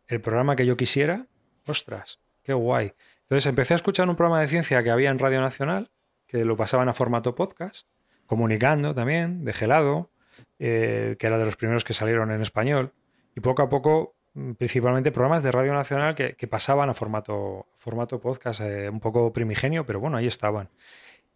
el 0.08 0.22
programa 0.22 0.56
que 0.56 0.66
yo 0.66 0.78
quisiera, 0.78 1.28
ostras, 1.66 2.20
qué 2.44 2.54
guay. 2.54 2.94
Entonces 3.24 3.48
empecé 3.48 3.74
a 3.74 3.76
escuchar 3.76 4.08
un 4.08 4.16
programa 4.16 4.42
de 4.42 4.48
ciencia 4.48 4.84
que 4.84 4.92
había 4.92 5.10
en 5.10 5.20
Radio 5.20 5.42
Nacional, 5.42 5.90
que 6.28 6.46
lo 6.46 6.56
pasaban 6.56 6.88
a 6.88 6.94
formato 6.94 7.36
podcast, 7.36 7.88
comunicando 8.26 8.94
también, 8.94 9.44
de 9.44 9.54
gelado, 9.54 10.12
eh, 10.60 11.16
que 11.20 11.28
era 11.28 11.38
de 11.38 11.46
los 11.46 11.56
primeros 11.56 11.84
que 11.84 11.94
salieron 11.94 12.32
en 12.32 12.42
español. 12.42 12.94
Y 13.36 13.40
poco 13.40 13.64
a 13.64 13.70
poco, 13.70 14.16
principalmente 14.58 15.12
programas 15.12 15.44
de 15.44 15.52
Radio 15.52 15.74
Nacional 15.74 16.16
que, 16.16 16.34
que 16.36 16.48
pasaban 16.48 16.90
a 16.90 16.94
formato, 16.94 17.68
formato 17.78 18.20
podcast, 18.20 18.62
eh, 18.62 18.90
un 18.90 19.00
poco 19.00 19.32
primigenio, 19.34 19.86
pero 19.86 20.00
bueno, 20.00 20.18
ahí 20.18 20.28
estaban. 20.28 20.70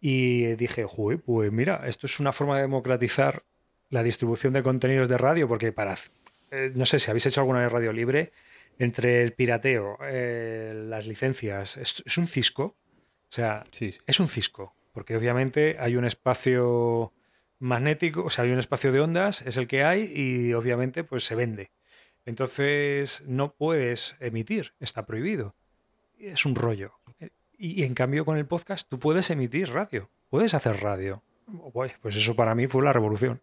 Y 0.00 0.54
dije, 0.56 0.84
"Jue, 0.84 1.18
pues 1.18 1.50
mira, 1.52 1.82
esto 1.86 2.06
es 2.06 2.18
una 2.20 2.32
forma 2.32 2.56
de 2.56 2.62
democratizar 2.62 3.44
la 3.90 4.02
distribución 4.02 4.52
de 4.52 4.62
contenidos 4.62 5.08
de 5.08 5.18
radio, 5.18 5.46
porque 5.48 5.72
para, 5.72 5.96
eh, 6.50 6.72
no 6.74 6.86
sé 6.86 6.98
si 6.98 7.10
habéis 7.10 7.26
hecho 7.26 7.40
alguna 7.40 7.60
vez 7.60 7.70
radio 7.72 7.92
libre, 7.92 8.32
entre 8.78 9.22
el 9.22 9.32
pirateo, 9.32 9.98
eh, 10.02 10.72
las 10.88 11.06
licencias, 11.06 11.76
es, 11.76 12.02
es 12.06 12.18
un 12.18 12.26
cisco. 12.26 12.64
O 12.64 13.34
sea, 13.34 13.64
Sí, 13.72 13.92
sí. 13.92 13.98
es 14.06 14.18
un 14.20 14.28
cisco, 14.28 14.74
porque 14.92 15.16
obviamente 15.16 15.76
hay 15.78 15.96
un 15.96 16.04
espacio 16.04 17.12
magnético, 17.58 18.24
o 18.24 18.30
sea, 18.30 18.44
hay 18.44 18.50
un 18.50 18.58
espacio 18.58 18.92
de 18.92 19.00
ondas, 19.00 19.42
es 19.42 19.56
el 19.56 19.66
que 19.66 19.84
hay 19.84 20.10
y 20.14 20.52
obviamente 20.54 21.04
pues 21.04 21.24
se 21.24 21.34
vende. 21.34 21.70
Entonces 22.24 23.22
no 23.26 23.52
puedes 23.54 24.16
emitir, 24.20 24.72
está 24.80 25.06
prohibido. 25.06 25.54
Es 26.18 26.46
un 26.46 26.54
rollo. 26.54 26.92
Y 27.58 27.84
en 27.84 27.94
cambio 27.94 28.24
con 28.24 28.38
el 28.38 28.46
podcast 28.46 28.88
tú 28.88 28.98
puedes 28.98 29.30
emitir 29.30 29.70
radio, 29.70 30.08
puedes 30.30 30.54
hacer 30.54 30.80
radio. 30.80 31.22
Pues 32.00 32.16
eso 32.16 32.34
para 32.34 32.54
mí 32.54 32.66
fue 32.66 32.82
la 32.84 32.92
revolución. 32.92 33.40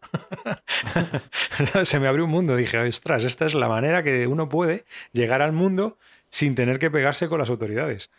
Se 1.84 2.00
me 2.00 2.08
abrió 2.08 2.26
un 2.26 2.32
mundo. 2.32 2.56
Dije, 2.56 2.78
ostras, 2.80 3.24
esta 3.24 3.46
es 3.46 3.54
la 3.54 3.68
manera 3.68 4.04
que 4.04 4.26
uno 4.28 4.50
puede 4.50 4.86
llegar 5.12 5.42
al 5.42 5.52
mundo 5.52 5.98
sin 6.30 6.56
tener 6.56 6.80
que 6.80 6.90
pegarse 6.90 7.28
con 7.28 7.40
las 7.40 7.50
autoridades. 7.50 8.10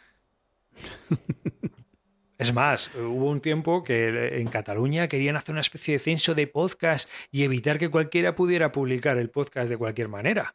Es 2.41 2.55
más, 2.55 2.91
hubo 2.95 3.27
un 3.29 3.41
tiempo 3.41 3.85
que 3.85 4.39
en 4.41 4.49
Cataluña 4.49 5.09
querían 5.09 5.37
hacer 5.37 5.53
una 5.53 5.61
especie 5.61 5.95
de 5.95 5.99
censo 5.99 6.35
de 6.35 6.47
podcast 6.47 7.09
y 7.31 7.45
evitar 7.45 7.79
que 7.79 7.91
cualquiera 7.91 8.35
pudiera 8.35 8.73
publicar 8.73 9.19
el 9.19 9.29
podcast 9.29 9.69
de 9.69 9.77
cualquier 9.77 10.09
manera. 10.09 10.55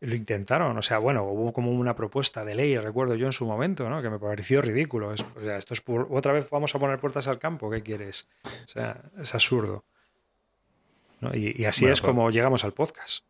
Lo 0.00 0.14
intentaron, 0.14 0.76
o 0.76 0.82
sea, 0.82 0.98
bueno, 0.98 1.22
hubo 1.24 1.52
como 1.52 1.70
una 1.70 1.94
propuesta 1.96 2.44
de 2.44 2.54
ley, 2.54 2.76
recuerdo 2.76 3.14
yo 3.14 3.26
en 3.26 3.32
su 3.32 3.46
momento, 3.46 3.88
¿no? 3.88 4.02
que 4.02 4.10
me 4.10 4.18
pareció 4.18 4.60
ridículo. 4.60 5.14
Es, 5.14 5.22
o 5.22 5.40
sea, 5.40 5.56
esto 5.56 5.74
es 5.74 5.82
otra 6.10 6.32
vez 6.32 6.50
vamos 6.50 6.74
a 6.74 6.78
poner 6.78 6.98
puertas 6.98 7.26
al 7.28 7.38
campo, 7.38 7.70
¿qué 7.70 7.82
quieres? 7.82 8.28
O 8.44 8.66
sea, 8.68 9.00
es 9.20 9.34
absurdo. 9.34 9.84
¿no? 11.20 11.34
Y, 11.34 11.54
y 11.56 11.64
así 11.64 11.82
Bueno, 11.84 11.92
es 11.94 12.00
pues- 12.00 12.10
como 12.10 12.30
llegamos 12.30 12.64
al 12.64 12.72
podcast. 12.72 13.24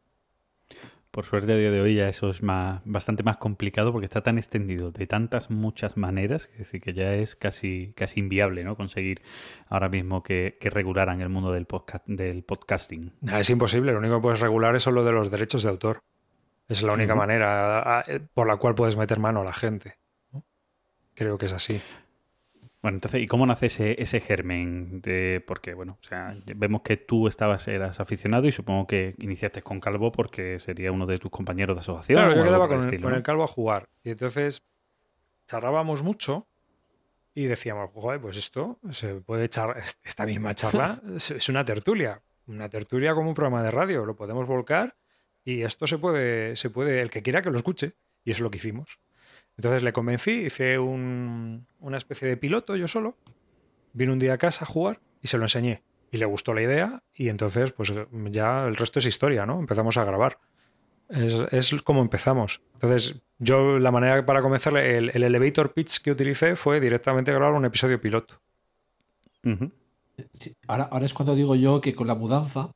Por 1.12 1.26
suerte 1.26 1.52
a 1.52 1.56
día 1.56 1.70
de 1.70 1.82
hoy 1.82 1.96
ya 1.96 2.08
eso 2.08 2.30
es 2.30 2.42
más, 2.42 2.80
bastante 2.86 3.22
más 3.22 3.36
complicado 3.36 3.92
porque 3.92 4.06
está 4.06 4.22
tan 4.22 4.38
extendido 4.38 4.92
de 4.92 5.06
tantas 5.06 5.50
muchas 5.50 5.98
maneras, 5.98 6.48
es 6.52 6.60
decir, 6.60 6.80
que 6.80 6.94
ya 6.94 7.12
es 7.12 7.36
casi, 7.36 7.92
casi 7.94 8.20
inviable 8.20 8.64
¿no? 8.64 8.76
conseguir 8.76 9.20
ahora 9.68 9.90
mismo 9.90 10.22
que, 10.22 10.56
que 10.58 10.70
regularan 10.70 11.20
el 11.20 11.28
mundo 11.28 11.52
del, 11.52 11.66
podcast, 11.66 12.06
del 12.06 12.44
podcasting. 12.44 13.12
Nada, 13.20 13.40
es 13.40 13.50
imposible, 13.50 13.92
lo 13.92 13.98
único 13.98 14.16
que 14.16 14.22
puedes 14.22 14.40
regular 14.40 14.74
es 14.74 14.86
lo 14.86 15.04
de 15.04 15.12
los 15.12 15.30
derechos 15.30 15.62
de 15.62 15.68
autor. 15.68 16.00
Es 16.66 16.82
la 16.82 16.94
única 16.94 17.14
manera 17.14 18.02
por 18.32 18.46
la 18.46 18.56
cual 18.56 18.74
puedes 18.74 18.96
meter 18.96 19.18
mano 19.18 19.42
a 19.42 19.44
la 19.44 19.52
gente. 19.52 19.98
Creo 21.14 21.36
que 21.36 21.44
es 21.44 21.52
así. 21.52 21.78
Bueno, 22.82 22.96
entonces, 22.96 23.22
¿y 23.22 23.28
cómo 23.28 23.46
nace 23.46 23.66
ese, 23.66 24.02
ese 24.02 24.20
germen? 24.20 25.00
De, 25.02 25.42
porque, 25.46 25.72
bueno, 25.72 25.98
o 26.02 26.04
sea, 26.04 26.34
vemos 26.56 26.82
que 26.82 26.96
tú 26.96 27.28
estabas, 27.28 27.68
eras 27.68 28.00
aficionado 28.00 28.48
y 28.48 28.52
supongo 28.52 28.88
que 28.88 29.14
iniciaste 29.18 29.62
con 29.62 29.78
Calvo 29.78 30.10
porque 30.10 30.58
sería 30.58 30.90
uno 30.90 31.06
de 31.06 31.20
tus 31.20 31.30
compañeros 31.30 31.76
de 31.76 31.80
asociación. 31.80 32.18
Claro, 32.18 32.36
yo 32.36 32.42
quedaba 32.42 32.66
con, 32.66 32.78
el, 32.78 32.84
estilo, 32.84 33.02
con 33.02 33.12
¿no? 33.12 33.16
el 33.16 33.22
calvo 33.22 33.44
a 33.44 33.46
jugar. 33.46 33.88
Y 34.02 34.10
entonces 34.10 34.64
charlábamos 35.46 36.02
mucho 36.02 36.48
y 37.34 37.44
decíamos, 37.44 37.90
joder, 37.94 38.20
pues 38.20 38.36
esto 38.36 38.80
se 38.90 39.14
puede 39.14 39.44
echar, 39.44 39.80
esta 40.02 40.26
misma 40.26 40.56
charla 40.56 41.00
es, 41.16 41.30
es 41.30 41.48
una 41.48 41.64
tertulia. 41.64 42.20
Una 42.48 42.68
tertulia 42.68 43.14
como 43.14 43.28
un 43.28 43.34
programa 43.36 43.62
de 43.62 43.70
radio. 43.70 44.04
Lo 44.04 44.16
podemos 44.16 44.48
volcar 44.48 44.96
y 45.44 45.62
esto 45.62 45.86
se 45.86 45.98
puede, 45.98 46.56
se 46.56 46.68
puede, 46.68 47.00
el 47.00 47.10
que 47.10 47.22
quiera 47.22 47.42
que 47.42 47.50
lo 47.50 47.58
escuche. 47.58 47.94
Y 48.24 48.32
eso 48.32 48.38
es 48.38 48.42
lo 48.42 48.50
que 48.50 48.58
hicimos. 48.58 48.98
Entonces 49.56 49.82
le 49.82 49.92
convencí, 49.92 50.30
hice 50.46 50.78
un- 50.78 51.66
una 51.80 51.96
especie 51.96 52.28
de 52.28 52.36
piloto 52.36 52.74
yo 52.76 52.88
solo. 52.88 53.16
Vino 53.92 54.12
un 54.12 54.18
día 54.18 54.34
a 54.34 54.38
casa 54.38 54.64
a 54.64 54.68
jugar 54.68 55.00
y 55.20 55.28
se 55.28 55.36
lo 55.38 55.44
enseñé. 55.44 55.82
Y 56.10 56.16
le 56.18 56.24
gustó 56.26 56.52
la 56.54 56.62
idea 56.62 57.02
y 57.14 57.28
entonces 57.28 57.72
pues 57.72 57.92
ya 58.30 58.66
el 58.66 58.76
resto 58.76 58.98
es 58.98 59.06
historia, 59.06 59.46
¿no? 59.46 59.58
Empezamos 59.60 59.96
a 59.96 60.04
grabar. 60.04 60.38
Es, 61.08 61.34
es 61.52 61.82
como 61.82 62.00
empezamos. 62.00 62.62
Entonces, 62.74 63.16
yo 63.38 63.78
la 63.78 63.90
manera 63.90 64.24
para 64.24 64.40
comenzarle, 64.40 64.96
el, 64.96 65.10
el 65.12 65.22
elevator 65.24 65.72
pitch 65.74 66.00
que 66.00 66.10
utilicé 66.10 66.56
fue 66.56 66.80
directamente 66.80 67.32
grabar 67.32 67.52
un 67.54 67.64
episodio 67.66 68.00
piloto. 68.00 68.40
Ujú. 69.44 69.70
Sí, 70.34 70.54
Ahora, 70.68 70.84
ahora 70.84 71.04
es 71.04 71.12
cuando 71.14 71.34
digo 71.34 71.54
yo 71.54 71.80
que 71.80 71.94
con 71.94 72.06
la 72.06 72.14
mudanza, 72.14 72.70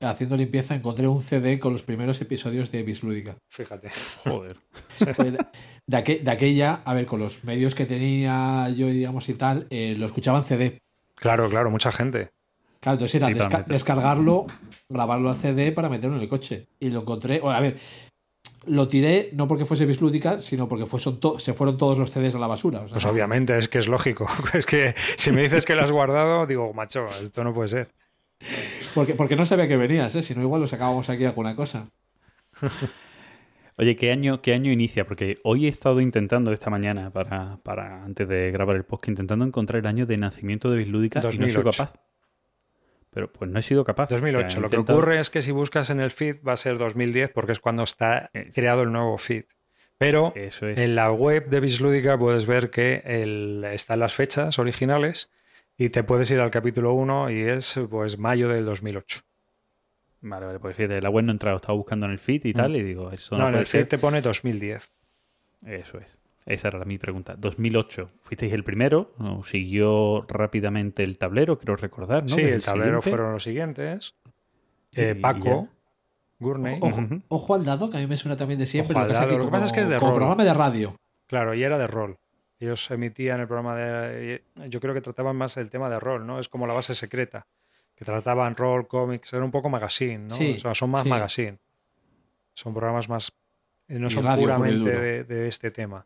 haciendo 0.00 0.36
limpieza, 0.36 0.74
encontré 0.74 1.06
un 1.08 1.22
CD 1.22 1.58
con 1.58 1.72
los 1.72 1.82
primeros 1.82 2.20
episodios 2.20 2.70
de 2.72 2.82
Bislúdica. 2.82 3.36
Fíjate. 3.50 3.90
Joder. 4.24 4.56
Pues 4.98 5.16
de, 5.16 5.32
de 5.86 5.96
aqu- 5.98 6.20
de 6.22 6.30
aquella, 6.30 6.80
a 6.84 6.94
ver, 6.94 7.06
con 7.06 7.18
los 7.20 7.42
medios 7.44 7.74
que 7.74 7.84
tenía 7.86 8.68
yo, 8.70 8.86
digamos, 8.86 9.28
y 9.28 9.34
tal, 9.34 9.66
eh, 9.70 9.94
lo 9.98 10.06
escuchaba 10.06 10.38
en 10.38 10.44
CD. 10.44 10.78
Claro, 11.16 11.48
claro, 11.50 11.70
mucha 11.70 11.90
gente. 11.92 12.30
Claro, 12.80 12.94
entonces 12.96 13.14
era 13.20 13.28
Sí, 13.28 13.34
desca- 13.34 13.64
descargarlo, 13.66 14.46
grabarlo 14.88 15.30
al 15.30 15.36
CD 15.36 15.72
para 15.72 15.88
meterlo 15.88 16.16
en 16.16 16.22
el 16.22 16.28
coche. 16.28 16.68
Y 16.78 16.90
lo 16.90 17.00
encontré. 17.00 17.40
o, 17.42 17.50
a 17.50 17.58
ver, 17.60 17.76
lo 18.66 18.88
tiré 18.88 19.30
no 19.32 19.46
porque 19.48 19.64
fuese 19.64 19.84
bislúdica, 19.84 20.38
sino 20.40 20.68
porque 20.68 20.86
fue- 20.86 21.00
son 21.00 21.18
to- 21.20 21.38
se 21.38 21.52
fueron 21.54 21.76
todos 21.76 21.98
los 21.98 22.10
CDs 22.10 22.34
a 22.34 22.38
la 22.38 22.46
basura. 22.46 22.80
o 22.80 22.84
sea, 22.88 22.92
Pues 22.94 23.06
obviamente, 23.06 23.56
es 23.58 23.68
que 23.68 23.78
es 23.78 23.88
lógico. 23.88 24.26
Es 24.54 24.66
que 24.66 24.94
si 25.16 25.32
me 25.32 25.42
dices 25.42 25.64
que 25.66 25.74
lo 25.74 25.82
has 25.82 25.92
guardado, 25.92 26.46
digo, 26.46 26.72
macho, 26.72 27.06
esto 27.22 27.42
no 27.44 27.52
puede 27.52 27.68
ser. 27.68 27.88
Porque, 28.94 29.14
porque 29.14 29.36
no 29.36 29.46
sabía 29.46 29.68
que 29.68 29.76
venías, 29.76 30.14
¿eh? 30.14 30.22
si 30.22 30.34
no, 30.34 30.42
igual 30.42 30.60
lo 30.60 30.66
sacábamos 30.66 31.08
aquí 31.10 31.24
alguna 31.24 31.54
cosa. 31.56 31.90
Oye, 33.76 33.96
¿qué 33.96 34.12
año, 34.12 34.40
¿qué 34.40 34.54
año 34.54 34.70
inicia? 34.70 35.04
Porque 35.04 35.38
hoy 35.42 35.66
he 35.66 35.68
estado 35.68 36.00
intentando 36.00 36.52
esta 36.52 36.70
mañana, 36.70 37.10
para, 37.10 37.58
para 37.64 38.04
antes 38.04 38.28
de 38.28 38.52
grabar 38.52 38.76
el 38.76 38.84
podcast, 38.84 39.08
intentando 39.08 39.44
encontrar 39.44 39.80
el 39.80 39.86
año 39.86 40.06
de 40.06 40.16
nacimiento 40.16 40.70
de 40.70 40.78
Bislúdica 40.78 41.18
y 41.18 41.22
no 41.22 41.28
he 41.46 41.50
sido 41.50 41.62
2008. 41.62 41.70
capaz. 41.76 42.00
Pero 43.10 43.32
pues 43.32 43.50
no 43.50 43.58
he 43.58 43.62
sido 43.62 43.82
capaz. 43.84 44.04
O 44.04 44.08
sea, 44.08 44.18
2008. 44.18 44.58
he 44.58 44.60
Lo 44.60 44.70
que 44.70 44.76
ocurre 44.76 45.18
es 45.18 45.30
que 45.30 45.42
si 45.42 45.50
buscas 45.50 45.90
en 45.90 46.00
el 46.00 46.12
feed 46.12 46.36
va 46.46 46.52
a 46.52 46.56
ser 46.56 46.78
2010 46.78 47.30
porque 47.30 47.52
es 47.52 47.60
cuando 47.60 47.82
está 47.82 48.30
Es- 48.32 48.54
creado 48.54 48.82
el 48.82 48.92
nuevo 48.92 49.18
feed. 49.18 49.44
Pero 49.98 50.32
Eso 50.36 50.68
es. 50.68 50.78
en 50.78 50.94
la 50.96 51.10
web 51.12 51.48
de 51.48 51.60
Bislúdica 51.60 52.16
puedes 52.18 52.46
ver 52.46 52.70
que 52.70 53.02
el- 53.04 53.64
están 53.72 54.00
las 54.00 54.14
fechas 54.14 54.58
originales 54.60 55.30
y 55.76 55.88
te 55.90 56.04
puedes 56.04 56.30
ir 56.30 56.40
al 56.40 56.50
capítulo 56.50 56.92
1 56.94 57.30
y 57.30 57.40
es 57.42 57.80
pues 57.90 58.18
mayo 58.18 58.48
del 58.48 58.64
2008. 58.64 59.20
Vale, 60.22 60.46
vale, 60.46 60.58
pues 60.58 60.76
fíjate, 60.76 61.00
la 61.02 61.10
web 61.10 61.24
no 61.24 61.32
he 61.32 61.34
entrado, 61.34 61.56
estaba 61.56 61.76
buscando 61.76 62.06
en 62.06 62.12
el 62.12 62.18
feed 62.18 62.44
y 62.46 62.52
tal, 62.54 62.74
y 62.76 62.82
digo, 62.82 63.10
eso 63.12 63.36
no, 63.36 63.44
No, 63.44 63.48
en 63.50 63.54
el 63.56 63.66
feed 63.66 63.80
ser. 63.80 63.88
te 63.88 63.98
pone 63.98 64.22
2010. 64.22 64.90
Eso 65.66 65.98
es. 65.98 66.18
Esa 66.46 66.68
era 66.68 66.84
mi 66.84 66.98
pregunta. 66.98 67.34
2008. 67.36 68.10
Fuisteis 68.20 68.52
el 68.52 68.64
primero, 68.64 69.12
¿no? 69.18 69.44
siguió 69.44 70.22
rápidamente 70.28 71.02
el 71.02 71.18
tablero, 71.18 71.58
quiero 71.58 71.76
recordar, 71.76 72.22
¿no? 72.22 72.28
Sí, 72.28 72.40
el 72.42 72.62
tablero 72.62 73.00
siguiente. 73.02 73.10
fueron 73.10 73.32
los 73.32 73.42
siguientes. 73.42 74.14
Eh, 74.94 75.14
Paco, 75.14 75.68
Gurney. 76.38 76.78
Ojo, 77.28 77.54
al 77.54 77.64
dado, 77.64 77.90
que 77.90 77.96
a 77.98 78.00
mí 78.00 78.06
me 78.06 78.16
suena 78.16 78.36
también 78.36 78.58
de 78.60 78.66
siempre. 78.66 78.94
Ojo 78.94 79.00
lo 79.00 79.04
al 79.04 79.08
que 79.08 79.12
pasa 79.12 79.20
dado, 79.26 79.30
que 79.30 79.36
lo 79.38 79.44
que 79.44 79.44
como, 79.46 79.52
pasa 79.52 79.64
es 79.66 79.72
que 79.72 79.80
es 79.80 79.88
de 79.88 79.98
como 79.98 80.10
rol. 80.12 80.18
programa 80.18 80.44
de 80.44 80.54
radio. 80.54 80.96
Claro, 81.26 81.54
y 81.54 81.62
era 81.62 81.78
de 81.78 81.86
rol. 81.86 82.18
Ellos 82.64 82.90
emitían 82.90 83.40
el 83.40 83.46
programa 83.46 83.76
de... 83.76 84.42
Yo 84.68 84.80
creo 84.80 84.94
que 84.94 85.00
trataban 85.00 85.36
más 85.36 85.56
el 85.56 85.70
tema 85.70 85.88
de 85.88 86.00
rol, 86.00 86.26
¿no? 86.26 86.38
Es 86.38 86.48
como 86.48 86.66
la 86.66 86.74
base 86.74 86.94
secreta. 86.94 87.46
Que 87.96 88.04
trataban 88.04 88.56
rol, 88.56 88.88
cómics, 88.88 89.32
era 89.32 89.44
un 89.44 89.50
poco 89.50 89.68
magazine, 89.68 90.18
¿no? 90.18 90.34
Sí, 90.34 90.54
o 90.56 90.58
sea, 90.58 90.74
son 90.74 90.90
más 90.90 91.02
sí. 91.04 91.08
magazine. 91.08 91.58
Son 92.54 92.72
programas 92.74 93.08
más... 93.08 93.32
eh, 93.88 93.98
No 93.98 94.06
Y 94.08 94.10
son 94.10 94.24
puramente 94.36 94.90
de, 94.90 95.24
de 95.24 95.48
este 95.48 95.70
tema. 95.70 96.04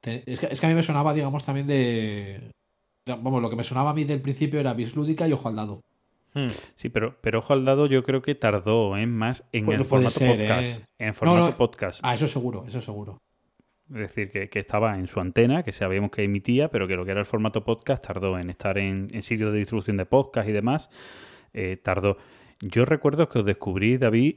Te- 0.00 0.22
Es 0.32 0.38
que, 0.40 0.46
es 0.46 0.60
que 0.60 0.66
a 0.66 0.68
mí 0.68 0.74
me 0.74 0.82
sonaba, 0.82 1.12
digamos, 1.12 1.44
también 1.44 1.66
de. 1.66 2.50
Vamos, 3.06 3.42
lo 3.42 3.50
que 3.50 3.56
me 3.56 3.64
sonaba 3.64 3.90
a 3.90 3.94
mí 3.94 4.04
del 4.04 4.20
principio 4.20 4.60
era 4.60 4.72
bislúdica 4.72 5.26
y 5.26 5.32
ojo 5.32 5.48
al 5.48 5.56
dado. 5.56 5.82
Sí, 6.76 6.88
pero, 6.90 7.16
pero 7.20 7.40
ojo 7.40 7.52
al 7.54 7.64
dado, 7.64 7.86
yo 7.86 8.04
creo 8.04 8.22
que 8.22 8.36
tardó 8.36 8.96
¿eh? 8.96 9.06
más 9.06 9.42
en 9.50 9.64
Pues 9.64 9.80
el 9.80 9.84
formato 9.84 10.10
ser, 10.10 10.36
podcast. 10.38 10.78
¿eh? 10.80 10.84
En 10.98 11.12
formato 11.14 11.50
no. 11.50 11.56
podcast. 11.56 12.00
Ah, 12.04 12.14
eso 12.14 12.28
seguro, 12.28 12.64
eso 12.68 12.80
seguro. 12.80 13.20
Es 13.90 13.96
decir, 13.96 14.30
que, 14.30 14.48
que 14.48 14.60
estaba 14.60 14.98
en 14.98 15.08
su 15.08 15.18
antena, 15.18 15.64
que 15.64 15.72
sabíamos 15.72 16.12
que 16.12 16.22
emitía, 16.22 16.70
pero 16.70 16.86
que 16.86 16.94
lo 16.94 17.04
que 17.04 17.10
era 17.10 17.20
el 17.20 17.26
formato 17.26 17.64
podcast 17.64 18.06
tardó 18.06 18.38
en 18.38 18.48
estar 18.48 18.78
en, 18.78 19.08
sitios 19.22 19.52
de 19.52 19.58
distribución 19.58 19.96
de 19.96 20.06
podcast 20.06 20.48
y 20.48 20.52
demás. 20.52 20.90
eh, 21.52 21.76
tardó. 21.82 22.16
Yo 22.60 22.84
recuerdo 22.84 23.28
que 23.28 23.40
os 23.40 23.44
descubrí, 23.44 23.96
David, 23.96 24.36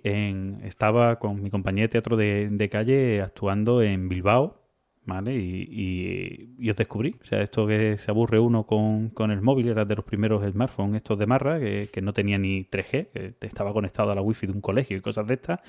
estaba 0.64 1.20
con 1.20 1.44
mi 1.44 1.50
compañía 1.50 1.84
de 1.84 1.90
teatro 1.90 2.16
de, 2.18 2.70
calle 2.72 3.22
actuando 3.22 3.82
en 3.82 4.08
Bilbao, 4.10 4.62
¿vale? 5.06 5.36
Y, 5.36 6.70
os 6.70 6.76
descubrí. 6.76 7.16
O 7.22 7.26
sea, 7.26 7.42
esto 7.42 7.68
que 7.68 7.98
se 7.98 8.12
aburre 8.12 8.40
uno 8.40 8.66
con, 8.66 9.10
con 9.10 9.30
el 9.32 9.42
móvil, 9.42 9.68
era 9.68 9.86
de 9.86 9.96
los 9.96 10.06
primeros 10.06 10.50
smartphones 10.50 10.98
estos 10.98 11.20
de 11.20 11.28
Marra, 11.28 11.60
que, 11.60 11.90
que 11.92 12.02
no 12.02 12.14
tenía 12.14 12.38
ni 12.38 12.64
3G, 12.64 13.10
que 13.12 13.36
estaba 13.42 13.74
conectado 13.74 14.12
a 14.12 14.16
la 14.16 14.22
wifi 14.22 14.48
de 14.48 14.54
un 14.54 14.62
colegio 14.62 14.98
y 14.98 15.02
cosas 15.02 15.28
de 15.28 15.34
estas. 15.36 15.60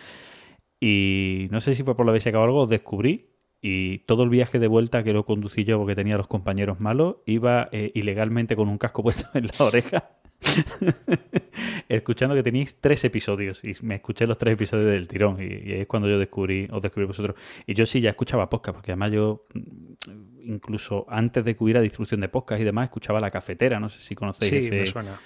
Y 0.81 1.49
no 1.51 1.61
sé 1.61 1.75
si 1.75 1.83
fue 1.83 1.97
por 1.97 2.07
la 2.07 2.13
vez 2.13 2.27
o 2.27 2.43
algo, 2.43 2.63
os 2.63 2.69
descubrí 2.69 3.34
y 3.67 4.01
todo 4.01 4.25
el 4.25 4.29
viaje 4.29 4.59
de 4.59 4.67
vuelta 4.67 5.03
que 5.03 5.15
lo 5.15 5.25
conducí 5.25 5.65
yo 5.65 5.79
porque 5.79 5.95
tenía 5.95 6.17
a 6.17 6.19
los 6.19 6.27
compañeros 6.27 6.81
malos, 6.81 7.17
iba 7.25 7.71
eh, 7.73 7.93
ilegalmente 7.95 8.57
con 8.57 8.69
un 8.69 8.77
casco 8.77 9.03
puesto 9.03 9.27
en 9.33 9.47
la 9.47 9.65
oreja, 9.65 10.11
escuchando 11.89 12.35
que 12.35 12.43
teníais 12.43 12.77
tres 12.79 13.03
episodios 13.05 13.65
y 13.65 13.73
me 13.81 13.95
escuché 13.95 14.27
los 14.27 14.37
tres 14.37 14.53
episodios 14.53 14.93
del 14.93 15.09
tirón 15.09 15.39
y, 15.41 15.47
y 15.47 15.73
es 15.81 15.87
cuando 15.87 16.11
yo 16.11 16.19
descubrí, 16.19 16.69
os 16.71 16.83
descubrí 16.83 17.07
vosotros. 17.07 17.37
Y 17.67 17.73
yo 17.73 17.87
sí 17.87 18.03
ya 18.03 18.11
escuchaba 18.11 18.51
podcast, 18.51 18.77
porque 18.77 18.93
además 18.93 19.13
yo 19.13 19.47
mm, 19.55 20.53
incluso 20.53 21.07
antes 21.09 21.43
de 21.43 21.57
que 21.57 21.65
hubiera 21.65 21.81
distribución 21.81 22.21
de 22.21 22.29
podcast 22.29 22.61
y 22.61 22.65
demás, 22.65 22.85
escuchaba 22.85 23.19
la 23.19 23.31
cafetera, 23.31 23.81
no 23.81 23.89
sé 23.89 24.03
si 24.03 24.15
conocéis 24.15 24.51
Sí, 24.51 24.59
ese, 24.59 24.77
me 24.77 24.85
suena. 24.85 25.19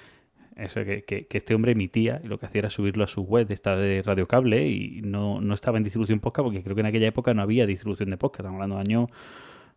Eso 0.58 0.84
que, 0.84 1.02
que- 1.04 1.26
que 1.26 1.38
este 1.38 1.54
hombre 1.54 1.72
emitía 1.72 2.20
y 2.22 2.28
lo 2.28 2.38
que 2.38 2.46
hacía 2.46 2.60
era 2.60 2.70
subirlo 2.70 3.04
a 3.04 3.06
su 3.06 3.22
web 3.22 3.46
de 3.46 3.54
esta 3.54 3.76
de 3.76 4.02
Radio 4.02 4.26
Cable 4.28 4.66
y 4.68 5.00
no, 5.02 5.40
no 5.40 5.54
estaba 5.54 5.78
en 5.78 5.84
distribución 5.84 6.20
podcast 6.20 6.44
porque 6.44 6.62
creo 6.62 6.74
que 6.74 6.80
en 6.80 6.86
aquella 6.86 7.06
época 7.08 7.32
no 7.34 7.42
había 7.42 7.66
distribución 7.66 8.10
de 8.10 8.16
podcast. 8.16 8.40
Estamos 8.40 8.56
hablando 8.56 8.76
de 8.76 8.80
años 8.82 9.08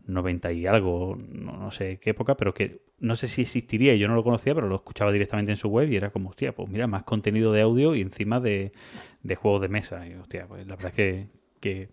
90 0.08 0.52
y 0.54 0.66
algo, 0.66 1.16
no, 1.30 1.58
no 1.58 1.72
sé 1.72 2.00
qué 2.00 2.10
época, 2.10 2.36
pero 2.36 2.54
que 2.54 2.82
no 3.00 3.16
sé 3.16 3.28
si 3.28 3.44
existiría 3.44 3.94
y 3.94 4.00
yo 4.00 4.08
no 4.08 4.16
lo 4.16 4.24
conocía, 4.24 4.56
pero 4.56 4.68
lo 4.68 4.76
escuchaba 4.76 5.12
directamente 5.12 5.52
en 5.52 5.58
su 5.58 5.70
web 5.70 5.92
y 5.92 5.96
era 5.96 6.10
como, 6.10 6.30
hostia, 6.30 6.54
pues 6.54 6.70
mira, 6.70 6.88
más 6.88 7.04
contenido 7.04 7.52
de 7.54 7.62
audio 7.62 7.94
y 7.96 8.02
encima 8.02 8.40
de, 8.40 8.72
de 9.22 9.36
juegos 9.36 9.62
de 9.62 9.68
mesa. 9.70 10.08
Y 10.08 10.16
hostia, 10.16 10.48
pues 10.48 10.66
la 10.66 10.76
verdad 10.76 10.88
es 10.92 10.96
que, 10.96 11.28
que, 11.60 11.90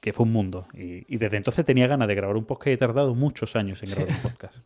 que 0.00 0.12
fue 0.12 0.26
un 0.26 0.32
mundo. 0.32 0.68
Y, 0.74 1.12
y 1.12 1.16
desde 1.16 1.38
entonces 1.38 1.64
tenía 1.64 1.86
ganas 1.86 2.06
de 2.06 2.14
grabar 2.14 2.36
un 2.36 2.44
podcast 2.44 2.68
y 2.68 2.70
he 2.72 2.76
tardado 2.76 3.14
muchos 3.14 3.56
años 3.56 3.82
en 3.82 3.90
grabar 3.90 4.08
un 4.10 4.20
podcast. 4.30 4.58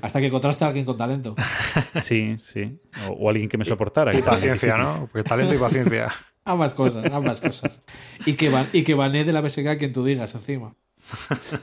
Hasta 0.00 0.20
que 0.20 0.26
encontraste 0.26 0.64
a 0.64 0.68
alguien 0.68 0.84
con 0.84 0.96
talento. 0.96 1.34
Sí, 2.02 2.36
sí. 2.38 2.78
O, 3.08 3.12
o 3.12 3.28
alguien 3.28 3.48
que 3.48 3.58
me 3.58 3.64
soportara. 3.64 4.16
Y 4.16 4.22
paciencia. 4.22 4.76
¿no? 4.76 5.08
Porque 5.10 5.28
talento 5.28 5.54
y 5.54 5.58
paciencia. 5.58 6.08
Ambas 6.44 6.72
cosas, 6.72 7.04
ambas 7.12 7.40
cosas. 7.40 7.84
Y 8.26 8.32
que, 8.32 8.50
van, 8.50 8.68
y 8.72 8.82
que 8.82 8.94
bané 8.94 9.22
de 9.22 9.32
la 9.32 9.40
BSK 9.40 9.78
quien 9.78 9.92
tú 9.92 10.04
digas 10.04 10.34
encima. 10.34 10.74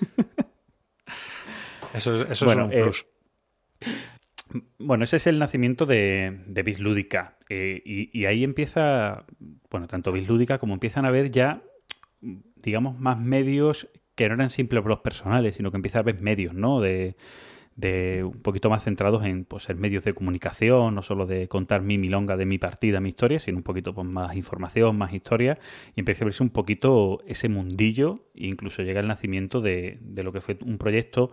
Eso 1.93 2.15
es, 2.15 2.29
eso 2.29 2.45
Bueno, 2.45 2.65
es 2.65 2.67
un 2.67 2.73
eh, 2.73 2.83
plus. 2.83 3.07
Bueno, 4.77 5.03
ese 5.03 5.17
es 5.17 5.27
el 5.27 5.39
nacimiento 5.39 5.87
de, 5.87 6.43
de 6.45 6.63
Biz 6.63 6.79
Lúdica. 6.79 7.37
Eh, 7.49 7.81
y, 7.83 8.17
y 8.17 8.25
ahí 8.25 8.43
empieza, 8.43 9.25
bueno, 9.69 9.87
tanto 9.87 10.11
Biz 10.11 10.27
Lúdica 10.27 10.59
como 10.59 10.75
empiezan 10.75 11.05
a 11.05 11.07
haber 11.07 11.31
ya, 11.31 11.63
digamos, 12.21 12.99
más 12.99 13.19
medios 13.19 13.89
que 14.15 14.27
no 14.27 14.35
eran 14.35 14.49
simples 14.49 14.83
blogs 14.83 15.01
personales, 15.01 15.55
sino 15.55 15.71
que 15.71 15.77
empieza 15.77 15.99
a 15.99 16.01
haber 16.01 16.21
medios, 16.21 16.53
¿no? 16.53 16.81
De, 16.81 17.15
de 17.79 18.23
un 18.25 18.41
poquito 18.41 18.69
más 18.69 18.83
centrados 18.83 19.23
en 19.25 19.45
pues, 19.45 19.63
ser 19.63 19.77
medios 19.77 20.03
de 20.03 20.13
comunicación, 20.13 20.95
no 20.95 21.01
solo 21.01 21.25
de 21.25 21.47
contar 21.47 21.81
mi 21.81 21.97
milonga 21.97 22.35
de 22.35 22.45
mi 22.45 22.57
partida, 22.57 22.99
mi 22.99 23.09
historia, 23.09 23.39
sino 23.39 23.57
un 23.57 23.63
poquito 23.63 23.93
pues, 23.93 24.05
más 24.05 24.35
información, 24.35 24.97
más 24.97 25.13
historia, 25.13 25.57
y 25.95 26.01
empieza 26.01 26.23
a 26.23 26.25
verse 26.25 26.43
un 26.43 26.49
poquito 26.49 27.21
ese 27.25 27.47
mundillo, 27.47 28.25
e 28.35 28.47
incluso 28.47 28.81
llega 28.83 28.99
el 28.99 29.07
nacimiento 29.07 29.61
de, 29.61 29.97
de 30.01 30.23
lo 30.23 30.33
que 30.33 30.41
fue 30.41 30.57
un 30.65 30.77
proyecto 30.77 31.31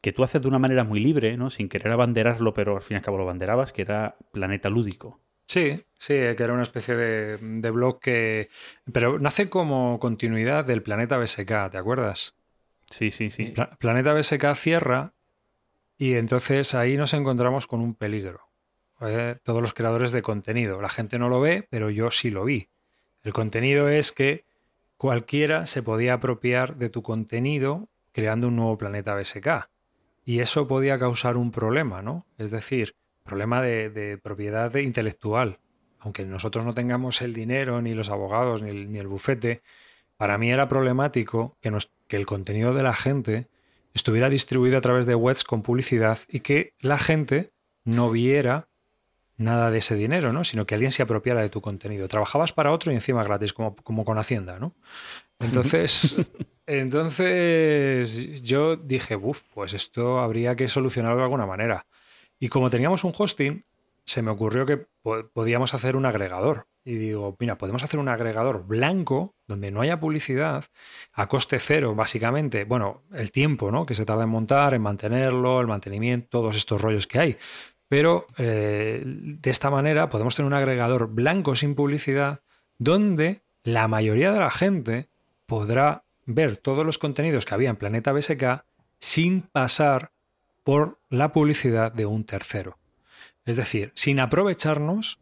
que 0.00 0.12
tú 0.12 0.22
haces 0.22 0.42
de 0.42 0.48
una 0.48 0.58
manera 0.58 0.84
muy 0.84 1.00
libre, 1.00 1.36
¿no? 1.36 1.50
Sin 1.50 1.68
querer 1.68 1.90
abanderarlo, 1.92 2.54
pero 2.54 2.76
al 2.76 2.82
fin 2.82 2.94
y 2.94 2.98
al 2.98 3.02
cabo 3.04 3.16
lo 3.16 3.24
abanderabas, 3.24 3.72
que 3.72 3.82
era 3.82 4.16
Planeta 4.32 4.68
Lúdico. 4.70 5.20
Sí, 5.48 5.82
sí, 5.96 6.12
que 6.14 6.42
era 6.42 6.52
una 6.52 6.62
especie 6.62 6.94
de, 6.94 7.38
de 7.38 7.70
blog 7.70 7.98
que... 8.00 8.48
Pero 8.92 9.18
nace 9.18 9.48
como 9.48 9.98
continuidad 9.98 10.64
del 10.66 10.82
Planeta 10.82 11.16
BSK, 11.16 11.70
¿te 11.70 11.78
acuerdas? 11.78 12.36
Sí, 12.90 13.10
sí, 13.10 13.30
sí. 13.30 13.46
Pla- 13.46 13.70
Planeta 13.78 14.12
BSK 14.12 14.54
cierra 14.54 15.14
y 15.98 16.14
entonces 16.14 16.74
ahí 16.76 16.96
nos 16.96 17.12
encontramos 17.12 17.66
con 17.66 17.80
un 17.80 17.94
peligro. 17.94 18.48
Eh, 19.00 19.36
Todos 19.42 19.60
los 19.60 19.74
creadores 19.74 20.12
de 20.12 20.22
contenido. 20.22 20.80
La 20.80 20.88
gente 20.88 21.18
no 21.18 21.28
lo 21.28 21.40
ve, 21.40 21.66
pero 21.68 21.90
yo 21.90 22.12
sí 22.12 22.30
lo 22.30 22.44
vi. 22.44 22.68
El 23.24 23.32
contenido 23.32 23.88
es 23.88 24.12
que 24.12 24.44
cualquiera 24.96 25.66
se 25.66 25.82
podía 25.82 26.14
apropiar 26.14 26.76
de 26.76 26.88
tu 26.88 27.02
contenido 27.02 27.88
creando 28.12 28.46
un 28.46 28.56
nuevo 28.56 28.78
planeta 28.78 29.14
BSK. 29.14 29.68
Y 30.24 30.38
eso 30.38 30.68
podía 30.68 30.98
causar 30.98 31.36
un 31.36 31.50
problema, 31.50 32.00
¿no? 32.00 32.26
Es 32.38 32.52
decir, 32.52 32.94
problema 33.24 33.60
de, 33.60 34.18
propiedad 34.22 34.72
intelectual. 34.76 35.58
Aunque 35.98 36.24
nosotros 36.24 36.64
no 36.64 36.74
tengamos 36.74 37.22
el 37.22 37.34
dinero, 37.34 37.82
ni 37.82 37.94
los 37.94 38.08
abogados, 38.08 38.62
ni 38.62 38.98
el, 38.98 39.08
bufete, 39.08 39.62
para 40.16 40.38
mí 40.38 40.50
era 40.50 40.68
problemático 40.68 41.56
que 41.60 42.16
el 42.16 42.26
contenido 42.26 42.72
de 42.72 42.82
la 42.84 42.94
gente 42.94 43.48
estuviera 43.94 44.28
distribuido 44.28 44.78
a 44.78 44.80
través 44.80 45.06
de 45.06 45.14
webs 45.14 45.44
con 45.44 45.62
publicidad 45.62 46.18
y 46.28 46.40
que 46.40 46.74
la 46.80 46.98
gente 46.98 47.52
no 47.84 48.10
viera 48.10 48.68
nada 49.36 49.70
de 49.70 49.78
ese 49.78 49.94
dinero, 49.94 50.32
¿no? 50.32 50.42
Sino 50.44 50.66
que 50.66 50.74
alguien 50.74 50.90
se 50.90 51.02
apropiara 51.02 51.40
de 51.40 51.48
tu 51.48 51.60
contenido. 51.60 52.08
Trabajabas 52.08 52.52
para 52.52 52.72
otro 52.72 52.90
y 52.90 52.96
encima 52.96 53.22
gratis, 53.22 53.52
como, 53.52 53.76
como 53.76 54.04
con 54.04 54.18
Hacienda, 54.18 54.58
¿no? 54.58 54.74
Entonces, 55.38 56.16
entonces 56.66 58.42
yo 58.42 58.76
dije, 58.76 59.16
uff, 59.16 59.42
pues 59.54 59.74
esto 59.74 60.18
habría 60.18 60.56
que 60.56 60.68
solucionarlo 60.68 61.18
de 61.18 61.24
alguna 61.24 61.46
manera. 61.46 61.86
Y 62.40 62.48
como 62.48 62.70
teníamos 62.70 63.04
un 63.04 63.12
hosting, 63.16 63.64
se 64.04 64.22
me 64.22 64.30
ocurrió 64.30 64.66
que 64.66 64.78
po- 65.02 65.28
podíamos 65.32 65.74
hacer 65.74 65.96
un 65.96 66.06
agregador. 66.06 66.66
Y 66.88 66.96
digo, 66.96 67.36
mira, 67.38 67.58
podemos 67.58 67.82
hacer 67.82 68.00
un 68.00 68.08
agregador 68.08 68.66
blanco 68.66 69.34
donde 69.46 69.70
no 69.70 69.82
haya 69.82 70.00
publicidad 70.00 70.64
a 71.12 71.28
coste 71.28 71.58
cero, 71.58 71.94
básicamente. 71.94 72.64
Bueno, 72.64 73.02
el 73.12 73.30
tiempo, 73.30 73.70
¿no? 73.70 73.84
Que 73.84 73.94
se 73.94 74.06
tarda 74.06 74.22
en 74.22 74.30
montar, 74.30 74.72
en 74.72 74.80
mantenerlo, 74.80 75.60
el 75.60 75.66
mantenimiento, 75.66 76.28
todos 76.30 76.56
estos 76.56 76.80
rollos 76.80 77.06
que 77.06 77.18
hay. 77.18 77.36
Pero 77.88 78.26
eh, 78.38 79.02
de 79.04 79.50
esta 79.50 79.68
manera 79.68 80.08
podemos 80.08 80.34
tener 80.34 80.46
un 80.46 80.54
agregador 80.54 81.08
blanco 81.08 81.54
sin 81.56 81.74
publicidad 81.74 82.40
donde 82.78 83.42
la 83.64 83.86
mayoría 83.86 84.32
de 84.32 84.40
la 84.40 84.50
gente 84.50 85.10
podrá 85.44 86.04
ver 86.24 86.56
todos 86.56 86.86
los 86.86 86.96
contenidos 86.96 87.44
que 87.44 87.52
había 87.52 87.68
en 87.68 87.76
Planeta 87.76 88.12
BSK 88.12 88.64
sin 88.98 89.42
pasar 89.42 90.12
por 90.64 91.00
la 91.10 91.34
publicidad 91.34 91.92
de 91.92 92.06
un 92.06 92.24
tercero. 92.24 92.78
Es 93.44 93.56
decir, 93.56 93.92
sin 93.94 94.20
aprovecharnos 94.20 95.18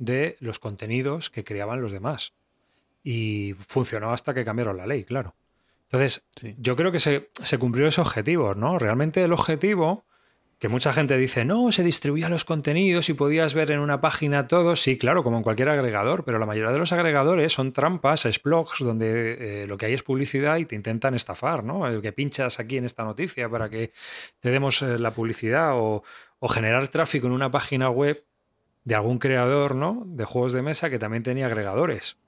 de 0.00 0.36
los 0.40 0.58
contenidos 0.58 1.30
que 1.30 1.44
creaban 1.44 1.80
los 1.80 1.92
demás. 1.92 2.32
Y 3.04 3.54
funcionó 3.68 4.12
hasta 4.12 4.34
que 4.34 4.44
cambiaron 4.44 4.76
la 4.76 4.86
ley, 4.86 5.04
claro. 5.04 5.34
Entonces, 5.84 6.24
Sí. 6.36 6.54
yo 6.58 6.74
creo 6.74 6.90
que 6.90 6.98
se, 7.00 7.30
se 7.42 7.58
cumplió 7.58 7.86
ese 7.86 8.00
objetivo, 8.00 8.54
¿no? 8.54 8.78
Realmente 8.78 9.22
el 9.22 9.32
objetivo, 9.32 10.04
que 10.58 10.68
mucha 10.68 10.92
gente 10.92 11.16
dice, 11.16 11.44
no, 11.44 11.72
se 11.72 11.82
distribuían 11.82 12.30
los 12.30 12.44
contenidos 12.44 13.08
y 13.08 13.14
podías 13.14 13.54
ver 13.54 13.70
en 13.72 13.80
una 13.80 14.00
página 14.00 14.46
todo, 14.46 14.76
sí, 14.76 14.96
claro, 14.98 15.24
como 15.24 15.38
en 15.38 15.42
cualquier 15.42 15.68
agregador, 15.70 16.24
pero 16.24 16.38
la 16.38 16.46
mayoría 16.46 16.70
de 16.72 16.78
los 16.78 16.92
agregadores 16.92 17.52
son 17.52 17.72
trampas, 17.72 18.24
es 18.26 18.42
blogs 18.42 18.78
donde 18.80 19.62
eh, 19.62 19.66
lo 19.66 19.76
que 19.78 19.86
hay 19.86 19.94
es 19.94 20.02
publicidad 20.02 20.58
y 20.58 20.66
te 20.66 20.76
intentan 20.76 21.14
estafar, 21.14 21.64
¿no? 21.64 21.86
El 21.86 22.00
que 22.02 22.12
pinchas 22.12 22.60
aquí 22.60 22.76
en 22.76 22.84
esta 22.84 23.04
noticia 23.04 23.48
para 23.48 23.68
que 23.68 23.92
te 24.40 24.50
demos 24.50 24.80
eh, 24.82 24.98
la 24.98 25.10
publicidad 25.10 25.72
o, 25.74 26.04
o 26.38 26.48
generar 26.48 26.88
tráfico 26.88 27.26
en 27.26 27.32
una 27.32 27.50
página 27.50 27.90
web 27.90 28.24
de 28.84 28.94
algún 28.94 29.18
creador, 29.18 29.74
¿no? 29.74 30.02
De 30.06 30.24
juegos 30.24 30.52
de 30.52 30.62
mesa 30.62 30.90
que 30.90 30.98
también 30.98 31.22
tenía 31.22 31.46
agregadores. 31.46 32.18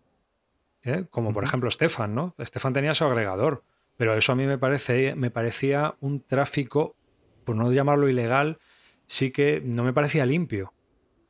¿eh? 0.82 1.04
Como 1.10 1.32
por 1.32 1.44
ejemplo 1.44 1.70
Stefan, 1.70 2.14
¿no? 2.14 2.34
Stefan 2.40 2.72
tenía 2.72 2.94
su 2.94 3.04
agregador. 3.04 3.64
Pero 3.96 4.14
eso 4.16 4.32
a 4.32 4.36
mí 4.36 4.46
me, 4.46 4.58
parece, 4.58 5.14
me 5.14 5.30
parecía 5.30 5.94
un 6.00 6.20
tráfico, 6.20 6.96
por 7.44 7.56
no 7.56 7.70
llamarlo 7.72 8.08
ilegal, 8.08 8.58
sí 9.06 9.30
que 9.30 9.60
no 9.64 9.84
me 9.84 9.92
parecía 9.92 10.26
limpio. 10.26 10.72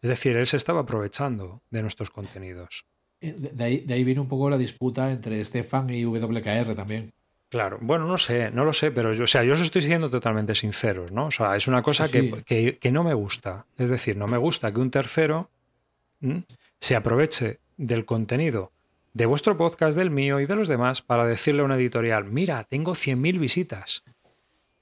Es 0.01 0.09
decir, 0.09 0.37
él 0.37 0.47
se 0.47 0.57
estaba 0.57 0.81
aprovechando 0.81 1.63
de 1.71 1.83
nuestros 1.83 2.11
contenidos. 2.11 2.87
Eh, 3.21 3.35
De 3.37 3.51
de 3.51 3.65
ahí, 3.65 3.81
de 3.81 3.95
ahí 3.95 4.05
viene 4.05 4.21
un 4.21 4.29
poco 4.29 4.51
la 4.51 4.59
disputa 4.59 5.11
entre 5.11 5.45
Stefan 5.45 5.91
y 5.91 6.05
WKR 6.05 6.75
también. 6.75 7.13
Claro, 7.53 7.77
bueno, 7.83 8.07
no 8.07 8.17
sé, 8.17 8.51
no 8.51 8.65
lo 8.65 8.73
sé, 8.73 8.91
pero 8.93 9.13
yo, 9.13 9.25
o 9.25 9.27
sea, 9.27 9.45
yo 9.45 9.53
os 9.53 9.61
estoy 9.61 9.83
siendo 9.83 10.09
totalmente 10.09 10.55
sinceros, 10.55 11.13
¿no? 11.13 11.27
O 11.27 11.31
sea, 11.31 11.55
es 11.55 11.69
una 11.69 11.83
cosa 11.83 12.07
Sí, 12.07 12.13
que, 12.13 12.21
sí. 12.39 12.43
que- 12.47 12.79
que 12.79 12.91
no 12.91 13.05
me 13.05 13.13
gusta. 13.13 13.67
Es 13.77 13.91
decir, 13.91 14.17
no 14.17 14.27
me 14.27 14.39
gusta 14.39 14.73
que 14.73 14.81
un 14.81 14.91
tercero 14.91 15.51
¿m? 16.23 16.45
se 16.81 16.97
aproveche 16.97 17.61
del 17.77 18.07
contenido 18.07 18.73
de 19.13 19.27
vuestro 19.27 19.59
podcast, 19.59 19.99
del 19.99 20.09
mío 20.11 20.41
y 20.41 20.47
de 20.47 20.57
los 20.57 20.67
demás 20.67 21.03
para 21.03 21.27
decirle 21.27 21.61
a 21.61 21.67
una 21.67 21.75
editorial, 21.77 22.25
mira, 22.25 22.65
tengo 22.65 22.95
100.000 22.95 23.39
visitas. 23.39 24.03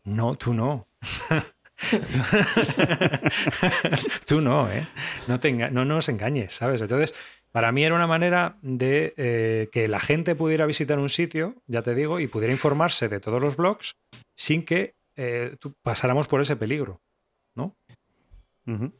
No, 0.04 0.36
tú 0.36 0.54
no. 0.54 0.86
tú 4.26 4.40
no, 4.40 4.70
¿eh? 4.70 4.86
No, 5.26 5.40
te 5.40 5.50
no 5.52 5.84
nos 5.84 6.08
engañes, 6.08 6.54
¿sabes? 6.54 6.80
Entonces, 6.82 7.16
para 7.52 7.72
mí 7.72 7.84
era 7.84 7.94
una 7.94 8.06
manera 8.06 8.56
de 8.62 9.14
eh, 9.16 9.68
que 9.72 9.88
la 9.88 10.00
gente 10.00 10.34
pudiera 10.34 10.66
visitar 10.66 10.98
un 10.98 11.08
sitio, 11.08 11.56
ya 11.66 11.82
te 11.82 11.94
digo, 11.94 12.20
y 12.20 12.28
pudiera 12.28 12.52
informarse 12.52 13.08
de 13.08 13.20
todos 13.20 13.42
los 13.42 13.56
blogs 13.56 13.96
sin 14.34 14.64
que 14.64 14.94
eh, 15.16 15.56
pasáramos 15.82 16.28
por 16.28 16.40
ese 16.40 16.56
peligro, 16.56 17.00
¿no? 17.54 17.74
Vamos, 18.66 18.92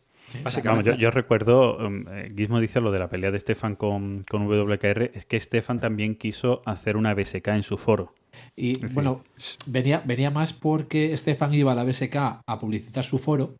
Básicamente. 0.44 0.90
yo, 0.90 0.97
yo 0.97 1.10
recuerdo, 1.10 1.77
um, 1.78 2.06
eh, 2.09 2.28
Gizmo 2.36 2.60
dice 2.60 2.81
lo 2.81 2.93
de 2.93 2.98
la 2.98 3.09
pelea 3.09 3.31
de 3.31 3.40
Stefan 3.40 3.74
con, 3.77 4.22
con 4.28 4.47
WKR, 4.47 5.10
es 5.14 5.27
que 5.27 5.39
Stefan 5.40 5.81
también 5.81 6.14
quiso 6.14 6.62
hacer 6.66 6.97
una 6.97 7.14
BSK 7.14 7.48
en 7.48 7.62
su 7.62 7.77
foro. 7.77 8.14
Y 8.55 8.74
decir, 8.74 8.94
bueno, 8.94 9.24
venía, 9.66 10.02
venía 10.05 10.31
más 10.31 10.52
porque 10.52 11.16
Stefan 11.16 11.55
iba 11.55 11.72
a 11.72 11.74
la 11.74 11.85
BSK 11.85 12.16
a 12.47 12.59
publicitar 12.60 13.05
su 13.05 13.18
foro 13.18 13.56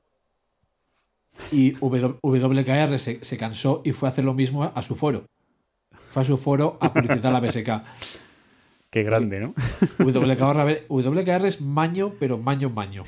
y 1.53 1.73
WKR 1.81 2.99
se, 2.99 3.25
se 3.25 3.37
cansó 3.39 3.83
y 3.85 3.93
fue 3.93 4.09
a 4.09 4.13
hacer 4.13 4.25
lo 4.25 4.35
mismo 4.35 4.65
a 4.65 4.83
su 4.83 4.97
foro. 4.97 5.25
Fue 6.11 6.23
a 6.23 6.25
su 6.25 6.37
foro 6.37 6.77
a 6.81 6.93
publicitar 6.93 7.33
la 7.33 7.41
BSK. 7.41 7.69
Qué 8.91 9.03
grande, 9.05 9.39
¿no? 9.41 9.55
WKR, 9.99 10.61
a 10.61 10.65
ver, 10.65 10.87
WKR 10.89 11.47
es 11.47 11.61
maño, 11.61 12.15
pero 12.19 12.39
maño 12.39 12.71
maño. 12.71 13.05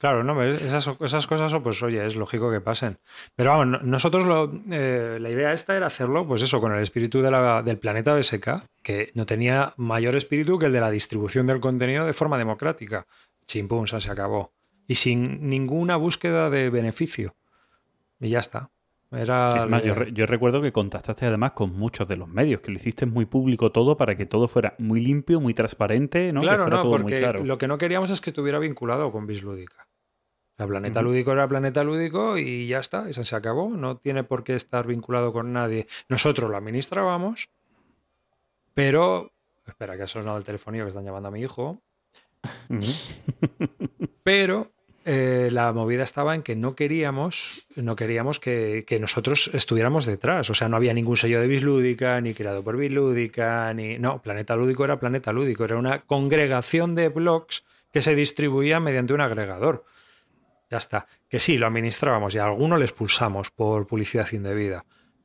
Claro, 0.00 0.22
no, 0.22 0.40
esas, 0.44 0.88
esas 1.00 1.26
cosas, 1.26 1.52
pues 1.60 1.82
oye, 1.82 2.06
es 2.06 2.14
lógico 2.14 2.52
que 2.52 2.60
pasen. 2.60 2.98
Pero 3.34 3.50
vamos, 3.50 3.66
no- 3.66 3.78
nosotros 3.80 4.26
lo, 4.26 4.52
eh, 4.70 5.18
la 5.20 5.28
idea 5.28 5.52
esta 5.52 5.76
era 5.76 5.88
hacerlo, 5.88 6.24
pues 6.24 6.40
eso, 6.42 6.60
con 6.60 6.72
el 6.72 6.80
espíritu 6.82 7.20
de 7.20 7.32
la- 7.32 7.62
del 7.64 7.78
planeta 7.78 8.14
BSK, 8.14 8.62
que 8.84 9.10
no 9.14 9.26
tenía 9.26 9.74
mayor 9.76 10.14
espíritu 10.14 10.56
que 10.56 10.66
el 10.66 10.72
de 10.72 10.80
la 10.80 10.90
distribución 10.90 11.48
del 11.48 11.58
contenido 11.58 12.06
de 12.06 12.12
forma 12.12 12.38
democrática. 12.38 13.06
Chimpum, 13.44 13.86
se 13.88 14.08
acabó. 14.10 14.52
Y 14.88 14.96
sin 14.96 15.48
ninguna 15.48 15.94
búsqueda 15.96 16.50
de 16.50 16.68
beneficio. 16.70 17.36
Y 18.18 18.30
ya 18.30 18.40
está. 18.40 18.70
Era 19.10 19.48
Es 19.50 19.66
más, 19.68 19.82
yo, 19.82 19.92
idea. 19.92 20.04
re- 20.04 20.12
yo 20.12 20.26
recuerdo 20.26 20.60
que 20.60 20.72
contactaste 20.72 21.24
además 21.26 21.52
con 21.52 21.72
muchos 21.72 22.06
de 22.08 22.16
los 22.16 22.28
medios, 22.28 22.60
que 22.60 22.70
lo 22.70 22.76
hiciste 22.76 23.06
muy 23.06 23.24
público 23.26 23.70
todo 23.72 23.96
para 23.96 24.16
que 24.16 24.26
todo 24.26 24.48
fuera 24.48 24.74
muy 24.78 25.00
limpio, 25.00 25.40
muy 25.40 25.54
transparente, 25.54 26.32
¿no? 26.32 26.40
que 26.40 26.46
Claro, 26.46 26.64
fuera 26.64 26.76
no, 26.78 26.82
todo 26.82 26.92
muy 26.92 27.02
porque 27.02 27.18
claro. 27.18 27.44
lo 27.44 27.56
que 27.56 27.68
no 27.68 27.78
queríamos 27.78 28.10
es 28.10 28.20
que 28.20 28.30
estuviera 28.30 28.58
vinculado 28.58 29.12
con 29.12 29.26
Bislúdica. 29.26 29.86
La 30.58 30.66
Planeta. 30.66 31.00
Lúdico 31.02 31.30
era 31.32 31.46
Planeta 31.46 31.84
Lúdico 31.84 32.36
y 32.36 32.66
ya 32.66 32.80
está, 32.80 33.08
eso 33.08 33.22
se 33.22 33.36
acabó. 33.36 33.70
No 33.70 33.96
tiene 33.98 34.24
por 34.24 34.42
qué 34.42 34.54
estar 34.56 34.86
vinculado 34.86 35.32
con 35.32 35.52
nadie. 35.52 35.86
Nosotros 36.08 36.50
lo 36.50 36.56
administrábamos, 36.56 37.48
Pero, 38.74 39.30
espera, 39.66 39.96
que 39.96 40.02
ha 40.02 40.06
sonado 40.08 40.36
el 40.36 40.44
telefonillo 40.44 40.84
que 40.84 40.88
están 40.90 41.04
llamando 41.04 41.28
a 41.28 41.32
mi 41.32 41.40
hijo. 41.42 41.80
Pero 44.22 44.70
eh, 45.10 45.48
la 45.50 45.72
movida 45.72 46.02
estaba 46.02 46.34
en 46.34 46.42
que 46.42 46.54
no 46.54 46.74
queríamos, 46.74 47.66
no 47.76 47.96
queríamos 47.96 48.38
que, 48.38 48.84
que 48.86 49.00
nosotros 49.00 49.50
estuviéramos 49.54 50.04
detrás. 50.04 50.50
O 50.50 50.54
sea, 50.54 50.68
no 50.68 50.76
había 50.76 50.92
ningún 50.92 51.16
sello 51.16 51.40
de 51.40 51.46
Bislúdica, 51.46 52.20
ni 52.20 52.34
creado 52.34 52.62
por 52.62 52.76
Bislúdica, 52.76 53.72
ni. 53.72 53.98
No, 53.98 54.20
Planeta 54.20 54.54
Lúdico 54.54 54.84
era 54.84 55.00
Planeta 55.00 55.32
Lúdico. 55.32 55.64
Era 55.64 55.78
una 55.78 56.00
congregación 56.02 56.94
de 56.94 57.08
blogs 57.08 57.64
que 57.90 58.02
se 58.02 58.14
distribuía 58.14 58.80
mediante 58.80 59.14
un 59.14 59.22
agregador. 59.22 59.86
Ya 60.70 60.76
está. 60.76 61.06
Que 61.26 61.40
sí, 61.40 61.56
lo 61.56 61.66
administrábamos 61.66 62.34
y 62.34 62.38
a 62.38 62.44
algunos 62.44 62.78
les 62.78 62.92
pulsamos 62.92 63.50
por 63.50 63.86
publicidad 63.86 64.30
indebida. 64.32 64.84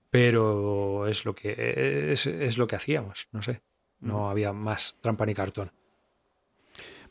Pero 0.10 1.07
es 1.07 1.26
lo 1.26 1.35
que, 1.35 2.11
es, 2.14 2.26
es 2.26 2.57
lo 2.57 2.68
que 2.68 2.77
hacíamos. 2.77 3.27
No 3.34 3.41
sé. 3.41 3.61
No 3.99 4.30
había 4.30 4.53
más 4.53 4.97
trampa 5.01 5.26
ni 5.26 5.34
cartón. 5.34 5.73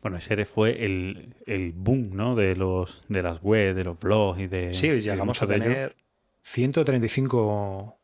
Bueno, 0.02 0.16
ese 0.18 0.44
fue 0.44 0.84
el, 0.84 1.34
el 1.46 1.72
boom, 1.72 2.10
¿no? 2.14 2.34
De 2.34 2.56
los 2.56 3.04
de 3.08 3.22
las 3.22 3.40
web, 3.40 3.74
de 3.74 3.84
los 3.84 3.98
blogs 4.00 4.40
y 4.40 4.46
de. 4.48 4.74
Sí, 4.74 4.88
de 4.88 5.00
llegamos 5.00 5.40
a 5.42 5.46
tener 5.46 5.96
135 6.42 7.98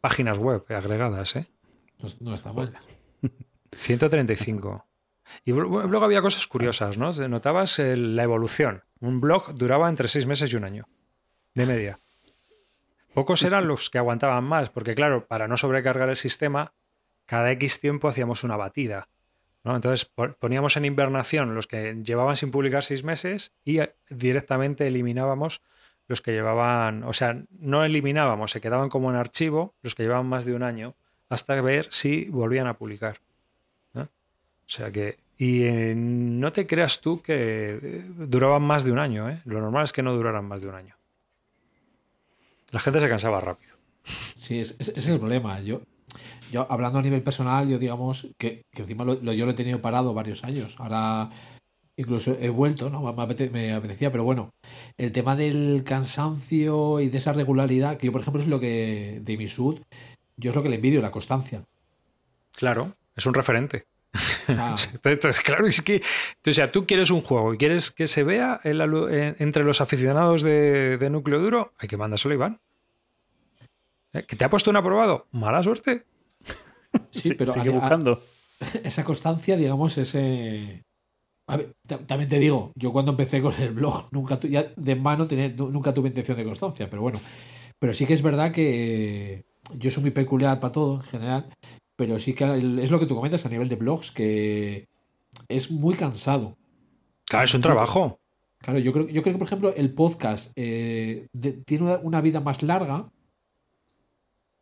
páginas 0.00 0.38
web 0.38 0.64
agregadas, 0.70 1.36
¿eh? 1.36 1.46
No, 1.98 2.08
no 2.30 2.34
está 2.34 2.52
mal. 2.52 2.72
135. 3.76 4.86
Y 5.44 5.52
luego 5.52 6.04
había 6.04 6.22
cosas 6.22 6.46
curiosas, 6.46 6.96
¿no? 6.98 7.10
Notabas 7.28 7.78
el- 7.78 8.14
la 8.16 8.22
evolución. 8.22 8.82
Un 9.00 9.20
blog 9.20 9.54
duraba 9.54 9.88
entre 9.88 10.08
seis 10.08 10.26
meses 10.26 10.52
y 10.52 10.56
un 10.56 10.64
año, 10.64 10.88
de 11.54 11.66
media. 11.66 12.00
Pocos 13.14 13.42
eran 13.44 13.66
los 13.68 13.90
que 13.90 13.98
aguantaban 13.98 14.44
más, 14.44 14.70
porque 14.70 14.94
claro, 14.94 15.26
para 15.26 15.48
no 15.48 15.56
sobrecargar 15.56 16.08
el 16.08 16.16
sistema, 16.16 16.72
cada 17.26 17.50
X 17.52 17.80
tiempo 17.80 18.08
hacíamos 18.08 18.44
una 18.44 18.56
batida. 18.56 19.08
Entonces 19.64 20.04
po- 20.04 20.32
poníamos 20.38 20.76
en 20.76 20.84
invernación 20.84 21.54
los 21.54 21.66
que 21.66 21.94
llevaban 22.02 22.36
sin 22.36 22.50
publicar 22.50 22.82
seis 22.84 23.02
meses 23.02 23.52
y 23.64 23.78
eh, 23.80 23.94
directamente 24.10 24.86
eliminábamos 24.86 25.62
los 26.06 26.20
que 26.20 26.32
llevaban, 26.32 27.02
o 27.04 27.14
sea, 27.14 27.42
no 27.60 27.82
eliminábamos, 27.84 28.50
se 28.50 28.60
quedaban 28.60 28.90
como 28.90 29.08
en 29.10 29.16
archivo 29.16 29.74
los 29.82 29.94
que 29.94 30.02
llevaban 30.02 30.26
más 30.26 30.44
de 30.44 30.54
un 30.54 30.62
año 30.62 30.94
hasta 31.30 31.58
ver 31.62 31.86
si 31.90 32.26
volvían 32.26 32.66
a 32.66 32.74
publicar. 32.76 33.20
O 33.96 34.06
sea 34.66 34.90
que, 34.90 35.18
y 35.36 35.64
eh, 35.64 35.94
no 35.96 36.50
te 36.52 36.66
creas 36.66 37.00
tú 37.02 37.20
que 37.22 37.78
eh, 37.82 38.04
duraban 38.16 38.62
más 38.62 38.82
de 38.84 38.92
un 38.92 38.98
año, 38.98 39.28
¿eh? 39.28 39.40
lo 39.44 39.60
normal 39.60 39.84
es 39.84 39.92
que 39.92 40.02
no 40.02 40.14
duraran 40.14 40.44
más 40.46 40.62
de 40.62 40.68
un 40.68 40.74
año. 40.74 40.94
La 42.70 42.80
gente 42.80 43.00
se 43.00 43.08
cansaba 43.08 43.40
rápido. 43.40 43.74
Sí, 44.36 44.60
es- 44.60 44.76
ese 44.80 44.92
es 44.92 45.06
el 45.08 45.18
problema. 45.18 45.60
Yo, 45.60 45.82
yo 46.52 46.66
hablando 46.70 46.98
a 46.98 47.02
nivel 47.02 47.22
personal, 47.22 47.68
yo 47.68 47.78
digamos 47.78 48.28
que, 48.38 48.62
que 48.72 48.82
encima 48.82 49.04
lo- 49.04 49.14
lo- 49.20 49.32
yo 49.32 49.44
lo 49.44 49.52
he 49.52 49.54
tenido 49.54 49.80
parado 49.80 50.14
varios 50.14 50.44
años. 50.44 50.76
Ahora 50.78 51.30
incluso 51.96 52.36
he 52.40 52.48
vuelto, 52.48 52.90
¿no? 52.90 53.00
Me, 53.02 53.10
apete- 53.22 53.50
me 53.50 53.72
apetecía, 53.72 54.10
pero 54.10 54.24
bueno, 54.24 54.50
el 54.98 55.12
tema 55.12 55.36
del 55.36 55.82
cansancio 55.84 57.00
y 57.00 57.08
de 57.08 57.18
esa 57.18 57.32
regularidad, 57.32 57.96
que 57.98 58.06
yo 58.06 58.12
por 58.12 58.20
ejemplo 58.20 58.42
es 58.42 58.48
lo 58.48 58.58
que 58.60 59.20
de 59.22 59.36
mi 59.36 59.48
sud, 59.48 59.78
yo 60.36 60.50
es 60.50 60.56
lo 60.56 60.62
que 60.62 60.68
le 60.68 60.76
envidio, 60.76 61.00
la 61.00 61.12
constancia. 61.12 61.62
Claro, 62.52 62.94
es 63.14 63.26
un 63.26 63.34
referente. 63.34 63.84
Sea, 64.46 64.74
Entonces, 65.04 65.40
claro, 65.40 65.66
es 65.66 65.82
que, 65.82 66.02
o 66.46 66.52
sea, 66.52 66.70
tú 66.72 66.86
quieres 66.86 67.10
un 67.10 67.20
juego 67.22 67.54
y 67.54 67.58
quieres 67.58 67.90
que 67.90 68.06
se 68.06 68.22
vea 68.24 68.60
en 68.64 68.78
la 68.78 68.86
lu- 68.86 69.08
en- 69.08 69.36
entre 69.38 69.64
los 69.64 69.80
aficionados 69.80 70.42
de, 70.42 70.98
de 70.98 71.10
núcleo 71.10 71.40
duro, 71.40 71.72
hay 71.78 71.88
que 71.88 71.96
mandárselo 71.96 72.32
a 72.32 72.36
Iván. 72.36 72.60
¿Eh? 74.14 74.24
¿Que 74.26 74.36
te 74.36 74.44
ha 74.44 74.50
puesto 74.50 74.70
un 74.70 74.76
aprobado? 74.76 75.26
Mala 75.32 75.62
suerte. 75.62 76.04
sí, 77.10 77.20
Sí, 77.20 77.34
pero 77.34 77.52
sigue 77.52 77.68
a- 77.70 77.72
a- 77.72 77.80
buscando. 77.80 78.22
esa 78.84 79.04
constancia, 79.04 79.56
digamos, 79.56 79.98
ese... 79.98 80.82
A 81.46 81.58
ver, 81.58 81.74
ta- 81.86 81.98
también 81.98 82.30
te 82.30 82.38
digo, 82.38 82.72
yo 82.74 82.90
cuando 82.92 83.10
empecé 83.12 83.42
con 83.42 83.52
el 83.60 83.74
blog, 83.74 84.08
nunca 84.12 84.40
tu- 84.40 84.48
ya 84.48 84.72
de 84.76 84.94
mano 84.96 85.26
tenía- 85.26 85.50
nunca 85.50 85.92
tuve 85.92 86.08
intención 86.08 86.36
de 86.38 86.44
constancia, 86.44 86.88
pero 86.88 87.02
bueno. 87.02 87.20
Pero 87.78 87.92
sí 87.92 88.06
que 88.06 88.14
es 88.14 88.22
verdad 88.22 88.50
que 88.52 89.34
eh, 89.34 89.44
yo 89.76 89.90
soy 89.90 90.02
muy 90.04 90.10
peculiar 90.12 90.58
para 90.60 90.72
todo 90.72 90.94
en 90.94 91.00
general, 91.02 91.46
pero 91.96 92.18
sí 92.18 92.32
que 92.32 92.44
es 92.82 92.90
lo 92.90 92.98
que 92.98 93.06
tú 93.06 93.14
comentas 93.14 93.44
a 93.44 93.50
nivel 93.50 93.68
de 93.68 93.76
blogs, 93.76 94.10
que 94.10 94.86
es 95.48 95.70
muy 95.70 95.94
cansado. 95.96 96.56
Claro, 97.26 97.44
es 97.44 97.54
un 97.54 97.60
trabajo. 97.62 98.20
Claro, 98.58 98.78
yo 98.78 98.92
creo, 98.94 99.08
yo 99.08 99.20
creo 99.22 99.34
que, 99.34 99.38
por 99.38 99.46
ejemplo, 99.48 99.74
el 99.76 99.92
podcast 99.92 100.52
eh, 100.56 101.26
de- 101.34 101.52
tiene 101.52 101.96
una 102.02 102.20
vida 102.22 102.40
más 102.40 102.62
larga. 102.62 103.10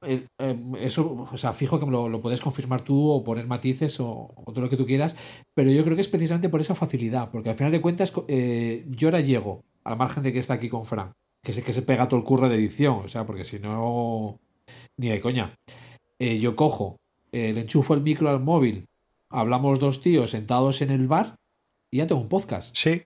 El- 0.02 0.26
em, 0.38 0.74
eso, 0.76 1.26
o 1.32 1.36
sea, 1.36 1.52
fijo 1.52 1.78
que 1.80 1.86
lo, 1.86 2.08
lo 2.08 2.20
puedes 2.20 2.40
confirmar 2.40 2.82
tú 2.82 3.10
o 3.10 3.22
poner 3.24 3.46
matices 3.46 4.00
o, 4.00 4.32
o 4.34 4.44
todo 4.52 4.60
lo 4.62 4.68
que 4.70 4.76
tú 4.76 4.84
quieras, 4.86 5.16
pero 5.54 5.70
yo 5.70 5.84
creo 5.84 5.94
que 5.96 6.02
es 6.02 6.08
precisamente 6.08 6.48
por 6.48 6.60
esa 6.60 6.74
facilidad, 6.74 7.30
porque 7.30 7.50
al 7.50 7.56
final 7.56 7.72
de 7.72 7.80
cuentas 7.80 8.12
eh, 8.28 8.84
yo 8.88 9.08
ahora 9.08 9.20
llego, 9.20 9.62
al 9.84 9.96
margen 9.96 10.22
de 10.22 10.32
que 10.32 10.38
está 10.40 10.54
aquí 10.54 10.68
con 10.68 10.86
Fran, 10.86 11.12
que 11.42 11.52
sé 11.52 11.62
que 11.62 11.72
se 11.72 11.82
pega 11.82 12.08
todo 12.08 12.18
el 12.20 12.24
curro 12.26 12.48
de 12.48 12.56
edición, 12.56 13.02
o 13.04 13.08
sea, 13.08 13.24
porque 13.26 13.44
si 13.44 13.58
no, 13.58 14.38
ni 14.96 15.08
de 15.08 15.20
coña. 15.20 15.54
Eh, 16.18 16.38
yo 16.38 16.54
cojo, 16.56 16.96
eh, 17.32 17.52
le 17.52 17.62
enchufo 17.62 17.94
el 17.94 18.00
micro 18.02 18.28
al 18.30 18.40
móvil, 18.40 18.86
hablamos 19.28 19.78
dos 19.80 20.00
tíos 20.02 20.30
sentados 20.30 20.82
en 20.82 20.90
el 20.90 21.08
bar 21.08 21.36
y 21.90 21.98
ya 21.98 22.06
tengo 22.06 22.20
un 22.20 22.28
podcast 22.28 22.76
Sí, 22.76 23.02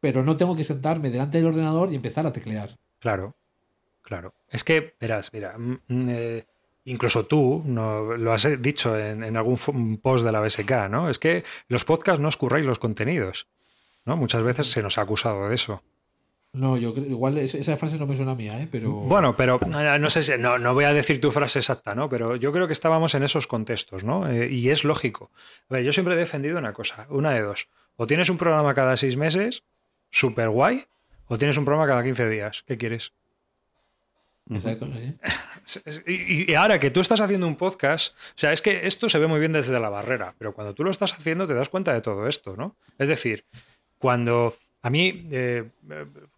pero 0.00 0.22
no 0.22 0.36
tengo 0.36 0.54
que 0.56 0.64
sentarme 0.64 1.10
delante 1.10 1.38
del 1.38 1.46
ordenador 1.48 1.92
y 1.92 1.96
empezar 1.96 2.26
a 2.26 2.32
teclear. 2.32 2.76
claro. 3.00 3.34
Claro. 4.08 4.32
Es 4.48 4.64
que, 4.64 4.94
verás, 4.98 5.34
mira, 5.34 5.58
mm, 5.58 5.72
mm, 5.88 6.08
eh, 6.08 6.46
incluso 6.86 7.26
tú 7.26 7.62
no, 7.66 8.16
lo 8.16 8.32
has 8.32 8.48
dicho 8.62 8.98
en, 8.98 9.22
en 9.22 9.36
algún 9.36 9.98
post 10.02 10.24
de 10.24 10.32
la 10.32 10.40
BSK, 10.40 10.88
¿no? 10.88 11.10
Es 11.10 11.18
que 11.18 11.44
los 11.68 11.84
podcasts 11.84 12.18
no 12.18 12.28
os 12.28 12.38
curráis 12.38 12.64
los 12.64 12.78
contenidos. 12.78 13.48
¿no? 14.06 14.16
Muchas 14.16 14.42
veces 14.42 14.68
se 14.68 14.82
nos 14.82 14.96
ha 14.96 15.02
acusado 15.02 15.50
de 15.50 15.54
eso. 15.54 15.82
No, 16.54 16.78
yo 16.78 16.94
creo, 16.94 17.04
igual 17.04 17.36
es- 17.36 17.54
esa 17.54 17.76
frase 17.76 17.98
no 17.98 18.06
me 18.06 18.16
suena 18.16 18.34
mía, 18.34 18.58
¿eh? 18.62 18.66
pero 18.72 18.90
Bueno, 18.90 19.36
pero 19.36 19.60
eh, 19.62 19.98
no 19.98 20.08
sé 20.08 20.22
si, 20.22 20.38
no, 20.38 20.58
no 20.58 20.72
voy 20.72 20.84
a 20.86 20.94
decir 20.94 21.20
tu 21.20 21.30
frase 21.30 21.58
exacta, 21.58 21.94
¿no? 21.94 22.08
Pero 22.08 22.36
yo 22.36 22.50
creo 22.50 22.66
que 22.66 22.72
estábamos 22.72 23.14
en 23.14 23.22
esos 23.24 23.46
contextos, 23.46 24.04
¿no? 24.04 24.26
Eh, 24.26 24.48
y 24.50 24.70
es 24.70 24.84
lógico. 24.84 25.30
A 25.68 25.74
ver, 25.74 25.84
yo 25.84 25.92
siempre 25.92 26.14
he 26.14 26.16
defendido 26.16 26.56
una 26.56 26.72
cosa, 26.72 27.06
una 27.10 27.32
de 27.34 27.42
dos. 27.42 27.68
O 27.96 28.06
tienes 28.06 28.30
un 28.30 28.38
programa 28.38 28.72
cada 28.72 28.96
seis 28.96 29.18
meses, 29.18 29.62
súper 30.08 30.48
guay, 30.48 30.86
o 31.26 31.36
tienes 31.36 31.58
un 31.58 31.66
programa 31.66 31.86
cada 31.86 32.02
15 32.02 32.26
días. 32.30 32.64
¿Qué 32.66 32.78
quieres? 32.78 33.12
Exacto. 34.50 34.88
Y, 36.06 36.50
y 36.50 36.54
ahora 36.54 36.78
que 36.78 36.90
tú 36.90 37.00
estás 37.00 37.20
haciendo 37.20 37.46
un 37.46 37.56
podcast, 37.56 38.14
o 38.16 38.32
sea, 38.36 38.52
es 38.52 38.62
que 38.62 38.86
esto 38.86 39.08
se 39.08 39.18
ve 39.18 39.26
muy 39.26 39.38
bien 39.38 39.52
desde 39.52 39.78
la 39.78 39.88
barrera, 39.90 40.34
pero 40.38 40.52
cuando 40.54 40.74
tú 40.74 40.84
lo 40.84 40.90
estás 40.90 41.12
haciendo 41.12 41.46
te 41.46 41.54
das 41.54 41.68
cuenta 41.68 41.92
de 41.92 42.00
todo 42.00 42.26
esto, 42.26 42.56
¿no? 42.56 42.76
Es 42.98 43.08
decir, 43.08 43.44
cuando 43.98 44.56
a 44.82 44.90
mí, 44.90 45.26
eh, 45.30 45.64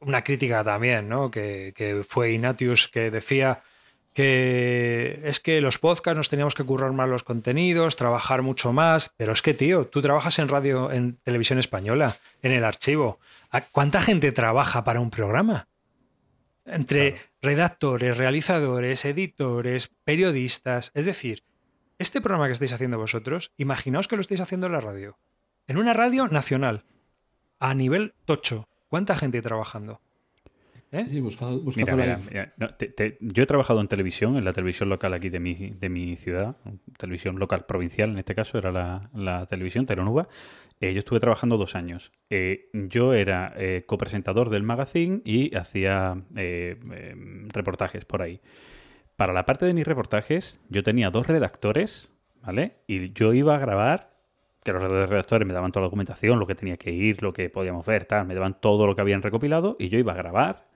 una 0.01 0.24
crítica 0.24 0.65
también, 0.65 1.09
¿no? 1.09 1.31
Que, 1.31 1.73
que 1.77 2.03
fue 2.09 2.32
Ignatius 2.32 2.89
que 2.89 3.11
decía 3.11 3.62
que 4.12 5.20
es 5.24 5.39
que 5.41 5.61
los 5.61 5.78
podcasts 5.78 6.16
nos 6.16 6.28
teníamos 6.28 6.55
que 6.55 6.65
currar 6.65 6.93
más 6.93 7.09
los 7.09 7.23
contenidos, 7.23 7.97
trabajar 7.97 8.43
mucho 8.43 8.73
más, 8.73 9.12
pero 9.16 9.32
es 9.32 9.41
que, 9.43 9.55
tío, 9.55 9.87
tú 9.87 10.03
trabajas 10.03 10.39
en 10.41 10.49
radio, 10.49 10.91
en 10.91 11.16
televisión 11.23 11.59
española, 11.59 12.16
en 12.43 12.53
el 12.53 12.65
archivo. 12.65 13.20
¿A- 13.51 13.61
¿Cuánta 13.61 14.03
gente 14.03 14.32
trabaja 14.32 14.82
para 14.85 15.01
un 15.01 15.11
programa? 15.11 15.69
Entre 16.70 17.16
redactores, 17.42 18.16
realizadores, 18.16 19.05
editores, 19.05 19.90
periodistas. 20.05 20.90
Es 20.94 21.05
decir, 21.05 21.42
este 21.98 22.20
programa 22.20 22.47
que 22.47 22.52
estáis 22.52 22.72
haciendo 22.72 22.98
vosotros, 22.98 23.52
imaginaos 23.56 24.09
que 24.09 24.16
lo 24.16 24.20
estáis 24.20 24.40
haciendo 24.40 24.66
en 24.66 24.72
la 24.72 24.80
radio. 24.80 25.18
En 25.66 25.78
una 25.78 25.92
radio 25.92 26.26
nacional, 26.28 26.84
a 27.59 27.74
nivel 27.74 28.14
tocho. 28.24 28.68
¿Cuánta 28.88 29.14
gente 29.16 29.42
trabajando? 29.42 30.01
¿Eh? 30.92 31.06
Sí, 31.09 31.20
buscando, 31.20 31.55
Mira, 31.55 31.64
buscando 31.64 31.97
mira, 31.97 32.06
la- 32.06 32.18
mira, 32.18 32.52
no, 32.56 32.74
te- 32.74 32.88
te- 32.88 33.16
yo 33.20 33.44
he 33.44 33.47
trabajado 33.47 33.80
en 33.80 33.86
televisión, 33.86 34.36
en 34.36 34.44
la 34.44 34.52
televisión 34.52 34.88
local 34.88 35.14
aquí 35.14 35.28
de 35.28 35.38
mi, 35.38 35.55
de 35.78 35.88
mi 35.88 36.16
ciudad, 36.16 36.56
televisión 36.98 37.38
local 37.38 37.64
provincial 37.66 38.10
en 38.10 38.18
este 38.18 38.34
caso, 38.34 38.59
era 38.59 38.72
la, 38.72 39.09
la 39.14 39.47
televisión 39.47 39.86
Telenuba. 39.86 40.28
Eh, 40.81 40.94
yo 40.94 40.98
estuve 41.01 41.20
trabajando 41.20 41.59
dos 41.59 41.74
años. 41.74 42.11
Eh, 42.31 42.70
yo 42.73 43.12
era 43.12 43.52
eh, 43.57 43.85
copresentador 43.86 44.48
del 44.48 44.62
magazine 44.62 45.20
y 45.24 45.55
hacía 45.55 46.23
eh, 46.36 46.77
eh, 46.93 47.15
reportajes 47.48 48.07
por 48.07 48.23
ahí. 48.23 48.40
Para 49.16 49.35
la 49.35 49.44
parte 49.44 49.66
de 49.66 49.74
mis 49.74 49.86
reportajes, 49.86 50.59
yo 50.70 50.82
tenía 50.82 51.11
dos 51.11 51.27
redactores, 51.27 52.11
¿vale? 52.43 52.77
Y 52.86 53.12
yo 53.12 53.35
iba 53.35 53.55
a 53.55 53.59
grabar, 53.59 54.15
que 54.65 54.73
los 54.73 54.82
redactores 54.82 55.47
me 55.47 55.52
daban 55.52 55.73
toda 55.73 55.82
la 55.82 55.89
documentación, 55.89 56.39
lo 56.39 56.47
que 56.47 56.55
tenía 56.55 56.78
que 56.78 56.90
ir, 56.90 57.23
lo 57.23 57.35
que 57.35 57.51
podíamos 57.51 57.85
ver, 57.85 58.07
tal, 58.07 58.27
me 58.27 58.35
daban 58.35 58.59
todo 58.59 58.86
lo 58.86 58.94
que 58.94 59.02
habían 59.02 59.20
recopilado, 59.20 59.77
y 59.78 59.90
yo 59.90 59.98
iba 59.98 60.12
a 60.12 60.16
grabar. 60.16 60.66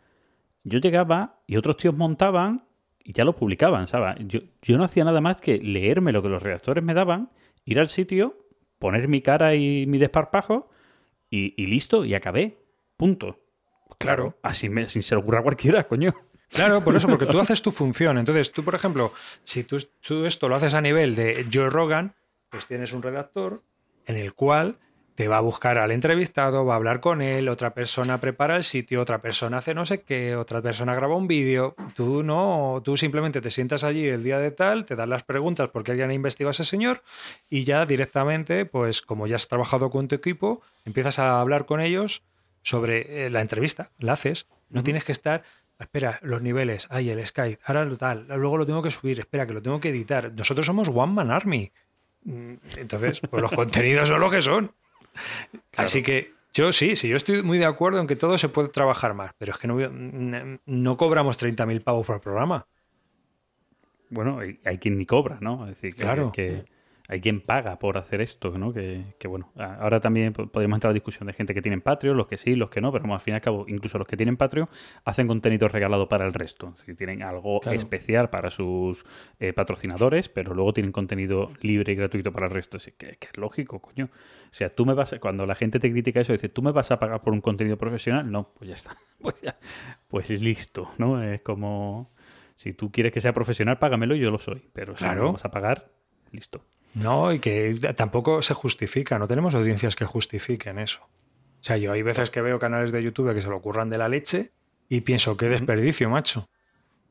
Yo 0.64 0.78
llegaba 0.78 1.40
y 1.46 1.56
otros 1.56 1.78
tíos 1.78 1.96
montaban 1.96 2.64
y 3.02 3.14
ya 3.14 3.24
lo 3.24 3.34
publicaban, 3.34 3.86
¿sabes? 3.86 4.16
Yo, 4.26 4.40
yo 4.60 4.76
no 4.76 4.84
hacía 4.84 5.04
nada 5.04 5.22
más 5.22 5.40
que 5.40 5.56
leerme 5.58 6.12
lo 6.12 6.22
que 6.22 6.28
los 6.28 6.42
redactores 6.42 6.84
me 6.84 6.92
daban, 6.92 7.30
ir 7.64 7.80
al 7.80 7.88
sitio, 7.88 8.43
poner 8.84 9.08
mi 9.08 9.22
cara 9.22 9.54
y 9.54 9.86
mi 9.86 9.96
desparpajo 9.96 10.68
y, 11.30 11.54
y 11.56 11.66
listo, 11.68 12.04
y 12.04 12.12
acabé. 12.14 12.58
Punto. 12.98 13.40
Claro, 13.98 14.36
así 14.42 14.68
me- 14.68 14.90
sin 14.90 15.02
se 15.02 15.14
le 15.14 15.22
ocurra 15.22 15.38
a 15.38 15.42
cualquiera, 15.42 15.84
coño. 15.84 16.12
Claro, 16.50 16.84
por 16.84 16.94
eso, 16.94 17.08
porque 17.08 17.24
tú 17.24 17.40
haces 17.40 17.62
tu 17.62 17.70
función. 17.70 18.18
Entonces, 18.18 18.52
tú, 18.52 18.62
por 18.62 18.74
ejemplo, 18.74 19.14
si 19.42 19.64
tú, 19.64 19.78
tú 20.02 20.26
esto 20.26 20.50
lo 20.50 20.56
haces 20.56 20.74
a 20.74 20.82
nivel 20.82 21.14
de 21.14 21.46
Joe 21.50 21.70
Rogan, 21.70 22.14
pues 22.50 22.66
tienes 22.66 22.92
un 22.92 23.02
redactor 23.02 23.62
en 24.04 24.16
el 24.18 24.34
cual 24.34 24.76
te 25.14 25.28
va 25.28 25.38
a 25.38 25.40
buscar 25.40 25.78
al 25.78 25.92
entrevistado, 25.92 26.64
va 26.64 26.74
a 26.74 26.76
hablar 26.76 27.00
con 27.00 27.22
él, 27.22 27.48
otra 27.48 27.72
persona 27.72 28.18
prepara 28.18 28.56
el 28.56 28.64
sitio, 28.64 29.00
otra 29.00 29.20
persona 29.20 29.58
hace 29.58 29.72
no 29.72 29.84
sé 29.84 30.02
qué, 30.02 30.34
otra 30.34 30.60
persona 30.60 30.94
graba 30.94 31.14
un 31.14 31.28
vídeo. 31.28 31.76
Tú 31.94 32.24
no, 32.24 32.82
tú 32.84 32.96
simplemente 32.96 33.40
te 33.40 33.50
sientas 33.50 33.84
allí 33.84 34.06
el 34.08 34.24
día 34.24 34.38
de 34.38 34.50
tal, 34.50 34.84
te 34.84 34.96
dan 34.96 35.10
las 35.10 35.22
preguntas 35.22 35.70
porque 35.70 35.92
alguien 35.92 36.10
ha 36.10 36.14
investigado 36.14 36.50
a 36.50 36.52
ese 36.52 36.64
señor 36.64 37.02
y 37.48 37.62
ya 37.62 37.86
directamente, 37.86 38.66
pues 38.66 39.02
como 39.02 39.26
ya 39.28 39.36
has 39.36 39.46
trabajado 39.46 39.88
con 39.90 40.08
tu 40.08 40.16
equipo, 40.16 40.62
empiezas 40.84 41.20
a 41.20 41.40
hablar 41.40 41.64
con 41.64 41.80
ellos 41.80 42.22
sobre 42.62 43.26
eh, 43.26 43.30
la 43.30 43.40
entrevista, 43.40 43.90
la 43.98 44.14
haces. 44.14 44.46
No 44.68 44.82
tienes 44.82 45.04
que 45.04 45.12
estar, 45.12 45.44
espera, 45.78 46.18
los 46.22 46.42
niveles, 46.42 46.88
ay, 46.90 47.10
el 47.10 47.24
Skype, 47.24 47.60
ahora 47.66 47.84
lo 47.84 47.96
tal, 47.96 48.26
luego 48.28 48.56
lo 48.56 48.66
tengo 48.66 48.82
que 48.82 48.90
subir, 48.90 49.20
espera, 49.20 49.46
que 49.46 49.52
lo 49.52 49.62
tengo 49.62 49.78
que 49.78 49.90
editar. 49.90 50.32
Nosotros 50.32 50.66
somos 50.66 50.88
One 50.88 51.12
Man 51.12 51.30
Army. 51.30 51.70
Mm, 52.24 52.54
Entonces, 52.78 53.20
pues 53.20 53.40
los 53.40 53.52
contenidos 53.52 54.08
son 54.08 54.18
lo 54.18 54.28
que 54.28 54.42
son. 54.42 54.72
Así 55.76 56.02
que 56.02 56.34
yo 56.52 56.72
sí, 56.72 56.96
sí, 56.96 57.08
yo 57.08 57.16
estoy 57.16 57.42
muy 57.42 57.58
de 57.58 57.64
acuerdo 57.66 58.00
en 58.00 58.06
que 58.06 58.16
todo 58.16 58.38
se 58.38 58.48
puede 58.48 58.68
trabajar 58.68 59.14
más, 59.14 59.32
pero 59.38 59.52
es 59.52 59.58
que 59.58 59.66
no, 59.66 59.76
no, 59.90 60.58
no 60.64 60.96
cobramos 60.96 61.38
30.000 61.38 61.82
pavos 61.82 62.06
por 62.06 62.20
programa. 62.20 62.66
Bueno, 64.10 64.38
hay, 64.38 64.60
hay 64.64 64.78
quien 64.78 64.96
ni 64.98 65.06
cobra, 65.06 65.38
¿no? 65.40 65.64
Es 65.64 65.70
decir, 65.80 65.94
que, 65.94 66.02
Claro. 66.02 66.30
que 66.30 66.64
hay 67.06 67.20
quien 67.20 67.42
paga 67.42 67.78
por 67.78 67.98
hacer 67.98 68.22
esto, 68.22 68.56
¿no? 68.56 68.72
Que, 68.72 69.04
que, 69.18 69.28
bueno, 69.28 69.52
ahora 69.56 70.00
también 70.00 70.32
po- 70.32 70.46
podríamos 70.46 70.78
entrar 70.78 70.88
a 70.88 70.92
la 70.92 70.94
discusión 70.94 71.26
de 71.26 71.34
gente 71.34 71.52
que 71.52 71.60
tienen 71.60 71.82
Patreon, 71.82 72.16
los 72.16 72.26
que 72.26 72.38
sí, 72.38 72.56
los 72.56 72.70
que 72.70 72.80
no, 72.80 72.90
pero 72.92 73.12
al 73.12 73.20
fin 73.20 73.32
y 73.32 73.34
al 73.34 73.40
cabo, 73.42 73.66
incluso 73.68 73.98
los 73.98 74.06
que 74.08 74.16
tienen 74.16 74.38
Patreon 74.38 74.70
hacen 75.04 75.26
contenido 75.26 75.68
regalado 75.68 76.08
para 76.08 76.24
el 76.26 76.32
resto. 76.32 76.74
Si 76.76 76.94
tienen 76.94 77.22
algo 77.22 77.60
Claro. 77.60 77.76
especial 77.76 78.30
para 78.30 78.48
sus 78.48 79.04
eh, 79.38 79.52
patrocinadores, 79.52 80.30
pero 80.30 80.54
luego 80.54 80.72
tienen 80.72 80.92
contenido 80.92 81.52
libre 81.60 81.92
y 81.92 81.96
gratuito 81.96 82.32
para 82.32 82.46
el 82.46 82.52
resto. 82.52 82.78
Así 82.78 82.92
que, 82.92 83.16
que 83.18 83.26
es 83.26 83.36
lógico, 83.36 83.80
coño. 83.82 84.06
O 84.06 84.52
sea, 84.54 84.74
tú 84.74 84.86
me 84.86 84.94
vas 84.94 85.12
a- 85.12 85.20
cuando 85.20 85.44
la 85.46 85.54
gente 85.54 85.78
te 85.78 85.90
critica 85.92 86.20
eso, 86.20 86.32
dice, 86.32 86.48
¿tú 86.48 86.62
me 86.62 86.72
vas 86.72 86.90
a 86.90 86.98
pagar 86.98 87.20
por 87.20 87.34
un 87.34 87.42
contenido 87.42 87.76
profesional? 87.76 88.30
No, 88.32 88.54
pues 88.54 88.68
ya 88.68 88.74
está. 88.74 88.96
Pues 89.24 89.40
ya, 89.42 89.58
pues 90.08 90.30
listo, 90.30 90.90
¿no? 90.98 91.22
Es 91.22 91.40
como, 91.42 92.10
si 92.54 92.72
tú 92.74 92.90
quieres 92.90 93.12
que 93.12 93.20
sea 93.20 93.32
profesional, 93.32 93.78
págamelo 93.78 94.14
y 94.14 94.20
yo 94.20 94.30
lo 94.30 94.38
soy. 94.38 94.70
Pero 94.72 94.96
si 94.96 95.04
Claro. 95.04 95.20
no 95.20 95.26
lo 95.28 95.32
vas 95.32 95.44
a 95.44 95.50
pagar, 95.50 95.90
listo. 96.30 96.64
No, 96.94 97.32
y 97.32 97.40
que 97.40 97.74
tampoco 97.96 98.40
se 98.42 98.54
justifica, 98.54 99.18
no 99.18 99.26
tenemos 99.26 99.54
audiencias 99.54 99.96
que 99.96 100.04
justifiquen 100.04 100.78
eso. 100.78 101.00
O 101.02 101.66
sea, 101.66 101.76
yo 101.76 101.92
hay 101.92 102.02
veces 102.02 102.30
que 102.30 102.40
veo 102.40 102.58
canales 102.58 102.92
de 102.92 103.02
YouTube 103.02 103.34
que 103.34 103.40
se 103.40 103.48
lo 103.48 103.56
ocurran 103.56 103.90
de 103.90 103.98
la 103.98 104.08
leche 104.08 104.52
y 104.88 105.00
pienso, 105.00 105.36
qué 105.36 105.46
desperdicio, 105.48 106.08
macho. 106.10 106.48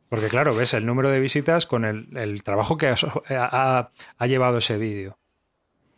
Porque 0.10 0.28
claro, 0.30 0.56
ves 0.56 0.74
el 0.76 0.86
número 0.86 1.10
de 1.10 1.20
visitas 1.20 1.66
con 1.66 1.86
el, 1.86 2.16
el 2.16 2.44
trabajo 2.44 2.78
que 2.78 2.88
ha, 2.88 2.96
ha- 3.30 3.90
ha 4.18 4.28
llevado 4.28 4.60
ese 4.60 4.78
vídeo. 4.78 5.18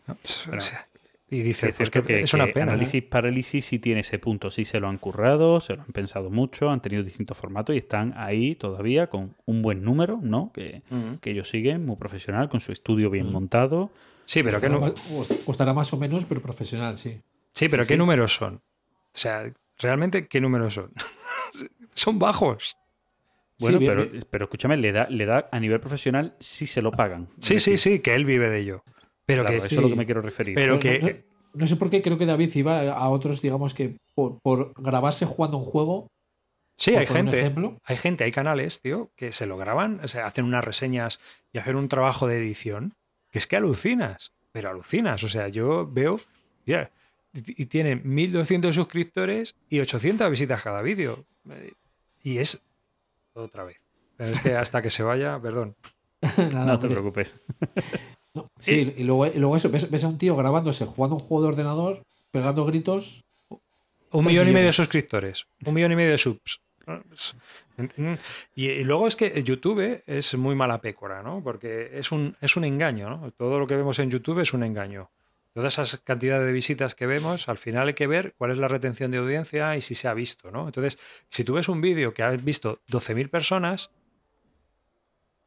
¿No? 0.08 0.16
Pues, 0.16 0.44
Pero- 0.46 0.58
o 0.58 0.62
sea, 0.62 0.88
y 1.36 1.44
dices, 1.44 1.70
es 1.72 1.78
pues 1.78 1.90
cierto 1.90 2.08
que, 2.08 2.22
es 2.22 2.34
una 2.34 2.48
pena. 2.48 2.72
¿eh? 2.72 2.74
Análisis 2.74 3.04
Parálisis 3.04 3.66
sí 3.66 3.80
tiene 3.80 4.02
ese 4.02 4.20
punto, 4.20 4.50
sí 4.52 4.66
se 4.66 4.80
lo 4.80 4.88
han 4.88 4.98
currado, 4.98 5.60
se 5.60 5.76
lo 5.76 5.82
han 5.84 5.92
pensado 5.92 6.30
mucho, 6.30 6.70
han 6.70 6.82
tenido 6.82 7.04
distintos 7.04 7.38
formatos 7.38 7.76
y 7.76 7.80
están 7.80 8.14
ahí 8.18 8.56
todavía 8.56 9.08
con 9.08 9.36
un 9.46 9.62
buen 9.62 9.84
número, 9.84 10.20
¿no? 10.22 10.52
Que, 10.54 10.82
que 11.22 11.32
ellos 11.32 11.50
siguen, 11.50 11.86
muy 11.86 11.96
profesional, 11.96 12.50
con 12.50 12.60
su 12.60 12.72
estudio 12.72 13.10
bien 13.10 13.32
montado. 13.32 13.92
Sí, 14.26 14.42
pero 14.44 14.60
¿qué, 14.60 14.68
costará, 14.70 14.94
nu- 14.96 15.18
más, 15.20 15.30
costará 15.46 15.74
más 15.74 15.94
o 15.94 15.98
menos, 15.98 16.26
pero 16.26 16.42
profesional, 16.42 16.98
sí. 16.98 17.22
sí, 17.54 17.70
pero 17.70 17.84
Sí, 17.84 17.90
¿qué 17.90 17.94
sí. 17.94 17.98
números 18.00 18.34
son? 18.34 18.56
O 18.56 18.62
sea, 19.14 19.52
realmente, 19.80 20.28
¿qué 20.28 20.42
números 20.42 20.74
son? 20.74 20.92
son 21.94 22.20
bajos. 22.20 22.76
Bueno, 23.60 23.78
Sí, 23.78 23.84
bien, 23.86 23.92
pero, 23.92 24.10
bien. 24.12 24.26
pero 24.30 24.46
escúchame, 24.46 24.76
le 24.78 24.92
da, 24.92 25.08
le 25.10 25.26
da 25.26 25.48
a 25.52 25.60
nivel 25.60 25.80
profesional 25.80 26.36
sí 26.40 26.68
se 26.68 26.82
lo 26.82 26.92
pagan. 26.92 27.30
Es 27.40 27.46
Sí, 27.46 27.60
sí, 27.60 27.78
sí, 27.78 28.00
que 28.00 28.14
él 28.16 28.26
vive 28.26 28.50
de 28.50 28.60
ello. 28.60 28.84
Pero 29.26 29.42
claro, 29.42 29.54
que 29.54 29.58
eso 29.58 29.68
sí. 29.68 29.76
es 29.76 29.82
lo 29.82 29.90
que 29.90 29.96
me 29.96 30.06
quiero 30.06 30.22
referir. 30.22 30.56
Pero 30.56 30.74
No- 30.76 30.80
que- 30.80 31.00
no, 31.00 31.08
no- 31.10 31.36
no 31.54 31.68
sé 31.68 31.76
por 31.78 31.90
qué 31.90 32.02
creo 32.02 32.18
que 32.18 32.26
David 32.26 32.54
iba 32.56 32.82
a 32.92 33.10
otros, 33.10 33.42
digamos 33.42 33.74
que 33.74 33.98
por, 34.14 34.40
por 34.42 34.74
grabarse 34.82 35.26
jugando 35.26 35.58
un 35.58 35.64
juego. 35.64 36.08
Sí, 36.78 36.94
hay 36.96 37.06
gente. 37.08 37.40
ejemplo. 37.40 37.78
Hay 37.86 37.96
gente, 37.96 38.26
hay 38.26 38.32
canales, 38.34 38.82
tío, 38.82 39.10
que 39.16 39.32
se 39.32 39.46
lo 39.46 39.56
graban, 39.58 40.02
o 40.04 40.08
sea, 40.10 40.26
hacen 40.26 40.44
unas 40.44 40.64
reseñas 40.66 41.22
y 41.54 41.58
hacen 41.60 41.78
un 41.78 41.88
trabajo 41.88 42.28
de 42.28 42.38
edición, 42.38 42.94
que 43.32 43.40
es 43.40 43.48
que 43.48 43.56
alucinas, 43.56 44.34
pero 44.52 44.70
alucinas. 44.70 45.24
O 45.24 45.30
sea, 45.30 45.48
yo 45.48 45.90
veo, 45.90 46.20
ya, 46.66 46.92
y 47.34 47.66
tienen 47.68 48.02
1200 48.04 48.76
suscriptores 48.76 49.56
y 49.70 49.80
800 49.80 50.30
visitas 50.30 50.62
cada 50.62 50.82
vídeo. 50.82 51.24
Y 52.22 52.40
es 52.40 52.62
otra 53.34 53.64
vez. 53.64 53.78
Pero 54.18 54.32
es 54.34 54.42
que 54.42 54.56
hasta 54.56 54.82
que 54.82 54.90
se 54.90 55.04
vaya, 55.04 55.40
perdón. 55.40 55.76
Nada, 56.38 56.66
no 56.66 56.80
te 56.80 56.88
hombre. 56.88 56.90
preocupes. 56.90 57.36
No, 58.36 58.48
sí, 58.60 58.94
y 58.98 59.04
luego, 59.04 59.26
y 59.28 59.40
luego 59.40 59.56
eso, 59.56 59.70
ves, 59.70 59.90
ves 59.90 60.04
a 60.04 60.08
un 60.08 60.18
tío 60.18 60.36
grabándose, 60.36 60.86
jugando 60.86 61.16
un 61.16 61.22
juego 61.22 61.44
de 61.44 61.48
ordenador, 61.50 62.04
pegando 62.32 62.66
gritos. 62.66 63.24
Un 64.12 64.26
millón 64.26 64.48
y 64.50 64.52
medio 64.52 64.68
de 64.68 64.74
suscriptores, 64.74 65.48
un 65.66 65.74
millón 65.74 65.94
y 65.94 65.96
medio 65.96 66.12
de 66.12 66.18
subs. 66.18 66.60
Y, 68.56 68.70
y 68.70 68.84
luego 68.84 69.08
es 69.08 69.16
que 69.16 69.44
YouTube 69.44 70.04
es 70.06 70.36
muy 70.36 70.56
mala 70.56 70.80
pécora, 70.80 71.24
¿no? 71.24 71.42
Porque 71.44 71.92
es 71.94 72.12
un, 72.12 72.36
es 72.42 72.56
un 72.56 72.64
engaño, 72.64 73.10
¿no? 73.10 73.32
Todo 73.32 73.60
lo 73.60 73.68
que 73.68 73.76
vemos 73.76 74.00
en 74.00 74.12
YouTube 74.12 74.40
es 74.40 74.54
un 74.54 74.64
engaño. 74.64 75.10
Todas 75.54 75.74
esas 75.74 76.02
cantidades 76.02 76.46
de 76.46 76.52
visitas 76.52 76.96
que 76.96 77.06
vemos, 77.06 77.48
al 77.48 77.58
final 77.58 77.88
hay 77.88 77.94
que 77.94 78.08
ver 78.08 78.34
cuál 78.38 78.52
es 78.52 78.58
la 78.58 78.68
retención 78.68 79.12
de 79.12 79.18
audiencia 79.18 79.76
y 79.78 79.82
si 79.82 79.96
se 79.96 80.10
ha 80.10 80.14
visto, 80.14 80.52
¿no? 80.52 80.66
Entonces, 80.66 81.00
si 81.30 81.46
tú 81.46 81.54
ves 81.54 81.70
un 81.70 81.80
vídeo 81.80 82.14
que 82.14 82.24
has 82.24 82.44
visto 82.44 82.80
12.000 82.90 83.30
personas, 83.30 83.90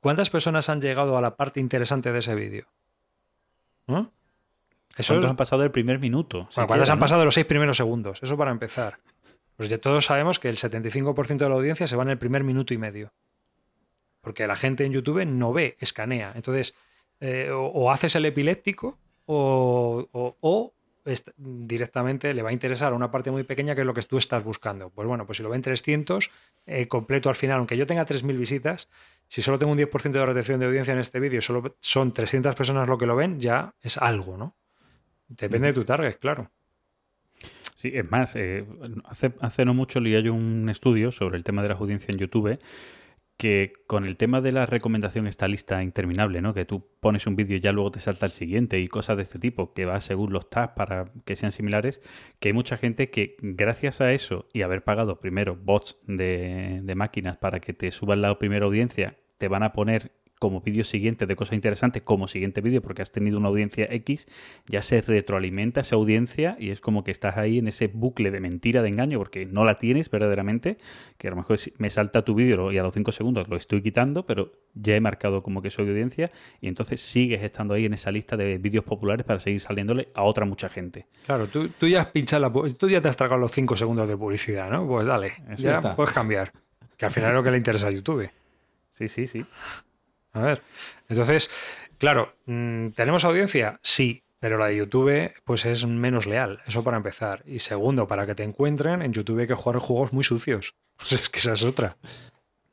¿cuántas 0.01 0.31
personas 0.31 0.71
han 0.71 0.81
llegado 0.81 1.19
a 1.19 1.21
la 1.21 1.37
parte 1.37 1.61
interesante 1.61 2.11
de 2.11 2.21
ese 2.21 2.35
vídeo? 2.35 2.67
Eso 4.97 5.15
¿Cuántos 5.15 5.31
han 5.31 5.37
pasado 5.37 5.63
el 5.65 5.71
primer 5.71 5.99
minuto? 5.99 6.49
bueno, 6.55 6.67
¿cuántas 6.67 6.91
han 6.91 6.99
¿no? 6.99 7.01
pasado 7.01 7.25
los 7.25 7.35
seis 7.35 7.47
primeros 7.47 7.77
segundos? 7.77 8.23
Eso 8.23 8.37
para 8.37 8.51
empezar. 8.51 8.99
Pues 9.57 9.69
ya 9.69 9.79
todos 9.79 10.05
sabemos 10.05 10.39
que 10.39 10.49
el 10.49 10.57
75% 10.57 11.37
de 11.39 11.49
la 11.49 11.55
audiencia 11.55 11.87
se 11.87 11.97
va 11.97 12.03
en 12.05 12.11
el 12.11 12.19
primer 12.19 12.45
minuto 12.45 12.75
y 12.75 12.79
medio. 12.79 13.13
Porque 14.21 14.47
la 14.47 14.57
gente 14.57 14.85
en 14.85 14.93
YouTube 14.93 15.25
no 15.27 15.53
ve, 15.53 15.77
escanea. 15.81 16.33
Entonces, 16.35 16.75
eh, 17.21 17.51
o, 17.53 17.67
o 17.67 17.91
haces 17.91 18.15
el 18.17 18.25
epiléptico 18.25 18.99
o, 19.27 20.07
o- 20.13 20.73
directamente 21.37 22.35
le 22.35 22.43
va 22.43 22.51
a 22.51 22.53
interesar 22.53 22.93
a 22.93 22.97
una 22.97 23.11
parte 23.11 23.31
muy 23.31 23.43
pequeña 23.43 23.75
que 23.75 23.83
es 23.83 23.87
lo 23.87 23.95
que 23.95 24.03
tú 24.03 24.19
estás 24.19 24.45
buscando. 24.45 24.91
Pues 24.91 25.07
bueno, 25.09 25.27
pues 25.27 25.39
si 25.39 25.43
lo 25.43 25.49
ven 25.49 25.63
300, 25.63 26.31
eh, 26.67 26.89
completo 26.89 27.29
al 27.29 27.37
final, 27.37 27.59
aunque 27.59 27.77
yo 27.77 27.87
tenga 27.87 28.05
3.000 28.05 28.37
visitas, 28.37 28.91
si 29.27 29.43
solo 29.43 29.59
tengo 29.59 29.73
un 29.73 29.79
10% 29.79 30.13
de 30.13 30.27
retención 30.27 30.61
de 30.61 30.67
audiencia 30.67 30.93
en 30.93 31.01
este 31.01 31.21
vídeo, 31.21 31.41
solo 31.41 31.77
son 31.81 32.13
300 32.13 32.55
personas 32.55 32.89
lo 32.89 32.99
que 32.99 33.07
lo 33.07 33.17
ven, 33.17 33.41
ya 33.41 33.75
es 33.81 33.99
algo, 33.99 34.37
¿no? 34.37 34.57
Depende 35.29 35.69
de 35.69 35.73
tu 35.75 35.85
target, 35.85 36.19
claro. 36.19 36.51
Sí, 37.75 37.93
es 37.95 38.11
más, 38.11 38.35
eh, 38.35 38.67
hace, 39.05 39.33
hace 39.41 39.65
no 39.65 39.73
mucho 39.73 40.01
leía 40.01 40.21
yo 40.21 40.35
un 40.35 40.69
estudio 40.69 41.13
sobre 41.13 41.37
el 41.37 41.45
tema 41.45 41.63
de 41.63 41.69
las 41.69 41.79
audiencias 41.81 42.11
en 42.11 42.19
YouTube 42.19 42.59
que 43.39 43.73
con 43.87 44.05
el 44.05 44.17
tema 44.17 44.41
de 44.41 44.51
la 44.51 44.67
recomendación 44.67 45.29
esta 45.29 45.47
lista 45.47 45.83
interminable, 45.83 46.43
¿no? 46.43 46.53
Que 46.53 46.65
tú 46.65 46.85
pones 47.01 47.27
un 47.29 47.37
vídeo 47.37 47.57
y 47.57 47.61
ya 47.61 47.71
luego 47.71 47.93
te 47.93 48.01
salta 48.01 48.27
el 48.27 48.33
siguiente 48.33 48.81
y 48.81 48.89
cosas 48.89 49.17
de 49.17 49.23
este 49.23 49.39
tipo, 49.39 49.73
que 49.73 49.87
va 49.87 50.01
según 50.01 50.33
los 50.33 50.51
tags 50.51 50.73
para 50.75 51.13
que 51.25 51.37
sean 51.37 51.53
similares, 51.53 52.03
que 52.41 52.49
hay 52.49 52.53
mucha 52.53 52.77
gente 52.77 53.11
que 53.11 53.37
gracias 53.41 54.01
a 54.01 54.13
eso 54.13 54.49
y 54.53 54.63
haber 54.63 54.83
pagado 54.83 55.21
primero 55.21 55.57
bots 55.57 55.99
de, 56.09 56.81
de 56.83 56.95
máquinas 56.97 57.37
para 57.37 57.61
que 57.61 57.73
te 57.73 57.93
suban 57.93 58.23
la 58.23 58.37
primera 58.39 58.67
audiencia, 58.67 59.17
te 59.39 59.47
van 59.47 59.63
a 59.63 59.73
poner 59.73 60.11
como 60.39 60.61
vídeo 60.61 60.85
siguiente 60.85 61.27
de 61.27 61.37
cosas 61.37 61.55
interesantes 61.55 62.03
como 62.03 62.29
siguiente 62.29 62.61
vídeo 62.61 62.81
porque 62.83 63.03
has 63.03 63.13
tenido 63.13 63.39
una 63.39 63.49
audiencia 63.49 63.87
X, 63.91 64.29
ya 64.67 64.83
se 64.83 65.01
retroalimenta 65.01 65.81
esa 65.81 65.97
audiencia 65.97 66.57
y 66.59 66.71
es 66.71 66.81
como 66.81 67.05
que 67.05 67.11
estás 67.11 67.37
ahí 67.37 67.59
en 67.59 67.69
ese 67.69 67.89
bucle 67.89 68.31
de 68.31 68.41
mentira, 68.41 68.83
de 68.83 68.89
engaño, 68.89 69.19
porque 69.19 69.45
no 69.47 69.65
la 69.65 69.79
tienes 69.79 70.11
verdaderamente, 70.11 70.79
que 71.17 71.29
a 71.29 71.31
lo 71.31 71.37
mejor 71.37 71.59
me 71.79 71.91
salta 71.91 72.25
tu 72.25 72.35
vídeo 72.35 72.73
y 72.73 72.79
a 72.79 72.83
los 72.83 72.95
5 72.95 73.13
segundos 73.13 73.49
lo 73.49 73.57
estoy 73.57 73.83
quitando, 73.83 74.27
pero 74.27 74.53
ya 74.75 74.95
he 74.95 75.01
marcado 75.01 75.43
como 75.43 75.63
que 75.63 75.71
soy 75.71 75.89
audiencia 75.89 76.31
y 76.61 76.69
entonces 76.69 77.01
sigues 77.01 77.43
estando 77.43 77.75
ahí 77.75 77.85
en 77.85 77.95
esa 77.95 78.11
lista 78.11 78.37
de 78.37 78.59
vídeos 78.59 78.85
populares 78.85 79.27
para 79.27 79.41
seguir 79.41 79.61
saliéndole 79.61 80.09
a 80.15 80.23
otra 80.23 80.45
mucha 80.45 80.69
gente. 80.69 81.07
Claro, 81.27 81.47
tú, 81.49 81.69
tú 81.69 81.87
ya 81.87 82.03
has 82.03 82.07
pinchado 82.09 82.43
la 82.43 82.75
tú 82.75 82.89
ya 82.89 83.01
te 83.01 83.09
has 83.09 83.17
tragado 83.17 83.41
los 83.41 83.53
5 83.53 83.77
segundos 83.77 84.09
de 84.09 84.17
publicidad, 84.17 84.71
¿no? 84.71 84.87
Pues 84.87 85.07
dale, 85.07 85.33
Eso 85.51 85.63
ya 85.63 85.75
está. 85.75 85.97
puedes 85.97 86.13
cambiar. 86.13 86.53
Que 86.97 87.07
al 87.07 87.13
final 87.13 87.31
es 87.31 87.35
lo 87.37 87.43
que 87.43 87.51
le 87.51 87.57
interesa 87.57 87.89
a 87.89 87.91
YouTube. 87.91 88.29
Sí, 88.91 89.09
sí, 89.09 89.27
sí. 89.27 89.45
A 90.39 90.43
ver, 90.43 90.63
entonces, 91.09 91.51
claro, 91.99 92.33
mm, 92.47 92.89
¿tenemos 92.91 93.25
audiencia? 93.25 93.79
Sí, 93.83 94.23
pero 94.41 94.57
la 94.59 94.67
de 94.67 94.77
YouTube 94.77 95.33
pues 95.45 95.65
es 95.67 95.87
menos 95.87 96.27
leal, 96.27 96.61
eso 96.67 96.85
para 96.85 96.97
empezar. 96.97 97.43
Y 97.47 97.59
segundo, 97.59 98.07
para 98.07 98.27
que 98.27 98.35
te 98.35 98.45
encuentren, 98.45 99.03
en 99.03 99.13
YouTube 99.13 99.41
hay 99.41 99.47
que 99.47 99.55
jugar 99.55 99.81
juegos 99.81 100.13
muy 100.13 100.25
sucios. 100.25 100.75
Pues 100.99 101.13
es 101.13 101.29
que 101.29 101.39
esa 101.39 101.53
es 101.53 101.63
otra. 101.63 101.97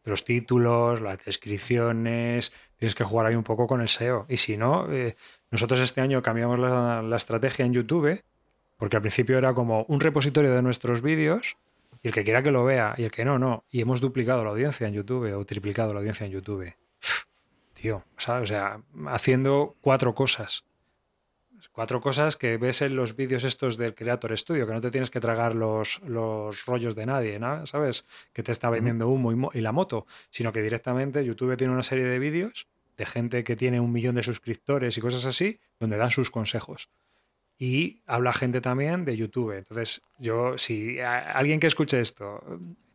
Los 0.04 0.26
títulos, 0.26 1.00
las 1.00 1.24
descripciones, 1.24 2.52
tienes 2.78 2.96
que 2.96 3.04
jugar 3.04 3.28
ahí 3.28 3.36
un 3.36 3.44
poco 3.44 3.68
con 3.68 3.82
el 3.82 3.88
SEO. 3.88 4.26
Y 4.28 4.38
si 4.38 4.58
no, 4.58 4.92
eh, 4.92 5.16
nosotros 5.52 5.80
este 5.80 6.02
año 6.02 6.24
cambiamos 6.24 6.58
la, 6.58 7.04
la 7.04 7.18
estrategia 7.18 7.66
en 7.66 7.74
YouTube, 7.74 8.24
porque 8.78 8.96
al 8.96 9.04
principio 9.04 9.38
era 9.38 9.54
como 9.54 9.84
un 9.84 10.00
repositorio 10.00 10.56
de 10.56 10.64
nuestros 10.64 11.04
vídeos 11.04 11.58
Y 12.02 12.08
el 12.08 12.14
que 12.16 12.24
quiera 12.24 12.42
que 12.42 12.52
lo 12.52 12.64
vea, 12.66 12.96
y 12.98 13.04
el 13.04 13.12
que 13.12 13.26
no, 13.26 13.38
no. 13.38 13.64
Y 13.70 13.82
hemos 13.82 14.02
duplicado 14.02 14.44
la 14.44 14.50
audiencia 14.50 14.88
en 14.88 14.96
YouTube 14.96 15.32
o 15.36 15.46
triplicado 15.46 15.94
la 15.94 16.00
audiencia 16.00 16.26
en 16.26 16.32
YouTube. 16.32 16.74
Tío, 17.86 18.04
¿sabes? 18.18 18.50
O 18.50 18.54
sea, 18.54 18.82
haciendo 19.10 19.76
cuatro 19.80 20.16
cosas. 20.16 20.64
Cuatro 21.72 22.02
cosas 22.02 22.36
que 22.36 22.58
ves 22.58 22.82
en 22.82 22.96
los 22.96 23.16
vídeos 23.16 23.44
estos 23.44 23.78
del 23.78 23.94
Creator 23.94 24.36
Studio, 24.36 24.66
que 24.66 24.74
no 24.74 24.82
te 24.82 24.90
tienes 24.90 25.12
que 25.12 25.20
tragar 25.20 25.54
los, 25.54 26.02
los 26.02 26.66
rollos 26.66 26.96
de 26.96 27.06
nadie, 27.06 27.38
¿no? 27.38 27.64
¿sabes? 27.68 28.08
Que 28.34 28.42
te 28.42 28.52
está 28.52 28.72
vendiendo 28.72 29.08
humo 29.08 29.32
y, 29.32 29.36
mo- 29.36 29.52
y 29.54 29.62
la 29.62 29.72
moto, 29.72 30.08
sino 30.32 30.52
que 30.52 30.64
directamente 30.64 31.24
YouTube 31.24 31.56
tiene 31.58 31.74
una 31.74 31.84
serie 31.84 32.06
de 32.06 32.18
vídeos 32.18 32.68
de 32.98 33.06
gente 33.06 33.44
que 33.44 33.56
tiene 33.56 33.80
un 33.80 33.92
millón 33.92 34.16
de 34.16 34.24
suscriptores 34.24 34.98
y 34.98 35.02
cosas 35.02 35.24
así, 35.26 35.60
donde 35.80 35.98
dan 35.98 36.10
sus 36.10 36.32
consejos. 36.32 36.90
Y 37.60 38.02
habla 38.08 38.34
gente 38.34 38.62
también 38.62 39.06
de 39.06 39.16
YouTube. 39.16 39.52
Entonces, 39.52 40.02
yo, 40.18 40.58
si 40.58 41.00
alguien 41.02 41.60
que 41.60 41.68
escuche 41.68 42.00
esto 42.00 42.42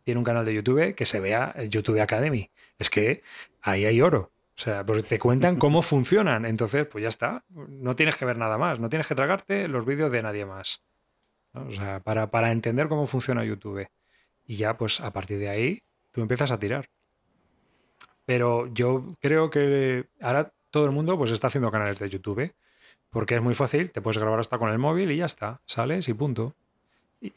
tiene 0.03 0.19
un 0.19 0.25
canal 0.25 0.45
de 0.45 0.55
YouTube, 0.55 0.97
que 0.97 1.07
se 1.07 1.21
vea 1.21 1.53
el 1.57 1.71
YouTube 1.71 2.01
Academy. 2.01 2.51
Es 2.79 2.91
que 2.91 3.23
ahí 3.63 3.85
hay 3.85 4.01
oro. 4.01 4.33
O 4.61 4.63
sea, 4.63 4.85
porque 4.85 5.03
te 5.03 5.19
cuentan 5.19 5.57
cómo 5.57 5.81
funcionan. 5.81 6.45
Entonces, 6.45 6.87
pues 6.87 7.01
ya 7.01 7.09
está. 7.09 7.45
No 7.49 7.97
tienes 7.97 8.19
que 8.19 8.27
ver 8.27 8.37
nada 8.37 8.59
más. 8.59 8.79
No 8.79 8.91
tienes 8.91 9.09
que 9.09 9.15
tragarte 9.15 9.67
los 9.69 9.87
vídeos 9.87 10.13
de 10.13 10.23
nadie 10.23 10.45
más. 10.45 10.83
O 11.55 11.73
sea, 11.73 12.01
para, 12.01 12.31
para 12.31 12.53
entender 12.53 12.87
cómo 12.87 13.07
funciona 13.07 13.43
YouTube. 13.43 13.89
Y 14.45 14.57
ya, 14.57 14.77
pues 14.77 15.01
a 15.01 15.15
partir 15.15 15.39
de 15.39 15.49
ahí, 15.49 15.83
tú 16.11 16.21
empiezas 16.21 16.51
a 16.51 16.59
tirar. 16.59 16.91
Pero 18.27 18.67
yo 18.75 19.17
creo 19.23 19.49
que 19.49 20.11
ahora 20.21 20.53
todo 20.69 20.85
el 20.85 20.91
mundo 20.91 21.17
pues 21.17 21.31
está 21.31 21.47
haciendo 21.47 21.71
canales 21.71 21.99
de 21.99 22.11
YouTube. 22.11 22.53
Porque 23.09 23.37
es 23.37 23.41
muy 23.41 23.55
fácil, 23.55 23.91
te 23.91 24.03
puedes 24.03 24.19
grabar 24.19 24.41
hasta 24.41 24.59
con 24.59 24.69
el 24.69 24.79
móvil 24.79 25.11
y 25.11 25.17
ya 25.17 25.25
está. 25.25 25.63
Sales 25.65 26.07
y 26.11 26.13
punto. 26.13 26.55
Y 27.23 27.33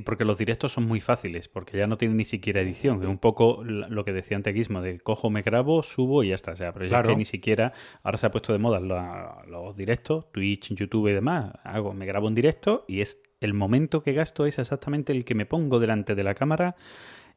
porque 0.00 0.24
los 0.24 0.36
directos 0.38 0.72
son 0.72 0.86
muy 0.86 1.00
fáciles, 1.00 1.48
porque 1.48 1.78
ya 1.78 1.86
no 1.86 1.96
tienen 1.96 2.16
ni 2.16 2.24
siquiera 2.24 2.60
edición, 2.60 2.98
que 2.98 3.04
es 3.06 3.10
un 3.10 3.18
poco 3.18 3.62
lo 3.64 4.04
que 4.04 4.12
decía 4.12 4.36
antes 4.36 4.52
Guismo, 4.54 4.82
de 4.82 4.98
cojo, 4.98 5.30
me 5.30 5.42
grabo, 5.42 5.82
subo 5.82 6.24
y 6.24 6.28
ya 6.28 6.34
está. 6.34 6.52
O 6.52 6.56
sea, 6.56 6.72
pero 6.72 6.86
ya 6.86 6.90
que 7.12 7.16
ni 7.16 7.24
siquiera, 7.24 7.72
ahora 8.02 8.18
se 8.18 8.26
ha 8.26 8.30
puesto 8.30 8.52
de 8.52 8.58
moda 8.58 8.80
la- 8.80 9.42
los 9.48 9.76
directos, 9.76 10.30
Twitch, 10.32 10.74
YouTube 10.74 11.08
y 11.08 11.12
demás, 11.12 11.52
hago, 11.62 11.92
me 11.94 12.06
grabo 12.06 12.26
en 12.28 12.34
directo 12.34 12.84
y 12.88 13.00
es 13.02 13.18
el 13.40 13.54
momento 13.54 14.02
que 14.02 14.12
gasto 14.14 14.46
es 14.46 14.58
exactamente 14.58 15.12
el 15.12 15.24
que 15.24 15.34
me 15.34 15.46
pongo 15.46 15.78
delante 15.78 16.14
de 16.14 16.24
la 16.24 16.34
cámara 16.34 16.76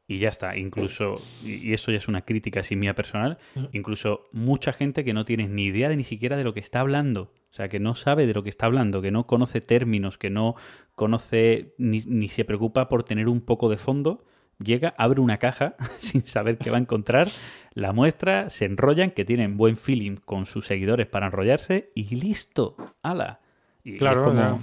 y 0.08 0.20
ya 0.20 0.30
está. 0.30 0.56
Incluso, 0.58 1.16
y 1.44 1.70
y 1.70 1.74
eso 1.74 1.92
ya 1.92 1.98
es 1.98 2.08
una 2.08 2.22
crítica 2.22 2.62
así 2.62 2.76
mía 2.78 2.96
personal, 2.96 3.38
incluso 3.74 4.30
mucha 4.32 4.72
gente 4.72 5.04
que 5.04 5.14
no 5.14 5.26
tiene 5.26 5.48
ni 5.50 5.66
idea 5.66 5.90
de 5.90 5.98
ni 5.98 6.06
siquiera 6.06 6.38
de 6.38 6.46
lo 6.46 6.54
que 6.54 6.62
está 6.62 6.80
hablando. 6.80 7.34
O 7.50 7.54
sea, 7.58 7.68
que 7.70 7.80
no 7.80 7.94
sabe 7.96 8.26
de 8.28 8.34
lo 8.34 8.44
que 8.44 8.50
está 8.50 8.66
hablando, 8.68 9.02
que 9.02 9.12
no 9.12 9.26
conoce 9.28 9.60
términos, 9.62 10.18
que 10.18 10.30
no 10.30 10.56
conoce 10.98 11.76
ni, 11.78 12.00
ni 12.08 12.28
se 12.28 12.44
preocupa 12.44 12.90
por 12.90 13.04
tener 13.04 13.30
un 13.30 13.40
poco 13.42 13.70
de 13.70 13.78
fondo. 13.78 14.26
Llega, 14.60 14.96
abre 14.98 15.22
una 15.22 15.38
caja 15.38 15.76
sin 16.00 16.26
saber 16.26 16.58
qué 16.58 16.72
va 16.72 16.78
a 16.78 16.82
encontrar, 16.82 17.28
la 17.76 17.94
muestra, 17.94 18.50
se 18.50 18.66
enrollan, 18.66 19.12
que 19.12 19.24
tienen 19.24 19.56
buen 19.56 19.78
feeling 19.78 20.16
con 20.16 20.48
sus 20.48 20.66
seguidores 20.66 21.06
para 21.06 21.28
enrollarse 21.28 21.92
y 21.94 22.16
listo. 22.16 22.76
Y 23.84 23.98
Claro, 24.00 24.24
como- 24.24 24.40
ya. 24.40 24.60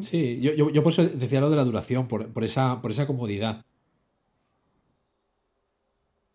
Sí, 0.00 0.40
yo, 0.40 0.54
yo, 0.54 0.70
yo 0.70 0.82
por 0.82 0.92
eso 0.92 1.04
decía 1.06 1.42
lo 1.42 1.50
de 1.50 1.56
la 1.56 1.64
duración, 1.64 2.08
por, 2.08 2.26
por 2.32 2.42
esa, 2.44 2.80
por 2.80 2.90
esa 2.90 3.06
comodidad. 3.06 3.62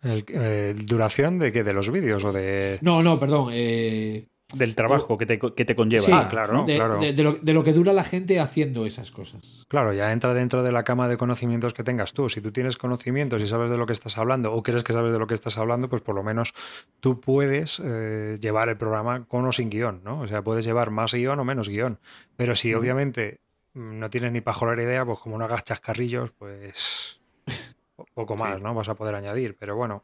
El, 0.02 0.24
eh, 0.30 0.76
¿Duración 0.86 1.40
de 1.40 1.52
qué? 1.52 1.64
¿De 1.64 1.74
los 1.74 1.90
vídeos 1.92 2.24
o 2.24 2.32
de...? 2.32 2.78
No, 2.82 3.02
no, 3.04 3.20
perdón. 3.20 3.50
eh, 3.52 4.28
del 4.56 4.74
trabajo 4.74 5.18
que 5.18 5.26
te, 5.28 5.38
que 5.38 5.64
te 5.66 5.76
conlleva. 5.76 6.04
sí, 6.06 6.12
Ah, 6.14 6.28
claro, 6.28 6.66
de, 6.66 6.76
claro. 6.76 7.00
de- 7.00 7.14
de 7.14 7.24
lo, 7.24 7.34
de 7.34 7.54
lo 7.54 7.64
que 7.64 7.72
dura 7.72 7.94
la 7.94 8.04
gente 8.04 8.40
haciendo 8.40 8.86
esas 8.88 9.12
cosas. 9.12 9.66
Claro, 9.68 9.94
ya 9.94 10.12
entra 10.12 10.34
dentro 10.34 10.64
de 10.64 10.72
la 10.72 10.84
cama 10.84 11.08
de 11.08 11.18
conocimientos 11.18 11.74
que 11.76 11.84
tengas 11.84 12.14
tú. 12.14 12.30
Si 12.30 12.42
tú 12.42 12.52
tienes 12.52 12.76
conocimientos 12.78 13.42
y 13.44 13.48
sabes 13.48 13.70
de 13.70 13.78
lo 13.78 13.86
que 13.86 13.94
estás 13.94 14.18
hablando 14.18 14.52
o 14.54 14.64
crees 14.64 14.84
que 14.84 14.92
sabes 14.94 15.12
de 15.12 15.20
lo 15.20 15.28
que 15.28 15.36
estás 15.36 15.58
hablando, 15.60 15.88
pues 15.88 16.02
por 16.02 16.16
lo 16.16 16.24
menos 16.24 16.54
tú 17.00 17.20
puedes 17.22 17.80
eh, 17.86 18.38
llevar 18.42 18.70
el 18.70 18.78
programa 18.78 19.26
con 19.26 19.46
o 19.46 19.52
sin 19.52 19.70
guion, 19.70 20.02
¿no? 20.04 20.22
O 20.22 20.28
sea, 20.28 20.42
puedes 20.42 20.66
llevar 20.66 20.90
más 20.90 21.14
guion 21.14 21.40
o 21.40 21.46
menos 21.46 21.70
guion. 21.70 22.00
Pero 22.36 22.56
si 22.56 22.74
obviamente 22.74 23.42
mm, 23.76 24.00
no 24.00 24.10
tienes 24.10 24.32
ni 24.32 24.42
pajolar 24.42 24.80
idea, 24.80 25.06
pues 25.06 25.20
como 25.20 25.38
no 25.38 25.46
hagas 25.46 25.64
chascarrillos, 25.64 26.32
pues 26.32 27.22
po- 27.96 28.08
poco 28.16 28.36
más, 28.36 28.60
¿no? 28.62 28.74
Vas 28.74 28.90
a 28.90 28.96
poder 28.96 29.14
añadir. 29.14 29.56
Pero 29.60 29.76
bueno, 29.76 30.04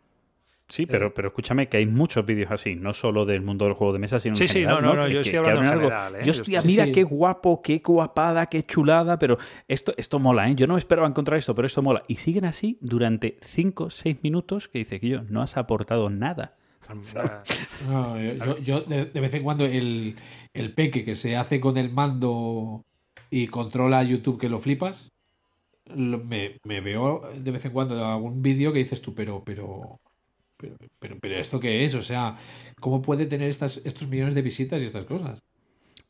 Sí, 0.67 0.87
pero, 0.87 1.13
pero 1.13 1.27
escúchame 1.27 1.69
que 1.69 1.77
hay 1.77 1.85
muchos 1.85 2.25
vídeos 2.25 2.49
así, 2.51 2.75
no 2.75 2.91
solo 2.93 3.23
del 3.25 3.41
mundo 3.41 3.65
del 3.65 3.75
juego 3.75 3.93
de 3.93 3.99
mesa, 3.99 4.19
sino 4.19 4.33
en 4.33 4.37
Sí, 4.39 4.47
sí, 4.47 4.53
general, 4.61 4.81
no, 4.81 4.89
no, 4.89 4.95
no, 4.95 5.05
Que- 5.05 5.13
yo 5.13 5.21
que- 5.21 5.29
estoy 5.29 5.37
hablando 5.37 5.61
en 5.61 5.67
algo, 5.67 5.81
general, 5.83 6.15
¿eh? 6.15 6.19
Yo 6.25 6.31
estoy- 6.31 6.53
mira 6.65 6.83
Sí, 6.85 6.89
sí. 6.89 6.91
qué 6.91 7.03
guapo, 7.03 7.61
qué 7.61 7.81
guapada, 7.85 8.47
qué 8.47 8.63
chulada, 8.63 9.19
pero 9.19 9.37
esto, 9.67 9.93
esto 9.95 10.17
mola, 10.17 10.49
¿eh? 10.49 10.55
Yo 10.55 10.65
no 10.65 10.77
esperaba 10.77 11.07
encontrar 11.07 11.37
esto, 11.37 11.53
pero 11.53 11.67
esto 11.67 11.83
mola. 11.83 12.03
Y 12.07 12.15
siguen 12.15 12.45
así 12.45 12.79
durante 12.81 13.37
5 13.41 13.91
6 13.91 14.17
minutos 14.23 14.67
que 14.67 14.79
dice 14.79 14.99
que 14.99 15.07
yo 15.07 15.21
no 15.29 15.43
has 15.43 15.55
aportado 15.55 16.09
nada. 16.09 16.55
No, 17.87 18.19
yo, 18.19 18.33
yo- 18.33 18.57
yo 18.59 18.81
de, 18.81 19.05
de 19.05 19.19
vez 19.19 19.33
en 19.33 19.43
cuando 19.43 19.65
el, 19.65 20.15
el 20.53 20.73
peque 20.73 21.03
que 21.05 21.15
se 21.15 21.35
hace 21.35 21.59
con 21.59 21.77
el 21.77 21.91
mando 21.91 22.83
y 23.29 23.47
controla 23.47 24.03
YouTube 24.03 24.39
que 24.39 24.49
lo 24.49 24.59
flipas, 24.59 25.11
lo- 25.93 26.19
me, 26.19 26.57
me 26.63 26.81
veo 26.81 27.21
de 27.37 27.51
vez 27.51 27.65
en 27.65 27.71
cuando 27.71 28.03
algún 28.05 28.41
vídeo 28.41 28.73
que 28.73 28.79
dices 28.79 29.01
tú, 29.01 29.13
pero, 29.13 29.43
pero, 29.45 29.99
pero, 30.57 30.75
pero, 30.99 31.17
pero 31.19 31.35
¿esto 31.37 31.59
qué 31.59 31.83
es? 31.85 31.95
O 31.95 32.01
sea, 32.01 32.37
¿cómo 32.79 33.01
puede 33.01 33.25
tener 33.25 33.49
estas, 33.49 33.81
estos 33.85 34.07
millones 34.07 34.35
de 34.35 34.41
visitas 34.41 34.81
y 34.81 34.85
estas 34.85 35.05
cosas? 35.05 35.43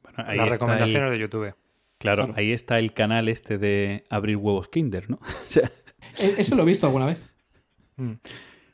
Bueno, 0.04 0.24
ahí 0.28 0.38
las 0.38 0.52
está 0.52 0.66
recomendaciones 0.66 1.04
el- 1.04 1.10
de 1.12 1.20
YouTube. 1.20 1.54
claro, 1.98 2.24
Claro. 2.26 2.34
ahí 2.38 2.52
está 2.52 2.80
el 2.80 2.94
canal 2.94 3.28
este 3.28 3.58
de 3.58 4.04
abrir 4.10 4.38
huevos 4.38 4.68
Kinder, 4.70 5.10
¿no? 5.10 5.20
O 5.46 5.48
sea, 5.48 5.72
E- 6.20 6.36
Eso 6.38 6.56
lo 6.56 6.64
he 6.64 6.66
visto 6.66 6.86
alguna 6.86 7.08
vez. 7.08 7.36
Mm. 7.98 8.12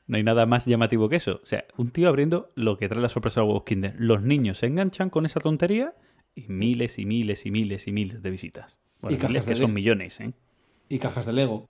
no 0.07 0.17
hay 0.17 0.23
nada 0.23 0.45
más 0.45 0.65
llamativo 0.65 1.07
que 1.07 1.15
eso. 1.17 1.39
O 1.41 1.45
sea, 1.45 1.63
un 1.77 1.91
tío 1.91 2.09
abriendo 2.09 2.51
lo 2.55 2.77
que 2.77 2.89
trae 2.89 3.01
la 3.01 3.07
sorpresa 3.09 3.39
de 3.39 3.45
los 3.45 3.49
huevos 3.53 3.63
Kinder. 3.65 3.95
Los 3.97 4.21
niños 4.23 4.57
se 4.57 4.65
enganchan 4.65 5.09
con 5.09 5.25
esa 5.25 5.39
tontería 5.39 5.93
y 6.35 6.47
miles 6.49 6.99
y 6.99 7.05
miles 7.05 7.45
y 7.45 7.51
miles 7.51 7.87
y 7.87 7.91
miles 7.93 8.21
de 8.21 8.29
visitas. 8.29 8.79
Bueno, 8.99 9.15
Y 9.15 9.17
cajas 9.19 9.29
miles 9.31 9.45
de 9.45 9.51
que 9.53 9.55
son 9.57 9.61
Lego. 9.67 9.73
millones, 9.75 10.19
¿eh? 10.19 10.33
Y 10.89 10.99
cajas 10.99 11.25
de 11.25 11.33
Lego. 11.33 11.69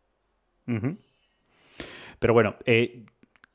Pero 2.19 2.33
bueno, 2.33 2.55
eh, 2.65 3.03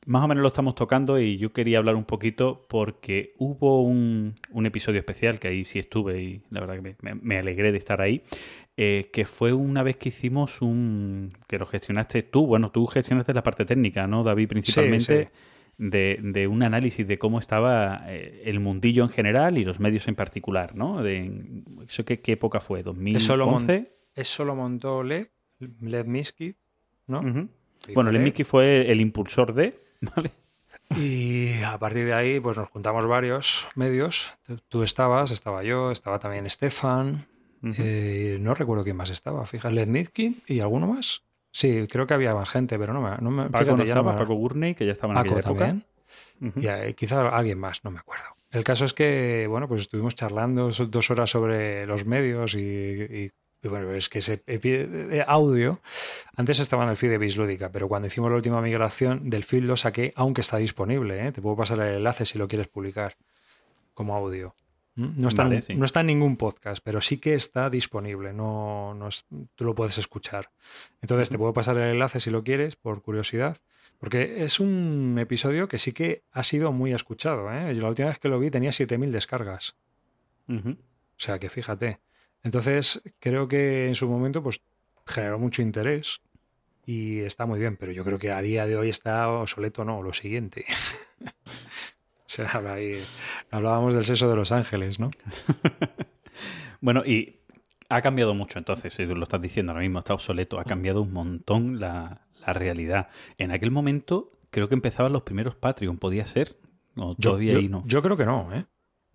más 0.07 0.23
o 0.23 0.27
menos 0.27 0.41
lo 0.41 0.47
estamos 0.47 0.73
tocando 0.73 1.19
y 1.19 1.37
yo 1.37 1.51
quería 1.51 1.77
hablar 1.79 1.95
un 1.95 2.05
poquito 2.05 2.65
porque 2.69 3.33
hubo 3.37 3.83
un, 3.83 4.35
un 4.51 4.65
episodio 4.65 4.99
especial 4.99 5.37
que 5.37 5.49
ahí 5.49 5.65
sí 5.65 5.79
estuve 5.79 6.21
y 6.21 6.41
la 6.49 6.61
verdad 6.61 6.81
que 6.81 6.95
me, 7.21 7.37
alegré 7.37 7.73
de 7.73 7.77
estar 7.77 8.01
ahí, 8.01 8.23
eh, 8.77 9.09
que 9.11 9.25
fue 9.25 9.51
una 9.51 9.83
vez 9.83 9.97
que 9.97 10.09
hicimos 10.09 10.61
un... 10.61 11.33
que 11.47 11.59
lo 11.59 11.65
gestionaste 11.65 12.23
tú, 12.23 12.47
bueno, 12.47 12.71
tú 12.71 12.87
gestionaste 12.87 13.33
la 13.33 13.43
parte 13.43 13.65
técnica, 13.65 14.07
¿no, 14.07 14.23
David? 14.23 14.47
Principalmente. 14.47 15.25
sí. 15.25 15.29
De, 15.79 16.17
de 16.23 16.47
un 16.47 16.63
análisis 16.63 17.07
de 17.07 17.19
cómo 17.19 17.37
estaba 17.37 18.01
eh, 18.07 18.41
el 18.45 18.59
mundillo 18.59 19.03
en 19.03 19.09
general 19.09 19.59
y 19.59 19.63
los 19.63 19.79
medios 19.79 20.07
en 20.07 20.15
particular, 20.15 20.75
¿no? 20.75 21.03
De, 21.03 21.31
¿Eso 21.87 22.03
qué, 22.03 22.19
qué 22.19 22.31
época 22.31 22.59
fue? 22.59 22.83
Eso 23.13 23.37
lo, 23.37 23.45
mon- 23.45 23.67
¿2011? 23.67 23.87
eso 24.15 24.43
lo 24.43 24.55
montó 24.55 25.03
Lev, 25.03 25.29
Lev 25.81 26.07
Minsky, 26.07 26.55
¿no? 27.05 27.21
Bueno, 27.21 28.11
Lev. 28.11 28.21
Lemmicky 28.21 28.43
fue 28.43 28.91
el 28.91 29.01
impulsor 29.01 29.53
de... 29.53 29.86
¿vale? 30.01 30.31
Y 30.95 31.61
a 31.63 31.77
partir 31.77 32.05
de 32.05 32.13
ahí, 32.13 32.39
pues 32.39 32.57
nos 32.57 32.69
juntamos 32.69 33.05
varios 33.05 33.67
medios. 33.75 34.33
Tú- 34.69 34.83
estabas, 34.83 35.31
estaba 35.31 35.63
yo, 35.63 35.91
estaba 35.91 36.19
también 36.19 36.49
Stefan. 36.49 37.25
Ujú. 37.63 37.73
eh, 37.79 38.37
no 38.39 38.53
recuerdo 38.53 38.83
quién 38.83 38.95
más 38.95 39.09
estaba. 39.09 39.45
Fíjate, 39.45 39.73
Led 39.73 39.87
Mizkin 39.87 40.41
y 40.47 40.59
alguno 40.59 40.87
más. 40.87 41.23
Sí, 41.51 41.87
creo 41.89 42.05
que 42.05 42.13
había 42.13 42.35
más 42.35 42.47
gente, 42.49 42.77
pero 42.77 42.93
no 42.93 43.01
me. 43.01 43.17
No 43.19 43.31
me 43.31 43.43
Paco 43.49 43.57
fíjate, 43.65 43.77
no 43.77 43.83
estaba, 43.83 44.11
me- 44.13 44.17
Paco 44.19 44.35
Gurney, 44.35 44.75
que 44.75 44.85
ya 44.85 44.91
estaba 44.91 45.13
en 45.13 45.15
Paco 45.15 45.35
aquella 45.35 45.39
época. 45.49 45.65
también. 46.39 46.53
Y 46.63 46.67
eh, 46.67 46.93
quizá 46.95 47.27
alguien 47.29 47.57
más, 47.59 47.83
no 47.83 47.89
me 47.91 47.99
acuerdo. 47.99 48.23
El 48.51 48.63
caso 48.63 48.85
es 48.85 48.93
que, 48.93 49.45
bueno, 49.49 49.67
pues 49.67 49.81
estuvimos 49.81 50.15
charlando 50.15 50.69
dos 50.69 51.11
horas 51.11 51.29
sobre 51.31 51.85
los 51.87 52.05
medios 52.05 52.53
y, 52.53 52.59
y- 52.59 53.31
y, 53.63 53.67
bueno, 53.67 53.91
es 53.93 54.07
que 54.09 54.19
ese 54.19 54.43
eh, 54.47 55.23
audio, 55.27 55.79
antes 56.35 56.59
estaba 56.59 56.83
en 56.83 56.89
el 56.91 56.97
feed 56.97 57.09
de 57.11 57.17
Bislúdica, 57.17 57.71
pero 57.71 57.87
cuando 57.87 58.07
hicimos 58.07 58.29
la 58.29 58.35
última 58.37 58.61
migración 58.61 59.29
del 59.29 59.43
feed 59.43 59.63
lo 59.63 59.75
saqué, 59.77 60.13
aunque 60.15 60.41
está 60.41 60.57
disponible, 60.57 61.25
¿eh? 61.27 61.31
te 61.31 61.41
puedo 61.41 61.55
pasar 61.55 61.79
el 61.81 61.95
enlace 61.97 62.25
si 62.25 62.37
lo 62.37 62.47
quieres 62.47 62.67
publicar 62.67 63.15
como 63.93 64.15
audio. 64.15 64.55
¿Mm? 64.95 65.21
No 65.21 65.27
está, 65.27 65.43
Vale, 65.43 65.55
en, 65.57 65.61
sí. 65.61 65.75
no 65.75 65.85
está 65.85 66.01
en 66.01 66.07
ningún 66.07 66.37
podcast, 66.37 66.83
pero 66.83 67.01
sí 67.01 67.17
que 67.19 67.33
está 67.35 67.69
disponible, 67.69 68.33
no, 68.33 68.93
no 68.95 69.07
es- 69.09 69.25
tú 69.55 69.63
lo 69.65 69.75
puedes 69.75 69.97
escuchar. 69.97 70.49
Entonces 71.01 71.29
te 71.29 71.37
puedo 71.37 71.53
pasar 71.53 71.77
el 71.77 71.91
enlace 71.93 72.19
si 72.19 72.29
lo 72.31 72.43
quieres, 72.43 72.75
por 72.75 73.01
curiosidad. 73.01 73.57
Porque 73.99 74.43
es 74.43 74.59
un 74.59 75.17
episodio 75.19 75.67
que 75.67 75.79
sí 75.79 75.91
que 75.91 76.21
ha 76.31 76.43
sido 76.43 76.71
muy 76.71 76.93
escuchado. 76.93 77.51
¿eh? 77.51 77.73
Yo 77.75 77.81
la 77.81 77.89
última 77.89 78.09
vez 78.09 78.19
que 78.19 78.27
lo 78.27 78.37
vi 78.39 78.51
tenía 78.51 78.69
7.000 78.71 79.09
descargas. 79.09 79.75
O 80.47 80.75
sea 81.17 81.39
que 81.39 81.49
fíjate. 81.49 81.99
Entonces 82.43 83.01
creo 83.19 83.47
que 83.47 83.87
en 83.87 83.95
su 83.95 84.07
momento 84.07 84.41
pues 84.43 84.61
generó 85.05 85.39
mucho 85.39 85.61
interés 85.61 86.19
y 86.85 87.19
está 87.19 87.45
muy 87.45 87.59
bien, 87.59 87.75
pero 87.77 87.91
yo 87.91 88.03
creo 88.05 88.17
que 88.19 88.31
a 88.31 88.41
día 88.41 88.65
de 88.65 88.77
hoy 88.77 88.89
está 88.89 89.27
obsoleto, 89.29 89.83
no, 89.83 90.01
lo 90.01 90.13
siguiente. 90.13 90.65
o 91.25 92.29
sea, 92.29 92.49
ahí 92.73 93.03
hablábamos 93.51 93.93
del 93.95 94.05
sexo 94.05 94.29
de 94.29 94.35
los 94.35 94.51
ángeles, 94.51 94.99
¿no? 94.99 95.11
Bueno, 96.79 97.03
y 97.05 97.39
Ha 97.89 98.01
cambiado 98.01 98.33
mucho 98.35 98.59
entonces, 98.59 98.93
si 98.93 99.07
tú 99.07 99.15
lo 99.15 99.23
estás 99.23 99.41
diciendo 99.41 99.71
ahora 99.71 99.81
mismo, 99.81 99.99
está 99.99 100.13
obsoleto, 100.13 100.59
ha 100.59 100.63
cambiado 100.65 101.01
un 101.01 101.11
montón 101.13 101.79
la, 101.79 102.27
la 102.45 102.53
realidad. 102.53 103.07
En 103.37 103.51
aquel 103.51 103.71
momento 103.71 104.31
creo 104.51 104.67
que 104.69 104.75
empezaban 104.75 105.11
los 105.13 105.23
primeros 105.23 105.55
Patreon, 105.55 105.97
podía 105.97 106.25
ser. 106.27 106.57
O 106.95 107.11
Yo, 107.17 107.31
todavía 107.31 107.53
yo- 107.53 107.59
ahí 107.59 107.67
no. 107.69 107.83
yo 107.87 108.01
creo 108.03 108.15
que 108.17 108.25
no, 108.25 108.53
¿eh? 108.53 108.65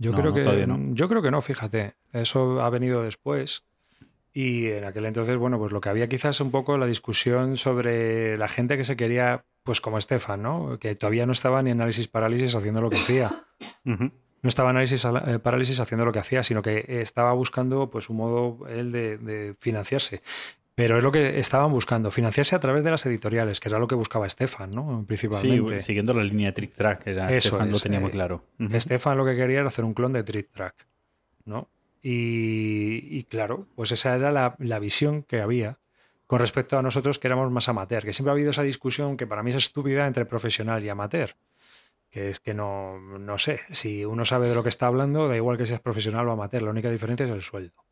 Yo 0.03 0.11
No, 0.11 0.17
creo 0.19 0.31
no, 0.31 0.35
que 0.35 0.67
no. 0.67 0.95
yo 0.95 1.09
creo 1.09 1.23
que 1.23 1.31
no, 1.31 1.41
fíjate. 1.41 1.95
Eso 2.13 2.61
ha 2.61 2.69
venido 2.71 3.03
después. 3.03 3.65
Y 4.35 4.67
en 4.69 4.85
aquel 4.85 5.05
entonces, 5.07 5.37
bueno, 5.37 5.59
pues 5.59 5.73
lo 5.73 5.81
que 5.81 5.91
había 5.91 6.09
quizás 6.09 6.41
un 6.41 6.51
poco 6.51 6.77
la 6.79 6.87
discusión 6.87 7.57
sobre 7.57 8.37
la 8.39 8.49
gente 8.49 8.77
que 8.77 8.85
se 8.85 8.97
quería, 8.97 9.45
pues 9.63 9.81
como 9.81 9.99
Estefan, 9.99 10.43
¿no? 10.43 10.79
Que 10.79 10.95
todavía 10.95 11.27
no 11.27 11.33
estaba 11.33 11.63
ni 11.63 11.71
análisis 11.71 12.09
parálisis 12.09 12.55
haciendo 12.57 12.81
lo 12.81 12.91
que 12.91 12.97
hacía. 12.99 13.45
No 14.45 14.49
estaba 14.49 14.71
análisis 14.71 15.05
eh, 15.05 15.39
parálisis 15.39 15.79
haciendo 15.79 16.05
lo 16.05 16.11
que 16.11 16.19
hacía, 16.19 16.43
sino 16.43 16.63
que 16.63 16.85
estaba 17.01 17.33
buscando 17.33 17.91
pues 17.91 18.11
un 18.11 18.17
modo 18.17 18.67
él 18.69 18.91
de, 18.91 19.17
de 19.19 19.55
financiarse. 19.61 20.21
Pero 20.75 20.97
es 20.97 21.05
lo 21.05 21.13
que 21.13 21.39
estaban 21.39 21.71
buscando, 21.71 22.11
financiarse 22.11 22.57
a 22.57 22.61
través 22.61 22.83
de 22.83 22.91
las 22.91 23.05
editoriales, 23.05 23.61
que 23.61 23.69
era 23.69 23.79
lo 23.79 23.87
que 23.87 23.95
buscaba 23.95 24.27
Estefan, 24.27 24.71
¿no? 24.71 25.01
Sí, 25.01 25.07
Principalmente. 25.07 25.81
siguiendo 25.81 26.15
la 26.15 26.25
línea 26.25 26.49
de 26.49 26.53
Trick 26.53 26.73
Track, 26.73 27.07
era 27.09 27.31
Eso 27.31 27.51
Stefan, 27.51 27.69
lo 27.71 27.77
es, 27.77 27.83
tenía 27.83 28.01
muy 28.01 28.09
eh, 28.09 28.13
claro. 28.13 28.45
Estefan 28.59 29.19
lo 29.19 29.25
que 29.27 29.37
quería 29.37 29.59
era 29.59 29.69
hacer 29.69 29.85
un 29.85 29.93
clon 29.93 30.15
de 30.15 30.23
Trick 30.23 30.51
Track, 30.51 30.87
¿no? 31.45 31.69
Y, 32.01 33.07
y 33.11 33.25
claro, 33.25 33.67
pues 33.77 33.93
esa 33.93 34.17
era 34.17 34.33
la, 34.33 34.57
la 34.59 34.79
visión 34.79 35.23
que 35.23 35.41
había 35.41 35.79
con 36.27 36.39
respecto 36.39 36.79
a 36.79 36.83
nosotros 36.83 37.19
que 37.19 37.29
éramos 37.29 37.51
más 37.51 37.69
amateur, 37.69 38.05
que 38.05 38.15
siempre 38.15 38.31
ha 38.31 38.33
habido 38.33 38.51
esa 38.51 38.63
discusión 38.63 39.19
que 39.19 39.27
para 39.27 39.43
mí 39.43 39.51
es 39.51 39.57
estúpida 39.57 40.07
entre 40.07 40.25
profesional 40.25 40.83
y 40.83 40.89
amateur, 40.89 41.37
que 42.09 42.31
es 42.31 42.41
que 42.41 42.55
no, 42.55 42.99
no 42.99 43.37
sé, 43.37 43.61
si 43.71 44.07
uno 44.07 44.25
sabe 44.25 44.49
de 44.49 44.55
lo 44.55 44.63
que 44.63 44.71
está 44.71 44.87
hablando, 44.87 45.29
da 45.29 45.37
igual 45.37 45.59
que 45.59 45.67
seas 45.67 45.81
profesional 45.81 46.27
o 46.29 46.33
amateur, 46.33 46.63
la 46.63 46.71
única 46.71 46.91
diferencia 46.91 47.27
es 47.27 47.33
el 47.33 47.43
sueldo. 47.43 47.85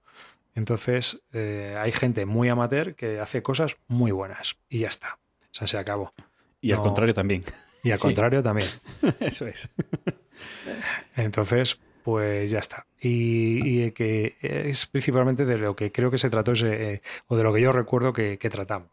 Entonces, 0.55 1.23
eh, 1.33 1.77
hay 1.79 1.93
gente 1.93 2.27
muy 2.27 2.49
amateur 2.49 2.95
que 2.95 3.21
hace 3.21 3.43
cosas 3.43 3.77
muy 3.89 4.11
buenas 4.11 4.57
y 4.69 4.81
ya 4.81 4.89
está. 4.89 5.19
O 5.43 5.55
sea, 5.55 5.67
se 5.67 5.79
acabó. 5.79 6.13
Y 6.61 6.73
al 6.73 6.81
contrario 6.83 7.15
también. 7.15 7.45
Y 7.83 7.93
al 7.93 7.99
Sí. 7.99 8.03
contrario 8.03 8.43
también. 8.43 8.69
Eso 9.21 9.47
es. 9.47 9.71
Entonces, 11.17 11.79
pues 12.03 12.51
ya 12.51 12.59
está. 12.59 12.87
Y, 13.01 13.85
y 13.87 13.91
que 13.93 14.37
es 14.43 14.87
principalmente 14.87 15.45
de 15.45 15.59
lo 15.59 15.75
que 15.77 15.93
creo 15.93 16.11
que 16.11 16.19
se 16.19 16.31
trató, 16.31 16.53
ese, 16.53 16.95
eh, 16.95 17.03
o 17.29 17.37
de 17.37 17.45
lo 17.45 17.53
que 17.53 17.61
yo 17.61 17.73
recuerdo 17.73 18.13
que, 18.13 18.39
que 18.39 18.51
tratamos. 18.51 18.91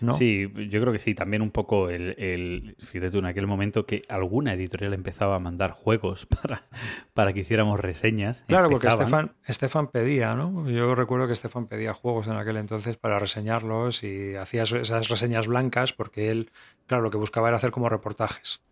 ¿No? 0.00 0.12
Sí, 0.12 0.48
yo 0.70 0.80
creo 0.80 0.92
que 0.92 0.98
sí. 0.98 1.14
También 1.14 1.42
un 1.42 1.50
poco 1.50 1.88
el, 1.90 2.14
el- 2.18 2.76
Fíjate 2.78 3.10
tú, 3.10 3.18
en 3.18 3.26
aquel 3.26 3.46
momento 3.46 3.86
que 3.86 4.02
alguna 4.08 4.54
editorial 4.54 4.94
empezaba 4.94 5.36
a 5.36 5.38
mandar 5.38 5.70
juegos 5.72 6.26
para, 6.42 6.64
para 7.14 7.32
que 7.32 7.40
hiciéramos 7.40 7.78
reseñas. 7.80 8.44
Claro, 8.48 8.68
porque. 8.70 8.88
Estefan, 8.88 9.32
Estefan 9.46 9.88
pedía, 9.88 10.34
¿no? 10.34 10.68
Yo 10.70 10.94
recuerdo 10.94 11.26
que 11.26 11.32
Estefan 11.34 11.66
pedía 11.66 11.92
juegos 11.94 12.26
en 12.26 12.34
aquel 12.34 12.56
entonces 12.56 12.96
para 12.96 13.18
reseñarlos 13.18 14.02
y 14.02 14.34
hacía 14.36 14.62
esas 14.62 15.08
reseñas 15.08 15.46
blancas 15.46 15.92
porque 15.92 16.30
él, 16.30 16.50
claro, 16.86 17.02
lo 17.02 17.10
que 17.10 17.16
buscaba 17.18 17.48
era 17.48 17.56
hacer 17.56 17.70
como 17.70 17.88
reportajes. 17.88 18.62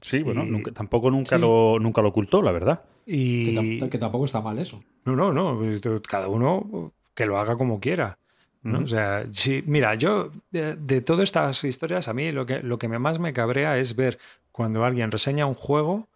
Sí, 0.00 0.22
bueno, 0.22 0.44
Y- 0.44 0.50
nunca- 0.50 0.72
tampoco 0.72 1.10
nunca, 1.10 1.36
Sí. 1.36 1.40
lo, 1.42 1.78
nunca 1.78 2.02
lo 2.02 2.08
ocultó, 2.08 2.42
la 2.42 2.52
verdad. 2.52 2.82
Que, 3.06 3.12
Y 3.14 3.54
tam- 3.78 3.88
que 3.88 3.98
tampoco 3.98 4.24
está 4.24 4.40
mal 4.40 4.58
eso. 4.58 4.82
no, 5.04 5.14
no, 5.14 5.32
no, 5.32 5.60
cada 6.08 6.28
uno 6.28 6.92
que 7.14 7.26
lo 7.26 7.38
haga 7.38 7.56
como 7.56 7.80
quiera. 7.80 8.18
¿No? 8.62 8.80
O 8.80 8.86
sea, 8.86 9.26
sí, 9.30 9.62
mira, 9.66 9.94
yo 9.94 10.30
de, 10.50 10.76
de 10.76 11.00
todas 11.00 11.24
estas 11.24 11.64
historias, 11.64 12.08
a 12.08 12.12
mí 12.12 12.30
lo 12.30 12.44
que, 12.46 12.62
lo 12.62 12.78
que 12.78 12.88
más 12.88 13.18
me 13.18 13.32
cabrea 13.32 13.78
es 13.78 13.96
ver 13.96 14.18
cuando 14.52 14.84
alguien 14.84 15.10
reseña 15.10 15.46
un 15.46 15.54
juego, 15.54 16.08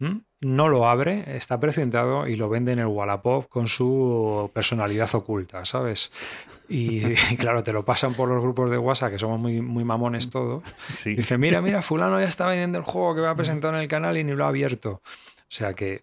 ¿m? 0.00 0.22
no 0.40 0.68
lo 0.68 0.86
abre, 0.86 1.36
está 1.36 1.60
precintado 1.60 2.26
y 2.26 2.36
lo 2.36 2.48
vende 2.48 2.72
en 2.72 2.78
el 2.78 2.86
Wallapop 2.86 3.48
con 3.48 3.66
su 3.66 4.50
personalidad 4.54 5.14
oculta, 5.14 5.64
¿sabes? 5.64 6.12
Y, 6.68 7.02
y 7.32 7.36
claro, 7.36 7.62
te 7.62 7.72
lo 7.72 7.84
pasan 7.84 8.14
por 8.14 8.28
los 8.28 8.42
grupos 8.42 8.70
de 8.70 8.78
WhatsApp, 8.78 9.12
que 9.12 9.18
somos 9.18 9.38
muy, 9.38 9.60
muy 9.60 9.84
mamones 9.84 10.30
todos. 10.30 10.62
Sí. 10.94 11.14
Dice, 11.14 11.36
mira, 11.38 11.60
mira, 11.60 11.82
fulano 11.82 12.20
ya 12.20 12.28
está 12.28 12.46
vendiendo 12.46 12.78
el 12.78 12.84
juego 12.84 13.14
que 13.14 13.20
va 13.20 13.30
a 13.30 13.36
presentar 13.36 13.74
en 13.74 13.80
el 13.80 13.88
canal 13.88 14.16
y 14.16 14.24
ni 14.24 14.32
lo 14.32 14.44
ha 14.44 14.48
abierto. 14.48 15.02
O 15.02 15.48
sea 15.48 15.74
que, 15.74 16.02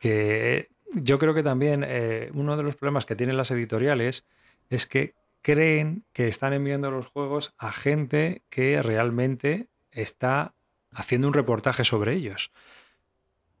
que 0.00 0.68
yo 0.94 1.18
creo 1.18 1.34
que 1.34 1.42
también 1.42 1.84
eh, 1.86 2.30
uno 2.34 2.56
de 2.56 2.62
los 2.62 2.76
problemas 2.76 3.06
que 3.06 3.16
tienen 3.16 3.36
las 3.36 3.50
editoriales 3.50 4.24
es 4.70 4.86
que 4.86 5.14
creen 5.42 6.04
que 6.12 6.28
están 6.28 6.52
enviando 6.52 6.90
los 6.90 7.06
juegos 7.06 7.54
a 7.58 7.72
gente 7.72 8.42
que 8.48 8.82
realmente 8.82 9.68
está 9.90 10.54
haciendo 10.90 11.28
un 11.28 11.34
reportaje 11.34 11.84
sobre 11.84 12.14
ellos. 12.14 12.50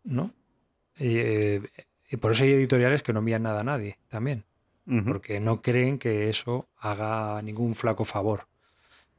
¿No? 0.04 0.32
Y, 0.96 1.18
eh, 1.18 1.60
y 2.08 2.16
por 2.16 2.32
eso 2.32 2.44
hay 2.44 2.52
editoriales 2.52 3.02
que 3.02 3.12
no 3.12 3.18
envían 3.20 3.42
nada 3.42 3.60
a 3.60 3.64
nadie 3.64 3.98
también 4.08 4.44
porque 5.04 5.40
no 5.40 5.62
creen 5.62 5.98
que 5.98 6.28
eso 6.28 6.68
haga 6.78 7.42
ningún 7.42 7.74
flaco 7.74 8.04
favor. 8.04 8.46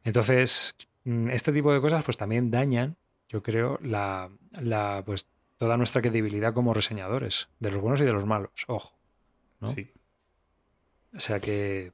Entonces, 0.03 0.75
mm, 1.03 1.29
este 1.29 1.51
tipo 1.51 1.73
de 1.73 1.81
cosas 1.81 2.03
pues 2.05 2.15
también 2.15 2.49
dañan, 2.49 2.95
yo 3.27 3.43
creo, 3.43 3.77
la, 3.81 4.29
la, 4.51 5.03
pues 5.05 5.27
toda 5.57 5.75
nuestra 5.75 6.01
credibilidad 6.01 6.53
como 6.53 6.73
reseñadores, 6.73 7.49
de 7.59 7.71
los 7.71 7.81
buenos 7.81 7.99
y 7.99 8.05
de 8.05 8.13
los 8.13 8.25
malos, 8.25 8.51
ojo. 8.67 8.97
¿no? 9.59 9.67
Sí. 9.73 9.91
O 11.15 11.19
sea 11.19 11.39
que 11.39 11.93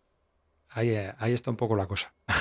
ahí, 0.69 0.95
ahí 1.17 1.33
está 1.33 1.51
un 1.51 1.57
poco 1.57 1.75
la 1.75 1.87
cosa. 1.87 2.13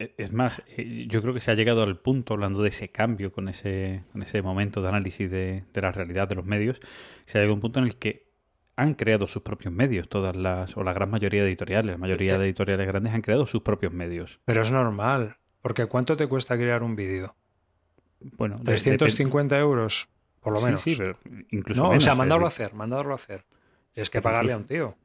E- 0.00 0.14
Es 0.16 0.32
más, 0.32 0.62
eh, 0.68 1.06
yo 1.08 1.20
creo 1.22 1.34
que 1.34 1.40
se 1.40 1.50
ha 1.50 1.54
llegado 1.54 1.82
al 1.82 1.98
punto, 1.98 2.34
hablando 2.34 2.62
de 2.62 2.68
ese 2.68 2.88
cambio 2.90 3.32
con 3.32 3.48
ese, 3.48 4.04
con 4.12 4.22
ese 4.22 4.42
momento 4.42 4.80
de 4.80 4.88
análisis 4.90 5.28
de, 5.28 5.64
de 5.72 5.80
la 5.82 5.90
realidad 5.90 6.28
de 6.28 6.36
los 6.36 6.44
medios, 6.44 6.80
se 7.26 7.36
ha 7.36 7.40
llegado 7.40 7.52
a 7.52 7.54
un 7.56 7.60
punto 7.60 7.80
en 7.80 7.86
el 7.86 7.96
que 7.96 8.28
han 8.76 8.94
creado 8.94 9.26
sus 9.26 9.42
propios 9.42 9.74
medios, 9.74 10.08
todas 10.08 10.36
las, 10.36 10.76
o 10.76 10.84
la 10.84 10.92
gran 10.92 11.10
mayoría 11.10 11.42
de 11.42 11.48
editoriales, 11.48 11.90
la 11.90 11.98
mayoría 11.98 12.38
de 12.38 12.44
editoriales 12.44 12.86
grandes 12.86 13.12
han 13.12 13.22
creado 13.22 13.44
sus 13.48 13.62
propios 13.62 13.92
medios. 13.92 14.38
Pero 14.44 14.62
es 14.62 14.70
normal, 14.70 15.38
porque 15.62 15.86
¿cuánto 15.86 16.16
te 16.16 16.28
cuesta 16.28 16.54
crear 16.56 16.84
un 16.84 16.94
vídeo? 16.94 17.34
Bueno, 18.20 18.58
de- 18.58 18.64
350 18.66 19.58
euros, 19.58 20.08
por 20.38 20.52
lo 20.52 20.60
menos. 20.60 20.80
Sí, 20.80 20.94
pero 20.96 21.18
incluso 21.50 21.82
no, 21.82 21.90
o 21.96 21.98
sea, 22.00 22.14
mandarlo 22.14 22.44
a 22.44 22.48
hacer, 22.48 22.72
mandarlo 22.72 23.12
a 23.14 23.16
hacer. 23.16 23.44
Tienes 23.92 24.10
que 24.10 24.22
pagarle 24.22 24.52
a 24.52 24.58
un 24.58 24.64
tío. 24.66 24.96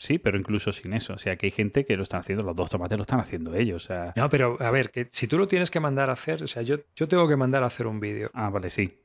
Sí, 0.00 0.18
pero 0.18 0.38
incluso 0.38 0.72
sin 0.72 0.94
eso. 0.94 1.12
O 1.12 1.18
sea, 1.18 1.36
que 1.36 1.44
hay 1.46 1.50
gente 1.50 1.84
que 1.84 1.94
lo 1.94 2.04
están 2.04 2.20
haciendo, 2.20 2.42
los 2.42 2.56
dos 2.56 2.70
tomates 2.70 2.96
lo 2.96 3.02
están 3.02 3.20
haciendo 3.20 3.54
ellos. 3.54 3.84
O 3.84 3.86
sea, 3.88 4.14
No, 4.16 4.30
pero 4.30 4.56
a 4.58 4.70
ver, 4.70 4.90
que 4.90 5.08
si 5.10 5.26
tú 5.28 5.36
lo 5.36 5.46
tienes 5.46 5.70
que 5.70 5.78
mandar 5.78 6.08
a 6.08 6.14
hacer, 6.14 6.42
o 6.42 6.48
sea, 6.48 6.62
yo, 6.62 6.76
yo 6.96 7.06
tengo 7.06 7.28
que 7.28 7.36
mandar 7.36 7.62
a 7.62 7.66
hacer 7.66 7.86
un 7.86 8.00
vídeo. 8.00 8.30
ah, 8.32 8.48
vale, 8.48 8.70
sí. 8.70 8.98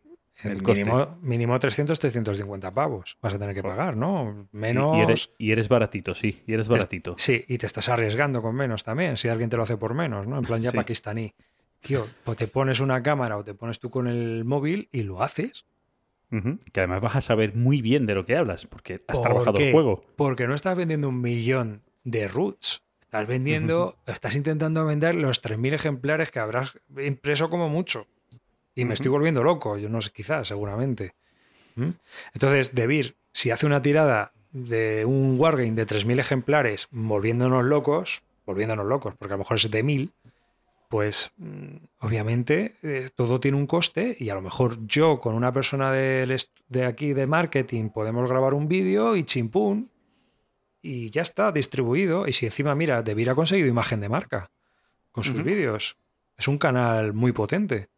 El 0.43 0.61
mínimo, 0.63 1.17
mínimo 1.21 1.59
300, 1.59 1.99
350 1.99 2.71
pavos 2.71 3.17
vas 3.21 3.33
a 3.33 3.39
tener 3.39 3.53
que 3.55 3.61
pagar, 3.63 3.97
¿no? 3.97 4.47
Menos. 4.53 4.95
Y, 4.95 5.01
eres, 5.01 5.29
y 5.37 5.51
eres 5.51 5.67
baratito, 5.67 6.13
sí, 6.13 6.43
y 6.47 6.53
eres 6.53 6.67
baratito. 6.69 7.15
Sí, 7.17 7.43
y 7.47 7.57
te 7.57 7.65
estás 7.65 7.89
arriesgando 7.89 8.41
con 8.41 8.55
menos 8.55 8.83
también, 8.85 9.17
si 9.17 9.27
alguien 9.27 9.49
te 9.49 9.57
lo 9.57 9.63
hace 9.63 9.75
por 9.77 9.93
menos, 9.93 10.27
¿no? 10.27 10.37
En 10.37 10.43
plan 10.45 10.61
ya 10.61 10.71
Sí. 10.71 10.77
pakistaní. 10.77 11.33
Tío, 11.81 12.07
pues 12.23 12.37
te 12.37 12.47
pones 12.47 12.79
una 12.79 13.03
cámara 13.03 13.37
o 13.37 13.43
te 13.43 13.53
pones 13.53 13.79
tú 13.79 13.89
con 13.89 14.07
el 14.07 14.43
móvil 14.45 14.87
y 14.91 15.03
lo 15.03 15.21
haces. 15.21 15.65
Que 16.29 16.79
además 16.81 17.01
vas 17.01 17.15
a 17.15 17.21
saber 17.21 17.55
muy 17.55 17.81
bien 17.81 18.05
de 18.05 18.15
lo 18.15 18.25
que 18.25 18.35
hablas, 18.35 18.65
porque 18.65 19.01
has 19.07 19.17
¿Por 19.17 19.25
trabajado 19.25 19.57
qué? 19.57 19.67
el 19.67 19.73
juego. 19.73 20.03
Porque 20.15 20.47
no 20.47 20.55
estás 20.55 20.75
vendiendo 20.75 21.07
un 21.09 21.21
millón 21.21 21.81
de 22.03 22.27
roots. 22.27 22.81
Estás 23.01 23.27
vendiendo, 23.27 23.95
estás 24.05 24.35
intentando 24.35 24.85
vender 24.85 25.15
los 25.15 25.41
3.000 25.41 25.73
ejemplares 25.73 26.31
que 26.31 26.39
habrás 26.39 26.73
impreso 26.97 27.49
como 27.49 27.69
mucho. 27.69 28.07
Y 28.75 28.83
me 28.83 28.93
estoy 28.93 29.09
volviendo 29.09 29.41
loco, 29.41 29.77
yo 29.77 29.87
no 29.87 30.01
sé, 30.01 30.11
quizás, 30.11 30.49
seguramente. 30.49 31.13
¿Mm? 31.75 31.91
Entonces, 32.33 32.75
Debir, 32.75 33.15
si 33.31 33.51
hace 33.51 33.65
una 33.65 33.81
tirada 33.81 34.33
de 34.51 35.05
un 35.05 35.39
Wargame 35.39 35.71
de 35.71 35.87
3.000 35.87 36.19
ejemplares 36.19 36.87
volviéndonos 36.91 37.63
locos, 37.63 38.21
volviéndonos 38.45 38.85
locos, 38.85 39.13
porque 39.17 39.33
a 39.33 39.37
lo 39.37 39.43
mejor 39.43 39.57
es 39.57 39.71
de 39.71 39.83
1.000, 39.83 40.11
pues 40.89 41.31
mm, 41.37 41.75
obviamente 41.99 42.75
eh, 42.83 43.09
todo 43.15 43.39
tiene 43.39 43.57
un 43.57 43.67
coste 43.67 44.15
y 44.19 44.29
a 44.29 44.35
lo 44.35 44.41
mejor 44.41 44.85
yo 44.87 45.19
con 45.19 45.35
una 45.35 45.51
persona 45.51 45.91
de 45.91 46.85
aquí 46.85 47.13
de 47.13 47.27
marketing 47.27 47.89
podemos 47.89 48.29
grabar 48.29 48.53
un 48.53 48.67
vídeo 48.67 49.15
y 49.15 49.23
chimpún 49.23 49.89
y 50.81 51.09
ya 51.09 51.23
está 51.23 51.51
distribuido. 51.51 52.27
Y 52.27 52.33
si 52.33 52.45
encima, 52.45 52.75
mira, 52.75 53.01
Debir 53.01 53.29
ha 53.31 53.35
conseguido 53.35 53.67
imagen 53.67 53.99
de 54.01 54.09
marca 54.09 54.51
con 55.11 55.23
sus 55.23 55.43
vídeos. 55.43 55.97
Es 56.37 56.47
un 56.47 56.57
canal 56.57 57.13
muy 57.13 57.31
potente, 57.31 57.89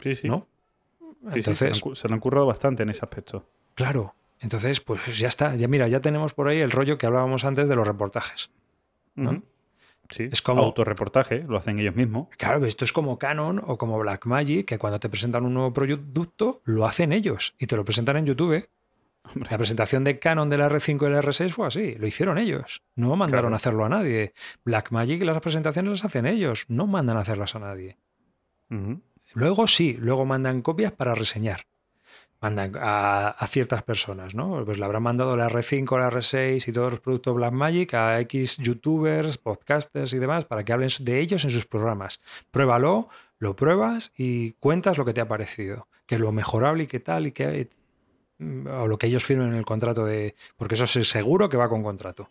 Sí, 0.00 0.14
sí. 0.14 0.28
¿no? 0.28 0.46
Sí, 1.32 1.40
sí, 1.42 1.54
se, 1.54 1.64
lo 1.64 1.70
han 1.70 1.74
Entonces, 1.74 2.00
se 2.00 2.08
lo 2.08 2.14
han 2.14 2.20
currado 2.20 2.46
bastante 2.46 2.82
en 2.82 2.90
ese 2.90 3.04
aspecto. 3.04 3.48
claro. 3.74 4.14
Entonces, 4.38 4.82
pues 4.82 5.18
ya 5.18 5.28
está. 5.28 5.56
Ya 5.56 5.66
mira, 5.66 5.88
ya 5.88 6.00
tenemos 6.00 6.34
por 6.34 6.48
ahí 6.48 6.60
el 6.60 6.70
rollo 6.70 6.98
que 6.98 7.06
hablábamos 7.06 7.46
antes 7.46 7.70
de 7.70 7.74
los 7.74 7.86
reportajes. 7.86 8.50
¿no? 9.14 9.42
Sí, 10.10 10.28
Es 10.30 10.42
como- 10.42 10.62
autorreportaje, 10.62 11.44
lo 11.48 11.56
hacen 11.56 11.78
ellos 11.78 11.94
mismos. 11.94 12.28
Claro, 12.36 12.64
esto 12.66 12.84
es 12.84 12.92
como 12.92 13.18
Canon 13.18 13.62
o 13.64 13.76
como 13.78 13.98
Blackmagic, 13.98 14.66
que 14.66 14.78
cuando 14.78 15.00
te 15.00 15.08
presentan 15.08 15.44
un 15.44 15.54
nuevo 15.54 15.72
producto, 15.72 16.60
lo 16.64 16.86
hacen 16.86 17.12
ellos 17.12 17.54
y 17.58 17.66
te 17.66 17.76
lo 17.76 17.84
presentan 17.84 18.16
en 18.18 18.26
YouTube. 18.26 18.68
Hombre, 19.34 19.50
La 19.50 19.58
presentación 19.58 20.04
de 20.04 20.20
Canon 20.20 20.48
de 20.48 20.56
la 20.58 20.68
R5 20.68 21.06
y 21.06 21.10
la 21.10 21.20
R6 21.20 21.50
fue 21.52 21.66
así, 21.66 21.96
lo 21.96 22.06
hicieron 22.06 22.38
ellos. 22.38 22.82
No 22.94 23.16
mandaron 23.16 23.46
Claro. 23.48 23.54
a 23.54 23.56
hacerlo 23.56 23.84
a 23.84 23.88
nadie. 23.88 24.32
Blackmagic 24.64 25.22
las 25.24 25.40
presentaciones 25.40 25.90
las 25.90 26.04
hacen 26.04 26.26
ellos, 26.26 26.64
no 26.68 26.86
mandan 26.86 27.16
a 27.16 27.20
hacerlas 27.22 27.56
a 27.56 27.58
nadie. 27.58 27.96
Luego 29.34 29.66
sí, 29.66 29.96
luego 30.00 30.24
mandan 30.24 30.62
copias 30.62 30.92
para 30.92 31.14
reseñar. 31.14 31.66
Mandan 32.40 32.72
a, 32.76 33.28
a 33.28 33.46
ciertas 33.46 33.82
personas, 33.82 34.34
¿no? 34.34 34.64
Pues 34.64 34.78
le 34.78 34.84
habrán 34.84 35.02
mandado 35.02 35.36
la 35.36 35.48
R5, 35.48 35.98
la 35.98 36.10
R6 36.10 36.68
y 36.68 36.72
todos 36.72 36.90
los 36.90 37.00
productos 37.00 37.34
Blackmagic 37.34 37.94
a 37.94 38.20
X 38.20 38.58
youtubers, 38.58 39.38
podcasters 39.38 40.12
y 40.12 40.18
demás 40.18 40.44
para 40.44 40.64
que 40.64 40.72
hablen 40.72 40.90
de 41.00 41.20
ellos 41.20 41.44
en 41.44 41.50
sus 41.50 41.66
programas. 41.66 42.20
Pruébalo, 42.50 43.08
lo 43.38 43.56
pruebas 43.56 44.12
y 44.16 44.52
cuentas 44.52 44.98
lo 44.98 45.04
que 45.04 45.14
te 45.14 45.20
ha 45.20 45.28
parecido, 45.28 45.88
que 46.06 46.16
es 46.16 46.20
lo 46.20 46.32
mejorable 46.32 46.84
y 46.84 46.86
qué 46.86 47.00
tal 47.00 47.26
y 47.26 47.32
qué 47.32 47.68
o 48.38 48.86
lo 48.86 48.98
que 48.98 49.06
ellos 49.06 49.24
firmen 49.24 49.48
en 49.48 49.54
el 49.54 49.64
contrato 49.64 50.04
de 50.04 50.34
porque 50.56 50.74
eso 50.74 50.84
es 50.84 51.08
seguro 51.08 51.48
que 51.48 51.56
va 51.56 51.68
con 51.68 51.82
contrato. 51.82 52.28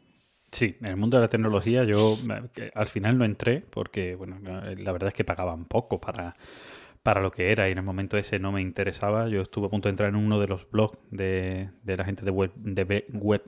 Sí, 0.52 0.78
en 0.80 0.90
el 0.90 0.96
mundo 0.96 1.18
de 1.18 1.24
la 1.24 1.28
tecnología 1.28 1.84
yo 1.84 2.18
eh, 2.56 2.72
al 2.74 2.86
final 2.86 3.18
no 3.18 3.26
entré 3.26 3.64
porque, 3.68 4.16
bueno, 4.16 4.38
la 4.40 4.92
verdad 4.92 5.10
es 5.10 5.16
que 5.16 5.26
pagaban 5.26 5.66
poco 5.66 6.00
para, 6.00 6.36
para 7.06 7.22
lo 7.22 7.30
que 7.30 7.52
era 7.52 7.70
y 7.70 7.72
en 7.72 7.78
el 7.78 7.84
momento 7.84 8.18
ese 8.18 8.40
no 8.40 8.52
me 8.52 8.62
interesaba. 8.62 9.30
Yo 9.30 9.44
estuve 9.44 9.68
a 9.68 9.70
punto 9.70 9.90
de 9.90 9.92
entrar 9.92 10.10
en 10.10 10.16
uno 10.16 10.40
de 10.40 10.48
los 10.48 10.68
blogs 10.72 10.98
de, 11.12 11.70
de 11.84 11.98
la 11.98 12.04
gente 12.04 12.26
de 12.26 12.32
web 12.32 12.52
de 12.56 13.06
web, 13.14 13.44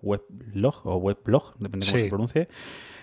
weblog 0.00 0.86
o 0.86 0.96
weblog, 0.98 1.58
depende 1.58 1.86
de 1.86 1.90
cómo 1.90 1.98
se 2.04 2.08
pronuncie, 2.08 2.48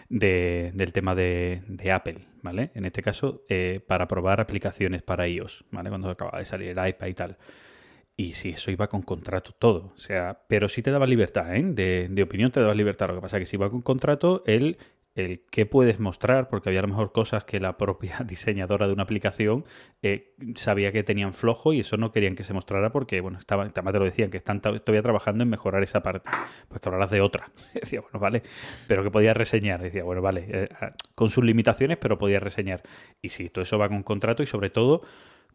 de, 0.08 0.72
del 0.76 0.94
tema 0.94 1.14
de, 1.14 1.64
de, 1.68 1.92
Apple, 1.92 2.20
¿vale? 2.42 2.72
En 2.74 2.86
este 2.86 3.02
caso, 3.02 3.44
eh, 3.50 3.82
para 3.86 4.08
probar 4.08 4.40
aplicaciones 4.40 5.02
para 5.02 5.28
iOS, 5.28 5.66
¿vale? 5.72 5.90
Cuando 5.90 6.10
acababa 6.10 6.40
de 6.40 6.46
salir 6.46 6.70
el 6.70 6.88
iPad 6.88 7.08
y 7.08 7.14
tal. 7.14 7.38
Y 8.16 8.32
sí, 8.32 8.52
eso 8.52 8.72
iba 8.72 8.88
con 8.88 9.02
contrato 9.02 9.52
todo. 9.52 9.92
O 9.94 9.98
sea, 9.98 10.40
pero 10.48 10.70
sí 10.70 10.82
te 10.82 10.92
daba 10.92 11.06
libertad, 11.06 11.54
¿eh? 11.54 11.64
De, 11.66 12.08
de 12.10 12.24
opinión 12.24 12.50
te 12.50 12.62
daba 12.62 12.74
libertad. 12.76 13.10
Lo 13.10 13.16
que 13.16 13.22
pasa 13.22 13.36
es 13.36 13.42
que 13.42 13.46
si 13.46 13.58
iba 13.58 13.70
con 13.70 13.82
contrato, 13.82 14.42
el, 14.46 14.78
el 15.16 15.42
qué 15.52 15.66
puedes 15.66 16.00
mostrar, 16.00 16.48
porque 16.48 16.70
había 16.70 16.80
a 16.80 16.84
lo 16.84 16.88
mejor 16.88 17.12
cosas 17.12 17.44
que 17.44 17.60
la 17.60 17.78
propia 17.78 18.18
diseñadora 18.26 18.88
de 18.88 18.94
una 18.94 19.04
aplicación 19.04 19.66
eh, 20.02 20.34
sabía 20.56 20.92
que 20.92 21.04
tenían 21.04 21.34
flojo 21.34 21.74
y 21.74 21.82
eso 21.82 21.98
no 21.98 22.12
querían 22.12 22.36
que 22.36 22.44
se 22.44 22.54
mostrara 22.54 22.92
porque, 22.92 23.20
bueno, 23.22 23.38
estaba, 23.38 23.64
además 23.64 23.94
te 23.94 24.00
lo 24.00 24.06
decían, 24.06 24.32
que 24.32 24.38
están 24.38 24.62
todavía 24.62 25.02
trabajando 25.02 25.44
en 25.44 25.50
mejorar 25.50 25.84
esa 25.84 26.02
parte. 26.02 26.30
Pues 26.70 26.82
que 26.82 26.90
hablarás 26.90 27.12
de 27.12 27.22
otra. 27.22 27.52
Decía, 27.74 28.02
bueno, 28.02 28.20
vale, 28.20 28.44
pero 28.88 29.04
que 29.04 29.12
podías 29.12 29.36
reseñar. 29.36 29.82
Decía, 29.82 30.04
bueno, 30.04 30.22
vale, 30.22 30.46
eh, 30.50 30.68
ah, 30.80 30.94
con 31.16 31.30
sus 31.30 31.44
limitaciones, 31.44 31.98
pero 31.98 32.18
podías 32.18 32.42
reseñar. 32.42 32.82
Y 33.22 33.30
sí, 33.30 33.50
todo 33.50 33.64
eso 33.64 33.78
va 33.78 33.90
con 33.90 34.04
contrato 34.04 34.44
y 34.44 34.46
sobre 34.46 34.70
todo 34.70 35.02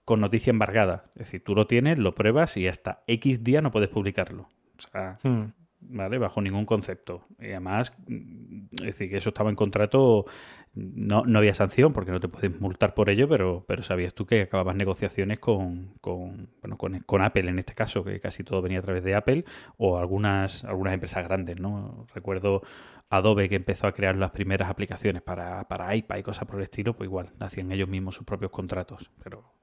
con 0.05 0.21
noticia 0.21 0.51
embargada. 0.51 1.07
Es 1.15 1.27
decir, 1.27 1.43
tú 1.43 1.55
lo 1.55 1.67
tienes, 1.67 1.99
lo 1.99 2.15
pruebas 2.15 2.57
y 2.57 2.69
hasta 2.69 3.03
X 3.07 3.43
día 3.43 3.61
no 3.63 3.71
puedes 3.71 3.89
publicarlo. 3.89 4.49
O 4.79 4.83
sea, 4.93 5.19
hmm. 5.23 5.47
¿Vale? 5.81 6.19
Bajo 6.19 6.41
ningún 6.41 6.67
concepto. 6.67 7.27
Y 7.39 7.47
además, 7.47 7.93
mm, 8.07 8.67
es 8.81 8.87
decir, 8.87 9.11
que 9.11 9.17
eso 9.19 9.31
estaba 9.31 9.51
en 9.51 9.57
contrato, 9.57 10.27
no, 10.75 11.25
no 11.25 11.39
había 11.39 11.55
sanción 11.55 11.93
porque 11.93 12.13
no 12.13 12.21
te 12.21 12.29
puedes 12.29 12.61
multar 12.61 12.95
por 12.95 13.11
ello, 13.11 13.29
pero, 13.29 13.65
pero 13.67 13.83
sabías 13.83 14.15
tú 14.15 14.27
que 14.27 14.43
acababas 14.43 14.77
negociaciones 14.77 15.39
con, 15.39 15.95
con, 16.01 16.51
bueno, 16.61 16.77
con, 16.77 16.99
con, 17.01 17.23
Apple 17.23 17.49
en 17.49 17.59
este 17.59 17.75
caso, 17.75 18.05
que 18.05 18.21
casi 18.21 18.45
todo 18.45 18.63
venía 18.63 18.81
a 18.81 18.83
través 18.83 19.05
de 19.05 19.17
Apple, 19.17 19.45
o 19.79 19.99
algunas, 19.99 20.65
algunas 20.65 20.95
empresas 20.95 21.25
grandes, 21.25 21.61
¿no? 21.61 22.07
Recuerdo 22.15 22.63
Adobe 23.11 23.49
que 23.49 23.57
empezó 23.57 23.87
a 23.87 23.93
crear 23.93 24.17
las 24.17 24.33
primeras 24.33 24.69
aplicaciones 24.71 25.23
para, 25.23 25.69
para 25.69 25.95
iPad 25.95 26.19
y 26.19 26.23
cosas 26.23 26.47
por 26.47 26.57
el 26.57 26.65
estilo, 26.65 26.95
pues 26.95 27.09
igual, 27.09 27.33
hacían 27.41 27.73
ellos 27.73 27.89
mismos 27.89 28.15
sus 28.17 28.27
propios 28.27 28.51
contratos. 28.51 29.11
Pero 29.23 29.57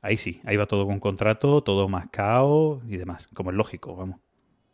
Ahí 0.00 0.16
sí, 0.16 0.40
ahí 0.44 0.56
va 0.56 0.66
todo 0.66 0.86
con 0.86 1.00
contrato, 1.00 1.62
todo 1.62 1.88
mascado 1.88 2.80
y 2.86 2.96
demás, 2.96 3.28
como 3.34 3.50
es 3.50 3.56
lógico, 3.56 3.96
vamos. 3.96 4.20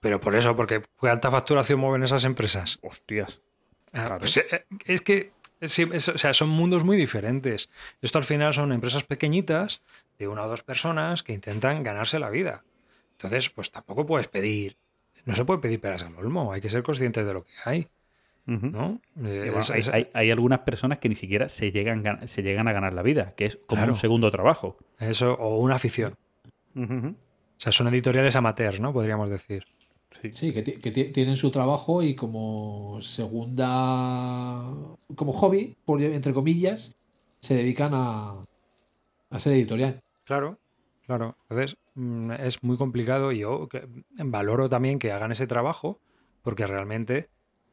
Pero 0.05 0.21
por 0.21 0.35
eso, 0.35 0.55
porque 0.55 0.83
¿cuánta 0.99 1.31
facturación 1.31 1.81
mueven 1.81 2.03
esas 2.03 2.27
empresas? 2.27 2.79
Hostias. 2.83 3.41
Ah, 3.91 4.19
pues, 4.19 4.37
eh, 4.37 4.67
es 4.85 5.01
que 5.01 5.33
o 5.63 5.67
sea, 6.19 6.35
son 6.35 6.51
mundos 6.51 6.85
muy 6.85 6.99
diferentes. 6.99 7.71
Esto 8.03 8.19
al 8.19 8.27
final 8.27 8.53
son 8.53 8.71
empresas 8.73 9.03
pequeñitas 9.05 9.81
de 10.19 10.29
una 10.29 10.43
o 10.43 10.49
dos 10.49 10.63
personas 10.63 11.23
que 11.23 11.33
intentan 11.33 11.83
ganarse 11.83 12.19
la 12.19 12.29
vida. 12.29 12.65
Entonces, 13.13 13.49
pues 13.49 13.71
tampoco 13.71 14.05
puedes 14.05 14.29
pedir, 14.29 14.77
no 15.25 15.35
se 15.35 15.47
puede 15.47 15.61
pedir 15.61 15.81
peras 15.81 16.03
al 16.03 16.15
olmo, 16.17 16.53
hay 16.53 16.61
que 16.61 16.69
ser 16.69 16.83
conscientes 16.83 17.25
de 17.25 17.33
lo 17.33 17.43
que 17.43 17.53
hay. 17.65 17.89
¿no? 18.45 19.01
hay, 20.13 20.31
algunas 20.31 20.61
personas 20.61 20.99
que 20.99 21.09
ni 21.09 21.15
siquiera 21.15 21.49
se 21.49 21.73
llegan, 21.73 22.29
se 22.29 22.43
llegan 22.43 22.69
a 22.69 22.75
ganar 22.75 22.93
la 22.93 23.01
vida, 23.01 23.33
que 23.35 23.47
es 23.47 23.59
como 23.65 23.85
un 23.85 23.95
segundo 23.95 24.31
trabajo. 24.31 24.77
Eso, 24.99 25.33
o 25.33 25.61
una 25.61 25.77
afición. 25.77 26.15
O 26.77 27.15
sea, 27.57 27.73
son 27.73 27.89
editoriales 27.89 28.37
amateurs, 28.37 28.81
¿no? 28.81 28.93
Podríamos 28.93 29.31
decir. 29.31 29.65
Sí, 30.33 30.53
que, 30.53 30.63
tienen 30.63 31.37
su 31.37 31.51
trabajo 31.51 32.03
y 32.03 32.15
como 32.15 32.99
segunda. 33.03 34.65
como 35.15 35.33
hobby, 35.33 35.77
por, 35.85 36.01
entre 36.03 36.33
comillas, 36.33 36.97
se 37.41 37.55
dedican 37.55 37.93
a, 37.95 38.33
a 39.31 39.39
ser 39.39 39.53
editorial. 39.53 40.01
Claro, 40.25 40.59
claro. 41.07 41.37
Entonces, 41.51 41.77
mm, 41.95 42.33
es 42.33 42.63
muy 42.63 42.77
complicado 42.77 43.33
y 43.33 43.41
yo 43.41 43.69
valoro 44.17 44.69
también 44.69 44.99
que 44.99 45.13
hagan 45.13 45.33
ese 45.33 45.47
trabajo 45.47 46.01
porque 46.43 46.67
realmente 46.67 47.29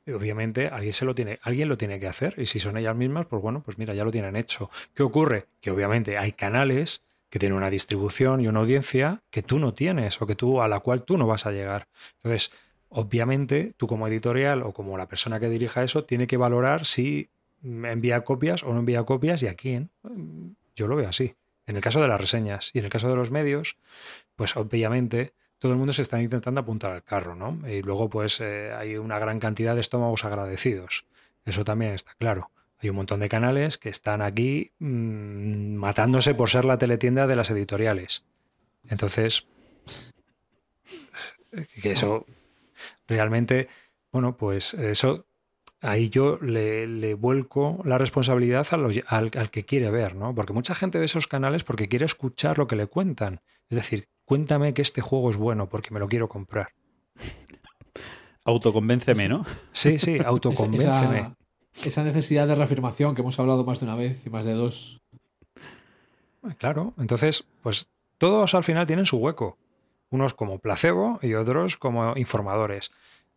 obviamente 0.08 0.68
alguien 0.68 0.94
se 0.94 1.06
lo 1.06 1.14
tiene, 1.14 1.40
alguien 1.44 1.70
lo 1.70 1.78
tiene 1.78 2.00
que 2.00 2.08
hacer 2.08 2.36
y 2.38 2.48
si 2.48 2.60
son 2.60 2.78
ellas 2.78 2.96
mismas, 2.96 3.28
pues 3.28 3.42
bueno, 3.42 3.62
pues 3.64 3.78
mira, 3.78 3.94
ya 3.94 4.04
lo 4.04 4.12
tienen 4.12 4.36
hecho. 4.36 4.70
¿Qué 4.94 5.04
ocurre? 5.04 5.48
Que 5.62 5.72
obviamente 5.72 6.18
hay 6.18 6.32
canales 6.32 7.04
que 7.32 7.40
tienen 7.40 7.58
una 7.58 7.70
distribución 7.70 8.42
y 8.42 8.48
una 8.48 8.60
audiencia 8.60 9.22
que 9.32 9.42
tú 9.42 9.58
no 9.58 9.74
tienes 9.74 10.22
o 10.22 10.28
que 10.28 10.36
tú 10.36 10.62
a 10.62 10.68
la 10.68 10.82
cual 10.82 11.04
tú 11.04 11.18
no 11.18 11.26
vas 11.26 11.46
a 11.46 11.52
llegar. 11.52 11.88
Entonces, 12.18 12.52
obviamente, 12.90 13.74
tú 13.78 13.88
como 13.88 14.06
editorial 14.08 14.62
o 14.64 14.74
como 14.74 14.98
la 14.98 15.08
persona 15.08 15.40
que 15.40 15.48
dirija 15.48 15.82
eso 15.82 16.04
tiene 16.04 16.28
que 16.28 16.36
valorar 16.36 16.86
si 16.86 17.30
envía 17.64 18.26
copias 18.26 18.64
o 18.64 18.74
no 18.74 18.80
envía 18.80 19.04
copias 19.04 19.42
y 19.44 19.48
a 19.48 19.56
quién. 19.56 19.90
Yo 20.76 20.88
lo 20.88 20.98
veo 20.98 21.08
así. 21.08 21.34
En 21.66 21.78
el 21.78 21.82
caso 21.82 22.02
de 22.02 22.10
las 22.10 22.20
reseñas 22.20 22.70
y 22.74 22.80
en 22.80 22.86
el 22.86 22.92
caso 22.92 23.08
de 23.08 23.16
los 23.16 23.32
medios, 23.32 23.78
pues 24.36 24.58
obviamente 24.58 25.32
todo 25.58 25.72
el 25.72 25.78
mundo 25.78 25.94
se 25.94 26.02
está 26.02 26.22
intentando 26.22 26.60
apuntar 26.60 26.92
al 26.92 27.04
carro, 27.04 27.36
¿no? 27.36 27.66
Y 27.66 27.82
luego, 27.82 28.10
pues, 28.10 28.42
eh, 28.42 28.74
hay 28.74 28.98
una 28.98 29.20
gran 29.20 29.40
cantidad 29.40 29.76
de 29.76 29.82
estómagos 29.82 30.26
agradecidos. 30.26 31.06
Eso 31.46 31.64
también 31.64 31.94
está 31.94 32.14
claro. 32.18 32.50
Hay 32.82 32.90
un 32.90 32.96
montón 32.96 33.20
de 33.20 33.30
canales 33.30 33.78
que 33.78 33.90
están 33.90 34.22
aquí 34.22 34.72
mm, 34.80 35.76
matándose 35.76 36.34
por 36.34 36.50
ser 36.50 36.66
la 36.66 36.78
teletienda 36.78 37.28
de 37.28 37.36
las 37.36 37.52
editoriales. 37.52 38.24
Entonces, 38.90 39.46
que 41.82 41.92
eso 41.92 42.26
realmente, 43.08 43.68
bueno, 44.12 44.36
pues 44.36 44.74
eso, 44.74 45.26
ahí 45.82 46.10
yo 46.10 46.40
le, 46.42 47.14
vuelco 47.14 47.82
la 47.86 48.00
responsabilidad 48.00 48.66
al, 48.72 49.32
al, 49.36 49.52
que 49.52 49.64
quiere 49.64 49.92
ver, 49.92 50.16
¿no? 50.16 50.34
Porque 50.34 50.54
mucha 50.54 50.74
gente 50.74 50.98
ve 50.98 51.06
esos 51.06 51.28
canales 51.28 51.64
porque 51.64 51.88
quiere 51.88 52.06
escuchar 52.06 52.58
lo 52.58 52.68
que 52.68 52.76
le 52.76 52.88
cuentan. 52.88 53.42
Es 53.70 53.76
decir, 53.76 54.08
cuéntame 54.26 54.74
que 54.74 54.82
este 54.82 55.02
juego 55.02 55.30
es 55.30 55.38
bueno 55.38 55.70
porque 55.70 55.94
me 55.94 56.00
lo 56.00 56.08
quiero 56.08 56.28
comprar. 56.28 56.70
Autoconvénceme, 58.44 59.30
¿no? 59.30 59.46
Sí, 59.72 60.00
sí, 60.00 60.18
autoconvénceme. 60.26 61.20
Esa, 61.20 61.38
necesidad 62.04 62.48
de 62.48 62.56
reafirmación 62.56 63.16
que 63.16 63.22
hemos 63.22 63.40
hablado 63.40 63.64
más 63.64 63.80
de 63.80 63.86
una 63.86 63.96
vez 63.96 64.26
y 64.26 64.30
más 64.30 64.46
de 64.46 64.54
dos. 64.54 65.02
Claro, 66.58 66.94
entonces, 66.98 67.46
pues 67.62 67.88
todos 68.18 68.56
al 68.56 68.64
final 68.64 68.88
tienen 68.88 69.06
su 69.06 69.18
hueco. 69.18 69.58
Unos 70.10 70.34
como 70.34 70.60
placebo 70.60 71.20
y 71.22 71.36
otros 71.36 71.78
como 71.78 72.18
informadores. 72.18 72.92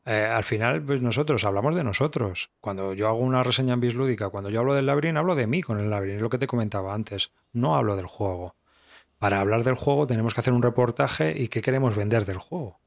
Eh, 0.06 0.24
al 0.24 0.44
final, 0.44 0.82
pues 0.82 1.00
nosotros 1.00 1.44
hablamos 1.44 1.76
de 1.76 1.84
nosotros. 1.84 2.50
Cuando 2.60 2.94
yo 2.94 3.08
hago 3.08 3.18
una 3.18 3.42
reseña 3.42 3.74
en 3.74 3.80
Bislúdica, 3.80 4.28
cuando 4.28 4.50
yo 4.50 4.60
hablo 4.60 4.74
del 4.74 4.86
Labrin, 4.86 5.16
hablo 5.16 5.34
de 5.34 5.46
mí 5.46 5.62
con 5.62 5.78
el 5.78 5.88
Labrin, 5.88 6.16
es 6.16 6.22
lo 6.22 6.30
que 6.30 6.38
te 6.38 6.46
comentaba 6.46 6.92
antes. 6.94 7.30
No 7.52 7.76
hablo 7.76 7.96
del 7.96 8.06
juego 8.06 8.54
para 9.24 9.40
hablar 9.40 9.64
del 9.64 9.74
juego 9.74 10.06
tenemos 10.06 10.34
que 10.34 10.40
hacer 10.40 10.52
un 10.52 10.62
reportaje 10.62 11.34
y 11.34 11.48
qué 11.48 11.62
queremos 11.62 11.96
vender 11.96 12.26
del 12.26 12.36
juego, 12.36 12.78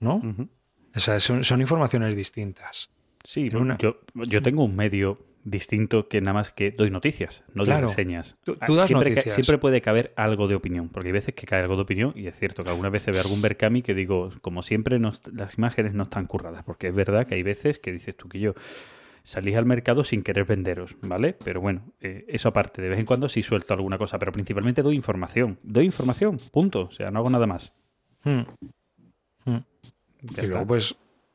¿no? 0.00 0.20
O 0.92 0.98
sea, 0.98 1.20
son, 1.20 1.60
informaciones 1.60 2.16
distintas. 2.16 2.90
Sí, 3.24 3.48
yo, 3.48 3.96
yo 4.14 4.42
tengo 4.42 4.64
un 4.64 4.76
medio 4.76 5.18
distinto 5.44 6.08
que 6.08 6.20
nada 6.20 6.34
más 6.34 6.50
que 6.50 6.70
doy 6.70 6.90
noticias, 6.90 7.44
no 7.52 7.64
doy 7.64 7.80
reseñas. 7.80 8.36
Tú, 8.44 8.54
das 8.54 8.86
siempre, 8.86 9.10
noticias. 9.10 9.34
siempre 9.34 9.58
puede 9.58 9.80
caber 9.80 10.12
algo 10.16 10.48
de 10.48 10.54
opinión, 10.54 10.88
porque 10.88 11.08
hay 11.08 11.12
veces 11.12 11.34
que 11.34 11.46
cae 11.46 11.62
algo 11.62 11.76
de 11.76 11.82
opinión 11.82 12.12
y 12.16 12.26
es 12.26 12.38
cierto 12.38 12.64
que 12.64 12.70
algunas 12.70 12.92
veces 12.92 13.12
veo 13.12 13.22
algún 13.22 13.42
Berkami 13.42 13.82
que 13.82 13.94
digo, 13.94 14.30
como 14.40 14.62
siempre, 14.62 14.98
las 14.98 15.58
imágenes 15.58 15.94
no 15.94 16.04
están 16.04 16.26
curradas, 16.26 16.64
porque 16.64 16.88
es 16.88 16.94
verdad 16.94 17.26
que 17.26 17.34
hay 17.34 17.42
veces 17.42 17.78
que 17.78 17.92
dices 17.92 18.16
tú 18.16 18.28
que 18.28 18.40
yo 18.40 18.54
salís 19.22 19.56
al 19.56 19.64
mercado 19.66 20.04
sin 20.04 20.22
querer 20.22 20.44
venderos, 20.44 20.96
¿vale? 21.00 21.34
Pero 21.44 21.60
bueno, 21.60 21.92
eh, 22.00 22.24
eso 22.28 22.48
aparte, 22.48 22.82
de 22.82 22.90
vez 22.90 22.98
en 22.98 23.06
cuando 23.06 23.28
sí 23.28 23.42
suelto 23.42 23.74
alguna 23.74 23.98
cosa, 23.98 24.18
pero 24.18 24.32
principalmente 24.32 24.82
doy 24.82 24.96
información. 24.96 25.58
Doy 25.62 25.86
información, 25.86 26.38
punto. 26.52 26.82
O 26.82 26.90
sea, 26.90 27.10
no 27.10 27.20
hago 27.20 27.30
nada 27.30 27.46
más. 27.46 27.72
Hmm. 28.22 28.42
Hmm. 29.46 29.58
y 30.22 30.46
luego, 30.46 30.66
pues, 30.66 30.94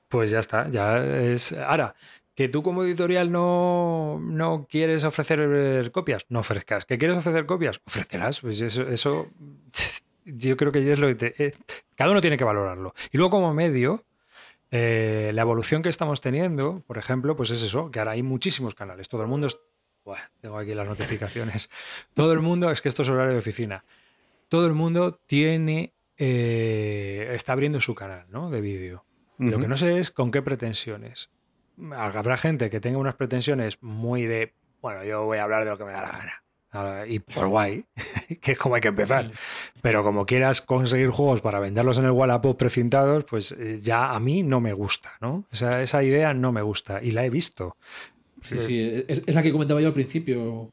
pues 0.09 0.31
ya 0.31 0.39
está. 0.39 0.69
Ya 0.69 0.97
es. 0.97 1.53
Ahora, 1.53 1.95
que 2.35 2.49
tú 2.49 2.63
como 2.63 2.83
editorial 2.83 3.31
no, 3.31 4.19
no 4.21 4.67
quieres 4.69 5.03
ofrecer 5.03 5.91
copias, 5.91 6.25
no 6.29 6.39
ofrezcas. 6.39 6.85
¿Que 6.85 6.97
quieres 6.97 7.17
ofrecer 7.17 7.45
copias? 7.45 7.79
Ofrecerás. 7.85 8.41
Pues 8.41 8.59
eso, 8.61 8.83
eso 8.83 9.27
yo 10.25 10.57
creo 10.57 10.71
que 10.71 10.91
es 10.91 10.99
lo 10.99 11.07
que 11.07 11.15
te, 11.15 11.45
eh, 11.45 11.53
cada 11.95 12.11
uno 12.11 12.21
tiene 12.21 12.37
que 12.37 12.43
valorarlo. 12.43 12.93
Y 13.11 13.17
luego 13.17 13.31
como 13.31 13.53
medio, 13.53 14.03
eh, 14.71 15.31
la 15.33 15.41
evolución 15.41 15.81
que 15.81 15.89
estamos 15.89 16.21
teniendo, 16.21 16.83
por 16.87 16.97
ejemplo, 16.97 17.35
pues 17.35 17.51
es 17.51 17.61
eso, 17.61 17.91
que 17.91 17.99
ahora 17.99 18.11
hay 18.11 18.23
muchísimos 18.23 18.75
canales. 18.75 19.09
Todo 19.09 19.21
el 19.21 19.27
mundo 19.27 19.47
es... 19.47 19.57
tengo 20.41 20.57
aquí 20.57 20.73
las 20.73 20.87
notificaciones. 20.87 21.69
Todo 22.13 22.33
el 22.33 22.39
mundo, 22.39 22.71
es 22.71 22.81
que 22.81 22.89
esto 22.89 23.03
es 23.03 23.09
horario 23.09 23.33
de 23.33 23.39
oficina. 23.39 23.83
Todo 24.47 24.65
el 24.65 24.73
mundo 24.73 25.19
tiene 25.27 25.93
eh, 26.17 27.31
está 27.33 27.53
abriendo 27.53 27.79
su 27.79 27.95
canal 27.95 28.25
¿no? 28.29 28.49
de 28.49 28.59
vídeo. 28.59 29.05
Lo 29.39 29.57
que 29.57 29.67
no 29.67 29.77
sé 29.77 29.97
es 29.97 30.11
con 30.11 30.31
qué 30.31 30.41
pretensiones. 30.41 31.29
Habrá 31.95 32.37
gente 32.37 32.69
que 32.69 32.81
tenga 32.81 32.97
unas 32.97 33.15
pretensiones 33.15 33.81
muy 33.81 34.25
de, 34.25 34.53
bueno, 34.81 35.03
yo 35.05 35.23
voy 35.23 35.37
a 35.37 35.43
hablar 35.43 35.63
de 35.63 35.71
lo 35.71 35.77
que 35.77 35.85
me 35.85 35.93
da 35.93 36.01
la 36.01 36.11
gana. 36.11 36.43
Y 37.07 37.19
por 37.19 37.47
guay, 37.47 37.85
que 38.41 38.51
es 38.51 38.57
como 38.57 38.75
hay 38.75 38.81
que 38.81 38.89
empezar. 38.89 39.31
Pero 39.81 40.03
como 40.03 40.25
quieras 40.25 40.61
conseguir 40.61 41.09
juegos 41.09 41.41
para 41.41 41.59
venderlos 41.59 41.97
en 41.97 42.05
el 42.05 42.11
Wallapop 42.11 42.57
precintados, 42.57 43.23
pues 43.23 43.53
eh, 43.53 43.77
ya 43.81 44.11
a 44.11 44.19
mí 44.19 44.43
no 44.43 44.59
me 44.59 44.73
gusta, 44.73 45.13
¿no? 45.21 45.45
Esa, 45.51 45.81
esa 45.81 46.03
idea 46.03 46.33
no 46.33 46.51
me 46.51 46.61
gusta 46.61 47.01
y 47.01 47.11
la 47.11 47.25
he 47.25 47.29
visto. 47.29 47.77
Sí, 48.41 48.59
sí, 48.59 49.03
es, 49.07 49.23
es 49.25 49.35
la 49.35 49.41
que 49.41 49.51
comentaba 49.51 49.81
yo 49.81 49.87
al 49.87 49.93
principio. 49.93 50.69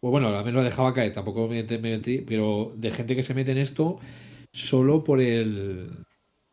Pues 0.00 0.10
bueno, 0.10 0.28
al 0.28 0.44
menos 0.44 0.60
lo 0.60 0.64
dejaba 0.64 0.92
caer, 0.92 1.12
tampoco 1.12 1.46
me, 1.46 1.62
me 1.62 1.78
metí, 1.78 2.18
pero 2.18 2.72
de 2.74 2.90
gente 2.90 3.14
que 3.14 3.22
se 3.22 3.34
mete 3.34 3.52
en 3.52 3.58
esto 3.58 3.98
solo 4.52 5.04
por 5.04 5.20
el, 5.20 5.90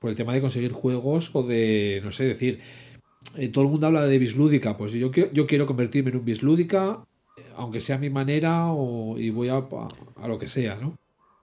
por 0.03 0.09
el 0.09 0.17
tema 0.17 0.33
de 0.33 0.41
conseguir 0.41 0.73
juegos 0.73 1.33
o 1.33 1.43
de, 1.43 2.01
no 2.03 2.11
sé, 2.11 2.25
decir, 2.25 2.59
eh, 3.37 3.47
todo 3.47 3.63
el 3.63 3.69
mundo 3.69 3.87
habla 3.87 4.05
de 4.05 4.17
bislúdica, 4.17 4.75
pues 4.75 4.91
yo 4.91 5.11
quiero, 5.11 5.31
yo 5.31 5.47
quiero 5.47 5.65
convertirme 5.65 6.09
en 6.09 6.17
un 6.17 6.25
bislúdica, 6.25 7.05
eh, 7.37 7.43
aunque 7.55 7.79
sea 7.79 7.95
a 7.95 7.99
mi 7.99 8.09
manera, 8.09 8.67
o, 8.73 9.17
y 9.17 9.29
voy 9.29 9.47
a, 9.47 9.55
a, 9.59 9.87
a 10.17 10.27
lo 10.27 10.37
que 10.37 10.49
sea, 10.49 10.75
¿no? 10.75 10.97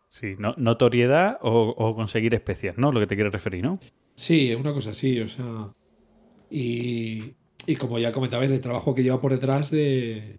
Sí, 0.08 0.34
no- 0.38 0.54
notoriedad 0.58 1.38
o, 1.40 1.70
o 1.74 1.94
conseguir 1.96 2.34
especias, 2.34 2.76
¿no? 2.76 2.92
Lo 2.92 3.00
que 3.00 3.06
te 3.06 3.14
quieres 3.14 3.32
referir, 3.32 3.64
¿no? 3.64 3.78
Sí, 4.14 4.54
una 4.54 4.74
cosa 4.74 4.90
así, 4.90 5.18
o 5.20 5.26
sea. 5.26 5.72
Y, 6.50 7.32
y 7.66 7.76
como 7.76 7.98
ya 7.98 8.12
comentabais, 8.12 8.50
el 8.52 8.60
trabajo 8.60 8.94
que 8.94 9.02
lleva 9.02 9.22
por 9.22 9.32
detrás 9.32 9.70
de, 9.70 10.38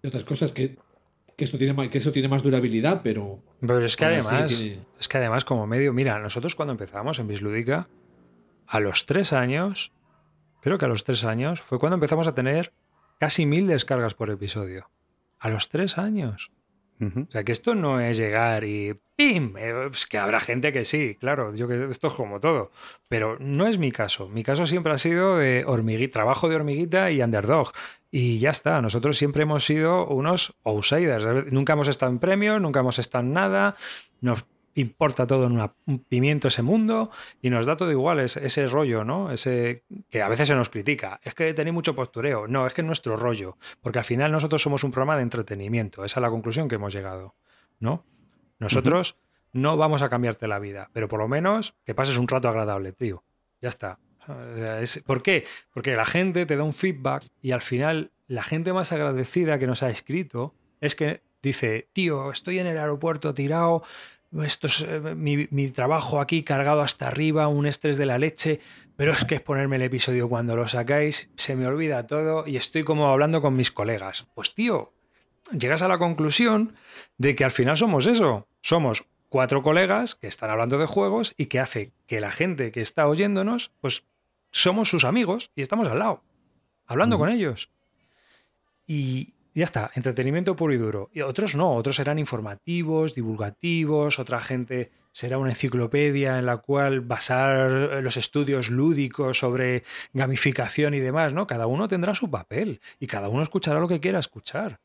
de 0.00 0.08
otras 0.08 0.24
cosas, 0.24 0.52
que, 0.52 0.76
que 1.40 1.44
esto 1.44 1.56
tiene 1.56 1.72
más, 1.72 1.88
que 1.88 1.96
eso 1.98 2.12
tiene 2.12 2.28
más 2.28 2.42
durabilidad, 2.42 3.00
pero. 3.02 3.42
Pero 3.60 3.82
es 3.82 3.96
que 3.96 4.04
además, 4.04 4.54
tiene- 4.58 4.84
es 4.98 5.08
que 5.08 5.16
además 5.16 5.46
como 5.46 5.66
medio, 5.66 5.94
mira, 5.94 6.18
nosotros 6.18 6.54
cuando 6.54 6.72
empezamos 6.72 7.18
en 7.18 7.28
Bislúdica, 7.28 7.88
a 8.66 8.78
los 8.78 9.06
tres 9.06 9.32
años, 9.32 9.90
creo 10.60 10.76
que 10.76 10.84
a 10.84 10.88
los 10.88 11.02
tres 11.04 11.24
años, 11.24 11.62
fue 11.62 11.78
cuando 11.78 11.94
empezamos 11.94 12.28
a 12.28 12.34
tener 12.34 12.72
casi 13.18 13.46
mil 13.46 13.66
descargas 13.66 14.12
por 14.12 14.28
episodio. 14.30 14.90
A 15.38 15.48
los 15.48 15.70
tres 15.70 15.96
años. 15.96 16.50
O 17.00 17.30
sea, 17.30 17.44
que 17.44 17.52
esto 17.52 17.74
no 17.74 17.98
es 18.00 18.18
llegar 18.18 18.64
y 18.64 18.94
¡pim! 19.16 19.56
Eh, 19.56 19.88
Es 19.92 20.06
que 20.06 20.18
habrá 20.18 20.38
gente 20.40 20.70
que 20.72 20.84
sí, 20.84 21.16
claro, 21.18 21.54
yo 21.54 21.66
que 21.66 21.88
esto 21.90 22.08
es 22.08 22.14
como 22.14 22.40
todo. 22.40 22.72
Pero 23.08 23.38
no 23.40 23.66
es 23.66 23.78
mi 23.78 23.90
caso. 23.90 24.28
Mi 24.28 24.42
caso 24.42 24.66
siempre 24.66 24.92
ha 24.92 24.98
sido 24.98 25.38
de 25.38 25.64
trabajo 26.12 26.48
de 26.48 26.56
hormiguita 26.56 27.10
y 27.10 27.22
underdog. 27.22 27.72
Y 28.10 28.38
ya 28.38 28.50
está. 28.50 28.82
Nosotros 28.82 29.16
siempre 29.16 29.44
hemos 29.44 29.64
sido 29.64 30.06
unos 30.08 30.54
outsiders. 30.64 31.50
Nunca 31.52 31.72
hemos 31.72 31.88
estado 31.88 32.12
en 32.12 32.18
premios, 32.18 32.60
nunca 32.60 32.80
hemos 32.80 32.98
estado 32.98 33.24
en 33.24 33.32
nada. 33.32 33.76
Nos 34.20 34.44
importa 34.74 35.26
todo 35.26 35.46
en 35.46 35.52
una- 35.52 35.72
un 35.86 35.98
pimiento 35.98 36.48
ese 36.48 36.62
mundo 36.62 37.10
y 37.42 37.50
nos 37.50 37.66
da 37.66 37.76
todo 37.76 37.90
igual 37.90 38.20
ese, 38.20 38.44
ese 38.46 38.66
rollo, 38.66 39.04
¿no? 39.04 39.30
Ese 39.32 39.84
que 40.10 40.22
a 40.22 40.28
veces 40.28 40.48
se 40.48 40.54
nos 40.54 40.68
critica. 40.68 41.20
Es 41.22 41.34
que 41.34 41.52
tenéis 41.54 41.74
mucho 41.74 41.94
postureo. 41.94 42.46
No, 42.48 42.66
es 42.66 42.74
que 42.74 42.80
es 42.82 42.86
nuestro 42.86 43.16
rollo. 43.16 43.56
Porque 43.82 43.98
al 43.98 44.04
final 44.04 44.30
nosotros 44.32 44.62
somos 44.62 44.84
un 44.84 44.90
programa 44.92 45.16
de 45.16 45.22
entretenimiento. 45.22 46.04
Esa 46.04 46.20
es 46.20 46.22
la 46.22 46.30
conclusión 46.30 46.68
que 46.68 46.76
hemos 46.76 46.92
llegado, 46.94 47.34
¿no? 47.80 48.04
Nosotros 48.58 49.16
no 49.52 49.76
vamos 49.76 50.02
a 50.02 50.08
cambiarte 50.08 50.46
la 50.46 50.58
vida, 50.58 50.90
pero 50.92 51.08
por 51.08 51.18
lo 51.18 51.26
menos 51.28 51.74
que 51.84 51.94
pases 51.94 52.16
un 52.18 52.28
rato 52.28 52.48
agradable, 52.48 52.92
tío. 52.92 53.24
Ya 53.60 53.68
está. 53.68 53.98
¿Por 55.06 55.22
qué? 55.22 55.44
Porque 55.74 55.96
la 55.96 56.06
gente 56.06 56.46
te 56.46 56.56
da 56.56 56.62
un 56.62 56.72
feedback 56.72 57.24
y 57.40 57.50
al 57.52 57.62
final 57.62 58.12
la 58.28 58.42
gente 58.44 58.72
más 58.72 58.92
agradecida 58.92 59.58
que 59.58 59.66
nos 59.66 59.82
ha 59.82 59.90
escrito 59.90 60.54
es 60.80 60.94
que 60.94 61.22
dice, 61.42 61.88
tío, 61.92 62.30
estoy 62.30 62.58
en 62.58 62.66
el 62.66 62.78
aeropuerto 62.78 63.34
tirado, 63.34 63.82
esto 64.42 64.66
es 64.66 64.82
eh, 64.82 65.00
mi, 65.16 65.48
mi 65.50 65.68
trabajo 65.68 66.20
aquí 66.20 66.42
cargado 66.42 66.80
hasta 66.80 67.08
arriba, 67.08 67.48
un 67.48 67.66
estrés 67.66 67.96
de 67.96 68.06
la 68.06 68.18
leche, 68.18 68.60
pero 68.96 69.12
es 69.12 69.24
que 69.24 69.36
es 69.36 69.40
ponerme 69.40 69.76
el 69.76 69.82
episodio 69.82 70.28
cuando 70.28 70.56
lo 70.56 70.68
sacáis, 70.68 71.30
se 71.36 71.56
me 71.56 71.66
olvida 71.66 72.06
todo 72.06 72.46
y 72.46 72.56
estoy 72.56 72.84
como 72.84 73.08
hablando 73.08 73.40
con 73.40 73.56
mis 73.56 73.70
colegas. 73.70 74.26
Pues 74.34 74.54
tío, 74.54 74.92
llegas 75.52 75.82
a 75.82 75.88
la 75.88 75.98
conclusión 75.98 76.74
de 77.18 77.34
que 77.34 77.44
al 77.44 77.50
final 77.50 77.76
somos 77.76 78.06
eso. 78.06 78.46
Somos 78.60 79.06
cuatro 79.28 79.62
colegas 79.62 80.14
que 80.14 80.26
están 80.26 80.50
hablando 80.50 80.78
de 80.78 80.86
juegos 80.86 81.34
y 81.36 81.46
que 81.46 81.60
hace 81.60 81.92
que 82.06 82.20
la 82.20 82.32
gente 82.32 82.72
que 82.72 82.80
está 82.80 83.06
oyéndonos, 83.06 83.70
pues 83.80 84.04
somos 84.50 84.88
sus 84.88 85.04
amigos 85.04 85.50
y 85.54 85.62
estamos 85.62 85.88
al 85.88 86.00
lado, 86.00 86.22
hablando 86.86 87.18
con 87.18 87.30
ellos. 87.30 87.70
Y 88.86 89.34
ya 89.54 89.64
está, 89.64 89.90
entretenimiento 89.94 90.54
puro 90.54 90.72
y 90.72 90.76
duro. 90.76 91.10
Y 91.12 91.22
otros 91.22 91.54
no, 91.54 91.74
otros 91.74 91.96
serán 91.96 92.18
informativos, 92.18 93.14
divulgativos, 93.14 94.18
otra 94.18 94.40
gente 94.40 94.90
será 95.12 95.38
una 95.38 95.50
enciclopedia 95.50 96.38
en 96.38 96.46
la 96.46 96.58
cual 96.58 97.00
basar 97.00 98.00
los 98.02 98.16
estudios 98.16 98.70
lúdicos 98.70 99.38
sobre 99.38 99.82
gamificación 100.12 100.94
y 100.94 101.00
demás, 101.00 101.32
¿no? 101.32 101.46
Cada 101.46 101.66
uno 101.66 101.88
tendrá 101.88 102.14
su 102.14 102.30
papel 102.30 102.80
y 103.00 103.06
cada 103.06 103.28
uno 103.28 103.42
escuchará 103.42 103.80
lo 103.80 103.88
que 103.88 104.00
quiera 104.00 104.20
escuchar. 104.20 104.80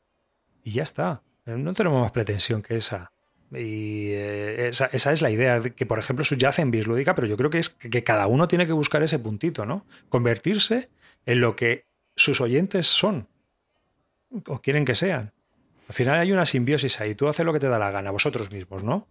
Y 0.64 0.72
ya 0.72 0.82
está. 0.82 1.22
No 1.44 1.74
tenemos 1.74 2.02
más 2.02 2.10
pretensión 2.10 2.60
que 2.60 2.76
esa. 2.76 3.12
Y 3.52 4.08
eh, 4.08 4.68
esa, 4.68 4.86
esa 4.86 5.12
es 5.12 5.22
la 5.22 5.30
idea, 5.30 5.60
de 5.60 5.72
que 5.72 5.86
por 5.86 6.00
ejemplo 6.00 6.24
subyace 6.24 6.62
en 6.62 6.72
Bislúdica, 6.72 7.14
pero 7.14 7.28
yo 7.28 7.36
creo 7.36 7.50
que 7.50 7.58
es 7.58 7.70
que 7.70 8.02
cada 8.02 8.26
uno 8.26 8.48
tiene 8.48 8.66
que 8.66 8.72
buscar 8.72 9.04
ese 9.04 9.20
puntito, 9.20 9.64
¿no? 9.64 9.86
Convertirse 10.08 10.90
en 11.24 11.40
lo 11.40 11.54
que 11.54 11.86
sus 12.16 12.40
oyentes 12.40 12.88
son 12.88 13.28
o 14.46 14.60
quieren 14.60 14.84
que 14.84 14.94
sean. 14.94 15.32
Al 15.88 15.94
final 15.94 16.18
hay 16.18 16.32
una 16.32 16.46
simbiosis 16.46 17.00
ahí, 17.00 17.14
tú 17.14 17.28
haces 17.28 17.46
lo 17.46 17.52
que 17.52 17.60
te 17.60 17.68
da 17.68 17.78
la 17.78 17.90
gana, 17.90 18.10
vosotros 18.10 18.50
mismos, 18.50 18.82
¿no? 18.82 19.06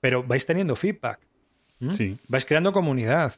Pero 0.00 0.22
vais 0.22 0.46
teniendo 0.46 0.74
feedback, 0.76 1.20
vais 2.28 2.44
creando 2.44 2.72
comunidad. 2.72 3.34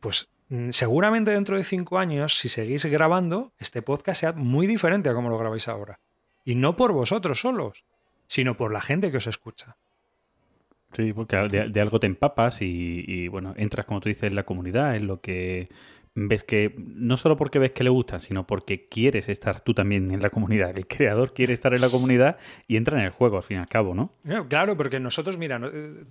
Pues 0.00 0.28
mm, 0.48 0.70
seguramente 0.70 1.32
dentro 1.32 1.56
de 1.56 1.64
cinco 1.64 1.98
años, 1.98 2.38
si 2.38 2.48
seguís 2.48 2.84
grabando, 2.84 3.52
este 3.58 3.82
podcast 3.82 4.20
sea 4.20 4.32
muy 4.32 4.66
diferente 4.66 5.08
a 5.08 5.14
como 5.14 5.30
lo 5.30 5.38
grabáis 5.38 5.66
ahora. 5.66 5.98
Y 6.44 6.54
no 6.54 6.76
por 6.76 6.92
vosotros 6.92 7.40
solos, 7.40 7.84
sino 8.26 8.56
por 8.56 8.72
la 8.72 8.80
gente 8.80 9.10
que 9.10 9.16
os 9.16 9.26
escucha. 9.26 9.76
Sí, 10.92 11.12
porque 11.12 11.36
de, 11.36 11.68
de 11.70 11.80
algo 11.80 11.98
te 11.98 12.06
empapas 12.06 12.62
y, 12.62 13.04
y, 13.06 13.26
bueno, 13.28 13.54
entras, 13.56 13.86
como 13.86 14.00
tú 14.00 14.08
dices, 14.08 14.24
en 14.24 14.36
la 14.36 14.44
comunidad, 14.44 14.94
en 14.94 15.08
lo 15.08 15.20
que 15.20 15.68
ves 16.14 16.44
que, 16.44 16.74
no 16.78 17.16
solo 17.16 17.36
porque 17.36 17.58
ves 17.58 17.72
que 17.72 17.82
le 17.82 17.90
gustan, 17.90 18.20
sino 18.20 18.46
porque 18.46 18.88
quieres 18.88 19.28
estar 19.28 19.60
tú 19.60 19.74
también 19.74 20.10
en 20.12 20.20
la 20.20 20.30
comunidad. 20.30 20.76
El 20.76 20.86
creador 20.86 21.34
quiere 21.34 21.52
estar 21.52 21.74
en 21.74 21.80
la 21.80 21.88
comunidad 21.88 22.36
y 22.68 22.76
entra 22.76 22.98
en 22.98 23.04
el 23.04 23.10
juego, 23.10 23.36
al 23.36 23.42
fin 23.42 23.56
y 23.56 23.60
al 23.60 23.68
cabo, 23.68 23.94
¿no? 23.94 24.12
Claro, 24.48 24.76
porque 24.76 25.00
nosotros, 25.00 25.36
mira, 25.38 25.60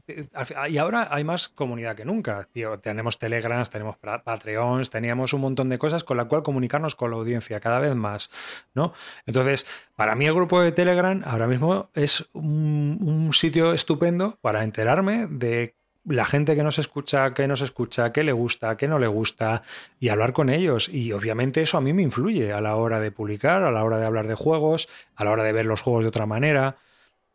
eh, 0.07 0.27
y 0.69 0.77
ahora 0.77 1.07
hay 1.09 1.23
más 1.23 1.47
comunidad 1.49 1.95
que 1.95 2.05
nunca. 2.05 2.49
Tenemos 2.81 3.17
Telegrams, 3.17 3.69
tenemos 3.69 3.97
Patreons, 3.97 4.89
teníamos 4.89 5.33
un 5.33 5.41
montón 5.41 5.69
de 5.69 5.77
cosas 5.77 6.03
con 6.03 6.17
la 6.17 6.25
cual 6.25 6.43
comunicarnos 6.43 6.95
con 6.95 7.11
la 7.11 7.17
audiencia 7.17 7.59
cada 7.59 7.79
vez 7.79 7.95
más, 7.95 8.29
¿no? 8.73 8.93
Entonces, 9.25 9.65
para 9.95 10.15
mí 10.15 10.25
el 10.25 10.33
grupo 10.33 10.61
de 10.61 10.71
Telegram 10.73 11.21
ahora 11.25 11.47
mismo 11.47 11.89
es 11.93 12.29
un, 12.33 12.97
un 13.01 13.33
sitio 13.33 13.73
estupendo 13.73 14.37
para 14.41 14.63
enterarme 14.63 15.27
de 15.27 15.75
la 16.05 16.25
gente 16.25 16.55
que 16.55 16.63
nos 16.63 16.79
escucha, 16.79 17.33
qué 17.33 17.47
nos 17.47 17.61
escucha, 17.61 18.11
qué 18.11 18.23
le 18.23 18.31
gusta, 18.33 18.75
qué 18.77 18.87
no 18.87 18.99
le 18.99 19.07
gusta 19.07 19.63
y 19.99 20.09
hablar 20.09 20.33
con 20.33 20.49
ellos. 20.49 20.89
Y 20.89 21.11
obviamente 21.13 21.61
eso 21.61 21.77
a 21.77 21.81
mí 21.81 21.93
me 21.93 22.01
influye 22.01 22.51
a 22.53 22.61
la 22.61 22.75
hora 22.75 22.99
de 22.99 23.11
publicar, 23.11 23.63
a 23.63 23.71
la 23.71 23.83
hora 23.83 23.97
de 23.97 24.05
hablar 24.05 24.27
de 24.27 24.35
juegos, 24.35 24.89
a 25.15 25.23
la 25.23 25.31
hora 25.31 25.43
de 25.43 25.53
ver 25.53 25.65
los 25.65 25.81
juegos 25.81 26.03
de 26.03 26.09
otra 26.09 26.25
manera 26.25 26.75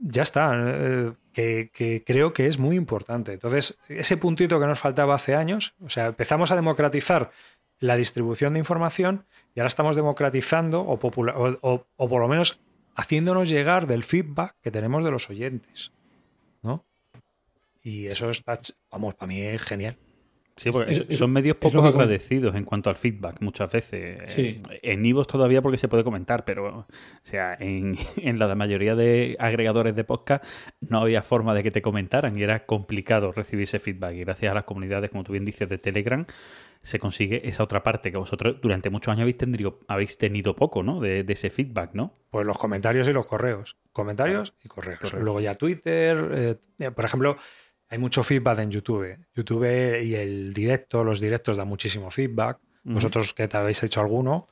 ya 0.00 0.22
está, 0.22 0.52
eh, 0.55 1.12
que, 1.32 1.70
que 1.74 2.05
creo 2.06 2.32
que 2.32 2.47
es 2.47 2.56
muy 2.60 2.76
importante. 2.76 3.32
Entonces, 3.32 3.80
ese 3.88 4.16
puntito 4.16 4.60
que 4.60 4.66
nos 4.66 4.78
faltaba 4.78 5.16
hace 5.16 5.34
años, 5.34 5.74
o 5.84 5.88
sea, 5.90 6.06
empezamos 6.06 6.52
a 6.52 6.55
democratizar 6.55 7.32
la 7.80 7.97
distribución 7.97 8.52
de 8.52 8.60
información 8.60 9.24
y 9.56 9.60
ahora 9.60 9.66
estamos 9.66 9.97
democratizando 9.97 10.82
o, 10.82 10.94
o, 11.02 11.58
o- 11.62 11.86
o 11.97 12.08
por 12.08 12.20
lo 12.22 12.28
menos 12.28 12.60
haciéndonos 12.94 13.50
llegar 13.50 13.88
del 13.88 14.05
feedback 14.05 14.55
que 14.62 14.70
tenemos 14.70 15.02
de 15.05 15.10
los 15.10 15.28
oyentes. 15.30 15.90
Y 17.89 18.07
eso 18.07 18.28
está, 18.31 18.58
vamos, 18.91 19.15
para 19.15 19.28
mí 19.28 19.41
es 19.41 19.62
genial. 19.62 19.97
Sí, 20.57 20.70
porque 20.73 20.91
Es- 20.92 21.05
es- 21.08 21.18
son 21.18 21.31
medios 21.31 21.57
poco 21.57 21.81
agradecidos 21.84 22.57
en 22.57 22.65
cuanto 22.65 22.91
al 22.91 22.97
feedback 22.97 23.41
muchas 23.41 23.70
veces. 23.70 24.23
Sí. 24.33 24.60
Eh, 24.70 24.81
En 24.83 25.07
Ivos 25.07 25.28
todavía 25.28 25.62
porque 25.62 25.78
se 25.78 25.86
puede 25.86 26.02
comentar, 26.02 26.44
pero 26.44 26.78
o 26.81 26.86
sea, 27.23 27.57
en, 27.60 27.97
en 28.17 28.39
la 28.41 28.52
mayoría 28.57 28.97
de 28.97 29.36
agregadores 29.39 29.94
de 29.94 30.02
podcast 30.02 30.44
no 30.81 30.99
había 30.99 31.23
forma 31.23 31.55
de 31.55 31.62
que 31.62 31.70
te 31.70 31.81
comentaran 31.81 32.36
y 32.36 32.42
era 32.42 32.67
complicado 32.67 33.31
recibir 33.31 33.62
ese 33.65 33.78
feedback. 33.78 34.15
Y 34.17 34.20
gracias 34.20 34.50
a 34.50 34.55
las 34.55 34.65
comunidades, 34.65 35.10
como 35.10 35.23
tú 35.23 35.31
bien 35.31 35.44
dices, 35.44 35.68
de 35.68 35.78
Telegram, 35.78 36.26
se 36.83 36.99
consigue 36.99 37.49
esa 37.49 37.62
otra 37.62 37.84
parte 37.84 38.10
que 38.10 38.18
vosotros 38.18 38.57
durante 38.60 38.91
muchos 38.91 39.12
años 39.12 39.23
habéis 39.23 39.36
tenido, 39.36 39.78
habéis 39.86 40.18
tenido 40.18 40.57
poco, 40.57 40.83
¿no? 40.83 40.99
De, 41.00 41.23
de 41.23 41.33
ese 41.34 41.50
feedback, 41.50 41.94
¿no? 41.94 42.18
Pues 42.31 42.44
los 42.44 42.58
comentarios 42.58 43.07
y 43.07 43.12
los 43.12 43.26
correos. 43.26 43.76
Comentarios 43.92 44.55
y 44.65 44.68
correos. 44.68 44.99
Correos. 45.00 45.23
Luego 45.25 45.41
ya 45.41 45.55
Twitter. 45.57 46.58
eh, 46.81 46.91
por 46.91 47.05
ejemplo, 47.05 47.36
hay 47.89 47.99
mucho 47.99 48.23
feedback 48.23 48.58
en 48.60 48.70
YouTube. 48.70 49.17
YouTube 49.34 49.65
y 50.02 50.15
el 50.15 50.52
directo, 50.55 51.02
los 51.05 51.20
directos 51.20 51.57
dan 51.57 51.68
muchísimo 51.68 52.10
feedback. 52.10 52.58
Vosotros 52.84 53.34
que 53.34 53.49
te 53.49 53.57
habéis 53.57 53.83
hecho 53.83 54.00
alguno, 54.00 54.47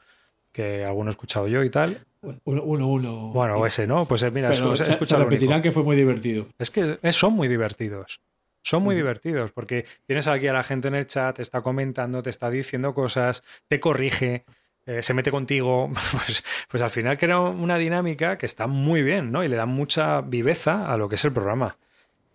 que 0.52 0.84
alguno 0.84 1.10
he 1.10 1.12
escuchado 1.12 1.48
yo 1.48 1.62
y 1.64 1.70
tal. 1.70 1.98
Uno, 2.44 2.62
uno. 2.64 2.86
uno. 2.88 3.28
Bueno, 3.32 3.64
ese, 3.66 3.86
¿no? 3.86 4.04
Pues 4.06 4.22
eh, 4.24 4.30
mira, 4.30 4.50
Pero 4.50 4.72
es- 4.72 4.78
se, 4.80 4.84
se 4.84 4.92
el 4.92 4.98
único. 5.00 5.16
repetirá 5.18 5.62
que 5.62 5.72
fue 5.72 5.82
muy 5.82 5.96
divertido. 5.96 6.46
Es 6.58 6.70
que 6.70 6.98
es- 7.02 7.16
son 7.16 7.32
muy 7.34 7.48
divertidos. 7.48 8.20
Son 8.62 8.82
muy 8.82 8.96
divertidos 8.96 9.52
porque 9.52 9.84
tienes 10.06 10.26
aquí 10.26 10.48
a 10.48 10.52
la 10.52 10.64
gente 10.64 10.88
en 10.88 10.96
el 10.96 11.06
chat, 11.06 11.36
te 11.36 11.42
está 11.42 11.60
comentando, 11.62 12.22
te 12.22 12.30
está 12.30 12.50
diciendo 12.50 12.94
cosas, 12.94 13.44
te 13.68 13.78
corrige, 13.78 14.44
eh, 14.86 15.02
se 15.02 15.14
mete 15.14 15.30
contigo. 15.30 15.88
Pues, 16.26 16.42
pues 16.68 16.82
al 16.82 16.90
final 16.90 17.16
crea 17.16 17.38
una 17.38 17.78
dinámica 17.78 18.36
que 18.38 18.46
está 18.46 18.66
muy 18.66 19.02
bien, 19.02 19.30
¿no? 19.30 19.44
Y 19.44 19.48
le 19.48 19.56
da 19.56 19.66
mucha 19.66 20.20
viveza 20.20 20.92
a 20.92 20.96
lo 20.96 21.08
que 21.08 21.14
es 21.14 21.24
el 21.24 21.32
programa. 21.32 21.76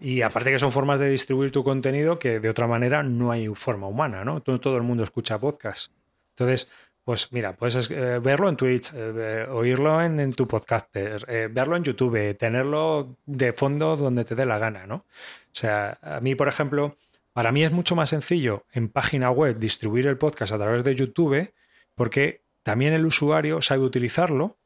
Y 0.01 0.23
aparte 0.23 0.49
que 0.49 0.57
son 0.57 0.71
formas 0.71 0.99
de 0.99 1.09
distribuir 1.09 1.51
tu 1.51 1.63
contenido 1.63 2.17
que 2.17 2.39
de 2.39 2.49
otra 2.49 2.65
manera 2.65 3.03
no 3.03 3.31
hay 3.31 3.47
forma 3.49 3.85
humana, 3.87 4.25
¿no? 4.25 4.41
Todo, 4.41 4.75
el 4.75 4.81
mundo 4.81 5.03
escucha 5.03 5.39
podcast. 5.39 5.91
Entonces, 6.31 6.67
pues 7.03 7.31
mira, 7.31 7.55
puedes 7.55 7.91
eh, 7.91 8.17
verlo 8.17 8.49
en 8.49 8.55
Twitch, 8.55 8.91
eh, 8.95 9.45
oírlo 9.47 10.01
en, 10.01 10.19
en, 10.19 10.33
tu 10.33 10.47
podcaster, 10.47 11.23
eh, 11.27 11.49
verlo 11.51 11.75
en 11.75 11.83
YouTube, 11.83 12.35
tenerlo 12.35 13.15
de 13.27 13.53
fondo 13.53 13.95
donde 13.95 14.25
te 14.25 14.33
dé 14.33 14.43
la 14.47 14.57
gana, 14.57 14.87
¿no? 14.87 14.95
O 14.95 15.05
sea, 15.51 15.99
a 16.01 16.19
mí, 16.19 16.33
por 16.33 16.47
ejemplo, 16.47 16.97
para 17.31 17.51
mí 17.51 17.63
es 17.63 17.71
mucho 17.71 17.95
más 17.95 18.09
sencillo 18.09 18.65
en 18.71 18.89
página 18.89 19.29
web 19.29 19.59
distribuir 19.59 20.07
el 20.07 20.17
podcast 20.17 20.51
a 20.51 20.57
través 20.57 20.83
de 20.83 20.95
YouTube 20.95 21.53
porque 21.93 22.41
también 22.63 22.93
el 22.93 23.05
usuario 23.05 23.61
sabe 23.61 23.83
utilizarlo 23.83 24.57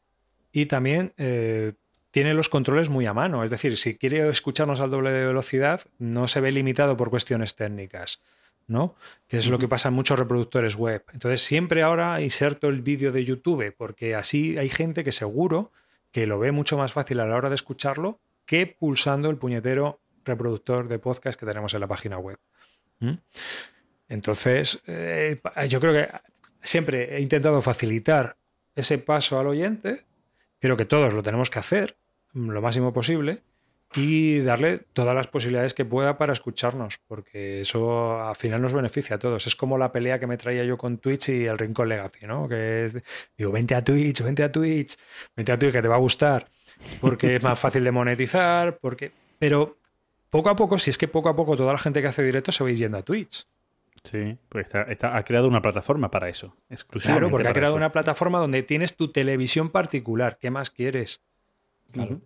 y 0.54 0.68
también 0.68 1.14
tiene 2.16 2.34
los 2.34 2.48
controles 2.48 2.88
muy 2.88 3.06
a 3.08 3.14
mano. 3.14 3.44
Es 3.44 3.52
decir, 3.52 3.76
si 3.76 3.98
quiere 3.98 4.30
escucharnos 4.30 4.80
al 4.80 4.90
doble 4.90 5.12
de 5.12 5.26
velocidad, 5.26 5.82
no 6.00 6.30
se 6.30 6.40
ve 6.40 6.50
limitado 6.54 6.96
por 6.96 7.10
cuestiones 7.10 7.58
técnicas. 7.58 8.22
¿no? 8.68 8.96
Que 9.28 9.36
es 9.36 9.50
lo 9.50 9.60
que 9.60 9.68
pasa 9.68 9.90
en 9.90 9.96
muchos 9.96 10.18
reproductores 10.18 10.78
web. 10.78 11.04
Entonces, 11.12 11.42
siempre 11.42 11.84
ahora 11.84 12.22
inserto 12.22 12.70
el 12.70 12.82
vídeo 12.82 13.12
de 13.12 13.26
YouTube, 13.26 13.76
porque 13.78 14.16
así 14.16 14.58
hay 14.58 14.70
gente 14.70 15.04
que 15.04 15.12
seguro 15.12 15.74
que 16.14 16.26
lo 16.26 16.40
ve 16.40 16.54
mucho 16.54 16.78
más 16.78 16.94
fácil 16.94 17.20
a 17.20 17.26
la 17.26 17.36
hora 17.36 17.50
de 17.50 17.56
escucharlo 17.56 18.22
que 18.46 18.66
pulsando 18.66 19.30
el 19.30 19.36
puñetero 19.36 20.00
reproductor 20.24 20.88
de 20.88 21.00
podcast 21.00 21.38
que 21.38 21.46
tenemos 21.46 21.74
en 21.74 21.82
la 21.82 21.88
página 21.88 22.18
web. 22.18 22.40
¿Mm? 23.00 23.16
Entonces, 24.08 24.82
eh, 24.88 25.42
yo 25.68 25.82
creo 25.82 25.92
que 25.92 26.10
siempre 26.64 27.18
he 27.18 27.20
intentado 27.20 27.62
facilitar 27.62 28.38
ese 28.74 29.00
paso 29.00 29.38
al 29.38 29.48
oyente. 29.48 30.06
Creo 30.62 30.78
que 30.78 30.86
todos 30.86 31.14
lo 31.14 31.22
tenemos 31.22 31.50
que 31.50 31.60
hacer 31.60 31.98
lo 32.36 32.62
máximo 32.62 32.94
posible 32.94 33.42
y 33.96 34.42
darle 34.42 34.82
todas 34.94 35.16
las 35.16 35.28
posibilidades 35.28 35.74
que 35.74 35.86
pueda 35.86 36.18
para 36.18 36.34
escucharnos, 36.34 37.00
porque 37.08 37.62
eso 37.62 38.22
al 38.22 38.36
final 38.36 38.62
nos 38.62 38.74
beneficia 38.74 39.16
a 39.16 39.20
todos. 39.20 39.48
Es 39.48 39.56
como 39.56 39.78
la 39.78 39.92
pelea 39.92 40.20
que 40.20 40.28
me 40.28 40.38
traía 40.38 40.66
yo 40.66 40.78
con 40.78 40.98
Twitch 40.98 41.30
y 41.30 41.46
el 41.46 41.58
Rincón 41.58 41.90
Legacy, 41.90 42.26
¿no? 42.28 42.48
Que 42.48 42.86
es, 42.86 42.98
digo, 43.38 43.52
vente 43.52 43.74
a 43.74 43.84
Twitch, 43.84 44.22
vente 44.22 44.44
a 44.44 44.52
Twitch, 44.52 44.98
vente 45.36 45.52
a 45.52 45.58
Twitch 45.58 45.72
que 45.72 45.82
te 45.82 45.88
va 45.88 45.96
a 45.96 46.00
gustar, 46.00 46.48
porque 47.00 47.38
es 47.38 47.44
más 47.44 47.58
fácil 47.58 47.84
de 47.84 47.92
monetizar, 47.92 48.78
porque... 48.80 49.12
Pero 49.40 49.78
poco 50.30 50.50
a 50.50 50.56
poco, 50.56 50.78
si 50.78 50.90
es 50.90 50.98
que 50.98 51.08
poco 51.08 51.30
a 51.30 51.36
poco 51.36 51.56
toda 51.56 51.72
la 51.72 51.80
gente 51.80 52.02
que 52.02 52.08
hace 52.08 52.24
directo 52.24 52.52
se 52.52 52.64
va 52.64 52.72
yendo 52.72 52.98
a 52.98 53.02
Twitch. 53.02 53.46
Sí, 54.04 54.38
pues 54.50 54.68
está, 54.90 55.18
ha 55.18 55.24
creado 55.24 55.48
una 55.48 55.62
plataforma 55.62 56.12
para 56.12 56.30
eso, 56.30 56.56
exclusivamente. 56.70 57.22
Claro, 57.22 57.32
porque 57.32 57.48
ha 57.48 57.54
creado 57.54 57.74
eso. 57.74 57.78
una 57.78 57.92
plataforma 57.92 58.40
donde 58.40 58.62
tienes 58.62 58.96
tu 58.96 59.12
televisión 59.12 59.70
particular. 59.70 60.38
¿Qué 60.38 60.52
más 60.52 60.70
quieres? 60.70 61.22
Claro. 61.92 62.22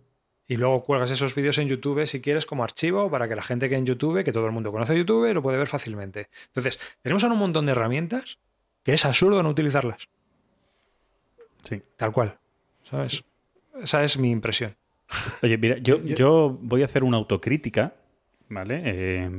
Y 0.50 0.56
luego 0.56 0.82
cuelgas 0.82 1.12
esos 1.12 1.36
vídeos 1.36 1.58
en 1.58 1.68
YouTube 1.68 2.04
si 2.08 2.20
quieres 2.20 2.44
como 2.44 2.64
archivo 2.64 3.08
para 3.08 3.28
que 3.28 3.36
la 3.36 3.42
gente 3.42 3.68
que 3.68 3.76
en 3.76 3.86
YouTube, 3.86 4.24
que 4.24 4.32
todo 4.32 4.46
el 4.46 4.52
mundo 4.52 4.72
conoce 4.72 4.96
YouTube, 4.96 5.32
lo 5.32 5.42
puede 5.42 5.56
ver 5.56 5.68
fácilmente. 5.68 6.28
Entonces, 6.48 6.80
tenemos 7.02 7.22
ahora 7.22 7.34
un 7.34 7.38
montón 7.38 7.66
de 7.66 7.72
herramientas 7.72 8.38
que 8.82 8.92
es 8.92 9.04
absurdo 9.04 9.44
no 9.44 9.50
utilizarlas. 9.50 10.08
Sí. 11.62 11.80
Tal 11.96 12.10
cual. 12.10 12.36
¿Sabes? 12.82 13.22
Esa 13.80 14.02
es 14.02 14.18
mi 14.18 14.32
impresión. 14.32 14.74
Oye, 15.42 15.56
mira, 15.56 15.78
yo, 15.82 16.02
yo 16.02 16.58
voy 16.60 16.82
a 16.82 16.86
hacer 16.86 17.04
una 17.04 17.18
autocrítica, 17.18 17.94
¿vale? 18.48 18.82
Eh, 18.84 19.30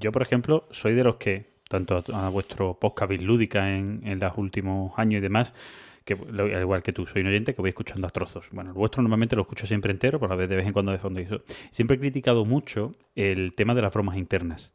yo, 0.00 0.10
por 0.10 0.22
ejemplo, 0.22 0.66
soy 0.72 0.94
de 0.94 1.04
los 1.04 1.14
que, 1.14 1.46
tanto 1.68 2.02
a, 2.12 2.26
a 2.26 2.28
vuestro 2.28 2.74
podcast 2.74 3.12
lúdica 3.12 3.72
en, 3.72 4.00
en 4.04 4.18
los 4.18 4.36
últimos 4.36 4.98
años 4.98 5.18
y 5.18 5.22
demás, 5.22 5.54
que 6.04 6.14
al 6.14 6.60
igual 6.60 6.82
que 6.82 6.92
tú, 6.92 7.06
soy 7.06 7.22
un 7.22 7.28
oyente 7.28 7.54
que 7.54 7.60
voy 7.62 7.70
escuchando 7.70 8.06
a 8.06 8.10
trozos. 8.10 8.46
Bueno, 8.52 8.70
el 8.70 8.74
vuestro 8.74 9.02
normalmente 9.02 9.36
lo 9.36 9.42
escucho 9.42 9.66
siempre 9.66 9.90
entero, 9.90 10.18
por 10.20 10.28
la 10.28 10.36
vez 10.36 10.48
de 10.48 10.56
vez 10.56 10.66
en 10.66 10.72
cuando 10.72 10.92
de 10.92 10.98
fondo 10.98 11.20
y 11.20 11.24
eso. 11.24 11.42
Siempre 11.70 11.96
he 11.96 12.00
criticado 12.00 12.44
mucho 12.44 12.94
el 13.14 13.54
tema 13.54 13.74
de 13.74 13.82
las 13.82 13.92
bromas 13.92 14.16
internas 14.16 14.74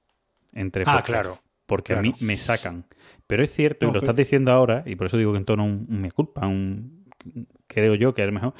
entre 0.53 0.81
Ah, 0.83 0.93
podcasts, 0.93 1.09
claro. 1.09 1.39
porque 1.67 1.93
claro. 1.93 1.99
a 1.99 2.01
mí 2.01 2.13
me 2.21 2.35
sacan. 2.35 2.85
Pero 3.27 3.43
es 3.43 3.51
cierto, 3.51 3.85
No, 3.85 3.91
y 3.91 3.93
lo 3.93 3.99
pero- 3.99 4.11
estás 4.11 4.17
diciendo 4.17 4.51
ahora, 4.51 4.83
y 4.87 4.95
por 4.95 5.05
eso 5.07 5.17
digo 5.17 5.31
que 5.33 5.37
en 5.37 5.45
tono 5.45 5.63
un, 5.65 5.85
un 5.87 6.01
me 6.01 6.11
culpa, 6.11 6.47
un, 6.47 7.05
creo 7.67 7.93
yo 7.95 8.13
que 8.15 8.25
es 8.25 8.31
mejor, 8.31 8.53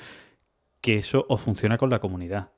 que 0.81 0.93
eso 0.97 1.25
os 1.27 1.41
funciona 1.41 1.77
con 1.79 1.89
la 1.89 1.99
comunidad. 1.99 2.51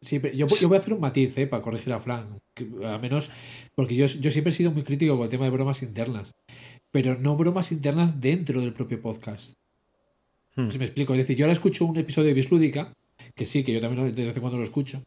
Sí, 0.00 0.18
pero 0.18 0.34
yo, 0.34 0.46
yo 0.48 0.68
voy 0.68 0.76
a 0.76 0.80
hacer 0.80 0.92
un 0.92 1.00
matiz 1.00 1.38
eh, 1.38 1.46
para 1.46 1.62
corregir 1.62 1.92
a 1.92 2.00
Frank. 2.00 2.26
que, 2.52 2.68
al 2.84 3.00
menos, 3.00 3.30
porque 3.76 3.94
yo, 3.94 4.06
yo 4.06 4.30
siempre 4.30 4.52
he 4.52 4.54
sido 4.56 4.72
muy 4.72 4.82
crítico 4.82 5.14
con 5.16 5.24
el 5.24 5.30
tema 5.30 5.44
de 5.44 5.50
bromas 5.50 5.82
internas. 5.84 6.34
Pero 6.92 7.18
no 7.18 7.36
bromas 7.36 7.72
internas 7.72 8.20
dentro 8.20 8.60
del 8.60 8.72
propio 8.72 9.02
podcast. 9.02 9.54
Hmm. 10.54 10.70
Si 10.70 10.78
me 10.78 10.84
explico. 10.84 11.14
Es 11.14 11.18
decir, 11.18 11.36
yo 11.36 11.46
ahora 11.46 11.54
escucho 11.54 11.84
un 11.84 11.96
episodio 11.96 12.28
de 12.28 12.34
Bislúdica, 12.34 12.92
que 13.34 13.46
sí, 13.46 13.64
que 13.64 13.72
yo 13.72 13.80
también 13.80 14.14
de 14.14 14.26
vez 14.26 14.36
en 14.36 14.40
cuando 14.40 14.58
lo 14.58 14.64
escucho. 14.64 15.02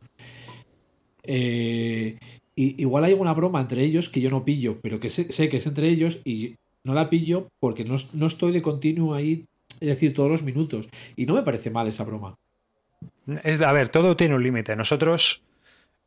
Eh, 1.24 2.18
y 2.56 2.82
igual 2.82 3.04
hay 3.04 3.14
una 3.14 3.34
broma 3.34 3.62
entre 3.62 3.84
ellos 3.84 4.10
que 4.10 4.22
yo 4.22 4.30
no 4.30 4.46
pillo, 4.46 4.80
pero 4.82 5.00
que 5.00 5.10
sé, 5.10 5.32
sé 5.32 5.50
que 5.50 5.58
es 5.58 5.68
entre 5.68 5.90
ellos 5.90 6.22
y 6.26 6.56
no 6.84 6.94
la 6.94 7.10
pillo 7.10 7.50
porque 7.60 7.84
no, 7.84 7.96
no 8.14 8.28
estoy 8.28 8.52
de 8.54 8.62
continuo 8.62 9.14
ahí, 9.14 9.46
es 9.80 9.90
decir, 9.90 10.14
todos 10.14 10.30
los 10.30 10.44
minutos. 10.44 10.88
Y 11.16 11.26
no 11.26 11.34
me 11.34 11.44
parece 11.44 11.70
mal 11.70 11.88
esa 11.88 12.04
broma. 12.04 12.38
Es, 13.44 13.62
a 13.62 13.72
ver, 13.74 13.90
todo 13.90 14.16
tiene 14.16 14.36
un 14.36 14.44
límite. 14.44 14.76
Nosotros, 14.76 15.42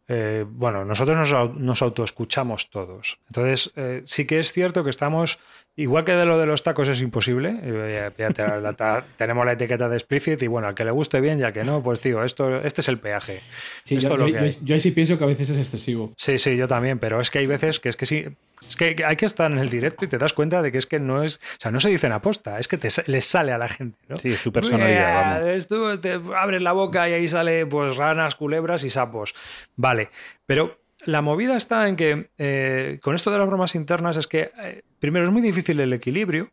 eh, 0.06 0.46
bueno, 0.48 0.84
nosotros 0.84 1.16
nos, 1.16 1.56
nos 1.56 1.82
autoescuchamos 1.82 2.70
todos. 2.70 3.18
Entonces, 3.26 3.72
eh, 3.76 4.02
sí 4.04 4.26
que 4.26 4.38
es 4.38 4.52
cierto 4.52 4.84
que 4.84 4.90
estamos, 4.90 5.40
igual 5.78 6.04
que 6.04 6.12
de 6.12 6.26
lo 6.26 6.38
de 6.38 6.44
los 6.46 6.62
tacos 6.62 6.88
es 6.88 7.00
imposible, 7.00 7.56
eh, 7.62 8.10
ya- 8.18 8.28
ya 8.28 8.34
te- 8.34 8.60
la- 8.60 8.72
ta- 8.74 9.04
tenemos 9.16 9.46
la 9.46 9.52
etiqueta 9.52 9.88
de 9.88 9.96
explicit 9.96 10.42
y 10.42 10.46
bueno, 10.46 10.68
al 10.68 10.74
que 10.74 10.84
le 10.84 10.90
guste 10.90 11.20
bien 11.20 11.38
y 11.38 11.42
al 11.44 11.52
que 11.52 11.64
no, 11.64 11.82
pues 11.82 12.00
digo, 12.02 12.22
esto, 12.24 12.56
este 12.56 12.80
es 12.82 12.88
el 12.88 12.98
peaje. 12.98 13.40
Sí, 13.84 13.96
Esto 13.96 14.08
yo, 14.10 14.14
es 14.14 14.20
lo 14.20 14.26
yo- 14.28 14.32
que 14.34 14.38
yo- 14.40 14.44
hay. 14.44 14.56
yo 14.64 14.74
ahí 14.74 14.80
sí 14.80 14.90
pienso 14.90 15.16
que 15.18 15.24
a 15.24 15.26
veces 15.28 15.50
es 15.50 15.58
excesivo. 15.58 16.12
Sí, 16.16 16.38
sí, 16.38 16.56
yo 16.56 16.68
también, 16.68 16.98
pero 16.98 17.20
es 17.20 17.30
que 17.30 17.38
hay 17.38 17.46
veces 17.46 17.80
que 17.80 17.88
es 17.88 17.96
que 17.96 18.06
sí. 18.06 18.26
Es 18.68 18.76
que 18.76 18.96
hay 19.06 19.16
que 19.16 19.24
estar 19.24 19.50
en 19.50 19.58
el 19.58 19.70
directo 19.70 20.04
y 20.04 20.08
te 20.08 20.18
das 20.18 20.34
cuenta 20.34 20.60
de 20.60 20.70
que 20.70 20.76
es 20.78 20.86
que 20.86 20.98
no 21.00 21.22
es. 21.22 21.36
O 21.36 21.60
sea, 21.60 21.70
no 21.70 21.80
se 21.80 21.88
dicen 21.88 22.12
aposta, 22.12 22.58
es 22.58 22.68
que 22.68 22.76
te, 22.76 22.88
les 23.06 23.24
sale 23.24 23.52
a 23.52 23.56
la 23.56 23.68
gente, 23.68 23.96
¿no? 24.08 24.16
Sí, 24.16 24.32
su 24.32 24.52
personalidad, 24.52 25.42
Tú 25.68 25.96
te 25.98 26.20
abres 26.36 26.60
la 26.60 26.72
boca 26.72 27.08
y 27.08 27.12
ahí 27.14 27.28
sale 27.28 27.64
pues 27.66 27.96
ranas, 27.96 28.34
culebras 28.34 28.84
y 28.84 28.90
sapos. 28.90 29.34
Vale, 29.76 30.10
pero 30.44 30.76
la 31.08 31.22
movida 31.22 31.56
está 31.56 31.88
en 31.88 31.96
que 31.96 32.28
eh, 32.36 33.00
con 33.02 33.14
esto 33.14 33.30
de 33.30 33.38
las 33.38 33.46
bromas 33.46 33.74
internas 33.74 34.18
es 34.18 34.26
que, 34.26 34.50
eh, 34.62 34.82
primero, 34.98 35.24
es 35.24 35.32
muy 35.32 35.40
difícil 35.40 35.80
el 35.80 35.94
equilibrio 35.94 36.50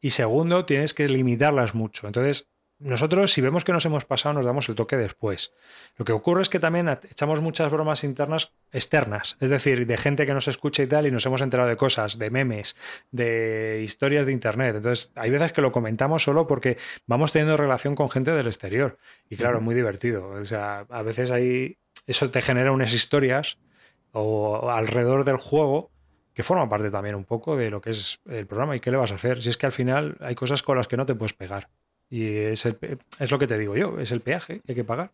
y 0.00 0.08
segundo, 0.08 0.64
tienes 0.64 0.94
que 0.94 1.06
limitarlas 1.06 1.74
mucho. 1.74 2.06
Entonces, 2.06 2.48
nosotros, 2.78 3.30
si 3.30 3.42
vemos 3.42 3.64
que 3.64 3.72
nos 3.72 3.84
hemos 3.84 4.06
pasado, 4.06 4.32
nos 4.32 4.46
damos 4.46 4.70
el 4.70 4.74
toque 4.74 4.96
después. 4.96 5.52
Lo 5.98 6.06
que 6.06 6.12
ocurre 6.12 6.40
es 6.40 6.48
que 6.48 6.60
también 6.60 6.88
echamos 6.88 7.42
muchas 7.42 7.70
bromas 7.70 8.04
internas 8.04 8.52
externas, 8.72 9.36
es 9.38 9.50
decir, 9.50 9.86
de 9.86 9.96
gente 9.98 10.24
que 10.24 10.32
nos 10.32 10.48
escucha 10.48 10.82
y 10.82 10.86
tal, 10.86 11.06
y 11.06 11.10
nos 11.10 11.26
hemos 11.26 11.42
enterado 11.42 11.68
de 11.68 11.76
cosas, 11.76 12.18
de 12.18 12.30
memes, 12.30 12.74
de 13.10 13.82
historias 13.84 14.24
de 14.24 14.32
internet. 14.32 14.76
Entonces, 14.76 15.12
hay 15.14 15.30
veces 15.30 15.52
que 15.52 15.60
lo 15.60 15.72
comentamos 15.72 16.22
solo 16.22 16.46
porque 16.46 16.78
vamos 17.06 17.32
teniendo 17.32 17.58
relación 17.58 17.94
con 17.94 18.08
gente 18.08 18.30
del 18.30 18.46
exterior. 18.46 18.96
Y 19.28 19.36
claro, 19.36 19.58
es 19.58 19.62
muy 19.62 19.74
divertido. 19.74 20.28
O 20.30 20.44
sea, 20.46 20.86
a 20.88 21.02
veces 21.02 21.30
hay. 21.30 21.76
Eso 22.08 22.30
te 22.30 22.42
genera 22.42 22.72
unas 22.72 22.92
historias 22.94 23.58
o 24.12 24.70
alrededor 24.70 25.24
del 25.24 25.36
juego 25.36 25.90
que 26.34 26.42
forman 26.42 26.68
parte 26.68 26.90
también 26.90 27.14
un 27.14 27.24
poco 27.24 27.56
de 27.56 27.70
lo 27.70 27.80
que 27.80 27.90
es 27.90 28.20
el 28.26 28.46
programa 28.46 28.74
y 28.74 28.80
qué 28.80 28.90
le 28.90 28.96
vas 28.96 29.12
a 29.12 29.16
hacer. 29.16 29.42
Si 29.42 29.50
es 29.50 29.56
que 29.56 29.66
al 29.66 29.72
final 29.72 30.16
hay 30.20 30.34
cosas 30.34 30.62
con 30.62 30.76
las 30.76 30.88
que 30.88 30.96
no 30.96 31.04
te 31.04 31.14
puedes 31.14 31.34
pegar. 31.34 31.68
Y 32.08 32.36
es, 32.36 32.64
el 32.64 32.78
es 33.18 33.30
lo 33.30 33.38
que 33.38 33.46
te 33.46 33.58
digo 33.58 33.76
yo, 33.76 34.00
es 34.00 34.10
el 34.12 34.22
peaje 34.22 34.60
que 34.60 34.72
hay 34.72 34.74
que 34.74 34.84
pagar. 34.84 35.10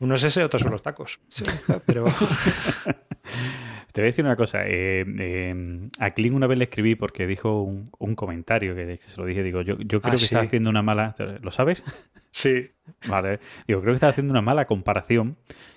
Uno 0.00 0.14
es 0.14 0.24
ese, 0.24 0.44
otro 0.44 0.58
son 0.58 0.72
los 0.72 0.82
tacos. 0.82 1.20
Sí, 1.28 1.44
pero 1.86 2.04
Te 3.92 4.00
voy 4.00 4.06
a 4.06 4.10
decir 4.10 4.24
una 4.24 4.36
cosa. 4.36 4.60
eh, 4.64 5.04
eh, 5.18 5.88
a 5.98 6.10
Kling 6.10 6.32
una 6.34 6.46
vez 6.46 6.58
le 6.58 6.64
escribí 6.64 6.94
porque 6.94 7.26
dijo 7.26 7.62
un, 7.62 7.90
un 7.98 8.14
comentario 8.14 8.74
que 8.74 8.98
se 9.00 9.20
lo 9.20 9.26
dije. 9.26 9.42
Digo, 9.42 9.62
yo, 9.62 9.76
yo 9.78 10.00
creo 10.00 10.14
Ah, 10.14 10.16
que 10.16 10.24
está 10.24 10.40
sí. 10.40 10.46
haciendo 10.46 10.70
una 10.70 10.82
mala. 10.82 11.14
¿Lo 11.42 11.50
sabes? 11.50 11.82
sí. 12.30 12.70
Vale. 13.08 13.40
Digo, 13.66 13.80
creo 13.80 13.92
que 13.92 13.96
está 13.96 14.08
haciendo 14.08 14.32
una 14.32 14.42
mala 14.42 14.66
comparación 14.66 15.36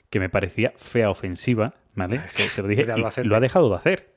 que 0.09 0.19
me 0.19 0.30
parecía 0.30 0.74
fea, 0.77 1.09
ofensiva. 1.09 1.75
¿Vale? 1.95 2.22
Se, 2.30 2.50
se 2.50 2.61
lo 2.61 2.67
dije. 2.67 2.85
Y 3.17 3.24
lo 3.27 3.35
ha 3.35 3.40
dejado 3.40 3.69
de 3.69 3.75
hacer. 3.75 4.14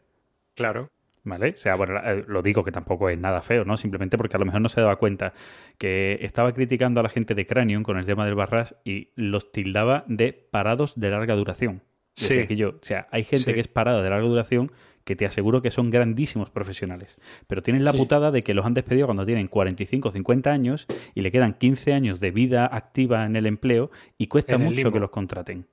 Claro. 0.54 0.90
¿Vale? 1.24 1.50
O 1.50 1.56
sea, 1.56 1.74
bueno, 1.74 1.98
eh, 2.04 2.24
lo 2.28 2.40
digo 2.40 2.62
que 2.62 2.70
tampoco 2.70 3.08
es 3.10 3.18
nada 3.18 3.42
feo, 3.42 3.64
¿no? 3.64 3.76
Simplemente 3.76 4.16
porque 4.16 4.36
a 4.36 4.38
lo 4.38 4.46
mejor 4.46 4.60
no 4.60 4.68
se 4.68 4.80
daba 4.80 4.94
cuenta 4.94 5.32
que 5.76 6.18
estaba 6.22 6.52
criticando 6.54 7.00
a 7.00 7.02
la 7.02 7.08
gente 7.08 7.34
de 7.34 7.44
Cranium 7.46 7.82
con 7.82 7.98
el 7.98 8.06
tema 8.06 8.24
del 8.24 8.36
Barras 8.36 8.76
y 8.84 9.10
los 9.16 9.50
tildaba 9.50 10.04
de 10.06 10.32
parados 10.32 10.92
de 10.98 11.10
larga 11.10 11.34
duración. 11.34 11.82
Sí. 12.16 12.46
que 12.46 12.56
yo, 12.56 12.70
o 12.70 12.78
sea, 12.82 13.06
hay 13.10 13.24
gente 13.24 13.44
Sí. 13.46 13.54
que 13.54 13.60
es 13.60 13.68
parada 13.68 14.02
de 14.02 14.10
larga 14.10 14.26
duración 14.26 14.72
que 15.04 15.14
te 15.14 15.24
aseguro 15.26 15.62
que 15.62 15.70
son 15.70 15.90
grandísimos 15.90 16.50
profesionales, 16.50 17.18
pero 17.46 17.62
tienen 17.62 17.84
la 17.84 17.92
Sí. 17.92 17.98
putada 17.98 18.30
de 18.32 18.42
que 18.42 18.54
los 18.54 18.66
han 18.66 18.74
despedido 18.74 19.06
cuando 19.06 19.24
tienen 19.24 19.46
45 19.46 20.08
o 20.08 20.12
50 20.12 20.50
años 20.52 20.86
y 21.14 21.20
le 21.20 21.30
quedan 21.30 21.54
15 21.54 21.92
años 21.92 22.18
de 22.18 22.32
vida 22.32 22.66
activa 22.66 23.24
en 23.24 23.36
el 23.36 23.46
empleo 23.46 23.90
y 24.18 24.26
cuesta 24.26 24.58
mucho 24.58 24.70
limbo. 24.76 24.92
que 24.92 25.00
los 25.00 25.10
contraten. 25.10 25.66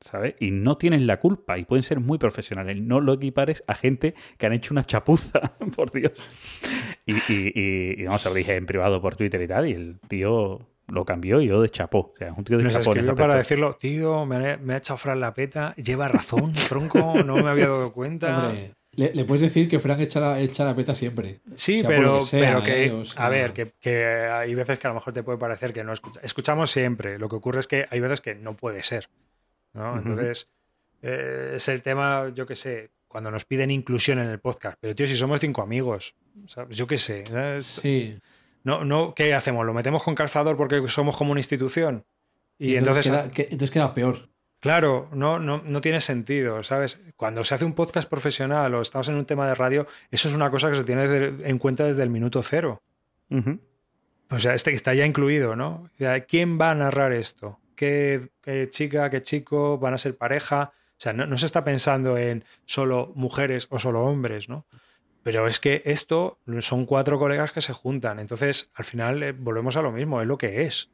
¿sabes? 0.00 0.36
Y 0.40 0.52
no 0.52 0.78
tienen 0.78 1.06
la 1.06 1.20
culpa 1.20 1.58
y 1.58 1.66
pueden 1.66 1.82
ser 1.82 2.00
muy 2.00 2.16
profesionales. 2.16 2.80
No 2.80 2.98
lo 3.02 3.12
equipares 3.12 3.62
a 3.66 3.74
gente 3.74 4.14
que 4.38 4.46
han 4.46 4.54
hecho 4.54 4.72
una 4.72 4.84
chapuza, 4.84 5.38
por 5.76 5.90
Dios. 5.90 6.24
Y, 7.04 7.12
y, 7.12 7.52
y, 7.54 8.00
y 8.00 8.04
vamos, 8.04 8.24
lo 8.24 8.32
dije 8.32 8.54
en 8.56 8.64
privado 8.64 9.02
por 9.02 9.16
Twitter 9.16 9.42
y 9.42 9.46
tal, 9.46 9.68
y 9.68 9.72
el 9.72 9.98
tío 10.08 10.60
lo 10.88 11.04
cambió 11.04 11.40
y 11.40 11.46
yo 11.48 11.60
de 11.62 11.68
chapó. 11.68 12.12
O 12.12 12.14
sea, 12.16 12.28
es 12.28 12.38
un 12.38 12.44
tío 12.44 12.58
de 12.58 12.64
Nos 12.64 12.72
chapó. 12.74 12.92
en 12.92 12.98
ese 12.98 13.00
escribió 13.00 13.14
para 13.16 13.40
aspecto. 13.40 13.54
decirlo, 13.54 13.76
tío, 13.76 14.26
me 14.26 14.36
ha, 14.52 14.56
me 14.58 14.74
ha 14.74 14.76
echado 14.78 14.98
Fran 14.98 15.20
la 15.20 15.34
peta, 15.34 15.74
lleva 15.76 16.08
razón, 16.08 16.52
tronco, 16.68 17.14
no 17.24 17.36
me 17.36 17.50
había 17.50 17.66
dado 17.68 17.92
cuenta. 17.92 18.46
Hombre, 18.48 18.72
le, 18.92 19.12
le 19.14 19.24
puedes 19.24 19.42
decir 19.42 19.68
que 19.68 19.78
Frank 19.78 20.00
echa 20.00 20.20
la, 20.20 20.40
echa 20.40 20.64
la 20.64 20.74
peta 20.74 20.94
siempre. 20.94 21.40
Sí, 21.54 21.82
pero, 21.86 22.02
lo 22.02 22.18
que 22.20 22.24
sea, 22.24 22.40
pero 22.40 22.62
que, 22.62 22.84
¿eh? 22.86 22.92
O 22.92 23.04
sea, 23.04 23.26
a 23.26 23.28
ver, 23.28 23.52
que, 23.52 23.72
que 23.80 24.04
hay 24.06 24.54
veces 24.54 24.78
que 24.78 24.86
a 24.86 24.90
lo 24.90 24.94
mejor 24.94 25.12
te 25.12 25.22
puede 25.22 25.38
parecer 25.38 25.72
que 25.72 25.84
no 25.84 25.92
escucha- 25.92 26.20
escuchamos 26.22 26.70
siempre. 26.70 27.18
Lo 27.18 27.28
que 27.28 27.36
ocurre 27.36 27.60
es 27.60 27.66
que 27.68 27.86
hay 27.90 28.00
veces 28.00 28.20
que 28.20 28.34
no 28.34 28.56
puede 28.56 28.82
ser. 28.82 29.08
¿no? 29.74 29.98
Entonces, 29.98 30.48
eh, 31.02 31.52
es 31.56 31.68
el 31.68 31.82
tema, 31.82 32.30
yo 32.34 32.46
qué 32.46 32.54
sé, 32.54 32.90
cuando 33.06 33.30
nos 33.30 33.44
piden 33.44 33.70
inclusión 33.70 34.18
en 34.18 34.28
el 34.28 34.38
podcast. 34.38 34.78
Pero, 34.80 34.94
tío, 34.94 35.06
si 35.06 35.16
somos 35.16 35.40
cinco 35.40 35.60
amigos, 35.60 36.14
¿sabes? 36.46 36.74
yo 36.76 36.86
qué 36.86 36.96
sé. 36.96 37.26
¿sabes? 37.26 37.66
Sí. 37.66 38.16
No, 38.66 38.84
no, 38.84 39.14
¿Qué 39.14 39.32
hacemos? 39.32 39.64
¿Lo 39.64 39.72
metemos 39.72 40.02
con 40.02 40.16
calzador 40.16 40.56
porque 40.56 40.82
somos 40.88 41.16
como 41.16 41.30
una 41.30 41.38
institución? 41.38 42.04
Y, 42.58 42.74
entonces, 42.74 43.06
queda, 43.06 43.30
que- 43.30 43.42
entonces 43.44 43.70
queda 43.70 43.94
peor. 43.94 44.28
Claro, 44.58 45.08
no, 45.12 45.38
no, 45.38 45.62
no 45.64 45.80
tiene 45.80 46.00
sentido, 46.00 46.62
¿sabes? 46.64 47.00
Cuando 47.16 47.44
se 47.44 47.54
hace 47.54 47.64
un 47.64 47.74
podcast 47.74 48.08
profesional 48.10 48.74
o 48.74 48.80
estamos 48.80 49.06
en 49.08 49.14
un 49.14 49.24
tema 49.24 49.46
de 49.46 49.54
radio, 49.54 49.86
eso 50.10 50.26
es 50.28 50.34
una 50.34 50.50
cosa 50.50 50.68
que 50.68 50.74
se 50.76 50.82
tiene 50.82 51.04
en 51.48 51.58
cuenta 51.58 51.84
desde 51.84 52.02
el 52.02 52.10
minuto 52.10 52.42
cero. 52.42 52.82
O 54.30 54.38
sea, 54.40 54.54
este 54.54 54.72
está 54.72 54.94
ya 54.94 55.06
incluido, 55.06 55.54
¿no? 55.54 55.88
¿Quién 56.26 56.58
va 56.60 56.72
a 56.72 56.74
narrar 56.74 57.12
esto? 57.12 57.60
¿Qué, 57.76 58.30
qué 58.42 58.68
chica, 58.70 59.10
qué 59.10 59.22
chico 59.22 59.78
van 59.78 59.94
a 59.94 59.98
ser 59.98 60.16
pareja? 60.16 60.72
O 60.90 60.98
sea, 60.98 61.12
no, 61.12 61.26
no 61.26 61.36
se 61.38 61.46
está 61.46 61.62
pensando 61.62 62.16
en 62.18 62.42
solo 62.64 63.12
mujeres 63.14 63.68
o 63.70 63.78
solo 63.78 64.02
hombres, 64.04 64.48
¿no? 64.48 64.66
Pero 65.26 65.48
es 65.48 65.58
que 65.58 65.82
esto 65.86 66.38
son 66.60 66.86
cuatro 66.86 67.18
colegas 67.18 67.50
que 67.50 67.60
se 67.60 67.72
juntan. 67.72 68.20
Entonces, 68.20 68.70
al 68.74 68.84
final 68.84 69.20
eh, 69.24 69.32
volvemos 69.32 69.76
a 69.76 69.82
lo 69.82 69.90
mismo, 69.90 70.20
es 70.20 70.26
lo 70.28 70.38
que 70.38 70.62
es. 70.62 70.88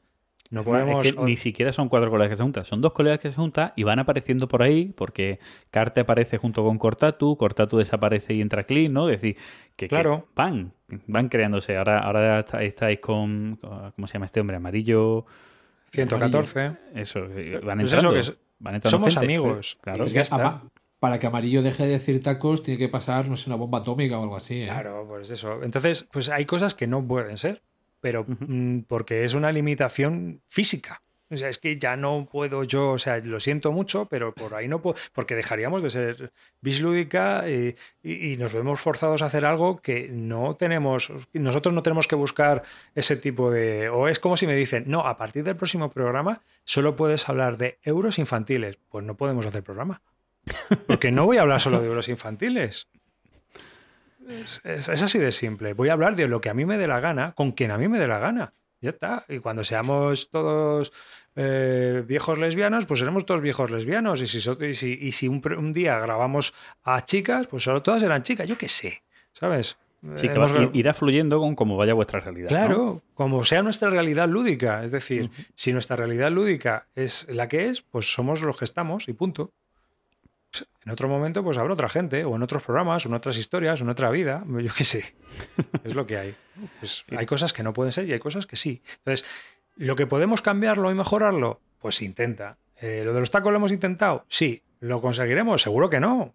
No 0.49 0.61
Es 0.61 0.67
podemos. 0.67 1.03
que 1.03 1.13
ni 1.13 1.37
siquiera 1.37 1.71
son 1.71 1.91
cuatro 1.91 2.11
colegas 2.11 2.31
que 2.31 2.37
se 2.39 2.43
juntan, 2.43 2.65
son 2.65 2.81
dos 2.81 2.93
colegas 2.93 3.19
que 3.19 3.29
se 3.31 3.37
juntan 3.37 3.75
y 3.77 3.83
van 3.83 3.99
apareciendo 3.99 4.49
por 4.49 4.63
ahí, 4.63 4.87
porque 4.97 5.39
Carte 5.71 6.01
aparece 6.01 6.39
junto 6.39 6.65
con 6.65 6.79
Cortatu, 6.79 7.37
Cortatu 7.37 7.77
desaparece 7.77 8.33
y 8.33 8.41
entra 8.41 8.65
Clean, 8.65 8.91
¿no? 8.93 9.11
Es 9.11 9.21
decir, 9.21 9.37
que, 9.77 9.87
que 9.87 9.89
Claro. 9.91 10.29
van, 10.35 10.73
van 11.07 11.29
creándose. 11.29 11.77
Ahora, 11.77 11.99
ahora 11.99 12.41
está- 12.41 12.63
estáis 12.63 13.01
con, 13.01 13.59
¿cómo 13.95 14.07
se 14.07 14.15
llama 14.15 14.25
este 14.27 14.41
hombre? 14.41 14.57
Amarillo, 14.57 15.27
114. 15.91 16.73
eso, 16.95 17.21
eh, 17.37 17.61
van 17.65 17.79
Pues 17.81 17.93
entrando. 17.93 18.09
eso, 18.09 18.13
que 18.13 18.19
es- 18.21 18.39
van 18.61 18.75
entrando 18.77 18.97
somos 18.99 19.13
gente. 19.15 19.27
amigos. 19.27 19.79
Claro. 19.83 20.05
Es 20.05 20.13
ya 20.13 20.19
que 20.21 20.23
está. 20.23 20.63
Para 21.03 21.19
que 21.19 21.27
Amarillo 21.27 21.63
deje 21.63 21.83
de 21.83 21.89
decir 21.99 22.23
tacos, 22.23 22.63
tiene 22.63 22.79
que 22.79 22.89
pasar, 22.89 23.27
no 23.29 23.35
sé, 23.37 23.51
una 23.51 23.57
bomba 23.57 23.79
atómica 23.79 24.21
o 24.21 24.23
algo 24.23 24.37
así. 24.37 24.63
¿eh? 24.63 24.67
Claro, 24.67 25.05
pues 25.09 25.29
eso. 25.31 25.61
Entonces, 25.65 26.07
pues 26.13 26.29
hay 26.29 26.45
cosas 26.45 26.77
que 26.77 26.87
no 26.87 27.05
pueden 27.05 27.39
ser, 27.39 27.61
pero 28.01 28.25
mm, 28.29 28.83
porque 28.87 29.25
es 29.25 29.35
una 29.35 29.51
limitación 29.51 30.43
física. 30.47 31.03
O 31.29 31.37
sea, 31.37 31.49
es 31.49 31.59
que 31.59 31.77
ya 31.77 31.97
no 31.97 32.29
puedo 32.31 32.63
yo, 32.63 32.91
o 32.93 32.99
sea, 32.99 33.19
lo 33.19 33.41
siento 33.41 33.73
mucho, 33.73 34.07
pero 34.07 34.33
por 34.33 34.55
ahí 34.55 34.69
no 34.69 34.81
puedo, 34.81 34.97
porque 35.13 35.35
dejaríamos 35.35 35.83
de 35.83 35.91
ser 35.91 36.33
bislúdica 36.61 37.49
y, 37.51 37.75
y- 38.05 38.33
y 38.33 38.37
nos 38.37 38.53
vemos 38.53 38.81
forzados 38.81 39.23
a 39.23 39.27
hacer 39.27 39.45
algo 39.45 39.79
que 39.81 40.09
no 40.09 40.55
tenemos, 40.55 41.11
nosotros 41.33 41.75
no 41.75 41.83
tenemos 41.83 42.07
que 42.07 42.15
buscar 42.15 42.63
ese 42.95 43.17
tipo 43.17 43.51
de, 43.51 43.89
o 43.89 44.07
es 44.07 44.21
como 44.21 44.37
si 44.37 44.47
me 44.47 44.55
dicen, 44.55 44.85
no, 44.87 45.01
a 45.01 45.17
partir 45.17 45.43
del 45.43 45.57
próximo 45.57 45.91
programa 45.91 46.43
solo 46.65 46.95
puedes 46.95 47.29
hablar 47.29 47.57
de 47.57 47.79
euros 47.83 48.19
infantiles, 48.21 48.79
pues 48.89 49.05
no 49.05 49.17
podemos 49.17 49.47
hacer 49.47 49.63
programa. 49.65 50.01
Porque 50.87 51.11
no 51.11 51.25
voy 51.27 51.37
a 51.39 51.43
hablar 51.43 51.61
solo 51.61 51.81
de 51.81 51.87
euros 51.89 52.09
infantiles. 52.09 52.89
Es, 54.29 54.61
es- 54.65 54.89
es 54.89 55.03
así 55.03 55.19
de 55.19 55.33
simple. 55.33 55.75
Voy 55.75 55.89
a 55.89 55.93
hablar 55.95 56.17
de 56.17 56.29
lo 56.29 56.41
que 56.41 56.49
a 56.51 56.55
mí 56.55 56.65
me 56.65 56.79
dé 56.79 56.87
la 56.87 57.01
gana, 57.01 57.33
con 57.33 57.53
quien 57.53 57.71
a 57.71 57.79
mí 57.79 57.89
me 57.89 57.99
dé 57.99 58.07
la 58.09 58.19
gana. 58.19 58.53
Ya 58.81 58.91
está. 58.91 59.25
Y 59.29 59.39
cuando 59.39 59.63
seamos 59.63 60.29
todos 60.31 60.93
eh, 61.37 62.03
viejos 62.07 62.39
lesbianos, 62.39 62.85
pues 62.87 63.01
seremos 63.01 63.25
todos 63.27 63.41
viejos 63.41 63.71
lesbianos. 63.71 64.21
Y 64.23 64.27
si, 64.27 64.41
so- 64.41 64.59
y 64.65 64.75
si, 64.75 64.99
y 65.01 65.13
si 65.13 65.29
un, 65.29 65.73
día 65.73 65.99
grabamos 66.01 66.53
a 66.83 67.05
chicas, 67.05 67.47
pues 67.47 67.63
solo 67.63 67.83
todas 67.83 68.03
eran 68.03 68.23
chicas. 68.23 68.49
Yo 68.49 68.59
qué 68.59 68.69
sé. 68.69 69.03
¿Sabes? 69.33 69.77
Sí, 70.17 70.29
que 70.29 70.35
Hemos 70.35 70.53
irá 70.73 70.93
fluyendo 70.95 71.39
con 71.39 71.55
cómo 71.55 71.77
vaya 71.77 71.95
vuestra 71.95 72.19
realidad. 72.19 72.51
¿no? 72.51 72.57
Claro, 72.57 73.03
como 73.15 73.45
sea 73.45 73.63
nuestra 73.63 73.89
realidad 73.89 74.29
lúdica. 74.29 74.83
Es 74.85 74.91
decir, 74.91 75.31
si 75.55 75.73
nuestra 75.73 75.95
realidad 75.95 76.33
lúdica 76.33 76.89
es 76.97 77.29
la 77.31 77.49
que 77.49 77.69
es, 77.69 77.83
pues 77.83 78.13
somos 78.13 78.43
los 78.43 78.57
que 78.59 78.65
estamos 78.65 79.09
y 79.09 79.13
punto. 79.13 79.53
En 80.85 80.93
otro 80.93 81.09
momento, 81.09 81.43
pues 81.45 81.59
habrá 81.59 81.73
otra 81.75 81.89
gente, 81.89 82.25
o 82.25 82.35
en 82.37 82.43
otros 82.43 82.63
programas, 82.63 83.05
o 83.07 83.09
en 83.09 83.15
otras 83.15 83.37
historias, 83.39 83.81
o 83.81 83.85
en 83.85 83.91
otra 83.91 84.11
vida. 84.11 84.45
Yo 84.49 84.73
qué 84.77 84.85
sé. 84.85 85.15
Es 85.85 85.95
lo 85.95 86.07
que 86.07 86.17
hay. 86.19 86.35
Pues 86.81 87.05
hay 87.17 87.27
cosas 87.27 87.53
que 87.53 87.63
no 87.63 87.73
pueden 87.73 87.93
ser 87.93 88.07
y 88.09 88.13
hay 88.13 88.19
cosas 88.19 88.47
que 88.47 88.57
sí. 88.57 88.83
Entonces, 88.99 89.27
¿lo 89.77 89.97
que 89.97 90.07
podemos 90.07 90.43
cambiarlo 90.43 90.91
y 90.91 90.95
mejorarlo? 90.95 91.61
Pues 91.79 92.03
intenta. 92.03 92.59
Eh, 92.81 93.03
¿Lo 93.05 93.13
de 93.15 93.21
los 93.21 93.31
tacos 93.31 93.51
lo 93.53 93.59
hemos 93.59 93.73
intentado? 93.73 94.25
Sí. 94.29 94.63
¿Lo 94.81 95.01
conseguiremos? 95.01 95.63
Seguro 95.63 95.89
que 95.89 96.01
no. 96.01 96.35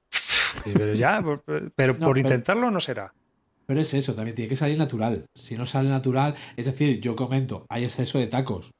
Pero 0.63 0.93
ya, 0.93 1.21
por- 1.21 1.43
pero 1.75 1.93
No, 1.93 1.99
por 1.99 2.15
pero- 2.15 2.19
intentarlo 2.27 2.71
no 2.71 2.79
será. 2.79 3.13
Pero 3.65 3.81
es 3.81 3.93
eso, 3.93 4.13
también 4.15 4.33
tiene 4.33 4.47
que 4.47 4.55
salir 4.55 4.77
natural. 4.77 5.25
Si 5.35 5.57
no 5.57 5.65
sale 5.65 5.89
natural, 5.89 6.35
es 6.55 6.65
decir, 6.65 7.01
yo 7.01 7.17
comento, 7.17 7.65
hay 7.67 7.83
exceso 7.83 8.17
de 8.17 8.27
tacos, 8.27 8.71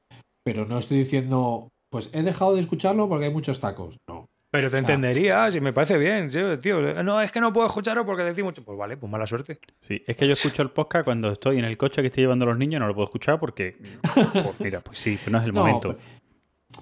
pero 0.46 0.66
no 0.66 0.78
estoy 0.78 1.00
diciendo, 1.00 1.68
pues 1.92 2.10
he 2.14 2.24
dejado 2.24 2.56
de 2.56 2.62
escucharlo 2.62 3.10
porque 3.10 3.26
hay 3.26 3.34
muchos 3.34 3.60
tacos. 3.60 3.98
No. 4.08 4.28
Pero 4.50 4.70
te 4.70 4.78
O 4.78 4.80
sea- 4.80 4.80
entenderías 4.80 5.56
y 5.56 5.60
me 5.62 5.74
parece 5.74 5.98
bien, 5.98 6.30
tío, 6.30 6.58
tío. 6.58 7.04
No, 7.04 7.22
es 7.22 7.32
que 7.32 7.42
no 7.42 7.52
puedo 7.52 7.68
escucharlo 7.68 8.06
porque 8.06 8.24
decimos, 8.24 8.54
pues 8.66 8.78
vale, 8.78 8.96
pues 8.98 9.12
mala 9.12 9.28
suerte. 9.28 9.60
Sí, 9.82 10.02
es 10.08 10.16
que 10.16 10.26
yo 10.26 10.34
escucho 10.34 10.62
el 10.62 10.70
podcast 10.70 11.04
cuando 11.06 11.32
estoy 11.32 11.60
en 11.60 11.66
el 11.66 11.78
coche 11.78 12.02
que 12.02 12.08
estoy 12.08 12.24
llevando 12.24 12.46
a 12.46 12.50
los 12.50 12.58
niños, 12.58 12.80
no 12.80 12.88
lo 12.88 12.94
puedo 12.96 13.06
escuchar 13.08 13.40
porque, 13.40 13.76
pues 14.34 14.60
mira, 14.60 14.80
pues 14.80 15.00
sí, 15.00 15.18
pero 15.20 15.32
no 15.34 15.38
es 15.40 15.46
el 15.46 15.54
No, 15.54 15.62
momento. 15.62 15.90
Pero, 15.98 16.00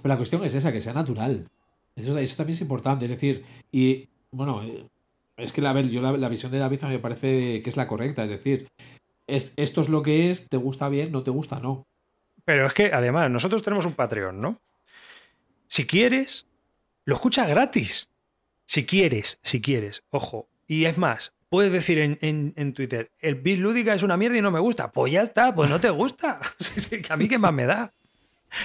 pero 0.04 0.14
la 0.14 0.18
cuestión 0.18 0.44
es 0.44 0.54
esa, 0.54 0.72
que 0.72 0.80
sea 0.82 0.94
natural. 0.94 1.48
Eso, 1.96 2.18
eso 2.18 2.36
también 2.38 2.56
es 2.56 2.62
importante. 2.62 3.06
Es 3.06 3.12
decir, 3.12 3.44
y 3.72 4.10
bueno, 4.32 4.62
eh, 4.64 4.86
es 5.38 5.52
que 5.52 5.62
la, 5.62 5.72
a 5.72 5.74
ver, 5.74 5.90
yo 5.90 6.02
la, 6.02 6.12
la 6.12 6.30
visión 6.30 6.52
de 6.52 6.60
David 6.60 6.82
me 6.84 7.00
parece 7.00 7.62
que 7.64 7.70
es 7.70 7.78
la 7.78 7.88
correcta. 7.88 8.24
Es 8.26 8.30
decir, 8.30 8.68
es, 9.26 9.54
esto 9.58 9.82
es 9.82 9.90
lo 9.90 10.04
que 10.04 10.30
es, 10.30 10.50
te 10.50 10.58
gusta 10.58 10.88
bien, 10.88 11.12
no 11.12 11.24
te 11.24 11.32
gusta, 11.32 11.60
no. 11.60 11.88
Pero 12.44 12.68
es 12.68 12.74
que 12.74 12.92
además, 12.94 13.32
nosotros 13.32 13.64
tenemos 13.64 13.88
un 13.88 13.94
Patreon, 13.94 14.40
¿no? 14.40 14.60
Si 15.68 15.88
quieres, 15.88 16.46
lo 17.06 17.16
escuchas 17.16 17.50
gratis. 17.50 18.10
Si 18.66 18.86
quieres, 18.86 19.40
si 19.44 19.62
quieres, 19.62 20.04
ojo. 20.10 20.48
Y 20.68 20.86
es 20.86 20.98
más, 20.98 21.34
puedes 21.50 21.72
decir 21.72 22.00
en, 22.00 22.18
en- 22.22 22.54
en 22.56 22.74
Twitter, 22.74 23.12
el 23.20 23.36
bis 23.36 23.60
lúdica 23.60 23.94
es 23.94 24.04
una 24.04 24.18
mierda 24.18 24.38
y 24.38 24.42
no 24.42 24.52
me 24.52 24.60
gusta. 24.60 24.92
Pues 24.92 25.14
ya 25.14 25.22
está, 25.22 25.54
pues 25.54 25.70
no 25.70 25.80
te 25.80 25.90
gusta. 25.90 26.40
A 27.10 27.18
mí 27.18 27.28
qué 27.28 27.38
más 27.38 27.54
me 27.54 27.66
da. 27.66 27.92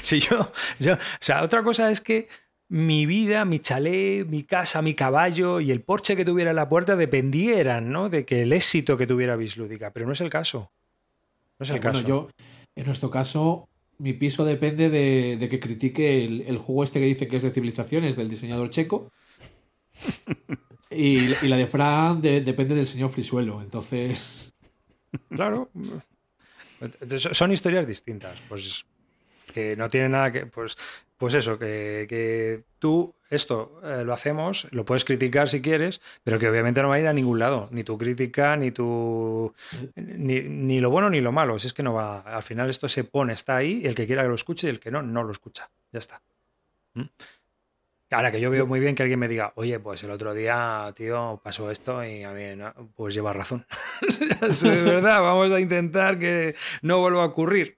Si 0.03 0.21
yo, 0.21 0.53
yo, 0.79 0.95
o 0.95 0.99
sea, 1.21 1.43
otra 1.43 1.63
cosa 1.63 1.91
es 1.91 2.01
que 2.01 2.29
mi 2.69 3.05
vida, 3.05 3.45
mi 3.45 3.59
chalet, 3.59 4.27
mi 4.27 4.45
casa, 4.45 4.81
mi 4.81 4.95
caballo 4.95 5.61
y 5.61 5.71
el 5.73 5.81
porche 5.83 6.15
que 6.17 6.25
tuviera 6.25 6.51
en 6.51 6.57
la 6.57 6.69
puerta 6.69 6.95
dependieran, 6.97 7.91
¿no? 7.91 8.09
De 8.09 8.25
que 8.25 8.43
el 8.43 8.53
éxito 8.53 8.97
que 8.97 9.07
tuviera 9.09 9.37
Bislúdica, 9.37 9.91
pero 9.91 10.07
no 10.07 10.13
es 10.13 10.21
el 10.21 10.31
caso. 10.31 10.71
No 11.59 11.65
es 11.65 11.71
el 11.71 11.81
Bueno, 11.81 11.93
caso. 11.93 12.07
yo, 12.07 12.29
en 12.77 12.87
nuestro 12.87 13.11
caso, 13.11 13.69
mi 14.01 14.13
piso 14.15 14.45
depende 14.45 14.89
de, 14.91 15.37
de 15.39 15.49
que 15.49 15.61
critique 15.61 16.25
el, 16.25 16.41
el 16.43 16.59
juego 16.59 16.85
este 16.85 16.99
que 17.01 17.07
dice 17.07 17.29
que 17.29 17.37
es 17.37 17.43
de 17.43 17.51
civilizaciones 17.51 18.17
del 18.17 18.29
diseñador 18.31 18.71
checo. 18.71 19.11
Y, 20.91 21.19
y 21.45 21.49
la 21.49 21.57
de 21.57 21.67
Fran 21.67 22.21
de- 22.21 22.41
depende 22.41 22.75
del 22.75 22.87
señor 22.87 23.11
Frisuelo. 23.11 23.63
Entonces, 23.63 24.53
Claro. 25.29 25.71
Son 27.33 27.53
historias 27.53 27.87
distintas. 27.87 28.41
Pues 28.49 28.85
que 29.53 29.77
no 29.77 29.89
tiene 29.89 30.09
nada 30.09 30.33
que. 30.33 30.47
Pues, 30.47 30.77
pues 31.21 31.35
eso, 31.35 31.59
que, 31.59 32.07
que 32.09 32.63
tú 32.79 33.15
esto 33.29 33.79
eh, 33.85 34.05
lo 34.07 34.15
hacemos, 34.15 34.67
lo 34.71 34.87
puedes 34.87 35.05
criticar 35.05 35.51
si 35.51 35.61
quieres, 35.61 36.01
pero 36.25 36.39
que 36.39 36.49
obviamente 36.49 36.81
no 36.81 36.89
va 36.89 36.95
a 36.95 36.99
ir 36.99 37.07
a 37.07 37.13
ningún 37.13 37.39
lado. 37.39 37.69
Ni 37.73 37.85
tu 37.85 37.99
crítica, 37.99 38.57
ni 38.57 38.71
tu. 38.71 39.53
Ni, 39.97 40.41
ni 40.41 40.81
lo 40.81 40.89
bueno 40.89 41.11
ni 41.11 41.21
lo 41.21 41.31
malo. 41.31 41.59
Si 41.59 41.67
es 41.67 41.75
que 41.75 41.83
no 41.83 41.93
va. 41.93 42.21
Al 42.21 42.43
final 42.43 42.71
esto 42.71 42.89
se 42.89 43.05
pone, 43.05 43.35
está 43.35 43.57
ahí, 43.57 43.83
y 43.85 43.87
el 43.87 43.95
que 43.95 44.07
quiera 44.07 44.23
que 44.23 44.29
lo 44.29 44.35
escuche 44.35 44.67
y 44.67 44.71
el 44.71 44.81
que 44.81 44.91
no, 44.91 45.03
no 45.03 45.23
lo 45.23 45.31
escucha. 45.31 45.69
Ya 45.93 45.99
está. 45.99 46.23
¿Mm? 46.95 47.03
Ahora 48.13 48.33
que 48.33 48.41
yo 48.41 48.51
veo 48.51 48.67
muy 48.67 48.81
bien 48.81 48.95
que 48.95 49.03
alguien 49.03 49.21
me 49.21 49.29
diga, 49.29 49.53
oye, 49.57 49.79
pues 49.79 50.03
el 50.03 50.11
otro 50.11 50.33
día, 50.33 50.91
tío, 50.97 51.39
pasó 51.45 51.71
esto 51.71 52.03
y 52.03 52.23
a 52.23 52.33
mí, 52.33 52.45
pues 52.97 53.15
lleva 53.15 53.35
razón. 53.35 53.67
es 54.43 54.63
verdad, 54.63 55.21
vamos 55.21 55.53
a 55.53 55.61
intentar 55.61 56.19
que 56.19 56.57
no 56.81 56.99
vuelva 56.99 57.25
a 57.25 57.27
ocurrir. 57.27 57.77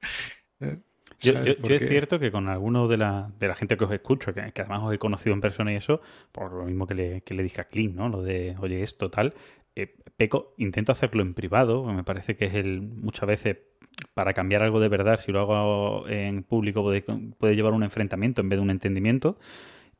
Yo, 1.22 1.34
es 1.74 1.88
cierto 1.88 2.18
que 2.18 2.30
con 2.30 2.48
alguno 2.48 2.88
de 2.88 2.96
la, 2.96 3.30
de 3.38 3.48
la 3.48 3.54
gente 3.54 3.76
que 3.76 3.84
os 3.84 3.92
escucho, 3.92 4.34
que, 4.34 4.52
que 4.52 4.60
además 4.62 4.82
os 4.82 4.92
he 4.92 4.98
conocido 4.98 5.34
en 5.34 5.40
persona 5.40 5.72
y 5.72 5.76
eso, 5.76 6.00
por 6.32 6.52
lo 6.52 6.64
mismo 6.64 6.86
que 6.86 6.94
le, 6.94 7.20
que 7.22 7.34
le 7.34 7.42
dije 7.42 7.60
a 7.60 7.64
Clean, 7.64 7.94
¿no? 7.94 8.08
Lo 8.08 8.22
de, 8.22 8.56
oye, 8.60 8.82
esto, 8.82 9.10
tal. 9.10 9.34
eh, 9.76 9.94
peco, 10.16 10.54
intento 10.58 10.92
hacerlo 10.92 11.22
en 11.22 11.34
privado, 11.34 11.84
me 11.84 12.04
parece 12.04 12.36
que 12.36 12.46
es 12.46 12.54
el 12.54 12.82
muchas 12.82 13.26
veces 13.26 13.56
para 14.14 14.32
cambiar 14.34 14.62
algo 14.62 14.80
de 14.80 14.88
verdad, 14.88 15.18
si 15.18 15.32
lo 15.32 15.40
hago 15.40 16.08
en 16.08 16.42
público 16.42 16.82
puede, 16.82 17.02
puede 17.02 17.56
llevar 17.56 17.72
un 17.72 17.82
enfrentamiento 17.82 18.40
en 18.40 18.48
vez 18.48 18.58
de 18.58 18.62
un 18.62 18.70
entendimiento. 18.70 19.38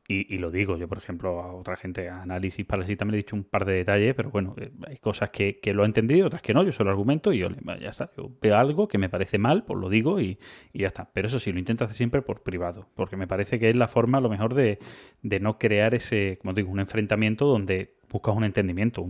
Y, 0.05 0.35
y 0.35 0.37
lo 0.37 0.51
digo, 0.51 0.75
yo 0.77 0.87
por 0.89 0.97
ejemplo 0.97 1.41
a 1.41 1.53
otra 1.53 1.77
gente, 1.77 2.09
a 2.09 2.21
análisis 2.21 2.65
parasita 2.65 3.05
me 3.05 3.13
he 3.13 3.15
dicho 3.15 3.37
un 3.37 3.45
par 3.45 3.63
de 3.63 3.73
detalles, 3.73 4.13
pero 4.15 4.31
bueno, 4.31 4.53
eh, 4.57 4.71
hay 4.85 4.97
cosas 4.97 5.29
que, 5.29 5.61
que 5.61 5.73
lo 5.73 5.83
he 5.83 5.85
entendido, 5.85 6.27
otras 6.27 6.41
que 6.41 6.53
no, 6.53 6.61
yo 6.63 6.73
solo 6.73 6.89
argumento 6.89 7.31
y 7.31 7.39
yo 7.39 7.47
ya 7.79 7.89
está, 7.89 8.11
yo 8.17 8.29
veo 8.41 8.57
algo 8.57 8.89
que 8.89 8.97
me 8.97 9.07
parece 9.07 9.37
mal, 9.37 9.63
pues 9.63 9.79
lo 9.79 9.87
digo 9.87 10.19
y, 10.19 10.37
y 10.73 10.79
ya 10.79 10.87
está. 10.87 11.09
Pero 11.13 11.29
eso 11.29 11.39
sí, 11.39 11.53
lo 11.53 11.59
intento 11.59 11.85
hacer 11.85 11.95
siempre 11.95 12.21
por 12.21 12.43
privado, 12.43 12.89
porque 12.95 13.15
me 13.15 13.27
parece 13.27 13.59
que 13.59 13.69
es 13.69 13.75
la 13.77 13.87
forma 13.87 14.17
a 14.17 14.21
lo 14.21 14.29
mejor 14.29 14.55
de, 14.55 14.77
de 15.21 15.39
no 15.39 15.57
crear 15.57 15.95
ese, 15.95 16.37
como 16.41 16.53
digo, 16.53 16.69
un 16.69 16.81
enfrentamiento 16.81 17.45
donde 17.45 17.95
buscas 18.09 18.35
un 18.35 18.43
entendimiento, 18.43 19.07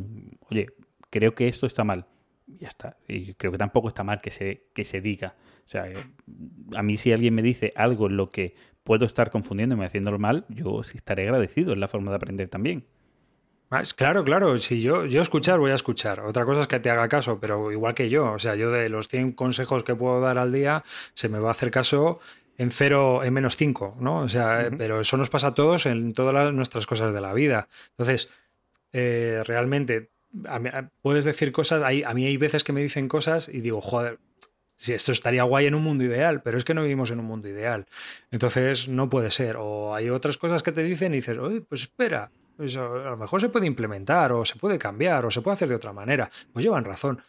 oye, 0.50 0.68
creo 1.10 1.34
que 1.34 1.48
esto 1.48 1.66
está 1.66 1.84
mal. 1.84 2.06
Y 2.46 2.58
ya 2.58 2.68
está. 2.68 2.98
Y 3.08 3.34
creo 3.36 3.52
que 3.52 3.58
tampoco 3.58 3.88
está 3.88 4.04
mal 4.04 4.22
que 4.22 4.32
se, 4.32 4.68
que 4.74 4.84
se 4.84 5.02
diga. 5.02 5.36
O 5.66 5.70
sea, 5.70 5.90
eh, 5.90 6.06
a 6.76 6.84
mí 6.84 6.98
si 6.98 7.12
alguien 7.12 7.34
me 7.34 7.42
dice 7.42 7.72
algo 7.76 8.08
en 8.08 8.18
lo 8.18 8.30
que 8.30 8.56
puedo 8.84 9.06
estar 9.06 9.32
confundiéndome 9.32 9.86
haciéndolo 9.86 10.20
mal, 10.20 10.46
yo 10.50 10.84
sí 10.84 10.98
estaré 10.98 11.24
agradecido. 11.24 11.74
Es 11.74 11.80
la 11.80 11.88
forma 11.88 12.12
de 12.12 12.16
aprender 12.18 12.50
también. 12.50 12.84
Ah, 13.70 13.82
Claro, 13.96 14.24
claro, 14.24 14.58
si 14.60 14.82
yo, 14.82 15.06
yo 15.06 15.22
escuchar 15.22 15.60
voy 15.60 15.72
a 15.72 15.76
escuchar. 15.76 16.20
Otra 16.20 16.46
cosa 16.46 16.62
es 16.62 16.68
que 16.68 16.80
te 16.80 16.90
haga 16.92 17.08
caso, 17.08 17.40
pero 17.40 17.72
igual 17.72 17.96
que 17.96 18.08
yo, 18.10 18.34
o 18.34 18.40
sea, 18.40 18.56
yo 18.56 18.70
de 18.72 18.88
los 18.90 19.08
100 19.08 19.32
consejos 19.32 19.84
que 19.84 19.96
puedo 19.96 20.22
dar 20.22 20.38
al 20.38 20.52
día, 20.52 20.84
se 21.16 21.28
me 21.30 21.40
va 21.40 21.48
a 21.48 21.52
hacer 21.52 21.72
caso 21.72 22.20
en 22.58 22.70
cero, 22.70 23.24
en 23.24 23.34
menos 23.34 23.56
5, 23.56 23.98
¿no? 24.00 24.20
O 24.20 24.30
sea, 24.30 24.68
eh, 24.68 24.72
pero 24.78 25.00
eso 25.02 25.18
nos 25.18 25.32
pasa 25.32 25.48
a 25.48 25.54
todos 25.56 25.88
en 25.88 26.14
todas 26.14 26.36
las- 26.36 26.54
nuestras 26.54 26.86
cosas 26.86 27.12
de 27.14 27.20
la 27.22 27.34
vida. 27.34 27.68
Entonces, 27.98 28.30
eh, 28.92 29.42
realmente, 29.46 30.12
a 30.46 30.60
mí- 30.60 30.70
puedes 31.02 31.26
decir 31.26 31.52
cosas, 31.52 31.82
hay, 31.84 32.04
a 32.04 32.14
mí 32.14 32.26
hay 32.28 32.38
veces 32.38 32.64
que 32.64 32.74
me 32.74 32.82
dicen 32.82 33.08
cosas 33.08 33.50
y 33.50 33.62
digo, 33.62 33.82
joder, 33.82 34.20
si 34.76 34.94
esto 34.94 35.12
estaría 35.12 35.44
guay 35.44 35.68
en 35.68 35.76
un 35.76 35.84
mundo 35.84 36.04
ideal, 36.04 36.42
pero 36.42 36.58
es 36.58 36.64
que 36.64 36.74
no 36.74 36.82
vivimos 36.84 37.12
en 37.12 37.20
un 37.20 37.26
mundo 37.26 37.48
ideal. 37.48 37.86
Entonces 38.32 38.88
no 38.88 39.10
puede 39.10 39.32
ser. 39.32 39.58
O 39.60 39.94
hay 39.96 40.10
otras 40.10 40.38
cosas 40.38 40.64
que 40.64 40.72
te 40.72 40.84
dicen 40.84 41.14
y 41.14 41.18
dices, 41.18 41.38
oye, 41.38 41.62
pues 41.62 41.84
espera, 41.84 42.32
pues 42.58 42.76
a 42.78 42.82
lo 42.82 43.18
mejor 43.18 43.42
se 43.42 43.50
puede 43.50 43.68
implementar 43.68 44.32
o 44.32 44.46
se 44.46 44.56
puede 44.58 44.78
cambiar 44.78 45.26
o 45.26 45.32
se 45.32 45.42
puede 45.42 45.54
hacer 45.54 45.70
de 45.70 45.76
otra 45.76 45.94
manera. 45.94 46.30
Pues 46.52 46.64
llevan 46.64 46.84
razón. 46.86 47.22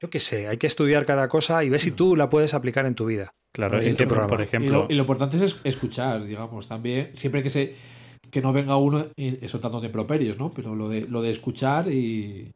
Yo 0.00 0.10
qué 0.10 0.20
sé, 0.20 0.46
hay 0.46 0.58
que 0.58 0.68
estudiar 0.68 1.04
cada 1.06 1.28
cosa 1.28 1.64
y 1.64 1.70
ver 1.70 1.80
si 1.80 1.90
tú 1.90 2.14
la 2.14 2.30
puedes 2.30 2.54
aplicar 2.54 2.86
en 2.86 2.94
tu 2.94 3.06
vida. 3.06 3.34
Claro, 3.52 3.80
¿En 3.80 3.96
por, 3.96 4.06
programa? 4.06 4.28
por 4.28 4.40
Y 4.40 4.44
ejemplo, 4.44 4.82
lo, 4.82 4.86
y 4.88 4.94
lo 4.94 5.02
importante 5.02 5.36
es 5.36 5.42
es 5.42 5.60
escuchar, 5.64 6.24
digamos, 6.24 6.68
también. 6.68 7.14
Siempre 7.14 7.42
que 7.42 7.50
se 7.50 7.74
que 8.30 8.42
no 8.42 8.52
venga 8.52 8.76
uno 8.76 9.06
y 9.16 9.46
soltando 9.48 9.82
improperios, 9.82 10.38
¿no? 10.38 10.52
Pero 10.52 10.74
lo 10.74 10.88
de, 10.88 11.02
lo 11.02 11.22
de 11.22 11.30
escuchar 11.30 11.88
y. 11.88 12.52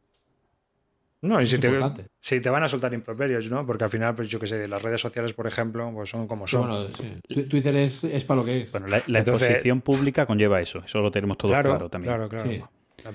No, 1.23 1.39
y 1.39 1.43
Es 1.43 1.49
si 1.51 1.57
te, 1.57 1.67
importante. 1.69 2.05
si 2.19 2.39
te 2.41 2.49
van 2.49 2.63
a 2.63 2.67
soltar 2.67 2.93
improperios, 2.93 3.49
¿no? 3.49 3.65
Porque 3.65 3.85
al 3.85 3.89
final, 3.89 4.13
pues 4.13 4.27
yo 4.29 4.39
qué 4.39 4.45
sé, 4.47 4.67
las 4.67 4.81
redes 4.81 4.99
sociales, 5.01 5.33
por 5.33 5.47
ejemplo, 5.47 5.89
pues 5.93 6.09
son 6.09 6.27
como 6.27 6.45
son. 6.45 6.67
Bueno, 6.69 6.87
sí. 6.93 7.15
Tu- 7.27 7.47
Twitter 7.47 7.73
es, 7.77 8.03
es 8.03 8.25
para 8.25 8.41
lo 8.41 8.45
que 8.45 8.61
es. 8.61 8.71
bueno, 8.71 8.87
la, 8.87 9.01
la 9.07 9.19
Entonces- 9.19 9.43
exposición 9.47 9.79
pública 9.81 10.25
conlleva 10.25 10.59
eso. 10.61 10.79
Eso 10.85 10.99
lo 10.99 11.09
tenemos 11.11 11.37
todo 11.37 11.51
claro, 11.51 11.69
claro, 11.71 11.89
también. 11.89 12.13
claro, 12.13 12.29
claro. 12.29 12.49
Sí. 12.49 12.61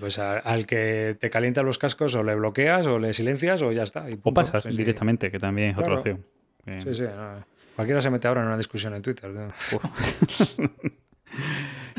Pues 0.00 0.18
a- 0.18 0.38
al 0.38 0.66
que 0.66 1.16
te 1.20 1.30
calientan 1.30 1.64
los 1.66 1.78
cascos 1.78 2.14
o 2.14 2.22
le 2.22 2.34
bloqueas 2.34 2.86
o 2.86 2.98
le 2.98 3.12
silencias 3.12 3.62
o 3.62 3.72
ya 3.72 3.82
está. 3.84 4.08
y 4.10 4.18
O 4.22 4.32
pasas 4.34 4.64
Sí, 4.64 4.70
sí. 4.72 4.76
directamente, 4.78 5.30
que 5.30 5.38
también 5.38 5.70
es 5.70 5.78
otra 5.78 5.94
opción. 5.94 6.24
Eh, 6.66 6.80
Sí, 6.84 6.94
sí. 6.94 7.02
no. 7.02 7.44
Cualquiera 7.76 8.00
se 8.00 8.10
mete 8.10 8.26
ahora 8.26 8.40
en 8.40 8.48
una 8.48 8.56
discusión 8.56 8.94
en 8.94 9.02
Twitter. 9.02 9.30
¿no? 9.30 9.48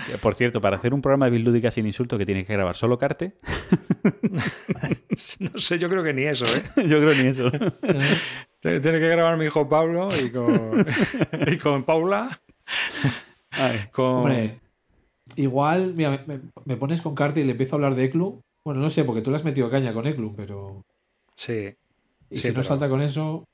que, 0.06 0.18
Por 0.18 0.36
cierto, 0.36 0.62
para 0.62 0.78
hacer 0.78 0.94
un 0.94 1.02
programa 1.02 1.26
de 1.26 1.32
Bill 1.32 1.72
sin 1.72 1.86
insulto 1.86 2.18
que 2.18 2.26
tienes 2.26 2.46
que 2.46 2.54
grabar 2.54 2.76
solo 2.76 2.98
Carte, 2.98 3.38
No 5.40 5.58
sé, 5.58 5.80
yo 5.80 5.90
creo 5.90 6.04
que 6.04 6.14
ni 6.14 6.24
eso, 6.24 6.46
¿eh? 6.46 6.64
yo 6.88 7.00
creo 7.00 7.14
ni 7.14 7.28
eso. 7.28 7.50
Tiene 8.62 8.82
que 8.82 9.10
grabar 9.10 9.38
mi 9.38 9.46
hijo 9.46 9.68
Pablo 9.68 10.10
y 10.16 10.30
con, 10.30 10.86
y 11.48 11.58
con 11.58 11.84
Paula. 11.84 12.42
Ay. 13.52 13.80
Con... 13.92 14.06
Hombre, 14.06 14.60
igual, 15.36 15.94
mira, 15.96 16.24
me, 16.66 16.78
pones 16.78 17.02
con 17.02 17.16
Carti 17.16 17.42
y 17.42 17.44
le 17.44 17.52
empiezo 17.52 17.76
a 17.76 17.78
hablar 17.78 17.96
de 17.96 18.06
Eklum. 18.06 18.42
Bueno, 18.64 18.82
no 18.82 18.90
sé, 18.90 19.04
porque 19.04 19.22
tú 19.22 19.30
le 19.32 19.38
has 19.38 19.46
metido 19.46 19.70
caña 19.70 19.94
con 19.94 20.08
Eklum, 20.08 20.36
pero. 20.36 20.86
Sí. 21.36 21.76
Y 22.30 22.38
Sí, 22.38 22.50
si 22.50 22.54
no 22.54 22.62
salta 22.62 22.90
con 22.90 23.02
eso. 23.02 23.48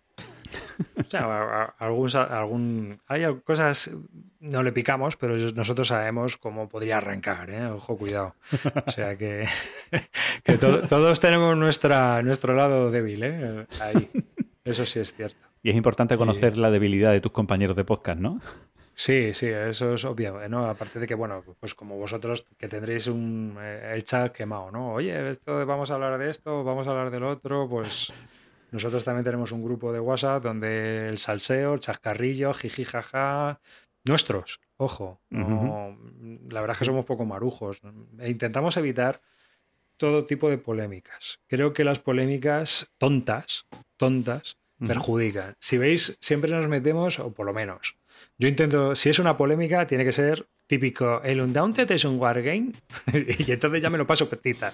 O 0.98 1.10
sea, 1.10 1.74
algún, 1.80 2.10
algún, 2.16 3.00
hay 3.08 3.24
cosas, 3.44 3.92
no 4.40 4.64
le 4.64 4.72
picamos, 4.72 5.16
pero 5.16 5.36
nosotros 5.54 5.88
sabemos 5.90 6.38
cómo 6.38 6.68
podría 6.70 6.98
arrancar, 6.98 7.50
¿eh? 7.50 7.66
Ojo, 7.68 7.98
cuidado. 7.98 8.36
O 8.86 8.90
sea 8.92 9.18
que, 9.18 9.46
que 10.44 10.58
to- 10.58 10.82
todos 10.88 11.20
tenemos 11.20 11.56
nuestra, 11.58 12.22
nuestro 12.22 12.54
lado 12.56 12.92
débil, 12.92 13.24
¿eh? 13.24 13.66
Ahí. 13.82 14.10
Eso 14.64 14.86
sí 14.86 15.00
es 15.00 15.14
cierto. 15.14 15.38
Y 15.64 15.70
es 15.70 15.76
importante 15.76 16.18
conocer 16.18 16.58
la 16.58 16.70
debilidad 16.72 17.12
de 17.12 17.22
tus 17.22 17.32
compañeros 17.32 17.76
de 17.76 17.84
podcast, 17.84 18.20
¿no? 18.20 18.40
Sí, 18.96 19.34
sí, 19.34 19.48
eso 19.48 19.94
es 19.94 20.06
obvio, 20.06 20.48
¿no? 20.48 20.66
Aparte 20.70 21.00
de 21.00 21.08
que, 21.08 21.16
bueno, 21.16 21.44
pues 21.60 21.76
como 21.76 21.98
vosotros 21.98 22.46
que 22.58 22.68
tendréis 22.70 23.08
un, 23.08 23.58
eh, 23.60 23.92
el 23.94 24.04
chat 24.06 24.32
quemado, 24.32 24.72
¿no? 24.72 24.94
Oye, 24.94 25.30
esto 25.30 25.66
vamos 25.66 25.92
a 25.92 25.96
hablar 25.96 26.18
de 26.18 26.30
esto, 26.30 26.64
vamos 26.64 26.88
a 26.88 26.92
hablar 26.92 27.12
del 27.12 27.24
otro, 27.24 27.68
pues 27.70 28.14
nosotros 28.76 29.06
también 29.06 29.24
tenemos 29.24 29.54
un 29.54 29.64
grupo 29.64 29.94
de 29.94 30.02
WhatsApp 30.02 30.44
donde 30.44 31.08
el 31.08 31.18
salseo, 31.18 31.76
el 31.76 31.80
chascarrillo, 31.80 32.54
jiji, 32.54 32.84
jaja, 32.84 33.62
nuestros, 34.04 34.60
ojo, 34.76 35.22
no, 35.30 35.98
la 36.50 36.60
verdad 36.60 36.74
es 36.74 36.80
que 36.80 36.86
somos 36.86 37.06
poco 37.06 37.26
marujos. 37.26 37.82
E 38.20 38.30
intentamos 38.30 38.76
evitar 38.76 39.22
todo 39.96 40.26
tipo 40.26 40.50
de 40.50 40.58
polémicas. 40.58 41.40
Creo 41.48 41.72
que 41.72 41.86
las 41.86 42.00
polémicas 42.00 42.92
tontas, 42.98 43.66
tontas, 43.96 44.58
perjudican. 44.86 45.56
Si 45.60 45.78
veis, 45.78 46.18
siempre 46.20 46.52
nos 46.52 46.68
metemos, 46.68 47.18
o 47.20 47.32
por 47.32 47.46
lo 47.46 47.54
menos, 47.54 47.96
yo 48.38 48.50
intento, 48.50 48.94
si 48.94 49.10
es 49.10 49.20
una 49.20 49.38
polémica, 49.38 49.88
tiene 49.88 50.04
que 50.04 50.12
ser 50.12 50.48
típico, 50.68 51.22
el 51.24 51.42
Undaunted 51.42 51.90
es 51.92 52.06
un 52.06 52.18
wargame, 52.20 52.72
y 53.48 53.52
entonces 53.52 53.82
ya 53.82 53.90
me 53.90 53.98
lo 53.98 54.08
paso 54.08 54.28
petita. 54.30 54.74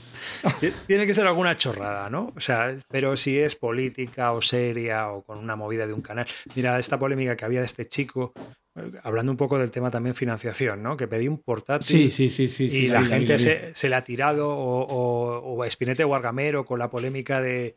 Tiene 0.87 1.05
que 1.05 1.13
ser 1.13 1.27
alguna 1.27 1.55
chorrada, 1.57 2.09
¿no? 2.09 2.31
O 2.35 2.39
sea, 2.39 2.75
pero 2.89 3.15
si 3.15 3.37
es 3.39 3.55
política 3.55 4.31
o 4.31 4.41
seria 4.41 5.09
o 5.09 5.23
con 5.23 5.37
una 5.39 5.55
movida 5.55 5.85
de 5.87 5.93
un 5.93 6.01
canal. 6.01 6.25
Mira, 6.55 6.79
esta 6.79 6.97
polémica 6.97 7.35
que 7.35 7.45
había 7.45 7.59
de 7.59 7.65
este 7.65 7.87
chico, 7.87 8.33
eh, 8.75 8.91
hablando 9.03 9.31
un 9.31 9.37
poco 9.37 9.57
del 9.59 9.71
tema 9.71 9.89
también 9.89 10.15
financiación, 10.15 10.81
¿no? 10.81 10.95
Que 10.95 11.07
pedí 11.07 11.27
un 11.27 11.39
portátil 11.41 11.85
Sí, 11.85 12.09
sí, 12.11 12.29
sí, 12.29 12.47
sí. 12.47 12.65
y 12.65 12.69
sí, 12.71 12.87
la 12.89 12.99
vi, 13.01 13.05
gente 13.07 13.37
se, 13.37 13.75
se 13.75 13.89
le 13.89 13.95
ha 13.95 14.03
tirado, 14.03 14.49
o, 14.49 14.83
o, 14.83 15.37
o 15.55 15.65
Espinete 15.65 16.03
Guargamero 16.03 16.65
con 16.65 16.79
la 16.79 16.89
polémica 16.89 17.41
de, 17.41 17.75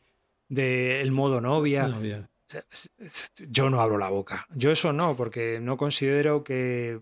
de 0.48 1.00
el 1.00 1.10
modo 1.10 1.40
novia. 1.40 1.88
No, 1.88 2.04
ya. 2.04 2.18
O 2.46 2.50
sea, 2.52 2.64
es- 2.70 2.92
es- 2.98 3.32
Yo 3.48 3.70
no 3.70 3.80
abro 3.80 3.98
la 3.98 4.08
boca. 4.10 4.46
Yo 4.54 4.70
eso 4.70 4.92
no, 4.92 5.16
porque 5.16 5.58
no 5.60 5.76
considero 5.76 6.44
que 6.44 7.00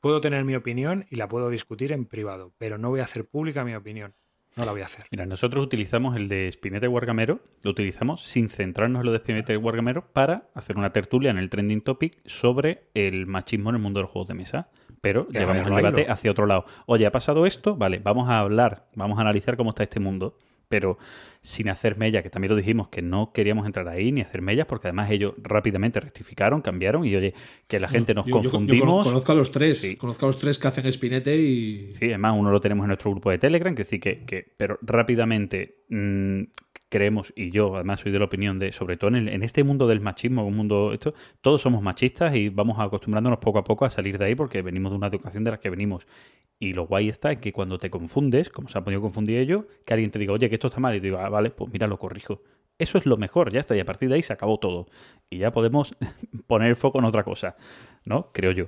puedo 0.00 0.20
tener 0.20 0.44
mi 0.44 0.54
opinión 0.54 1.04
y 1.10 1.16
la 1.16 1.28
puedo 1.28 1.50
discutir 1.50 1.92
en 1.92 2.04
privado, 2.04 2.52
pero 2.58 2.78
no 2.78 2.90
voy 2.90 3.00
a 3.00 3.04
hacer 3.04 3.26
pública 3.26 3.64
mi 3.64 3.74
opinión. 3.74 4.14
No 4.56 4.64
la 4.64 4.70
voy 4.70 4.82
a 4.82 4.84
hacer. 4.84 5.06
Mira, 5.10 5.26
nosotros 5.26 5.64
utilizamos 5.64 6.16
el 6.16 6.28
de 6.28 6.46
Spinetta 6.48 6.86
y 6.86 6.88
Wargamero, 6.88 7.40
lo 7.64 7.70
utilizamos 7.72 8.22
sin 8.22 8.48
centrarnos 8.48 9.00
en 9.00 9.06
lo 9.06 9.12
de 9.12 9.18
Spinetta 9.18 9.52
y 9.52 9.56
Wargamero 9.56 10.12
para 10.12 10.48
hacer 10.54 10.78
una 10.78 10.92
tertulia 10.92 11.32
en 11.32 11.38
el 11.38 11.50
trending 11.50 11.80
topic 11.80 12.20
sobre 12.24 12.84
el 12.94 13.26
machismo 13.26 13.70
en 13.70 13.76
el 13.76 13.82
mundo 13.82 13.98
de 13.98 14.02
los 14.02 14.12
juegos 14.12 14.28
de 14.28 14.34
mesa. 14.34 14.68
Pero 15.00 15.26
Que 15.26 15.40
llevamos 15.40 15.66
el 15.66 15.74
debate 15.74 16.06
hacia 16.08 16.30
otro 16.30 16.46
lado. 16.46 16.66
Oye, 16.86 17.04
ha 17.04 17.12
pasado 17.12 17.46
esto, 17.46 17.76
vale, 17.76 17.98
vamos 17.98 18.28
a 18.30 18.38
hablar, 18.38 18.86
vamos 18.94 19.18
a 19.18 19.22
analizar 19.22 19.56
cómo 19.56 19.70
está 19.70 19.82
este 19.82 19.98
mundo, 19.98 20.38
pero 20.68 20.98
sin 21.40 21.68
hacer 21.68 21.98
mellas, 21.98 22.22
que 22.22 22.30
también 22.30 22.50
lo 22.50 22.56
dijimos, 22.56 22.88
que 22.88 23.02
no 23.02 23.32
queríamos 23.32 23.66
entrar 23.66 23.86
ahí 23.88 24.10
ni 24.12 24.22
hacer 24.22 24.40
mellas, 24.40 24.66
porque 24.66 24.88
además 24.88 25.10
ellos 25.10 25.34
rápidamente 25.42 26.00
rectificaron, 26.00 26.62
cambiaron 26.62 27.04
y 27.04 27.14
oye, 27.14 27.34
que 27.68 27.78
la 27.80 27.88
gente 27.88 28.14
nos 28.14 28.24
Yo- 28.26 28.36
yo- 28.36 28.42
yo 28.44 28.50
confundimos. 28.50 29.06
conozco 29.06 29.32
a 29.32 29.34
los 29.34 29.52
tres. 29.52 29.78
Sí. 29.80 29.96
Conozco 29.96 30.24
a 30.24 30.28
los 30.28 30.38
tres 30.38 30.58
que 30.58 30.68
hacen 30.68 30.90
Spinete 30.90 31.36
y. 31.36 31.92
Sí, 31.92 32.06
además 32.06 32.34
uno 32.38 32.50
lo 32.50 32.60
tenemos 32.60 32.84
en 32.84 32.88
nuestro 32.88 33.10
grupo 33.10 33.30
de 33.30 33.38
Telegram, 33.38 33.74
que 33.74 33.84
sí 33.84 33.98
que, 34.00 34.24
que- 34.24 34.52
pero 34.56 34.78
rápidamente 34.82 35.76
mm, 35.90 36.42
creemos, 36.94 37.32
y 37.34 37.50
yo 37.50 37.74
además 37.74 37.98
soy 37.98 38.12
de 38.12 38.20
la 38.20 38.26
opinión 38.26 38.60
de, 38.60 38.70
sobre 38.70 38.96
todo 38.96 39.16
en, 39.16 39.42
este 39.42 39.64
mundo 39.64 39.88
del 39.88 40.00
machismo, 40.00 40.46
un 40.46 40.54
mundo 40.54 40.92
esto, 40.92 41.12
todos 41.40 41.60
somos 41.60 41.82
machistas 41.82 42.36
y 42.36 42.50
vamos 42.50 42.78
acostumbrándonos 42.78 43.40
poco 43.40 43.58
a 43.58 43.64
poco 43.64 43.84
a 43.84 43.90
salir 43.90 44.16
de 44.16 44.26
ahí 44.26 44.36
porque 44.36 44.62
venimos 44.62 44.92
de 44.92 44.98
una 44.98 45.08
educación 45.08 45.42
de 45.42 45.50
la 45.50 45.58
que 45.58 45.70
venimos. 45.70 46.06
Y 46.60 46.72
lo 46.72 46.86
guay 46.86 47.08
está 47.08 47.32
en 47.32 47.40
que 47.40 47.52
cuando 47.52 47.78
te 47.78 47.90
confundes, 47.90 48.48
como 48.48 48.68
se 48.68 48.78
han 48.78 48.84
podido 48.84 49.00
confundir 49.00 49.38
ellos, 49.38 49.64
que 49.84 49.92
alguien 49.92 50.12
te 50.12 50.20
diga, 50.20 50.34
oye, 50.34 50.48
que 50.48 50.54
esto 50.54 50.68
está 50.68 50.78
mal, 50.78 50.94
y 50.94 51.00
te 51.00 51.08
digo, 51.08 51.18
ah, 51.18 51.28
vale, 51.28 51.50
pues 51.50 51.72
mira, 51.72 51.88
lo 51.88 51.98
corrijo. 51.98 52.42
Eso 52.78 52.96
es 52.96 53.06
lo 53.06 53.16
mejor, 53.16 53.52
ya 53.52 53.58
está, 53.58 53.74
y 53.74 53.80
a 53.80 53.84
partir 53.84 54.08
de 54.08 54.14
ahí 54.14 54.22
se 54.22 54.32
acabó 54.32 54.58
todo. 54.58 54.86
Y 55.28 55.38
ya 55.38 55.50
podemos 55.50 55.96
poner 56.46 56.76
foco 56.76 57.00
en 57.00 57.06
otra 57.06 57.24
cosa, 57.24 57.56
¿no? 58.04 58.30
Creo 58.32 58.52
yo. 58.52 58.66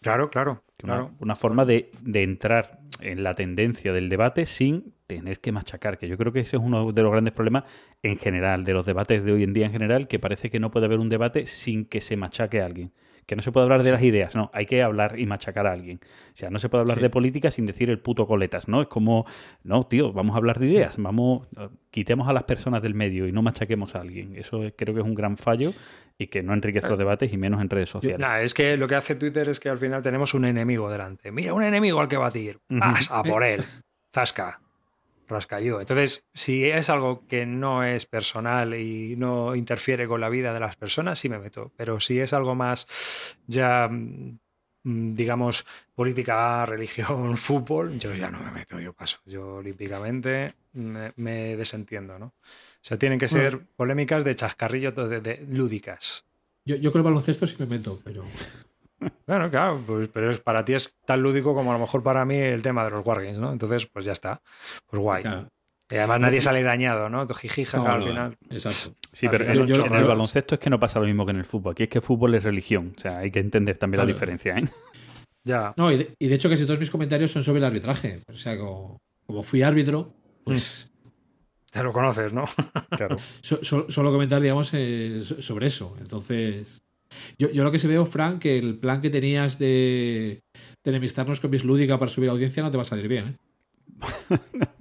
Claro, 0.00 0.30
claro, 0.30 0.62
Una, 0.82 1.34
forma 1.36 1.64
de, 1.64 1.90
de 2.02 2.22
entrar 2.22 2.80
en 3.00 3.22
la 3.22 3.34
tendencia 3.34 3.92
del 3.92 4.08
debate 4.08 4.46
sin 4.46 4.92
tener 5.06 5.40
que 5.40 5.52
machacar, 5.52 5.98
que 5.98 6.08
yo 6.08 6.16
creo 6.18 6.32
que 6.32 6.40
ese 6.40 6.56
es 6.56 6.62
uno 6.62 6.92
de 6.92 7.02
los 7.02 7.12
grandes 7.12 7.32
problemas 7.32 7.64
en 8.02 8.16
general, 8.18 8.64
de 8.64 8.74
los 8.74 8.84
debates 8.84 9.24
de 9.24 9.32
hoy 9.32 9.42
en 9.42 9.52
día 9.52 9.66
en 9.66 9.72
general, 9.72 10.06
que 10.08 10.18
parece 10.18 10.50
que 10.50 10.60
no 10.60 10.70
puede 10.70 10.86
haber 10.86 10.98
un 10.98 11.08
debate 11.08 11.46
sin 11.46 11.84
que 11.86 12.00
se 12.00 12.16
machaque 12.16 12.60
a 12.60 12.66
alguien. 12.66 12.92
que 13.26 13.34
no 13.34 13.42
se 13.42 13.50
puede 13.50 13.64
hablar 13.64 13.82
de 13.82 13.90
las 13.90 14.02
ideas, 14.04 14.36
no, 14.36 14.52
hay 14.54 14.66
que 14.66 14.84
hablar 14.84 15.18
y 15.18 15.26
machacar 15.26 15.66
a 15.66 15.72
alguien. 15.72 15.98
O 16.32 16.36
sea, 16.36 16.48
no 16.48 16.60
se 16.60 16.68
puede 16.68 16.82
hablar 16.82 16.98
Sí. 16.98 17.02
de 17.02 17.10
política 17.10 17.50
sin 17.50 17.66
decir 17.66 17.90
el 17.90 17.98
puto 17.98 18.24
coletas, 18.24 18.68
¿no? 18.68 18.80
Es 18.82 18.86
como, 18.86 19.26
no, 19.64 19.84
tío, 19.88 20.12
vamos 20.12 20.34
a 20.34 20.36
hablar 20.36 20.60
de 20.60 20.68
ideas, 20.68 20.94
vamos, 20.96 21.48
quitemos 21.90 22.28
a 22.28 22.32
las 22.32 22.44
personas 22.44 22.82
del 22.82 22.94
medio 22.94 23.26
y 23.26 23.32
no 23.32 23.42
machaquemos 23.42 23.96
a 23.96 24.00
alguien. 24.02 24.36
Eso 24.36 24.62
es- 24.62 24.74
creo 24.76 24.94
que 24.94 25.00
es 25.00 25.06
un 25.06 25.16
gran 25.16 25.36
fallo 25.36 25.72
y 26.18 26.28
que 26.28 26.42
no 26.42 26.54
enriquece 26.54 26.88
los 26.88 26.98
debates 26.98 27.32
y 27.32 27.36
menos 27.36 27.60
en 27.60 27.68
redes 27.68 27.90
sociales. 27.90 28.20
Nah, 28.20 28.40
es 28.40 28.54
que 28.54 28.76
lo 28.76 28.88
que 28.88 28.94
hace 28.94 29.14
Twitter 29.16 29.48
es 29.48 29.60
que 29.60 29.68
al 29.68 29.78
final 29.78 30.02
tenemos 30.02 30.34
un 30.34 30.44
enemigo 30.44 30.90
delante. 30.90 31.30
Mira, 31.30 31.52
un 31.52 31.62
enemigo 31.62 32.00
al 32.00 32.08
que 32.08 32.16
batir. 32.16 32.58
Vas 32.68 33.10
a 33.10 33.22
por 33.22 33.42
él. 33.44 33.64
Zasca. 34.14 34.60
Rascayó. 35.28 35.80
Entonces, 35.80 36.24
si 36.32 36.66
es 36.66 36.88
algo 36.88 37.26
que 37.26 37.46
no 37.46 37.82
es 37.82 38.06
personal 38.06 38.74
y 38.74 39.16
no 39.16 39.56
interfiere 39.56 40.06
con 40.06 40.20
la 40.20 40.28
vida 40.28 40.54
de 40.54 40.60
las 40.60 40.76
personas, 40.76 41.18
sí 41.18 41.28
me 41.28 41.38
meto. 41.38 41.72
Pero 41.76 41.98
si 41.98 42.20
es 42.20 42.32
algo 42.32 42.54
más 42.54 42.86
ya, 43.46 43.88
mm, 43.90 44.38
digamos, 44.88 45.66
política, 45.94 46.64
religión, 46.66 47.36
fútbol, 47.36 47.98
yo 47.98 48.14
ya 48.14 48.30
no 48.30 48.38
me 48.40 48.50
meto, 48.52 48.78
yo 48.78 48.92
paso. 48.92 49.18
Yo 49.26 49.56
olímpicamente 49.56 50.54
me, 50.74 51.12
me 51.16 51.56
desentiendo, 51.56 52.18
¿no? 52.18 52.26
O 52.26 52.32
sea, 52.88 52.96
tienen 52.98 53.18
que 53.18 53.26
ser 53.26 53.66
polémicas 53.76 54.22
de 54.24 54.36
chascarrillo, 54.36 54.92
de- 54.92 55.20
de- 55.20 55.44
lúdicas. 55.50 56.24
Yo, 56.64 56.76
yo 56.76 56.92
con 56.92 57.00
el 57.00 57.04
baloncesto 57.04 57.46
sí 57.46 57.56
me 57.58 57.66
meto, 57.66 58.00
pero. 58.04 58.24
Claro, 59.26 59.50
claro, 59.50 59.82
pues, 59.86 60.08
pero 60.08 60.30
es, 60.30 60.38
para 60.38 60.64
ti 60.64 60.72
es 60.72 60.96
tan 61.04 61.20
lúdico 61.20 61.52
como 61.54 61.70
a 61.70 61.74
lo 61.74 61.80
mejor 61.80 62.02
para 62.02 62.24
mí 62.24 62.36
el 62.36 62.62
tema 62.62 62.82
de 62.84 62.90
los 62.92 63.04
Wargames, 63.04 63.36
¿no? 63.38 63.52
Entonces, 63.52 63.84
pues 63.86 64.04
ya 64.06 64.12
está. 64.12 64.40
Pues 64.88 65.02
guay. 65.02 65.22
Claro. 65.22 65.48
Y 65.90 65.94
además 65.96 66.20
nadie 66.20 66.40
sale 66.40 66.62
dañado, 66.64 67.08
¿no? 67.08 67.26
Jiji, 67.28 67.64
jaja, 67.64 67.84
No, 67.84 67.92
al 67.94 68.00
no, 68.00 68.06
final. 68.06 68.36
Exacto. 68.50 68.96
Sí, 69.12 69.28
pero 69.28 69.44
final 69.44 69.86
en, 69.86 69.94
el 69.94 70.04
baloncesto 70.04 70.54
es 70.56 70.60
que 70.60 70.68
no 70.70 70.80
pasa 70.80 70.98
lo 70.98 71.06
mismo 71.06 71.24
que 71.24 71.30
en 71.30 71.36
el 71.38 71.44
fútbol. 71.44 71.72
Aquí 71.72 71.84
es 71.84 71.88
que 71.88 72.00
fútbol 72.00 72.34
es 72.34 72.42
religión. 72.42 72.94
O 72.96 73.00
sea, 73.00 73.18
hay 73.18 73.30
que 73.30 73.38
entender 73.38 73.76
también 73.76 74.00
la 74.00 74.06
diferencia, 74.06 74.56
¿eh? 74.58 74.68
Ya. 75.44 75.72
No, 75.76 75.92
y 75.92 75.98
de, 75.98 76.14
y 76.18 76.26
de 76.26 76.34
hecho 76.34 76.48
casi 76.50 76.64
todos 76.66 76.80
mis 76.80 76.90
comentarios 76.90 77.30
son 77.30 77.44
sobre 77.44 77.58
el 77.58 77.64
arbitraje. 77.66 78.20
O 78.32 78.36
sea, 78.36 78.58
como, 78.58 78.98
como 79.26 79.42
fui 79.44 79.62
árbitro, 79.62 80.12
pues 80.42 80.90
Te 81.70 81.82
lo 81.84 81.92
conoces, 81.92 82.32
¿no? 82.32 82.44
Claro. 82.90 83.16
so- 83.40 83.62
so- 83.62 83.88
solo 83.88 84.10
comentar, 84.10 84.40
digamos, 84.42 84.70
eh, 84.74 85.20
so- 85.22 85.40
sobre 85.40 85.68
eso. 85.68 85.96
Entonces, 86.00 86.82
yo, 87.38 87.48
yo 87.50 87.62
lo 87.62 87.70
que 87.70 87.78
se 87.78 87.86
veo, 87.86 88.06
Frank, 88.06 88.40
que 88.40 88.58
el 88.58 88.76
plan 88.76 89.00
que 89.00 89.10
tenías 89.10 89.56
de, 89.60 90.40
de 90.52 90.90
enemistarnos 90.90 91.38
con 91.38 91.50
Miss 91.52 91.62
Lúdica 91.64 91.96
para 91.96 92.10
subir 92.10 92.28
audiencia 92.28 92.64
no 92.64 92.72
te 92.72 92.76
va 92.76 92.82
a 92.82 92.86
salir 92.86 93.06
bien. 93.06 93.36
¿eh? 94.00 94.36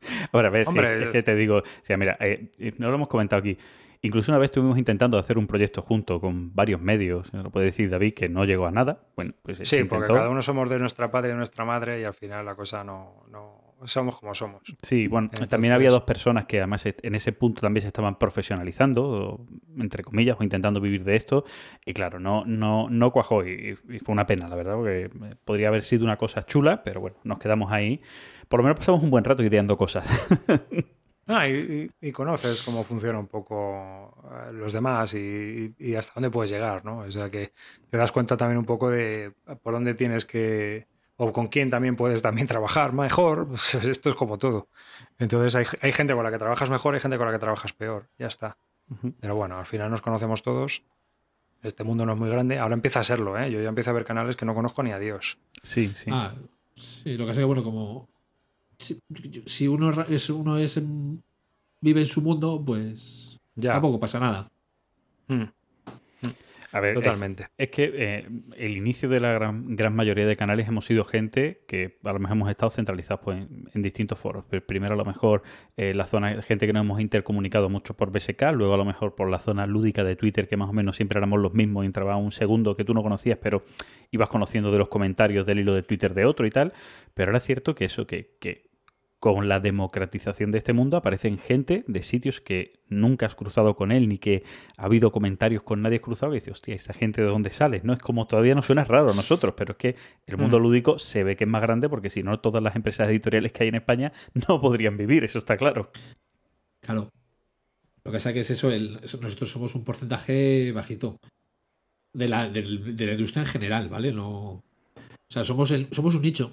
Ahora, 0.32 0.48
a 0.48 0.50
ver, 0.50 0.66
sí, 0.66 0.78
es 0.78 1.08
que 1.08 1.22
te 1.22 1.34
digo, 1.34 1.58
o 1.58 1.62
sea, 1.82 1.96
mira, 1.96 2.16
eh, 2.20 2.50
no 2.78 2.88
lo 2.88 2.94
hemos 2.94 3.08
comentado 3.08 3.40
aquí. 3.40 3.56
Incluso 4.02 4.32
una 4.32 4.38
vez 4.38 4.46
estuvimos 4.46 4.78
intentando 4.78 5.18
hacer 5.18 5.36
un 5.36 5.46
proyecto 5.46 5.82
junto 5.82 6.20
con 6.22 6.54
varios 6.54 6.80
medios, 6.80 7.30
lo 7.34 7.50
puede 7.50 7.66
decir 7.66 7.90
David, 7.90 8.14
que 8.14 8.30
no 8.30 8.46
llegó 8.46 8.66
a 8.66 8.70
nada. 8.70 9.02
Bueno, 9.14 9.34
pues 9.42 9.60
eh, 9.60 9.64
se 9.66 9.76
Sí, 9.76 9.84
porque 9.84 10.06
cada 10.06 10.30
uno 10.30 10.40
somos 10.40 10.70
de 10.70 10.78
nuestra 10.78 11.10
padre 11.10 11.28
y 11.28 11.32
de 11.32 11.36
nuestra 11.36 11.66
madre 11.66 12.00
y 12.00 12.04
al 12.04 12.14
final 12.14 12.46
la 12.46 12.54
cosa 12.54 12.82
no, 12.82 13.24
no 13.30 13.60
somos 13.84 14.18
como 14.18 14.34
somos. 14.34 14.62
Sí, 14.82 15.06
bueno, 15.06 15.26
Entonces- 15.26 15.50
también 15.50 15.74
había 15.74 15.90
dos 15.90 16.04
personas 16.04 16.46
que 16.46 16.58
además 16.58 16.86
en 16.86 17.14
ese 17.14 17.32
punto 17.32 17.60
también 17.60 17.82
se 17.82 17.88
estaban 17.88 18.18
profesionalizando, 18.18 19.46
entre 19.78 20.02
comillas, 20.02 20.36
o 20.40 20.42
intentando 20.44 20.80
vivir 20.80 21.04
de 21.04 21.16
esto. 21.16 21.44
Y 21.84 21.92
claro, 21.92 22.20
no, 22.20 22.44
no, 22.46 22.88
no 22.88 23.10
cuajó 23.10 23.44
y, 23.46 23.76
y 23.88 23.98
fue 23.98 24.12
una 24.12 24.26
pena, 24.26 24.48
la 24.48 24.56
verdad, 24.56 24.76
porque 24.76 25.04
eh, 25.04 25.34
podría 25.44 25.68
haber 25.68 25.82
sido 25.82 26.04
una 26.04 26.16
cosa 26.16 26.44
chula, 26.46 26.82
pero 26.84 27.00
bueno, 27.00 27.16
nos 27.24 27.38
quedamos 27.38 27.70
ahí. 27.70 28.00
Por 28.50 28.58
lo 28.58 28.64
menos 28.64 28.78
pasamos 28.78 29.02
un 29.02 29.08
buen 29.10 29.24
rato 29.24 29.42
ideando 29.42 29.78
cosas. 29.78 30.04
Ah, 31.32 31.46
y, 31.46 31.88
y- 32.02 32.08
y 32.08 32.10
conoces 32.10 32.60
cómo 32.62 32.82
funciona 32.82 33.16
un 33.16 33.28
poco 33.28 34.12
eh, 34.48 34.52
los 34.52 34.72
demás 34.72 35.14
y, 35.14 35.72
y 35.78 35.94
hasta 35.94 36.14
dónde 36.14 36.28
puedes 36.28 36.50
llegar, 36.50 36.84
¿no? 36.84 36.98
O 36.98 37.10
sea 37.12 37.30
que 37.30 37.52
te 37.88 37.96
das 37.96 38.10
cuenta 38.10 38.36
también 38.36 38.58
un 38.58 38.64
poco 38.64 38.90
de 38.90 39.32
por 39.62 39.72
dónde 39.74 39.94
tienes 39.94 40.24
que 40.24 40.88
o 41.18 41.32
con 41.32 41.46
quién 41.46 41.70
también 41.70 41.94
puedes 41.94 42.20
también 42.20 42.48
trabajar 42.48 42.92
mejor. 42.92 43.46
Pues 43.50 43.76
esto 43.76 44.08
es 44.08 44.16
como 44.16 44.38
todo. 44.38 44.66
Entonces 45.20 45.54
hay, 45.54 45.66
hay 45.82 45.92
gente 45.92 46.14
con 46.14 46.24
la 46.24 46.32
que 46.32 46.38
trabajas 46.38 46.68
mejor 46.68 46.96
y 46.96 47.00
gente 47.00 47.16
con 47.16 47.26
la 47.28 47.32
que 47.32 47.38
trabajas 47.38 47.72
peor. 47.74 48.08
Ya 48.18 48.26
está. 48.26 48.56
Pero 49.20 49.36
bueno, 49.36 49.56
al 49.56 49.66
final 49.66 49.88
nos 49.88 50.00
conocemos 50.02 50.42
todos. 50.42 50.82
Este 51.62 51.84
mundo 51.84 52.04
no 52.06 52.14
es 52.14 52.18
muy 52.18 52.28
grande. 52.30 52.58
Ahora 52.58 52.74
empieza 52.74 52.98
a 53.00 53.04
serlo, 53.04 53.38
¿eh? 53.38 53.52
Yo 53.52 53.60
ya 53.62 53.68
empiezo 53.68 53.90
a 53.90 53.92
ver 53.92 54.04
canales 54.04 54.34
que 54.34 54.46
no 54.46 54.54
conozco 54.56 54.82
ni 54.82 54.90
a 54.90 54.98
Dios. 54.98 55.38
Sí, 55.62 55.92
sí. 55.94 56.10
Ah, 56.12 56.32
sí, 56.74 57.12
lo 57.16 57.18
que 57.24 57.28
pasa 57.28 57.32
es 57.40 57.42
que, 57.42 57.44
bueno, 57.44 57.62
como. 57.62 58.08
Si, 58.80 58.98
si 59.46 59.68
uno 59.68 60.04
es, 60.08 60.30
uno 60.30 60.56
es 60.58 60.82
vive 61.80 62.00
en 62.00 62.06
su 62.06 62.22
mundo, 62.22 62.62
pues. 62.64 63.38
Ya. 63.54 63.72
Tampoco 63.72 64.00
pasa 64.00 64.18
nada. 64.18 64.50
Mm, 65.28 65.44
A 66.72 66.80
ver, 66.80 66.90
es- 66.96 67.02
totalmente. 67.02 67.48
Es 67.58 67.68
que 67.70 67.90
eh, 67.92 68.28
el 68.56 68.76
inicio 68.76 69.08
de 69.08 69.18
la 69.20 69.32
gran, 69.32 69.74
gran 69.76 69.94
mayoría 69.94 70.24
de 70.26 70.36
canales 70.36 70.68
hemos 70.68 70.84
sido 70.86 71.04
gente 71.04 71.62
que 71.66 71.98
a 72.04 72.12
lo 72.12 72.20
mejor 72.20 72.36
hemos 72.36 72.50
estado 72.50 72.70
centralizados 72.70 73.20
pues, 73.24 73.38
en, 73.38 73.68
en 73.74 73.82
distintos 73.82 74.18
foros. 74.18 74.44
Pero 74.48 74.64
primero 74.64 74.94
a 74.94 74.96
lo 74.96 75.04
mejor 75.04 75.42
eh, 75.76 75.94
la 75.94 76.06
zona, 76.06 76.40
gente 76.42 76.66
que 76.66 76.72
nos 76.72 76.82
hemos 76.82 77.00
intercomunicado 77.00 77.68
mucho 77.68 77.94
por 77.94 78.10
BSK, 78.12 78.52
luego 78.54 78.74
a 78.74 78.78
lo 78.78 78.84
mejor 78.84 79.14
por 79.16 79.28
la 79.28 79.40
zona 79.40 79.66
lúdica 79.66 80.04
de 80.04 80.16
Twitter, 80.16 80.46
que 80.48 80.56
más 80.56 80.70
o 80.70 80.72
menos 80.72 80.96
siempre 80.96 81.18
éramos 81.18 81.40
los 81.40 81.52
mismos 81.54 81.84
y 81.84 81.86
entraba 81.86 82.16
un 82.16 82.32
segundo 82.32 82.76
que 82.76 82.84
tú 82.84 82.94
no 82.94 83.02
conocías, 83.02 83.38
pero 83.42 83.64
ibas 84.12 84.28
conociendo 84.28 84.70
de 84.70 84.78
los 84.78 84.88
comentarios 84.88 85.44
del 85.46 85.58
hilo 85.60 85.74
de 85.74 85.82
Twitter 85.82 86.14
de 86.14 86.24
otro 86.24 86.46
y 86.46 86.50
tal. 86.50 86.72
Pero 87.14 87.30
ahora 87.30 87.38
es 87.38 87.44
cierto 87.44 87.74
que 87.74 87.86
eso, 87.86 88.06
que, 88.06 88.36
que 88.40 88.69
con 89.20 89.48
la 89.50 89.60
democratización 89.60 90.50
de 90.50 90.58
este 90.58 90.72
mundo 90.72 90.96
aparecen 90.96 91.38
gente 91.38 91.84
de 91.86 92.02
sitios 92.02 92.40
que 92.40 92.80
nunca 92.88 93.26
has 93.26 93.34
cruzado 93.34 93.76
con 93.76 93.92
él, 93.92 94.08
ni 94.08 94.16
que 94.16 94.44
ha 94.78 94.84
habido 94.86 95.12
comentarios 95.12 95.62
con 95.62 95.82
nadie 95.82 96.00
cruzado, 96.00 96.32
y 96.32 96.36
dices, 96.36 96.52
hostia, 96.54 96.74
¿esa 96.74 96.94
gente 96.94 97.20
de 97.20 97.28
dónde 97.28 97.50
sale? 97.50 97.82
No 97.84 97.92
es 97.92 97.98
como 97.98 98.26
todavía 98.26 98.54
nos 98.54 98.64
suena 98.66 98.82
raro 98.84 99.10
a 99.10 99.14
nosotros, 99.14 99.52
pero 99.56 99.72
es 99.72 99.76
que 99.78 99.96
el 100.26 100.38
mundo 100.38 100.58
Mm. 100.58 100.62
lúdico 100.62 100.98
se 100.98 101.22
ve 101.22 101.36
que 101.36 101.44
es 101.44 101.50
más 101.50 101.60
grande 101.62 101.88
porque 101.90 102.08
si 102.08 102.22
no, 102.22 102.40
todas 102.40 102.62
las 102.62 102.74
empresas 102.76 103.08
editoriales 103.08 103.52
que 103.52 103.62
hay 103.64 103.68
en 103.68 103.74
España 103.74 104.10
no 104.48 104.58
podrían 104.60 104.96
vivir, 104.96 105.22
eso 105.22 105.36
está 105.38 105.56
claro. 105.58 105.90
Claro. 106.80 107.10
Lo 108.04 108.12
que 108.12 108.16
pasa 108.16 108.32
que 108.32 108.40
es 108.40 108.50
eso, 108.50 108.70
el- 108.70 109.00
nosotros 109.02 109.50
somos 109.50 109.74
un 109.74 109.84
porcentaje 109.84 110.72
bajito 110.72 111.18
de 112.14 112.26
la, 112.28 112.48
de 112.48 112.62
la 113.06 113.12
industria 113.12 113.42
en 113.42 113.48
general, 113.48 113.88
¿vale? 113.90 114.12
No. 114.12 114.30
O 114.54 114.62
sea, 115.28 115.44
somos, 115.44 115.70
el, 115.72 115.88
somos 115.92 116.14
un 116.14 116.22
nicho. 116.22 116.52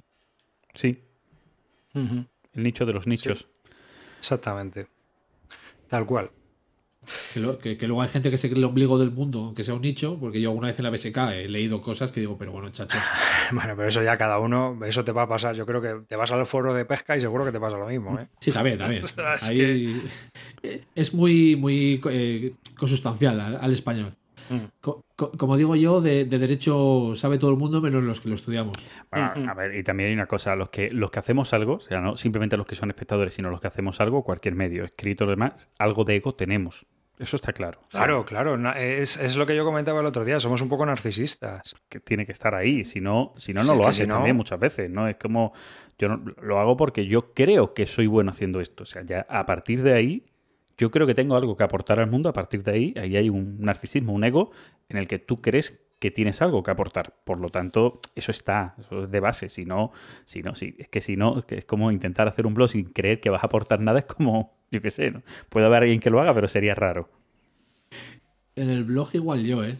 Sí, 0.75 0.99
Ujú. 1.95 2.25
El 2.57 2.63
nicho 2.63 2.85
de 2.85 2.91
los 2.93 3.07
nichos. 3.07 3.47
Exactamente. 4.19 4.87
Tal 5.87 6.05
cual. 6.05 6.31
Que, 7.33 7.39
lo- 7.39 7.57
que- 7.57 7.77
que 7.77 7.87
luego 7.87 8.01
hay 8.01 8.09
gente 8.09 8.29
que 8.29 8.37
se 8.37 8.49
cree 8.49 8.57
el 8.59 8.65
ombligo 8.65 8.97
del 8.99 9.11
mundo, 9.11 9.53
que 9.55 9.63
sea 9.63 9.73
un 9.75 9.81
nicho, 9.81 10.17
porque 10.19 10.41
yo 10.41 10.49
alguna 10.49 10.67
vez 10.67 10.77
en 10.79 10.83
la 10.83 10.89
BSK 10.89 11.17
he 11.35 11.47
leído 11.47 11.81
cosas 11.81 12.11
que 12.11 12.19
digo, 12.19 12.37
pero 12.37 12.51
bueno, 12.51 12.69
chacho. 12.71 12.97
Bueno, 13.53 13.75
pero 13.77 13.87
eso 13.87 14.03
ya 14.03 14.17
cada 14.17 14.39
uno, 14.39 14.77
eso 14.85 15.05
te 15.05 15.13
va 15.13 15.21
a 15.21 15.27
pasar. 15.29 15.55
Yo 15.55 15.65
creo 15.65 15.81
que 15.81 16.01
te 16.05 16.17
vas 16.17 16.29
al 16.33 16.45
foro 16.45 16.73
de 16.73 16.83
pesca 16.83 17.15
y 17.15 17.21
seguro 17.21 17.45
que 17.45 17.53
te 17.53 17.61
pasa 17.61 17.77
lo 17.77 17.87
mismo, 17.87 18.19
¿eh? 18.19 18.27
Sí, 18.41 18.51
también, 18.51 18.77
también. 18.77 19.07
Sea, 19.07 19.35
es 20.95 21.13
muy, 21.13 21.55
muy 21.55 22.01
eh, 22.09 22.53
consustancial 22.77 23.39
al, 23.39 23.55
al 23.55 23.71
español. 23.71 24.17
Co- 24.81 25.03
co- 25.15 25.31
como 25.31 25.57
digo 25.57 25.75
yo, 25.75 26.01
de, 26.01 26.25
de 26.25 26.39
derecho 26.39 27.13
sabe 27.15 27.37
todo 27.37 27.51
el 27.51 27.57
mundo 27.57 27.81
menos 27.81 28.03
los 28.03 28.19
que 28.21 28.29
lo 28.29 28.35
estudiamos. 28.35 28.75
Bueno, 29.11 29.31
Ujú. 29.35 29.49
a 29.49 29.53
ver, 29.53 29.75
y 29.75 29.83
también 29.83 30.07
hay 30.09 30.13
una 30.15 30.27
cosa, 30.27 30.55
los 30.55 30.69
que, 30.69 30.89
los 30.89 31.11
que 31.11 31.19
hacemos 31.19 31.53
algo, 31.53 31.73
o 31.75 31.79
sea, 31.79 31.99
no 32.01 32.15
simplemente 32.17 32.57
los 32.57 32.65
que 32.65 32.75
son 32.75 32.89
espectadores, 32.89 33.33
sino 33.33 33.49
los 33.49 33.59
que 33.61 33.67
hacemos 33.67 33.99
algo, 34.01 34.23
cualquier 34.23 34.55
medio, 34.55 34.85
escrito 34.85 35.25
o 35.25 35.27
demás, 35.27 35.69
algo 35.79 36.03
de 36.03 36.15
ego 36.15 36.35
tenemos. 36.35 36.85
Eso 37.19 37.35
está 37.35 37.51
claro. 37.51 37.79
Claro, 37.89 38.25
claro. 38.25 38.55
Es, 38.75 39.17
es 39.17 39.37
lo 39.37 39.47
que 39.47 39.55
yo 39.55 39.65
comentaba 39.65 40.01
el 40.01 40.05
otro 40.05 40.23
día. 40.23 40.39
Somos 40.39 40.61
un 40.61 40.69
poco 40.69 40.85
narcisistas. 40.85 41.75
que 41.89 41.99
tiene 41.99 42.27
que 42.27 42.31
estar 42.31 42.53
ahí. 42.53 42.85
Si 42.85 43.01
no, 43.01 43.33
si 43.37 43.55
no, 43.55 43.63
lo 43.63 43.87
haces 43.87 43.95
si 44.03 44.07
no- 44.07 44.13
también 44.13 44.35
muchas 44.35 44.59
veces, 44.59 44.91
¿no? 44.91 45.07
Es 45.07 45.15
como, 45.17 45.51
yo 45.97 46.09
no- 46.09 46.23
lo 46.43 46.59
hago 46.59 46.77
porque 46.77 47.07
yo 47.07 47.33
creo 47.33 47.73
que 47.73 47.87
soy 47.87 48.05
bueno 48.05 48.29
haciendo 48.29 48.61
esto. 48.61 48.83
O 48.83 48.85
sea, 48.85 49.01
ya 49.03 49.25
a 49.29 49.47
partir 49.47 49.81
de 49.81 49.93
ahí, 49.93 50.25
yo 50.77 50.91
creo 50.91 51.07
que 51.07 51.15
tengo 51.15 51.35
algo 51.35 51.55
que 51.55 51.63
aportar 51.63 51.99
al 51.99 52.09
mundo. 52.09 52.29
A 52.29 52.33
partir 52.33 52.63
de 52.63 52.71
ahí, 52.71 52.93
ahí 52.97 53.17
hay 53.17 53.29
un 53.29 53.59
narcisismo, 53.59 54.13
un 54.13 54.23
ego, 54.23 54.51
en 54.89 54.97
el 54.97 55.07
que 55.07 55.19
tú 55.19 55.37
crees 55.37 55.81
que 55.99 56.11
tienes 56.11 56.41
algo 56.41 56.61
que 56.63 56.71
aportar. 56.71 57.15
Por 57.23 57.39
lo 57.39 57.49
tanto, 57.49 58.01
eso 58.15 58.31
está, 58.31 58.75
eso 58.79 59.03
es 59.03 59.11
de 59.11 59.19
base. 59.19 59.49
Si 59.49 59.65
no, 59.65 59.91
si 60.25 60.43
no, 60.43 60.53
si, 60.55 60.75
es 60.77 60.87
que 60.87 61.01
si 61.01 61.15
no, 61.17 61.43
es 61.47 61.65
como 61.65 61.91
intentar 61.91 62.27
hacer 62.27 62.45
un 62.45 62.53
blog 62.53 62.69
sin 62.69 62.85
creer 62.85 63.19
que 63.19 63.29
vas 63.29 63.43
a 63.43 63.47
aportar 63.47 63.79
nada, 63.79 63.99
es 63.99 64.05
como, 64.05 64.55
yo 64.71 64.81
qué 64.81 64.91
sé, 64.91 65.11
¿no? 65.11 65.23
Puede 65.49 65.65
haber 65.65 65.83
alguien 65.83 65.99
que 65.99 66.09
lo 66.09 66.21
haga, 66.21 66.33
pero 66.33 66.47
sería 66.47 66.75
raro. 66.75 67.09
En 68.55 68.69
el 68.69 68.83
blog 68.83 69.09
igual 69.13 69.43
yo, 69.43 69.63
¿eh? 69.63 69.77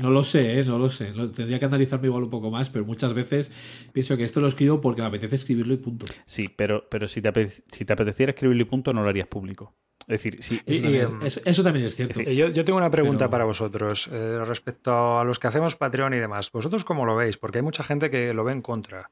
No 0.00 0.10
lo 0.10 0.24
sé, 0.24 0.60
¿eh? 0.60 0.64
No 0.64 0.78
lo 0.78 0.88
sé. 0.88 1.12
Tendría 1.34 1.58
que 1.58 1.64
analizarme 1.66 2.06
igual 2.06 2.24
un 2.24 2.30
poco 2.30 2.50
más, 2.50 2.70
pero 2.70 2.84
muchas 2.84 3.12
veces 3.12 3.52
pienso 3.92 4.16
que 4.16 4.24
esto 4.24 4.40
lo 4.40 4.48
escribo 4.48 4.80
porque 4.80 5.02
me 5.02 5.08
apetece 5.08 5.34
escribirlo 5.36 5.74
y 5.74 5.76
punto. 5.76 6.06
Sí, 6.24 6.48
pero, 6.48 6.88
pero 6.88 7.06
si, 7.06 7.20
te 7.20 7.28
apete- 7.30 7.62
si 7.68 7.84
te 7.84 7.92
apeteciera 7.92 8.30
escribirlo 8.30 8.62
y 8.62 8.66
punto, 8.66 8.92
no 8.94 9.02
lo 9.02 9.08
harías 9.10 9.26
público. 9.28 9.74
Es 10.06 10.22
decir, 10.22 10.42
si, 10.42 10.56
Eso, 10.56 10.62
Y- 10.66 10.80
también, 10.80 10.94
y, 11.02 11.14
em, 11.14 11.22
eso- 11.26 11.40
eso 11.44 11.62
también 11.62 11.86
es 11.86 11.94
cierto. 11.96 12.20
Yo, 12.22 12.48
yo 12.48 12.64
tengo 12.64 12.78
una 12.78 12.90
pregunta 12.90 13.24
Pero- 13.26 13.30
para 13.30 13.44
vosotros 13.44 14.08
eh, 14.12 14.38
respecto 14.44 15.18
a 15.20 15.24
los 15.24 15.38
que 15.38 15.46
hacemos 15.48 15.76
Patreon 15.76 16.14
y 16.14 16.18
demás. 16.18 16.50
¿Vosotros 16.50 16.84
cómo 16.84 17.04
lo 17.06 17.16
veis? 17.16 17.36
Porque 17.36 17.58
hay 17.58 17.62
mucha 17.64 17.84
gente 17.84 18.10
que 18.10 18.32
lo 18.34 18.44
ve 18.44 18.52
en 18.52 18.62
contra. 18.62 19.10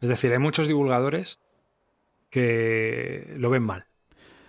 Es 0.00 0.08
decir, 0.08 0.32
hay 0.32 0.38
muchos 0.38 0.66
divulgadores 0.68 1.40
que 2.30 3.34
lo 3.36 3.50
ven 3.50 3.62
mal 3.62 3.84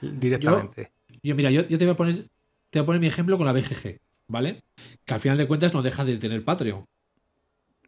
directamente. 0.01 0.91
Yo, 1.24 1.35
mira, 1.35 1.51
yo, 1.51 1.67
yo 1.67 1.77
te 1.77 1.85
voy 1.85 1.93
a 1.93 1.98
poner 1.98 2.16
te 2.69 2.80
voy 2.80 2.83
a 2.83 2.85
poner 2.85 3.01
mi 3.01 3.08
ejemplo 3.08 3.38
con 3.38 3.45
la 3.45 3.51
BGG, 3.53 4.00
¿vale? 4.31 4.63
Que 5.05 5.13
al 5.13 5.19
final 5.19 5.37
de 5.37 5.47
cuentas 5.47 5.73
no 5.73 5.81
deja 5.81 6.05
de 6.05 6.17
tener 6.17 6.43
Patreon. 6.43 6.85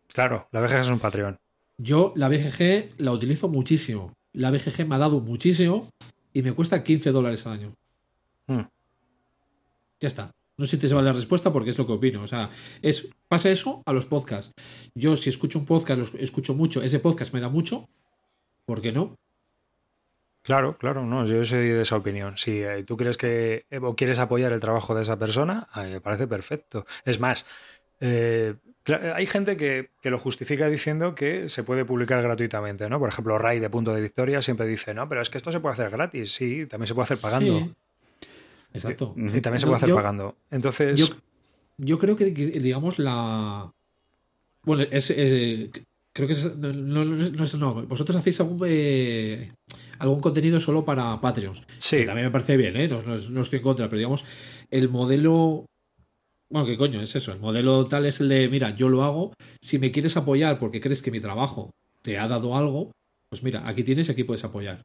Claro, 0.07 0.47
la 0.51 0.61
BGG 0.61 0.75
es 0.75 0.89
un 0.89 0.99
Patreon. 0.99 1.37
Yo 1.77 2.13
la 2.15 2.29
BGG 2.29 2.99
la 2.99 3.11
utilizo 3.11 3.47
muchísimo. 3.47 4.13
La 4.33 4.51
BGG 4.51 4.87
me 4.87 4.95
ha 4.95 4.99
dado 4.99 5.19
muchísimo 5.19 5.89
y 6.33 6.43
me 6.43 6.53
cuesta 6.53 6.83
15 6.83 7.11
dólares 7.11 7.45
al 7.47 7.53
año. 7.53 7.73
Hmm. 8.47 8.67
Ya 9.99 10.07
está. 10.07 10.31
No 10.57 10.65
sé 10.65 10.77
si 10.77 10.87
te 10.87 10.93
vale 10.93 11.07
la 11.07 11.13
respuesta 11.13 11.51
porque 11.51 11.71
es 11.71 11.77
lo 11.77 11.87
que 11.87 11.93
opino. 11.93 12.21
O 12.21 12.27
sea, 12.27 12.51
es, 12.81 13.09
pasa 13.27 13.49
eso 13.49 13.81
a 13.85 13.93
los 13.93 14.05
podcasts. 14.05 14.53
Yo 14.93 15.15
si 15.15 15.29
escucho 15.29 15.57
un 15.57 15.65
podcast, 15.65 16.13
lo 16.13 16.19
escucho 16.19 16.53
mucho, 16.53 16.83
ese 16.83 16.99
podcast 16.99 17.33
me 17.33 17.39
da 17.39 17.49
mucho. 17.49 17.87
¿Por 18.65 18.81
qué 18.81 18.91
no? 18.91 19.15
Claro, 20.43 20.77
claro, 20.77 21.05
no, 21.05 21.25
yo 21.25 21.43
soy 21.45 21.69
de 21.69 21.81
esa 21.81 21.95
opinión. 21.95 22.37
Si 22.37 22.61
eh, 22.61 22.83
tú 22.83 22.97
crees 22.97 23.17
que 23.17 23.65
eh, 23.71 23.79
o 23.81 23.95
quieres 23.95 24.19
apoyar 24.19 24.51
el 24.51 24.59
trabajo 24.59 24.93
de 24.93 25.01
esa 25.01 25.17
persona, 25.17 25.67
a 25.71 25.83
mí 25.83 25.91
me 25.91 26.01
parece 26.01 26.27
perfecto. 26.27 26.85
Es 27.05 27.19
más, 27.21 27.45
eh, 28.01 28.55
hay 29.15 29.25
gente 29.25 29.55
que, 29.55 29.91
que 30.01 30.09
lo 30.09 30.19
justifica 30.19 30.67
diciendo 30.67 31.15
que 31.15 31.47
se 31.47 31.63
puede 31.63 31.85
publicar 31.85 32.21
gratuitamente, 32.21 32.89
¿no? 32.89 32.99
Por 32.99 33.07
ejemplo, 33.07 33.37
Ray 33.37 33.59
de 33.59 33.69
Punto 33.69 33.93
de 33.93 34.01
Victoria 34.01 34.41
siempre 34.41 34.67
dice, 34.67 34.93
no, 34.93 35.07
pero 35.07 35.21
es 35.21 35.29
que 35.29 35.37
esto 35.37 35.49
se 35.51 35.61
puede 35.61 35.73
hacer 35.73 35.89
gratis. 35.89 36.33
Sí, 36.33 36.65
también 36.67 36.87
se 36.87 36.93
puede 36.93 37.03
hacer 37.05 37.17
pagando. 37.21 37.59
Sí. 37.59 37.73
Exacto. 38.73 39.13
Y 39.15 39.39
también 39.39 39.59
se 39.59 39.65
puede 39.65 39.77
hacer 39.77 39.89
yo- 39.89 39.95
pagando. 39.95 40.35
Entonces, 40.51 40.99
Yo, 40.99 41.15
yo 41.77 41.97
creo 41.99 42.17
que, 42.17 42.33
que, 42.33 42.47
digamos, 42.47 42.99
la. 42.99 43.71
Bueno, 44.63 44.83
es. 44.91 45.09
eh, 45.15 45.69
creo 46.13 46.27
que 46.27 46.33
es. 46.33 46.55
No, 46.55 46.71
no, 46.73 47.05
no, 47.05 47.15
no 47.29 47.43
es- 47.43 47.55
no. 47.55 47.73
Vosotros 47.85 48.15
hacéis 48.17 48.39
algún, 48.39 48.61
eh, 48.67 49.51
algún 49.99 50.21
contenido 50.21 50.59
solo 50.59 50.85
para 50.85 51.19
Patreons. 51.21 51.63
sí, 51.77 51.97
Que 51.97 52.05
también 52.05 52.27
me 52.27 52.31
parece 52.31 52.57
bien, 52.57 52.75
¿eh? 52.77 52.87
No, 52.87 53.01
no- 53.01 53.17
no 53.17 53.41
estoy 53.41 53.57
en 53.57 53.63
contra, 53.63 53.87
pero 53.89 53.97
digamos, 53.97 54.25
el 54.71 54.89
modelo. 54.89 55.65
Bueno, 56.51 56.67
¿qué 56.67 56.77
coño 56.77 57.01
es 57.01 57.15
eso? 57.15 57.31
El 57.31 57.39
modelo 57.39 57.83
tal 57.85 58.05
es 58.05 58.19
el 58.21 58.29
de, 58.29 58.47
mira, 58.47 58.75
yo 58.75 58.87
lo 58.89 59.03
hago. 59.03 59.33
Si 59.61 59.79
me 59.79 59.91
quieres 59.91 60.15
apoyar 60.17 60.59
porque 60.59 60.81
crees 60.81 61.01
que 61.01 61.09
mi 61.11 61.19
trabajo 61.19 61.71
te 62.03 62.19
ha 62.19 62.27
dado 62.27 62.55
algo, 62.55 62.91
pues 63.29 63.41
mira, 63.43 63.67
aquí 63.67 63.83
tienes 63.83 64.07
y 64.07 64.11
aquí 64.11 64.23
puedes 64.23 64.43
apoyar. 64.43 64.83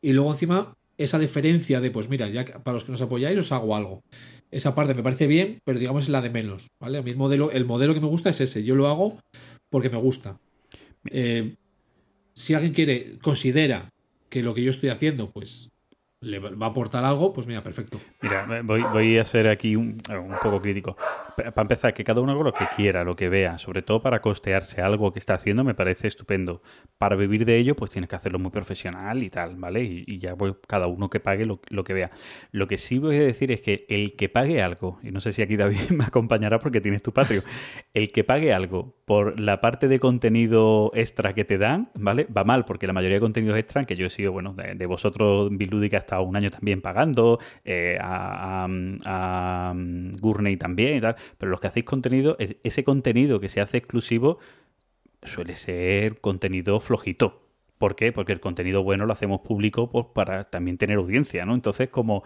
Y 0.00 0.12
luego 0.12 0.30
encima, 0.30 0.74
esa 0.96 1.18
diferencia 1.18 1.80
de, 1.80 1.90
pues 1.90 2.08
mira, 2.08 2.28
ya 2.28 2.44
que 2.44 2.52
para 2.60 2.74
los 2.74 2.84
que 2.84 2.92
nos 2.92 3.02
apoyáis 3.02 3.36
os 3.38 3.50
hago 3.52 3.74
algo. 3.74 4.02
Esa 4.52 4.74
parte 4.76 4.94
me 4.94 5.02
parece 5.02 5.26
bien, 5.26 5.58
pero 5.64 5.78
digamos 5.80 6.04
es 6.04 6.10
la 6.10 6.20
de 6.22 6.30
menos, 6.30 6.68
¿vale? 6.80 6.98
A 6.98 7.02
mí 7.02 7.10
el 7.10 7.16
modelo, 7.16 7.50
el 7.50 7.64
modelo 7.64 7.94
que 7.94 8.00
me 8.00 8.06
gusta 8.06 8.30
es 8.30 8.40
ese. 8.40 8.62
Yo 8.62 8.76
lo 8.76 8.86
hago 8.88 9.18
porque 9.70 9.90
me 9.90 9.98
gusta. 9.98 10.36
Eh, 11.10 11.54
si 12.32 12.54
alguien 12.54 12.72
quiere, 12.72 13.18
considera 13.20 13.88
que 14.28 14.42
lo 14.42 14.54
que 14.54 14.62
yo 14.62 14.70
estoy 14.70 14.90
haciendo, 14.90 15.30
pues 15.30 15.70
le 16.20 16.40
va 16.40 16.66
a 16.66 16.70
aportar 16.70 17.04
algo, 17.04 17.32
pues 17.32 17.46
mira, 17.46 17.62
perfecto. 17.62 18.00
Mira, 18.20 18.62
voy, 18.64 19.18
a 19.18 19.24
ser 19.24 19.46
aquí 19.48 19.76
un, 19.76 19.98
poco 20.42 20.60
crítico. 20.60 20.96
Pa- 21.36 21.52
Para 21.52 21.62
empezar, 21.62 21.94
que 21.94 22.02
cada 22.02 22.20
uno 22.20 22.32
haga 22.32 22.42
lo 22.42 22.52
que 22.52 22.64
quiera, 22.74 23.04
lo 23.04 23.14
que 23.14 23.28
vea, 23.28 23.58
sobre 23.58 23.82
todo 23.82 24.02
para 24.02 24.20
costearse 24.20 24.80
algo 24.80 25.12
que 25.12 25.20
está 25.20 25.34
haciendo, 25.34 25.62
me 25.62 25.74
parece 25.74 26.08
estupendo. 26.08 26.60
Para 26.98 27.14
vivir 27.14 27.44
de 27.44 27.56
ello, 27.58 27.76
pues 27.76 27.92
tienes 27.92 28.10
que 28.10 28.16
hacerlo 28.16 28.40
muy 28.40 28.50
profesional 28.50 29.22
y 29.22 29.30
tal, 29.30 29.54
¿vale? 29.54 29.84
Y, 29.84 30.18
ya 30.18 30.34
pues, 30.34 30.54
cada 30.66 30.88
uno 30.88 31.08
que 31.08 31.20
pague 31.20 31.46
lo, 31.46 31.60
lo 31.68 31.84
que 31.84 31.92
vea. 31.92 32.10
Lo 32.50 32.66
que 32.66 32.78
sí 32.78 32.98
voy 32.98 33.16
a 33.16 33.22
decir 33.22 33.52
es 33.52 33.60
que 33.60 33.86
el 33.88 34.16
que 34.16 34.28
pague 34.28 34.60
algo, 34.60 34.98
y 35.04 35.12
no 35.12 35.20
sé 35.20 35.32
si 35.32 35.42
aquí 35.42 35.56
David 35.56 35.78
me 35.90 36.04
acompañará 36.04 36.58
porque 36.58 36.80
tienes 36.80 37.02
tu 37.02 37.12
patrio, 37.12 37.44
el 37.94 38.12
que 38.12 38.22
pague 38.22 38.52
algo 38.52 38.94
por 39.06 39.40
la 39.40 39.60
parte 39.60 39.88
de 39.88 39.98
contenido 39.98 40.92
extra 40.94 41.34
que 41.34 41.44
te 41.44 41.58
dan, 41.58 41.90
¿vale? 41.94 42.26
Va 42.26 42.44
mal, 42.44 42.64
porque 42.64 42.86
la 42.86 42.92
mayoría 42.92 43.16
de 43.16 43.20
contenidos 43.20 43.58
extra, 43.58 43.84
que 43.84 43.96
yo 43.96 44.06
he 44.06 44.10
sido, 44.10 44.30
bueno, 44.32 44.52
de, 44.54 44.74
de 44.74 44.86
vosotros, 44.86 45.48
Bilúdica, 45.50 45.98
hasta 45.98 46.20
un 46.20 46.36
año 46.36 46.50
también 46.50 46.80
pagando, 46.82 47.40
eh, 47.64 47.98
a, 48.00 48.66
a, 48.66 49.70
a 49.70 49.74
Gurney 50.20 50.56
también 50.56 50.98
y 50.98 51.00
tal, 51.00 51.16
pero 51.38 51.50
los 51.50 51.60
que 51.60 51.66
hacéis 51.68 51.86
contenido, 51.86 52.36
es- 52.38 52.56
ese 52.62 52.84
contenido 52.84 53.40
que 53.40 53.48
se 53.48 53.60
hace 53.60 53.78
exclusivo 53.78 54.38
suele 55.22 55.56
ser 55.56 56.20
contenido 56.20 56.80
flojito. 56.80 57.42
¿Por 57.78 57.94
qué? 57.94 58.12
Porque 58.12 58.32
el 58.32 58.40
contenido 58.40 58.82
bueno 58.82 59.06
lo 59.06 59.12
hacemos 59.12 59.40
público 59.42 59.90
pues, 59.90 60.06
para 60.12 60.44
también 60.44 60.78
tener 60.78 60.98
audiencia, 60.98 61.46
¿no? 61.46 61.54
Entonces, 61.54 61.88
como, 61.90 62.24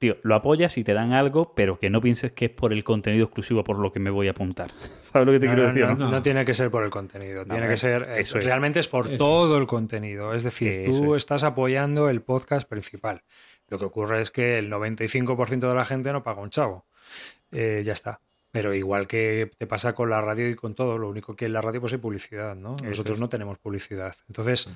tío, 0.00 0.16
lo 0.22 0.34
apoyas 0.34 0.78
y 0.78 0.82
te 0.82 0.94
dan 0.94 1.12
algo, 1.12 1.54
pero 1.54 1.78
que 1.78 1.90
no 1.90 2.00
pienses 2.00 2.32
que 2.32 2.46
es 2.46 2.50
por 2.50 2.72
el 2.72 2.82
contenido 2.82 3.26
exclusivo 3.26 3.62
por 3.62 3.78
lo 3.78 3.92
que 3.92 4.00
me 4.00 4.08
voy 4.10 4.28
a 4.28 4.30
apuntar. 4.32 4.70
¿Sabes 5.02 5.26
lo 5.26 5.32
que 5.32 5.38
te 5.40 5.46
no, 5.46 5.52
quiero 5.52 5.68
no, 5.68 5.68
decir? 5.68 5.82
no, 5.86 5.94
no? 5.94 6.04
no? 6.06 6.10
no 6.10 6.22
tiene 6.22 6.44
que 6.44 6.54
ser 6.54 6.70
por 6.70 6.82
el 6.82 6.90
contenido, 6.90 7.44
tiene 7.44 7.68
que 7.68 7.76
ser, 7.76 8.02
eh, 8.08 8.20
eso 8.20 8.38
es. 8.38 8.44
realmente 8.44 8.80
es 8.80 8.88
por 8.88 9.06
Eso 9.06 9.18
todo 9.18 9.58
el 9.58 9.66
contenido. 9.66 10.34
Es 10.34 10.42
decir, 10.42 10.72
Eso 10.72 11.00
tú 11.00 11.14
es. 11.14 11.18
estás 11.18 11.44
apoyando 11.44 12.08
el 12.08 12.22
podcast 12.22 12.66
principal. 12.66 13.22
Lo 13.68 13.78
que 13.78 13.84
ocurre 13.84 14.20
es 14.22 14.30
que 14.30 14.58
el 14.58 14.72
95% 14.72 15.68
de 15.68 15.74
la 15.74 15.84
gente 15.84 16.12
no 16.12 16.22
paga 16.24 16.40
un 16.40 16.50
chavo. 16.50 16.86
Eh, 17.52 17.82
ya 17.84 17.92
está. 17.92 18.20
Pero 18.50 18.74
igual 18.74 19.06
que 19.06 19.50
te 19.58 19.66
pasa 19.66 19.94
con 19.94 20.08
la 20.10 20.20
radio 20.20 20.48
y 20.48 20.56
con 20.56 20.74
todo, 20.74 20.96
lo 20.98 21.08
único 21.08 21.36
que 21.36 21.44
en 21.44 21.52
la 21.52 21.60
radio 21.60 21.80
pues 21.80 21.92
hay 21.92 21.98
publicidad, 22.00 22.56
¿no? 22.56 22.74
Nosotros 22.82 23.16
es. 23.16 23.20
no 23.20 23.28
tenemos 23.28 23.58
publicidad. 23.58 24.16
Entonces, 24.28 24.68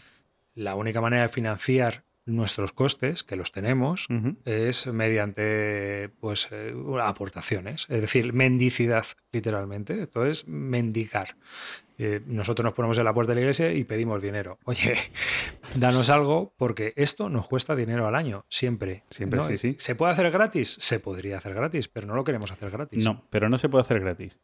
la 0.54 0.76
única 0.76 1.00
manera 1.00 1.22
de 1.22 1.28
financiar 1.28 2.04
nuestros 2.26 2.72
costes, 2.72 3.22
que 3.22 3.36
los 3.36 3.52
tenemos, 3.52 4.06
es 4.44 4.86
mediante 4.86 6.10
pues 6.20 6.48
eh, 6.50 6.74
aportaciones, 7.02 7.86
es 7.88 8.00
decir, 8.00 8.32
mendicidad, 8.32 9.04
literalmente. 9.32 10.00
Entonces, 10.00 10.46
mendigar. 10.48 11.36
Eh, 11.96 12.20
nosotros 12.26 12.64
nos 12.64 12.74
ponemos 12.74 12.98
en 12.98 13.04
la 13.04 13.14
puerta 13.14 13.32
de 13.32 13.36
la 13.36 13.40
iglesia 13.42 13.72
y 13.72 13.84
pedimos 13.84 14.20
dinero. 14.20 14.58
Oye, 14.64 14.96
danos 15.76 16.10
algo 16.10 16.52
porque 16.56 16.92
esto 16.96 17.28
nos 17.28 17.46
cuesta 17.46 17.76
dinero 17.76 18.06
al 18.06 18.14
año, 18.14 18.44
siempre. 18.48 19.04
Siempre, 19.10 19.40
¿no? 19.40 19.46
sí, 19.46 19.58
sí. 19.58 19.76
¿Se 19.78 19.94
puede 19.94 20.12
hacer 20.12 20.30
gratis? 20.30 20.76
Se 20.80 20.98
podría 20.98 21.38
hacer 21.38 21.54
gratis, 21.54 21.88
pero 21.88 22.06
no 22.06 22.14
lo 22.14 22.24
queremos 22.24 22.50
hacer 22.50 22.70
gratis. 22.70 23.04
No, 23.04 23.24
pero 23.30 23.48
no 23.48 23.58
se 23.58 23.68
puede 23.68 23.82
hacer 23.82 24.00
gratis. 24.00 24.40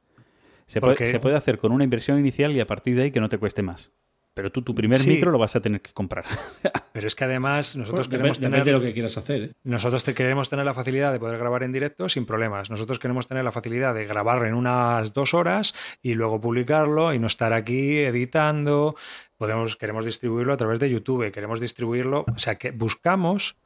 Se 0.67 0.81
¿Por 0.81 0.94
puede, 0.94 1.10
se 1.10 1.18
puede 1.18 1.36
hacer 1.36 1.59
con 1.59 1.73
una 1.73 1.83
inversión 1.83 2.18
inicial 2.18 2.52
y 2.52 2.60
a 2.60 2.67
partir 2.67 2.94
de 2.94 3.05
ahí 3.05 3.10
que 3.10 3.20
no 3.20 3.28
te 3.28 3.39
cueste 3.39 3.62
más. 3.62 3.91
Pero 4.33 4.50
tú 4.52 4.62
tu 4.62 4.75
primer 4.75 4.99
Sí. 5.00 5.10
micro 5.10 5.33
lo 5.33 5.39
vas 5.39 5.57
a 5.57 5.60
tener 5.60 5.81
que 5.81 5.92
comprar. 5.92 6.25
Pero 6.92 7.07
es 7.07 7.15
que 7.15 7.25
además 7.25 7.76
nosotros 7.76 8.09
Bueno, 8.09 8.18
queremos 8.23 8.39
tener... 8.39 8.65
de 8.65 8.73
lo 8.73 8.81
que 8.81 8.92
quieras 8.92 9.17
hacer, 9.18 9.42
¿eh? 9.42 9.52
Nosotros 9.65 10.05
te 10.05 10.15
queremos 10.15 10.49
tener 10.49 10.65
la 10.65 10.75
facilidad 10.75 11.12
de 11.12 11.18
poder 11.18 11.39
grabar 11.39 11.62
en 11.62 11.73
directo 11.73 12.09
sin 12.09 12.26
problemas. 12.26 12.70
Nosotros 12.70 12.99
queremos 12.99 13.26
tener 13.26 13.44
la 13.44 13.52
facilidad 13.52 13.94
de 13.94 14.07
grabar 14.07 14.44
en 14.47 14.55
unas 14.55 15.12
dos 15.15 15.34
horas 15.34 15.75
y 16.02 16.15
luego 16.15 16.41
publicarlo 16.41 17.12
y 17.12 17.18
no 17.18 17.26
estar 17.26 17.52
aquí 17.52 17.99
editando. 17.99 18.94
Podemos, 19.36 19.76
queremos 19.76 20.05
distribuirlo 20.05 20.52
a 20.52 20.57
través 20.57 20.78
de 20.78 20.91
YouTube, 20.91 21.31
queremos 21.33 21.60
distribuirlo. 21.60 22.25
O 22.34 22.39
sea, 22.39 22.55
que 22.57 22.70
buscamos 22.70 23.57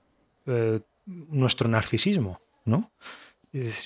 eh, 0.46 0.80
nuestro 1.06 1.68
narcisismo, 1.68 2.40
¿no? 2.64 2.90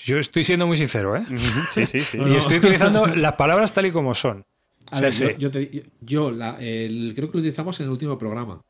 Yo 0.03 0.17
estoy 0.17 0.43
siendo 0.43 0.65
muy 0.65 0.77
sincero, 0.77 1.15
¿eh? 1.15 1.25
sí, 1.73 1.85
sí, 1.85 1.99
sí. 2.01 2.17
Y 2.27 2.35
estoy 2.35 2.57
utilizando 2.57 3.05
las 3.05 3.33
palabras 3.33 3.71
tal 3.73 3.85
y 3.85 3.91
como 3.91 4.15
son. 4.15 4.45
A 4.91 4.95
Sí, 4.95 5.01
ver, 5.03 5.13
sí. 5.13 5.23
yo, 5.23 5.29
yo 5.37 5.51
te- 5.51 5.69
yo- 5.69 5.81
yo 6.01 6.31
la- 6.31 6.57
el- 6.59 7.13
creo 7.15 7.29
que 7.29 7.37
lo 7.37 7.41
utilizamos 7.41 7.79
en 7.79 7.85
el 7.85 7.91
último 7.91 8.17
programa. 8.17 8.61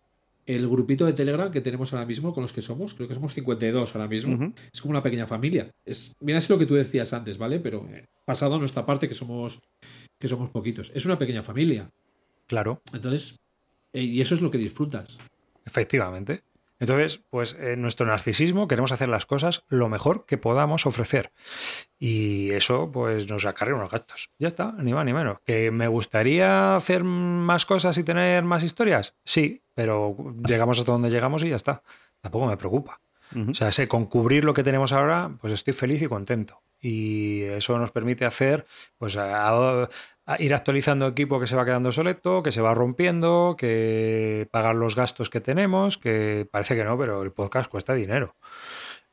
El 0.46 0.68
grupito 0.68 1.06
de 1.06 1.14
Telegram 1.14 1.52
que 1.52 1.62
tenemos 1.62 1.94
ahora 1.94 2.06
mismo, 2.08 2.34
con 2.34 2.42
los 2.42 2.52
que 2.54 2.62
somos, 2.64 2.96
creo 2.96 3.08
que 3.08 3.14
somos 3.14 3.34
52 3.36 3.96
ahora 3.96 4.08
mismo, 4.08 4.52
es 4.74 4.82
como 4.82 4.92
una 4.92 5.04
pequeña 5.04 5.28
familia. 5.28 5.70
Es, 5.86 6.16
mira, 6.22 6.40
es 6.40 6.50
lo 6.50 6.58
que 6.58 6.66
tú 6.66 6.74
decías 6.74 7.14
antes, 7.14 7.38
¿vale? 7.38 7.60
Pero 7.60 7.88
eh, 7.92 8.06
pasado 8.26 8.56
a 8.56 8.58
nuestra 8.60 8.84
parte, 8.86 9.08
que 9.08 9.14
somos, 9.14 9.60
que 10.20 10.28
somos 10.28 10.50
poquitos. 10.50 10.92
Es 10.96 11.06
una 11.06 11.20
pequeña 11.20 11.44
familia. 11.44 11.90
Claro. 12.48 12.82
Entonces, 12.94 13.38
eh, 13.94 14.02
y 14.02 14.22
eso 14.22 14.34
es 14.34 14.42
lo 14.42 14.50
que 14.50 14.58
disfrutas. 14.58 15.18
Efectivamente. 15.66 16.42
Entonces, 16.80 17.22
pues 17.30 17.58
en 17.60 17.82
nuestro 17.82 18.06
narcisismo 18.06 18.68
queremos 18.68 18.92
hacer 18.92 19.10
las 19.10 19.26
cosas 19.26 19.64
lo 19.68 19.90
mejor 19.90 20.26
que 20.26 20.38
podamos 20.38 20.86
ofrecer. 20.86 21.32
Y 21.98 22.52
eso, 22.52 22.90
pues, 22.92 23.30
nos 23.30 23.46
acarrea 23.46 23.76
unos 23.76 23.92
gastos. 23.92 24.30
Ya 24.40 24.48
está, 24.48 24.72
ni 24.80 24.94
más 24.94 25.06
ni 25.06 25.14
menos. 25.14 25.40
¿Que 25.46 25.72
me 25.72 25.88
gustaría 25.90 26.76
hacer 26.76 27.04
más 27.04 27.66
cosas 27.66 27.98
y 27.98 28.04
tener 28.04 28.44
más 28.44 28.64
historias? 28.64 29.16
Sí, 29.26 29.62
pero 29.76 30.16
llegamos 30.48 30.80
hasta 30.80 30.92
donde 30.92 31.10
llegamos 31.10 31.44
y 31.44 31.50
ya 31.50 31.58
está. 31.58 31.84
Tampoco 32.22 32.48
me 32.48 32.58
preocupa. 32.58 33.02
O 33.48 33.54
sea, 33.54 33.72
sé, 33.72 33.88
con 33.88 34.06
cubrir 34.06 34.44
lo 34.44 34.56
que 34.56 34.64
tenemos 34.64 34.92
ahora, 34.92 35.38
pues 35.40 35.54
estoy 35.54 35.74
feliz 35.74 36.02
y 36.02 36.08
contento. 36.08 36.64
Y 36.82 37.44
eso 37.44 37.78
nos 37.78 37.92
permite 37.92 38.26
hacer, 38.26 38.66
pues, 38.98 39.18
a 39.18 39.88
ir 40.38 40.54
actualizando 40.54 41.08
equipo 41.08 41.40
que 41.40 41.48
se 41.48 41.56
va 41.56 41.66
quedando 41.66 41.92
soleto, 41.92 42.44
que 42.44 42.52
se 42.52 42.62
va 42.62 42.74
rompiendo, 42.74 43.56
que 43.58 44.48
pagar 44.52 44.76
los 44.76 44.96
gastos 44.96 45.30
que 45.30 45.42
tenemos, 45.42 45.98
que 45.98 46.48
parece 46.52 46.76
que 46.76 46.84
no, 46.84 46.98
pero 46.98 47.24
el 47.24 47.32
podcast 47.32 47.70
cuesta 47.70 47.94
dinero. 47.94 48.36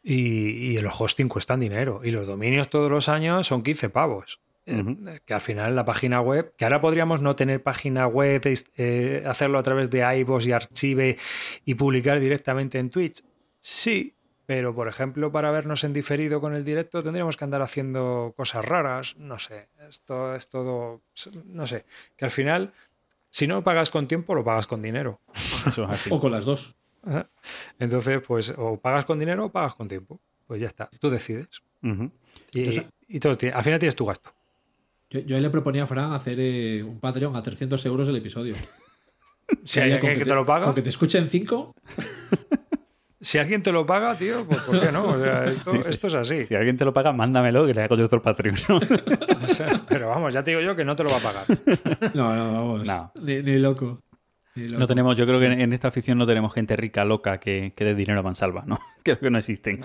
Y, 0.02 0.72
y 0.72 0.76
el 0.76 0.86
hosting 0.86 1.28
cuestan 1.28 1.60
dinero. 1.60 2.00
Y 2.04 2.10
los 2.10 2.26
dominios 2.26 2.68
todos 2.68 2.90
los 2.90 3.08
años 3.08 3.46
son 3.46 3.62
15 3.62 3.88
pavos. 3.88 4.40
Eh. 4.66 5.20
Que 5.24 5.32
al 5.32 5.40
final 5.40 5.76
la 5.76 5.84
página 5.84 6.20
web, 6.20 6.52
que 6.56 6.64
ahora 6.64 6.80
podríamos 6.80 7.22
no 7.22 7.36
tener 7.36 7.62
página 7.62 8.08
web, 8.08 8.42
eh, 8.76 9.22
hacerlo 9.24 9.58
a 9.58 9.62
través 9.62 9.90
de 9.90 10.18
iVoox 10.18 10.46
y 10.46 10.52
Archive 10.52 11.16
y 11.64 11.74
publicar 11.76 12.18
directamente 12.18 12.78
en 12.78 12.90
Twitch. 12.90 13.22
Sí, 13.60 14.15
pero 14.46 14.74
por 14.74 14.88
ejemplo, 14.88 15.30
para 15.32 15.50
vernos 15.50 15.82
en 15.84 15.92
diferido 15.92 16.40
con 16.40 16.54
el 16.54 16.64
directo 16.64 17.02
tendríamos 17.02 17.36
que 17.36 17.44
andar 17.44 17.62
haciendo 17.62 18.32
cosas 18.36 18.64
raras. 18.64 19.16
No 19.18 19.38
sé, 19.38 19.68
esto 19.88 20.34
es 20.34 20.48
todo. 20.48 21.02
No 21.46 21.66
sé, 21.66 21.84
que 22.16 22.24
al 22.24 22.30
final, 22.30 22.72
si 23.30 23.46
no 23.46 23.62
pagas 23.62 23.90
con 23.90 24.06
tiempo, 24.08 24.34
lo 24.34 24.44
pagas 24.44 24.66
con 24.66 24.80
dinero. 24.82 25.20
Eso 25.66 25.84
es 25.84 25.90
así. 25.90 26.10
O 26.12 26.20
con 26.20 26.30
las 26.32 26.44
dos. 26.44 26.74
Entonces, 27.78 28.20
pues, 28.26 28.52
o 28.56 28.78
pagas 28.80 29.04
con 29.04 29.18
dinero 29.18 29.46
o 29.46 29.48
pagas 29.50 29.74
con 29.74 29.88
tiempo. 29.88 30.20
Pues 30.46 30.60
ya 30.60 30.68
está, 30.68 30.88
tú 31.00 31.10
decides. 31.10 31.62
Y, 31.82 31.88
Entonces- 32.60 32.86
y 33.08 33.20
todo, 33.20 33.36
tiene- 33.36 33.54
al 33.56 33.64
final 33.64 33.78
tienes 33.78 33.96
tu 33.96 34.06
gasto. 34.06 34.32
Yo, 35.10 35.20
yo 35.20 35.36
ahí 35.36 35.42
le 35.42 35.50
proponía 35.50 35.84
a 35.84 35.86
Fran 35.86 36.12
hacer 36.12 36.36
eh, 36.40 36.82
un 36.82 36.98
Patreon 36.98 37.36
a 37.36 37.42
300 37.42 37.84
euros 37.86 38.08
el 38.08 38.16
episodio. 38.16 38.54
Si 39.64 39.78
hay 39.78 39.92
alguien 39.92 40.18
que 40.18 40.24
te 40.24 40.34
lo 40.34 40.44
paga, 40.44 40.64
Con 40.64 40.74
que 40.74 40.82
te 40.82 40.88
escuchen 40.88 41.28
5, 41.28 41.72
si 43.26 43.38
alguien 43.38 43.62
te 43.62 43.72
lo 43.72 43.84
paga, 43.86 44.16
tío, 44.16 44.46
pues 44.46 44.60
¿por 44.60 44.80
qué 44.80 44.92
no? 44.92 45.04
O 45.08 45.20
sea, 45.20 45.44
esto, 45.44 45.72
esto 45.88 46.06
es 46.06 46.14
así. 46.14 46.44
Si 46.44 46.54
alguien 46.54 46.76
te 46.76 46.84
lo 46.84 46.92
paga, 46.92 47.12
mándamelo 47.12 47.66
que 47.66 47.74
le 47.74 47.82
hago 47.82 47.96
yo 47.96 48.04
otro 48.04 48.22
Patreon. 48.22 48.56
¿no? 48.68 48.76
O 49.42 49.46
sea, 49.48 49.80
pero 49.88 50.08
vamos, 50.08 50.32
ya 50.34 50.42
te 50.42 50.50
digo 50.52 50.60
yo 50.62 50.76
que 50.76 50.84
no 50.84 50.94
te 50.96 51.02
lo 51.04 51.10
va 51.10 51.16
a 51.16 51.20
pagar. 51.20 51.44
no, 52.14 52.34
no, 52.36 52.52
vamos. 52.52 52.86
No. 52.86 53.12
Ni, 53.20 53.42
ni 53.42 53.58
loco. 53.58 54.02
Ni 54.54 54.66
loco. 54.68 54.78
No 54.80 54.86
tenemos, 54.86 55.16
yo 55.16 55.26
creo 55.26 55.38
que 55.40 55.46
en, 55.46 55.72
esta 55.72 55.88
afición 55.88 56.18
no 56.18 56.26
tenemos 56.26 56.52
gente 56.54 56.76
rica, 56.76 57.04
loca, 57.04 57.38
que, 57.38 57.72
que 57.76 57.84
dé 57.84 57.94
dinero 57.94 58.20
a 58.20 58.22
mansalva, 58.22 58.62
¿no? 58.66 58.78
Creo 59.02 59.18
que 59.18 59.30
no 59.30 59.38
existen. 59.38 59.84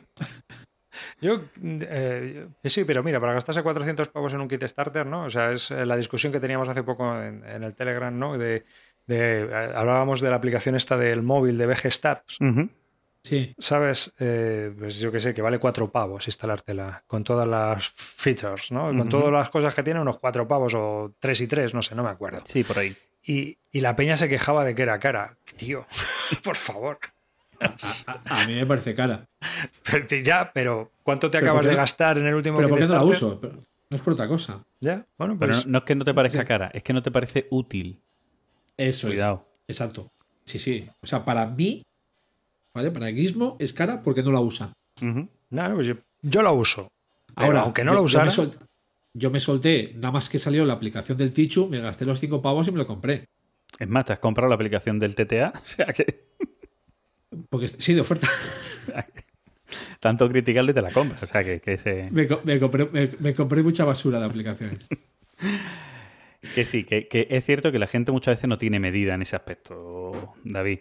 Yo, 1.22 1.42
eh, 1.64 2.48
sí, 2.66 2.84
pero 2.84 3.02
mira, 3.04 3.20
para 3.20 3.34
gastarse 3.34 3.64
400 3.64 4.10
pavos 4.10 4.34
en 4.34 4.42
un 4.42 4.48
kit 4.48 4.64
starter, 4.68 5.06
¿no? 5.06 5.24
O 5.26 5.30
sea, 5.30 5.52
es 5.52 5.72
eh, 5.72 5.86
la 5.86 5.96
discusión 5.96 6.34
que 6.34 6.40
teníamos 6.40 6.68
hace 6.68 6.84
poco 6.84 7.16
en, 7.22 7.44
en 7.46 7.64
el 7.64 7.74
Telegram, 7.76 8.18
¿no? 8.18 8.38
De, 8.38 8.66
de- 9.08 9.44
eh, 9.44 9.72
hablábamos 9.76 10.20
de 10.22 10.30
la 10.30 10.36
aplicación 10.36 10.76
esta 10.76 10.98
del 10.98 11.22
móvil 11.22 11.58
de 11.58 11.66
VG 11.68 11.92
Stats. 11.92 12.38
Sí, 13.24 13.54
¿sabes? 13.60 14.14
Eh, 14.20 14.74
pues 14.78 15.00
yo 15.00 15.12
que 15.12 15.20
sé, 15.20 15.34
que 15.34 15.42
vale 15.42 15.60
cuatro 15.60 15.92
pavos 15.92 16.28
instalártela 16.28 17.04
con 17.06 17.24
todas 17.24 17.48
las 17.48 17.88
features, 17.90 18.72
¿no? 18.72 18.88
Con 18.88 19.10
todas 19.10 19.32
las 19.32 19.50
cosas 19.52 19.76
que 19.76 19.84
tiene, 19.84 20.00
unos 20.00 20.18
cuatro 20.18 20.48
pavos 20.48 20.74
o 20.76 21.14
tres 21.20 21.40
y 21.42 21.48
tres, 21.48 21.74
no 21.74 21.82
sé, 21.82 21.94
no 21.94 22.04
me 22.04 22.10
acuerdo. 22.10 22.42
Sí, 22.46 22.64
por 22.64 22.80
ahí. 22.80 22.96
Y, 23.24 23.58
y 23.72 23.82
la 23.82 23.96
peña 23.96 24.18
se 24.18 24.28
quejaba 24.28 24.64
de 24.66 24.74
que 24.74 24.82
era 24.82 25.00
cara. 25.00 25.38
Tío, 25.56 25.86
por 26.44 26.56
favor. 26.56 26.98
a, 28.08 28.42
a 28.42 28.48
mí 28.48 28.56
me 28.56 28.66
parece 28.66 28.96
cara. 28.96 29.28
Pero, 29.84 30.08
ya, 30.24 30.52
pero 30.52 30.92
¿cuánto 31.04 31.30
te 31.30 31.38
Pero 31.38 31.52
acabas 31.52 31.62
¿por 31.62 31.70
qué 31.70 31.76
de 31.76 31.76
gastar 31.76 32.18
en 32.18 32.26
el 32.26 32.34
último 32.34 32.58
Pero 32.58 32.70
¿por 32.70 32.80
qué 32.80 32.88
no 32.88 32.96
la 32.96 33.04
uso? 33.04 33.40
Pero 33.40 33.54
no 33.92 33.96
es 33.96 34.02
por 34.02 34.14
otra 34.14 34.28
cosa. 34.28 34.64
Ya, 34.80 35.06
bueno, 35.18 35.38
Pero 35.38 35.52
pues 35.52 35.66
no, 35.68 35.74
no 35.74 35.78
es 35.80 35.84
que 35.84 35.94
no 35.96 36.06
te 36.06 36.14
parezca 36.16 36.44
cara, 36.44 36.72
es 36.74 36.82
que 36.82 36.94
no 36.94 37.04
te 37.04 37.12
parece 37.12 37.46
útil. 37.52 38.02
Eso 38.78 39.08
Cuidado. 39.10 39.46
es. 39.68 39.76
Exacto. 39.78 40.12
Sí, 40.44 40.58
sí. 40.58 40.90
O 41.02 41.06
sea, 41.06 41.24
para 41.24 41.46
mí, 41.46 41.84
¿vale? 42.74 42.92
Para 42.92 43.12
Gizmo 43.12 43.58
es 43.60 43.74
cara 43.74 44.02
porque 44.02 44.24
no 44.24 44.32
la 44.32 44.40
usa. 44.40 44.74
No, 45.02 45.28
no, 45.50 45.76
pues 45.76 45.88
yo, 45.88 45.96
yo 46.22 46.42
la 46.42 46.52
uso. 46.52 46.88
Pero 47.36 47.48
Ahora, 47.48 47.62
aunque 47.62 47.84
no 47.84 47.92
yo- 47.92 47.96
la 47.96 48.00
yo 48.02 48.06
usara, 48.06 48.32
me, 48.54 48.68
yo 49.14 49.30
me 49.32 49.40
solté, 49.40 49.94
nada 49.96 50.12
más 50.12 50.30
que 50.30 50.40
salió 50.40 50.66
la 50.66 50.74
aplicación 50.74 51.18
del 51.18 51.34
Tichu, 51.34 51.68
me 51.68 51.80
gasté 51.80 52.06
los 52.06 52.20
5 52.20 52.42
pavos 52.42 52.68
y 52.68 52.72
me 52.72 52.78
lo 52.78 52.88
compré. 52.88 53.26
Es 53.80 53.88
más, 53.88 54.06
te 54.06 54.14
has 54.14 54.20
comprado 54.20 54.50
la 54.50 54.56
aplicación 54.56 55.00
del 55.00 55.16
TTA, 55.16 55.54
o 55.62 55.66
sea 55.66 55.86
que 55.88 56.26
Porque 57.50 57.68
sí, 57.70 57.94
de 57.94 58.02
oferta. 58.02 58.28
tanto 60.00 60.28
criticarlo 60.30 60.72
y 60.72 60.74
te 60.74 60.82
la 60.82 60.92
compras. 60.92 61.24
O 61.24 61.28
sea 61.28 61.44
que, 61.44 61.62
que, 61.62 61.78
se- 61.78 62.10
me, 62.12 62.28
co- 62.28 62.42
me 62.44 62.60
compré, 62.60 62.86
me- 63.20 63.34
compré 63.34 63.64
mucha 63.64 63.86
basura 63.86 64.20
de 64.20 64.26
aplicaciones. 64.26 64.88
que 66.56 66.66
sí, 66.66 66.84
que, 66.84 67.08
que 67.08 67.28
es 67.30 67.46
cierto 67.46 67.72
que 67.72 67.80
la 67.80 67.88
gente 67.88 68.12
muchas 68.12 68.36
veces 68.36 68.50
no 68.50 68.58
tiene 68.58 68.80
medida 68.80 69.14
en 69.16 69.22
ese 69.22 69.36
aspecto, 69.36 70.34
David. 70.44 70.80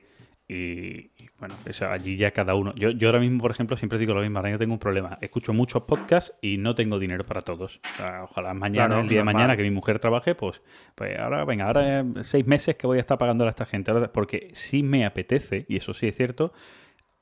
Y, 0.49 1.11
bueno, 1.41 1.55
eso 1.65 1.89
allí 1.89 2.17
ya 2.17 2.31
cada 2.33 2.55
uno. 2.55 2.75
Yo, 2.75 2.91
yo 2.91 3.09
ahora 3.09 3.19
mismo, 3.19 3.41
por 3.41 3.51
ejemplo, 3.51 3.77
siempre 3.77 3.99
digo 3.99 4.13
lo 4.13 4.21
mismo, 4.21 4.39
ahora 4.39 4.51
yo 4.51 4.59
tengo 4.59 4.75
un 4.75 4.79
problema. 4.79 5.17
Escucho 5.23 5.55
muchos 5.55 5.83
podcasts 5.85 6.35
y 6.43 6.59
no 6.59 6.75
tengo 6.75 6.99
dinero 6.99 7.25
para 7.25 7.41
todos. 7.41 7.81
O 7.83 7.97
sea, 7.97 8.25
ojalá 8.25 8.53
mañana, 8.53 8.89
Claro, 8.89 9.03
el 9.03 9.09
día 9.09 9.19
de 9.21 9.25
mañana, 9.25 9.57
que 9.57 9.63
mi 9.63 9.71
mujer 9.71 9.99
trabaje, 9.99 10.35
pues, 10.35 10.61
pues 10.95 11.19
ahora, 11.19 11.45
venga, 11.47 11.65
ahora 11.67 12.05
seis 12.23 12.47
meses 12.47 12.77
que 12.77 12.87
voy 12.87 12.99
a 12.99 13.01
estar 13.01 13.17
pagando 13.17 13.47
a 13.47 13.49
esta 13.49 13.65
gente. 13.65 13.91
Ahora- 13.91 14.13
porque 14.13 14.51
sí 14.53 14.83
me 14.83 15.07
apetece, 15.07 15.65
y 15.67 15.77
eso 15.77 15.95
sí 15.95 16.09
es 16.09 16.17
cierto, 16.17 16.53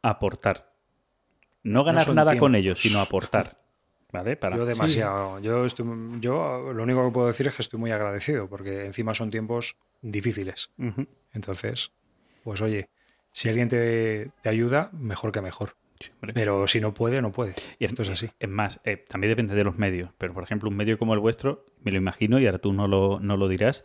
aportar. 0.03 0.73
No 1.63 1.85
ganar 1.85 2.13
nada 2.13 2.37
con 2.39 2.55
ellos, 2.55 2.81
sino 2.81 3.01
aportar. 3.01 3.57
¿Vale? 4.11 4.37
Para, 4.37 4.57
yo 4.57 4.65
demasiado. 4.65 5.39
Yo, 5.41 5.67
estoy, 5.67 5.87
yo 6.21 6.73
lo 6.73 6.83
único 6.83 7.05
que 7.07 7.13
puedo 7.13 7.27
decir 7.27 7.47
es 7.47 7.55
que 7.55 7.63
estoy 7.63 7.79
muy 7.79 7.91
agradecido, 7.91 8.49
porque 8.49 8.87
encima 8.87 9.13
son 9.15 9.31
tiempos 9.31 9.77
difíciles. 10.01 10.71
Entonces, 11.33 11.93
pues 12.43 12.63
oye, 12.63 12.89
si 13.39 13.49
alguien 13.49 13.69
te, 13.69 14.33
te 14.43 14.49
ayuda, 14.49 14.91
mejor 14.93 15.31
que 15.31 15.41
mejor. 15.41 15.77
Sí. 16.01 16.11
Pero 16.35 16.67
si 16.67 16.81
no 16.81 16.93
puede, 16.93 17.23
no 17.23 17.31
puede. 17.31 17.55
Y 17.79 17.85
esto 17.85 18.03
es 18.03 18.09
así. 18.09 18.31
Es 18.41 18.49
más, 18.49 18.81
eh, 18.83 19.05
también 19.09 19.31
depende 19.31 19.55
de 19.55 19.63
los 19.63 19.79
medios. 19.79 20.11
Pero, 20.19 20.35
por 20.35 20.43
ejemplo, 20.43 20.69
un 20.69 20.75
medio 20.75 20.99
como 20.99 21.15
el 21.15 21.21
vuestro, 21.21 21.65
me 21.85 21.93
lo 21.93 21.99
imagino, 21.99 22.41
y 22.41 22.47
ahora 22.47 22.59
tú 22.59 22.73
no 22.73 22.89
lo, 22.89 23.21
no 23.21 23.37
lo 23.37 23.47
dirás, 23.47 23.85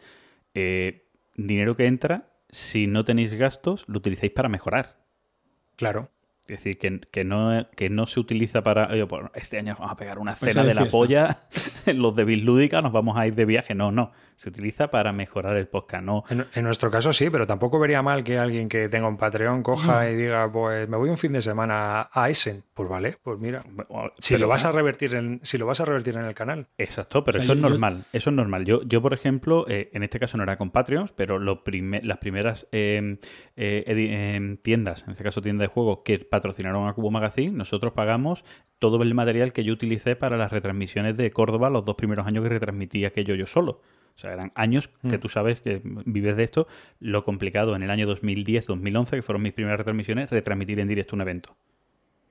eh, 0.56 1.06
dinero 1.35 1.75
que 1.75 1.85
entra, 1.85 2.32
si 2.49 2.88
no 2.88 3.06
tenéis 3.06 3.35
gastos, 3.35 3.85
lo 3.85 3.99
utilizáis 3.99 4.32
para 4.32 4.49
mejorar. 4.49 5.06
Claro. 5.75 6.09
Es 6.48 6.57
decir, 6.64 6.80
que, 6.80 7.01
que 7.11 7.23
no, 7.23 7.69
que 7.75 7.91
no 7.91 8.07
se 8.07 8.19
utiliza 8.19 8.64
para, 8.64 8.88
oye, 8.88 9.06
pues, 9.06 9.22
este 9.35 9.59
año 9.59 9.75
vamos 9.77 9.91
a 9.91 9.95
pegar 9.95 10.17
una 10.17 10.33
Pues 10.33 10.51
cena 10.51 10.64
de 10.64 10.69
de 10.69 10.73
la 10.73 10.85
polla, 10.88 11.38
los 11.93 12.15
de 12.15 12.25
Bislúdica 12.25 12.82
nos 12.82 12.91
vamos 12.91 13.17
a 13.17 13.27
ir 13.27 13.35
de 13.35 13.45
viaje. 13.45 13.75
No, 13.75 13.91
no. 13.91 14.14
Se 14.36 14.50
utiliza 14.50 14.90
para 14.90 15.12
mejorar 15.14 15.56
el 15.58 15.68
podcast. 15.68 16.03
No, 16.03 16.24
En, 16.30 16.45
en 16.53 16.64
nuestro 16.64 16.90
caso 16.92 17.14
sí, 17.14 17.30
pero 17.30 17.45
tampoco 17.48 17.80
vería 17.80 18.02
mal 18.02 18.24
que 18.24 18.38
alguien 18.38 18.68
que 18.70 18.90
tenga 18.90 19.08
un 19.08 19.18
Patreon 19.18 19.64
coja 19.64 20.10
y 20.10 20.16
diga, 20.16 20.52
pues 20.52 20.88
me 20.90 20.98
voy 20.98 21.10
un 21.10 21.18
fin 21.18 21.34
de 21.34 21.42
semana 21.42 22.10
a 22.12 22.30
Essen. 22.30 22.64
Pues 22.74 22.90
vale, 22.90 23.18
pues 23.22 23.40
mira. 23.40 23.64
Si 24.18 24.34
Pero 24.34 24.45
lo, 24.45 24.50
vas 24.50 24.66
a 24.66 24.72
revertir 24.72 25.14
en, 25.16 25.40
si 25.44 25.58
lo 25.58 25.66
vas 25.68 25.80
a 25.80 25.86
revertir 25.86 26.16
en 26.16 26.26
el 26.26 26.34
canal. 26.34 26.68
Exacto, 26.78 27.24
pero 27.24 27.38
O 27.40 27.42
sea, 27.42 27.45
eso 27.45 27.53
es 27.53 27.60
yo- 27.60 27.64
yo- 27.68 27.70
normal. 27.70 28.03
Eso 28.12 28.30
es 28.32 28.36
normal. 28.36 28.66
Yo, 28.66 28.82
yo 28.84 29.02
por 29.02 29.14
ejemplo, 29.14 29.66
eh, 29.68 29.90
en 29.94 30.03
este 30.03 30.20
caso 30.20 30.38
no 30.38 30.44
era 30.44 30.58
con 30.58 30.72
Patreons, 30.72 31.12
pero 31.12 31.38
lo 31.40 31.64
prime- 31.64 32.02
las 32.03 32.18
primeras 32.18 32.68
eh, 32.72 33.18
eh, 33.56 33.84
eh, 33.88 34.58
tiendas, 34.64 35.03
en 35.03 35.12
este 35.12 35.24
caso 35.24 35.42
tiendas 35.42 35.68
de 35.68 35.74
juegos, 35.74 36.00
que 36.03 36.18
patrocinaron 36.20 36.88
a 36.88 36.94
Cubo 36.94 37.12
Magazine, 37.12 37.52
nosotros 37.52 37.94
pagamos 37.94 38.44
todo 38.80 39.02
el 39.03 39.14
material 39.14 39.53
que 39.53 39.64
yo 39.64 39.74
utilicé 39.74 40.16
para 40.16 40.36
las 40.38 40.52
retransmisiones 40.52 41.16
de 41.16 41.30
Córdoba 41.32 41.70
los 41.70 41.86
dos 41.86 41.95
primeros 41.95 42.26
años 42.28 42.44
que 42.44 42.50
retransmití 42.50 43.06
aquello 43.06 43.36
yo 43.36 43.45
solo. 43.45 43.82
O 44.16 44.19
sea, 44.19 44.33
eran 44.33 44.51
años 44.56 44.90
que 45.09 45.17
Mm. 45.17 45.19
tú 45.19 45.27
sabes 45.30 45.59
que 45.61 45.82
vives 45.83 46.38
de 46.38 46.43
esto. 46.43 46.67
Lo 47.00 47.24
complicado 47.24 47.75
en 47.75 47.82
el 47.83 47.90
año 47.90 48.06
2010-2011, 48.08 49.16
que 49.16 49.22
fueron 49.22 49.42
mis 49.42 49.53
primeras 49.53 49.80
retransmisiones, 49.80 50.30
retransmitir 50.30 50.80
en 50.80 50.88
directo 50.88 51.16
un 51.16 51.22
evento. 51.22 51.56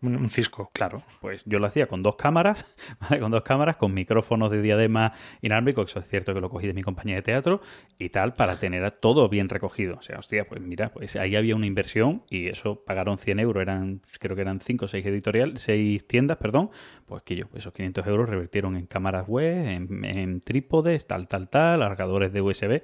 Un, 0.03 0.29
cisco. 0.31 0.71
Claro, 0.73 1.03
pues 1.21 1.43
yo 1.45 1.61
lo 1.61 1.67
hacía 1.67 1.87
con 1.87 2.03
dos 2.03 2.17
cámaras, 2.17 2.67
¿vale? 3.01 3.21
Con 3.21 3.31
dos 3.31 3.43
cámaras, 3.43 3.77
con 3.77 3.95
micrófonos 3.95 4.51
de 4.51 4.61
diadema 4.61 5.13
inalámbrico, 5.43 5.83
eso 5.83 6.01
es 6.01 6.09
cierto 6.09 6.35
que 6.35 6.41
lo 6.41 6.51
cogí 6.51 6.67
de 6.67 6.75
mi 6.75 6.83
compañía 6.83 7.15
de 7.15 7.23
teatro 7.23 7.61
y 7.99 8.09
tal, 8.09 8.35
para 8.35 8.57
tener 8.57 8.85
a 8.85 8.91
todo 8.91 9.29
bien 9.29 9.49
recogido. 9.49 9.97
O 9.97 10.03
sea, 10.03 10.19
hostia, 10.19 10.45
pues 10.45 10.61
mira, 10.61 10.93
pues 10.93 11.15
ahí 11.17 11.37
había 11.37 11.55
una 11.55 11.67
inversión 11.67 12.25
y 12.29 12.49
eso 12.49 12.83
pagaron 12.85 13.17
100 13.17 13.39
euros, 13.39 13.63
eran, 13.63 14.03
creo 14.19 14.35
que 14.35 14.43
eran 14.43 14.61
5 14.61 14.85
o 14.85 14.89
6 14.89 15.07
editorial, 15.07 15.57
seis 15.59 16.07
tiendas, 16.07 16.39
perdón, 16.39 16.71
pues 17.07 17.23
que 17.23 17.37
yo, 17.37 17.47
esos 17.55 17.73
500 17.73 18.07
euros 18.09 18.29
revertieron 18.29 18.77
en 18.77 18.87
cámaras 18.87 19.29
web, 19.29 19.67
en, 19.67 20.05
en 20.05 20.41
trípodes, 20.41 21.07
tal, 21.07 21.29
tal, 21.29 21.49
tal, 21.49 21.81
cargadores 21.81 22.33
de 22.33 22.41
USB 22.41 22.83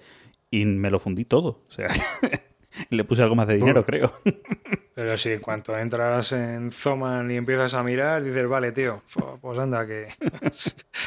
y 0.51 0.65
me 0.65 0.91
lo 0.91 0.99
fundí 0.99 1.25
todo. 1.25 1.65
O 1.69 1.71
sea, 1.71 1.89
le 2.91 3.05
puse 3.05 3.23
algo 3.23 3.35
más 3.35 3.49
de 3.49 3.57
dinero, 3.57 3.85
creo. 3.85 4.13
Pero 4.95 5.17
si 5.17 5.31
en 5.31 5.41
cuanto 5.41 5.77
entras 5.79 6.33
en 6.33 6.73
Zoman 6.73 7.31
y 7.31 7.37
empiezas 7.37 7.75
a 7.75 7.83
mirar, 7.83 8.23
dices, 8.25 8.49
vale, 8.49 8.73
tío, 8.73 9.03
pues 9.41 9.59
anda, 9.59 9.87
que 9.87 10.09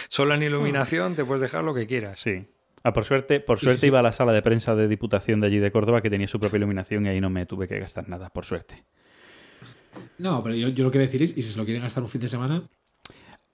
solo 0.07 0.33
en 0.35 0.43
iluminación 0.43 1.15
te 1.15 1.25
puedes 1.25 1.41
dejar 1.41 1.63
lo 1.63 1.73
que 1.73 1.85
quieras. 1.87 2.19
Sí. 2.19 2.45
Ah, 2.83 2.93
por 2.93 3.03
suerte, 3.03 3.39
por 3.41 3.59
Sí, 3.59 3.65
suerte 3.65 3.77
sí, 3.77 3.81
sí. 3.81 3.87
iba 3.87 3.99
a 3.99 4.03
la 4.03 4.11
sala 4.11 4.31
de 4.33 4.41
prensa 4.41 4.75
de 4.75 4.87
Diputación 4.87 5.39
de 5.41 5.47
allí 5.47 5.59
de 5.59 5.71
Córdoba 5.71 6.01
que 6.01 6.09
tenía 6.09 6.27
su 6.27 6.39
propia 6.39 6.57
iluminación 6.57 7.05
y 7.05 7.09
ahí 7.09 7.21
no 7.21 7.29
me 7.29 7.45
tuve 7.45 7.67
que 7.67 7.77
gastar 7.79 8.07
nada, 8.09 8.29
por 8.29 8.45
suerte. 8.45 8.85
No, 10.17 10.41
pero 10.43 10.55
yo, 10.55 10.69
yo 10.69 10.83
lo 10.85 10.91
que 10.91 10.97
voy 10.97 11.03
a 11.03 11.07
decir 11.07 11.21
es, 11.23 11.37
y 11.37 11.41
si 11.41 11.49
se 11.51 11.57
lo 11.57 11.65
quieren 11.65 11.83
gastar 11.83 12.01
un 12.03 12.09
fin 12.09 12.21
de 12.21 12.27
semana, 12.27 12.63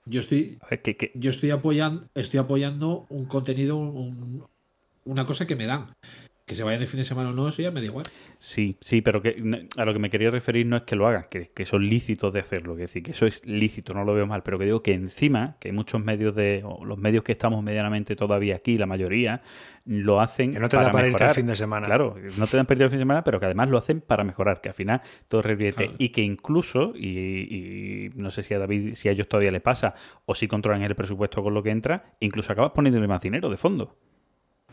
yo 0.04 0.20
estoy, 0.20 0.58
A 0.62 0.68
ver, 0.70 0.80
yo 1.14 1.30
estoy 1.30 1.50
apoyando, 1.50 2.08
estoy 2.14 2.38
apoyando 2.38 3.06
un 3.10 3.26
contenido, 3.26 3.76
un- 3.76 4.44
una 5.04 5.26
cosa 5.26 5.46
que 5.46 5.56
me 5.56 5.66
dan. 5.66 5.94
Que 6.48 6.54
se 6.54 6.64
vayan 6.64 6.80
de 6.80 6.86
fin 6.86 6.98
de 6.98 7.04
semana 7.04 7.28
o 7.28 7.32
no, 7.32 7.46
eso 7.46 7.60
ya 7.60 7.70
me 7.70 7.80
da 7.80 7.86
igual. 7.86 8.06
sí, 8.38 8.76
sí, 8.80 9.02
pero 9.02 9.20
que 9.20 9.36
a 9.76 9.84
lo 9.84 9.92
que 9.92 9.98
me 9.98 10.08
quería 10.08 10.30
referir 10.30 10.66
no 10.66 10.78
es 10.78 10.82
que 10.84 10.96
lo 10.96 11.06
hagan, 11.06 11.26
que, 11.30 11.50
que 11.50 11.64
son 11.66 11.86
lícitos 11.88 12.32
de 12.32 12.40
hacerlo, 12.40 12.74
que 12.74 12.82
decir, 12.82 13.02
que 13.02 13.10
eso 13.10 13.26
es 13.26 13.44
lícito, 13.46 13.92
no 13.92 14.02
lo 14.02 14.14
veo 14.14 14.26
mal, 14.26 14.42
pero 14.42 14.58
que 14.58 14.64
digo 14.64 14.82
que 14.82 14.94
encima, 14.94 15.56
que 15.60 15.72
muchos 15.72 16.02
medios 16.02 16.34
de, 16.34 16.62
o 16.64 16.84
los 16.86 16.96
medios 16.96 17.22
que 17.22 17.32
estamos 17.32 17.62
medianamente 17.62 18.16
todavía 18.16 18.56
aquí, 18.56 18.78
la 18.78 18.86
mayoría, 18.86 19.42
lo 19.84 20.20
hacen 20.20 20.52
Que 20.52 20.60
no 20.60 20.68
te 20.68 20.76
para 20.76 20.86
da 20.88 20.92
para 20.92 21.06
irte 21.06 21.14
mejorar. 21.16 21.28
al 21.28 21.34
fin 21.34 21.46
de 21.46 21.56
semana. 21.56 21.84
Claro, 21.86 22.16
no 22.38 22.46
te 22.46 22.56
dan 22.56 22.66
perdido 22.66 22.84
el 22.86 22.90
fin 22.90 22.98
de 22.98 23.02
semana, 23.02 23.24
pero 23.24 23.38
que 23.40 23.46
además 23.46 23.68
lo 23.68 23.76
hacen 23.76 24.00
para 24.00 24.24
mejorar, 24.24 24.60
que 24.62 24.70
al 24.70 24.74
final 24.74 25.02
todo 25.28 25.42
revierte. 25.42 25.84
Claro. 25.84 25.96
Y 25.98 26.08
que 26.08 26.22
incluso, 26.22 26.94
y, 26.96 27.08
y 27.08 28.10
no 28.14 28.30
sé 28.30 28.42
si 28.42 28.54
a 28.54 28.58
David, 28.58 28.94
si 28.94 29.08
a 29.08 29.12
ellos 29.12 29.28
todavía 29.28 29.50
le 29.50 29.60
pasa, 29.60 29.94
o 30.24 30.34
si 30.34 30.48
controlan 30.48 30.82
el 30.82 30.94
presupuesto 30.94 31.42
con 31.42 31.52
lo 31.52 31.62
que 31.62 31.70
entra, 31.70 32.14
incluso 32.20 32.52
acabas 32.52 32.72
poniéndole 32.72 33.06
más 33.06 33.20
dinero 33.20 33.50
de 33.50 33.56
fondo. 33.58 33.96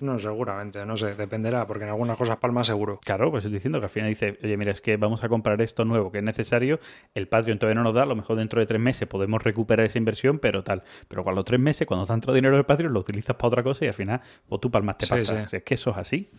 No, 0.01 0.19
seguramente, 0.19 0.85
no 0.85 0.97
sé, 0.97 1.15
dependerá, 1.15 1.65
porque 1.65 1.85
en 1.85 1.89
algunas 1.91 2.17
cosas 2.17 2.37
palmas 2.37 2.67
seguro. 2.67 2.99
Claro, 3.05 3.31
pues 3.31 3.45
estoy 3.45 3.53
diciendo 3.53 3.79
que 3.79 3.85
al 3.85 3.89
final 3.89 4.09
dice, 4.09 4.37
oye, 4.43 4.57
mira, 4.57 4.71
es 4.73 4.81
que 4.81 4.97
vamos 4.97 5.23
a 5.23 5.29
comprar 5.29 5.61
esto 5.61 5.85
nuevo 5.85 6.11
que 6.11 6.17
es 6.17 6.23
necesario, 6.23 6.81
el 7.13 7.29
Patreon 7.29 7.59
todavía 7.59 7.75
no 7.81 7.83
nos 7.85 7.93
da, 7.95 8.03
a 8.03 8.05
lo 8.05 8.15
mejor 8.17 8.35
dentro 8.35 8.59
de 8.59 8.65
tres 8.65 8.81
meses 8.81 9.07
podemos 9.07 9.41
recuperar 9.41 9.85
esa 9.85 9.97
inversión, 9.97 10.39
pero 10.39 10.65
tal. 10.65 10.83
Pero 11.07 11.23
cuando 11.23 11.39
los 11.39 11.45
tres 11.45 11.61
meses, 11.61 11.87
cuando 11.87 12.05
te 12.05 12.11
ha 12.11 12.15
entrado 12.15 12.35
dinero 12.35 12.57
del 12.57 12.65
Patreon, 12.65 12.91
lo 12.91 12.99
utilizas 12.99 13.37
para 13.37 13.47
otra 13.47 13.63
cosa 13.63 13.85
y 13.85 13.87
al 13.87 13.93
final, 13.93 14.19
pues 14.49 14.59
tú 14.59 14.67
Sí, 14.67 14.71
pasta. 14.73 15.47
sí. 15.47 15.55
Es 15.55 15.63
que 15.63 15.73
eso 15.75 15.91
es 15.91 15.97
así, 15.97 16.29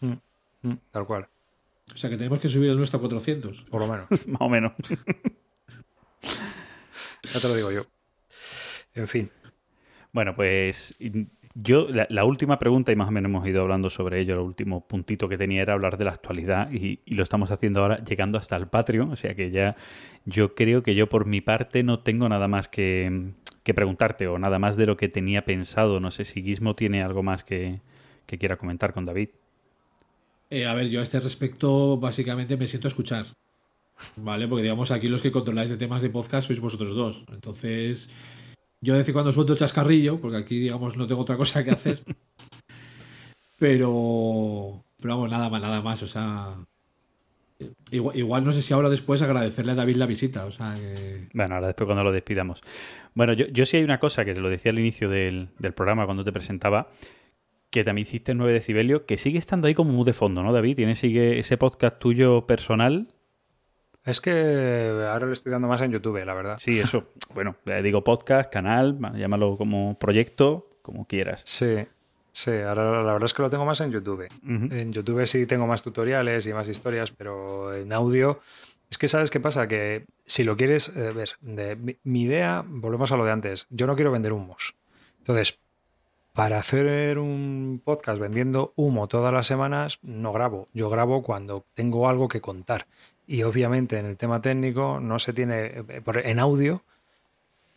Mm, 0.00 0.12
mm, 0.62 0.74
tal 0.90 1.06
cual, 1.06 1.26
O 1.94 1.96
sea 1.96 2.10
que 2.10 2.16
tenemos 2.18 2.40
que 2.40 2.48
subir 2.50 2.68
el 2.68 2.76
nuestro 2.76 2.98
a 2.98 3.00
400. 3.00 3.62
por 3.70 3.80
lo 3.80 3.86
menos. 3.88 4.06
más 4.28 4.40
o 4.42 4.48
menos. 4.50 4.72
Ya 7.32 7.40
te 7.40 7.48
lo 7.48 7.54
digo 7.56 7.70
yo. 7.72 7.86
En 8.94 9.08
fin. 9.08 9.30
Bueno, 10.12 10.36
pues 10.36 10.94
yo, 11.54 11.86
la, 11.88 12.24
última 12.24 12.58
pregunta, 12.58 12.92
y 12.92 12.96
más 12.96 13.08
o 13.08 13.12
menos 13.12 13.30
hemos 13.30 13.46
ido 13.46 13.62
hablando 13.62 13.88
sobre 13.90 14.20
ello, 14.20 14.34
el 14.34 14.40
último 14.40 14.86
puntito 14.86 15.28
que 15.28 15.38
tenía 15.38 15.62
era 15.62 15.74
hablar 15.74 15.96
de 15.96 16.04
la 16.04 16.10
actualidad, 16.10 16.70
y, 16.72 17.00
y, 17.04 17.14
lo 17.14 17.22
estamos 17.22 17.50
haciendo 17.50 17.80
ahora 17.80 18.02
llegando 18.02 18.38
hasta 18.38 18.56
el 18.56 18.66
Patreon, 18.66 19.12
o 19.12 19.16
sea 19.16 19.34
que 19.34 19.50
ya 19.50 19.76
yo 20.24 20.54
creo 20.54 20.82
que 20.82 20.94
yo 20.94 21.08
por 21.08 21.26
mi 21.26 21.40
parte 21.40 21.82
no 21.82 22.00
tengo 22.00 22.28
nada 22.28 22.48
más 22.48 22.68
que, 22.68 23.32
que 23.64 23.74
preguntarte, 23.74 24.26
o 24.28 24.38
nada 24.38 24.58
más 24.58 24.76
de 24.76 24.86
lo 24.86 24.96
que 24.96 25.08
tenía 25.08 25.44
pensado. 25.44 25.98
No 25.98 26.10
sé 26.10 26.24
si 26.24 26.42
Gizmo 26.42 26.76
tiene 26.76 27.02
algo 27.02 27.22
más 27.22 27.42
que, 27.42 27.80
que 28.26 28.38
quiera 28.38 28.56
comentar 28.56 28.92
con 28.92 29.06
David. 29.06 29.30
Eh, 30.50 30.66
a 30.66 30.74
ver, 30.74 30.88
yo 30.88 31.00
a 31.00 31.02
este 31.02 31.18
respecto 31.18 31.96
básicamente 31.98 32.56
me 32.56 32.66
siento 32.66 32.88
a 32.88 32.90
escuchar. 32.90 33.26
¿Vale? 34.16 34.48
Porque 34.48 34.62
digamos 34.62 34.90
aquí 34.90 35.08
los 35.08 35.22
que 35.22 35.32
controláis 35.32 35.70
de 35.70 35.76
temas 35.76 36.02
de 36.02 36.10
podcast 36.10 36.46
sois 36.46 36.60
vosotros 36.60 36.94
dos. 36.94 37.24
Entonces, 37.32 38.10
yo 38.84 38.92
de 38.92 38.98
vez 38.98 39.08
en 39.08 39.14
cuando 39.14 39.32
suelto 39.32 39.56
chascarrillo, 39.56 40.20
porque 40.20 40.36
aquí, 40.36 40.58
digamos, 40.58 40.96
no 40.96 41.06
tengo 41.06 41.22
otra 41.22 41.38
cosa 41.38 41.64
que 41.64 41.70
hacer. 41.70 42.00
pero, 43.58 44.84
pero 45.00 45.14
vamos, 45.14 45.30
nada 45.30 45.48
más, 45.48 45.62
nada 45.62 45.80
más. 45.80 46.02
O 46.02 46.06
sea, 46.06 46.54
igual, 47.90 48.16
igual, 48.16 48.44
no 48.44 48.52
sé 48.52 48.60
si 48.60 48.74
ahora 48.74 48.90
después 48.90 49.22
agradecerle 49.22 49.72
a 49.72 49.74
David 49.74 49.96
la 49.96 50.04
visita. 50.04 50.44
O 50.44 50.50
sea, 50.50 50.74
que... 50.74 51.28
Bueno, 51.32 51.54
ahora 51.54 51.68
después 51.68 51.86
cuando 51.86 52.04
lo 52.04 52.12
despidamos. 52.12 52.60
Bueno, 53.14 53.32
yo, 53.32 53.46
yo 53.46 53.64
sí 53.64 53.78
hay 53.78 53.84
una 53.84 53.98
cosa 53.98 54.26
que 54.26 54.34
te 54.34 54.40
lo 54.40 54.50
decía 54.50 54.70
al 54.70 54.78
inicio 54.78 55.08
del, 55.08 55.48
del 55.58 55.72
programa 55.72 56.04
cuando 56.04 56.22
te 56.22 56.32
presentaba, 56.32 56.90
que 57.70 57.84
también 57.84 58.02
hiciste 58.02 58.32
en 58.32 58.38
9 58.38 58.52
decibelio, 58.52 59.06
que 59.06 59.16
sigue 59.16 59.38
estando 59.38 59.66
ahí 59.66 59.74
como 59.74 59.92
muy 59.92 60.04
de 60.04 60.12
fondo, 60.12 60.42
¿no, 60.42 60.52
David? 60.52 60.76
¿Tienes 60.76 60.98
sigue 60.98 61.38
ese 61.38 61.56
podcast 61.56 61.98
tuyo 61.98 62.46
personal? 62.46 63.13
Es 64.04 64.20
que 64.20 65.06
ahora 65.10 65.26
lo 65.26 65.32
estoy 65.32 65.50
dando 65.50 65.66
más 65.66 65.80
en 65.80 65.90
YouTube, 65.90 66.24
la 66.24 66.34
verdad. 66.34 66.58
Sí, 66.58 66.78
eso. 66.78 67.08
bueno, 67.34 67.56
digo 67.82 68.04
podcast, 68.04 68.52
canal, 68.52 68.98
llámalo 69.16 69.56
como 69.56 69.98
proyecto, 69.98 70.68
como 70.82 71.06
quieras. 71.06 71.42
Sí, 71.46 71.86
sí, 72.32 72.50
ahora 72.50 73.02
la 73.02 73.12
verdad 73.12 73.24
es 73.24 73.34
que 73.34 73.42
lo 73.42 73.50
tengo 73.50 73.64
más 73.64 73.80
en 73.80 73.90
YouTube. 73.90 74.28
Uh 74.42 74.46
-huh. 74.46 74.72
En 74.72 74.92
YouTube 74.92 75.24
sí 75.26 75.46
tengo 75.46 75.66
más 75.66 75.82
tutoriales 75.82 76.46
y 76.46 76.52
más 76.52 76.68
historias, 76.68 77.10
pero 77.10 77.74
en 77.74 77.92
audio... 77.92 78.40
Es 78.90 78.98
que 78.98 79.08
sabes 79.08 79.30
qué 79.30 79.40
pasa, 79.40 79.66
que 79.66 80.04
si 80.24 80.44
lo 80.44 80.56
quieres 80.56 80.90
eh, 80.94 81.10
ver, 81.10 81.30
de, 81.40 81.74
mi, 81.74 81.96
mi 82.04 82.22
idea, 82.22 82.62
volvemos 82.64 83.10
a 83.10 83.16
lo 83.16 83.24
de 83.24 83.32
antes, 83.32 83.66
yo 83.70 83.86
no 83.88 83.96
quiero 83.96 84.12
vender 84.12 84.32
humos. 84.32 84.74
Entonces, 85.18 85.58
para 86.34 86.58
hacer 86.58 87.18
un 87.18 87.80
podcast 87.82 88.20
vendiendo 88.20 88.72
humo 88.76 89.08
todas 89.08 89.32
las 89.32 89.46
semanas, 89.46 89.98
no 90.02 90.32
grabo. 90.32 90.68
Yo 90.74 90.90
grabo 90.90 91.22
cuando 91.22 91.64
tengo 91.74 92.08
algo 92.08 92.28
que 92.28 92.40
contar. 92.40 92.86
Y 93.26 93.42
obviamente 93.42 93.98
en 93.98 94.06
el 94.06 94.16
tema 94.16 94.42
técnico 94.42 95.00
no 95.00 95.18
se 95.18 95.32
tiene, 95.32 95.84
en 96.24 96.38
audio, 96.38 96.82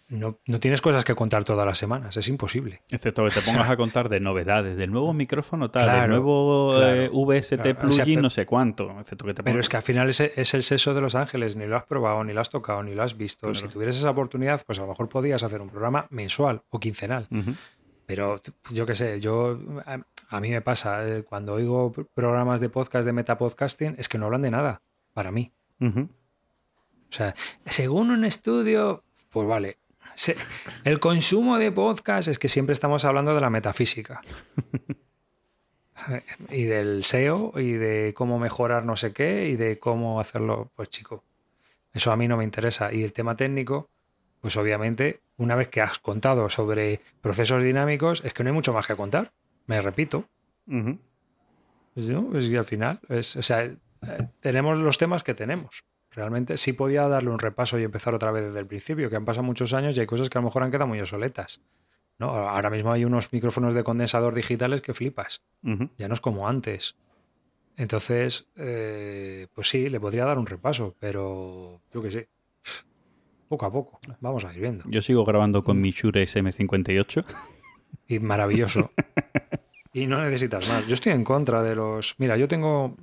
no, 0.10 0.40
no, 0.46 0.60
tienes 0.62 0.82
cosas 0.82 1.04
que 1.04 1.16
contar 1.16 1.44
todas 1.44 1.66
las 1.66 1.78
semanas, 1.78 2.16
es 2.16 2.30
imposible. 2.30 2.82
Excepto 2.90 3.26
que 3.26 3.32
te 3.32 3.42
pongas 3.46 3.70
a 3.70 3.76
contar 3.76 4.08
de 4.08 4.22
novedades, 4.22 4.78
del 4.78 4.92
nuevo 4.92 5.14
micrófono 5.14 5.70
tal, 5.70 5.84
claro, 5.84 6.02
del 6.02 6.10
nuevo 6.12 6.76
claro, 6.78 7.02
eh, 7.02 7.10
VST 7.12 7.62
claro. 7.62 7.80
plugin, 7.80 7.90
o 7.90 7.94
sea, 7.94 8.06
pero, 8.06 8.22
no 8.22 8.30
sé 8.30 8.46
cuánto. 8.46 9.00
Excepto 9.00 9.26
que 9.26 9.34
te 9.34 9.44
pero 9.44 9.60
es 9.60 9.68
que 9.68 9.78
al 9.78 9.84
final 9.84 10.10
es, 10.10 10.22
es, 10.22 10.54
el 10.54 10.64
seso 10.64 10.94
de 10.94 11.02
Los 11.02 11.16
Ángeles, 11.16 11.58
ni 11.58 11.66
lo 11.66 11.76
has 11.76 11.84
probado, 11.86 12.24
ni 12.24 12.32
lo 12.32 12.40
has 12.40 12.50
tocado, 12.50 12.84
ni 12.84 12.96
lo 12.96 13.04
has 13.04 13.18
visto. 13.18 13.54
Si 13.54 13.68
tuvieras 13.68 13.98
esa 13.98 14.10
oportunidad, 14.10 14.64
pues 14.66 14.80
a 14.80 14.84
lo 14.84 14.88
mejor 14.88 15.10
podías 15.10 15.44
hacer 15.44 15.62
un 15.62 15.70
programa 15.70 16.08
mensual 16.10 16.62
o 16.70 16.80
quincenal. 16.80 17.28
Uh 17.30 17.36
-huh. 17.36 17.56
Pero 18.06 18.42
yo 18.72 18.86
qué 18.86 18.96
sé, 18.96 19.20
yo 19.20 19.60
a, 19.86 20.00
a, 20.30 20.40
mí 20.40 20.50
me 20.50 20.62
pasa, 20.62 21.06
eh, 21.06 21.24
cuando 21.24 21.56
oigo 21.56 21.92
programas 22.14 22.62
de 22.62 22.70
podcast 22.70 23.06
de 23.06 23.12
metapodcasting, 23.12 23.96
es 23.98 24.08
que 24.08 24.18
no 24.18 24.28
hablan 24.28 24.44
de 24.44 24.52
nada, 24.52 24.82
para 25.18 25.32
mí. 25.32 25.52
Uh 25.80 25.86
-huh. 25.86 26.08
O 26.08 27.12
sea, 27.12 27.34
según 27.66 28.12
un 28.12 28.24
estudio, 28.24 29.04
pues 29.32 29.48
vale, 29.48 29.80
el 30.84 31.00
consumo 31.00 31.58
de 31.58 31.72
podcast 31.72 32.28
es 32.28 32.38
que 32.38 32.48
siempre 32.48 32.74
estamos 32.74 33.04
hablando 33.04 33.34
de 33.34 33.42
la 33.42 33.50
metafísica. 33.50 34.22
y 36.52 36.66
del 36.66 37.04
SEO 37.04 37.54
y 37.56 37.72
de 37.72 38.14
cómo 38.16 38.38
mejorar 38.38 38.86
no 38.86 38.96
sé 38.96 39.12
qué 39.12 39.48
y 39.48 39.56
de 39.56 39.80
cómo 39.80 40.20
hacerlo, 40.20 40.70
pues 40.76 40.90
chico, 40.90 41.24
eso 41.94 42.12
a 42.12 42.16
mí 42.16 42.28
no 42.28 42.38
me 42.38 42.44
interesa. 42.44 42.94
Y 42.94 43.02
el 43.04 43.12
tema 43.12 43.36
técnico, 43.36 43.90
pues 44.40 44.56
obviamente, 44.56 45.22
una 45.38 45.56
vez 45.56 45.70
que 45.70 45.82
has 45.82 45.98
contado 45.98 46.48
sobre 46.52 47.02
procesos 47.22 47.64
dinámicos, 47.64 48.22
es 48.24 48.36
que 48.36 48.44
no 48.44 48.52
hay 48.52 48.54
mucho 48.54 48.72
más 48.72 48.86
que 48.86 48.96
contar, 48.96 49.34
me 49.66 49.82
repito. 49.82 50.26
Uh 50.68 50.74
-huh. 50.76 51.00
Que 52.52 52.58
al 52.60 52.66
final, 52.66 53.00
es, 53.10 53.36
o 53.36 53.42
sea, 53.42 53.68
eh, 54.08 54.30
tenemos 54.40 54.78
los 54.78 54.98
temas 54.98 55.24
que 55.24 55.34
tenemos. 55.34 55.86
Realmente 56.12 56.58
sí 56.58 56.74
podía 56.74 57.08
darle 57.08 57.30
un 57.30 57.40
repaso 57.40 57.78
y 57.78 57.84
empezar 57.84 58.14
otra 58.16 58.32
vez 58.32 58.46
desde 58.46 58.60
el 58.60 58.68
principio, 58.68 59.10
que 59.10 59.16
han 59.16 59.26
pasado 59.26 59.44
muchos 59.44 59.74
años 59.74 59.96
y 59.98 60.00
hay 60.00 60.08
cosas 60.08 60.30
que 60.30 60.38
a 60.38 60.42
lo 60.42 60.46
mejor 60.48 60.64
han 60.64 60.72
quedado 60.72 60.88
muy 60.88 61.00
obsoletas. 61.00 61.62
¿no? 62.20 62.30
Ahora 62.30 62.70
mismo 62.70 62.92
hay 62.92 63.06
unos 63.06 63.32
micrófonos 63.32 63.74
de 63.74 63.84
condensador 63.84 64.34
digitales 64.34 64.82
que 64.82 64.94
flipas. 64.94 65.44
Uh 65.64 65.70
-huh. 65.70 65.90
Ya 65.98 66.08
no 66.08 66.14
es 66.14 66.22
como 66.22 66.48
antes. 66.48 66.96
Entonces, 67.76 68.48
eh, 68.56 69.48
pues 69.54 69.70
sí, 69.70 69.90
le 69.90 70.00
podría 70.00 70.26
dar 70.26 70.40
un 70.40 70.48
repaso, 70.48 70.96
pero 71.00 71.82
yo 71.94 72.02
que 72.02 72.12
sé. 72.12 72.30
Poco 73.48 73.66
a 73.66 73.72
poco, 73.72 74.00
vamos 74.20 74.44
a 74.44 74.54
ir 74.54 74.60
viendo. 74.60 74.84
Yo 74.90 75.02
sigo 75.02 75.24
grabando 75.24 75.64
con 75.64 75.80
mi 75.80 75.92
Shure 75.92 76.24
SM58. 76.24 77.24
Y 78.08 78.20
maravilloso. 78.20 78.92
y 79.94 80.08
no 80.08 80.22
necesitas 80.22 80.68
más. 80.68 80.86
Yo 80.88 80.96
estoy 80.96 81.14
en 81.14 81.24
contra 81.24 81.64
de 81.64 81.76
los. 81.76 82.16
Mira, 82.18 82.36
yo 82.36 82.48
tengo 82.48 82.98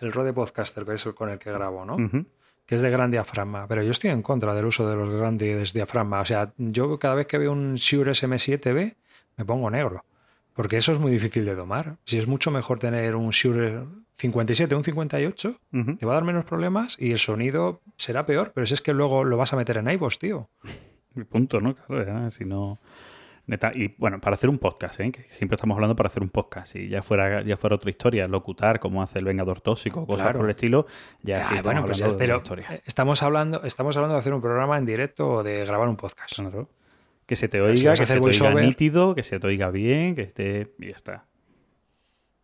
el 0.00 0.12
Rode 0.12 0.32
Podcaster, 0.32 0.84
que 0.84 0.94
es 0.94 1.06
el 1.06 1.14
con 1.14 1.30
el 1.30 1.38
que 1.38 1.52
grabo, 1.52 1.84
¿no? 1.84 1.96
Uh 1.96 1.98
-huh 1.98 2.26
que 2.68 2.74
es 2.74 2.82
de 2.82 2.90
gran 2.90 3.10
diafragma, 3.10 3.66
pero 3.66 3.82
yo 3.82 3.90
estoy 3.90 4.10
en 4.10 4.20
contra 4.20 4.52
del 4.52 4.66
uso 4.66 4.86
de 4.86 4.94
los 4.94 5.08
grandes 5.08 5.72
diafragmas. 5.72 6.20
O 6.20 6.24
sea, 6.26 6.52
yo 6.58 6.98
cada 6.98 7.14
vez 7.14 7.26
que 7.26 7.38
veo 7.38 7.50
un 7.50 7.76
Shure 7.76 8.10
SM7B 8.10 8.94
me 9.38 9.44
pongo 9.46 9.70
negro, 9.70 10.04
porque 10.52 10.76
eso 10.76 10.92
es 10.92 10.98
muy 10.98 11.10
difícil 11.10 11.46
de 11.46 11.54
domar. 11.54 11.96
Si 12.04 12.18
es 12.18 12.26
mucho 12.26 12.50
mejor 12.50 12.78
tener 12.78 13.14
un 13.14 13.30
Shure 13.30 13.84
57, 14.16 14.74
un 14.74 14.84
58, 14.84 15.48
uh 15.48 15.76
-huh. 15.78 15.98
te 15.98 16.04
va 16.04 16.12
a 16.12 16.14
dar 16.16 16.24
menos 16.24 16.44
problemas 16.44 16.94
y 17.00 17.12
el 17.12 17.18
sonido 17.18 17.80
será 17.96 18.26
peor, 18.26 18.52
pero 18.54 18.66
si 18.66 18.74
es 18.74 18.82
que 18.82 18.92
luego 18.92 19.24
lo 19.24 19.38
vas 19.38 19.54
a 19.54 19.56
meter 19.56 19.78
en 19.78 19.88
iVoox, 19.88 20.18
tío. 20.18 20.50
El 21.16 21.24
punto, 21.24 21.62
¿no? 21.62 21.74
Claro, 21.74 22.30
si 22.30 22.44
no... 22.44 22.78
Neta, 23.48 23.72
y 23.74 23.94
bueno, 23.96 24.20
para 24.20 24.34
hacer 24.34 24.50
un 24.50 24.58
podcast, 24.58 25.00
¿eh? 25.00 25.10
que 25.10 25.22
siempre 25.30 25.56
estamos 25.56 25.74
hablando 25.74 25.96
para 25.96 26.08
hacer 26.08 26.22
un 26.22 26.28
podcast. 26.28 26.70
Si 26.70 26.86
ya 26.90 27.00
fuera, 27.00 27.42
ya 27.42 27.56
fuera 27.56 27.76
otra 27.76 27.88
historia, 27.88 28.28
locutar, 28.28 28.78
como 28.78 29.02
hace 29.02 29.20
el 29.20 29.24
Vengador 29.24 29.62
Tóxico, 29.62 30.06
cosas 30.06 30.24
claro. 30.24 30.40
por 30.40 30.50
el 30.50 30.50
estilo, 30.50 30.86
ya, 31.22 31.38
ya 31.38 31.48
sí 31.48 31.54
bueno, 31.64 31.82
pues 31.86 32.04
pero 32.18 32.42
estamos 32.84 33.22
hablando, 33.22 33.64
estamos 33.64 33.96
hablando 33.96 34.12
de 34.12 34.18
hacer 34.18 34.34
un 34.34 34.42
programa 34.42 34.76
en 34.76 34.84
directo 34.84 35.28
o 35.30 35.42
de 35.42 35.64
grabar 35.64 35.88
un 35.88 35.96
podcast. 35.96 36.34
Claro. 36.34 36.68
Que 37.24 37.36
se 37.36 37.48
te 37.48 37.62
oiga, 37.62 37.96
si 37.96 38.02
que 38.02 38.06
se 38.06 38.20
te 38.20 38.20
oiga 38.20 38.60
nítido, 38.60 39.14
que 39.14 39.22
se 39.22 39.40
te 39.40 39.46
oiga 39.46 39.70
bien, 39.70 40.14
que 40.14 40.22
esté. 40.22 40.74
y 40.78 40.90
ya 40.90 40.96
está. 40.96 41.24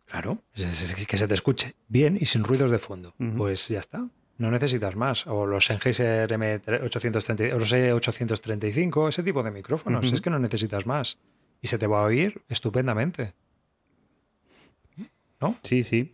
Claro, 0.07 0.39
que 0.55 1.17
se 1.17 1.27
te 1.27 1.33
escuche 1.35 1.75
bien 1.87 2.17
y 2.19 2.25
sin 2.25 2.43
ruidos 2.43 2.71
de 2.71 2.79
fondo. 2.79 3.13
Uh 3.19 3.23
-huh. 3.25 3.37
Pues 3.37 3.67
ya 3.67 3.79
está. 3.79 4.07
No 4.37 4.51
necesitas 4.51 4.95
más. 4.95 5.27
O 5.27 5.45
los 5.45 5.65
Sennheiser 5.65 6.29
M830, 6.29 7.53
o 7.53 7.59
los 7.59 7.73
E835, 7.73 9.09
ese 9.09 9.23
tipo 9.23 9.43
de 9.43 9.51
micrófonos. 9.51 10.05
Uh 10.05 10.09
-huh. 10.09 10.13
Es 10.13 10.21
que 10.21 10.29
no 10.29 10.39
necesitas 10.39 10.85
más. 10.85 11.17
Y 11.61 11.67
se 11.67 11.77
te 11.77 11.87
va 11.87 12.01
a 12.01 12.03
oír 12.03 12.41
estupendamente. 12.49 13.33
¿No? 15.39 15.55
Sí, 15.63 15.83
sí. 15.83 16.13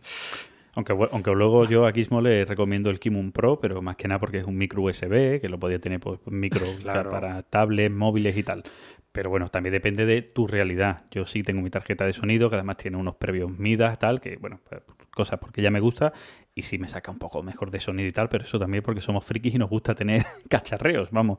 Aunque, 0.74 0.92
aunque 1.12 1.30
luego 1.32 1.66
yo 1.66 1.86
a 1.86 1.92
Gizmo 1.92 2.22
le 2.22 2.44
recomiendo 2.44 2.88
el 2.90 2.98
Kimun 2.98 3.32
Pro, 3.32 3.60
pero 3.60 3.82
más 3.82 3.96
que 3.96 4.08
nada 4.08 4.18
porque 4.18 4.38
es 4.38 4.46
un 4.46 4.56
micro 4.56 4.82
USB, 4.82 5.40
que 5.40 5.48
lo 5.48 5.58
podía 5.58 5.78
tener 5.78 6.00
pues, 6.00 6.20
micro 6.26 6.62
claro. 6.80 7.10
para 7.10 7.42
tablets, 7.42 7.94
móviles 7.94 8.36
y 8.36 8.42
tal. 8.42 8.64
Pero 9.12 9.28
bueno, 9.28 9.48
también 9.48 9.74
depende 9.74 10.06
de 10.06 10.22
tu 10.22 10.46
realidad. 10.46 11.04
Yo 11.10 11.26
sí 11.26 11.42
tengo 11.42 11.60
mi 11.60 11.68
tarjeta 11.68 12.06
de 12.06 12.14
sonido, 12.14 12.48
que 12.48 12.56
además 12.56 12.78
tiene 12.78 12.96
unos 12.96 13.16
previos 13.16 13.50
Midas, 13.50 13.98
tal, 13.98 14.22
que 14.22 14.36
bueno, 14.36 14.60
pues, 14.66 14.80
cosas 15.10 15.38
porque 15.38 15.60
ya 15.60 15.70
me 15.70 15.80
gusta 15.80 16.14
y 16.54 16.62
sí 16.62 16.78
me 16.78 16.88
saca 16.88 17.10
un 17.10 17.18
poco 17.18 17.42
mejor 17.42 17.70
de 17.70 17.80
sonido 17.80 18.08
y 18.08 18.12
tal, 18.12 18.28
pero 18.28 18.44
eso 18.44 18.58
también 18.58 18.82
porque 18.82 19.00
somos 19.00 19.24
frikis 19.24 19.54
y 19.54 19.58
nos 19.58 19.70
gusta 19.70 19.94
tener 19.94 20.24
cacharreos, 20.48 21.10
vamos, 21.10 21.38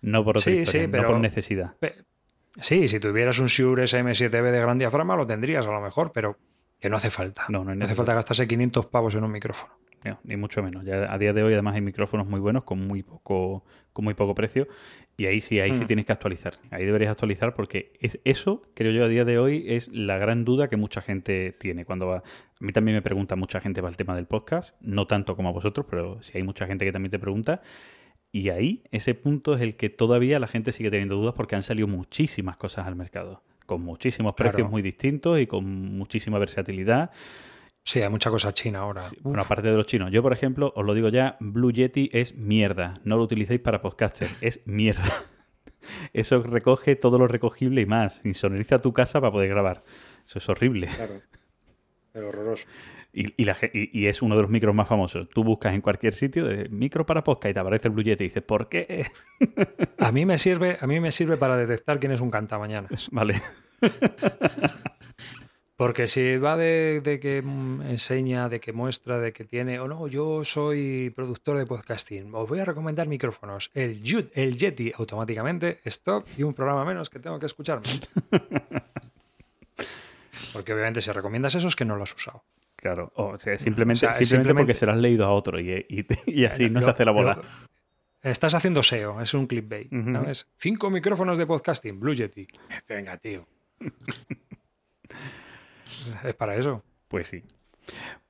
no 0.00 0.24
por 0.24 0.38
otra 0.38 0.52
sí, 0.52 0.60
historia, 0.60 0.82
sí, 0.82 0.88
pero, 0.90 1.02
no 1.04 1.08
por 1.10 1.20
necesidad. 1.20 1.74
Sí, 2.60 2.88
si 2.88 3.00
tuvieras 3.00 3.38
un 3.40 3.46
Shure 3.46 3.84
SM7B 3.84 4.50
de 4.50 4.60
gran 4.60 4.78
diafragma 4.78 5.16
lo 5.16 5.26
tendrías 5.26 5.66
a 5.66 5.70
lo 5.70 5.80
mejor, 5.80 6.12
pero 6.12 6.38
que 6.80 6.88
no 6.88 6.96
hace 6.96 7.10
falta. 7.10 7.46
No, 7.48 7.64
no, 7.64 7.74
no 7.74 7.84
hace 7.84 7.94
falta 7.94 8.14
gastarse 8.14 8.46
500 8.46 8.86
pavos 8.86 9.14
en 9.14 9.24
un 9.24 9.32
micrófono. 9.32 9.72
No, 10.04 10.20
ni 10.22 10.36
mucho 10.36 10.62
menos. 10.62 10.84
Ya 10.84 11.12
a 11.12 11.18
día 11.18 11.32
de 11.32 11.42
hoy 11.42 11.54
además 11.54 11.74
hay 11.74 11.80
micrófonos 11.80 12.26
muy 12.26 12.38
buenos 12.38 12.64
con 12.64 12.86
muy 12.86 13.02
poco 13.02 13.64
con 13.94 14.04
muy 14.04 14.14
poco 14.14 14.34
precio 14.34 14.68
y 15.16 15.26
ahí 15.26 15.40
sí, 15.40 15.60
ahí 15.60 15.72
mm. 15.72 15.74
sí 15.74 15.86
tienes 15.86 16.06
que 16.06 16.12
actualizar. 16.12 16.54
Ahí 16.70 16.84
deberías 16.84 17.10
actualizar 17.10 17.54
porque 17.54 17.92
es, 18.00 18.18
eso, 18.24 18.62
creo 18.74 18.90
yo, 18.92 19.04
a 19.04 19.08
día 19.08 19.24
de 19.24 19.38
hoy 19.38 19.64
es 19.68 19.88
la 19.88 20.18
gran 20.18 20.44
duda 20.44 20.68
que 20.68 20.76
mucha 20.76 21.00
gente 21.00 21.52
tiene. 21.52 21.84
Cuando 21.84 22.06
va, 22.06 22.16
a 22.18 22.22
mí 22.58 22.72
también 22.72 22.96
me 22.96 23.02
pregunta 23.02 23.36
mucha 23.36 23.60
gente 23.60 23.80
para 23.80 23.90
el 23.90 23.96
tema 23.96 24.16
del 24.16 24.26
podcast, 24.26 24.74
no 24.80 25.06
tanto 25.06 25.36
como 25.36 25.50
a 25.50 25.52
vosotros, 25.52 25.86
pero 25.88 26.20
sí 26.22 26.32
hay 26.34 26.42
mucha 26.42 26.66
gente 26.66 26.84
que 26.84 26.92
también 26.92 27.10
te 27.10 27.18
pregunta. 27.18 27.62
Y 28.32 28.48
ahí, 28.48 28.82
ese 28.90 29.14
punto 29.14 29.54
es 29.54 29.60
el 29.60 29.76
que 29.76 29.88
todavía 29.88 30.40
la 30.40 30.48
gente 30.48 30.72
sigue 30.72 30.90
teniendo 30.90 31.14
dudas 31.14 31.34
porque 31.36 31.54
han 31.54 31.62
salido 31.62 31.86
muchísimas 31.86 32.56
cosas 32.56 32.88
al 32.88 32.96
mercado, 32.96 33.42
con 33.66 33.82
muchísimos 33.82 34.34
precios 34.34 34.56
claro. 34.56 34.70
muy 34.70 34.82
distintos 34.82 35.38
y 35.38 35.46
con 35.46 35.64
muchísima 35.96 36.40
versatilidad. 36.40 37.12
Sí, 37.84 38.00
hay 38.00 38.08
mucha 38.08 38.30
cosa 38.30 38.52
china 38.54 38.80
ahora. 38.80 39.02
Sí, 39.02 39.18
bueno, 39.20 39.42
aparte 39.42 39.68
de 39.70 39.76
los 39.76 39.86
chinos. 39.86 40.10
Yo, 40.10 40.22
por 40.22 40.32
ejemplo, 40.32 40.72
os 40.74 40.84
lo 40.86 40.94
digo 40.94 41.10
ya, 41.10 41.36
Blue 41.40 41.70
Yeti 41.70 42.08
es 42.12 42.34
mierda. 42.34 42.94
No 43.04 43.16
lo 43.18 43.24
utilicéis 43.24 43.60
para 43.60 43.82
podcaster, 43.82 44.26
es 44.40 44.60
mierda. 44.66 45.02
eso 46.14 46.42
recoge 46.42 46.96
todo 46.96 47.18
lo 47.18 47.28
recogible 47.28 47.82
y 47.82 47.86
más. 47.86 48.20
Insonoriza 48.24 48.78
tu 48.78 48.92
casa 48.94 49.20
para 49.20 49.32
poder 49.32 49.50
grabar. 49.50 49.84
Eso 50.24 50.38
es 50.38 50.48
horrible. 50.48 50.86
Claro. 50.88 51.14
Pero 52.12 52.28
horroroso. 52.28 52.64
Y, 53.12 53.40
y 53.40 53.44
la 53.44 53.54
ge- 53.54 53.70
y- 53.74 53.90
y 53.96 54.06
es 54.06 54.22
uno 54.22 54.34
de 54.36 54.42
los 54.42 54.50
micros 54.50 54.74
más 54.74 54.88
famosos. 54.88 55.28
Tú 55.28 55.44
buscas 55.44 55.74
en 55.74 55.80
cualquier 55.82 56.14
sitio 56.14 56.46
de 56.46 56.68
micro 56.68 57.04
para 57.04 57.22
podcast 57.22 57.50
y 57.50 57.54
te 57.54 57.60
aparece 57.60 57.88
el 57.88 57.94
Blue 57.94 58.02
Yeti 58.02 58.24
y 58.24 58.28
dices, 58.28 58.42
¿por 58.42 58.68
qué? 58.68 59.04
A 59.98 60.10
mí 60.10 60.24
me 60.24 60.38
sirve, 60.38 60.78
a 60.80 60.86
mí 60.86 61.00
me 61.00 61.12
sirve 61.12 61.36
para 61.36 61.56
detectar 61.56 62.00
quién 62.00 62.12
es 62.12 62.20
un 62.20 62.30
cantamañanas. 62.30 63.08
Vale. 63.12 63.40
Porque 65.76 66.06
si 66.06 66.36
va 66.36 66.56
de, 66.56 67.00
de 67.02 67.18
que 67.18 67.42
mm, 67.42 67.82
enseña, 67.82 68.48
de 68.48 68.60
que 68.60 68.72
muestra, 68.72 69.18
de 69.18 69.32
que 69.32 69.44
tiene, 69.44 69.80
o 69.80 69.88
no, 69.88 70.06
yo 70.06 70.44
soy 70.44 71.10
productor 71.14 71.58
de 71.58 71.64
podcasting, 71.66 72.32
os 72.32 72.48
voy 72.48 72.60
a 72.60 72.64
recomendar 72.64 73.08
micrófonos. 73.08 73.70
El, 73.74 74.00
el 74.34 74.56
Yeti 74.56 74.92
automáticamente, 74.96 75.80
stop 75.84 76.24
y 76.38 76.44
un 76.44 76.54
programa 76.54 76.84
menos 76.84 77.10
que 77.10 77.18
tengo 77.18 77.40
que 77.40 77.46
escucharme. 77.46 77.88
Porque 80.52 80.72
obviamente 80.72 81.00
si 81.00 81.10
recomiendas 81.10 81.54
eso 81.56 81.66
es 81.66 81.74
que 81.74 81.84
no 81.84 81.96
lo 81.96 82.04
has 82.04 82.14
usado. 82.14 82.44
Claro. 82.76 83.10
O 83.16 83.36
sea, 83.38 83.58
simplemente, 83.58 84.06
O 84.06 84.10
sea, 84.12 84.20
es 84.20 84.28
simplemente, 84.28 84.50
simplemente- 84.50 84.62
porque 84.62 84.74
se 84.78 84.86
lo 84.86 84.92
has 84.92 84.98
leído 84.98 85.26
a 85.26 85.30
otro 85.32 85.58
y, 85.58 85.72
y- 85.88 86.06
y 86.26 86.44
así 86.44 86.70
no 86.70 86.80
Lo- 86.80 86.84
se 86.84 86.90
hace 86.90 87.04
la 87.04 87.10
bola. 87.10 87.34
lo- 87.34 88.30
estás 88.30 88.54
haciendo 88.54 88.82
SEO, 88.84 89.20
es 89.20 89.34
un 89.34 89.46
clickbait. 89.48 89.92
Ujú. 89.92 90.12
¿sabes? 90.12 90.46
Cinco 90.56 90.88
micrófonos 90.90 91.36
de 91.36 91.46
podcasting, 91.46 91.98
Blue 91.98 92.14
Yeti. 92.14 92.46
Venga, 92.88 93.16
tío. 93.16 93.44
es 96.24 96.34
para 96.34 96.56
eso, 96.56 96.82
Pues 97.08 97.28
sí. 97.28 97.42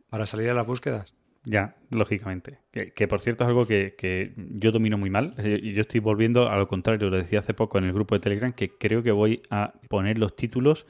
para 0.09 0.27
salir 0.27 0.51
a 0.51 0.55
las 0.55 0.67
búsquedas. 0.67 1.15
Ya, 1.47 1.77
lógicamente. 1.91 2.59
Que, 2.73 2.93
que, 2.93 3.07
por 3.07 3.21
cierto 3.21 3.45
es 3.45 3.49
algo 3.49 3.67
que, 3.67 3.95
que 3.99 4.33
yo 4.37 4.73
domino 4.73 4.97
muy 4.97 5.11
mal. 5.11 5.35
Y 5.45 5.75
yo 5.75 5.83
estoy 5.83 6.01
volviendo 6.01 6.49
a 6.49 6.57
lo 6.57 6.69
contrario, 6.69 7.11
lo 7.11 7.19
decía 7.19 7.41
hace 7.41 7.53
poco 7.53 7.77
en 7.77 7.85
el 7.85 7.93
grupo 7.93 8.15
de 8.15 8.21
Telegram, 8.21 8.53
que 8.53 8.71
creo 8.71 9.03
que 9.03 9.13
voy 9.13 9.43
a 9.51 9.75
poner 9.91 10.17
los 10.17 10.35
títulos 10.37 10.87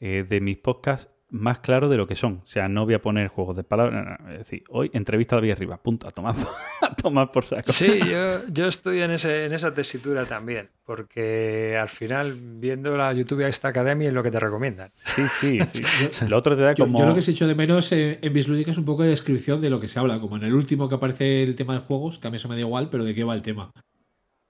eh, 0.00 0.24
de 0.26 0.40
mis 0.40 0.56
podcasts 0.56 1.10
más 1.30 1.60
claros 1.60 1.88
de 1.90 1.96
lo 1.96 2.06
que 2.06 2.14
son. 2.16 2.40
O 2.44 2.46
sea, 2.46 2.68
no 2.68 2.84
voy 2.84 2.94
a 2.94 3.00
poner 3.02 3.28
juegos 3.28 3.56
de 3.56 3.62
palabras. 3.64 4.04
no, 4.04 4.26
no, 4.26 4.32
Es 4.32 4.38
decir, 4.40 4.64
hoy 4.68 4.90
entrevista 4.92 5.36
a 5.36 5.38
David 5.38 5.52
Arriba. 5.52 5.76
Punto. 5.82 6.06
A 6.08 6.10
tomar, 6.10 6.34
a 6.82 6.94
tomar 6.94 7.30
por 7.30 7.44
saco. 7.44 7.72
Sí, 7.72 8.00
yo, 8.00 8.46
yo 8.48 8.66
estoy 8.66 9.00
en, 9.02 9.12
ese, 9.12 9.44
en 9.46 9.52
esa 9.52 9.72
tesitura 9.72 10.24
también, 10.24 10.68
porque 10.84 11.76
al 11.80 11.88
final, 11.88 12.36
viendo 12.40 12.96
la 12.96 13.12
YouTube 13.12 13.46
esta 13.46 13.68
academia 13.68 14.08
es 14.08 14.14
lo 14.14 14.22
que 14.22 14.30
te 14.30 14.40
recomiendan. 14.40 14.90
Sí, 14.96 15.22
sí, 15.40 15.58
sí. 16.10 16.26
Lo 16.28 16.36
otro 16.38 16.56
te 16.56 16.62
da 16.62 16.72
Yo, 16.74 16.84
como... 16.84 16.98
yo 16.98 17.06
lo 17.06 17.14
que 17.14 17.22
se 17.22 17.30
echo 17.30 17.46
de 17.46 17.54
menos 17.54 17.90
eh, 17.92 18.18
en 18.22 18.32
Bislúdica 18.32 18.70
es 18.70 18.78
un 18.78 18.84
poco 18.84 19.02
de 19.04 19.10
descripción 19.10 19.60
de 19.60 19.70
lo 19.70 19.78
que 19.80 19.88
se 19.88 19.98
habla, 19.98 20.20
como 20.20 20.36
en 20.36 20.44
el 20.44 20.54
último 20.54 20.88
que 20.88 20.96
aparece 20.96 21.42
el 21.42 21.54
tema 21.54 21.74
de 21.74 21.80
juegos, 21.80 22.18
que 22.18 22.28
a 22.28 22.30
mí 22.30 22.36
eso 22.38 22.48
me 22.48 22.54
da 22.56 22.60
igual, 22.62 22.88
pero 22.90 23.04
de 23.04 23.14
qué 23.14 23.24
va 23.24 23.34
el 23.34 23.42
tema. 23.42 23.70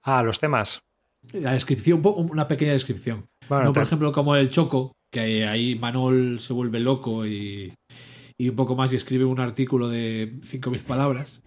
Ah, 0.03 0.23
los 0.23 0.39
temas. 0.41 0.81
La 1.35 1.53
descripción, 1.53 2.01
una 2.03 2.49
pequeña 2.49 2.73
descripción. 2.73 3.27
Bueno, 3.49 3.65
no, 3.65 3.73
por 3.75 3.83
te- 3.83 3.87
ejemplo, 3.87 4.11
como 4.13 4.35
el 4.37 4.49
Choco, 4.49 4.93
que 5.11 5.47
ahí 5.47 5.75
Manol 5.77 6.39
se 6.41 6.53
vuelve 6.53 6.81
loco 6.81 7.27
y, 7.27 7.73
y 8.39 8.49
un 8.49 8.57
poco 8.57 8.77
más 8.77 8.93
y 8.93 8.97
escribe 8.97 9.25
un 9.25 9.41
artículo 9.41 9.89
de 9.89 10.35
5.000 10.43 10.83
palabras. 10.83 11.43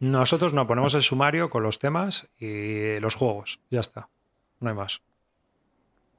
Nosotros 0.00 0.52
no 0.54 0.66
ponemos 0.66 0.94
el 0.94 1.02
sumario 1.02 1.50
con 1.50 1.62
los 1.62 1.78
temas 1.78 2.28
y 2.38 3.00
los 3.00 3.14
juegos. 3.14 3.58
Ya 3.70 3.80
está. 3.80 4.08
No 4.60 4.70
hay 4.70 4.76
más. 4.76 5.00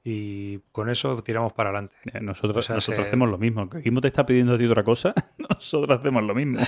Y 0.04 0.58
con 0.72 0.88
eso 0.90 1.22
tiramos 1.22 1.52
para 1.52 1.70
adelante. 1.70 1.94
Eh, 2.12 2.20
Nosotros, 2.20 2.56
O 2.58 2.62
sea, 2.62 2.74
nosotros 2.76 3.02
se- 3.04 3.08
hacemos 3.08 3.28
lo 3.30 3.38
mismo. 3.38 3.66
Guimo 3.68 4.00
te 4.00 4.08
está 4.08 4.24
pidiendo 4.26 4.54
a 4.54 4.58
ti 4.58 4.64
otra 4.64 4.82
cosa, 4.84 5.14
nosotros 5.38 5.98
hacemos 5.98 6.22
lo 6.22 6.34
mismo. 6.34 6.60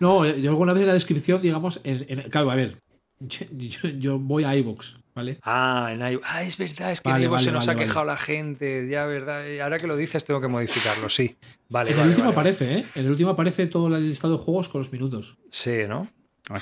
No, 0.00 0.24
eh, 0.24 0.40
yo 0.40 0.50
alguna 0.50 0.72
vez 0.72 0.82
en 0.82 0.88
la 0.88 0.92
descripción, 0.94 1.40
digamos, 1.42 1.80
en, 1.84 2.04
en- 2.08 2.30
claro, 2.30 2.50
a 2.50 2.54
ver, 2.56 2.78
yo, 3.20 3.46
yo- 3.50 3.88
yo 3.90 4.18
voy 4.18 4.44
a 4.44 4.54
iVoox, 4.56 4.96
¿vale? 5.14 5.38
Ah, 5.42 5.90
en 5.92 6.00
iVoox. 6.00 6.24
Ah, 6.26 6.42
es 6.42 6.56
verdad, 6.56 6.92
es 6.92 7.00
que 7.00 7.08
Vale, 7.08 7.24
en 7.24 7.28
iVoox 7.28 7.38
vale, 7.40 7.44
se 7.44 7.52
nos 7.52 7.66
vale, 7.66 7.80
ha 7.82 7.84
quejado 7.86 8.04
la 8.06 8.16
gente. 8.16 8.88
Ya, 8.88 9.06
verdad. 9.06 9.44
Y 9.46 9.60
ahora 9.60 9.76
que 9.78 9.86
lo 9.86 9.96
dices, 9.96 10.24
tengo 10.24 10.40
que 10.40 10.48
modificarlo. 10.48 11.08
Sí. 11.08 11.36
Vale, 11.68 11.90
en 11.90 11.96
vale, 11.96 12.04
el 12.04 12.10
último 12.16 12.30
aparece, 12.30 12.78
¿eh? 12.78 12.84
En 12.94 13.04
el 13.04 13.10
último 13.10 13.30
aparece 13.30 13.66
todo 13.66 13.94
el 13.94 14.06
listado 14.08 14.36
de 14.38 14.42
juegos 14.44 14.68
con 14.68 14.80
los 14.80 14.92
minutos. 14.92 15.36
Sí, 15.50 15.80
¿no? 15.88 16.08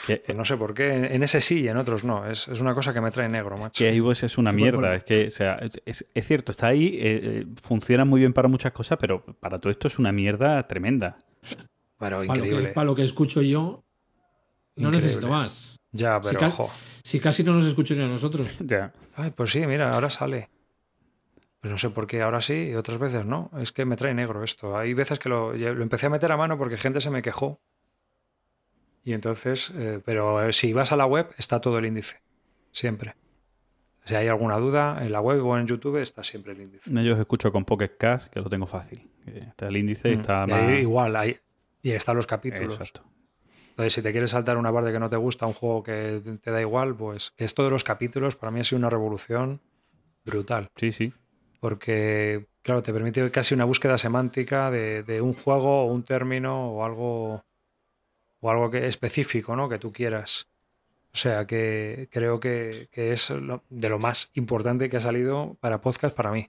Que, 0.05 0.17
Pues 0.17 0.36
no 0.36 0.44
sé 0.44 0.57
por 0.57 0.75
qué. 0.75 1.15
En- 1.15 1.23
ese 1.23 1.41
sí 1.41 1.60
y 1.60 1.68
en 1.68 1.76
otros 1.76 2.02
no. 2.02 2.28
Es, 2.28 2.49
es 2.49 2.60
una 2.60 2.75
cosa 2.75 2.93
que 2.93 3.01
me 3.01 3.12
trae 3.12 3.28
negro, 3.28 3.57
macho. 3.57 3.70
que 3.85 3.94
iVoox 3.94 4.25
es 4.25 4.36
una 4.36 4.51
mierda. 4.51 4.97
Es 4.97 5.05
que, 5.05 5.28
o 5.28 5.31
sea, 5.31 5.60
es, 5.85 6.05
es 6.12 6.26
cierto, 6.26 6.51
está 6.51 6.67
ahí, 6.67 6.86
eh, 6.86 7.20
eh, 7.23 7.47
funciona 7.62 8.05
muy 8.05 8.18
bien 8.18 8.33
para 8.33 8.49
muchas 8.49 8.73
cosas, 8.73 8.99
pero 9.01 9.25
para 9.39 9.60
todo 9.60 9.70
esto 9.70 9.86
es 9.86 9.99
una 10.01 10.10
mierda 10.10 10.67
tremenda. 10.67 11.18
Pero 11.41 11.57
Para 11.99 12.17
lo, 12.18 12.33
que, 12.33 12.39
increíble. 12.41 12.68
para 12.73 12.85
lo 12.85 12.94
que 12.97 13.05
escucho 13.05 13.43
yo, 13.43 13.85
no 14.75 14.89
Increíble. 14.89 14.99
necesito 15.07 15.28
más. 15.28 15.76
Ya, 15.97 16.20
Si 16.23 16.28
pero 16.28 16.41
ca- 16.41 16.47
ojo. 16.49 16.70
Si 17.02 17.20
casi 17.20 17.44
no 17.44 17.52
nos 17.55 17.65
escuchan 17.65 18.00
a 18.00 18.07
nosotros. 18.08 18.49
Ya. 18.60 18.92
Ay, 19.15 19.31
pues 19.31 19.50
sí, 19.50 19.66
mira, 19.66 19.92
ahora 19.92 20.10
sale. 20.10 20.49
Pues 21.60 21.70
no 21.70 21.78
sé 21.78 21.91
por 21.91 22.07
qué 22.07 22.23
ahora 22.23 22.41
sí 22.41 22.68
y 22.70 22.75
otras 22.75 22.99
veces 22.99 23.25
no. 23.25 23.50
Es 23.58 23.73
que 23.73 23.84
me 23.84 23.97
trae 23.97 24.15
negro 24.15 24.42
esto. 24.44 24.76
Hay 24.76 24.94
veces 24.94 25.18
que 25.18 25.28
lo, 25.28 25.55
empecé 25.55 26.07
a 26.07 26.10
meter 26.10 26.31
a 26.33 26.36
mano 26.36 26.57
porque 26.58 26.76
gente 26.76 27.00
se 27.00 27.10
me 27.10 27.23
quejó. 27.23 27.60
Y 29.05 29.12
entonces, 29.12 29.70
eh, 29.76 30.00
pero 30.05 30.42
eh, 30.47 30.52
si 30.52 30.73
vas 30.73 30.92
a 30.92 30.97
la 30.97 31.07
web 31.07 31.28
está 31.39 31.60
todo 31.60 31.78
el 31.78 31.86
índice. 31.86 32.20
Siempre. 32.73 33.15
Si 34.05 34.15
hay 34.15 34.28
alguna 34.28 34.57
duda, 34.58 34.99
en 35.05 35.10
la 35.12 35.20
web 35.20 35.44
o 35.44 35.57
en 35.58 35.66
YouTube 35.66 35.97
está 36.00 36.23
siempre 36.23 36.52
el 36.52 36.60
índice. 36.60 36.91
Yo 36.92 37.15
os 37.15 37.18
escucho 37.20 37.50
con 37.50 37.65
Pocket 37.65 37.97
Cast, 37.99 38.33
que 38.33 38.41
lo 38.41 38.49
tengo 38.49 38.66
fácil. 38.66 39.08
Que 39.25 39.39
Está 39.39 39.66
el 39.66 39.76
índice 39.76 40.10
y 40.10 40.16
Mm. 40.16 40.20
está 40.20 40.44
Y 40.47 40.50
más... 40.50 40.62
ahí 40.62 40.78
igual, 40.83 41.16
ahí, 41.16 41.36
y 41.83 41.91
están 41.92 42.16
los 42.16 42.26
capítulos. 42.26 42.75
Exacto. 42.75 43.02
Entonces, 43.77 43.93
si 43.93 44.03
te 44.03 44.11
quieres 44.13 44.31
saltar 44.31 44.57
una 44.57 44.73
parte 44.73 44.91
que 44.91 44.99
no 44.99 45.11
te 45.11 45.17
gusta, 45.17 45.47
un 45.47 45.53
juego 45.53 45.83
que 45.83 46.23
te 46.43 46.51
da 46.51 46.61
igual, 46.63 46.97
pues 46.97 47.35
esto 47.37 47.63
de 47.63 47.69
los 47.71 47.85
capítulos 47.85 48.35
para 48.35 48.51
mí 48.51 48.61
ha 48.61 48.65
sido 48.65 48.79
una 48.79 48.89
revolución 48.91 49.61
brutal. 50.25 50.71
Sí, 50.77 50.93
sí. 50.93 51.13
porque, 51.61 52.47
claro, 52.63 52.83
te 52.83 52.93
permite 52.93 53.31
casi 53.31 53.55
una 53.55 53.65
búsqueda 53.67 53.99
semántica 53.99 54.71
de, 54.71 55.03
de 55.03 55.21
un 55.21 55.35
juego 55.35 55.83
o 55.85 55.93
un 55.93 56.05
término 56.05 56.71
o 56.73 56.85
algo, 56.85 57.45
o 58.41 58.51
algo 58.51 58.71
que 58.71 58.87
específico, 58.87 59.55
¿no? 59.57 59.69
Que 59.69 59.79
tú 59.79 59.93
quieras. 59.93 60.47
O 61.13 61.17
sea, 61.19 61.47
que 61.47 62.09
creo 62.11 62.41
que, 62.41 62.89
que 62.93 63.13
es 63.13 63.31
lo- 63.31 63.63
de 63.71 63.89
lo 63.89 63.99
más 63.99 64.31
importante 64.35 64.89
que 64.89 64.97
ha 64.99 65.01
salido 65.01 65.57
para 65.61 65.81
podcast 65.81 66.17
para 66.17 66.31
mí. 66.33 66.49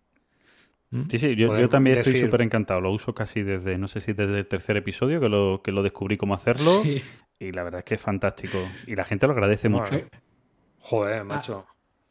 ¿Mm? 0.90 1.03
Sí, 1.09 1.17
sí, 1.17 1.35
yo, 1.35 1.57
yo 1.59 1.69
también 1.69 1.98
estoy 1.98 2.19
súper 2.19 2.41
encantado. 2.41 2.82
Lo 2.82 2.91
uso 2.91 3.14
casi 3.14 3.43
desde, 3.43 3.77
no 3.77 3.88
sé 3.88 3.99
si 3.99 4.14
desde 4.14 4.38
el 4.38 4.48
tercer 4.48 4.77
episodio 4.77 5.19
que 5.19 5.30
lo, 5.30 5.61
que 5.64 5.72
lo 5.72 5.83
descubrí 5.83 6.17
cómo 6.17 6.33
hacerlo. 6.33 6.82
Sí. 6.83 7.01
Y 7.40 7.51
la 7.51 7.64
verdad 7.64 7.80
es 7.80 7.85
que 7.85 7.95
es 7.95 8.01
fantástico. 8.01 8.57
Y 8.88 8.95
la 8.95 9.03
gente 9.03 9.27
lo 9.27 9.33
agradece 9.33 9.67
Bueno, 9.67 9.85
mucho. 9.91 10.06
Joder, 10.80 11.24
macho. 11.24 11.66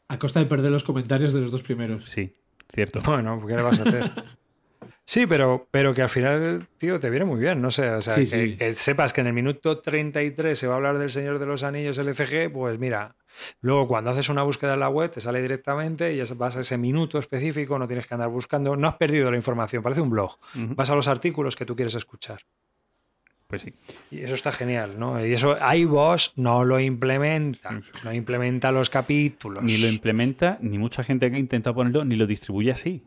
A 0.08 0.18
costa 0.18 0.40
de 0.40 0.46
perder 0.46 0.70
los 0.70 0.84
comentarios 0.84 1.32
de 1.32 1.40
los 1.40 1.50
dos 1.50 1.62
primeros. 1.62 2.04
Sí, 2.08 2.32
cierto. 2.72 3.00
Bueno, 3.04 3.44
¿qué 3.46 3.56
le 3.56 3.62
vas 3.62 3.80
a 3.80 3.82
hacer? 3.82 4.12
Sí, 5.04 5.26
pero, 5.26 5.68
pero 5.70 5.94
que 5.94 6.02
al 6.02 6.08
final, 6.08 6.66
tío, 6.78 6.98
te 6.98 7.10
viene 7.10 7.24
muy 7.24 7.38
bien, 7.40 7.62
no 7.62 7.70
sé. 7.70 7.88
O 7.90 8.00
sea, 8.00 8.14
Sí, 8.14 8.20
que, 8.22 8.26
sí. 8.26 8.56
que 8.56 8.72
sepas 8.74 9.12
que 9.12 9.20
en 9.20 9.28
el 9.28 9.32
minuto 9.32 9.78
33 9.78 10.58
se 10.58 10.66
va 10.66 10.74
a 10.74 10.76
hablar 10.76 10.98
del 10.98 11.10
Señor 11.10 11.38
de 11.38 11.46
los 11.46 11.62
Anillos 11.62 11.98
LCG, 11.98 12.52
pues 12.52 12.78
mira, 12.78 13.14
luego 13.60 13.86
cuando 13.86 14.10
haces 14.10 14.28
una 14.28 14.42
búsqueda 14.42 14.74
en 14.74 14.80
la 14.80 14.88
web 14.88 15.10
te 15.10 15.20
sale 15.20 15.40
directamente 15.40 16.12
y 16.12 16.16
ya 16.16 16.24
vas 16.34 16.56
a 16.56 16.60
ese 16.60 16.76
minuto 16.76 17.18
específico, 17.18 17.78
no 17.78 17.86
tienes 17.86 18.06
que 18.06 18.14
andar 18.14 18.30
buscando, 18.30 18.74
no 18.76 18.88
has 18.88 18.96
perdido 18.96 19.30
la 19.30 19.36
información, 19.36 19.82
parece 19.82 20.00
un 20.00 20.10
blog. 20.10 20.38
Vas 20.54 20.90
a 20.90 20.94
los 20.96 21.06
artículos 21.08 21.54
que 21.54 21.64
tú 21.66 21.76
quieres 21.76 21.94
escuchar. 21.94 22.40
Pues 23.46 23.62
sí. 23.62 23.72
Y 24.10 24.22
eso 24.22 24.34
está 24.34 24.50
genial, 24.50 24.98
¿no? 24.98 25.24
Y 25.24 25.32
eso 25.32 25.56
iVoox 25.56 26.32
no 26.34 26.64
lo 26.64 26.80
implementa, 26.80 27.80
no 28.02 28.12
implementa 28.12 28.72
los 28.72 28.90
capítulos. 28.90 29.62
Ni 29.62 29.78
lo 29.78 29.86
implementa, 29.86 30.58
ni 30.60 30.78
mucha 30.78 31.04
gente 31.04 31.30
que 31.30 31.36
ha 31.36 31.38
intentado 31.38 31.76
ponerlo, 31.76 32.04
ni 32.04 32.16
lo 32.16 32.26
distribuye 32.26 32.72
así. 32.72 33.04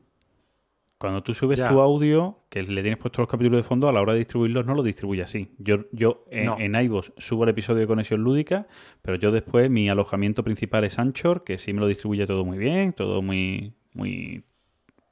Cuando 1.00 1.24
tú 1.24 1.34
subes 1.34 1.58
Ya. 1.58 1.70
tu 1.70 1.80
audio, 1.80 2.40
que 2.50 2.62
le 2.62 2.82
tienes 2.82 2.98
puesto 3.00 3.22
los 3.22 3.30
capítulos 3.30 3.58
de 3.60 3.64
fondo, 3.64 3.88
a 3.88 3.94
la 3.94 4.02
hora 4.02 4.12
de 4.14 4.20
distribuirlos 4.20 4.66
no 4.66 4.76
lo 4.76 4.84
distribuye 4.84 5.24
así. 5.24 5.56
Yo, 5.58 5.86
yo 5.94 6.26
en, 6.30 6.46
No. 6.46 6.58
en 6.60 6.76
iVoox 6.76 7.14
subo 7.18 7.46
el 7.46 7.52
episodio 7.52 7.80
de 7.80 7.88
Conexión 7.88 8.22
Lúdica, 8.22 8.68
pero 9.02 9.16
yo 9.16 9.32
después 9.32 9.70
mi 9.70 9.88
alojamiento 9.90 10.44
principal 10.44 10.84
es 10.84 11.00
Anchor, 11.00 11.46
que 11.46 11.58
sí 11.58 11.72
me 11.72 11.80
lo 11.80 11.88
distribuye 11.88 12.28
todo 12.28 12.44
muy 12.44 12.58
bien, 12.58 12.92
todo 12.92 13.22
muy, 13.22 13.74
muy 13.94 14.44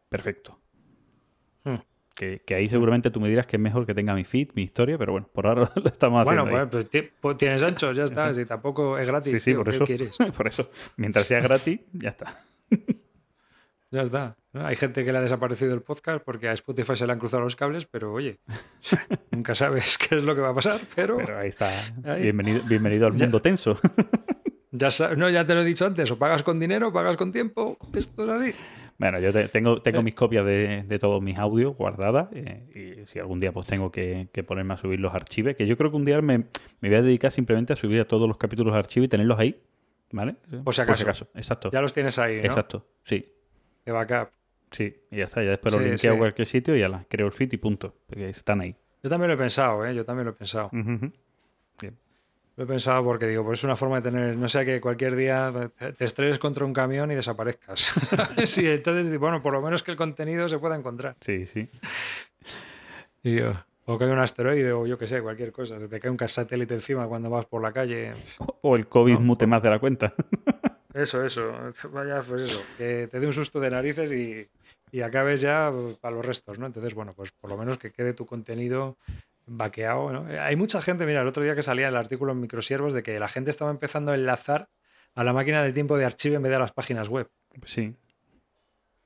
perfecto. 0.09 0.59
Hmm. 1.64 1.77
Que, 2.14 2.41
que 2.45 2.56
ahí 2.56 2.67
seguramente 2.67 3.09
tú 3.09 3.22
me 3.22 3.30
dirás 3.30 3.48
que 3.48 3.56
es 3.56 3.61
mejor 3.61 3.85
que 3.85 3.93
tenga 3.93 4.14
mi 4.14 4.25
feed, 4.25 4.49
mi 4.56 4.64
historia, 4.64 4.98
pero 4.98 5.14
bueno, 5.14 5.30
por 5.32 5.48
ahora 5.48 5.72
lo 5.75 5.85
estamos 5.85 6.19
haciendo. 6.22 6.43
Bueno, 6.43 6.59
ahí. 6.64 6.67
pues, 6.69 6.85
pues 6.91 7.11
pues 7.22 7.38
tienes 7.38 7.64
anchos, 7.64 7.95
ya 7.95 8.03
está. 8.03 8.33
Si 8.33 8.45
tampoco 8.45 8.98
es 8.98 9.07
gratis. 9.07 9.32
sí, 9.32 9.40
sí, 9.40 9.51
tío, 9.51 9.59
por 9.64 9.69
¿qué 9.69 9.75
eso. 9.77 9.85
quieres? 9.85 10.17
por 10.35 10.48
eso. 10.48 10.69
Mientras 10.98 11.25
sea 11.27 11.40
gratis, 11.40 11.80
ya 11.93 12.09
está. 12.09 12.35
Ya 13.91 14.01
está. 14.01 14.35
Hay 14.53 14.75
gente 14.75 15.06
que 15.06 15.11
le 15.14 15.19
ha 15.19 15.22
desaparecido 15.22 15.74
el 15.74 15.82
podcast 15.82 16.24
porque 16.24 16.49
a 16.49 16.51
Spotify 16.53 16.95
se 16.95 17.06
le 17.07 17.14
han 17.14 17.19
cruzado 17.19 17.43
los 17.43 17.56
cables, 17.56 17.85
pero 17.85 18.11
oye, 18.11 18.40
nunca 19.32 19.56
sabes 19.56 19.98
qué 19.98 20.16
es 20.17 20.24
lo 20.25 20.35
que 20.35 20.41
va 20.41 20.49
a 20.49 20.53
pasar, 20.53 20.80
pero, 20.95 21.17
Pero 21.17 21.40
ahí 21.40 21.48
está. 21.49 21.69
Ahí. 22.03 22.24
Bienvenido, 22.24 22.61
bienvenido 22.66 23.07
al 23.07 23.16
Ya. 23.16 23.25
mundo 23.27 23.41
tenso. 23.41 23.80
ya, 24.72 24.90
no, 25.16 25.30
ya 25.30 25.45
te 25.45 25.53
lo 25.56 25.61
he 25.61 25.66
dicho 25.66 25.85
antes, 25.85 26.11
o 26.11 26.17
pagas 26.19 26.43
con 26.43 26.59
dinero 26.59 26.90
o 26.90 26.93
pagas 26.93 27.16
con 27.16 27.32
tiempo, 27.32 27.77
esto 27.95 28.24
es 28.24 28.30
así. 28.51 28.59
Bueno, 28.98 29.19
yo 29.19 29.32
te- 29.32 29.48
tengo, 29.48 29.77
Eh. 29.77 29.82
tengo 29.83 30.01
mis 30.01 30.16
copias 30.16 30.43
de, 30.45 30.83
de 30.85 30.99
todos 30.99 31.22
mis 31.22 31.38
audios 31.38 31.75
guardadas 31.77 32.27
eh, 32.33 33.03
y 33.06 33.09
si 33.09 33.19
algún 33.19 33.40
día 33.40 33.51
pues 33.53 33.67
tengo 33.67 33.91
que, 33.91 34.27
que 34.33 34.43
ponerme 34.43 34.74
a 34.74 34.77
subir 34.77 34.99
los 34.99 35.14
archivos, 35.14 35.53
que 35.56 35.66
yo 35.67 35.77
creo 35.77 35.91
que 35.91 35.98
un 35.98 36.03
día 36.06 36.19
me, 36.22 36.40
me 36.82 36.90
voy 36.90 36.95
a 36.95 37.01
dedicar 37.03 37.32
simplemente 37.32 37.72
a 37.74 37.75
subir 37.77 38.01
a 38.01 38.06
todos 38.06 38.27
los 38.27 38.38
capítulos 38.38 38.74
de 38.74 38.80
archivo 38.80 39.06
y 39.06 39.07
tenerlos 39.07 39.40
ahí 39.40 39.61
¿Vale? 40.09 40.35
Por 40.64 40.74
si 40.74 40.80
acaso. 40.82 41.27
Exacto. 41.35 41.69
Ya 41.69 41.82
los 41.82 41.91
tienes 41.91 42.17
ahí, 42.17 42.38
¿no? 42.38 42.43
Exacto. 42.45 42.88
Sí. 43.03 43.33
De 43.88 43.93
backup. 43.93 44.30
Sí. 44.72 44.93
Y 45.11 45.17
ya 45.17 45.24
está. 45.24 45.41
Ya 45.41 45.51
después 45.51 45.74
lo 45.74 45.80
Sí, 45.80 45.85
linkeo 45.88 46.11
sí. 46.11 46.16
a 46.16 46.19
cualquier 46.19 46.45
sitio 46.48 46.75
y 46.75 46.82
ya 46.82 46.90
la 46.90 47.06
creo 47.07 47.25
el 47.27 47.32
feed 47.32 47.53
y 47.53 47.57
punto. 47.57 47.95
Porque 48.06 48.30
están 48.30 48.59
ahí. 48.61 48.75
Yo 49.01 49.09
también 49.09 49.30
lo 49.30 49.35
he 49.35 49.38
pensado, 49.38 49.85
¿eh? 49.85 49.95
Yo 49.95 50.03
también 50.03 50.25
lo 50.25 50.32
he 50.32 50.35
pensado. 50.35 50.67
Ujú, 50.74 50.91
ujú. 50.95 51.11
Bien. 51.80 51.95
Lo 52.57 52.64
he 52.66 52.67
pensado 52.67 53.01
porque 53.03 53.27
digo, 53.27 53.45
pues 53.45 53.59
es 53.59 53.64
una 53.64 53.75
forma 53.77 53.98
de 53.98 54.01
tener, 54.01 54.35
no 54.35 54.49
sea 54.49 54.66
que 54.66 54.82
cualquier 54.82 55.16
día 55.16 55.72
te 55.98 56.03
estrelles 56.03 56.38
contra 56.40 56.66
un 56.66 56.74
camión 56.74 57.09
y 57.11 57.16
desaparezcas. 57.16 57.93
Sí, 58.45 58.67
entonces, 58.67 59.17
bueno, 59.17 59.41
por 59.41 59.53
lo 59.53 59.61
menos 59.61 59.83
que 59.83 59.91
el 59.91 59.98
contenido 59.98 60.49
se 60.49 60.59
pueda 60.59 60.75
encontrar. 60.75 61.16
Sí, 61.22 61.45
sí. 61.45 61.69
Y 63.24 63.35
yo, 63.35 63.53
o 63.85 63.98
cae 63.98 64.11
un 64.11 64.19
asteroide 64.19 64.72
o 64.74 64.85
yo 64.85 64.98
qué 64.98 65.07
sé, 65.07 65.22
cualquier 65.22 65.51
cosa. 65.53 65.80
Se 65.80 65.88
te 65.88 65.99
cae 65.99 66.11
un 66.11 66.19
satélite 66.27 66.74
encima 66.74 67.07
cuando 67.07 67.30
vas 67.30 67.45
por 67.45 67.61
la 67.61 67.72
calle. 67.72 68.11
O 68.61 68.75
el 68.75 68.88
COVID 68.88 69.14
No, 69.14 69.19
mute 69.22 69.48
más 69.48 69.61
de 69.64 69.69
la 69.69 69.80
cuenta. 69.80 70.14
Eso, 70.98 71.24
eso. 71.26 71.53
Vaya, 71.92 72.22
pues 72.27 72.43
eso. 72.43 72.64
Que 72.77 73.08
te 73.08 73.19
dé 73.19 73.26
un 73.26 73.34
susto 73.34 73.59
de 73.59 73.69
narices 73.69 74.11
y, 74.11 74.48
y 74.92 75.01
acabes 75.01 75.42
ya 75.42 75.72
para 76.01 76.16
los 76.16 76.26
restos, 76.26 76.58
¿no? 76.58 76.66
Entonces, 76.66 76.93
bueno, 76.93 77.14
pues 77.14 77.32
por 77.32 77.50
lo 77.50 77.58
menos 77.58 77.77
que 77.77 77.92
quede 77.92 78.14
tu 78.14 78.26
contenido 78.26 78.98
vaqueado, 79.45 80.11
¿no? 80.11 80.26
Hay 80.42 80.56
mucha 80.56 80.82
gente, 80.82 81.06
mira, 81.06 81.22
el 81.22 81.27
otro 81.27 81.43
día 81.43 81.56
que 81.56 81.61
salía 81.61 81.88
el 81.88 81.95
artículo 81.95 82.32
en 82.34 82.42
Microsiervos 82.42 82.93
de 82.93 83.03
que 83.03 83.19
la 83.19 83.30
gente 83.30 83.50
estaba 83.51 83.72
empezando 83.72 84.11
a 84.11 84.16
enlazar 84.16 84.69
a 85.16 85.24
la 85.24 85.34
máquina 85.34 85.64
del 85.64 85.74
tiempo 85.74 85.98
de 85.98 86.06
archivo 86.06 86.35
en 86.35 86.42
vez 86.43 86.50
de 86.50 86.56
a 86.58 86.59
las 86.59 86.72
páginas 86.74 87.08
web 87.09 87.30
Sí. 87.66 87.95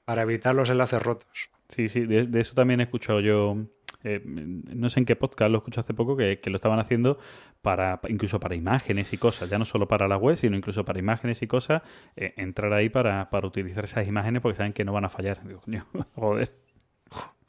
para 0.06 0.24
evitar 0.24 0.56
los 0.56 0.70
enlaces 0.70 1.02
rotos. 1.02 1.50
Sí, 1.70 1.88
sí, 1.88 2.06
de, 2.06 2.26
de 2.26 2.40
eso 2.42 2.54
también 2.54 2.80
he 2.82 2.84
escuchado 2.84 3.20
yo. 3.22 3.56
Eh, 4.04 4.22
no 4.26 4.90
sé 4.90 5.00
en 5.00 5.06
qué 5.06 5.16
podcast 5.16 5.52
lo 5.52 5.60
escuché 5.60 5.80
hace 5.80 5.94
poco 5.94 6.18
que, 6.18 6.40
que 6.40 6.50
lo 6.50 6.56
estaban 6.56 6.80
haciendo 6.80 7.20
para 7.62 8.00
incluso 8.08 8.40
para 8.40 8.56
imágenes 8.56 9.14
y 9.14 9.18
cosas, 9.18 9.50
ya 9.50 9.60
no 9.60 9.66
solo 9.66 9.88
para 9.88 10.08
la 10.08 10.18
web, 10.18 10.38
sino 10.38 10.58
incluso 10.58 10.84
para 10.86 11.00
imágenes 11.00 11.42
y 11.42 11.48
cosas, 11.48 11.82
eh, 12.16 12.34
entrar 12.38 12.74
ahí 12.74 12.90
para, 12.90 13.30
para 13.30 13.48
utilizar 13.48 13.84
esas 13.84 14.08
imágenes 14.08 14.42
porque 14.42 14.58
saben 14.58 14.74
que 14.74 14.84
no 14.84 14.94
van 14.94 15.06
a 15.06 15.10
fallar. 15.10 15.44
Digo, 15.48 15.62
coño, 15.62 15.86
joder. 16.16 16.52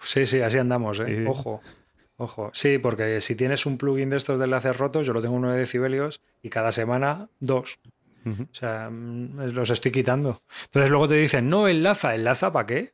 Sí, 0.00 0.26
sí, 0.26 0.40
así 0.40 0.58
andamos, 0.58 0.98
¿eh? 1.00 1.06
Sí. 1.06 1.24
Ojo. 1.26 1.60
Ojo. 2.16 2.50
Sí, 2.52 2.78
porque 2.78 3.20
si 3.20 3.34
tienes 3.34 3.66
un 3.66 3.78
plugin 3.78 4.10
de 4.10 4.16
estos 4.16 4.38
de 4.38 4.44
enlaces 4.44 4.76
rotos, 4.76 5.06
yo 5.06 5.12
lo 5.12 5.22
tengo 5.22 5.36
en 5.36 5.42
9 5.42 5.58
decibelios 5.58 6.20
y 6.42 6.50
cada 6.50 6.70
semana 6.70 7.30
dos. 7.40 7.80
O 8.24 8.54
sea, 8.54 8.88
mm, 8.90 9.52
los 9.52 9.70
estoy 9.70 9.90
quitando. 9.90 10.42
Entonces 10.66 10.90
luego 10.90 11.08
te 11.08 11.14
dicen, 11.14 11.48
no, 11.48 11.66
enlaza, 11.66 12.14
¿enlaza 12.14 12.52
para 12.52 12.66
qué? 12.66 12.92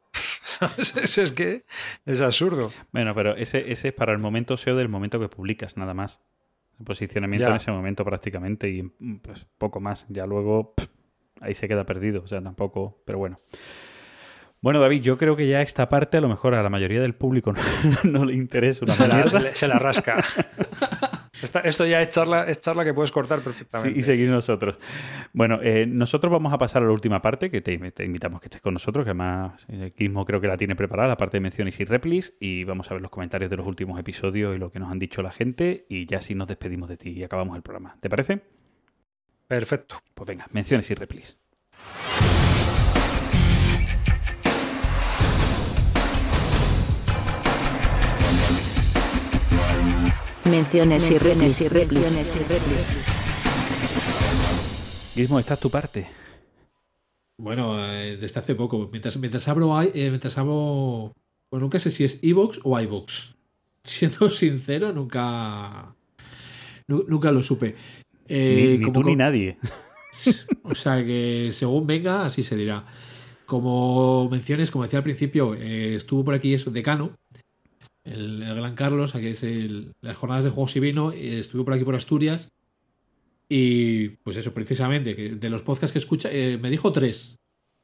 Eso 0.79 1.23
es 1.23 1.33
que 1.33 1.65
es 2.07 2.23
absurdo. 2.23 2.73
Bueno, 2.93 3.15
pero 3.15 3.37
ese, 3.37 3.71
ese 3.73 3.89
es 3.89 3.95
para 3.95 4.13
el 4.13 4.19
momento 4.19 4.57
SEO 4.57 4.77
del 4.77 4.89
momento 4.89 5.19
que 5.21 5.29
publicas, 5.29 5.77
nada 5.77 5.95
más. 5.95 6.21
El 6.79 6.85
posicionamiento 6.85 7.45
Ya. 7.45 7.51
en 7.51 7.57
ese 7.57 7.71
momento 7.73 8.05
prácticamente 8.05 8.69
y 8.71 8.83
mm, 8.83 9.19
pues 9.23 9.47
poco 9.59 9.81
más. 9.81 10.07
Ya 10.09 10.27
luego 10.27 10.75
pff, 10.75 10.87
ahí 11.41 11.55
se 11.55 11.67
queda 11.69 11.85
perdido, 11.85 12.23
o 12.23 12.27
sea, 12.27 12.41
tampoco, 12.43 13.03
pero 13.05 13.19
bueno. 13.19 13.41
Bueno, 14.61 14.81
David, 14.81 15.03
yo 15.03 15.19
creo 15.19 15.37
que 15.37 15.47
ya 15.47 15.63
esta 15.63 15.89
parte 15.89 16.17
a 16.17 16.21
lo 16.21 16.29
mejor 16.29 16.55
a 16.55 16.63
la 16.65 16.69
mayoría 16.69 17.01
del 17.01 17.15
público 17.15 17.53
no, 18.05 18.11
no 18.11 18.25
le 18.25 18.35
interesa 18.35 18.85
una 18.85 18.95
Se 18.95 19.07
mierda. 19.07 19.55
se 19.55 19.69
la 19.69 19.79
rasca. 19.79 20.25
Esta- 21.43 21.61
esto 21.61 21.87
ya 21.87 22.03
es 22.03 22.09
charla, 22.09 22.45
es 22.49 22.61
charla 22.61 22.85
que 22.85 22.93
puedes 22.93 23.13
cortar 23.13 23.39
Sí, 23.39 23.45
perfectamente. 23.45 23.99
y 23.99 24.03
seguir 24.03 24.29
nosotros. 24.29 24.77
Bueno, 25.33 25.61
eh, 25.63 25.87
nosotros 25.87 26.33
vamos 26.33 26.53
a 26.53 26.59
pasar 26.59 26.83
a 26.83 26.87
la 26.87 26.93
última 26.93 27.23
parte, 27.23 27.51
que 27.51 27.61
te, 27.61 27.79
te 27.93 28.05
invitamos 28.05 28.41
que 28.41 28.47
estés 28.47 28.61
con 28.61 28.75
nosotros, 28.75 29.05
que 29.05 29.11
además 29.11 29.65
eh, 29.69 29.93
Gizmo 29.97 30.25
creo 30.25 30.41
que 30.41 30.49
la 30.49 30.57
tiene 30.57 30.75
preparada, 30.75 31.09
la 31.09 31.17
parte 31.17 31.37
de 31.37 31.41
menciones 31.41 31.79
y 31.79 31.85
replis, 31.85 32.35
y 32.41 32.65
vamos 32.65 32.91
a 32.91 32.95
ver 32.95 33.03
los 33.03 33.11
comentarios 33.11 33.51
de 33.51 33.57
los 33.57 33.67
últimos 33.67 33.99
episodios 34.01 34.57
y 34.57 34.59
lo 34.59 34.73
que 34.73 34.79
nos 34.81 34.91
han 34.91 34.99
dicho 34.99 35.23
la 35.23 35.31
gente, 35.31 35.87
y 35.89 36.07
ya 36.07 36.21
sí 36.21 36.35
nos 36.35 36.49
despedimos 36.49 36.89
de 36.89 36.97
ti 36.97 37.11
y 37.11 37.23
acabamos 37.23 37.57
el 37.57 37.63
programa. 37.63 37.97
¿Te 38.01 38.09
parece? 38.09 38.41
Perfecto. 39.47 40.03
Pues 40.15 40.27
venga, 40.29 40.47
menciones 40.53 40.91
y 40.91 40.95
replis. 40.95 41.39
Menciones 50.51 51.11
y 51.11 51.19
replis 51.19 51.61
y 51.61 51.69
replis. 51.69 52.09
Gizmo, 55.15 55.39
esta 55.39 55.55
es 55.55 55.61
tu 55.61 55.71
parte. 55.71 56.07
Bueno, 57.39 57.77
eh, 57.93 58.17
desde 58.17 58.41
hace 58.41 58.55
poco. 58.55 58.89
Mientras, 58.91 59.17
mientras 59.19 59.47
abro, 59.49 59.81
eh, 59.83 59.91
mientras 59.95 60.37
abro. 60.39 61.13
Pues 61.51 61.61
nunca 61.63 61.79
sé 61.79 61.91
si 61.91 62.05
es 62.05 62.19
iVoox 62.23 62.61
o 62.65 62.79
iVoox. 62.81 63.35
Siendo 63.85 64.29
sincero, 64.29 64.93
nunca. 64.93 65.95
nu- 66.87 67.05
nunca 67.09 67.31
lo 67.33 67.43
supe. 67.43 67.75
Eh, 68.27 68.73
ni 68.73 68.79
ni 68.79 68.85
como 68.85 69.01
tú 69.03 69.09
ni 69.09 69.17
nadie. 69.17 69.59
O 70.65 70.75
sea 70.75 71.05
que 71.05 71.51
según 71.53 71.87
venga, 71.87 72.27
así 72.27 72.43
se 72.43 72.57
dirá. 72.57 72.85
Como 73.47 74.29
menciones, 74.29 74.69
como 74.71 74.83
decía 74.83 74.99
al 74.99 75.05
principio, 75.05 75.55
eh, 75.55 75.95
estuvo 75.95 76.25
por 76.25 76.35
aquí 76.35 76.53
eso, 76.55 76.73
Decano, 76.73 77.13
el, 78.09 78.43
el 78.43 78.55
gran 78.57 78.75
Carlos, 78.75 79.15
aquí 79.15 79.29
es 79.29 79.43
el- 79.43 79.93
las 80.01 80.17
jornadas 80.17 80.45
de 80.45 80.51
juegos 80.51 80.77
y 80.77 80.81
vino, 80.81 81.13
estuvo 81.13 81.65
por 81.65 81.75
aquí 81.75 81.85
por 81.85 81.95
Asturias. 81.97 82.51
Y 83.49 84.09
pues 84.25 84.37
eso, 84.37 84.53
precisamente, 84.53 85.17
que 85.17 85.31
de 85.31 85.51
los 85.51 85.63
podcasts 85.63 85.93
que 85.93 85.99
escucha, 85.99 86.29
eh, 86.31 86.59
me 86.59 86.71
dijo 86.71 86.93
tres. 86.93 87.37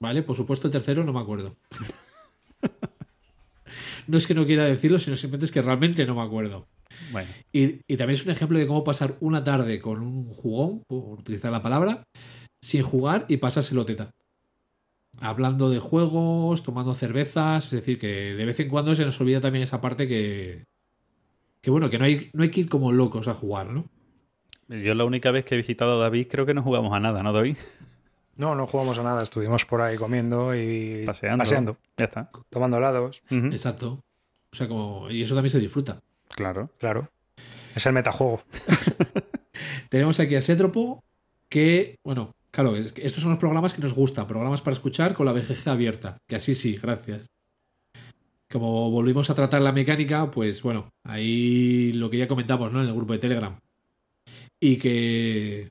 ¿Vale? 0.02 0.22
Por 0.22 0.36
supuesto, 0.36 0.66
el 0.68 0.72
tercero 0.72 1.04
no 1.04 1.12
me 1.12 1.20
acuerdo. 1.20 1.56
no 4.06 4.18
es 4.18 4.26
que 4.26 4.34
no 4.34 4.44
quiera 4.44 4.64
decirlo, 4.66 4.98
sino 4.98 5.16
simplemente 5.16 5.46
es 5.46 5.52
que 5.52 5.62
realmente 5.62 6.04
no 6.04 6.14
me 6.14 6.22
acuerdo. 6.22 6.66
Bueno, 7.12 7.28
Y, 7.52 7.80
y 7.86 7.96
también 7.96 8.18
es 8.18 8.24
un 8.26 8.32
ejemplo 8.32 8.58
de 8.58 8.66
cómo 8.66 8.84
pasar 8.84 9.16
una 9.20 9.42
tarde 9.42 9.80
con 9.80 10.00
un 10.00 10.26
jugón, 10.32 10.82
por 10.86 11.20
utilizar 11.20 11.50
la 11.50 11.62
palabra, 11.62 12.04
sin 12.62 12.82
jugar 12.82 13.24
y 13.28 13.38
pasárselo 13.38 13.84
teta. 13.84 14.10
Hablando 15.20 15.70
de 15.70 15.78
juegos, 15.78 16.62
tomando 16.62 16.94
cervezas, 16.94 17.66
es 17.66 17.70
decir, 17.70 17.98
que 17.98 18.34
de 18.34 18.44
vez 18.44 18.58
en 18.60 18.68
cuando 18.68 18.94
se 18.94 19.04
nos 19.04 19.20
olvida 19.20 19.40
también 19.40 19.62
esa 19.62 19.80
parte 19.80 20.08
que. 20.08 20.64
Que 21.60 21.70
bueno, 21.70 21.88
que 21.88 21.98
no 21.98 22.04
hay, 22.04 22.30
no 22.32 22.42
hay 22.42 22.50
que 22.50 22.60
ir 22.60 22.68
como 22.68 22.92
locos 22.92 23.26
a 23.28 23.34
jugar, 23.34 23.70
¿no? 23.70 23.86
yo 24.68 24.94
la 24.94 25.04
única 25.04 25.30
vez 25.30 25.44
que 25.44 25.54
he 25.54 25.58
visitado 25.58 26.00
a 26.00 26.04
David 26.04 26.26
creo 26.30 26.46
que 26.46 26.54
no 26.54 26.62
jugamos 26.62 26.92
a 26.94 27.00
nada, 27.00 27.22
¿no, 27.22 27.32
David? 27.32 27.56
No, 28.36 28.54
no 28.54 28.66
jugamos 28.66 28.98
a 28.98 29.02
nada. 29.02 29.22
Estuvimos 29.22 29.64
por 29.64 29.80
ahí 29.80 29.96
comiendo 29.96 30.54
y 30.54 31.04
Paseando. 31.06 31.76
Ya 31.96 32.04
está. 32.04 32.30
tomando 32.50 32.78
helados. 32.78 33.22
Exacto. 33.30 34.02
O 34.52 34.56
sea, 34.56 34.68
como. 34.68 35.10
Y 35.10 35.22
eso 35.22 35.34
también 35.34 35.50
se 35.50 35.60
disfruta. 35.60 36.00
Claro. 36.28 36.70
Claro. 36.78 37.10
Es 37.74 37.86
el 37.86 37.92
metajuego. 37.92 38.42
Tenemos 39.88 40.18
aquí 40.20 40.34
a 40.34 40.40
Sétropo, 40.40 41.04
que, 41.48 41.98
bueno, 42.04 42.34
claro, 42.54 42.76
es 42.76 42.92
que 42.92 43.04
estos 43.04 43.20
son 43.22 43.32
los 43.32 43.40
programas 43.40 43.74
que 43.74 43.82
nos 43.82 43.94
gustan, 43.94 44.26
programas 44.26 44.62
para 44.62 44.74
escuchar 44.74 45.14
con 45.14 45.26
la 45.26 45.32
BGG 45.32 45.68
abierta, 45.68 46.18
que 46.28 46.36
así 46.36 46.54
sí, 46.54 46.76
gracias. 46.80 47.26
Como 48.50 48.90
volvimos 48.90 49.28
a 49.30 49.34
tratar 49.34 49.60
la 49.62 49.72
mecánica, 49.72 50.30
pues 50.30 50.62
bueno, 50.62 50.90
ahí 51.02 51.92
lo 51.92 52.08
que 52.08 52.18
ya 52.18 52.28
comentamos, 52.28 52.70
¿no? 52.72 52.80
En 52.80 52.88
el 52.88 52.94
grupo 52.94 53.12
de 53.12 53.18
Telegram. 53.18 53.58
Y 54.60 54.76
que, 54.76 55.68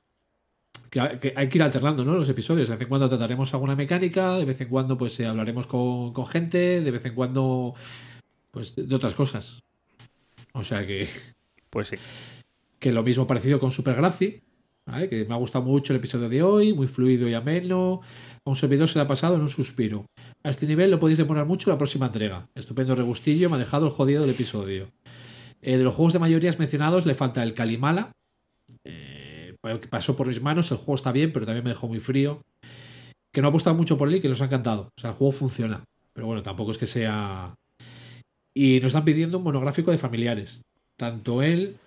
que, 0.90 1.20
que 1.22 1.34
hay 1.36 1.48
que 1.48 1.58
ir 1.58 1.64
alternando, 1.64 2.04
¿no? 2.04 2.16
Los 2.16 2.28
episodios. 2.28 2.68
De 2.68 2.74
vez 2.76 2.82
en 2.82 2.90
cuando 2.90 3.08
trataremos 3.08 3.54
alguna 3.54 3.76
mecánica, 3.76 4.36
de 4.38 4.46
vez 4.46 4.60
en 4.60 4.68
cuando 4.68 4.98
pues 4.98 5.18
eh, 5.22 5.26
hablaremos 5.26 5.66
con, 5.68 6.12
con 6.12 6.28
gente, 6.28 6.82
de 6.82 6.92
vez 6.92 7.06
en 7.06 7.16
cuando 7.16 7.74
pues 8.52 8.76
de, 8.76 8.84
de 8.84 8.96
otras 8.96 9.14
cosas. 9.14 9.64
O 10.54 10.64
sea 10.64 10.86
que 10.86 11.08
Pues 11.70 11.88
sí. 11.90 11.96
que 12.80 12.92
lo 12.92 13.04
mismo 13.04 13.26
parecido 13.26 13.60
con 13.60 13.72
Supergraci, 13.72 14.42
que 15.10 15.26
me 15.28 15.34
ha 15.34 15.38
gustado 15.38 15.64
mucho 15.64 15.94
el 15.94 16.00
episodio 16.00 16.30
de 16.30 16.44
hoy, 16.44 16.74
muy 16.74 16.88
fluido 16.88 17.28
y 17.28 17.34
ameno. 17.34 18.02
A 18.46 18.50
un 18.50 18.56
servidor 18.56 18.88
se 18.88 19.00
le 19.00 19.04
ha 19.04 19.08
pasado 19.08 19.36
en 19.36 19.42
un 19.42 19.50
suspiro. 19.50 20.06
A 20.44 20.50
este 20.50 20.68
nivel 20.68 20.92
lo 20.92 21.00
podéis 21.00 21.18
demorar 21.18 21.46
mucho 21.46 21.70
la 21.70 21.78
próxima 21.78 22.08
entrega. 22.08 22.48
Estupendo 22.56 22.96
regustillo, 22.96 23.50
me 23.50 23.56
ha 23.56 23.60
dejado 23.60 23.86
el 23.86 23.92
jodido 23.92 24.22
del 24.22 24.32
episodio. 24.32 24.90
Eh, 25.62 25.78
de 25.78 25.84
los 25.84 25.96
juegos 25.96 26.14
de 26.14 26.20
mayorías 26.20 26.60
mencionados 26.60 27.06
le 27.06 27.16
falta 27.16 27.42
el 27.44 27.54
Kalimala. 27.54 28.12
Eh, 28.84 29.56
que 29.80 29.88
pasó 29.88 30.18
por 30.18 30.28
mis 30.28 30.42
manos, 30.42 30.70
el 30.72 30.78
juego 30.78 30.96
está 30.96 31.14
bien, 31.14 31.32
pero 31.32 31.46
también 31.46 31.64
me 31.64 31.70
dejó 31.70 31.88
muy 31.88 32.00
frío. 32.00 32.42
Que 33.32 33.42
no 33.42 33.48
ha 33.48 33.50
apostado 33.50 33.76
mucho 33.76 33.98
por 33.98 34.10
él 34.10 34.16
y 34.16 34.22
que 34.22 34.28
nos 34.28 34.42
ha 34.42 34.46
encantado. 34.46 34.90
O 34.98 35.02
sea, 35.02 35.12
el 35.12 35.16
juego 35.16 35.32
funciona. 35.32 35.86
Pero 36.14 36.28
bueno, 36.28 36.44
tampoco 36.44 36.72
es 36.72 36.78
que 36.78 36.86
sea... 36.86 37.56
Y 38.56 38.76
nos 38.82 38.88
están 38.88 39.06
pidiendo 39.06 39.38
un 39.38 39.46
monográfico 39.46 39.90
de 39.90 39.98
familiares. 39.98 40.62
Tanto 40.98 41.42
él 41.42 41.78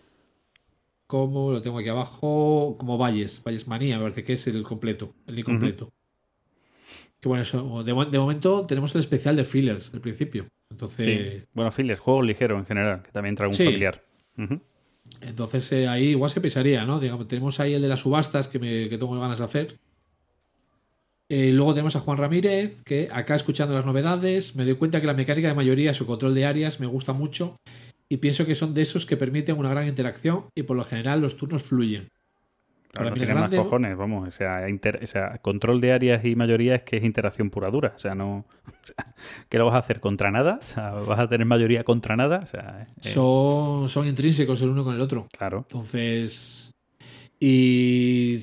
como 1.06 1.52
lo 1.52 1.62
tengo 1.62 1.78
aquí 1.78 1.88
abajo, 1.88 2.76
como 2.78 2.98
Valles, 2.98 3.42
Valles 3.44 3.68
Manía, 3.68 3.96
me 3.96 4.02
parece 4.04 4.24
que 4.24 4.32
es 4.34 4.46
el 4.46 4.62
completo, 4.62 5.14
el 5.26 5.38
incompleto. 5.38 5.92
Que 7.20 7.28
bueno, 7.28 7.42
eso, 7.42 7.82
de, 7.84 7.94
mo- 7.94 8.04
de 8.04 8.18
momento 8.18 8.66
tenemos 8.66 8.94
el 8.94 9.00
especial 9.00 9.36
de 9.36 9.44
fillers 9.44 9.92
del 9.92 10.00
principio. 10.00 10.46
Entonces, 10.70 11.04
Sí. 11.42 11.46
Bueno, 11.54 11.70
filias, 11.70 11.98
juegos 11.98 12.26
ligeros 12.26 12.58
en 12.58 12.66
general, 12.66 13.02
que 13.02 13.10
también 13.12 13.34
trae 13.36 13.48
un 13.48 13.54
Sí. 13.54 13.64
familiar. 13.64 14.04
Entonces 15.20 15.70
eh, 15.72 15.88
ahí 15.88 16.08
igual 16.08 16.30
se 16.30 16.40
pensaría, 16.40 16.84
¿no? 16.84 16.98
Digamos, 17.00 17.26
tenemos 17.28 17.58
ahí 17.60 17.74
el 17.74 17.82
de 17.82 17.88
las 17.88 18.00
subastas 18.00 18.48
que, 18.48 18.58
me, 18.58 18.88
que 18.88 18.98
tengo 18.98 19.18
ganas 19.18 19.38
de 19.38 19.44
hacer. 19.44 19.78
Eh, 21.28 21.50
luego 21.52 21.72
tenemos 21.74 21.96
a 21.96 22.00
Juan 22.00 22.18
Ramírez, 22.18 22.82
que 22.84 23.08
acá 23.12 23.34
escuchando 23.34 23.74
las 23.74 23.84
novedades, 23.86 24.54
me 24.54 24.64
doy 24.64 24.74
cuenta 24.74 25.00
que 25.00 25.06
la 25.08 25.14
mecánica 25.14 25.48
de 25.48 25.54
mayoría, 25.54 25.92
su 25.94 26.06
control 26.06 26.34
de 26.34 26.44
áreas, 26.46 26.78
me 26.80 26.86
gusta 26.86 27.12
mucho 27.12 27.56
y 28.08 28.18
pienso 28.18 28.46
que 28.46 28.54
son 28.54 28.74
de 28.74 28.82
esos 28.82 29.06
que 29.06 29.16
permiten 29.16 29.58
una 29.58 29.70
gran 29.70 29.86
interacción 29.88 30.46
y 30.54 30.62
por 30.62 30.76
lo 30.76 30.84
general 30.84 31.20
los 31.20 31.36
turnos 31.36 31.62
fluyen. 31.62 32.08
Para 32.92 33.10
no 33.10 33.16
mí 33.16 33.26
más 33.26 33.50
cojones, 33.54 33.96
vamos. 33.96 34.26
O 34.26 34.30
sea, 34.30 34.70
inter- 34.70 35.00
o 35.02 35.06
sea, 35.06 35.36
control 35.42 35.82
de 35.82 35.92
áreas 35.92 36.24
y 36.24 36.34
mayoría 36.34 36.76
es 36.76 36.82
que 36.82 36.96
es 36.96 37.04
interacción 37.04 37.50
pura 37.50 37.70
dura. 37.70 37.92
O 37.94 37.98
sea, 37.98 38.14
no. 38.14 38.46
o 38.66 38.72
sea, 38.82 39.14
¿Qué 39.50 39.58
lo 39.58 39.66
vas 39.66 39.74
a 39.74 39.78
hacer 39.78 40.00
contra 40.00 40.30
nada? 40.30 40.60
O 40.62 40.66
sea, 40.66 40.90
¿vas 40.92 41.18
a 41.18 41.28
tener 41.28 41.46
mayoría 41.46 41.84
contra 41.84 42.16
nada? 42.16 42.40
O 42.42 42.46
sea, 42.46 42.78
eh, 42.80 42.86
Son, 43.00 43.88
son 43.88 44.06
intrínsecos 44.06 44.62
el 44.62 44.70
uno 44.70 44.82
con 44.84 44.94
el 44.94 45.00
otro. 45.00 45.26
claro. 45.36 45.66
Entonces. 45.68 46.72
Y 47.38 48.38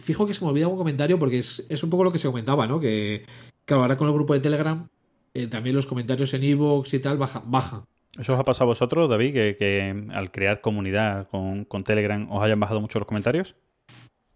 fijo 0.00 0.24
que 0.26 0.34
se 0.34 0.44
me 0.44 0.50
olvida 0.52 0.68
un 0.68 0.76
comentario 0.76 1.18
porque 1.18 1.38
es, 1.38 1.66
es 1.68 1.82
un 1.82 1.90
poco 1.90 2.04
lo 2.04 2.12
que 2.12 2.18
se 2.18 2.28
comentaba, 2.28 2.66
¿no? 2.68 2.78
Que, 2.78 3.24
claro, 3.64 3.82
ahora 3.82 3.96
con 3.96 4.06
el 4.06 4.14
grupo 4.14 4.34
de 4.34 4.40
Telegram, 4.40 4.86
eh, 5.34 5.48
también 5.48 5.74
los 5.74 5.86
comentarios 5.86 6.32
en 6.34 6.44
Evox 6.44 6.94
y 6.94 7.00
tal 7.00 7.18
bajan. 7.18 7.42
bajan. 7.50 7.82
¿Eso 8.18 8.34
os 8.34 8.40
ha 8.40 8.44
pasado 8.44 8.64
a 8.64 8.66
vosotros, 8.66 9.08
David, 9.08 9.32
que, 9.56 10.04
al 10.14 10.30
crear 10.30 10.60
comunidad 10.60 11.28
con, 11.28 11.64
con 11.64 11.84
Telegram 11.84 12.30
os 12.30 12.42
hayan 12.42 12.58
bajado 12.60 12.80
mucho 12.80 12.98
los 12.98 13.06
comentarios? 13.06 13.54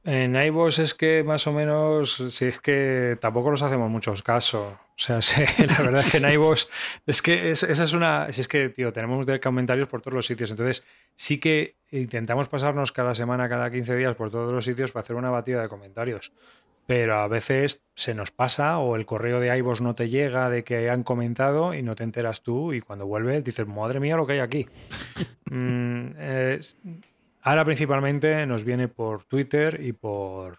En 0.07 0.37
iVoox 0.37 0.81
es 0.81 0.95
que 0.95 1.25
más 1.25 1.47
o 1.47 1.53
menos, 1.53 2.17
si 2.29 2.45
es 2.45 2.61
que 2.61 3.17
tampoco 3.23 3.51
nos 3.51 3.63
hacemos 3.63 3.91
muchos 3.91 4.23
casos. 4.23 4.75
O 4.75 4.79
sea, 4.97 5.19
la 5.67 5.79
verdad 5.83 6.03
es 6.05 6.11
que 6.11 6.19
en 6.19 6.31
iVoox 6.31 6.67
es 7.07 7.23
que 7.23 7.51
es- 7.51 7.63
esa 7.63 7.85
es 7.85 7.95
una. 7.95 8.31
Si 8.31 8.43
es 8.43 8.49
que, 8.49 8.69
tío, 8.69 8.93
tenemos 8.93 9.27
comentarios 9.43 9.89
por 9.89 10.03
todos 10.03 10.15
los 10.15 10.27
sitios. 10.27 10.51
Entonces, 10.51 10.85
sí 11.15 11.41
que 11.41 11.77
intentamos 11.91 12.49
pasarnos 12.49 12.93
cada 12.93 13.15
semana, 13.15 13.49
cada 13.49 13.71
15 13.71 13.97
días 13.97 14.15
por 14.15 14.31
todos 14.31 14.53
los 14.53 14.65
sitios 14.67 14.93
para 14.93 15.03
hacer 15.05 15.17
una 15.17 15.31
batida 15.31 15.63
de 15.63 15.69
comentarios. 15.69 16.33
Pero 16.87 17.17
a 17.17 17.29
veces 17.29 17.83
se 17.95 18.15
nos 18.15 18.31
pasa 18.31 18.79
o 18.79 18.97
el 18.97 19.07
correo 19.07 19.41
de 19.41 19.57
iVoox 19.59 19.81
no 19.81 19.95
te 19.95 20.09
llega 20.09 20.51
de 20.51 20.65
que 20.65 20.91
han 20.91 21.03
comentado 21.03 21.75
y 21.75 21.83
no 21.83 21.95
te 21.95 22.05
enteras 22.05 22.43
tú 22.43 22.73
y 22.73 22.81
cuando 22.81 23.07
vuelves 23.07 23.45
dices, 23.45 23.67
madre 23.67 24.01
mía, 24.01 24.17
lo 24.17 24.27
que 24.27 24.35
hay 24.35 24.41
aquí. 24.41 24.67
Mm, 25.47 26.17
ahora 27.43 27.65
principalmente 27.65 28.45
nos 28.47 28.65
viene 28.65 28.89
por 28.89 29.23
Twitter 29.23 29.79
y 29.81 29.93
por, 29.93 30.59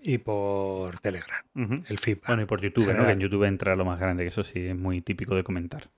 y 0.00 0.18
por 0.18 1.00
Telegram, 1.00 1.42
el 1.88 1.98
feedback. 1.98 2.26
Bueno, 2.28 2.42
y 2.42 2.44
por 2.44 2.60
YouTube, 2.60 2.94
¿no? 2.94 3.06
Que 3.06 3.12
en 3.12 3.18
YouTube 3.18 3.42
entra 3.44 3.74
lo 3.74 3.84
más 3.84 3.98
grande, 3.98 4.22
que 4.22 4.28
eso 4.28 4.44
sí 4.44 4.66
es 4.66 4.76
muy 4.76 5.00
típico 5.00 5.34
de 5.34 5.42
comentar. 5.42 5.88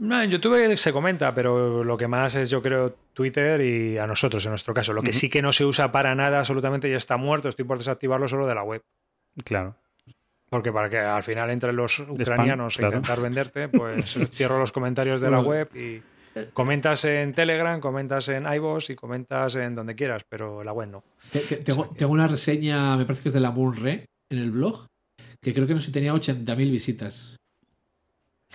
No, 0.00 0.20
en 0.20 0.28
YouTube 0.28 0.76
se 0.76 0.92
comenta, 0.92 1.32
pero 1.34 1.84
lo 1.84 1.96
que 1.96 2.08
más 2.08 2.34
es, 2.34 2.50
yo 2.50 2.60
creo, 2.60 2.96
Twitter 3.12 3.60
y 3.60 3.96
a 3.96 4.08
nosotros, 4.08 4.44
en 4.44 4.50
nuestro 4.50 4.74
caso. 4.74 4.92
Lo 4.92 5.02
que 5.02 5.12
sí 5.12 5.30
que 5.30 5.40
no 5.40 5.52
se 5.52 5.64
usa 5.64 5.92
para 5.92 6.16
nada, 6.16 6.40
absolutamente 6.40 6.90
ya 6.90 6.96
está 6.96 7.16
muerto. 7.16 7.48
Estoy 7.48 7.64
por 7.64 7.78
desactivarlo 7.78 8.26
solo 8.26 8.48
de 8.48 8.54
la 8.56 8.64
web. 8.64 8.82
Claro. 9.42 9.76
Porque 10.50 10.70
para 10.70 10.88
que 10.88 10.98
al 10.98 11.22
final 11.24 11.50
entren 11.50 11.74
los 11.74 11.98
ucranianos 12.00 12.76
claro. 12.76 12.94
a 12.94 12.96
intentar 12.98 13.20
venderte, 13.20 13.68
pues 13.68 14.12
cierro 14.30 14.58
los 14.58 14.70
comentarios 14.70 15.20
de 15.20 15.30
la 15.30 15.40
web 15.40 15.68
y 15.74 16.00
comentas 16.52 17.04
en 17.06 17.32
Telegram, 17.34 17.80
comentas 17.80 18.28
en 18.28 18.44
iVoox 18.52 18.90
y 18.90 18.94
comentas 18.94 19.56
en 19.56 19.74
donde 19.74 19.94
quieras, 19.96 20.22
pero 20.28 20.62
la 20.62 20.72
web 20.72 20.88
no. 20.88 21.04
Te- 21.32 21.40
te- 21.40 21.56
Tengo, 21.56 21.88
tengo 21.96 22.12
una 22.12 22.28
reseña, 22.28 22.96
me 22.96 23.04
parece 23.04 23.22
que 23.22 23.28
es 23.30 23.34
de 23.34 23.40
la 23.40 23.52
Re 23.52 24.06
en 24.30 24.38
el 24.38 24.50
blog, 24.52 24.86
que 25.40 25.52
creo 25.52 25.66
que 25.66 25.74
no 25.74 25.80
sé, 25.80 25.90
tenía 25.90 26.12
80.000 26.14 26.56
visitas. 26.70 27.36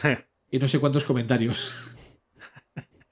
Y 0.52 0.58
no 0.58 0.68
sé 0.68 0.80
cuántos 0.80 1.04
comentarios. 1.04 1.76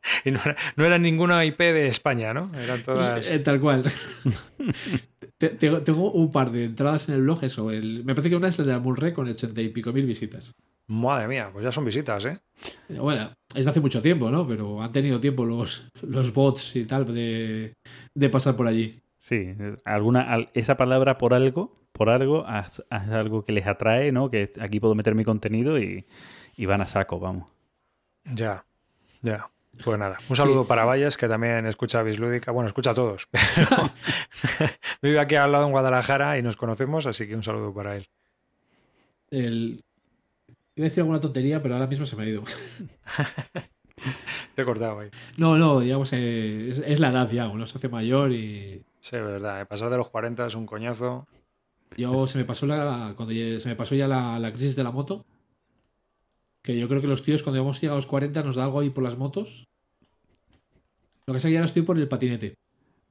Y 0.26 0.32
no 0.32 0.40
era, 0.44 0.56
no 0.76 0.86
era 0.86 0.98
ninguna 0.98 1.44
IP 1.46 1.60
de 1.60 1.88
España, 1.88 2.34
¿no? 2.34 2.52
Eran 2.58 2.82
todas. 2.84 3.30
Eh, 3.30 3.40
Tal 3.40 3.60
cual. 3.60 3.84
Te- 5.38 5.50
tengo, 5.50 5.82
tengo 5.82 6.12
un 6.12 6.32
par 6.32 6.52
de 6.52 6.66
entradas 6.66 7.10
en 7.10 7.16
el 7.16 7.22
blog, 7.22 7.44
eso. 7.44 7.72
el- 7.72 8.04
me 8.04 8.14
parece 8.16 8.30
que 8.30 8.36
una 8.36 8.48
es 8.48 8.58
la 8.60 8.66
de 8.66 8.72
la 8.72 8.96
Re 8.96 9.14
con 9.14 9.28
80 9.28 9.62
y 9.62 9.70
pico 9.70 9.94
mil 9.94 10.06
visitas. 10.06 10.52
Madre 10.88 11.28
mía, 11.28 11.50
pues 11.52 11.64
ya 11.66 11.72
son 11.72 11.86
visitas, 11.86 12.26
¿eh? 12.26 12.40
Eh, 12.90 12.98
Bueno, 13.00 13.32
es 13.54 13.66
de 13.66 13.72
hace 13.72 13.82
mucho 13.82 14.02
tiempo, 14.02 14.32
¿no? 14.32 14.48
Pero 14.48 14.82
han 14.82 14.92
tenido 14.92 15.20
tiempo 15.20 15.46
los, 15.46 15.90
los 16.02 16.34
bots 16.34 16.76
y 16.78 16.86
tal 16.86 17.06
de, 17.14 17.74
de 18.16 18.30
pasar 18.30 18.56
por 18.56 18.68
allí. 18.68 19.00
Sí, 19.18 19.54
alguna, 19.84 20.22
al- 20.32 20.50
esa 20.54 20.78
palabra 20.78 21.18
por 21.18 21.34
algo, 21.34 21.78
por 21.92 22.10
algo, 22.10 22.46
haz, 22.48 22.84
haz 22.90 23.10
algo 23.10 23.44
que 23.44 23.52
les 23.52 23.68
atrae, 23.68 24.12
¿no? 24.12 24.32
Que 24.32 24.50
aquí 24.62 24.80
puedo 24.80 24.96
meter 24.96 25.14
mi 25.14 25.24
contenido 25.26 25.78
y, 25.78 26.06
y 26.56 26.66
van 26.66 26.82
a 26.82 26.88
saco, 26.88 27.20
vamos. 27.20 27.52
Ya, 28.34 28.66
ya. 29.22 29.50
Pues 29.84 30.00
nada, 30.00 30.18
un 30.30 30.36
saludo 30.36 30.66
para 30.66 30.86
Valles, 30.86 31.18
que 31.18 31.28
también 31.28 31.66
escucha 31.68 32.02
Bislúdica. 32.04 32.52
Bueno, 32.52 32.68
escucha 32.68 32.92
a 32.92 32.96
todos, 32.96 33.28
pero 33.32 33.68
vive 35.02 35.20
aquí 35.20 35.36
al 35.36 35.52
lado 35.52 35.66
en 35.66 35.72
Guadalajara 35.72 36.38
y 36.38 36.42
nos 36.42 36.58
conocemos, 36.58 37.06
así 37.06 37.28
que 37.28 37.36
un 37.36 37.44
saludo 37.44 37.74
para 37.74 37.96
él. 37.98 38.08
El... 39.30 39.84
Iba 40.76 40.86
a 40.86 40.90
decir 40.90 41.02
alguna 41.02 41.20
tontería, 41.20 41.62
pero 41.62 41.74
ahora 41.76 41.88
mismo 41.88 42.06
se 42.06 42.16
me 42.16 42.24
ha 42.24 42.28
ido. 42.28 42.44
Te 44.56 44.62
he 44.62 44.66
cortado 44.66 45.00
ahí. 45.00 45.10
No, 45.38 45.58
no, 45.58 45.80
digamos, 45.80 46.12
eh, 46.14 46.70
es, 46.70 46.78
es 46.80 47.00
la 47.00 47.10
edad 47.10 47.30
ya, 47.32 47.48
uno 47.48 47.66
se 47.66 47.78
hace 47.78 47.90
mayor 47.90 48.32
y 48.32 48.84
Sí, 49.02 49.16
es 49.16 49.24
verdad, 49.24 49.62
eh, 49.62 49.66
pasar 49.66 49.90
de 49.90 49.98
los 49.98 50.10
40 50.10 50.46
es 50.46 50.56
un 50.56 50.66
coñazo. 50.66 51.28
yo 51.96 52.28
se 52.28 52.38
me 52.38 52.46
pasó 52.46 52.66
la 52.68 53.14
cuando 53.16 53.34
ya- 53.34 53.60
se 53.60 53.70
me 53.70 53.76
pasó 53.76 53.96
ya 53.96 54.08
la, 54.08 54.38
la 54.40 54.52
crisis 54.52 54.76
de 54.76 54.84
la 54.84 54.92
moto. 54.92 55.26
Que 56.68 56.78
yo 56.78 56.90
creo 56.90 57.00
que 57.00 57.08
los 57.08 57.24
tíos 57.24 57.44
cuando 57.44 57.62
hemos 57.62 57.80
llegado 57.80 57.96
a 57.96 58.00
los 58.00 58.08
40 58.08 58.44
nos 58.44 58.58
da 58.58 58.66
algo 58.66 58.82
ahí 58.82 58.90
por 58.90 59.02
las 59.02 59.18
motos. 59.18 59.64
Lo 61.26 61.34
que 61.34 61.38
pasa 61.38 61.38
es 61.38 61.44
que 61.46 61.52
ya 61.54 61.60
ahora 61.60 61.66
estoy 61.68 61.84
por 61.84 61.98
el 61.98 62.10
patinete. 62.10 62.56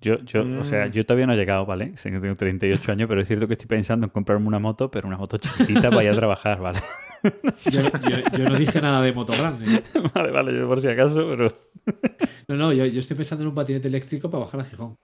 Yo, 0.03 0.19
yo, 0.25 0.43
o 0.61 0.65
sea, 0.67 0.89
Mm. 0.89 0.91
yo 0.91 1.07
todavía 1.07 1.27
no 1.27 1.33
he 1.33 1.37
llegado, 1.37 1.65
¿vale? 1.65 1.97
Sé 1.97 2.11
que 2.11 2.21
tengo 2.21 2.35
38 2.35 2.93
años, 2.93 3.09
pero 3.09 3.23
es 3.23 3.27
cierto 3.29 3.47
que 3.49 3.55
estoy 3.55 3.67
pensando 3.67 4.05
en 4.05 4.11
comprarme 4.11 4.47
una 4.47 4.59
moto, 4.59 4.91
pero 4.91 5.09
una 5.09 5.17
moto 5.17 5.39
chiquitita 5.39 5.89
para 5.89 6.05
ir 6.05 6.11
a 6.11 6.17
trabajar, 6.17 6.61
¿vale? 6.61 6.81
Yo, 7.73 7.81
yo- 7.81 8.39
yo 8.39 8.45
no 8.51 8.57
dije 8.57 8.79
nada 8.83 9.01
de 9.01 9.13
moto 9.15 9.33
grande. 9.33 9.83
vale, 10.15 10.31
vale, 10.31 10.53
yo 10.55 10.69
por 10.69 10.81
si 10.83 10.89
acaso, 10.89 11.27
pero... 11.27 11.49
No, 12.47 12.57
no, 12.57 12.73
yo, 12.75 12.85
yo 12.85 13.01
estoy 13.01 13.17
pensando 13.17 13.43
en 13.43 13.49
un 13.49 13.55
patinete 13.55 13.89
eléctrico 13.89 14.29
para 14.31 14.45
bajar 14.45 14.61
a 14.61 14.65
Gijón. 14.65 14.97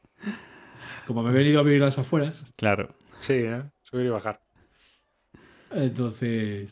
Como 1.07 1.23
me 1.23 1.31
he 1.31 1.33
venido 1.33 1.59
a 1.59 1.63
vivir 1.63 1.83
a 1.83 1.87
las 1.87 1.99
afueras, 1.99 2.45
Claro. 2.57 2.95
Sí, 3.21 3.33
¿eh? 3.33 3.63
subir 3.83 4.07
y 4.07 4.11
bajar. 4.11 4.41
Entonces... 5.75 6.71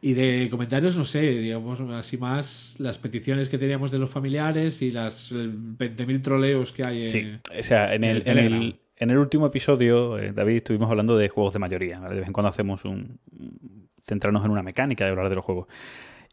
Y 0.00 0.12
de 0.12 0.48
comentarios, 0.50 0.96
no 0.96 1.04
sé, 1.04 1.22
digamos, 1.22 1.80
así 1.80 2.18
más 2.18 2.76
las 2.78 2.98
peticiones 2.98 3.48
que 3.48 3.58
teníamos 3.58 3.90
de 3.90 3.98
los 3.98 4.10
familiares 4.10 4.82
y 4.82 4.90
las 4.92 5.32
eh, 5.32 5.34
20.000 5.34 6.22
troleos 6.22 6.72
que 6.72 6.82
hay. 6.86 7.02
Sí, 7.04 7.18
eh, 7.18 7.40
o 7.58 7.62
sea, 7.62 7.94
en 7.94 8.04
en 8.04 8.16
el, 8.16 8.22
en 8.28 8.38
el, 8.38 8.80
en 8.96 9.10
el 9.10 9.18
último 9.18 9.46
episodio, 9.46 10.18
eh, 10.18 10.32
David, 10.32 10.56
estuvimos 10.56 10.90
hablando 10.90 11.16
de 11.16 11.28
juegos 11.28 11.52
de 11.52 11.58
mayoría. 11.58 11.98
¿vale? 12.00 12.14
De 12.14 12.20
vez 12.20 12.28
en 12.28 12.32
cuando 12.32 12.48
hacemos 12.48 12.84
un... 12.84 13.18
centrarnos 14.02 14.44
en 14.44 14.50
una 14.50 14.62
mecánica 14.62 15.04
de 15.04 15.10
hablar 15.10 15.28
de 15.28 15.36
los 15.36 15.44
juegos. 15.44 15.68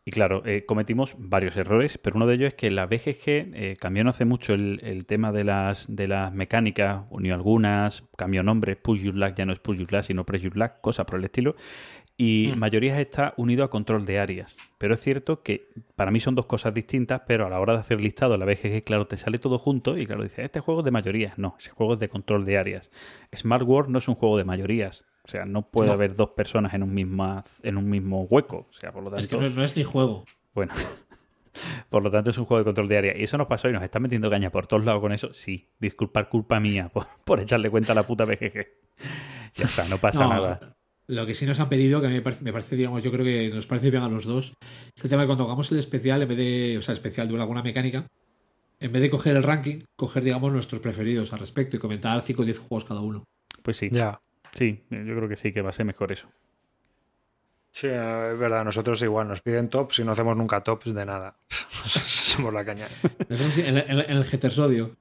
Y 0.08 0.12
claro, 0.12 0.44
eh, 0.46 0.66
cometimos 0.68 1.16
varios 1.18 1.58
errores, 1.58 1.98
pero 1.98 2.16
uno 2.16 2.28
de 2.28 2.36
ellos 2.36 2.48
es 2.50 2.54
que 2.54 2.70
la 2.70 2.86
BGG 2.86 3.24
eh, 3.26 3.76
cambió 3.80 4.04
no 4.04 4.12
hace 4.12 4.24
mucho 4.24 4.54
el, 4.54 4.80
el 4.84 5.08
tema 5.08 5.32
de 5.32 5.44
las, 5.44 5.88
de 5.96 6.08
las 6.08 6.32
mecánicas, 6.32 7.06
unió 7.10 7.34
algunas, 7.34 8.04
cambió 8.16 8.44
nombre, 8.44 8.76
Push 8.76 9.02
Your 9.02 9.16
Luck 9.16 9.34
ya 9.36 9.48
no 9.48 9.54
es 9.54 9.60
Push 9.60 9.80
Your 9.80 9.92
Luck, 9.92 10.04
sino 10.04 10.24
Press 10.24 10.44
Your 10.44 10.58
Luck, 10.58 10.74
cosas 10.82 11.08
por 11.08 11.18
el 11.18 11.26
estilo. 11.26 11.56
Y 12.18 12.52
Mm. 12.56 12.60
mayorías 12.60 12.98
está 13.00 13.34
unido 13.36 13.66
a 13.66 13.70
control 13.70 14.06
de 14.06 14.20
áreas. 14.20 14.56
Pero 14.78 14.94
es 14.94 15.02
cierto 15.02 15.44
que 15.44 15.68
para 15.98 16.12
mí 16.12 16.20
son 16.22 16.34
dos 16.36 16.46
cosas 16.46 16.74
distintas, 16.74 17.24
pero 17.28 17.46
a 17.46 17.50
la 17.50 17.60
hora 17.60 17.74
de 17.74 17.80
hacer 17.80 18.00
listado, 18.00 18.38
la 18.38 18.46
BGG, 18.46 18.84
claro, 18.86 19.06
te 19.08 19.18
sale 19.18 19.38
todo 19.38 19.60
junto 19.60 19.98
y 19.98 20.06
claro, 20.06 20.24
dice, 20.24 20.42
este 20.44 20.62
juego 20.62 20.80
es 20.82 20.86
de 20.86 20.92
mayorías. 20.92 21.38
No, 21.38 21.56
ese 21.60 21.72
juego 21.72 21.96
es 21.96 22.00
de 22.00 22.08
control 22.08 22.46
de 22.46 22.58
áreas. 22.58 22.90
Smart 23.36 23.64
World 23.68 23.90
no 23.90 23.98
es 24.00 24.08
un 24.08 24.16
juego 24.16 24.38
de 24.38 24.46
mayorías. 24.46 25.04
O 25.24 25.28
sea, 25.28 25.44
no 25.46 25.64
puede 25.70 25.88
No. 25.88 25.94
haber 25.94 26.16
dos 26.16 26.30
personas 26.30 26.74
en 26.74 26.84
un, 26.84 26.94
misma, 26.94 27.44
en 27.64 27.76
un 27.78 27.90
mismo 27.90 28.22
hueco. 28.24 28.68
O 28.70 28.74
sea, 28.74 28.92
por 28.94 29.04
lo 29.04 29.10
tanto, 29.10 29.20
es 29.22 29.28
que 29.28 29.36
no, 29.38 29.50
no 29.50 29.64
es 29.64 29.76
ni 29.76 29.84
juego. 29.84 30.24
bueno, 30.54 30.72
por 31.90 32.02
lo 32.04 32.12
tanto 32.12 32.30
es 32.30 32.38
un 32.38 32.46
juego 32.46 32.60
de 32.60 32.66
control 32.66 32.88
de 32.88 32.98
área. 32.98 33.18
Y 33.18 33.24
eso 33.24 33.38
nos 33.38 33.48
pasó 33.48 33.68
y 33.70 33.74
nos 33.74 33.84
están 33.84 34.02
metiendo 34.04 34.30
caña 34.30 34.52
por 34.52 34.68
todos 34.68 34.86
lados 34.86 35.02
con 35.02 35.12
eso. 35.12 35.34
Sí, 35.34 35.68
disculpar 35.80 36.30
culpa 36.30 36.60
mía 36.60 36.90
por, 36.94 37.06
por 37.26 37.40
echarle 37.40 37.70
cuenta 37.70 37.92
a 37.92 37.96
la 37.96 38.04
puta 38.04 38.24
BGG. 38.26 38.68
Ya 39.56 39.66
está, 39.66 39.86
no 39.90 39.98
pasa 39.98 40.24
No, 40.24 40.30
nada. 40.30 40.76
Lo 41.08 41.26
que 41.26 41.34
sí 41.36 41.46
nos 41.46 41.60
han 41.60 41.70
pedido, 41.70 42.02
que 42.02 42.08
a 42.08 42.10
mí 42.10 42.16
me 42.16 42.22
parece, 42.22 42.44
me 42.44 42.52
parece, 42.52 42.76
digamos, 42.76 43.04
yo 43.04 43.12
creo 43.12 43.24
que 43.24 43.50
nos 43.54 43.68
parece 43.68 43.92
bien 43.92 44.02
a 44.04 44.10
los 44.10 44.26
dos, 44.26 44.54
es 44.96 45.04
el 45.04 45.10
tema 45.10 45.22
de 45.22 45.28
cuando 45.28 45.44
hagamos 45.44 45.72
el 45.72 45.78
especial, 45.78 46.22
en 46.24 46.28
vez 46.28 46.38
de, 46.38 46.78
o 46.78 46.82
sea, 46.82 46.94
especial 46.94 47.28
de 47.28 47.40
alguna 47.40 47.62
mecánica, 47.62 48.08
en 48.80 48.92
vez 48.92 49.02
de 49.02 49.10
coger 49.10 49.36
el 49.38 49.44
ranking, 49.44 49.84
coger, 49.96 50.24
digamos, 50.24 50.52
nuestros 50.52 50.82
preferidos 50.82 51.32
al 51.32 51.40
respecto 51.40 51.76
y 51.76 51.80
comentar 51.80 52.22
5 52.22 52.42
o 52.42 52.46
10 52.46 52.58
juegos 52.58 52.86
cada 52.86 53.02
uno. 53.02 53.24
Pues 53.62 53.78
sí, 53.78 53.90
Ya. 53.92 54.20
sí, 54.54 54.82
yo 54.90 55.16
creo 55.16 55.30
que 55.30 55.36
sí, 55.36 55.52
que 55.52 55.62
va 55.62 55.70
a 55.70 55.74
ser 55.74 55.86
mejor 55.86 56.12
eso. 56.12 56.28
Sí, 57.76 57.88
eh, 57.88 58.30
es 58.32 58.40
verdad, 58.40 58.64
nosotros 58.64 59.02
igual 59.02 59.28
nos 59.28 59.42
piden 59.42 59.68
tops 59.68 60.00
y 60.00 60.06
no 60.06 60.14
hacemos 60.14 60.38
nunca 60.38 60.62
tops 60.62 60.94
de 60.94 61.06
nada. 61.06 61.36
Somos 61.50 62.54
la 62.54 62.64
caña. 62.64 62.88
En, 63.58 63.78
el 63.78 64.24
Getersodio. 64.24 64.96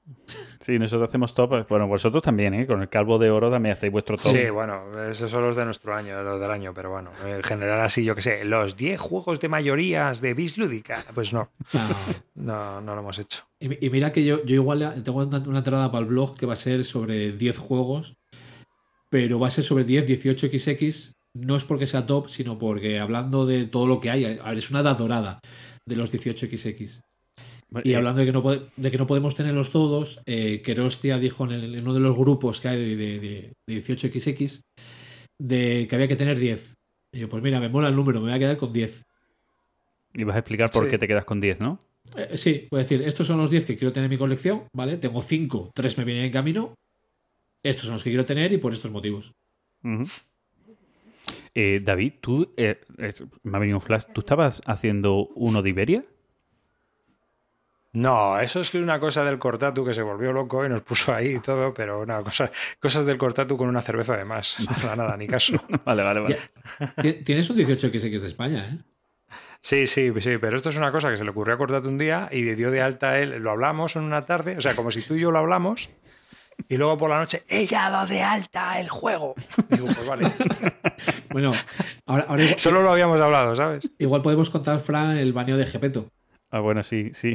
Sí, 0.59 0.77
nosotros 0.77 1.07
hacemos 1.07 1.33
top. 1.33 1.69
Bueno, 1.69 1.87
vosotros 1.87 2.21
también, 2.21 2.53
¿eh? 2.53 2.67
Con 2.67 2.81
el 2.81 2.89
calvo 2.89 3.17
de 3.17 3.31
oro 3.31 3.49
también 3.49 3.77
hacéis 3.77 3.93
vuestro 3.93 4.17
top. 4.17 4.29
Sí, 4.29 4.49
bueno, 4.49 4.91
esos 5.09 5.31
son 5.31 5.43
los 5.43 5.55
de 5.55 5.63
nuestro 5.63 5.95
año, 5.95 6.21
los 6.21 6.37
del 6.41 6.51
año, 6.51 6.73
pero 6.73 6.91
bueno, 6.91 7.11
en 7.25 7.41
general 7.43 7.79
así, 7.79 8.03
yo 8.03 8.13
que 8.13 8.21
sé, 8.21 8.43
los 8.43 8.75
10 8.75 8.99
juegos 8.99 9.39
de 9.39 9.47
mayorías 9.47 10.19
de 10.19 10.33
Bis 10.33 10.57
Lúdica, 10.57 11.01
pues 11.13 11.31
no, 11.31 11.51
No. 12.33 12.81
no, 12.81 12.93
lo 12.93 12.99
hemos 12.99 13.17
hecho. 13.19 13.45
Y, 13.57 13.85
y 13.85 13.89
mira 13.89 14.11
que 14.11 14.25
yo, 14.25 14.43
yo 14.43 14.55
igual 14.55 15.01
tengo 15.01 15.19
una, 15.19 15.37
una 15.37 15.59
entrada 15.59 15.93
para 15.93 16.01
el 16.01 16.09
blog 16.09 16.35
que 16.37 16.45
va 16.45 16.53
a 16.53 16.57
ser 16.57 16.83
sobre 16.83 17.31
10 17.31 17.57
juegos, 17.57 18.17
pero 19.09 19.39
va 19.39 19.47
a 19.47 19.51
ser 19.51 19.63
sobre 19.63 19.85
10, 19.85 20.07
18xx. 20.07 21.14
No 21.35 21.55
es 21.57 21.63
porque 21.65 21.85
sea 21.85 22.05
top, 22.07 22.29
sino 22.29 22.57
porque 22.57 22.97
hablando 22.99 23.45
de 23.45 23.65
todo 23.67 23.87
lo 23.87 23.99
que 23.99 24.09
hay, 24.09 24.23
a 24.25 24.43
ver, 24.49 24.57
es 24.57 24.69
una 24.71 24.79
edad 24.79 24.97
dorada 24.97 25.39
de 25.85 25.95
los 25.95 26.11
18xx. 26.11 27.01
Y 27.83 27.91
Eh, 27.91 27.95
hablando 27.97 28.19
de 28.21 28.25
que 28.25 28.31
no, 28.31 28.41
pode- 28.41 28.69
de 28.77 28.89
que 28.91 28.97
no 28.97 29.05
podemos 29.05 29.35
tenerlos 29.35 29.69
todos, 29.71 30.21
eh, 30.25 30.61
Kerostia 30.63 31.19
dijo 31.19 31.43
en, 31.45 31.51
el- 31.51 31.75
en 31.75 31.81
uno 31.83 31.93
de 31.93 31.99
los 31.99 32.15
grupos 32.15 32.61
que 32.61 32.69
hay 32.69 32.77
de, 32.79 32.95
de- 32.95 33.19
de- 33.19 33.53
de 33.67 33.75
18XX 33.75 34.61
de 35.37 35.85
que 35.89 35.95
había 35.95 36.07
que 36.07 36.15
tener 36.15 36.39
10. 36.39 36.73
Y 37.13 37.19
yo, 37.19 37.29
pues 37.29 37.43
mira, 37.43 37.59
me 37.59 37.67
mola 37.67 37.89
el 37.89 37.95
número, 37.95 38.19
me 38.21 38.27
voy 38.27 38.35
a 38.35 38.39
quedar 38.39 38.57
con 38.57 38.71
10. 38.71 39.03
Y 40.13 40.23
vas 40.23 40.37
a 40.37 40.39
explicar 40.39 40.71
por 40.71 40.85
Sí. 40.85 40.91
qué 40.91 40.97
te 40.97 41.07
quedas 41.07 41.25
con 41.25 41.41
10, 41.41 41.59
¿no? 41.59 41.79
Eh, 42.15 42.37
sí, 42.37 42.67
voy 42.71 42.79
a 42.79 42.83
decir, 42.83 43.01
estos 43.01 43.27
son 43.27 43.39
los 43.39 43.49
10 43.49 43.65
que 43.65 43.75
quiero 43.75 43.91
tener 43.91 44.05
en 44.05 44.11
mi 44.11 44.17
colección, 44.17 44.63
¿vale? 44.73 44.95
Tengo 44.97 45.21
5, 45.21 45.71
3 45.75 45.97
me 45.97 46.05
vienen 46.05 46.25
en 46.25 46.31
camino. 46.31 46.75
Estos 47.63 47.85
son 47.85 47.93
los 47.95 48.03
que 48.03 48.11
quiero 48.11 48.25
tener 48.25 48.53
y 48.53 48.57
por 48.57 48.71
estos 48.71 48.91
motivos. 48.91 49.33
Eh, 51.55 51.79
David, 51.83 52.13
tú, 52.21 52.53
eh, 52.57 52.81
es- 52.97 53.23
me 53.43 53.55
ha 53.57 53.59
venido 53.59 53.77
un 53.77 53.81
flash, 53.81 54.05
¿tú 54.13 54.19
estabas 54.21 54.61
haciendo 54.65 55.27
uno 55.35 55.61
de 55.61 55.69
Iberia? 55.69 56.03
No, 57.93 58.37
eso 58.39 58.59
es 58.59 58.69
que 58.71 58.77
una 58.79 58.99
cosa 58.99 59.23
del 59.23 59.39
Cortatu 59.39 59.85
que 59.85 59.93
se 59.93 60.01
volvió 60.01 60.33
loco 60.33 60.65
y 60.65 60.69
nos 60.69 60.81
puso 60.81 61.13
ahí 61.13 61.35
y 61.35 61.39
todo, 61.39 61.73
pero 61.73 62.01
una 62.01 62.21
cosa, 62.23 62.51
cosas 62.81 63.05
del 63.05 63.17
Cortatu 63.17 63.55
con 63.55 63.69
una 63.69 63.81
cerveza 63.81 64.15
además. 64.15 64.57
Para 64.81 64.97
nada, 64.97 65.15
ni 65.15 65.27
caso. 65.27 65.57
Vale, 65.85 66.03
vale, 66.03 66.19
vale. 66.19 66.37
Ti- 67.01 67.23
Tienes 67.23 67.49
un 67.49 67.55
18XX 67.57 68.19
de 68.21 68.27
España, 68.27 68.67
¿eh? 68.69 68.77
Sí, 69.61 69.87
sí, 69.87 70.11
sí, 70.19 70.37
pero 70.39 70.57
esto 70.57 70.69
es 70.69 70.77
una 70.77 70.91
cosa 70.91 71.09
que 71.09 71.15
se 71.17 71.23
le 71.23 71.29
ocurrió 71.29 71.55
a 71.55 71.57
Cortatu 71.57 71.87
un 71.87 71.97
día 71.97 72.27
y 72.31 72.41
dio 72.53 72.69
de 72.69 72.81
alta 72.81 73.11
a 73.11 73.19
él, 73.19 73.37
lo 73.41 73.49
hablamos 73.51 73.95
en 73.95 74.03
una 74.03 74.25
tarde, 74.25 74.57
o 74.57 74.61
sea, 74.61 74.75
como 74.75 74.91
si 74.91 75.01
tú 75.01 75.15
y 75.15 75.21
yo 75.21 75.31
lo 75.31 75.39
hablamos, 75.39 75.89
y 76.67 76.77
luego 76.77 76.97
por 76.97 77.09
la 77.09 77.19
noche, 77.19 77.43
ella 77.47 77.87
ha 77.87 77.89
dado 77.89 78.07
de 78.07 78.21
alta 78.21 78.79
el 78.79 78.89
juego. 78.89 79.35
Digo, 79.69 79.87
pues 79.87 80.07
vale. 80.07 80.31
Bueno, 81.29 81.51
ahora, 82.05 82.25
ahora 82.29 82.43
igual, 82.43 82.59
Solo 82.59 82.81
lo 82.81 82.89
habíamos 82.89 83.19
hablado, 83.19 83.53
¿sabes? 83.55 83.91
igual 83.99 84.21
podemos 84.21 84.49
contar, 84.49 84.79
Fran, 84.79 85.17
el 85.17 85.33
baneo 85.33 85.57
de 85.57 85.65
Gepeto. 85.65 86.07
Ah, 86.49 86.61
bueno, 86.61 86.81
sí, 86.81 87.11
sí. 87.13 87.33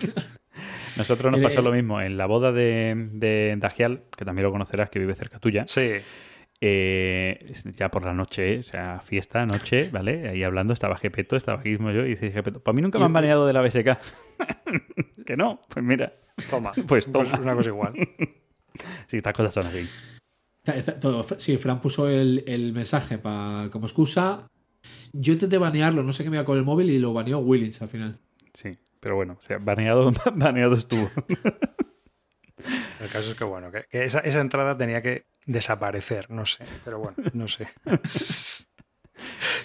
Nosotros 0.96 1.30
nos 1.30 1.40
pasó 1.42 1.60
lo 1.60 1.70
eh, 1.70 1.82
mismo 1.82 2.00
en 2.00 2.16
la 2.16 2.24
boda 2.24 2.52
de, 2.52 2.94
de 3.12 3.54
Dagial, 3.58 4.04
que 4.16 4.24
también 4.24 4.44
lo 4.44 4.52
conocerás, 4.52 4.88
que 4.88 4.98
vive 4.98 5.14
cerca 5.14 5.38
tuya. 5.38 5.64
Sí. 5.66 5.90
Eh, 6.66 7.52
ya 7.76 7.90
por 7.90 8.04
la 8.04 8.14
noche, 8.14 8.60
o 8.60 8.62
sea, 8.62 9.00
fiesta, 9.00 9.44
noche, 9.44 9.90
¿vale? 9.92 10.30
Ahí 10.30 10.42
hablando, 10.42 10.72
estaba 10.72 10.96
Gepeto, 10.96 11.36
estaba 11.36 11.62
Guismo 11.62 11.90
yo, 11.90 12.06
y 12.06 12.10
dice 12.10 12.30
Gepeto, 12.30 12.60
para 12.62 12.74
mí 12.74 12.80
nunca 12.80 12.98
me 12.98 13.04
han 13.04 13.12
baneado 13.12 13.46
de 13.46 13.52
la 13.52 13.60
BSK. 13.60 13.98
que 15.26 15.36
no, 15.36 15.60
pues 15.68 15.84
mira, 15.84 16.14
Toma. 16.48 16.72
Pues 16.88 17.10
toma. 17.12 17.28
una 17.38 17.54
cosa 17.54 17.68
igual. 17.68 17.92
sí, 19.06 19.18
estas 19.18 19.34
cosas 19.34 19.52
son 19.52 19.66
así. 19.66 19.86
Todo- 21.00 21.26
Sí, 21.36 21.58
Fran 21.58 21.82
puso 21.82 22.08
el, 22.08 22.44
el 22.46 22.72
mensaje 22.72 23.18
pa- 23.18 23.68
como 23.70 23.84
excusa. 23.84 24.46
Yo 25.12 25.34
intenté 25.34 25.58
banearlo, 25.58 26.02
no 26.02 26.14
sé 26.14 26.24
qué 26.24 26.30
me 26.30 26.36
iba 26.36 26.44
con 26.46 26.56
el 26.56 26.64
móvil 26.64 26.88
y 26.88 26.98
lo 26.98 27.12
baneó 27.12 27.40
Willings 27.40 27.82
al 27.82 27.88
final. 27.88 28.18
Sí, 28.54 28.70
pero 29.00 29.16
bueno, 29.16 29.36
o 29.38 29.42
sea, 29.42 29.58
baneado, 29.58 30.10
baneado 30.34 30.76
estuvo. 30.76 31.10
El 33.00 33.08
caso 33.08 33.30
es 33.30 33.34
que, 33.34 33.44
bueno, 33.44 33.70
que, 33.70 33.84
que 33.90 34.04
esa, 34.04 34.20
esa 34.20 34.40
entrada 34.40 34.76
tenía 34.76 35.02
que 35.02 35.26
desaparecer, 35.46 36.30
no 36.30 36.46
sé, 36.46 36.64
pero 36.84 36.98
bueno, 36.98 37.16
no 37.34 37.48
sé. 37.48 37.68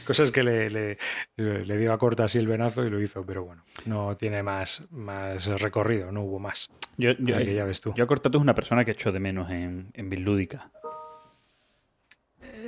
Cosas 0.05 0.31
que 0.31 0.43
le, 0.43 0.69
le, 0.69 0.97
le 1.37 1.77
dio 1.77 1.93
a 1.93 1.97
corta 1.97 2.23
así 2.23 2.37
el 2.39 2.47
venazo 2.47 2.85
y 2.85 2.89
lo 2.89 3.01
hizo, 3.01 3.25
pero 3.25 3.43
bueno, 3.43 3.63
no 3.85 4.15
tiene 4.17 4.43
más, 4.43 4.83
más 4.91 5.47
recorrido, 5.47 6.11
no 6.11 6.21
hubo 6.21 6.39
más. 6.39 6.69
Yo, 6.97 7.11
yo, 7.13 7.39
ya 7.39 7.65
ves 7.65 7.81
tú. 7.81 7.93
yo 7.95 8.03
a 8.03 8.07
Cortatu 8.07 8.37
es 8.37 8.41
una 8.41 8.53
persona 8.53 8.85
que 8.85 8.91
echo 8.91 9.11
de 9.11 9.19
menos 9.19 9.49
en, 9.49 9.89
en 9.93 10.09
Bitlúdica. 10.09 10.71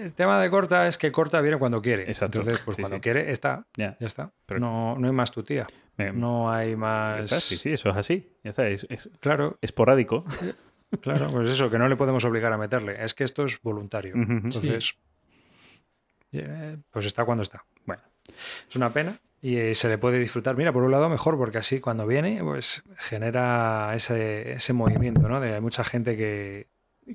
El 0.02 0.14
tema 0.14 0.42
de 0.42 0.50
corta 0.50 0.88
es 0.88 0.98
que 0.98 1.12
corta 1.12 1.40
viene 1.42 1.58
cuando 1.58 1.82
quiere. 1.82 2.04
Exacto, 2.04 2.40
Entonces, 2.40 2.62
pues 2.66 2.76
sí, 2.78 2.82
cuando 2.82 2.98
sí. 2.98 3.02
quiere, 3.02 3.32
está. 3.32 3.66
Ya. 3.78 3.98
Ya 4.00 4.08
está. 4.08 4.32
Pero- 4.46 4.60
No, 4.60 4.98
no 4.98 5.08
hay 5.08 5.14
más 5.14 5.32
tu 5.32 5.44
tía. 5.44 5.68
Me- 5.98 6.12
No 6.12 6.52
hay 6.52 6.76
más. 6.76 7.20
está, 7.20 7.40
sí, 7.40 7.56
sí, 7.58 7.74
eso 7.74 7.90
es 7.90 7.98
así. 7.98 8.30
Ya 8.44 8.50
está, 8.50 8.68
es, 8.68 8.86
es 8.90 9.10
Claro, 9.20 9.58
esporádico. 9.62 10.26
claro, 11.02 11.30
pues 11.32 11.50
eso, 11.50 11.70
que 11.70 11.78
no 11.78 11.88
le 11.88 11.96
podemos 11.96 12.26
obligar 12.26 12.52
a 12.54 12.58
meterle. 12.58 13.04
Es 13.04 13.14
que 13.14 13.24
esto 13.24 13.44
es 13.46 13.62
voluntario. 13.62 14.16
Entonces, 14.16 14.96
pues 16.92 17.06
está 17.06 17.26
cuando 17.26 17.44
está. 17.44 17.64
Bueno, 17.86 18.02
Es 18.70 18.76
una 18.76 18.92
pena 18.94 19.20
y 19.42 19.58
eh, 19.58 19.76
se 19.76 19.90
le 19.90 19.98
puede 19.98 20.20
disfrutar. 20.20 20.56
Mira, 20.56 20.72
por 20.72 20.84
un 20.84 20.92
lado 20.92 21.10
mejor, 21.10 21.38
porque 21.38 21.58
así 21.58 21.80
cuando 21.80 22.06
viene, 22.08 22.40
pues 22.44 22.84
genera 22.98 23.92
ese, 23.96 24.54
ese 24.54 24.74
movimiento, 24.74 25.28
¿no? 25.28 25.40
De 25.42 25.56
hay 25.56 25.62
mucha 25.62 25.84
gente 25.84 26.16
que, 26.16 26.68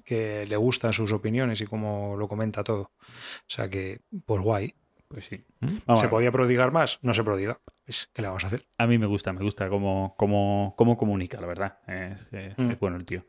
que 0.05 0.47
le 0.47 0.57
gustan 0.57 0.93
sus 0.93 1.13
opiniones 1.13 1.61
y 1.61 1.67
cómo 1.67 2.17
lo 2.17 2.29
comenta 2.29 2.63
todo. 2.65 2.93
O 3.01 3.47
sea 3.49 3.69
que, 3.71 4.01
pues 4.25 4.43
guay. 4.43 4.75
pues 5.09 5.25
sí. 5.27 5.45
Vamos 5.87 6.01
¿Se 6.01 6.09
podía 6.09 6.33
prodigar 6.33 6.73
más? 6.73 6.99
No 7.03 7.15
se 7.15 7.23
prodiga. 7.25 7.61
Pues, 7.85 8.09
¿Qué 8.13 8.23
le 8.23 8.29
vamos 8.29 8.45
a 8.45 8.49
hacer? 8.49 8.67
A 8.79 8.87
mí 8.87 8.99
me 8.99 9.07
gusta, 9.07 9.33
me 9.33 9.43
gusta 9.43 9.69
cómo, 9.69 10.15
cómo, 10.19 10.75
cómo 10.77 10.97
comunica, 10.97 11.41
la 11.41 11.47
verdad. 11.47 11.79
Es, 11.87 12.29
es- 12.33 12.59
Mm. 12.59 12.71
es 12.73 12.81
bueno 12.81 12.97
el 12.97 13.05
tío. 13.05 13.25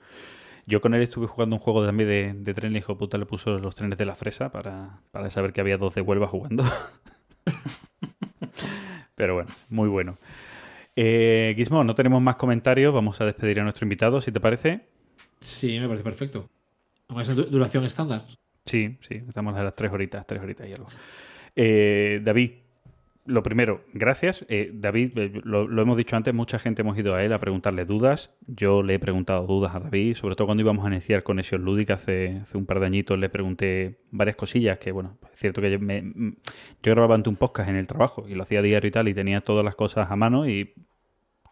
Yo 0.66 0.82
con 0.82 0.94
él 0.94 1.02
estuve 1.02 1.27
jugando 1.27 1.56
un 1.56 1.61
juego 1.61 1.86
también 1.86 2.10
de, 2.10 2.34
de 2.34 2.53
tren, 2.53 2.76
hijo 2.76 2.94
de 2.94 3.00
puta 3.00 3.18
le 3.18 3.26
puso 3.26 3.58
los 3.60 3.74
trenes 3.76 3.98
de 3.98 4.06
la 4.06 4.16
fresa 4.16 4.52
para, 4.52 5.00
para 5.11 5.30
saber 5.30 5.53
que 5.53 5.61
había 5.61 5.77
dos 5.77 5.95
de 5.95 6.02
Huelva 6.02 6.27
jugando. 6.27 6.64
Pero 9.16 9.36
bueno, 9.36 9.50
muy 9.69 9.88
bueno. 9.90 10.18
Eh, 10.95 11.53
Gizmo, 11.56 11.84
no 11.84 11.95
tenemos 11.95 12.22
más 12.22 12.36
comentarios, 12.36 12.94
vamos 12.94 13.22
a 13.22 13.26
despedir 13.26 13.60
a 13.60 13.64
nuestro 13.64 13.86
invitado, 13.86 14.19
si 14.22 14.32
te 14.32 14.40
parece. 14.40 14.88
Sí, 15.40 15.80
me 15.80 15.88
parece 15.88 16.03
perfecto. 16.03 16.49
Además, 17.07 17.30
es 17.30 17.35
du- 17.35 17.45
duración 17.45 17.85
estándar. 17.85 18.25
Sí, 18.66 18.98
sí, 19.01 19.22
estamos 19.27 19.56
a 19.56 19.64
las 19.64 19.75
tres 19.75 19.91
horitas, 19.91 20.25
tres 20.27 20.41
horitas 20.41 20.67
y 20.67 20.74
algo. 20.74 20.88
Eh, 21.56 22.19
David, 22.24 22.51
lo 23.25 23.43
primero, 23.43 23.83
gracias. 23.93 24.45
Eh, 24.49 24.72
David, 24.74 25.17
eh, 25.17 25.41
lo, 25.43 25.82
hemos 25.82 25.98
dicho 25.98 26.16
antes, 26.16 26.33
mucha 26.33 26.59
gente 26.59 26.82
hemos 26.82 26.98
ido 26.98 27.16
a 27.16 27.24
él 27.24 27.32
a 27.33 27.40
preguntarle 27.40 27.85
dudas. 27.85 28.32
Yo 28.45 28.83
le 28.83 28.95
he 28.95 28.99
preguntado 28.99 29.45
dudas 29.48 29.74
a 29.75 29.80
David, 29.80 30.16
sobre 30.16 30.35
todo 30.35 30.48
cuando 30.48 30.61
íbamos 30.64 30.85
a 30.85 30.90
iniciar 30.90 31.24
Conexión 31.24 31.64
Lúdica 31.64 31.93
hace, 31.95 32.40
hace 32.41 32.57
un 32.57 32.66
par 32.66 32.80
de 32.82 32.88
añitos, 32.88 33.17
le 33.17 33.30
pregunté 33.30 33.99
varias 34.11 34.35
cosillas 34.35 34.80
que, 34.80 34.91
bueno, 34.91 35.17
es 35.32 35.40
cierto 35.40 35.61
que 35.61 35.72
yo, 35.72 35.80
me- 35.80 36.03
yo 36.83 36.91
grababa 36.91 37.16
ante 37.16 37.30
un 37.30 37.35
podcast 37.38 37.69
en 37.69 37.75
el 37.77 37.88
trabajo 37.88 38.27
y 38.27 38.35
lo 38.35 38.43
hacía 38.43 38.61
diario 38.61 38.88
y 38.88 38.91
tal 38.91 39.07
y 39.07 39.14
tenía 39.14 39.41
todas 39.41 39.64
las 39.64 39.75
cosas 39.75 40.11
a 40.11 40.16
mano 40.17 40.48
y 40.48 40.74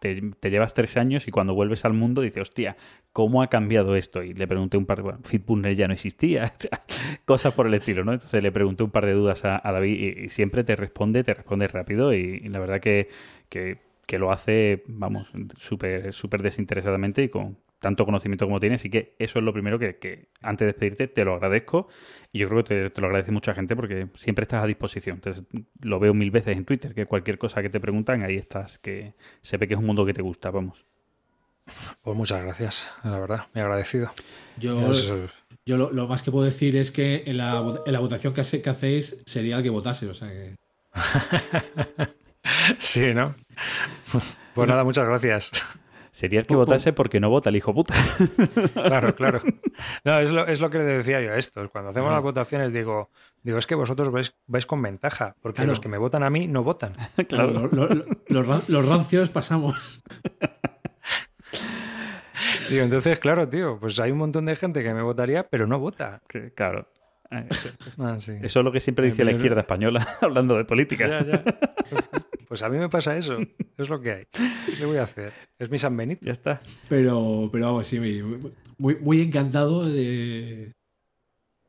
te, 0.00 0.50
llevas 0.50 0.74
tres 0.74 0.96
años 0.96 1.28
y 1.28 1.30
cuando 1.30 1.54
vuelves 1.54 1.84
al 1.84 1.92
mundo 1.92 2.22
dices, 2.22 2.42
hostia, 2.42 2.76
¿cómo 3.12 3.42
ha 3.42 3.48
cambiado 3.48 3.96
esto? 3.96 4.22
Y 4.22 4.34
le 4.34 4.46
pregunté 4.46 4.76
un 4.76 4.86
par 4.86 4.98
de... 4.98 5.02
Bueno, 5.02 5.18
Fitbunner 5.24 5.74
ya 5.74 5.88
no 5.88 5.94
existía, 5.94 6.52
cosas 7.24 7.54
por 7.54 7.66
el 7.66 7.74
estilo, 7.74 8.04
¿no? 8.04 8.12
Entonces 8.12 8.42
le 8.42 8.52
pregunté 8.52 8.84
un 8.84 8.90
par 8.90 9.06
de 9.06 9.12
dudas 9.12 9.44
a, 9.44 9.60
David 9.64 10.16
y, 10.24 10.28
siempre 10.28 10.64
te 10.64 10.76
responde, 10.76 11.24
te 11.24 11.34
responde 11.34 11.66
rápido 11.68 12.14
y, 12.14 12.40
y 12.44 12.48
la 12.48 12.58
verdad 12.58 12.80
que, 12.80 13.08
que, 13.48 13.78
que 14.06 14.18
lo 14.18 14.32
hace, 14.32 14.84
vamos, 14.86 15.28
súper 15.58 16.12
súper 16.12 16.42
desinteresadamente 16.42 17.24
y 17.24 17.28
con 17.28 17.58
tanto 17.80 18.04
conocimiento 18.04 18.46
como 18.46 18.58
tiene. 18.60 18.76
Así 18.76 18.88
que 18.90 19.14
eso 19.18 19.38
es 19.38 19.44
lo 19.44 19.52
primero 19.52 19.78
que, 19.78 19.96
que 19.98 20.28
antes 20.42 20.66
de 20.66 20.72
despedirte 20.72 21.08
te 21.08 21.24
lo 21.24 21.34
agradezco 21.34 21.88
y 22.32 22.38
yo 22.40 22.48
creo 22.48 22.64
que 22.64 22.68
te, 22.74 22.90
te 22.90 23.00
lo 23.00 23.06
agradece 23.08 23.32
mucha 23.32 23.54
gente 23.54 23.76
porque 23.76 24.08
siempre 24.14 24.42
estás 24.44 24.62
a 24.64 24.66
disposición. 24.66 25.16
Entonces 25.16 25.44
lo 25.80 25.98
veo 25.98 26.14
mil 26.14 26.30
veces 26.30 26.56
en 26.56 26.64
Twitter, 26.64 26.94
que 26.94 27.06
cualquier 27.06 27.38
cosa 27.38 27.62
que 27.62 27.68
te 27.70 27.80
preguntan, 27.80 28.22
ahí 28.22 28.36
estás, 28.36 28.78
que 28.78 29.14
se 29.42 29.56
ve 29.56 29.68
que 29.68 29.74
es 29.74 29.80
un 29.80 29.86
mundo 29.86 30.04
que 30.06 30.14
te 30.14 30.22
gusta, 30.22 30.50
vamos. 30.50 30.84
Pues 32.02 32.16
muchas 32.16 32.42
gracias, 32.44 32.88
la 33.02 33.18
verdad, 33.18 33.46
me 33.52 33.60
he 33.60 33.64
agradecido. 33.64 34.12
Yo, 34.56 34.88
Es- 34.90 35.12
yo 35.66 35.76
lo, 35.76 35.90
lo 35.90 36.06
más 36.06 36.22
que 36.22 36.30
puedo 36.30 36.44
decir 36.44 36.76
es 36.76 36.92
que 36.92 37.24
en 37.26 37.38
la, 37.38 37.80
en 37.84 37.92
la 37.92 37.98
votación 37.98 38.32
que, 38.32 38.40
hace- 38.42 38.62
que 38.62 38.70
hacéis 38.70 39.20
sería 39.26 39.56
el 39.56 39.64
que 39.64 39.70
votase. 39.70 40.06
O 40.08 40.14
sea 40.14 40.28
que. 40.28 40.54
sí, 42.78 43.12
¿no? 43.14 43.34
Pues 44.54 44.68
nada, 44.68 44.84
muchas 44.84 45.06
gracias. 45.06 45.50
Sería 46.16 46.40
el 46.40 46.46
que 46.46 46.56
votase 46.56 46.94
porque 46.94 47.20
no 47.20 47.28
vota 47.28 47.50
el 47.50 47.56
hijo 47.56 47.74
puta. 47.74 47.92
Claro, 48.72 49.14
claro. 49.14 49.42
No, 50.02 50.18
es 50.18 50.32
lo, 50.32 50.46
es 50.46 50.62
lo 50.62 50.70
que 50.70 50.78
le 50.78 50.84
decía 50.84 51.20
yo 51.20 51.32
a 51.32 51.36
estos. 51.36 51.68
Cuando 51.70 51.90
hacemos 51.90 52.06
Ajá. 52.06 52.14
las 52.16 52.22
votaciones 52.22 52.72
digo, 52.72 53.10
digo, 53.42 53.58
es 53.58 53.66
que 53.66 53.74
vosotros 53.74 54.10
vais, 54.10 54.34
vais 54.46 54.64
con 54.64 54.80
ventaja, 54.80 55.36
porque 55.42 55.56
Claro. 55.56 55.72
los 55.72 55.80
que 55.80 55.90
me 55.90 55.98
votan 55.98 56.22
a 56.22 56.30
mí 56.30 56.48
no 56.48 56.62
votan. 56.64 56.92
Claro, 57.28 57.50
lo- 57.50 57.66
lo- 57.66 57.88
lo- 57.88 58.04
los, 58.28 58.46
ran- 58.46 58.62
los 58.68 58.88
rancios 58.88 59.28
pasamos. 59.28 60.02
Digo, 62.70 62.82
entonces, 62.82 63.18
claro, 63.18 63.46
tío, 63.48 63.78
pues 63.78 63.98
hay 64.00 64.10
un 64.10 64.18
montón 64.18 64.46
de 64.46 64.56
gente 64.56 64.82
que 64.82 64.92
me 64.94 65.02
votaría, 65.02 65.46
pero 65.48 65.66
no 65.66 65.78
vota. 65.78 66.22
Que, 66.28 66.52
claro. 66.52 66.88
Eh, 67.30 67.46
Eso, 67.50 67.68
Ah, 67.98 68.16
sí. 68.18 68.32
eso 68.42 68.60
es 68.60 68.64
lo 68.64 68.72
que 68.72 68.80
siempre 68.80 69.06
dice 69.06 69.24
la 69.24 69.32
izquierda 69.32 69.60
española 69.60 70.06
hablando 70.22 70.56
de 70.56 70.64
política. 70.64 71.06
Ya, 71.08 71.24
ya. 71.26 71.44
Pues 72.48 72.62
a 72.62 72.68
mí 72.68 72.78
me 72.78 72.88
pasa 72.88 73.16
eso. 73.16 73.36
Es 73.78 73.88
lo 73.90 74.00
que 74.00 74.12
hay. 74.12 74.24
¿Qué 74.78 74.84
voy 74.86 74.96
a 74.96 75.02
hacer? 75.02 75.32
Es 75.58 75.68
mi 75.70 75.76
San 75.78 75.94
Benito. 75.96 76.24
Ya 76.24 76.32
está. 76.32 76.60
Pero, 76.88 77.48
pero 77.52 77.66
vamos, 77.66 77.86
sí, 77.86 78.00
muy, 78.78 79.20
encantado 79.20 79.84
de, 79.84 80.72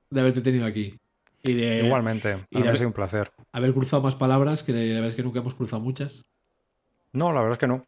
de 0.09 0.19
haberte 0.21 0.39
tenido 0.41 0.65
aquí. 0.65 0.95
Y 1.43 1.53
de 1.53 1.83
Igualmente. 1.85 2.37
y 2.49 2.57
A 2.57 2.59
mí 2.61 2.65
de- 2.65 2.69
ha 2.71 2.75
sido 2.77 2.87
un 2.87 2.93
placer. 2.93 3.29
haber 3.51 3.73
cruzado 3.73 4.01
más 4.01 4.15
palabras, 4.15 4.63
que 4.63 4.71
la 4.71 4.79
verdad 4.79 5.07
es 5.09 5.15
que 5.15 5.23
nunca 5.23 5.39
hemos 5.39 5.53
cruzado 5.55 5.81
muchas. 5.81 6.25
No, 7.11 7.31
la 7.33 7.39
verdad 7.41 7.53
es 7.53 7.59
que 7.59 7.67
no. 7.67 7.85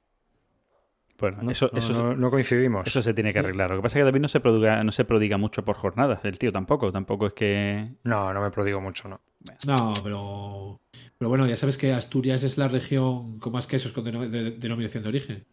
Bueno, 1.17 1.39
No, 1.43 1.51
eso, 1.51 1.69
no, 1.71 1.79
eso, 1.79 1.93
no- 1.93 2.15
no 2.15 2.29
coincidimos. 2.31 2.87
eso 2.87 3.01
se 3.01 3.13
tiene 3.13 3.31
que 3.33 3.39
arreglar. 3.39 3.69
Lo 3.69 3.77
que 3.77 3.81
pasa 3.83 3.97
es 3.99 4.01
que 4.01 4.05
David 4.05 4.21
no 4.21 4.27
se, 4.29 4.39
prodiga, 4.39 4.83
no 4.83 4.91
se 4.91 5.03
prodiga 5.05 5.37
mucho 5.37 5.63
por 5.65 5.75
jornadas. 5.75 6.19
El 6.23 6.37
tío 6.39 6.51
tampoco. 6.51 6.91
Tampoco 6.91 7.27
es 7.27 7.33
que. 7.33 7.89
No, 8.03 8.33
no 8.33 8.41
me 8.41 8.51
prodigo 8.51 8.79
mucho, 8.81 9.07
no. 9.09 9.19
No, 9.65 9.93
pero. 10.03 10.79
Pero 11.17 11.29
bueno, 11.29 11.47
ya 11.47 11.55
sabes 11.55 11.77
que 11.77 11.93
Asturias 11.93 12.43
es 12.43 12.57
la 12.57 12.67
región 12.67 13.39
con 13.39 13.53
más 13.53 13.67
quesos 13.67 13.91
con 13.93 14.03
de- 14.03 14.29
de- 14.29 14.51
denominación 14.51 15.03
de 15.03 15.09
origen. 15.09 15.45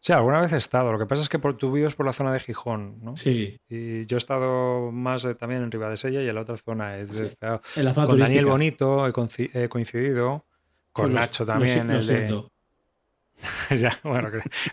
Sí, 0.00 0.12
alguna 0.12 0.40
vez 0.40 0.52
he 0.52 0.56
estado. 0.56 0.90
Lo 0.92 0.98
que 0.98 1.06
pasa 1.06 1.22
es 1.22 1.28
que 1.28 1.38
por, 1.38 1.56
tú 1.56 1.70
vives 1.70 1.94
por 1.94 2.04
la 2.06 2.12
zona 2.12 2.32
de 2.32 2.40
Gijón, 2.40 2.98
¿no? 3.02 3.16
Sí, 3.16 3.60
Y 3.68 4.04
yo 4.06 4.16
he 4.16 4.18
estado 4.18 4.90
más 4.90 5.24
eh, 5.24 5.36
también 5.36 5.62
en 5.62 5.70
Ribadesella 5.70 6.22
y 6.22 6.28
en 6.28 6.34
la 6.34 6.40
otra 6.40 6.56
zona. 6.56 6.96
He 6.98 7.02
he 7.02 7.22
estado 7.24 7.62
en 7.76 7.84
la 7.84 7.94
zona 7.94 8.06
con 8.08 8.18
Daniel. 8.18 8.46
Bonito, 8.46 9.06
he, 9.06 9.12
conci- 9.12 9.50
he 9.54 9.68
coincidido. 9.68 10.44
Con 10.92 11.14
Nacho 11.14 11.46
también. 11.46 11.90
el 11.90 12.06
de- 12.06 12.44
ya, 13.76 13.98
bueno, 14.02 14.28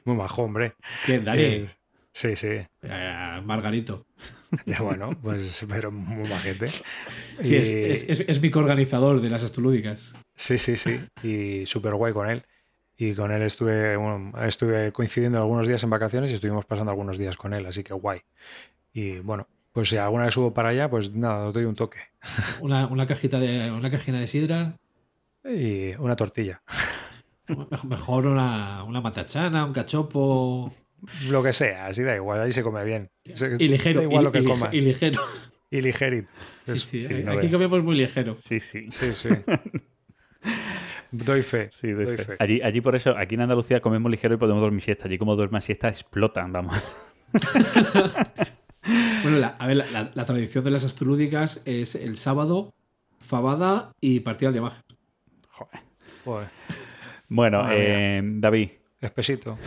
muy 0.06 0.16
majo, 0.16 0.44
hombre. 0.44 0.74
¿Quién, 1.06 1.24
Dani? 1.26 1.42
Eh, 1.44 1.68
sí, 2.12 2.36
sí. 2.36 2.48
Eh, 2.84 3.42
Margarito. 3.44 4.06
Ya 4.66 4.82
bueno, 4.82 5.12
pues, 5.22 5.64
pero 5.70 5.92
muy 5.92 6.28
majete. 6.28 6.70
Sí, 7.42 7.56
es, 7.56 7.70
Y- 7.70 7.84
es, 7.86 8.10
es- 8.10 8.26
es 8.28 8.42
mi 8.42 8.50
coorganizador 8.50 9.22
de 9.22 9.30
las 9.30 9.44
astulúdicas. 9.44 10.14
Sí, 10.36 10.58
sí, 10.58 10.76
sí. 10.76 11.00
Y 11.22 11.68
súper 11.68 11.94
guay 11.94 12.14
con 12.14 12.28
él. 12.28 12.44
Y 12.98 13.14
con 13.14 13.32
él 13.32 13.44
estuve, 13.44 13.96
bueno, 13.96 14.34
estuve 14.44 14.92
coincidiendo 14.92 15.38
algunos 15.38 15.68
días 15.68 15.84
en 15.84 15.92
vacaciones 15.92 16.32
y 16.32 16.34
estuvimos 16.34 16.66
pasando 16.66 16.90
algunos 16.92 17.20
días 17.20 17.38
con 17.38 17.54
él, 17.54 17.64
así 17.68 17.84
que 17.84 17.94
guay. 17.94 18.22
Y 18.92 19.20
bueno, 19.20 19.48
pues 19.72 19.90
si 19.90 19.98
alguna 19.98 20.26
vez 20.26 20.34
subo 20.34 20.52
para 20.52 20.70
allá, 20.70 20.90
pues 20.90 21.14
nada, 21.14 21.46
os 21.46 21.54
doy 21.54 21.66
un 21.66 21.76
toque. 21.76 22.00
Una, 22.60 22.88
una 22.88 23.06
cajita 23.06 23.40
de. 23.40 23.72
una 23.72 23.92
cajina 23.92 24.20
de 24.20 24.26
sidra. 24.26 24.74
Y 25.46 25.94
una 26.00 26.16
tortilla. 26.16 26.62
Mej- 27.48 27.84
Mejor 27.84 28.26
una, 28.26 28.84
una 28.84 29.00
matachana, 29.00 29.64
un 29.64 29.74
cachopo. 29.74 30.74
Lo 31.30 31.42
que 31.44 31.54
sea, 31.54 31.88
así 31.88 32.04
da 32.04 32.16
igual, 32.16 32.42
ahí 32.42 32.52
se 32.52 32.64
come 32.64 32.84
bien. 32.84 33.10
Se- 33.34 33.56
Y 33.60 33.68
ligero. 33.70 34.00
Da 34.02 34.04
igual 34.06 34.22
y, 34.22 34.26
lo 34.26 34.32
que 34.32 34.40
y 34.40 34.44
coma. 34.46 34.70
y 34.72 34.82
ligero. 34.82 35.22
Y 35.72 35.82
ligerito. 35.82 36.30
Sí, 36.66 36.72
Es- 36.74 36.82
sí, 36.82 36.98
sí, 37.00 37.06
aquí 37.14 37.24
no 37.24 37.32
aquí 37.32 37.40
veas. 37.42 37.52
comemos 37.52 37.84
muy 37.84 37.96
ligero. 37.96 38.36
Sí, 38.38 38.60
sí. 38.60 38.88
sí, 38.90 39.14
sí. 39.14 39.30
Doy 41.12 41.42
fe. 41.44 41.70
Sí, 41.72 41.92
doy 41.92 42.06
doy 42.06 42.18
fe. 42.18 42.24
fe. 42.26 42.36
Allí, 42.40 42.62
allí 42.62 42.82
por 42.82 42.96
eso, 42.96 43.16
aquí 43.18 43.36
en 43.36 43.42
Andalucía 43.42 43.80
comemos 43.80 44.12
ligero 44.12 44.36
y 44.36 44.38
podemos 44.38 44.62
dormir 44.62 44.82
siesta. 44.82 45.06
Allí 45.08 45.18
como 45.18 45.36
duermas 45.36 45.64
siesta 45.64 45.88
explotan, 45.90 46.52
vamos. 46.54 46.74
Bueno, 49.22 49.38
la- 49.38 49.50
a 49.60 49.68
ver, 49.68 49.76
la, 49.78 49.86
la- 49.92 50.12
la 50.14 50.26
tradición 50.26 50.64
de 50.64 50.72
las 50.72 50.84
astulúdicas 50.86 51.62
es 51.66 51.96
el 51.96 52.16
sábado, 52.18 52.74
fabada 53.20 53.92
y 54.00 54.22
partida 54.22 54.52
de 54.52 54.62
magia. 54.62 54.84
Joder. 55.50 55.80
Joder, 56.24 56.48
Bueno, 57.28 57.68
eh, 57.72 58.22
David, 58.24 58.70
espesito. 59.02 59.58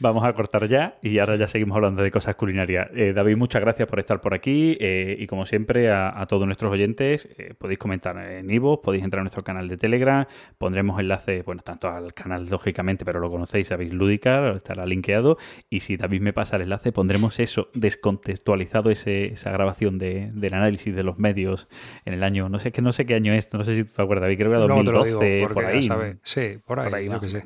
Vamos 0.00 0.24
a 0.24 0.32
cortar 0.32 0.68
ya 0.68 0.96
y 1.02 1.18
ahora 1.18 1.36
ya 1.36 1.48
seguimos 1.48 1.76
hablando 1.76 2.02
de 2.02 2.10
cosas 2.10 2.34
culinarias. 2.36 2.88
Eh, 2.94 3.12
David, 3.14 3.36
muchas 3.36 3.60
gracias 3.62 3.88
por 3.88 3.98
estar 4.00 4.20
por 4.20 4.34
aquí 4.34 4.76
eh, 4.80 5.16
y 5.18 5.26
como 5.26 5.46
siempre 5.46 5.88
a, 5.90 6.20
a 6.20 6.26
todos 6.26 6.46
nuestros 6.46 6.70
oyentes 6.72 7.28
eh, 7.38 7.54
podéis 7.58 7.78
comentar 7.78 8.16
en 8.18 8.50
Ivo, 8.50 8.80
podéis 8.82 9.04
entrar 9.04 9.20
a 9.20 9.24
nuestro 9.24 9.42
canal 9.44 9.68
de 9.68 9.76
Telegram, 9.76 10.26
pondremos 10.58 10.98
enlaces, 11.00 11.44
bueno, 11.44 11.62
tanto 11.62 11.88
al 11.88 12.12
canal 12.14 12.46
lógicamente, 12.48 13.04
pero 13.04 13.20
lo 13.20 13.30
conocéis, 13.30 13.68
sabéis 13.68 13.92
Lúdica, 13.92 14.52
estará 14.52 14.86
linkeado 14.86 15.38
y 15.70 15.80
si 15.80 15.96
David 15.96 16.20
me 16.20 16.32
pasa 16.32 16.56
el 16.56 16.62
enlace 16.62 16.92
pondremos 16.92 17.38
eso 17.40 17.68
descontextualizado, 17.74 18.90
ese, 18.90 19.26
esa 19.26 19.50
grabación 19.50 19.98
de- 19.98 20.30
del 20.32 20.54
análisis 20.54 20.94
de 20.94 21.02
los 21.02 21.18
medios 21.18 21.68
en 22.04 22.14
el 22.14 22.22
año, 22.22 22.48
no 22.48 22.58
sé, 22.58 22.72
que 22.72 22.82
no 22.82 22.92
sé 22.92 23.06
qué 23.06 23.14
año 23.14 23.32
es, 23.32 23.52
no 23.52 23.64
sé 23.64 23.76
si 23.76 23.84
tú 23.84 23.92
te 23.94 24.02
acuerdas, 24.02 24.22
David, 24.22 24.36
creo 24.38 24.50
que 24.50 24.56
era 24.56 24.66
Luego 24.66 24.84
te 24.84 24.92
lo 24.92 24.98
2012, 24.98 25.24
digo, 25.34 25.46
porque 25.48 25.54
por 25.54 25.64
ahí. 25.64 25.82
Sí, 26.22 26.58
por 26.64 26.80
ahí, 26.80 26.86
Por 26.86 26.94
ahí, 26.94 27.04
yo 27.06 27.10
más 27.12 27.20
qué 27.20 27.26
o 27.26 27.30
sé. 27.30 27.44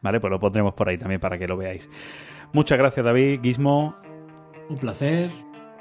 Vale, 0.00 0.20
pues 0.20 0.30
lo 0.30 0.38
pondremos 0.38 0.74
por 0.74 0.88
ahí 0.88 0.98
también 0.98 1.20
para 1.20 1.38
que 1.38 1.46
lo 1.48 1.56
veáis. 1.56 1.71
Muchas 2.52 2.78
gracias, 2.78 3.04
David, 3.04 3.40
Gizmo. 3.42 3.96
Un 4.68 4.76
placer. 4.78 5.30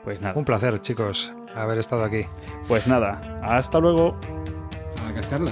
Pues 0.03 0.19
nada, 0.21 0.33
Un 0.37 0.45
placer, 0.45 0.79
chicos, 0.81 1.33
haber 1.55 1.77
estado 1.77 2.03
aquí. 2.03 2.25
pues 2.67 2.87
nada, 2.87 3.39
hasta 3.43 3.79
luego. 3.79 4.15
A 5.07 5.13
cascarla. 5.13 5.51